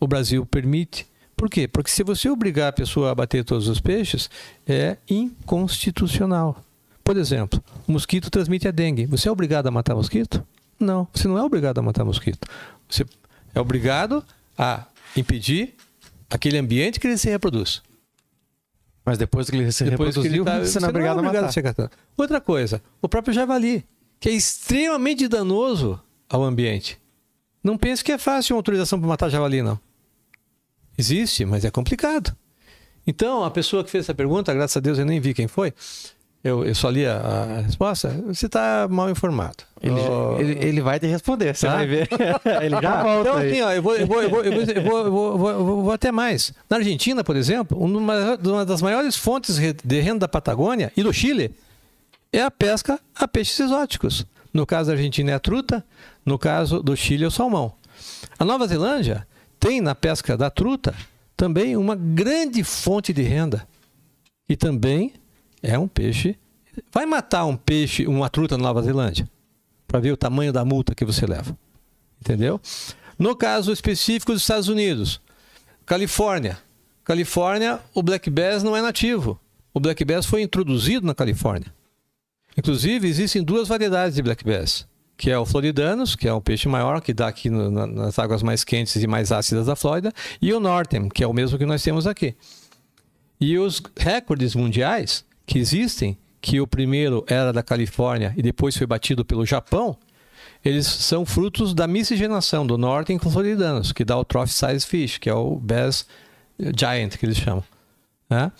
o 0.00 0.06
Brasil 0.06 0.46
permite. 0.46 1.06
Por 1.36 1.50
quê? 1.50 1.68
Porque 1.68 1.90
se 1.90 2.02
você 2.02 2.30
obrigar 2.30 2.68
a 2.68 2.72
pessoa 2.72 3.08
a 3.08 3.12
abater 3.12 3.44
todos 3.44 3.68
os 3.68 3.80
peixes, 3.80 4.30
é 4.66 4.96
inconstitucional. 5.10 6.64
Por 7.02 7.18
exemplo, 7.18 7.62
o 7.86 7.92
mosquito 7.92 8.30
transmite 8.30 8.66
a 8.66 8.70
dengue. 8.70 9.04
Você 9.06 9.28
é 9.28 9.30
obrigado 9.30 9.66
a 9.66 9.70
matar 9.70 9.94
mosquito? 9.94 10.42
Não, 10.80 11.06
você 11.12 11.28
não 11.28 11.36
é 11.36 11.42
obrigado 11.42 11.78
a 11.78 11.82
matar 11.82 12.04
mosquito. 12.04 12.48
Você 12.88 13.04
é 13.54 13.60
obrigado 13.60 14.24
a 14.58 14.86
impedir 15.16 15.74
aquele 16.30 16.58
ambiente 16.58 16.98
que 16.98 17.06
ele 17.06 17.18
se 17.18 17.28
reproduz. 17.28 17.82
Mas 19.04 19.18
depois 19.18 19.50
que 19.50 19.56
ele 19.56 19.70
se 19.70 19.84
Depois 19.84 20.14
que 20.14 20.20
ele 20.20 20.38
reproduziu, 20.38 20.44
tá, 20.44 20.64
você 20.64 20.80
não 20.80 20.88
é 20.88 20.90
obrigado 20.90 21.18
a 21.18 21.22
matar. 21.22 21.52
ser 21.52 21.62
catando. 21.62 21.90
Outra 22.16 22.40
coisa, 22.40 22.82
o 23.02 23.08
próprio 23.08 23.34
javali, 23.34 23.84
que 24.18 24.28
é 24.28 24.32
extremamente 24.32 25.28
danoso 25.28 26.00
ao 26.28 26.42
ambiente. 26.42 26.98
Não 27.62 27.76
pense 27.76 28.02
que 28.02 28.12
é 28.12 28.18
fácil 28.18 28.54
uma 28.54 28.58
autorização 28.60 28.98
para 28.98 29.08
matar 29.08 29.28
javali, 29.28 29.62
não. 29.62 29.78
Existe, 30.96 31.44
mas 31.44 31.64
é 31.64 31.70
complicado. 31.70 32.34
Então, 33.06 33.44
a 33.44 33.50
pessoa 33.50 33.84
que 33.84 33.90
fez 33.90 34.04
essa 34.04 34.14
pergunta, 34.14 34.54
graças 34.54 34.76
a 34.76 34.80
Deus 34.80 34.98
eu 34.98 35.04
nem 35.04 35.20
vi 35.20 35.34
quem 35.34 35.46
foi, 35.46 35.74
eu, 36.44 36.64
eu 36.64 36.74
só 36.74 36.90
li 36.90 37.06
a, 37.06 37.16
a 37.16 37.60
resposta, 37.62 38.08
você 38.26 38.46
está 38.46 38.86
mal 38.88 39.08
informado. 39.10 39.64
Ele, 39.82 39.94
Oh, 39.98 40.36
ele, 40.38 40.52
ele 40.64 40.80
vai 40.80 41.00
te 41.00 41.06
responder, 41.06 41.54
você 41.56 41.66
Tá? 41.66 41.74
vai 41.76 41.86
ver. 41.86 42.08
ele 42.62 42.80
já 42.80 43.02
volta 43.02 43.28
Então, 43.30 43.36
assim, 43.38 43.60
ó, 43.62 43.72
eu 43.72 43.82
vou, 43.82 43.96
eu 43.96 44.06
vou, 44.06 44.22
eu 44.22 44.30
vou, 44.30 44.44
eu 44.44 44.52
vou, 44.52 44.60
eu 44.62 44.82
vou, 44.82 44.98
eu 44.98 45.10
vou- 45.10 45.30
eu 45.32 45.38
vou- 45.38 45.50
eu 45.50 45.64
vou- 45.64 45.82
vou 45.84 45.92
até 45.92 46.12
mais. 46.12 46.52
Na 46.70 46.76
Argentina, 46.76 47.24
por 47.24 47.34
exemplo, 47.36 47.78
uma, 47.82 48.36
uma 48.36 48.64
das 48.66 48.80
maiores 48.82 49.16
fontes 49.16 49.58
de 49.58 50.00
renda 50.00 50.20
da 50.20 50.28
Patagônia 50.28 50.92
e 50.96 51.02
do 51.02 51.12
Chile 51.12 51.54
é 52.32 52.42
a 52.42 52.50
pesca 52.50 53.00
a 53.14 53.26
peixes 53.26 53.58
exóticos. 53.60 54.26
No 54.52 54.64
caso 54.66 54.88
da 54.88 54.96
Argentina 54.96 55.30
é 55.32 55.34
a 55.34 55.40
truta, 55.40 55.84
no 56.24 56.38
caso 56.38 56.82
do 56.82 56.94
Chile 56.96 57.24
é 57.24 57.26
o 57.26 57.30
salmão. 57.30 57.72
A 58.38 58.44
Nova 58.44 58.66
Zelândia 58.68 59.26
tem 59.58 59.80
na 59.80 59.94
pesca 59.94 60.36
da 60.36 60.50
truta 60.50 60.94
também 61.36 61.76
uma 61.76 61.96
grande 61.96 62.62
fonte 62.62 63.12
de 63.12 63.22
renda. 63.22 63.66
E 64.48 64.56
também 64.56 65.12
é 65.64 65.78
um 65.78 65.88
peixe. 65.88 66.36
Vai 66.92 67.06
matar 67.06 67.44
um 67.44 67.56
peixe, 67.56 68.06
uma 68.06 68.28
truta 68.28 68.56
na 68.56 68.64
Nova 68.64 68.82
Zelândia, 68.82 69.28
para 69.86 70.00
ver 70.00 70.12
o 70.12 70.16
tamanho 70.16 70.52
da 70.52 70.64
multa 70.64 70.94
que 70.94 71.04
você 71.04 71.24
leva. 71.26 71.56
Entendeu? 72.20 72.60
No 73.18 73.34
caso 73.36 73.72
específico 73.72 74.32
dos 74.32 74.42
Estados 74.42 74.68
Unidos, 74.68 75.20
Califórnia. 75.86 76.58
Califórnia, 77.04 77.80
o 77.94 78.02
black 78.02 78.30
bass 78.30 78.62
não 78.62 78.76
é 78.76 78.80
nativo. 78.82 79.38
O 79.72 79.78
black 79.80 80.04
bass 80.04 80.24
foi 80.26 80.42
introduzido 80.42 81.06
na 81.06 81.14
Califórnia. 81.14 81.72
Inclusive, 82.56 83.06
existem 83.08 83.42
duas 83.42 83.68
variedades 83.68 84.14
de 84.16 84.22
black 84.22 84.44
bass, 84.44 84.86
que 85.16 85.30
é 85.30 85.38
o 85.38 85.44
floridanos, 85.44 86.16
que 86.16 86.26
é 86.26 86.32
um 86.32 86.40
peixe 86.40 86.68
maior, 86.68 87.00
que 87.00 87.12
dá 87.12 87.28
aqui 87.28 87.50
no- 87.50 87.70
na- 87.70 87.86
nas 87.86 88.18
águas 88.18 88.42
mais 88.42 88.64
quentes 88.64 88.96
e 89.02 89.06
mais 89.06 89.30
ácidas 89.32 89.66
da 89.66 89.76
Flórida, 89.76 90.12
e 90.40 90.52
o 90.52 90.60
northern, 90.60 91.08
que 91.10 91.22
é 91.22 91.26
o 91.26 91.32
mesmo 91.32 91.58
que 91.58 91.66
nós 91.66 91.82
temos 91.82 92.06
aqui. 92.06 92.34
E 93.40 93.58
os 93.58 93.82
recordes 93.96 94.54
mundiais 94.54 95.24
que 95.46 95.58
existem, 95.58 96.16
que 96.40 96.60
o 96.60 96.66
primeiro 96.66 97.24
era 97.26 97.52
da 97.52 97.62
Califórnia 97.62 98.34
e 98.36 98.42
depois 98.42 98.76
foi 98.76 98.86
batido 98.86 99.24
pelo 99.24 99.46
Japão, 99.46 99.96
eles 100.64 100.86
são 100.86 101.26
frutos 101.26 101.74
da 101.74 101.86
miscigenação 101.86 102.66
do 102.66 102.78
northern 102.78 103.22
com 103.22 103.30
floridanos, 103.30 103.92
que 103.92 104.04
dá 104.04 104.16
o 104.16 104.24
trophy 104.24 104.52
size 104.52 104.86
fish, 104.86 105.18
que 105.18 105.28
é 105.28 105.34
o 105.34 105.56
bass 105.56 106.06
giant 106.76 107.16
que 107.16 107.26
eles 107.26 107.36
chamam. 107.36 107.64
né? 108.28 108.50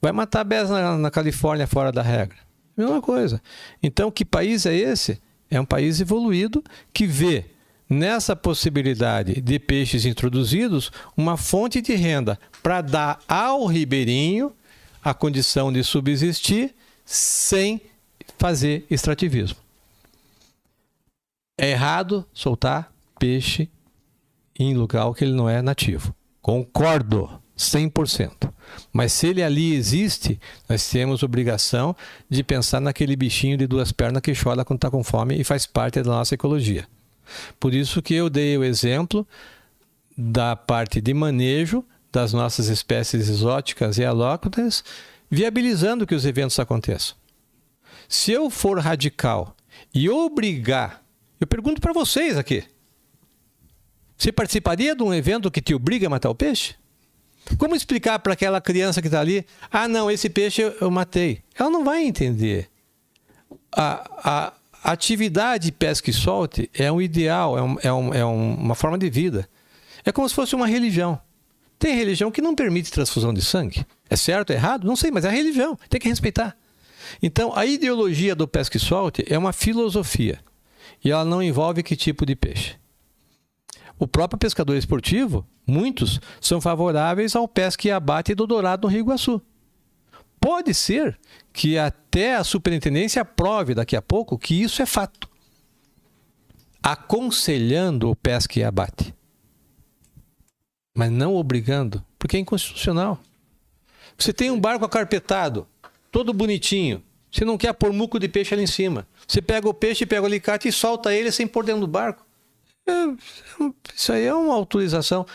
Vai 0.00 0.12
matar 0.12 0.44
bass 0.44 0.70
na, 0.70 0.96
na 0.96 1.10
Califórnia 1.10 1.66
fora 1.66 1.92
da 1.92 2.02
regra. 2.02 2.36
Mesma 2.76 3.00
coisa. 3.00 3.40
Então, 3.82 4.10
que 4.10 4.24
país 4.24 4.66
é 4.66 4.74
esse? 4.74 5.20
É 5.50 5.60
um 5.60 5.64
país 5.64 6.00
evoluído 6.00 6.62
que 6.92 7.06
vê 7.06 7.46
nessa 7.88 8.34
possibilidade 8.34 9.40
de 9.40 9.58
peixes 9.58 10.04
introduzidos 10.04 10.90
uma 11.16 11.36
fonte 11.36 11.80
de 11.80 11.94
renda 11.94 12.38
para 12.62 12.80
dar 12.80 13.18
ao 13.28 13.66
ribeirinho 13.66 14.52
a 15.04 15.12
condição 15.12 15.70
de 15.70 15.84
subsistir 15.84 16.74
sem 17.04 17.80
fazer 18.38 18.86
extrativismo. 18.90 19.58
É 21.58 21.72
errado 21.72 22.26
soltar 22.32 22.90
peixe 23.18 23.68
em 24.58 24.74
lugar 24.74 25.12
que 25.12 25.24
ele 25.24 25.34
não 25.34 25.48
é 25.48 25.60
nativo. 25.60 26.14
Concordo, 26.40 27.30
100%. 27.56 28.52
Mas 28.92 29.12
se 29.12 29.28
ele 29.28 29.42
ali 29.42 29.74
existe, 29.74 30.40
nós 30.68 30.88
temos 30.88 31.22
obrigação 31.22 31.94
de 32.28 32.42
pensar 32.42 32.80
naquele 32.80 33.14
bichinho 33.14 33.56
de 33.56 33.66
duas 33.66 33.92
pernas 33.92 34.22
que 34.22 34.32
chora 34.34 34.64
quando 34.64 34.78
está 34.78 34.90
com 34.90 35.04
fome 35.04 35.38
e 35.38 35.44
faz 35.44 35.66
parte 35.66 36.02
da 36.02 36.10
nossa 36.10 36.34
ecologia. 36.34 36.88
Por 37.60 37.74
isso 37.74 38.02
que 38.02 38.14
eu 38.14 38.30
dei 38.30 38.56
o 38.56 38.64
exemplo 38.64 39.26
da 40.16 40.56
parte 40.56 41.00
de 41.00 41.12
manejo 41.12 41.84
das 42.14 42.32
nossas 42.32 42.68
espécies 42.68 43.28
exóticas 43.28 43.98
e 43.98 44.04
alóctones, 44.04 44.84
viabilizando 45.28 46.06
que 46.06 46.14
os 46.14 46.24
eventos 46.24 46.56
aconteçam. 46.60 47.16
Se 48.08 48.30
eu 48.30 48.48
for 48.48 48.78
radical 48.78 49.56
e 49.92 50.08
obrigar, 50.08 51.02
eu 51.40 51.46
pergunto 51.46 51.80
para 51.80 51.92
vocês 51.92 52.38
aqui, 52.38 52.62
você 54.16 54.30
participaria 54.30 54.94
de 54.94 55.02
um 55.02 55.12
evento 55.12 55.50
que 55.50 55.60
te 55.60 55.74
obriga 55.74 56.06
a 56.06 56.10
matar 56.10 56.30
o 56.30 56.34
peixe? 56.36 56.76
Como 57.58 57.74
explicar 57.74 58.20
para 58.20 58.32
aquela 58.34 58.60
criança 58.60 59.02
que 59.02 59.08
está 59.08 59.18
ali, 59.20 59.44
ah, 59.70 59.88
não, 59.88 60.08
esse 60.08 60.30
peixe 60.30 60.62
eu, 60.80 60.90
matei? 60.92 61.42
Ela 61.58 61.68
não 61.68 61.84
vai 61.84 62.04
entender. 62.04 62.70
A, 63.76 64.52
a 64.84 64.92
atividade 64.92 65.72
pesca 65.72 66.08
e 66.10 66.12
solte 66.12 66.70
é 66.72 66.90
um 66.92 67.02
ideal, 67.02 67.58
é, 67.58 67.62
um- 67.62 67.76
é 67.82 67.92
um- 67.92 68.14
é 68.14 68.24
um- 68.24 68.54
uma 68.54 68.74
forma 68.76 68.96
de 68.96 69.10
vida. 69.10 69.48
É 70.04 70.12
como 70.12 70.28
se 70.28 70.34
fosse 70.34 70.54
uma 70.54 70.66
religião. 70.66 71.20
Tem 71.84 71.94
religião 71.94 72.30
que 72.30 72.40
não 72.40 72.54
permite 72.54 72.90
transfusão 72.90 73.34
de 73.34 73.42
sangue. 73.42 73.84
É 74.08 74.16
certo, 74.16 74.52
é 74.52 74.54
errado? 74.54 74.86
Não 74.86 74.96
sei, 74.96 75.10
mas 75.10 75.26
é 75.26 75.28
a 75.28 75.30
religião. 75.30 75.78
Tem 75.90 76.00
que 76.00 76.08
respeitar. 76.08 76.56
Então, 77.22 77.54
a 77.54 77.66
ideologia 77.66 78.34
do 78.34 78.48
pesca 78.48 78.78
e 78.78 78.80
solte 78.80 79.22
é 79.28 79.36
uma 79.36 79.52
filosofia. 79.52 80.40
E 81.04 81.10
ela 81.10 81.26
não 81.26 81.42
envolve 81.42 81.82
que 81.82 81.94
tipo 81.94 82.24
de 82.24 82.34
peixe. 82.34 82.76
O 83.98 84.08
próprio 84.08 84.38
pescador 84.38 84.78
esportivo, 84.78 85.46
muitos, 85.66 86.22
são 86.40 86.58
favoráveis 86.58 87.36
ao 87.36 87.46
pesca 87.46 87.86
e 87.86 87.90
abate 87.90 88.34
do 88.34 88.46
dourado 88.46 88.88
no 88.88 88.90
Rio 88.90 89.00
Iguaçu. 89.00 89.42
Pode 90.40 90.72
ser 90.72 91.18
que 91.52 91.76
até 91.76 92.36
a 92.36 92.44
superintendência 92.44 93.20
aprove 93.20 93.74
daqui 93.74 93.94
a 93.94 94.00
pouco 94.00 94.38
que 94.38 94.54
isso 94.54 94.80
é 94.80 94.86
fato. 94.86 95.28
Aconselhando 96.82 98.08
o 98.08 98.16
pesca 98.16 98.58
e 98.58 98.64
abate. 98.64 99.14
Mas 100.96 101.10
não 101.10 101.34
obrigando, 101.34 102.04
porque 102.18 102.36
é 102.36 102.40
inconstitucional. 102.40 103.18
Você 104.16 104.32
tem 104.32 104.50
um 104.50 104.60
barco 104.60 104.84
acarpetado, 104.84 105.66
todo 106.12 106.32
bonitinho. 106.32 107.02
Você 107.30 107.44
não 107.44 107.58
quer 107.58 107.72
pôr 107.72 107.92
muco 107.92 108.18
de 108.20 108.28
peixe 108.28 108.54
ali 108.54 108.62
em 108.62 108.66
cima. 108.68 109.06
Você 109.26 109.42
pega 109.42 109.68
o 109.68 109.74
peixe, 109.74 110.06
pega 110.06 110.22
o 110.22 110.26
alicate 110.26 110.68
e 110.68 110.72
solta 110.72 111.12
ele 111.12 111.32
sem 111.32 111.48
pôr 111.48 111.64
dentro 111.64 111.80
do 111.80 111.86
barco. 111.88 112.24
É, 112.86 112.92
isso 113.94 114.12
aí 114.12 114.24
é 114.24 114.32
uma 114.34 114.54
autorização. 114.54 115.26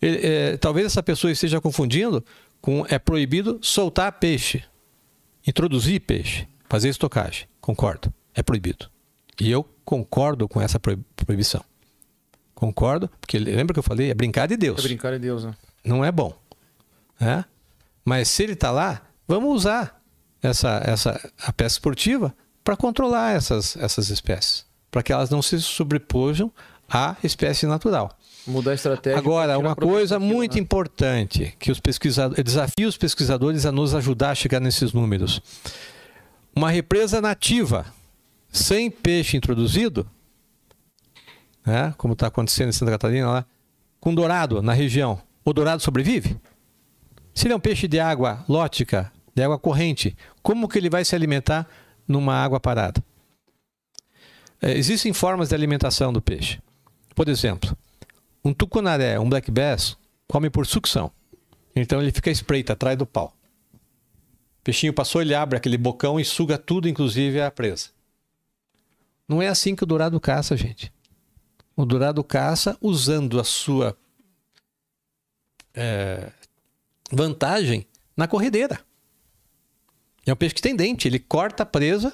É, 0.00 0.56
talvez 0.58 0.86
essa 0.86 1.02
pessoa 1.02 1.32
esteja 1.32 1.60
confundindo 1.60 2.24
com 2.60 2.86
é 2.88 2.96
proibido 2.98 3.58
soltar 3.60 4.12
peixe, 4.12 4.62
introduzir 5.44 6.00
peixe, 6.02 6.46
fazer 6.68 6.90
estocagem. 6.90 7.48
Concordo, 7.60 8.12
é 8.34 8.42
proibido. 8.42 8.88
E 9.40 9.50
eu 9.50 9.64
concordo 9.84 10.46
com 10.46 10.60
essa 10.60 10.78
proib- 10.78 11.02
proibição. 11.16 11.64
Concordo, 12.58 13.08
porque 13.20 13.38
lembra 13.38 13.72
que 13.72 13.78
eu 13.78 13.84
falei? 13.84 14.10
É 14.10 14.14
brincar 14.14 14.48
de 14.48 14.56
Deus 14.56 14.80
É 14.80 14.82
brincar 14.82 15.14
em 15.14 15.20
Deus, 15.20 15.44
né? 15.44 15.54
não 15.84 16.04
é 16.04 16.10
bom. 16.10 16.36
Né? 17.20 17.44
Mas 18.04 18.26
se 18.26 18.42
ele 18.42 18.54
está 18.54 18.72
lá, 18.72 19.00
vamos 19.28 19.54
usar 19.54 20.02
essa, 20.42 20.82
essa, 20.84 21.30
a 21.40 21.52
pesca 21.52 21.76
esportiva 21.76 22.34
para 22.64 22.76
controlar 22.76 23.36
essas, 23.36 23.76
essas 23.76 24.10
espécies, 24.10 24.66
para 24.90 25.04
que 25.04 25.12
elas 25.12 25.30
não 25.30 25.40
se 25.40 25.60
sobrepujam 25.60 26.50
à 26.90 27.14
espécie 27.22 27.64
natural. 27.64 28.10
Mudar 28.44 28.72
a 28.72 28.74
estratégia. 28.74 29.20
Agora, 29.20 29.56
uma 29.56 29.76
coisa 29.76 30.18
muito 30.18 30.56
né? 30.56 30.60
importante 30.60 31.54
que 31.60 31.70
os 31.70 31.78
pesquisadores, 31.78 32.44
desafio 32.44 32.88
os 32.88 32.96
pesquisadores 32.96 33.66
a 33.66 33.70
nos 33.70 33.94
ajudar 33.94 34.30
a 34.30 34.34
chegar 34.34 34.58
nesses 34.58 34.92
números. 34.92 35.40
Uma 36.56 36.72
represa 36.72 37.20
nativa 37.20 37.86
sem 38.50 38.90
peixe 38.90 39.36
introduzido, 39.36 40.10
né, 41.66 41.94
como 41.96 42.12
está 42.12 42.26
acontecendo 42.26 42.68
em 42.68 42.72
Santa 42.72 42.92
Catarina 42.92 43.28
lá, 43.28 43.46
com 44.00 44.14
dourado 44.14 44.62
na 44.62 44.72
região, 44.72 45.20
o 45.44 45.52
dourado 45.52 45.82
sobrevive? 45.82 46.36
Se 47.34 47.46
ele 47.46 47.54
é 47.54 47.56
um 47.56 47.60
peixe 47.60 47.86
de 47.86 48.00
água 48.00 48.44
lótica, 48.48 49.12
de 49.34 49.42
água 49.42 49.58
corrente, 49.58 50.16
como 50.42 50.68
que 50.68 50.78
ele 50.78 50.90
vai 50.90 51.04
se 51.04 51.14
alimentar 51.14 51.68
numa 52.06 52.34
água 52.34 52.58
parada? 52.58 53.02
É, 54.60 54.72
existem 54.72 55.12
formas 55.12 55.50
de 55.50 55.54
alimentação 55.54 56.12
do 56.12 56.20
peixe. 56.20 56.60
Por 57.14 57.28
exemplo, 57.28 57.76
um 58.44 58.52
tucunaré, 58.52 59.18
um 59.18 59.28
black 59.28 59.50
bass, 59.50 59.96
come 60.26 60.50
por 60.50 60.66
sucção. 60.66 61.12
Então 61.74 62.02
ele 62.02 62.10
fica 62.10 62.30
espreita 62.30 62.72
atrás 62.72 62.96
do 62.96 63.06
pau. 63.06 63.32
O 64.60 64.64
peixinho 64.64 64.92
passou, 64.92 65.22
ele 65.22 65.34
abre 65.34 65.56
aquele 65.56 65.78
bocão 65.78 66.18
e 66.18 66.24
suga 66.24 66.58
tudo, 66.58 66.88
inclusive 66.88 67.40
a 67.40 67.50
presa. 67.50 67.90
Não 69.28 69.40
é 69.40 69.48
assim 69.48 69.76
que 69.76 69.84
o 69.84 69.86
dourado 69.86 70.18
caça, 70.18 70.56
gente. 70.56 70.92
O 71.78 71.86
dourado 71.86 72.24
caça 72.24 72.76
usando 72.80 73.38
a 73.38 73.44
sua 73.44 73.96
é, 75.72 76.32
vantagem 77.08 77.86
na 78.16 78.26
corredeira. 78.26 78.80
É 80.26 80.32
um 80.32 80.36
peixe 80.36 80.56
que 80.56 80.60
tem 80.60 80.74
dente, 80.74 81.06
ele 81.06 81.20
corta 81.20 81.62
a 81.62 81.66
presa, 81.66 82.12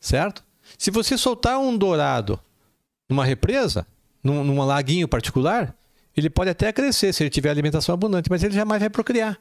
certo? 0.00 0.42
Se 0.78 0.90
você 0.90 1.18
soltar 1.18 1.58
um 1.60 1.76
dourado 1.76 2.40
numa 3.06 3.22
represa, 3.22 3.86
num, 4.24 4.42
num 4.42 4.64
laguinho 4.64 5.06
particular, 5.06 5.76
ele 6.16 6.30
pode 6.30 6.48
até 6.48 6.72
crescer 6.72 7.12
se 7.12 7.22
ele 7.22 7.28
tiver 7.28 7.50
alimentação 7.50 7.94
abundante, 7.94 8.30
mas 8.30 8.42
ele 8.42 8.54
jamais 8.54 8.80
vai 8.80 8.88
procriar. 8.88 9.38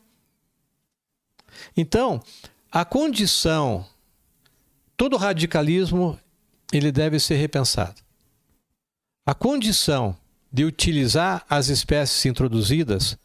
Então, 1.77 2.21
a 2.69 2.83
condição, 2.83 3.87
todo 4.97 5.15
radicalismo, 5.15 6.19
ele 6.73 6.91
deve 6.91 7.21
ser 7.21 7.37
repensado. 7.37 8.08
A 9.25 9.33
condição 9.33 10.15
de 10.51 10.63
utilizar 10.63 11.45
as 11.49 11.67
espécies 11.67 12.25
introduzidas 12.25 13.17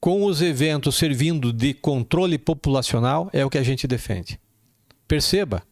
com 0.00 0.24
os 0.24 0.40
eventos 0.40 0.96
servindo 0.96 1.52
de 1.52 1.74
controle 1.74 2.38
populacional 2.38 3.28
é 3.32 3.44
o 3.44 3.50
que 3.50 3.58
a 3.58 3.62
gente 3.62 3.86
defende. 3.86 4.40
Perceba, 5.06 5.62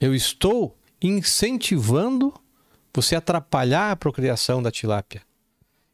eu 0.00 0.14
estou 0.14 0.76
incentivando 1.00 2.32
você 2.94 3.16
atrapalhar 3.16 3.90
a 3.90 3.96
procriação 3.96 4.62
da 4.62 4.70
tilápia. 4.70 5.22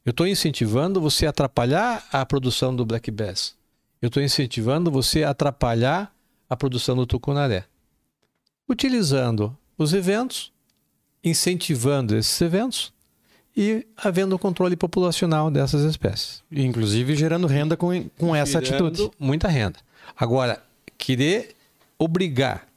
Eu 0.05 0.11
estou 0.11 0.27
incentivando 0.27 1.01
você 1.01 1.27
atrapalhar 1.27 2.07
a 2.13 2.25
produção 2.25 2.75
do 2.75 2.85
black 2.85 3.11
bass. 3.11 3.57
Eu 4.01 4.09
estou 4.09 4.23
incentivando 4.23 4.91
você 4.91 5.25
atrapalhar 5.25 6.15
a 6.49 6.57
produção 6.57 6.97
do 6.97 7.07
tucunaré. 7.07 7.65
Utilizando 8.69 9.57
os 9.77 9.93
eventos, 9.93 10.53
incentivando 11.23 12.17
esses 12.17 12.41
eventos 12.41 12.93
e 13.61 13.85
havendo 13.97 14.39
controle 14.39 14.77
populacional 14.77 15.51
dessas 15.51 15.83
espécies. 15.83 16.45
Inclusive 16.53 17.17
gerando 17.17 17.49
renda 17.49 17.77
com, 17.77 18.09
com 18.17 18.37
essa 18.37 18.65
Gerando 18.65 18.87
atitude. 18.87 19.11
Muita 19.19 19.49
renda. 19.49 19.81
Agora, 20.17 20.63
querer 20.97 21.57
obrigar 21.99 22.69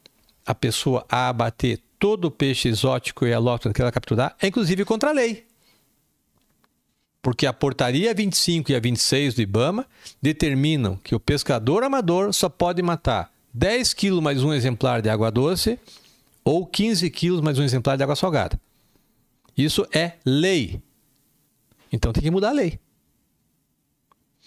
a 0.43 0.56
pessoa 0.56 1.06
a 1.08 1.30
abater 1.30 1.80
todo 2.00 2.26
o 2.26 2.32
peixe 2.32 2.68
exótico 2.68 3.27
e 3.27 3.32
alóctone 3.32 3.76
que 3.76 3.80
ela 3.80 3.92
capturar 3.92 4.35
é 4.42 4.48
inclusive 4.48 4.84
contra 4.84 5.11
a 5.11 5.14
lei. 5.14 5.45
Porque 7.22 7.45
a 7.45 7.53
portaria 7.53 8.11
25 8.11 8.72
e 8.72 8.76
a 8.76 8.80
26 8.80 9.35
do 9.35 9.42
IBAMA 9.43 9.85
determinam 10.19 10.95
que 10.95 11.14
o 11.14 11.19
pescador 11.19 11.84
amador 11.84 12.34
só 12.34 12.50
pode 12.50 12.82
matar 12.82 13.32
10 13.53 13.93
quilos 13.93 14.24
mais 14.24 14.43
um 14.43 14.51
exemplar 14.51 15.00
de 15.00 15.11
água 15.11 15.30
doce 15.30 15.77
ou 16.43 16.66
15 16.66 17.08
quilos 17.11 17.40
mais 17.40 17.60
um 17.60 17.64
exemplar 17.64 17.95
de 17.98 18.03
água 18.03 18.16
salgada. 18.16 18.60
Isso 19.58 19.86
é 19.94 20.14
lei. 20.26 20.82
Então 21.92 22.14
tem 22.14 22.24
que 22.24 22.32
mudar 22.32 22.50
a 22.50 22.54
lei. 22.54 22.80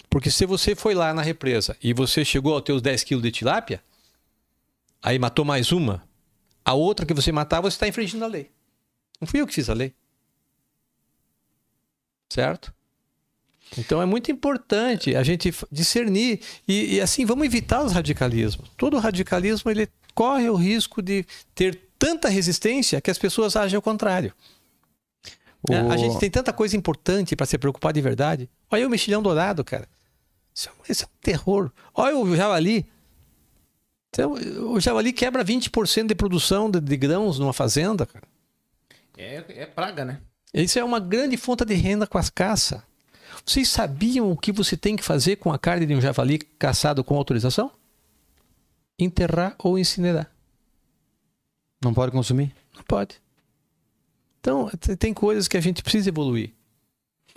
Porque 0.09 0.31
se 0.31 0.47
você 0.47 0.75
foi 0.75 0.95
lá 0.95 1.13
na 1.13 1.23
represa 1.23 1.77
e 1.83 1.93
você 1.93 2.25
chegou 2.25 2.55
aos 2.55 2.63
teus 2.63 2.81
10 2.81 3.05
quilos 3.05 3.23
de 3.23 3.31
tilápia, 3.31 3.83
aí 5.03 5.19
matou 5.19 5.45
mais 5.45 5.73
uma, 5.73 6.07
a 6.65 6.73
outra 6.73 7.05
que 7.05 7.13
você 7.13 7.33
matar, 7.33 7.61
você 7.61 7.75
está 7.75 7.89
infringindo 7.89 8.25
a 8.25 8.29
lei. 8.29 8.51
Não 9.21 9.27
fui 9.27 9.41
eu 9.41 9.47
que 9.47 9.55
fiz 9.55 9.69
a 9.69 9.75
lei. 9.75 9.93
Certo? 12.29 12.73
Então 13.77 14.01
é 14.01 14.07
muito 14.07 14.31
importante 14.31 15.17
a 15.17 15.23
gente 15.23 15.53
discernir 15.71 16.41
e, 16.67 16.97
e, 16.97 17.01
assim 17.01 17.25
vamos 17.25 17.45
evitar 17.45 17.85
os 17.85 17.93
radicalismos. 17.93 18.71
Todo 18.77 18.99
radicalismo 18.99 19.71
ele 19.71 19.89
corre 20.15 20.49
o 20.49 20.55
risco 20.55 21.03
de 21.03 21.27
ter 21.55 21.81
tanta 21.99 22.29
resistência 22.29 23.01
que 23.01 23.11
as 23.11 23.19
pessoas 23.19 23.57
agem 23.57 23.77
ao 23.77 23.83
contrário. 23.83 24.33
É, 25.71 25.83
O- 25.83 25.91
A 25.93 25.97
gente 25.97 26.19
tem 26.19 26.31
tanta 26.31 26.53
coisa 26.53 26.77
importante 26.77 27.35
para 27.37 27.47
se 27.47 27.57
preocupar 27.59 27.93
de 27.93 28.01
verdade. 28.01 28.51
Olha 28.71 28.83
aí 28.83 28.87
o 28.87 28.91
mexilhão 28.91 29.23
dourado, 29.23 29.65
cara. 29.65 29.89
Isso 30.55 30.69
é, 30.69 30.73
um- 30.73 30.93
isso 30.93 31.05
é 31.05 31.07
um 31.07 31.19
terror. 31.21 31.71
Olha 31.95 32.17
o 32.17 32.37
javali. 32.37 32.87
Então, 34.11 34.33
o 34.33 34.79
javali 34.79 35.13
quebra 35.13 35.43
20% 35.45 36.07
de 36.09 36.15
produção 36.15 36.71
de, 36.71 36.81
de 36.81 36.97
grãos 36.97 37.39
numa 37.39 37.53
fazenda, 37.53 38.07
cara. 38.07 38.27
É, 39.17 39.45
é 39.49 39.67
praga, 39.67 40.05
né? 40.05 40.21
Isso 40.53 40.79
é 40.79 40.85
uma 40.85 41.01
grande 41.01 41.37
fonte 41.37 41.65
de 41.65 41.75
renda 41.75 42.07
com 42.07 42.17
as 42.19 42.31
caças. 42.31 42.81
Vocês 43.45 43.69
sabiam 43.69 44.31
o 44.31 44.37
que 44.37 44.53
você 44.53 44.77
tem 44.77 44.95
que 44.95 45.03
fazer 45.03 45.37
com 45.37 45.53
a 45.53 45.59
carne 45.59 45.85
de 45.87 45.95
um 45.95 46.01
javali 46.01 46.39
caçado 46.39 47.03
com 47.03 47.17
autorização? 47.17 47.71
Enterrar 48.99 49.57
ou 49.59 49.77
incinerar. 49.79 50.31
Não 51.83 51.93
pode 51.93 52.13
consumir? 52.13 52.55
Não 52.75 52.83
pode. 52.85 53.17
Então, 54.45 54.69
tem 54.99 55.15
coisas 55.15 55.49
que 55.49 55.57
a 55.57 55.61
gente 55.61 55.83
precisa 55.83 56.11
evoluir. 56.11 56.51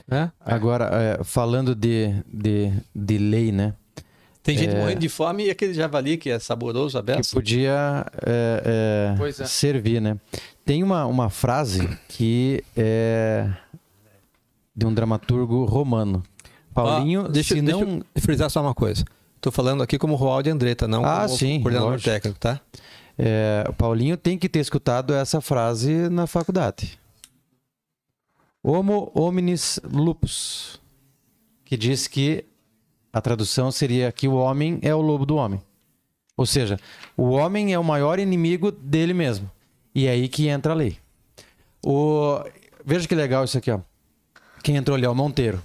Né? 0.05 0.29
Agora, 0.41 0.89
é, 0.91 1.23
falando 1.23 1.73
de, 1.73 2.13
de, 2.27 2.69
de 2.93 3.17
lei, 3.17 3.49
né? 3.49 3.73
Tem 4.43 4.57
gente 4.57 4.75
É. 4.75 4.79
morrendo 4.79 4.99
de 4.99 5.07
fome 5.07 5.45
e 5.45 5.49
aquele 5.49 5.73
javali 5.73 6.17
que 6.17 6.29
é 6.29 6.37
saboroso, 6.37 6.91
Que 6.93 6.97
aberto. 6.99 7.31
podia 7.31 8.05
é, 8.25 9.15
é, 9.15 9.29
é. 9.41 9.45
servir, 9.45 10.01
né? 10.01 10.17
Tem 10.65 10.83
uma, 10.83 11.05
uma 11.05 11.29
frase 11.29 11.87
que 12.09 12.61
é 12.75 13.49
de 14.75 14.85
um 14.85 14.93
dramaturgo 14.93 15.63
romano. 15.63 16.21
Paulinho, 16.73 17.23
Ó, 17.23 17.27
deixa, 17.29 17.55
se 17.55 17.61
deixa 17.61 17.85
não... 17.85 18.03
eu 18.15 18.21
frisar 18.21 18.49
só 18.49 18.61
uma 18.61 18.73
coisa. 18.75 19.03
Estou 19.37 19.51
falando 19.51 19.81
aqui 19.81 19.97
como 19.97 20.15
Roaldo 20.15 20.49
Andretta, 20.49 20.87
não 20.89 21.05
Ah, 21.05 21.23
como 21.25 21.37
sim, 21.37 21.61
coordenador 21.61 21.91
lógico. 21.91 22.09
técnico, 22.09 22.37
tá? 22.39 22.59
É, 23.17 23.65
o 23.67 23.73
Paulinho 23.73 24.15
tem 24.15 24.37
que 24.37 24.47
ter 24.47 24.59
escutado 24.59 25.13
essa 25.13 25.41
frase 25.41 26.09
na 26.09 26.27
faculdade. 26.27 26.99
Homo 28.61 29.11
hominis 29.15 29.79
lupus, 29.83 30.79
que 31.65 31.75
diz 31.75 32.07
que 32.07 32.45
a 33.11 33.21
tradução 33.21 33.71
seria 33.71 34.11
que 34.11 34.27
o 34.27 34.35
homem 34.35 34.79
é 34.81 34.93
o 34.93 35.01
lobo 35.01 35.25
do 35.25 35.35
homem. 35.37 35.61
Ou 36.35 36.45
seja, 36.45 36.79
o 37.15 37.29
homem 37.29 37.73
é 37.73 37.79
o 37.79 37.83
maior 37.83 38.19
inimigo 38.19 38.71
dele 38.71 39.13
mesmo. 39.13 39.49
E 39.95 40.05
é 40.05 40.11
aí 40.11 40.29
que 40.29 40.47
entra 40.47 40.73
a 40.73 40.75
lei. 40.75 40.97
O... 41.83 42.39
Veja 42.85 43.07
que 43.07 43.15
legal 43.15 43.43
isso 43.43 43.57
aqui, 43.57 43.71
ó. 43.71 43.79
Quem 44.63 44.75
entrou 44.75 44.95
ali 44.95 45.05
é 45.05 45.09
o 45.09 45.15
Monteiro. 45.15 45.63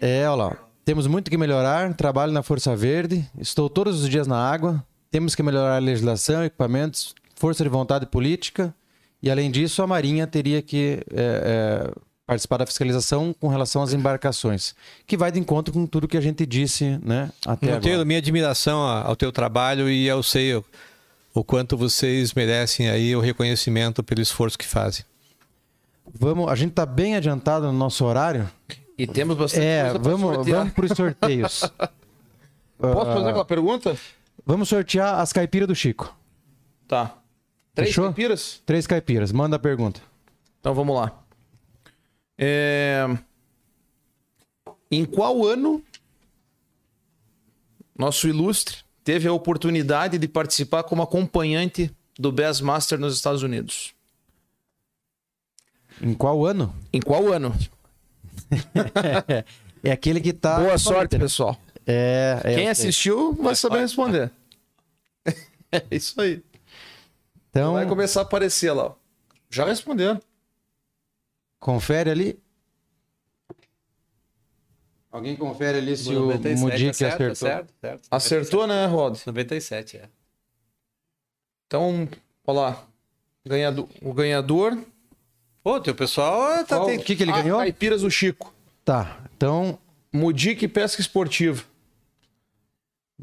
É, 0.00 0.28
olha 0.28 0.44
lá. 0.44 0.65
Temos 0.86 1.08
muito 1.08 1.28
que 1.28 1.36
melhorar. 1.36 1.92
Trabalho 1.94 2.30
na 2.30 2.44
Força 2.44 2.76
Verde. 2.76 3.28
Estou 3.40 3.68
todos 3.68 4.04
os 4.04 4.08
dias 4.08 4.28
na 4.28 4.38
água. 4.38 4.86
Temos 5.10 5.34
que 5.34 5.42
melhorar 5.42 5.74
a 5.74 5.80
legislação, 5.80 6.44
equipamentos, 6.44 7.12
força 7.34 7.64
de 7.64 7.68
vontade 7.68 8.06
política. 8.06 8.72
E, 9.20 9.28
além 9.28 9.50
disso, 9.50 9.82
a 9.82 9.86
Marinha 9.88 10.28
teria 10.28 10.62
que 10.62 11.00
é, 11.12 11.88
é, 11.90 11.92
participar 12.24 12.58
da 12.58 12.66
fiscalização 12.66 13.34
com 13.34 13.48
relação 13.48 13.82
às 13.82 13.92
embarcações, 13.92 14.76
que 15.08 15.16
vai 15.16 15.32
de 15.32 15.40
encontro 15.40 15.74
com 15.74 15.86
tudo 15.86 16.06
que 16.06 16.16
a 16.16 16.20
gente 16.20 16.46
disse 16.46 17.00
né, 17.02 17.32
até 17.44 17.72
Monteiro, 17.72 17.96
agora. 17.96 18.04
minha 18.04 18.18
admiração 18.20 18.80
ao 18.80 19.16
teu 19.16 19.32
trabalho 19.32 19.90
e 19.90 20.06
eu 20.06 20.22
sei 20.22 20.54
o, 20.54 20.64
o 21.34 21.42
quanto 21.42 21.76
vocês 21.76 22.32
merecem 22.32 22.88
aí 22.88 23.16
o 23.16 23.20
reconhecimento 23.20 24.04
pelo 24.04 24.20
esforço 24.20 24.56
que 24.56 24.64
fazem. 24.64 25.04
Vamos, 26.14 26.48
a 26.48 26.54
gente 26.54 26.70
está 26.70 26.86
bem 26.86 27.16
adiantado 27.16 27.66
no 27.66 27.72
nosso 27.72 28.04
horário. 28.04 28.48
E 28.98 29.06
temos 29.06 29.36
bastante 29.36 29.64
É, 29.64 29.90
coisa 29.90 29.98
vamos, 29.98 30.34
sortear. 30.36 30.58
vamos 30.58 30.72
para 30.74 30.84
os 30.86 30.92
sorteios. 30.96 31.60
Posso 32.78 33.06
fazer 33.12 33.28
aquela 33.28 33.44
pergunta? 33.44 33.96
Vamos 34.44 34.68
sortear 34.68 35.20
as 35.20 35.32
caipiras 35.32 35.68
do 35.68 35.74
Chico. 35.74 36.14
Tá. 36.88 37.16
Três 37.74 37.90
Fechou? 37.90 38.04
caipiras? 38.04 38.62
Três 38.64 38.86
caipiras. 38.86 39.32
Manda 39.32 39.56
a 39.56 39.58
pergunta. 39.58 40.00
Então 40.60 40.74
vamos 40.74 40.96
lá. 40.96 41.12
É, 42.38 43.06
Em 44.90 45.04
qual 45.04 45.44
ano 45.46 45.82
nosso 47.98 48.28
ilustre 48.28 48.78
teve 49.02 49.26
a 49.28 49.32
oportunidade 49.32 50.18
de 50.18 50.28
participar 50.28 50.82
como 50.84 51.02
acompanhante 51.02 51.90
do 52.18 52.30
Bassmaster 52.32 52.98
nos 52.98 53.14
Estados 53.14 53.42
Unidos? 53.42 53.94
Em 56.00 56.12
qual 56.14 56.44
ano? 56.44 56.74
Em 56.92 57.00
qual 57.00 57.32
ano? 57.32 57.54
É 59.82 59.90
aquele 59.92 60.20
que 60.20 60.32
tá. 60.32 60.58
Boa 60.60 60.78
sorte, 60.78 61.18
pessoal. 61.18 61.58
É, 61.86 62.40
é, 62.42 62.54
Quem 62.54 62.64
sei. 62.64 62.70
assistiu 62.70 63.32
vai 63.34 63.54
saber 63.54 63.80
responder. 63.80 64.30
É 65.72 65.82
isso 65.90 66.18
aí. 66.20 66.42
Então, 67.50 67.72
Vai 67.74 67.86
começar 67.86 68.20
a 68.20 68.22
aparecer 68.22 68.70
lá. 68.72 68.94
Já 69.50 69.64
responderam. 69.66 70.20
confere 71.58 72.08
ali. 72.10 72.38
Alguém 75.10 75.34
confere 75.36 75.78
ali 75.78 75.96
se 75.96 76.14
o 76.14 76.26
Mudic 76.58 76.90
acertou. 77.02 77.34
certo? 77.34 77.74
Acertou, 78.10 78.66
né, 78.66 78.86
Rod? 78.86 79.18
97, 79.26 79.96
é. 79.96 80.08
Então, 81.66 82.08
olha 82.46 82.60
lá. 82.60 82.86
Ganhado- 83.44 83.88
O 84.02 84.12
ganhador. 84.12 84.78
Pô, 85.66 85.80
teu 85.80 85.96
pessoal 85.96 86.64
tá 86.64 86.76
Qual- 86.76 86.86
tem- 86.86 86.98
O 86.98 87.02
que, 87.02 87.16
que 87.16 87.24
ele 87.24 87.32
Ah, 87.32 87.42
ganhou? 87.42 87.58
Caipiras 87.58 88.02
do 88.02 88.08
Chico. 88.08 88.54
Tá. 88.84 89.16
Então, 89.36 89.76
Mudic 90.12 90.68
Pesca 90.68 91.00
Esportiva. 91.00 91.60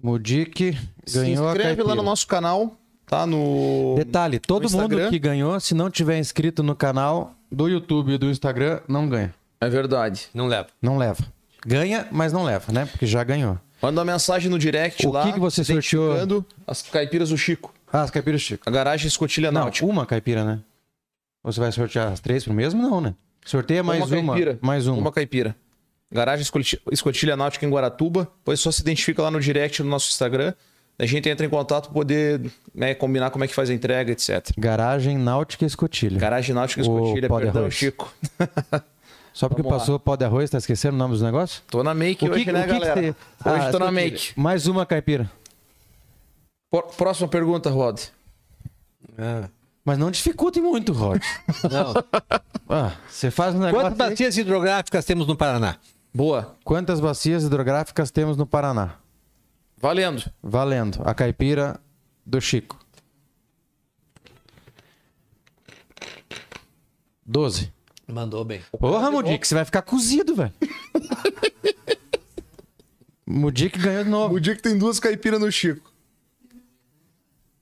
Mudic 0.03 0.77
Se 1.05 1.19
ganhou 1.19 1.47
a 1.47 1.51
inscreve 1.53 1.81
lá 1.83 1.95
no 1.95 2.03
nosso 2.03 2.27
canal, 2.27 2.75
tá? 3.05 3.25
No. 3.25 3.95
Detalhe, 3.97 4.39
todo 4.39 4.69
no 4.69 4.77
mundo 4.77 5.09
que 5.09 5.17
ganhou, 5.19 5.57
se 5.61 5.73
não 5.73 5.89
tiver 5.89 6.19
inscrito 6.19 6.61
no 6.61 6.75
canal 6.75 7.33
do 7.49 7.69
YouTube 7.69 8.11
e 8.11 8.17
do 8.17 8.29
Instagram, 8.29 8.81
não 8.89 9.07
ganha. 9.07 9.33
É 9.61 9.69
verdade. 9.69 10.27
Não 10.33 10.47
leva. 10.47 10.67
Não 10.81 10.97
leva. 10.97 11.23
Ganha, 11.65 12.09
mas 12.11 12.33
não 12.33 12.43
leva, 12.43 12.73
né? 12.73 12.85
Porque 12.85 13.05
já 13.05 13.23
ganhou. 13.23 13.57
Manda 13.81 14.01
uma 14.01 14.11
mensagem 14.11 14.49
no 14.51 14.59
direct 14.59 15.07
O 15.07 15.11
lá. 15.13 15.23
que 15.23 15.31
que 15.31 15.39
você 15.39 15.63
sorteou? 15.63 16.45
As 16.67 16.81
caipiras 16.81 17.29
do 17.29 17.37
Chico. 17.37 17.73
Ah, 17.89 18.01
as 18.01 18.11
caipiras 18.11 18.41
Chico. 18.41 18.63
A 18.67 18.71
garagem 18.71 19.07
escotilha 19.07 19.49
Não, 19.49 19.61
náutica. 19.61 19.85
uma 19.87 20.05
caipira, 20.05 20.43
né? 20.43 20.59
Você 21.43 21.59
vai 21.59 21.71
sortear 21.71 22.11
as 22.11 22.19
três 22.19 22.43
pro 22.43 22.53
mesmo? 22.53 22.81
Não, 22.81 23.01
né? 23.01 23.13
Sorteia 23.45 23.83
mais 23.83 24.09
uma. 24.11 24.33
caipira. 24.33 24.59
Mais 24.61 24.87
uma. 24.87 24.97
Uma 24.97 25.11
caipira. 25.11 25.55
Garagem 26.11 26.43
Escoti- 26.43 26.79
Escotilha 26.91 27.35
Náutica 27.35 27.65
em 27.65 27.69
Guaratuba. 27.69 28.29
Depois 28.39 28.59
só 28.59 28.71
se 28.71 28.81
identifica 28.81 29.21
lá 29.23 29.31
no 29.31 29.39
direct 29.39 29.81
do 29.81 29.89
nosso 29.89 30.09
Instagram. 30.09 30.53
A 30.97 31.05
gente 31.07 31.27
entra 31.27 31.43
em 31.45 31.49
contato 31.49 31.85
para 31.85 31.93
poder 31.93 32.39
né, 32.73 32.93
combinar 32.93 33.31
como 33.31 33.43
é 33.43 33.47
que 33.47 33.53
faz 33.55 33.69
a 33.69 33.73
entrega, 33.73 34.11
etc. 34.11 34.51
Garagem 34.57 35.17
Náutica 35.17 35.65
Escotilha. 35.65 36.19
Garagem 36.19 36.53
Náutica 36.53 36.81
Escotilha, 36.81 37.27
pó 37.27 37.39
de 37.39 37.45
perdão, 37.45 37.61
arroz. 37.63 37.73
Chico. 37.73 38.13
Só 39.33 39.49
porque 39.49 39.63
Vamos 39.63 39.73
lá. 39.73 39.79
passou 39.79 39.99
pó 39.99 40.15
de 40.15 40.23
arroz, 40.23 40.51
tá 40.51 40.59
esquecendo 40.59 40.93
o 40.93 40.99
nome 40.99 41.13
dos 41.13 41.23
negócios? 41.23 41.63
Tô 41.67 41.81
na 41.81 41.95
make 41.95 42.23
O 42.23 42.27
que- 42.29 42.35
hoje, 42.35 42.51
né, 42.51 42.59
o 42.59 42.63
que 42.67 42.73
que 42.73 42.79
galera? 42.79 43.01
tem? 43.01 43.09
Hoje 43.09 43.65
Ah, 43.65 43.71
tô 43.71 43.79
na 43.79 43.91
make. 43.91 44.33
Mais 44.39 44.67
uma 44.67 44.85
caipira. 44.85 45.29
Próxima 46.95 47.27
pergunta, 47.27 47.69
Rod. 47.71 47.99
Ah, 49.17 49.49
Mas 49.85 49.97
não 49.97 50.09
dificulte 50.09 50.61
muito, 50.61 50.93
Rod. 50.93 51.21
não. 51.69 51.93
Ah, 52.69 52.95
você 53.07 53.29
faz 53.29 53.53
um 53.53 53.59
negócio. 53.59 53.87
Quantas 53.89 53.99
aí- 54.01 54.09
bacias 54.11 54.37
hidrográficas 54.37 55.05
temos 55.05 55.27
no 55.27 55.35
Paraná? 55.35 55.77
Boa. 56.13 56.55
Quantas 56.63 56.99
bacias 56.99 57.43
hidrográficas 57.43 58.11
temos 58.11 58.37
no 58.37 58.45
Paraná? 58.45 58.95
Valendo. 59.77 60.23
Valendo. 60.41 61.01
A 61.03 61.13
caipira 61.13 61.79
do 62.25 62.39
Chico. 62.39 62.79
12. 67.25 67.73
Mandou 68.07 68.45
bem. 68.45 68.61
Porra, 68.79 69.09
Mudic, 69.09 69.45
você 69.47 69.55
vai 69.55 69.65
ficar 69.65 69.81
cozido, 69.81 70.35
velho. 70.35 70.53
Mudic 73.25 73.77
ganhou 73.79 74.03
de 74.03 74.09
novo. 74.09 74.39
Que 74.39 74.55
tem 74.55 74.77
duas 74.77 74.99
caipiras 74.99 75.39
no 75.39 75.51
Chico. 75.51 75.91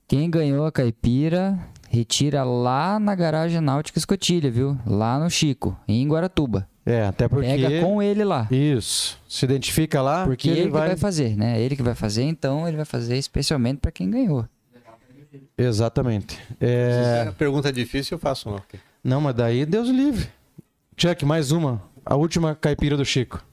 Quem 0.08 0.28
ganhou 0.28 0.66
a 0.66 0.72
caipira, 0.72 1.58
retira 1.92 2.42
lá 2.42 2.98
na 2.98 3.14
garagem 3.14 3.60
náutica 3.60 3.98
escotilha, 3.98 4.50
viu? 4.50 4.78
Lá 4.86 5.18
no 5.18 5.28
Chico, 5.30 5.76
em 5.86 6.08
Guaratuba. 6.08 6.66
É, 6.84 7.02
até 7.06 7.28
porque. 7.28 7.46
Pega 7.46 7.80
com 7.82 8.02
ele 8.02 8.24
lá. 8.24 8.48
Isso. 8.50 9.20
Se 9.28 9.44
identifica 9.44 10.00
lá, 10.02 10.24
Porque 10.24 10.48
ele, 10.48 10.60
ele 10.60 10.66
que 10.68 10.72
vai... 10.72 10.88
vai. 10.88 10.96
fazer, 10.96 11.36
né? 11.36 11.60
Ele 11.60 11.76
que 11.76 11.82
vai 11.82 11.94
fazer, 11.94 12.24
então 12.24 12.66
ele 12.66 12.76
vai 12.76 12.86
fazer 12.86 13.16
especialmente 13.18 13.78
pra 13.78 13.92
quem 13.92 14.10
ganhou. 14.10 14.44
Exatamente. 15.56 16.34
Se 16.34 16.42
É... 16.60 17.24
é 17.28 17.30
pergunta 17.32 17.72
difícil, 17.72 18.16
eu 18.16 18.18
faço 18.18 18.48
uma. 18.48 18.62
Não, 19.04 19.20
mas 19.20 19.34
daí 19.34 19.64
Deus 19.64 19.88
livre. 19.88 20.28
Chuck, 20.96 21.24
mais 21.24 21.52
uma. 21.52 21.80
A 22.04 22.16
última 22.16 22.54
caipira 22.54 22.96
do 22.96 23.04
Chico. 23.04 23.44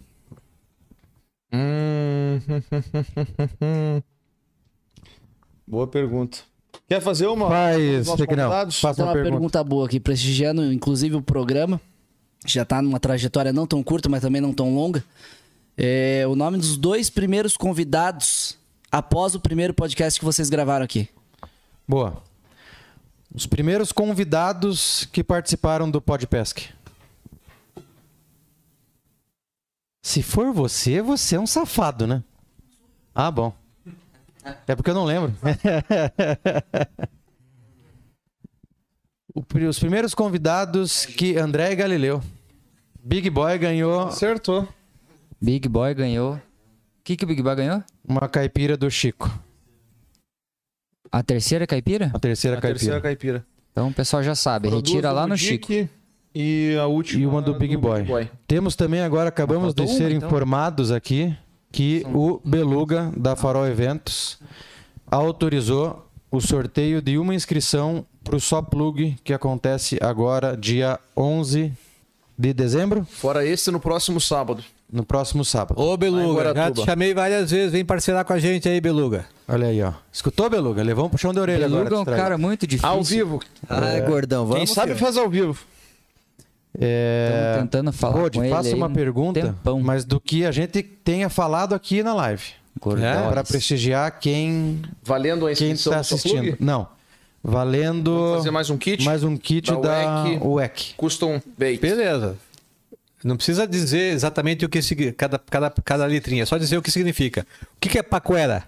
Hum. 1.54 2.40
Boa 5.68 5.88
pergunta. 5.88 6.40
Quer 6.90 7.00
fazer 7.02 7.28
uma? 7.28 7.48
Faz, 7.48 8.08
convidados? 8.08 8.82
Faça 8.82 9.04
uma 9.04 9.10
uma 9.10 9.14
pergunta. 9.14 9.32
pergunta 9.32 9.64
boa 9.64 9.86
aqui, 9.86 10.00
prestigiando 10.00 10.74
inclusive 10.74 11.16
o 11.16 11.22
programa. 11.22 11.80
Já 12.48 12.66
tá 12.66 12.82
numa 12.82 13.00
trajetória 13.00 13.54
não 13.54 13.68
tão 13.68 13.84
curta, 13.84 14.10
mas 14.10 14.22
também 14.22 14.42
não 14.42 14.52
tão 14.52 14.74
longa. 14.74 15.04
É, 15.78 16.26
o 16.28 16.36
nome 16.36 16.58
dos 16.58 16.78
dois 16.78 17.08
primeiros 17.08 17.56
convidados 17.56 18.58
após 18.92 19.36
o 19.36 19.40
primeiro 19.40 19.72
podcast 19.72 20.20
que 20.20 20.26
vocês 20.26 20.50
gravaram 20.50 20.84
aqui. 20.84 21.08
Boa. 21.88 22.24
Os 23.32 23.46
primeiros 23.46 23.92
convidados 23.92 25.08
que 25.12 25.24
participaram 25.24 25.92
do 25.92 26.02
Podpesc. 26.02 26.70
Se 30.02 30.24
for 30.24 30.52
você, 30.52 31.04
você 31.04 31.36
é 31.36 31.40
um 31.40 31.46
safado, 31.46 32.08
né? 32.08 32.24
Ah, 33.14 33.30
bom. 33.30 33.54
É 34.68 34.76
porque 34.76 34.90
eu 34.90 34.96
não 34.96 35.06
lembro. 35.06 35.34
Os 39.70 39.80
primeiros 39.80 40.14
convidados 40.16 41.06
que 41.06 41.38
André 41.38 41.72
e 41.72 41.76
Galileu. 41.76 42.22
Big 43.02 43.30
Boy 43.30 43.58
ganhou 43.58 44.02
Acertou. 44.08 44.68
Big 45.42 45.68
Boy 45.70 45.94
ganhou. 45.94 46.34
O 46.36 46.42
que, 47.04 47.16
que 47.16 47.24
o 47.24 47.28
Big 47.28 47.42
Boy 47.42 47.56
ganhou? 47.56 47.84
uma 48.08 48.28
caipira 48.28 48.76
do 48.76 48.90
Chico. 48.90 49.32
A 51.12 51.24
terceira 51.24 51.66
caipira? 51.68 52.12
A 52.14 52.20
terceira 52.20 52.58
A 52.58 52.62
caipira. 52.62 52.80
terceira 52.80 53.02
caipira. 53.02 53.46
Então 53.72 53.88
o 53.88 53.94
pessoal 53.94 54.24
já 54.24 54.36
sabe, 54.36 54.68
Foram 54.68 54.82
retira 54.82 55.12
lá 55.12 55.24
do 55.24 55.30
no 55.30 55.36
Dick 55.36 55.74
Chico. 55.74 55.90
E 56.34 56.76
a 56.80 56.86
última 56.86 57.22
E 57.22 57.26
uma 57.26 57.42
do 57.42 57.54
Big 57.56 57.76
Boy. 57.78 58.06
Temos 58.48 58.76
também 58.76 59.02
agora, 59.02 59.30
acabamos 59.30 59.74
de 59.74 59.88
ser 59.88 60.08
uma, 60.08 60.12
então. 60.12 60.28
informados 60.28 60.92
aqui 60.92 61.36
que 61.72 62.06
o 62.14 62.40
Beluga 62.44 63.12
da 63.16 63.36
Farol 63.36 63.68
Eventos 63.68 64.40
autorizou 65.10 66.06
o 66.32 66.40
sorteio 66.40 67.02
de 67.02 67.18
uma 67.18 67.34
inscrição 67.34 68.06
para 68.24 68.36
o 68.36 68.40
Só 68.40 68.62
Plug 68.62 69.18
que 69.24 69.34
acontece 69.34 69.98
agora, 70.02 70.56
dia 70.56 71.00
11 71.18 71.72
de 72.38 72.54
dezembro, 72.54 73.06
Fora 73.10 73.46
esse 73.46 73.70
no 73.72 73.80
próximo 73.80 74.20
sábado. 74.22 74.64
no 74.92 75.04
próximo 75.04 75.44
sábado. 75.44 75.80
Ô, 75.82 75.98
Beluga, 75.98 76.54
já 76.54 76.72
te 76.72 76.86
chamei 76.86 77.14
várias 77.14 77.52
vezes. 77.52 77.72
Vem 77.72 77.84
parcelar 77.84 78.24
com 78.24 78.34
a 78.34 78.40
gente 78.40 78.68
aí, 78.70 78.80
Beluga. 78.80 79.26
Olha 79.48 79.68
aí, 79.68 79.82
ó. 79.82 79.92
Escutou, 80.12 80.50
Beluga? 80.50 80.82
Levou 80.84 81.06
um 81.08 81.10
puxão 81.10 81.34
de 81.34 81.40
orelha 81.40 81.68
Beluga 81.68 81.84
é 81.84 81.86
agora. 81.88 81.96
um 81.96 82.00
distraído. 82.04 82.24
cara 82.24 82.38
muito 82.38 82.66
difícil. 82.68 82.90
Ao 82.90 83.04
vivo. 83.04 83.40
Ah, 83.68 84.00
gordão, 84.08 84.46
vamos. 84.46 84.58
Quem 84.58 84.68
sabe 84.68 84.94
filho. 84.94 85.00
faz 85.00 85.18
ao 85.18 85.30
vivo. 85.30 85.58
É... 86.82 87.52
Tamo 87.54 87.64
tentando 87.64 87.92
falar 87.92 88.22
Rod, 88.22 88.36
com 88.36 88.44
ele 88.44 88.54
faça 88.54 88.74
uma 88.74 88.88
um 88.88 88.94
pergunta, 88.94 89.42
tempão. 89.42 89.82
mas 89.82 90.06
do 90.06 90.20
que 90.20 90.46
a 90.46 90.52
gente 90.52 90.82
tenha 90.82 91.30
falado 91.30 91.76
aqui 91.76 92.02
na 92.02 92.14
live. 92.14 92.44
Gordões. 92.80 93.28
Para 93.30 93.44
prestigiar 93.44 94.18
quem 94.20 94.82
Valendo 95.04 95.46
a 95.46 95.54
quem 95.54 95.72
inscrição 95.72 95.92
está 95.92 96.02
do 96.02 96.06
Só 96.06 96.16
assistindo. 96.16 96.58
Não. 96.60 96.88
Valendo 97.44 98.14
Vamos 98.14 98.38
fazer 98.38 98.52
mais 98.52 98.70
um 98.70 98.78
kit. 98.78 99.04
mais 99.04 99.24
um 99.24 99.36
kit 99.36 99.72
da 99.72 99.78
da 99.78 100.24
WEC. 100.42 100.94
Custom 100.96 101.42
Bait. 101.58 101.82
Beleza. 101.82 102.38
Não 103.24 103.36
precisa 103.36 103.68
dizer 103.68 104.14
exatamente 104.14 104.64
o 104.64 104.70
que 104.70 104.80
cada, 105.12 105.38
cada, 105.38 105.70
cada 105.84 106.06
letrinha, 106.06 106.44
é 106.44 106.46
só 106.46 106.58
dizer 106.58 106.78
o 106.78 106.82
que 106.82 106.90
significa. 106.90 107.46
O 107.76 107.80
que, 107.82 107.90
que 107.90 108.00
é 108.00 108.04
paquera? 108.04 108.66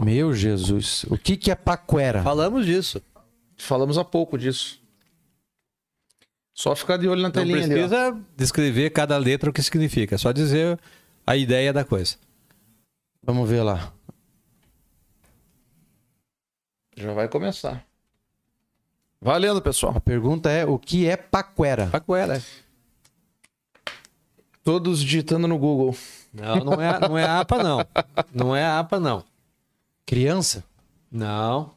Meu 0.00 0.32
Jesus. 0.32 1.04
O 1.10 1.18
que, 1.18 1.36
que 1.36 1.50
é 1.50 1.56
paquera? 1.56 2.22
Falamos 2.22 2.64
disso. 2.64 3.02
Falamos 3.56 3.98
há 3.98 4.04
pouco 4.04 4.38
disso. 4.38 4.77
Só 6.58 6.74
ficar 6.74 6.96
de 6.96 7.06
olho 7.06 7.22
na 7.22 7.28
Não 7.28 7.32
telinha 7.32 7.58
ali. 7.58 7.66
ó. 7.66 7.76
precisa 7.76 8.20
descrever 8.36 8.90
cada 8.90 9.16
letra 9.16 9.48
o 9.48 9.52
que 9.52 9.62
significa, 9.62 10.16
é 10.16 10.18
só 10.18 10.32
dizer 10.32 10.76
a 11.24 11.36
ideia 11.36 11.72
da 11.72 11.84
coisa. 11.84 12.16
Vamos 13.22 13.48
ver 13.48 13.62
lá. 13.62 13.92
Já 16.96 17.12
vai 17.12 17.28
começar. 17.28 17.84
Valendo, 19.20 19.62
pessoal. 19.62 19.92
A 19.96 20.00
pergunta 20.00 20.50
é: 20.50 20.64
o 20.66 20.80
que 20.80 21.06
é 21.06 21.16
paquera? 21.16 21.86
Paquera. 21.86 22.42
Todos 24.64 24.98
digitando 24.98 25.46
no 25.46 25.56
Google. 25.58 25.94
Não, 26.34 26.56
não 26.56 26.82
é, 26.82 26.98
não 26.98 27.16
é 27.16 27.24
APA, 27.24 27.62
não. 27.62 27.86
Não 28.34 28.56
é 28.56 28.66
APA, 28.66 28.98
não. 28.98 29.24
Criança? 30.04 30.64
Não. 31.08 31.72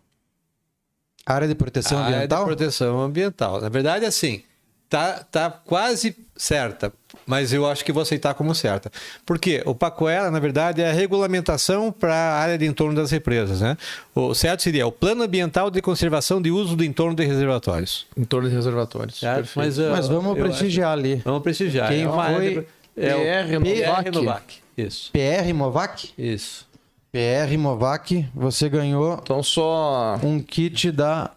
Área 1.24 1.48
de 1.48 1.54
proteção 1.54 2.00
A 2.00 2.06
área 2.06 2.16
ambiental? 2.18 2.40
de 2.40 2.46
proteção 2.48 3.00
ambiental. 3.00 3.62
Na 3.62 3.70
verdade, 3.70 4.06
assim, 4.06 4.44
tá, 4.92 5.26
tá 5.32 5.50
quase 5.50 6.18
certa, 6.36 6.92
mas 7.26 7.54
eu 7.54 7.66
acho 7.66 7.84
que 7.86 7.94
vou 7.94 8.02
aceitar 8.02 8.34
como 8.34 8.54
certa. 8.54 8.92
Porque 9.26 9.64
o 9.66 9.74
Pacoela, 9.74 10.30
na 10.30 10.40
verdade, 10.40 10.82
é 10.82 10.90
a 10.90 10.94
regulamentação 10.94 11.94
para 11.94 12.14
a 12.14 12.40
área 12.40 12.58
de 12.58 12.66
entorno 12.66 12.94
das 12.94 13.10
represas, 13.10 13.62
né? 13.62 13.78
O 14.14 14.34
certo 14.34 14.62
seria 14.62 14.86
o 14.86 14.92
Plano 14.92 15.24
Ambiental 15.24 15.72
de 15.72 15.82
Conservação 15.82 16.42
de 16.42 16.52
Uso 16.52 16.76
do 16.76 16.84
Entorno 16.84 17.16
de 17.16 17.24
Reservatórios. 17.24 18.06
Em 18.18 18.26
torno 18.26 18.50
de 18.50 18.56
reservatórios. 18.56 19.20
Certo? 19.20 19.36
Perfeito. 19.38 19.58
Mas, 19.66 19.80
uh, 19.80 19.92
Mas 19.92 20.08
vamos 20.10 20.38
eu 20.38 20.44
prestigiar 20.44 20.92
ali. 20.92 21.16
Vamos 21.24 21.42
prestigiar. 21.42 21.88
Quem 21.88 22.04
é 22.04 22.10
foi? 22.10 22.50
de- 22.50 22.68
é 22.98 23.16
o 23.16 23.64
PR 23.64 23.80
Novac. 23.88 24.12
Novac. 24.12 24.56
Isso. 24.78 25.12
PR 25.14 25.54
Movac? 25.54 26.10
Isso. 26.18 26.68
PR 27.12 27.58
Movac, 27.58 28.26
você 28.36 28.68
ganhou 28.68 29.20
Então 29.22 29.42
só 29.42 30.20
um 30.24 30.40
kit 30.42 30.92
da 30.92 31.32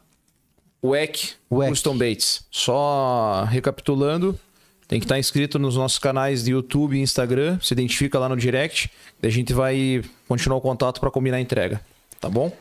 WEC, 0.85 1.33
WEC. 1.51 1.71
Custom 1.71 1.97
Baits. 1.97 2.45
Só 2.51 3.45
recapitulando, 3.49 4.39
tem 4.87 5.01
que 5.01 5.07
estar 5.07 5.19
inscrito 5.19 5.59
nos 5.59 5.77
nossos 5.77 5.99
canais 5.99 6.45
de 6.45 6.51
YouTube 6.51 6.95
e 6.95 7.01
Instagram. 7.01 7.59
Se 7.63 7.73
identifica 7.73 8.19
lá 8.19 8.29
no 8.29 8.37
direct. 8.37 8.91
Daí 9.21 9.31
a 9.31 9.33
gente 9.33 9.55
vai 9.55 10.03
continuar 10.29 10.59
o 10.59 10.61
contato 10.61 11.01
para 11.01 11.11
combinar 11.11 11.39
a 11.39 11.41
entrega. 11.41 11.81
Tá 12.21 12.29
bom? 12.29 12.53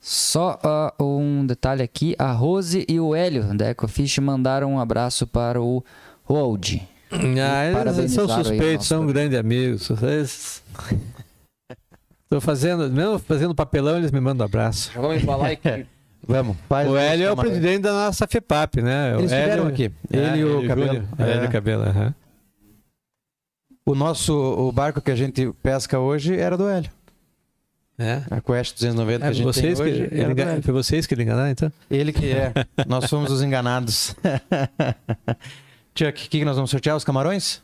Só 0.00 0.58
ah, 0.64 0.92
um 0.98 1.46
detalhe 1.46 1.82
aqui, 1.82 2.16
a 2.18 2.32
Rose 2.32 2.84
e 2.88 2.98
o 2.98 3.14
Hélio 3.14 3.56
da 3.56 3.70
Ecofish 3.70 4.18
mandaram 4.18 4.72
um 4.72 4.80
abraço 4.80 5.26
para 5.26 5.60
o 5.60 5.84
Rold. 6.24 6.82
Ah, 7.12 7.90
eles 7.98 8.12
são 8.12 8.26
suspeitos, 8.28 8.86
são 8.86 9.06
grandes 9.06 9.38
amigos. 9.38 9.90
Tô 12.28 12.40
fazendo, 12.40 12.88
mesmo 12.90 13.18
fazendo 13.18 13.54
papelão, 13.54 13.98
eles 13.98 14.10
me 14.10 14.20
mandam 14.20 14.44
abraço. 14.44 14.90
Já 14.92 15.00
vamos 15.00 15.22
embalar 15.22 15.50
aqui. 15.50 15.86
Vamos, 16.30 16.56
faz 16.68 16.88
O 16.88 16.96
Hélio 16.96 17.26
é 17.26 17.32
o 17.32 17.36
presidente 17.36 17.82
da 17.82 17.92
nossa 17.92 18.26
FEPAP, 18.26 18.76
né? 18.82 19.14
Eles 19.18 19.30
o 19.30 19.34
Hélio, 19.34 19.46
estiveram 19.48 19.66
aqui. 19.66 19.90
Ele 20.10 20.38
e 20.38 20.44
o 20.44 20.66
Cabelo. 20.66 21.08
É. 21.18 21.22
Hélio 21.30 21.44
e 21.44 21.46
o 21.46 21.50
Cabelo, 21.50 21.82
aham. 21.82 22.14
O 23.84 23.94
nosso 23.94 24.32
o 24.34 24.70
barco 24.70 25.00
que 25.00 25.10
a 25.10 25.16
gente 25.16 25.52
pesca 25.62 25.98
hoje 25.98 26.36
era 26.36 26.56
do 26.56 26.68
Hélio. 26.68 26.90
É. 27.98 28.22
A 28.30 28.40
Quest 28.40 28.74
290 28.76 29.18
que 29.20 29.24
É, 29.26 29.28
a 29.28 29.32
gente 29.32 29.44
vocês 29.44 29.78
tem 29.78 29.92
que, 29.92 30.00
hoje 30.02 30.06
do 30.08 30.30
engan- 30.30 30.62
foi 30.62 30.72
vocês 30.72 31.06
que 31.06 31.12
ele 31.14 31.22
enganaram, 31.24 31.50
então? 31.50 31.70
Ele 31.90 32.12
que 32.12 32.30
é. 32.32 32.52
Nós 32.86 33.10
fomos 33.10 33.30
os 33.30 33.42
enganados. 33.42 34.14
Chuck, 35.94 36.10
o 36.26 36.30
que, 36.30 36.38
que 36.38 36.44
nós 36.44 36.54
vamos 36.56 36.70
sortear? 36.70 36.96
Os 36.96 37.04
camarões? 37.04 37.60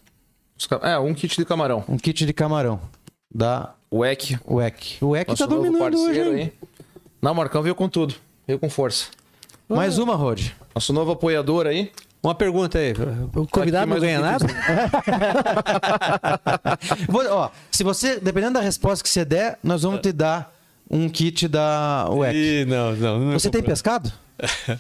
Os 0.59 0.69
É, 0.83 0.99
um 0.99 1.15
kit 1.15 1.37
de 1.37 1.45
camarão. 1.45 1.85
Um 1.89 1.97
kit 1.97 2.27
de 2.27 2.33
camarão 2.33 2.81
da 3.35 3.75
O 3.91 4.05
EC. 4.05 4.39
WEC. 4.47 4.99
O 5.01 5.09
WEC 5.11 5.35
tá 5.37 5.47
dominando 5.47 5.97
hoje, 5.99 6.21
hein? 6.21 6.53
Não, 7.23 7.33
o 7.33 7.35
Marcão 7.35 7.63
veio 7.63 7.75
com 7.75 7.89
tudo. 7.89 8.15
Veio 8.47 8.59
com 8.59 8.71
força. 8.71 9.07
Mais 9.69 9.99
uma, 9.99 10.15
Rod. 10.15 10.49
Nosso 10.75 10.93
novo 10.93 11.13
apoiador 11.13 11.67
aí. 11.67 11.91
Uma 12.23 12.35
pergunta 12.35 12.79
aí. 12.79 12.93
O 13.35 13.47
convidado 13.47 13.91
não 13.91 13.97
um 13.97 14.01
ganha 14.01 14.21
nada? 14.21 14.47
Vou- 17.09 17.27
ó, 17.29 17.51
se 17.71 17.85
você, 17.85 18.19
dependendo 18.21 18.55
da 18.55 18.61
resposta 18.61 19.03
que 19.03 19.09
você 19.09 19.25
der, 19.25 19.59
nós 19.63 19.83
vamos 19.83 20.01
te 20.01 20.13
dar 20.13 20.55
um 20.91 21.09
kit 21.09 21.49
da 21.49 22.09
WEC. 22.11 22.37
Ih, 22.37 22.65
não, 22.65 22.97
não. 22.97 23.19
não 23.19 23.33
Você 23.33 23.51
tem 23.51 23.63
pescado? 23.63 24.13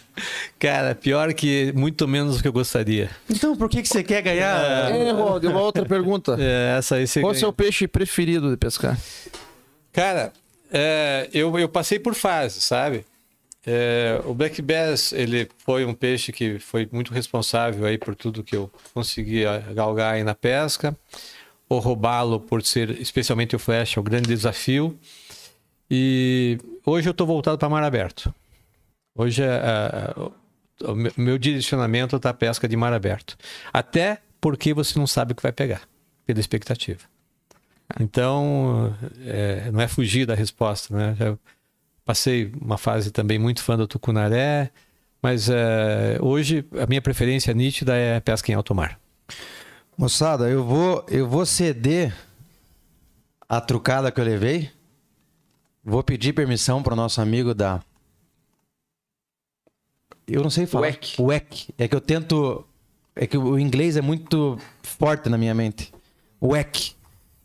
Cara, 0.59 0.95
pior 0.95 1.33
que 1.35 1.73
muito 1.75 2.07
menos 2.07 2.37
do 2.37 2.43
que 2.43 2.49
eu 2.49 2.53
gostaria. 2.53 3.11
Então 3.29 3.57
por 3.57 3.69
que, 3.69 3.83
que 3.83 3.89
você 3.89 4.05
quer 4.05 4.23
ganhar? 4.23 4.91
É, 4.93 5.11
Rod, 5.13 5.45
uma 5.45 5.61
outra 5.61 5.85
pergunta. 5.85 6.37
É, 6.39 6.77
essa 6.79 6.97
aí 6.97 7.07
você 7.07 7.21
Qual 7.21 7.33
o 7.33 7.35
seu 7.35 7.53
peixe 7.53 7.89
preferido 7.89 8.51
de 8.51 8.57
pescar? 8.57 8.97
Cara, 9.93 10.33
é, 10.71 11.29
eu, 11.33 11.59
eu 11.59 11.69
passei 11.69 11.99
por 11.99 12.15
fases, 12.15 12.63
sabe? 12.63 13.05
É, 13.69 14.21
o 14.25 14.33
Black 14.33 14.63
Bass, 14.63 15.13
ele 15.13 15.49
foi 15.59 15.85
um 15.85 15.93
peixe 15.93 16.33
que 16.33 16.61
foi 16.61 16.89
muito 16.93 17.13
responsável 17.13 17.85
aí 17.85 17.99
por 17.99 18.15
tudo 18.15 18.45
que 18.45 18.55
eu 18.55 18.71
consegui 18.95 19.45
ah, 19.45 19.59
galgar 19.75 20.15
aí 20.15 20.23
na 20.23 20.37
pesca. 20.37 20.97
O 21.69 21.79
roubá-lo 21.79 22.39
por 22.39 22.63
ser, 22.63 22.91
especialmente 23.01 23.57
o 23.57 23.59
flash, 23.59 23.97
é 23.97 24.01
o 24.01 24.05
grande 24.05 24.29
desafio. 24.29 24.97
E 25.91 26.59
hoje 26.85 27.09
eu 27.09 27.11
estou 27.11 27.27
voltado 27.27 27.59
para 27.59 27.69
mar 27.69 27.83
aberto. 27.83 28.33
Hoje 29.17 29.43
é, 29.43 29.47
é, 29.47 30.15
o 30.85 30.95
meu- 31.17 31.39
direcionamento 31.39 32.15
está 32.15 32.33
pesca 32.33 32.69
de 32.69 32.77
mar 32.77 32.93
aberto. 32.93 33.37
Até 33.73 34.19
porque 34.41 34.73
você 34.73 34.97
não 34.97 35.09
sabe 35.09 35.33
o 35.33 35.35
que 35.35 35.43
vai 35.43 35.53
pegar, 35.53 35.83
pela 36.25 36.39
expectativa. 36.39 37.01
Então, 37.99 38.97
é, 39.25 39.71
não 39.73 39.81
é 39.81 39.89
fugir 39.89 40.25
da 40.27 40.35
resposta, 40.35 40.97
né? 40.97 41.17
Já 41.19 41.37
passei 42.07 42.53
uma 42.59 42.79
fase 42.79 43.11
também 43.11 43.37
muito 43.37 43.63
fã 43.63 43.77
do 43.77 43.87
tucunaré, 43.87 44.71
mas 45.21 45.51
é, 45.51 46.19
hoje 46.23 46.65
a 46.81 46.87
minha 46.87 47.03
preferência 47.03 47.53
nítida 47.53 47.97
é 47.97 48.21
pesca 48.21 48.53
em 48.53 48.55
alto 48.55 48.73
mar. 48.75 48.99
Moçada, 49.99 50.49
eu 50.49 50.65
vou, 50.65 51.05
eu 51.09 51.29
vou 51.29 51.45
ceder 51.45 52.17
a 53.49 53.61
trucada 53.61 54.13
que 54.13 54.21
eu 54.21 54.25
levei. 54.25 54.71
Vou 55.85 56.03
pedir 56.03 56.33
permissão 56.33 56.83
para 56.83 56.93
o 56.93 56.97
nosso 56.97 57.21
amigo 57.21 57.53
da. 57.53 57.83
Eu 60.29 60.43
não 60.43 60.51
sei 60.51 60.67
falar. 60.67 60.87
WEC. 60.87 61.21
WEC. 61.21 61.75
É 61.77 61.89
que 61.89 61.97
eu 61.97 62.01
tento. 62.01 62.65
É 63.15 63.27
que 63.27 63.39
o 63.39 63.59
inglês 63.59 63.97
é 63.97 64.03
muito 64.03 64.59
forte 64.83 65.29
na 65.29 65.39
minha 65.39 65.55
mente. 65.55 65.93
WEC. 66.41 66.95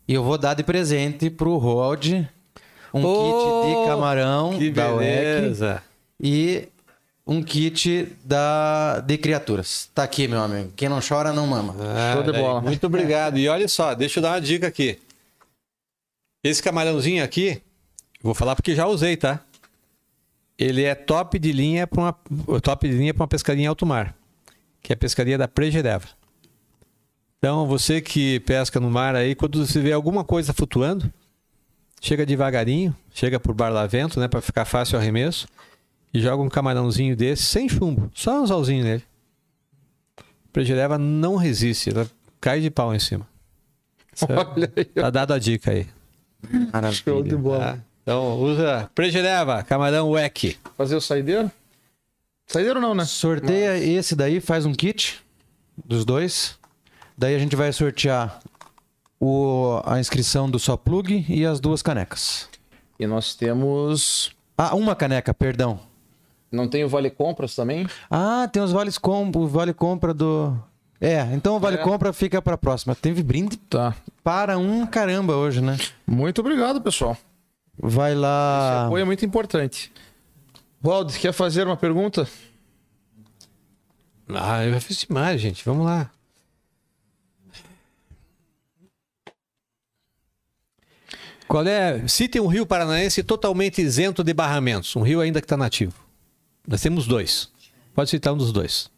E 0.06 0.14
eu 0.14 0.22
vou 0.22 0.36
dar 0.36 0.54
de 0.54 0.62
presente 0.62 1.30
pro 1.30 1.56
Rod 1.56 2.26
um 2.92 3.04
Oh, 3.04 3.64
kit 3.64 3.80
de 3.80 3.86
camarão 3.86 4.58
Que 4.58 4.70
da 4.70 4.88
beleza! 4.88 5.82
e 6.20 6.68
um 7.26 7.42
kit 7.42 8.08
da 8.24 9.00
de 9.00 9.16
criaturas. 9.18 9.88
Tá 9.94 10.02
aqui, 10.02 10.26
meu 10.28 10.40
amigo. 10.42 10.72
Quem 10.76 10.88
não 10.88 11.00
chora 11.06 11.32
não 11.32 11.46
mama. 11.46 11.74
Ah, 11.80 12.14
Show 12.14 12.22
de 12.22 12.32
bola. 12.32 12.60
Muito 12.60 12.86
obrigado. 12.86 13.38
E 13.38 13.48
olha 13.48 13.68
só, 13.68 13.94
deixa 13.94 14.18
eu 14.18 14.22
dar 14.22 14.30
uma 14.32 14.40
dica 14.40 14.66
aqui. 14.66 14.98
Esse 16.44 16.62
camarãozinho 16.62 17.22
aqui, 17.22 17.62
vou 18.20 18.34
falar 18.34 18.56
porque 18.56 18.74
já 18.74 18.86
usei, 18.86 19.16
tá? 19.16 19.40
Ele 20.58 20.82
é 20.82 20.94
top 20.94 21.38
de 21.38 21.52
linha 21.52 21.86
para 21.86 22.00
uma 22.00 22.60
top 22.60 22.88
de 22.88 22.94
linha 22.96 23.14
para 23.14 23.22
uma 23.22 23.28
pescaria 23.28 23.64
em 23.64 23.66
alto 23.66 23.86
mar, 23.86 24.14
que 24.82 24.92
é 24.92 24.94
a 24.94 24.96
pescaria 24.96 25.38
da 25.38 25.46
Pregereva. 25.48 26.08
Então, 27.38 27.66
você 27.66 28.00
que 28.00 28.38
pesca 28.40 28.78
no 28.78 28.90
mar 28.90 29.16
aí, 29.16 29.34
quando 29.34 29.64
você 29.66 29.80
vê 29.80 29.92
alguma 29.92 30.22
coisa 30.24 30.52
flutuando, 30.52 31.12
chega 32.02 32.26
devagarinho, 32.26 32.94
chega 33.14 33.38
por 33.38 33.54
barlavento, 33.54 34.18
né, 34.18 34.26
para 34.26 34.40
ficar 34.40 34.64
fácil 34.64 34.98
o 34.98 35.00
arremesso, 35.00 35.46
e 36.12 36.20
joga 36.20 36.42
um 36.42 36.48
camarãozinho 36.48 37.16
desse 37.16 37.44
sem 37.44 37.68
chumbo, 37.68 38.10
só 38.12 38.40
um 38.40 38.42
anzolzinho 38.42 38.84
nele. 38.84 39.04
Pregereva 40.52 40.98
não 40.98 41.36
resiste, 41.36 41.90
ela 41.90 42.06
cai 42.40 42.60
de 42.60 42.70
pau 42.70 42.92
em 42.92 42.98
cima. 42.98 43.26
Olha 44.28 44.70
aí. 44.76 44.84
Tá 44.84 45.08
dado 45.08 45.32
a 45.32 45.38
dica 45.38 45.70
aí. 45.70 45.86
Maravilha. 46.72 47.02
Show 47.02 47.22
de 47.22 47.36
bola. 47.36 47.58
Tá? 47.58 47.78
Então 48.02 48.36
usa 48.40 48.90
Pregereva, 48.94 49.62
camarão 49.62 50.10
WEC. 50.10 50.58
Fazer 50.76 50.96
o 50.96 51.00
saideiro? 51.00 51.50
Saideiro 52.48 52.80
não, 52.80 52.94
né? 52.94 53.04
Sorteia 53.04 53.78
esse 53.78 54.16
daí, 54.16 54.40
faz 54.40 54.66
um 54.66 54.74
kit 54.74 55.22
dos 55.86 56.04
dois. 56.04 56.58
Daí 57.16 57.36
a 57.36 57.38
gente 57.38 57.54
vai 57.54 57.72
sortear 57.72 58.42
o, 59.24 59.80
a 59.84 60.00
inscrição 60.00 60.50
do 60.50 60.58
só 60.58 60.76
plug 60.76 61.24
e 61.28 61.46
as 61.46 61.60
duas 61.60 61.80
canecas. 61.80 62.48
E 62.98 63.06
nós 63.06 63.36
temos. 63.36 64.34
Ah, 64.58 64.74
uma 64.74 64.96
caneca, 64.96 65.32
perdão. 65.32 65.78
Não 66.50 66.66
tem 66.68 66.82
o 66.84 66.88
Vale 66.88 67.08
Compras 67.08 67.54
também? 67.54 67.86
Ah, 68.10 68.48
tem 68.52 68.60
os 68.62 68.72
vales 68.72 68.98
com, 68.98 69.30
o 69.34 69.46
vale 69.46 69.72
compra 69.72 70.12
do. 70.12 70.54
É, 71.00 71.22
então 71.32 71.56
o 71.56 71.60
vale 71.60 71.76
É. 71.76 71.82
compra 71.82 72.12
fica 72.12 72.42
pra 72.42 72.58
próxima. 72.58 72.94
Teve 72.94 73.22
brinde 73.22 73.56
Tá. 73.56 73.94
para 74.24 74.58
um 74.58 74.84
caramba 74.86 75.34
hoje, 75.36 75.60
né? 75.60 75.78
Muito 76.06 76.40
obrigado, 76.40 76.80
pessoal. 76.82 77.16
Vai 77.78 78.12
Esse 78.12 78.20
lá. 78.20 78.86
apoio 78.86 79.02
é 79.02 79.04
muito 79.04 79.24
importante. 79.24 79.90
Waldo, 80.82 81.12
quer 81.14 81.32
fazer 81.32 81.66
uma 81.66 81.76
pergunta? 81.76 82.28
Ah, 84.28 84.64
eu 84.64 84.72
já 84.74 84.80
fiz 84.80 84.98
demais, 84.98 85.40
gente. 85.40 85.64
Vamos 85.64 85.86
lá. 85.86 86.10
Qual 91.52 91.66
é? 91.66 92.08
Cite 92.08 92.40
um 92.40 92.46
rio 92.46 92.64
paranaense 92.64 93.22
totalmente 93.22 93.82
isento 93.82 94.24
de 94.24 94.32
barramentos. 94.32 94.96
Um 94.96 95.02
rio 95.02 95.20
ainda 95.20 95.38
que 95.38 95.44
está 95.44 95.54
nativo. 95.54 95.92
Nós 96.66 96.80
temos 96.80 97.06
dois. 97.06 97.50
Pode 97.94 98.08
citar 98.08 98.32
um 98.32 98.38
dos 98.38 98.50
dois. 98.50 98.90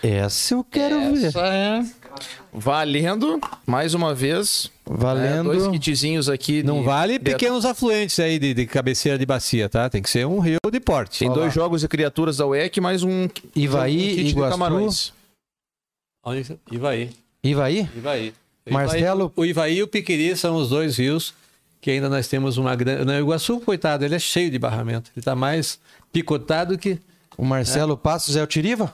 Essa 0.00 0.54
eu 0.54 0.62
quero 0.62 1.12
ver. 1.16 1.26
Essa 1.26 1.40
é. 1.44 1.84
Valendo, 2.52 3.40
mais 3.66 3.94
uma 3.94 4.14
vez. 4.14 4.70
Valendo. 4.86 5.48
né, 5.52 5.58
dois 5.58 5.66
kitzinhos 5.66 6.28
aqui. 6.28 6.62
Não 6.62 6.78
de- 6.78 6.84
vale 6.84 7.18
de- 7.18 7.24
pequenos 7.32 7.64
afluentes 7.64 8.16
aí 8.20 8.38
de, 8.38 8.54
de 8.54 8.64
cabeceira 8.66 9.18
de 9.18 9.26
bacia, 9.26 9.68
tá? 9.68 9.90
Tem 9.90 10.00
que 10.00 10.08
ser 10.08 10.24
um 10.24 10.38
rio 10.38 10.58
de 10.70 10.78
porte. 10.78 11.18
Tem 11.18 11.32
dois 11.32 11.52
jogos 11.52 11.80
de 11.80 11.88
criaturas 11.88 12.36
da 12.36 12.46
UEC, 12.46 12.80
mais 12.80 13.02
um, 13.02 13.28
Ivaí, 13.56 13.96
um 13.96 14.14
kit 14.14 14.22
de 14.22 14.30
Iguaçu. 14.30 14.50
camarões. 14.52 15.12
Ivaí. 16.70 17.10
Ivaí? 17.42 17.88
Ivaí. 17.96 18.32
Marcelo- 18.72 19.32
O 19.36 19.44
Ivaí 19.44 19.78
e 19.78 19.82
o 19.82 19.88
Piquiri 19.88 20.36
são 20.36 20.56
os 20.56 20.68
dois 20.70 20.96
rios 20.98 21.34
que 21.80 21.90
ainda 21.92 22.08
nós 22.08 22.26
temos 22.28 22.56
uma 22.56 22.74
grande. 22.74 23.10
O 23.10 23.14
Iguaçu, 23.18 23.60
coitado, 23.60 24.04
ele 24.04 24.14
é 24.14 24.18
cheio 24.18 24.50
de 24.50 24.58
barramento. 24.58 25.10
Ele 25.16 25.24
tá 25.24 25.34
mais 25.36 25.78
picotado 26.12 26.76
que. 26.76 26.98
O 27.36 27.44
Marcelo 27.44 27.96
Passos 27.96 28.34
é 28.36 28.42
o 28.42 28.46
Tiriva? 28.48 28.92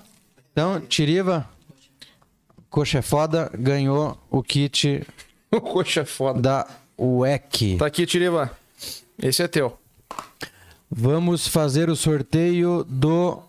Então, 0.53 0.79
Tiriva, 0.83 1.49
coxa 2.69 2.99
é 2.99 3.03
foda, 3.03 3.51
ganhou 3.59 4.19
o 4.31 4.43
kit 4.43 5.03
O 5.51 5.61
coxa 5.61 6.03
é 6.03 6.05
foda. 6.05 6.41
da 6.41 6.69
WEC. 6.99 7.77
Tá 7.79 7.87
aqui, 7.87 8.05
Tiriva. 8.07 8.51
Esse 9.23 9.43
é 9.43 9.49
teu. 9.49 9.79
Vamos 10.91 11.49
fazer 11.49 11.89
o 11.89 11.97
sorteio 11.97 12.85
do 12.85 13.43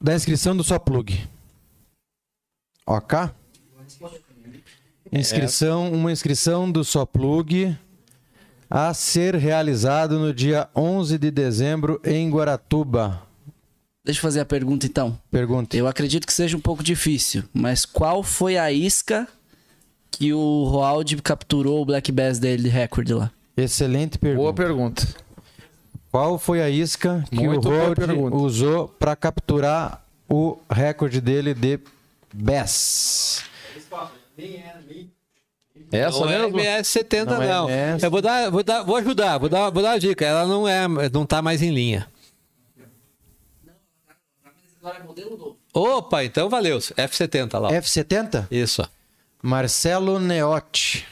da 0.00 0.14
inscrição 0.14 0.54
do 0.56 0.64
só 0.64 0.78
plug. 0.78 1.26
OK? 2.86 3.18
Inscrição, 5.12 5.92
uma 5.92 6.10
inscrição 6.12 6.70
do 6.70 6.84
só 6.84 7.06
plug 7.06 7.76
a 8.68 8.92
ser 8.92 9.34
realizado 9.36 10.18
no 10.18 10.34
dia 10.34 10.68
11 10.74 11.18
de 11.18 11.30
dezembro 11.30 12.00
em 12.04 12.28
Guaratuba. 12.30 13.22
Deixa 14.04 14.18
eu 14.18 14.22
fazer 14.22 14.40
a 14.40 14.44
pergunta 14.44 14.86
então. 14.86 15.18
Pergunta. 15.30 15.76
Eu 15.76 15.86
acredito 15.86 16.26
que 16.26 16.32
seja 16.32 16.56
um 16.56 16.60
pouco 16.60 16.82
difícil, 16.82 17.44
mas 17.52 17.84
qual 17.84 18.22
foi 18.22 18.56
a 18.56 18.70
isca 18.70 19.26
que 20.10 20.32
o 20.32 20.64
Roald 20.64 21.16
capturou 21.22 21.82
o 21.82 21.84
Black 21.84 22.10
Bass 22.12 22.38
dele 22.38 22.64
de 22.64 22.68
recorde 22.68 23.14
lá? 23.14 23.30
Excelente 23.56 24.18
Boa 24.18 24.52
pergunta. 24.52 25.04
pergunta. 25.04 25.26
Qual 26.10 26.38
foi 26.38 26.62
a 26.62 26.70
isca 26.70 27.24
que 27.30 27.44
Muito 27.46 27.68
o 27.68 27.94
pergunta. 27.94 28.36
usou 28.36 28.88
para 28.88 29.14
capturar 29.14 30.04
o 30.28 30.58
recorde 30.70 31.20
dele 31.20 31.52
de 31.52 31.78
Bass? 32.32 33.42
Essa 35.92 36.20
não 36.20 36.30
é 36.30 36.38
mesmo? 36.38 36.58
MS70, 36.58 37.24
Não 37.24 37.38
não. 37.40 37.68
é 37.68 37.90
MS. 37.90 38.04
Eu 38.04 38.10
vou 38.10 38.22
dar, 38.22 38.50
vou 38.50 38.62
dar, 38.62 38.82
vou 38.82 38.96
ajudar, 38.96 39.38
vou 39.38 39.48
dar, 39.48 39.70
vou 39.70 39.82
dar 39.82 39.90
uma 39.92 40.00
dica. 40.00 40.24
Ela 40.24 40.46
não 40.46 40.66
é, 40.66 40.86
não 41.12 41.26
tá 41.26 41.40
mais 41.42 41.62
em 41.62 41.70
linha. 41.70 42.08
Opa, 45.74 46.24
então 46.24 46.48
valeu. 46.48 46.78
F70 46.78 47.58
lá. 47.58 47.68
ó. 47.68 47.72
F70? 47.72 48.46
Isso. 48.50 48.88
Marcelo 49.42 50.18
Neotti. 50.18 51.06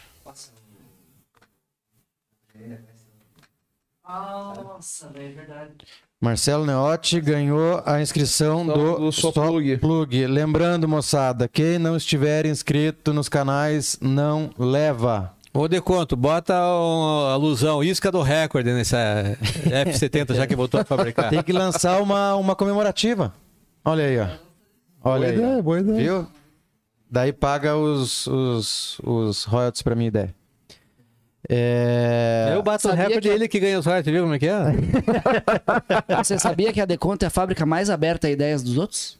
Nossa, 4.06 5.10
é 5.14 5.28
verdade. 5.28 5.86
Marcelo 6.24 6.64
Neotti 6.64 7.20
ganhou 7.20 7.82
a 7.84 8.00
inscrição 8.00 8.66
do, 8.66 8.98
do 8.98 9.12
Só 9.12 9.30
Plug. 9.30 9.76
Plug. 9.76 10.26
Lembrando, 10.26 10.88
moçada, 10.88 11.46
quem 11.46 11.78
não 11.78 11.98
estiver 11.98 12.46
inscrito 12.46 13.12
nos 13.12 13.28
canais 13.28 13.98
não 14.00 14.48
leva. 14.58 15.34
Ô, 15.52 15.68
Deconto, 15.68 16.16
bota 16.16 16.54
um- 16.54 17.26
a 17.28 17.32
alusão, 17.34 17.84
isca 17.84 18.10
do 18.10 18.22
recorde 18.22 18.72
nessa 18.72 19.36
F70, 19.86 20.34
já 20.34 20.46
que 20.46 20.56
voltou 20.56 20.80
a 20.80 20.84
fabricar. 20.84 21.28
Tem 21.28 21.42
que 21.42 21.52
lançar 21.52 22.00
uma, 22.00 22.34
uma 22.36 22.56
comemorativa. 22.56 23.34
Olha 23.84 24.04
aí, 24.04 24.18
ó. 24.18 24.26
Olha 25.04 25.28
aí. 25.28 25.58
ó. 25.58 25.60
boa 25.60 25.80
ideia. 25.80 25.98
Viu? 25.98 26.26
Daí 27.10 27.34
paga 27.34 27.76
os, 27.76 28.26
os, 28.26 28.98
os 29.04 29.44
royalties 29.44 29.82
pra 29.82 29.94
minha 29.94 30.08
ideia. 30.08 30.34
É... 31.48 32.52
Eu 32.54 32.62
bato 32.62 32.86
o 32.88 32.90
Sabia 32.90 33.06
recorde 33.06 33.28
que- 33.28 33.34
ele 33.34 33.48
que 33.48 33.60
ganha 33.60 33.78
os 33.78 33.84
royalties, 33.84 34.12
viu 34.12 34.22
como 34.22 34.34
é 34.34 34.38
que 34.38 34.46
é? 34.48 34.62
Você 36.22 36.38
sabia 36.38 36.72
que 36.72 36.80
a 36.80 36.84
Deconto 36.86 37.22
é 37.24 37.28
a 37.28 37.30
fábrica 37.30 37.66
mais 37.66 37.90
aberta 37.90 38.26
a 38.26 38.30
ideias 38.30 38.62
dos 38.62 38.78
outros? 38.78 39.18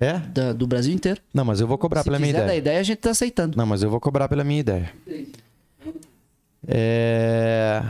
É? 0.00 0.14
Da- 0.18 0.52
do 0.54 0.66
Brasil 0.66 0.94
inteiro? 0.94 1.20
Não, 1.34 1.44
mas 1.44 1.60
eu 1.60 1.66
vou 1.66 1.76
cobrar 1.76 2.00
Se 2.00 2.04
pela 2.06 2.18
minha 2.18 2.28
quiser 2.32 2.38
ideia. 2.44 2.52
dar 2.52 2.56
ideia, 2.56 2.80
a 2.80 2.82
gente 2.82 2.98
tá 2.98 3.10
aceitando. 3.10 3.56
Não, 3.56 3.66
mas 3.66 3.82
eu 3.82 3.90
vou 3.90 4.00
cobrar 4.00 4.28
pela 4.28 4.42
minha 4.42 4.60
ideia. 4.60 4.90
É... 6.66 7.82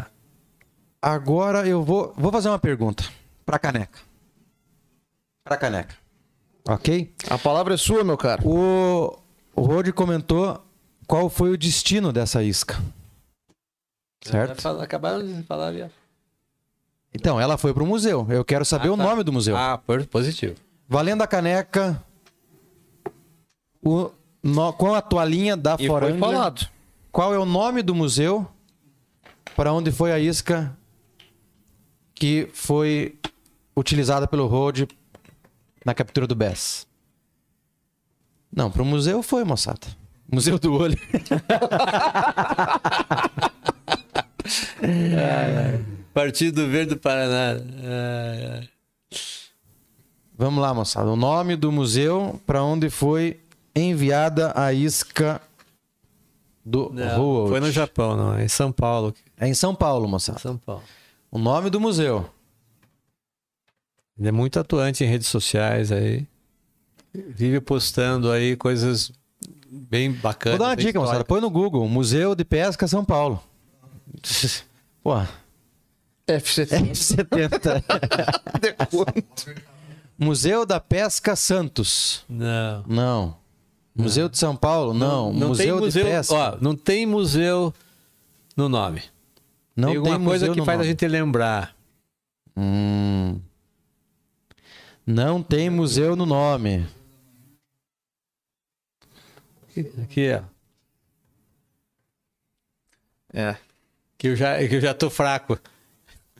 Agora 1.00 1.66
eu 1.66 1.82
vou, 1.82 2.12
vou 2.16 2.30
fazer 2.32 2.48
uma 2.48 2.58
pergunta 2.58 3.04
pra 3.44 3.58
caneca. 3.58 3.98
Pra 5.44 5.56
caneca. 5.56 5.94
Ok? 6.68 7.12
A 7.28 7.36
palavra 7.38 7.74
é 7.74 7.76
sua, 7.76 8.04
meu 8.04 8.16
caro. 8.16 8.42
O, 8.48 9.18
o 9.54 9.62
Rod 9.62 9.88
comentou 9.90 10.64
qual 11.06 11.28
foi 11.28 11.50
o 11.50 11.58
destino 11.58 12.12
dessa 12.12 12.42
isca. 12.42 12.80
Certo? 14.22 14.66
Acabaram 14.80 15.26
de 15.26 15.42
falar 15.42 15.68
ali. 15.68 15.84
Então, 17.14 17.38
ela 17.40 17.58
foi 17.58 17.74
pro 17.74 17.84
museu. 17.84 18.26
Eu 18.30 18.44
quero 18.44 18.64
saber 18.64 18.88
Ah, 18.88 18.92
o 18.92 18.96
tá. 18.96 19.02
nome 19.02 19.22
do 19.22 19.32
museu. 19.32 19.56
Ah, 19.56 19.78
positivo. 20.10 20.54
Valendo 20.88 21.22
a 21.22 21.26
caneca, 21.26 22.02
o, 23.84 24.10
no- 24.42 24.72
com 24.72 24.94
a 24.94 25.02
toalhinha 25.02 25.56
da 25.56 25.76
E 25.78 25.86
foi 25.86 26.18
falado. 26.18 26.66
qual 27.10 27.34
é 27.34 27.38
o 27.38 27.44
nome 27.44 27.82
do 27.82 27.94
museu 27.94 28.46
para 29.56 29.72
onde 29.72 29.90
foi 29.90 30.12
a 30.12 30.18
isca 30.18 30.76
que 32.14 32.48
foi 32.54 33.18
utilizada 33.76 34.26
pelo 34.28 34.46
Rode 34.46 34.86
na 35.84 35.92
captura 35.94 36.26
do 36.26 36.34
Bess? 36.34 36.86
Não, 38.54 38.70
pro 38.70 38.84
museu 38.84 39.22
foi, 39.22 39.44
moçada. 39.44 39.86
Museu 40.30 40.58
do 40.58 40.74
Olho. 40.74 40.96
Partido 46.12 46.68
Verde 46.68 46.94
do 46.94 46.96
Paraná. 47.00 47.60
Vamos 50.36 50.62
lá, 50.62 50.74
moçada. 50.74 51.10
O 51.10 51.16
nome 51.16 51.56
do 51.56 51.70
museu 51.70 52.40
para 52.46 52.62
onde 52.62 52.90
foi 52.90 53.40
enviada 53.74 54.52
a 54.54 54.72
isca 54.72 55.40
do 56.64 56.90
Não, 56.92 57.16
Roald. 57.16 57.50
foi 57.50 57.60
no 57.60 57.70
Japão, 57.70 58.16
não. 58.16 58.34
É 58.36 58.44
em 58.44 58.48
São 58.48 58.72
Paulo. 58.72 59.14
É 59.38 59.48
em 59.48 59.54
São 59.54 59.74
Paulo, 59.74 60.08
moçada. 60.08 60.38
São 60.38 60.56
Paulo. 60.56 60.82
O 61.30 61.38
nome 61.38 61.70
do 61.70 61.80
museu. 61.80 62.28
Ele 64.18 64.28
é 64.28 64.32
muito 64.32 64.58
atuante 64.58 65.02
em 65.02 65.06
redes 65.06 65.28
sociais 65.28 65.90
aí. 65.90 66.26
Vive 67.14 67.60
postando 67.60 68.30
aí 68.30 68.56
coisas 68.56 69.12
bem 69.70 70.12
bacanas. 70.12 70.58
Vou 70.58 70.66
dar 70.66 70.70
uma 70.70 70.76
dica, 70.76 70.98
moçada. 70.98 71.24
Põe 71.24 71.40
no 71.40 71.50
Google. 71.50 71.88
Museu 71.88 72.34
de 72.34 72.44
Pesca 72.44 72.86
São 72.86 73.04
Paulo. 73.04 73.42
Pô, 75.02 75.14
F70. 76.26 76.92
F70. 76.92 77.82
Museu 80.18 80.64
da 80.64 80.78
Pesca 80.78 81.34
Santos. 81.34 82.24
Não. 82.28 82.84
Não. 82.86 83.36
Museu 83.94 84.28
de 84.28 84.38
São 84.38 84.54
Paulo? 84.56 84.94
Não. 84.94 85.32
Não 85.32 85.48
museu, 85.48 85.76
tem 85.76 85.84
museu, 85.86 86.04
de 86.04 86.10
Pesca. 86.10 86.34
ó, 86.34 86.56
não 86.60 86.76
tem 86.76 87.04
museu 87.06 87.74
no 88.56 88.68
nome. 88.68 89.02
não 89.76 89.88
tem 89.88 89.96
alguma 89.98 90.16
coisa 90.18 90.46
museu 90.46 90.52
que 90.54 90.60
no 90.60 90.64
faz 90.66 90.76
a 90.76 90.78
nome. 90.82 90.88
gente 90.90 91.08
lembrar. 91.08 91.76
Hum. 92.56 93.40
Não 95.06 95.42
tem 95.42 95.68
museu 95.68 96.14
no 96.14 96.24
nome. 96.24 96.86
Aqui, 100.04 100.30
ó. 100.34 100.42
É. 103.34 103.56
Que 104.22 104.28
eu 104.28 104.36
já, 104.36 104.56
que 104.68 104.76
eu 104.76 104.80
já 104.80 104.94
tô 104.94 105.10
fraco. 105.10 105.58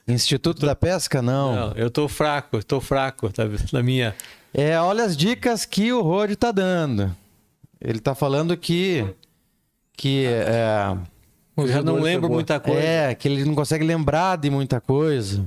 Instituto 0.07 0.65
da 0.65 0.77
Pesca? 0.77 1.20
Não. 1.20 1.52
Não, 1.52 1.73
eu 1.73 1.91
tô 1.91 2.07
fraco, 2.07 2.62
tô 2.62 2.81
fraco, 2.81 3.28
tá? 3.33 3.43
Na 3.73 3.83
minha. 3.83 4.15
É, 4.55 4.78
olha 4.78 5.02
as 5.02 5.17
dicas 5.17 5.65
que 5.65 5.93
o 5.93 6.01
Rod 6.01 6.33
tá 6.36 6.52
dando. 6.52 7.12
Ele 7.81 7.99
tá 7.99 8.15
falando 8.15 8.57
que. 8.57 9.05
Que 9.97 10.27
é, 10.27 10.97
Eu 11.57 11.67
já 11.67 11.83
não 11.83 11.97
lembro 11.97 12.31
muita 12.31 12.61
coisa. 12.61 12.81
é, 12.81 13.15
que 13.17 13.27
ele 13.27 13.44
não 13.44 13.57
consegue 13.57 13.85
lembrar 13.85 14.39
de 14.39 14.49
muita 14.49 14.81
coisa. 14.81 15.44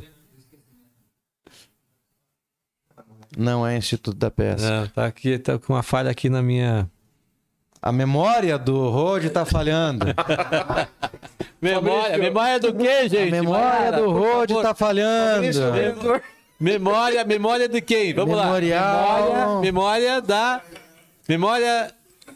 Não 3.38 3.66
é 3.66 3.78
Instituto 3.78 4.18
da 4.18 4.30
Pesca. 4.30 4.82
Não, 4.82 4.88
tá 4.90 5.06
aqui, 5.06 5.40
tá 5.40 5.58
com 5.58 5.72
uma 5.72 5.84
falha 5.84 6.12
aqui 6.12 6.28
na 6.30 6.42
minha. 6.42 6.92
A 7.82 7.94
memória 7.94 8.58
do 8.60 8.90
Rod 8.90 9.24
tá 9.30 9.46
falhando. 9.46 10.08
Memória, 11.62 12.18
memória 12.18 12.60
do 12.60 12.74
quê, 12.74 12.88
A 12.88 13.08
gente? 13.08 13.32
memória 13.32 13.66
Mayara, 13.66 13.98
do 13.98 14.12
Rod 14.12 14.50
favor. 14.50 14.64
tá 14.64 14.76
falhando. 14.76 15.48
Memória, 16.60 17.24
memória 17.26 17.68
de 17.68 17.82
quem? 17.82 18.14
Vamos 18.14 18.38
Memorial. 18.38 18.84
lá. 18.84 19.48
Memória, 19.62 19.62
memória 19.62 20.22
da. 20.22 20.62
Memória. 21.28 21.92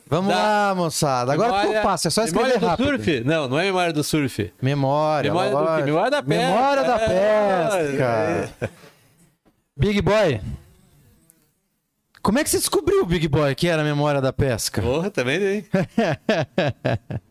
Vamos 0.07 0.33
Da- 0.33 0.41
lá, 0.69 0.75
moçada. 0.75 1.33
Agora 1.33 1.49
memória, 1.49 1.67
ficou 1.69 1.83
fácil, 1.83 2.07
é 2.07 2.11
só 2.11 2.23
escrever 2.23 2.53
memória 2.53 2.59
do 2.59 2.65
rápido. 2.67 2.85
surf? 3.03 3.23
Não, 3.23 3.47
não 3.47 3.59
é 3.59 3.63
memória 3.65 3.93
do 3.93 4.03
surf. 4.03 4.51
Memória. 4.61 5.31
Memória 5.31 5.51
do. 5.51 5.85
Memória 5.85 6.11
da 6.11 6.23
pesca. 6.23 6.43
Memória 6.47 6.83
da 6.83 6.95
É. 6.99 8.41
pesca. 8.47 8.69
Big 9.77 10.01
Boy. 10.01 10.41
Como 12.21 12.37
é 12.39 12.43
que 12.43 12.49
você 12.49 12.57
descobriu, 12.57 13.05
Big 13.05 13.27
Boy, 13.27 13.53
que 13.55 13.67
era 13.67 13.81
a 13.81 13.85
memória 13.85 14.19
da 14.19 14.33
pesca? 14.33 14.81
Porra, 14.81 15.09
também 15.11 15.39
tem. 15.39 15.65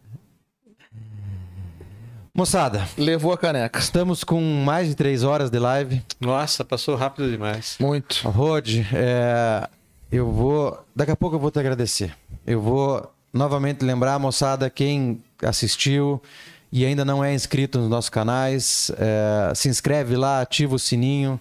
Moçada, 2.42 2.86
Levou 2.97 3.33
a 3.33 3.36
caneca. 3.36 3.81
estamos 3.81 4.23
com 4.23 4.41
mais 4.65 4.86
de 4.86 4.94
três 4.94 5.25
horas 5.25 5.50
de 5.50 5.58
live. 5.58 6.00
Nossa, 6.20 6.65
passou 6.65 6.94
rápido 6.94 7.28
demais. 7.28 7.75
Muito. 7.81 8.20
Rod, 8.28 8.68
é, 8.94 9.68
eu 10.12 10.31
vou. 10.31 10.78
Daqui 10.94 11.10
a 11.10 11.17
pouco 11.17 11.34
eu 11.34 11.41
vou 11.41 11.50
te 11.50 11.58
agradecer. 11.58 12.15
Eu 12.47 12.60
vou 12.60 13.12
novamente 13.33 13.84
lembrar, 13.84 14.20
moçada, 14.20 14.70
quem 14.70 15.20
assistiu 15.42 16.23
e 16.70 16.86
ainda 16.86 17.05
não 17.05 17.25
é 17.25 17.34
inscrito 17.34 17.81
nos 17.81 17.89
nossos 17.91 18.08
canais, 18.08 18.89
é, 18.97 19.52
se 19.57 19.68
inscreve 19.68 20.15
lá, 20.15 20.41
ativa 20.41 20.76
o 20.76 20.78
sininho. 20.78 21.41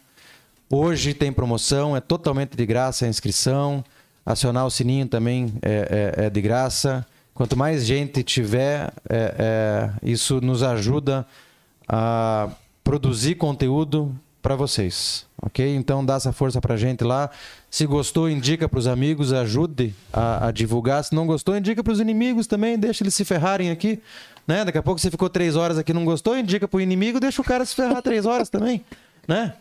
Hoje 0.67 1.14
tem 1.14 1.32
promoção, 1.32 1.95
é 1.95 2.00
totalmente 2.01 2.58
de 2.58 2.66
graça 2.66 3.06
a 3.06 3.08
inscrição. 3.08 3.85
Acionar 4.26 4.66
o 4.66 4.72
sininho 4.72 5.08
também 5.08 5.53
é, 5.61 6.16
é- 6.17 6.26
é 6.26 6.30
de 6.32 6.42
graça. 6.42 7.06
Quanto 7.38 7.56
mais 7.56 7.85
gente 7.85 8.24
tiver, 8.24 8.91
é- 9.07 9.35
é, 9.38 9.90
isso 10.01 10.41
nos 10.41 10.64
ajuda 10.64 11.24
a 11.88 12.49
produzir 12.83 13.35
conteúdo 13.35 14.11
para 14.41 14.56
vocês, 14.56 15.24
ok? 15.40 15.75
Então 15.75 16.03
dá 16.03 16.16
essa 16.16 16.32
força 16.32 16.59
pra 16.59 16.75
gente 16.75 17.03
lá. 17.03 17.30
Se 17.69 17.85
gostou, 17.85 18.27
indica 18.27 18.67
para 18.67 18.80
os 18.80 18.88
amigos, 18.88 19.32
ajude 19.33 19.93
a, 20.11 20.48
a 20.48 20.51
divulgar. 20.51 21.03
Se 21.03 21.14
não 21.14 21.27
gostou, 21.27 21.56
indica 21.56 21.83
para 21.83 21.93
os 21.93 21.99
inimigos 21.99 22.48
também, 22.48 22.75
deixa 22.75 23.03
eles 23.03 23.14
se 23.14 23.24
ferrarem 23.24 23.69
aqui, 23.69 23.99
né? 24.48 24.66
Daqui 24.66 24.80
a 24.80 24.82
pouco 24.83 24.99
você 24.99 25.11
ficou 25.11 25.30
três 25.30 25.56
horas 25.56 25.77
aqui 25.77 25.93
não 25.93 26.06
gostou, 26.06 26.35
indica 26.35 26.67
para 26.67 26.77
o 26.77 26.82
inimigo, 26.82 27.19
deixa 27.19 27.40
o 27.40 27.45
cara 27.45 27.64
se 27.66 27.75
ferrar 27.75 28.01
três 28.01 28.25
horas 28.25 28.49
também, 28.49 28.83
né? 29.27 29.53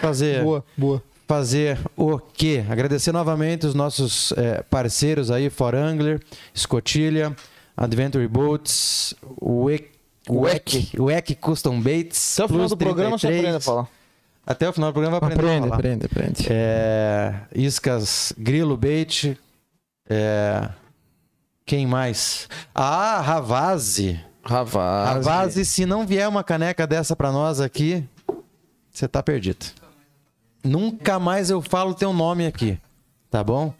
Fazer 0.00 0.44
boa. 0.76 1.02
Fazer 1.26 1.78
o 1.96 2.18
quê? 2.18 2.64
Agradecer 2.68 3.12
novamente 3.12 3.66
os 3.66 3.74
nossos 3.74 4.32
eh, 4.36 4.62
parceiros 4.68 5.30
aí, 5.30 5.48
For 5.50 5.74
Angler, 5.74 6.20
Escotilha, 6.54 7.34
Adventure 7.76 8.26
Boats, 8.28 9.14
Wek, 9.40 9.90
Wek 10.98 11.34
Custom 11.36 11.80
Baits. 11.80 12.38
Até 12.38 12.44
o 12.44 12.48
final 12.48 12.68
do 12.68 12.76
programa 12.76 13.18
você 13.18 13.26
33. 13.28 13.38
aprende 13.38 13.56
a 13.56 13.60
falar. 13.60 13.88
Até 14.46 14.68
o 14.68 14.72
final 14.74 14.90
do 14.90 14.92
programa 14.92 15.18
vai 15.20 15.32
aprender 15.32 15.48
a 15.48 15.52
Aprende, 15.52 15.68
falar. 15.68 15.78
aprende, 15.78 16.06
aprende. 16.06 16.46
É, 16.50 17.34
iscas 17.54 18.32
Grilo 18.36 18.76
Bait. 18.76 19.38
é, 20.08 20.68
quem 21.64 21.86
mais? 21.86 22.46
Ah, 22.74 23.22
Ravazzi. 23.22 24.20
Ravaz. 24.44 25.26
Ravazzi, 25.26 25.64
se 25.64 25.86
não 25.86 26.06
vier 26.06 26.28
uma 26.28 26.44
caneca 26.44 26.86
dessa 26.86 27.16
pra 27.16 27.32
nós 27.32 27.58
aqui, 27.58 28.04
você 28.92 29.08
tá 29.08 29.22
perdido. 29.22 29.64
Nunca 30.64 31.18
mais 31.18 31.50
eu 31.50 31.60
falo 31.60 31.94
teu 31.94 32.12
nome 32.12 32.46
aqui, 32.46 32.78
tá 33.30 33.44
bom? 33.44 33.74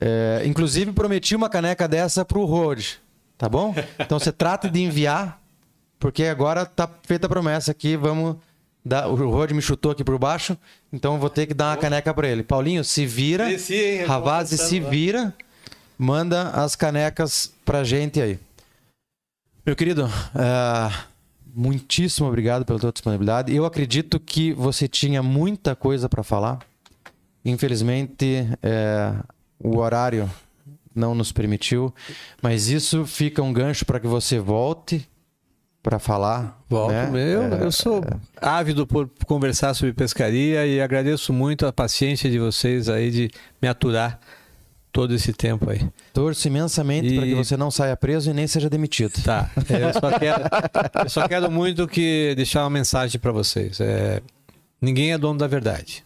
É, 0.00 0.42
inclusive 0.44 0.92
prometi 0.92 1.34
uma 1.34 1.48
caneca 1.48 1.88
dessa 1.88 2.24
pro 2.24 2.44
Rod, 2.44 2.84
tá 3.38 3.48
bom? 3.48 3.74
Então 3.98 4.18
você 4.18 4.30
trata 4.30 4.68
de 4.68 4.80
enviar, 4.82 5.40
porque 5.98 6.24
agora 6.24 6.66
tá 6.66 6.88
feita 7.02 7.26
a 7.26 7.30
promessa 7.30 7.70
aqui, 7.70 7.96
vamos 7.96 8.36
Dá- 8.84 9.06
o 9.06 9.14
Rod 9.30 9.52
me 9.52 9.62
chutou 9.62 9.92
aqui 9.92 10.02
por 10.02 10.18
baixo, 10.18 10.58
então 10.92 11.14
eu 11.14 11.20
vou 11.20 11.30
ter 11.30 11.46
que 11.46 11.54
dar 11.54 11.70
uma 11.70 11.76
caneca 11.76 12.12
pra 12.12 12.26
ele. 12.28 12.42
Paulinho, 12.42 12.82
se 12.82 13.06
vira. 13.06 13.48
Ravazzi, 14.04 14.58
se 14.58 14.80
lá. 14.80 14.90
vira. 14.90 15.34
Manda 15.96 16.50
as 16.50 16.74
canecas 16.74 17.52
pra 17.64 17.84
gente 17.84 18.20
aí. 18.20 18.40
Meu 19.64 19.76
querido, 19.76 20.10
ah, 20.34 21.04
muitíssimo 21.54 22.26
obrigado 22.26 22.64
pela 22.64 22.78
tua 22.78 22.92
disponibilidade. 22.92 23.54
Eu 23.54 23.64
acredito 23.64 24.18
que 24.18 24.52
você 24.52 24.88
tinha 24.88 25.22
muita 25.22 25.76
coisa 25.76 26.08
para 26.08 26.22
falar. 26.22 26.58
Infelizmente, 27.44 28.48
eh, 28.62 29.14
o 29.58 29.78
horário 29.78 30.30
não 30.94 31.14
nos 31.14 31.32
permitiu, 31.32 31.92
mas 32.40 32.68
isso 32.68 33.04
fica 33.06 33.42
um 33.42 33.52
gancho 33.52 33.84
para 33.84 33.98
que 33.98 34.06
você 34.06 34.38
volte 34.38 35.08
para 35.82 35.98
falar. 35.98 36.62
Volto 36.68 36.92
né? 36.92 37.34
eu, 37.34 37.42
Eh, 37.42 37.64
eu 37.64 37.72
sou 37.72 38.02
ávido 38.40 38.86
por 38.86 39.10
conversar 39.26 39.74
sobre 39.74 39.92
pescaria 39.92 40.66
e 40.66 40.80
agradeço 40.80 41.32
muito 41.32 41.66
a 41.66 41.72
paciência 41.72 42.30
de 42.30 42.38
vocês 42.38 42.88
aí 42.88 43.10
de 43.10 43.30
me 43.60 43.68
aturar 43.68 44.20
todo 44.92 45.14
esse 45.14 45.32
tempo 45.32 45.70
aí. 45.70 45.88
Torço 46.12 46.46
imensamente 46.46 47.14
para 47.14 47.24
que 47.24 47.32
E- 47.32 47.34
você 47.34 47.56
não 47.56 47.70
saia 47.70 47.96
preso 47.96 48.30
e 48.30 48.34
nem 48.34 48.46
seja 48.46 48.68
demitido. 48.68 49.12
Tá. 49.22 49.50
Eu 49.70 49.92
só 49.94 50.18
quero, 50.18 50.42
eu 51.04 51.08
só 51.08 51.26
quero 51.28 51.50
muito 51.50 51.88
que 51.88 52.34
deixar 52.36 52.62
uma 52.64 52.70
mensagem 52.70 53.18
para 53.18 53.32
vocês. 53.32 53.80
É, 53.80 54.20
ninguém 54.80 55.12
é 55.12 55.18
dono 55.18 55.38
da 55.38 55.46
verdade. 55.46 56.04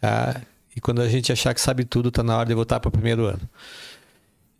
Tá? 0.00 0.40
E 0.76 0.80
quando 0.80 1.00
a 1.00 1.08
gente 1.08 1.32
achar 1.32 1.54
que 1.54 1.60
sabe 1.60 1.84
tudo, 1.84 2.10
tá 2.10 2.22
na 2.22 2.36
hora 2.36 2.48
de 2.48 2.54
voltar 2.54 2.78
para 2.78 2.88
o 2.88 2.92
primeiro 2.92 3.24
ano. 3.24 3.40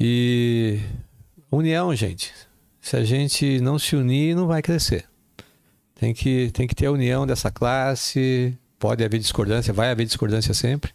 E 0.00 0.80
união, 1.50 1.94
gente. 1.94 2.32
Se 2.80 2.96
a 2.96 3.04
gente 3.04 3.60
não 3.60 3.78
se 3.78 3.94
unir, 3.96 4.34
não 4.34 4.46
vai 4.46 4.62
crescer. 4.62 5.04
Tem 5.94 6.14
que, 6.14 6.50
tem 6.52 6.66
que 6.66 6.74
ter 6.74 6.86
a 6.86 6.92
união 6.92 7.26
dessa 7.26 7.50
classe. 7.50 8.56
Pode 8.78 9.04
haver 9.04 9.18
discordância, 9.18 9.72
vai 9.74 9.90
haver 9.90 10.06
discordância 10.06 10.54
sempre. 10.54 10.92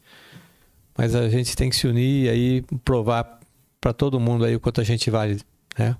Mas 0.97 1.15
a 1.15 1.27
gente 1.29 1.55
tem 1.55 1.69
que 1.69 1.75
se 1.75 1.87
unir 1.87 2.25
e 2.25 2.29
aí 2.29 2.61
provar 2.83 3.39
para 3.81 3.93
todo 3.93 4.19
mundo 4.19 4.45
aí 4.45 4.55
o 4.55 4.59
quanto 4.59 4.79
a 4.79 4.83
gente 4.83 5.09
vale, 5.09 5.41
né? 5.77 5.95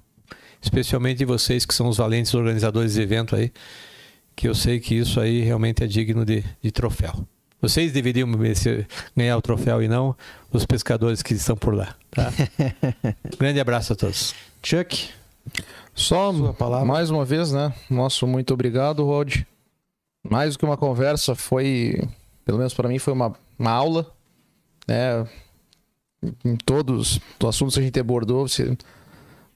Especialmente 0.62 1.26
vocês 1.26 1.66
que 1.66 1.74
são 1.74 1.88
os 1.90 1.98
valentes 1.98 2.34
organizadores 2.34 2.94
de 2.94 3.02
evento 3.02 3.36
aí, 3.36 3.52
que 4.36 4.48
eu 4.48 4.56
sei 4.56 4.80
que 4.80 4.96
isso 4.96 5.20
aí 5.20 5.42
realmente 5.42 5.84
é 5.84 5.88
digno 5.88 6.24
de, 6.26 6.44
de 6.62 6.72
troféu. 6.72 7.28
Vocês 7.62 7.92
deveriam 7.92 8.28
merecer- 8.28 8.88
ganhar 9.16 9.38
o 9.38 9.42
troféu 9.42 9.82
e 9.82 9.88
não 9.88 10.16
os 10.52 10.66
pescadores 10.66 11.22
que 11.22 11.34
estão 11.34 11.56
por 11.56 11.74
lá. 11.74 11.96
Tá? 12.12 12.32
Grande 13.40 13.60
abraço 13.60 13.94
a 13.94 13.96
todos. 13.96 14.34
Chuck, 14.62 15.10
Só 15.94 16.34
Sua 16.34 16.54
palavra. 16.54 16.86
mais 16.86 17.10
uma 17.10 17.26
vez, 17.26 17.52
né? 17.52 17.74
Nosso 17.90 18.26
muito 18.28 18.54
obrigado, 18.54 19.04
Rod. 19.06 19.42
Mais 20.30 20.54
do 20.54 20.60
que 20.60 20.66
uma 20.66 20.78
conversa, 20.78 21.36
foi, 21.36 22.02
pelo 22.46 22.58
menos 22.58 22.74
para 22.74 22.88
mim, 22.90 23.00
foi 23.00 23.14
uma, 23.14 23.34
uma 23.60 23.72
aula, 23.72 24.10
né? 24.88 25.28
Em 26.45 26.56
todos 26.56 27.20
os 27.40 27.48
assuntos 27.48 27.76
que 27.76 27.82
a 27.82 27.84
gente 27.84 28.00
abordou, 28.00 28.48
você 28.48 28.78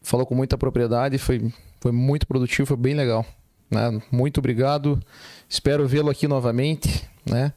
falou 0.02 0.26
com 0.26 0.36
muita 0.36 0.58
propriedade, 0.58 1.18
foi, 1.18 1.52
foi 1.80 1.92
muito 1.92 2.28
produtivo, 2.28 2.66
foi 2.66 2.78
bem 2.78 2.94
legal. 2.94 3.26
Né? 3.70 4.02
Muito 4.12 4.40
obrigado. 4.40 5.00
Espero 5.48 5.88
vê-lo 5.88 6.10
aqui 6.10 6.28
novamente, 6.28 7.08
né? 7.26 7.54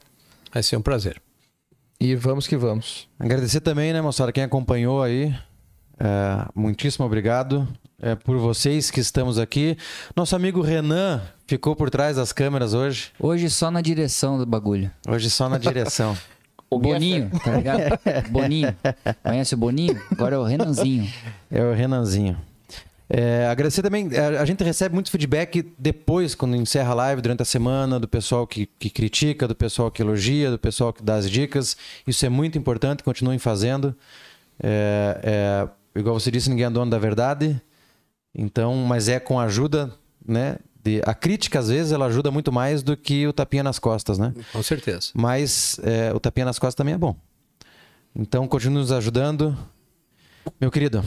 Vai 0.52 0.62
ser 0.62 0.76
um 0.76 0.82
prazer. 0.82 1.20
E 2.00 2.15
vamos 2.15 2.47
que 2.47 2.57
vamos. 2.57 3.08
Agradecer 3.18 3.60
também, 3.60 3.92
né, 3.92 4.00
moçada, 4.00 4.32
quem 4.32 4.42
acompanhou 4.42 5.02
aí. 5.02 5.34
É, 5.99 6.49
muitíssimo 6.55 7.05
obrigado 7.05 7.68
é, 8.00 8.15
por 8.15 8.39
vocês 8.39 8.90
que 8.90 9.00
estamos 9.00 9.39
aqui. 9.39 9.76
Nosso 10.16 10.34
amigo 10.34 10.62
Renan 10.62 11.20
ficou 11.47 11.76
por 11.76 11.90
trás 11.90 12.16
das 12.16 12.32
câmeras 12.32 12.73
hoje. 12.73 13.12
Hoje 13.20 13.50
só 13.50 13.70
na 13.70 13.82
direção 13.82 14.39
do 14.39 14.47
bagulho. 14.47 14.90
Hoje 15.07 15.28
só 15.28 15.49
na 15.49 15.58
direção. 15.58 16.16
O 16.70 16.78
Boninho, 16.78 17.31
tá 17.42 17.57
ligado? 17.57 17.99
Boninho. 18.31 18.74
Conhece 19.24 19.55
o 19.55 19.58
Boninho? 19.58 20.00
Agora 20.12 20.36
é 20.36 20.39
o 20.39 20.44
Renanzinho. 20.44 21.12
É 21.50 21.62
o 21.62 21.74
Renanzinho. 21.74 22.39
É, 23.12 23.49
agradecer 23.49 23.82
também, 23.82 24.08
é, 24.12 24.39
a 24.39 24.44
gente 24.44 24.62
recebe 24.62 24.94
muito 24.94 25.10
feedback 25.10 25.68
depois, 25.76 26.36
quando 26.36 26.55
encerra 26.55 26.92
a 26.92 26.94
live, 26.94 27.20
durante 27.20 27.42
a 27.42 27.44
semana, 27.44 27.99
do 27.99 28.07
pessoal 28.07 28.47
que, 28.47 28.66
que 28.66 28.89
critica, 28.89 29.49
do 29.49 29.55
pessoal 29.55 29.90
que 29.90 30.00
elogia, 30.00 30.49
do 30.49 30.58
pessoal 30.60 30.92
que 30.92 31.02
dá 31.02 31.16
as 31.16 31.28
dicas. 31.28 31.76
Isso 32.07 32.24
é 32.24 32.28
muito 32.28 32.57
importante, 32.57 33.02
continuem 33.02 33.40
fazendo. 33.40 33.97
É, 34.62 35.20
é, 35.24 35.99
igual 35.99 36.20
você 36.20 36.31
disse, 36.31 36.49
ninguém 36.49 36.66
é 36.66 36.70
dono 36.70 36.89
da 36.89 37.00
verdade. 37.00 37.60
Então, 38.32 38.76
mas 38.76 39.08
é 39.08 39.18
com 39.18 39.40
a 39.40 39.44
ajuda, 39.44 39.92
né? 40.24 40.58
De, 40.83 41.02
a 41.05 41.12
crítica, 41.15 41.59
às 41.59 41.68
vezes, 41.68 41.92
ela 41.92 42.07
ajuda 42.07 42.31
muito 42.31 42.50
mais 42.50 42.83
do 42.83 42.97
que 42.97 43.26
o 43.26 43.33
tapinha 43.33 43.62
nas 43.62 43.78
costas, 43.78 44.18
né? 44.18 44.33
Com 44.52 44.62
certeza. 44.62 45.10
Mas 45.15 45.78
é, 45.83 46.12
o 46.15 46.18
tapinha 46.20 46.47
nas 46.47 46.59
costas 46.59 46.75
também 46.75 46.94
é 46.94 46.99
bom. 46.99 47.15
Então, 48.17 48.49
continue 48.49 48.78
nos 48.78 48.91
ajudando. 48.92 49.57
Meu 50.60 50.70
querido, 50.70 51.05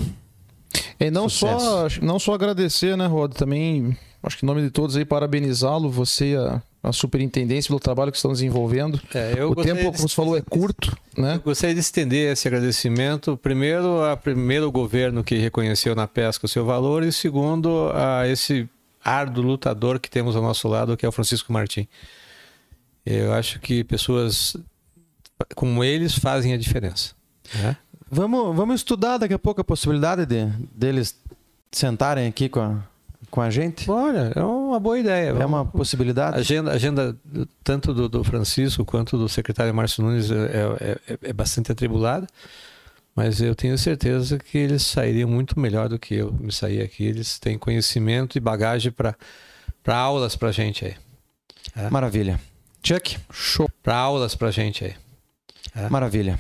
E 1.00 1.10
não 1.12 1.28
só, 1.28 1.88
não 2.02 2.20
só 2.20 2.34
agradecer, 2.36 2.96
né, 2.96 3.08
Rod? 3.08 3.34
Também, 3.34 3.98
acho 4.22 4.38
que 4.38 4.46
em 4.46 4.48
nome 4.48 4.62
de 4.62 4.70
todos 4.70 4.96
aí, 4.96 5.04
parabenizá-lo, 5.04 5.90
você 5.90 6.34
e 6.34 6.36
a, 6.38 6.62
a 6.84 6.92
superintendência 6.94 7.68
pelo 7.70 7.80
trabalho 7.80 8.12
que 8.12 8.18
estão 8.18 8.32
desenvolvendo. 8.32 9.02
É, 9.14 9.34
eu 9.36 9.50
o 9.52 9.56
tempo, 9.56 9.80
de- 9.82 9.86
como 9.98 9.98
você 10.08 10.16
falou, 10.16 10.38
é 10.38 10.42
curto, 10.42 10.96
Eu 11.18 11.24
né? 11.24 11.42
gostaria 11.44 11.74
de 11.74 11.82
estender 11.82 12.32
esse 12.32 12.48
agradecimento, 12.48 13.36
primeiro, 13.36 14.04
a 14.04 14.16
primeiro 14.16 14.72
governo 14.72 15.24
que 15.24 15.36
reconheceu 15.36 15.96
na 15.96 16.08
pesca 16.08 16.46
o 16.46 16.50
seu 16.50 16.64
valor 16.64 17.04
e 17.04 17.12
segundo 17.12 17.90
a 17.94 18.28
esse 18.28 18.70
árduo 19.04 19.44
lutador 19.44 20.00
que 20.00 20.10
temos 20.10 20.36
ao 20.36 20.42
nosso 20.42 20.68
lado, 20.68 20.96
que 20.98 21.06
é 21.06 21.10
o 21.10 21.12
Francisco 21.12 21.52
Martim. 21.52 21.88
Eu 23.06 23.34
acho 23.34 23.60
que 23.60 23.84
pessoas 23.84 24.56
como 25.56 25.84
eles 25.84 26.18
fazem 26.18 26.54
a 26.54 26.58
diferença. 26.58 27.14
né? 27.56 27.76
Vamos, 28.10 28.56
vamos 28.56 28.76
estudar 28.76 29.18
daqui 29.18 29.34
a 29.34 29.40
pouco 29.40 29.60
a 29.60 29.64
possibilidade 29.64 30.26
de 30.26 30.46
deles 30.74 31.20
sentarem 31.72 32.28
aqui 32.28 32.48
com 32.48 32.60
a, 32.62 32.78
com 33.32 33.42
a 33.42 33.50
gente. 33.50 33.90
Olha, 33.90 34.32
é 34.36 34.42
uma 34.44 34.80
boa 34.80 34.98
ideia. 35.00 35.30
É 35.32 35.46
uma 35.46 35.66
possibilidade. 35.66 36.38
A 36.38 36.40
agenda, 36.40 36.72
agenda 36.72 37.18
tanto 37.64 37.94
do, 37.94 38.08
do 38.08 38.24
Francisco 38.24 38.86
quanto 38.86 39.18
do 39.18 39.28
secretário 39.28 39.74
Márcio 39.74 40.04
Nunes 40.04 40.30
é, 40.32 40.36
é- 40.36 41.00
é- 41.14 41.20
é 41.24 41.34
bastante 41.34 41.72
atribulada, 41.72 42.28
mas 43.16 43.42
eu 43.42 43.54
tenho 43.56 43.78
certeza 43.78 44.40
que 44.40 44.58
eles 44.58 44.84
sairiam 44.84 45.30
muito 45.30 45.60
melhor 45.60 45.88
do 45.88 46.00
que 46.00 46.16
eu 46.16 46.32
me 46.34 46.52
saí 46.52 46.82
aqui. 46.82 47.04
Eles 47.06 47.38
têm 47.38 47.58
conhecimento 47.58 48.38
e 48.38 48.42
bagagem 48.42 48.92
para 48.92 49.16
aulas 49.86 50.36
para 50.36 50.52
gente 50.52 50.86
aí. 50.86 50.96
Maravilha. 51.92 52.40
Chuck, 52.84 53.18
show. 53.32 53.70
Para 53.82 53.96
aulas 53.96 54.36
para 54.36 54.52
gente 54.52 54.84
aí. 54.84 54.96
Maravilha. 55.90 56.40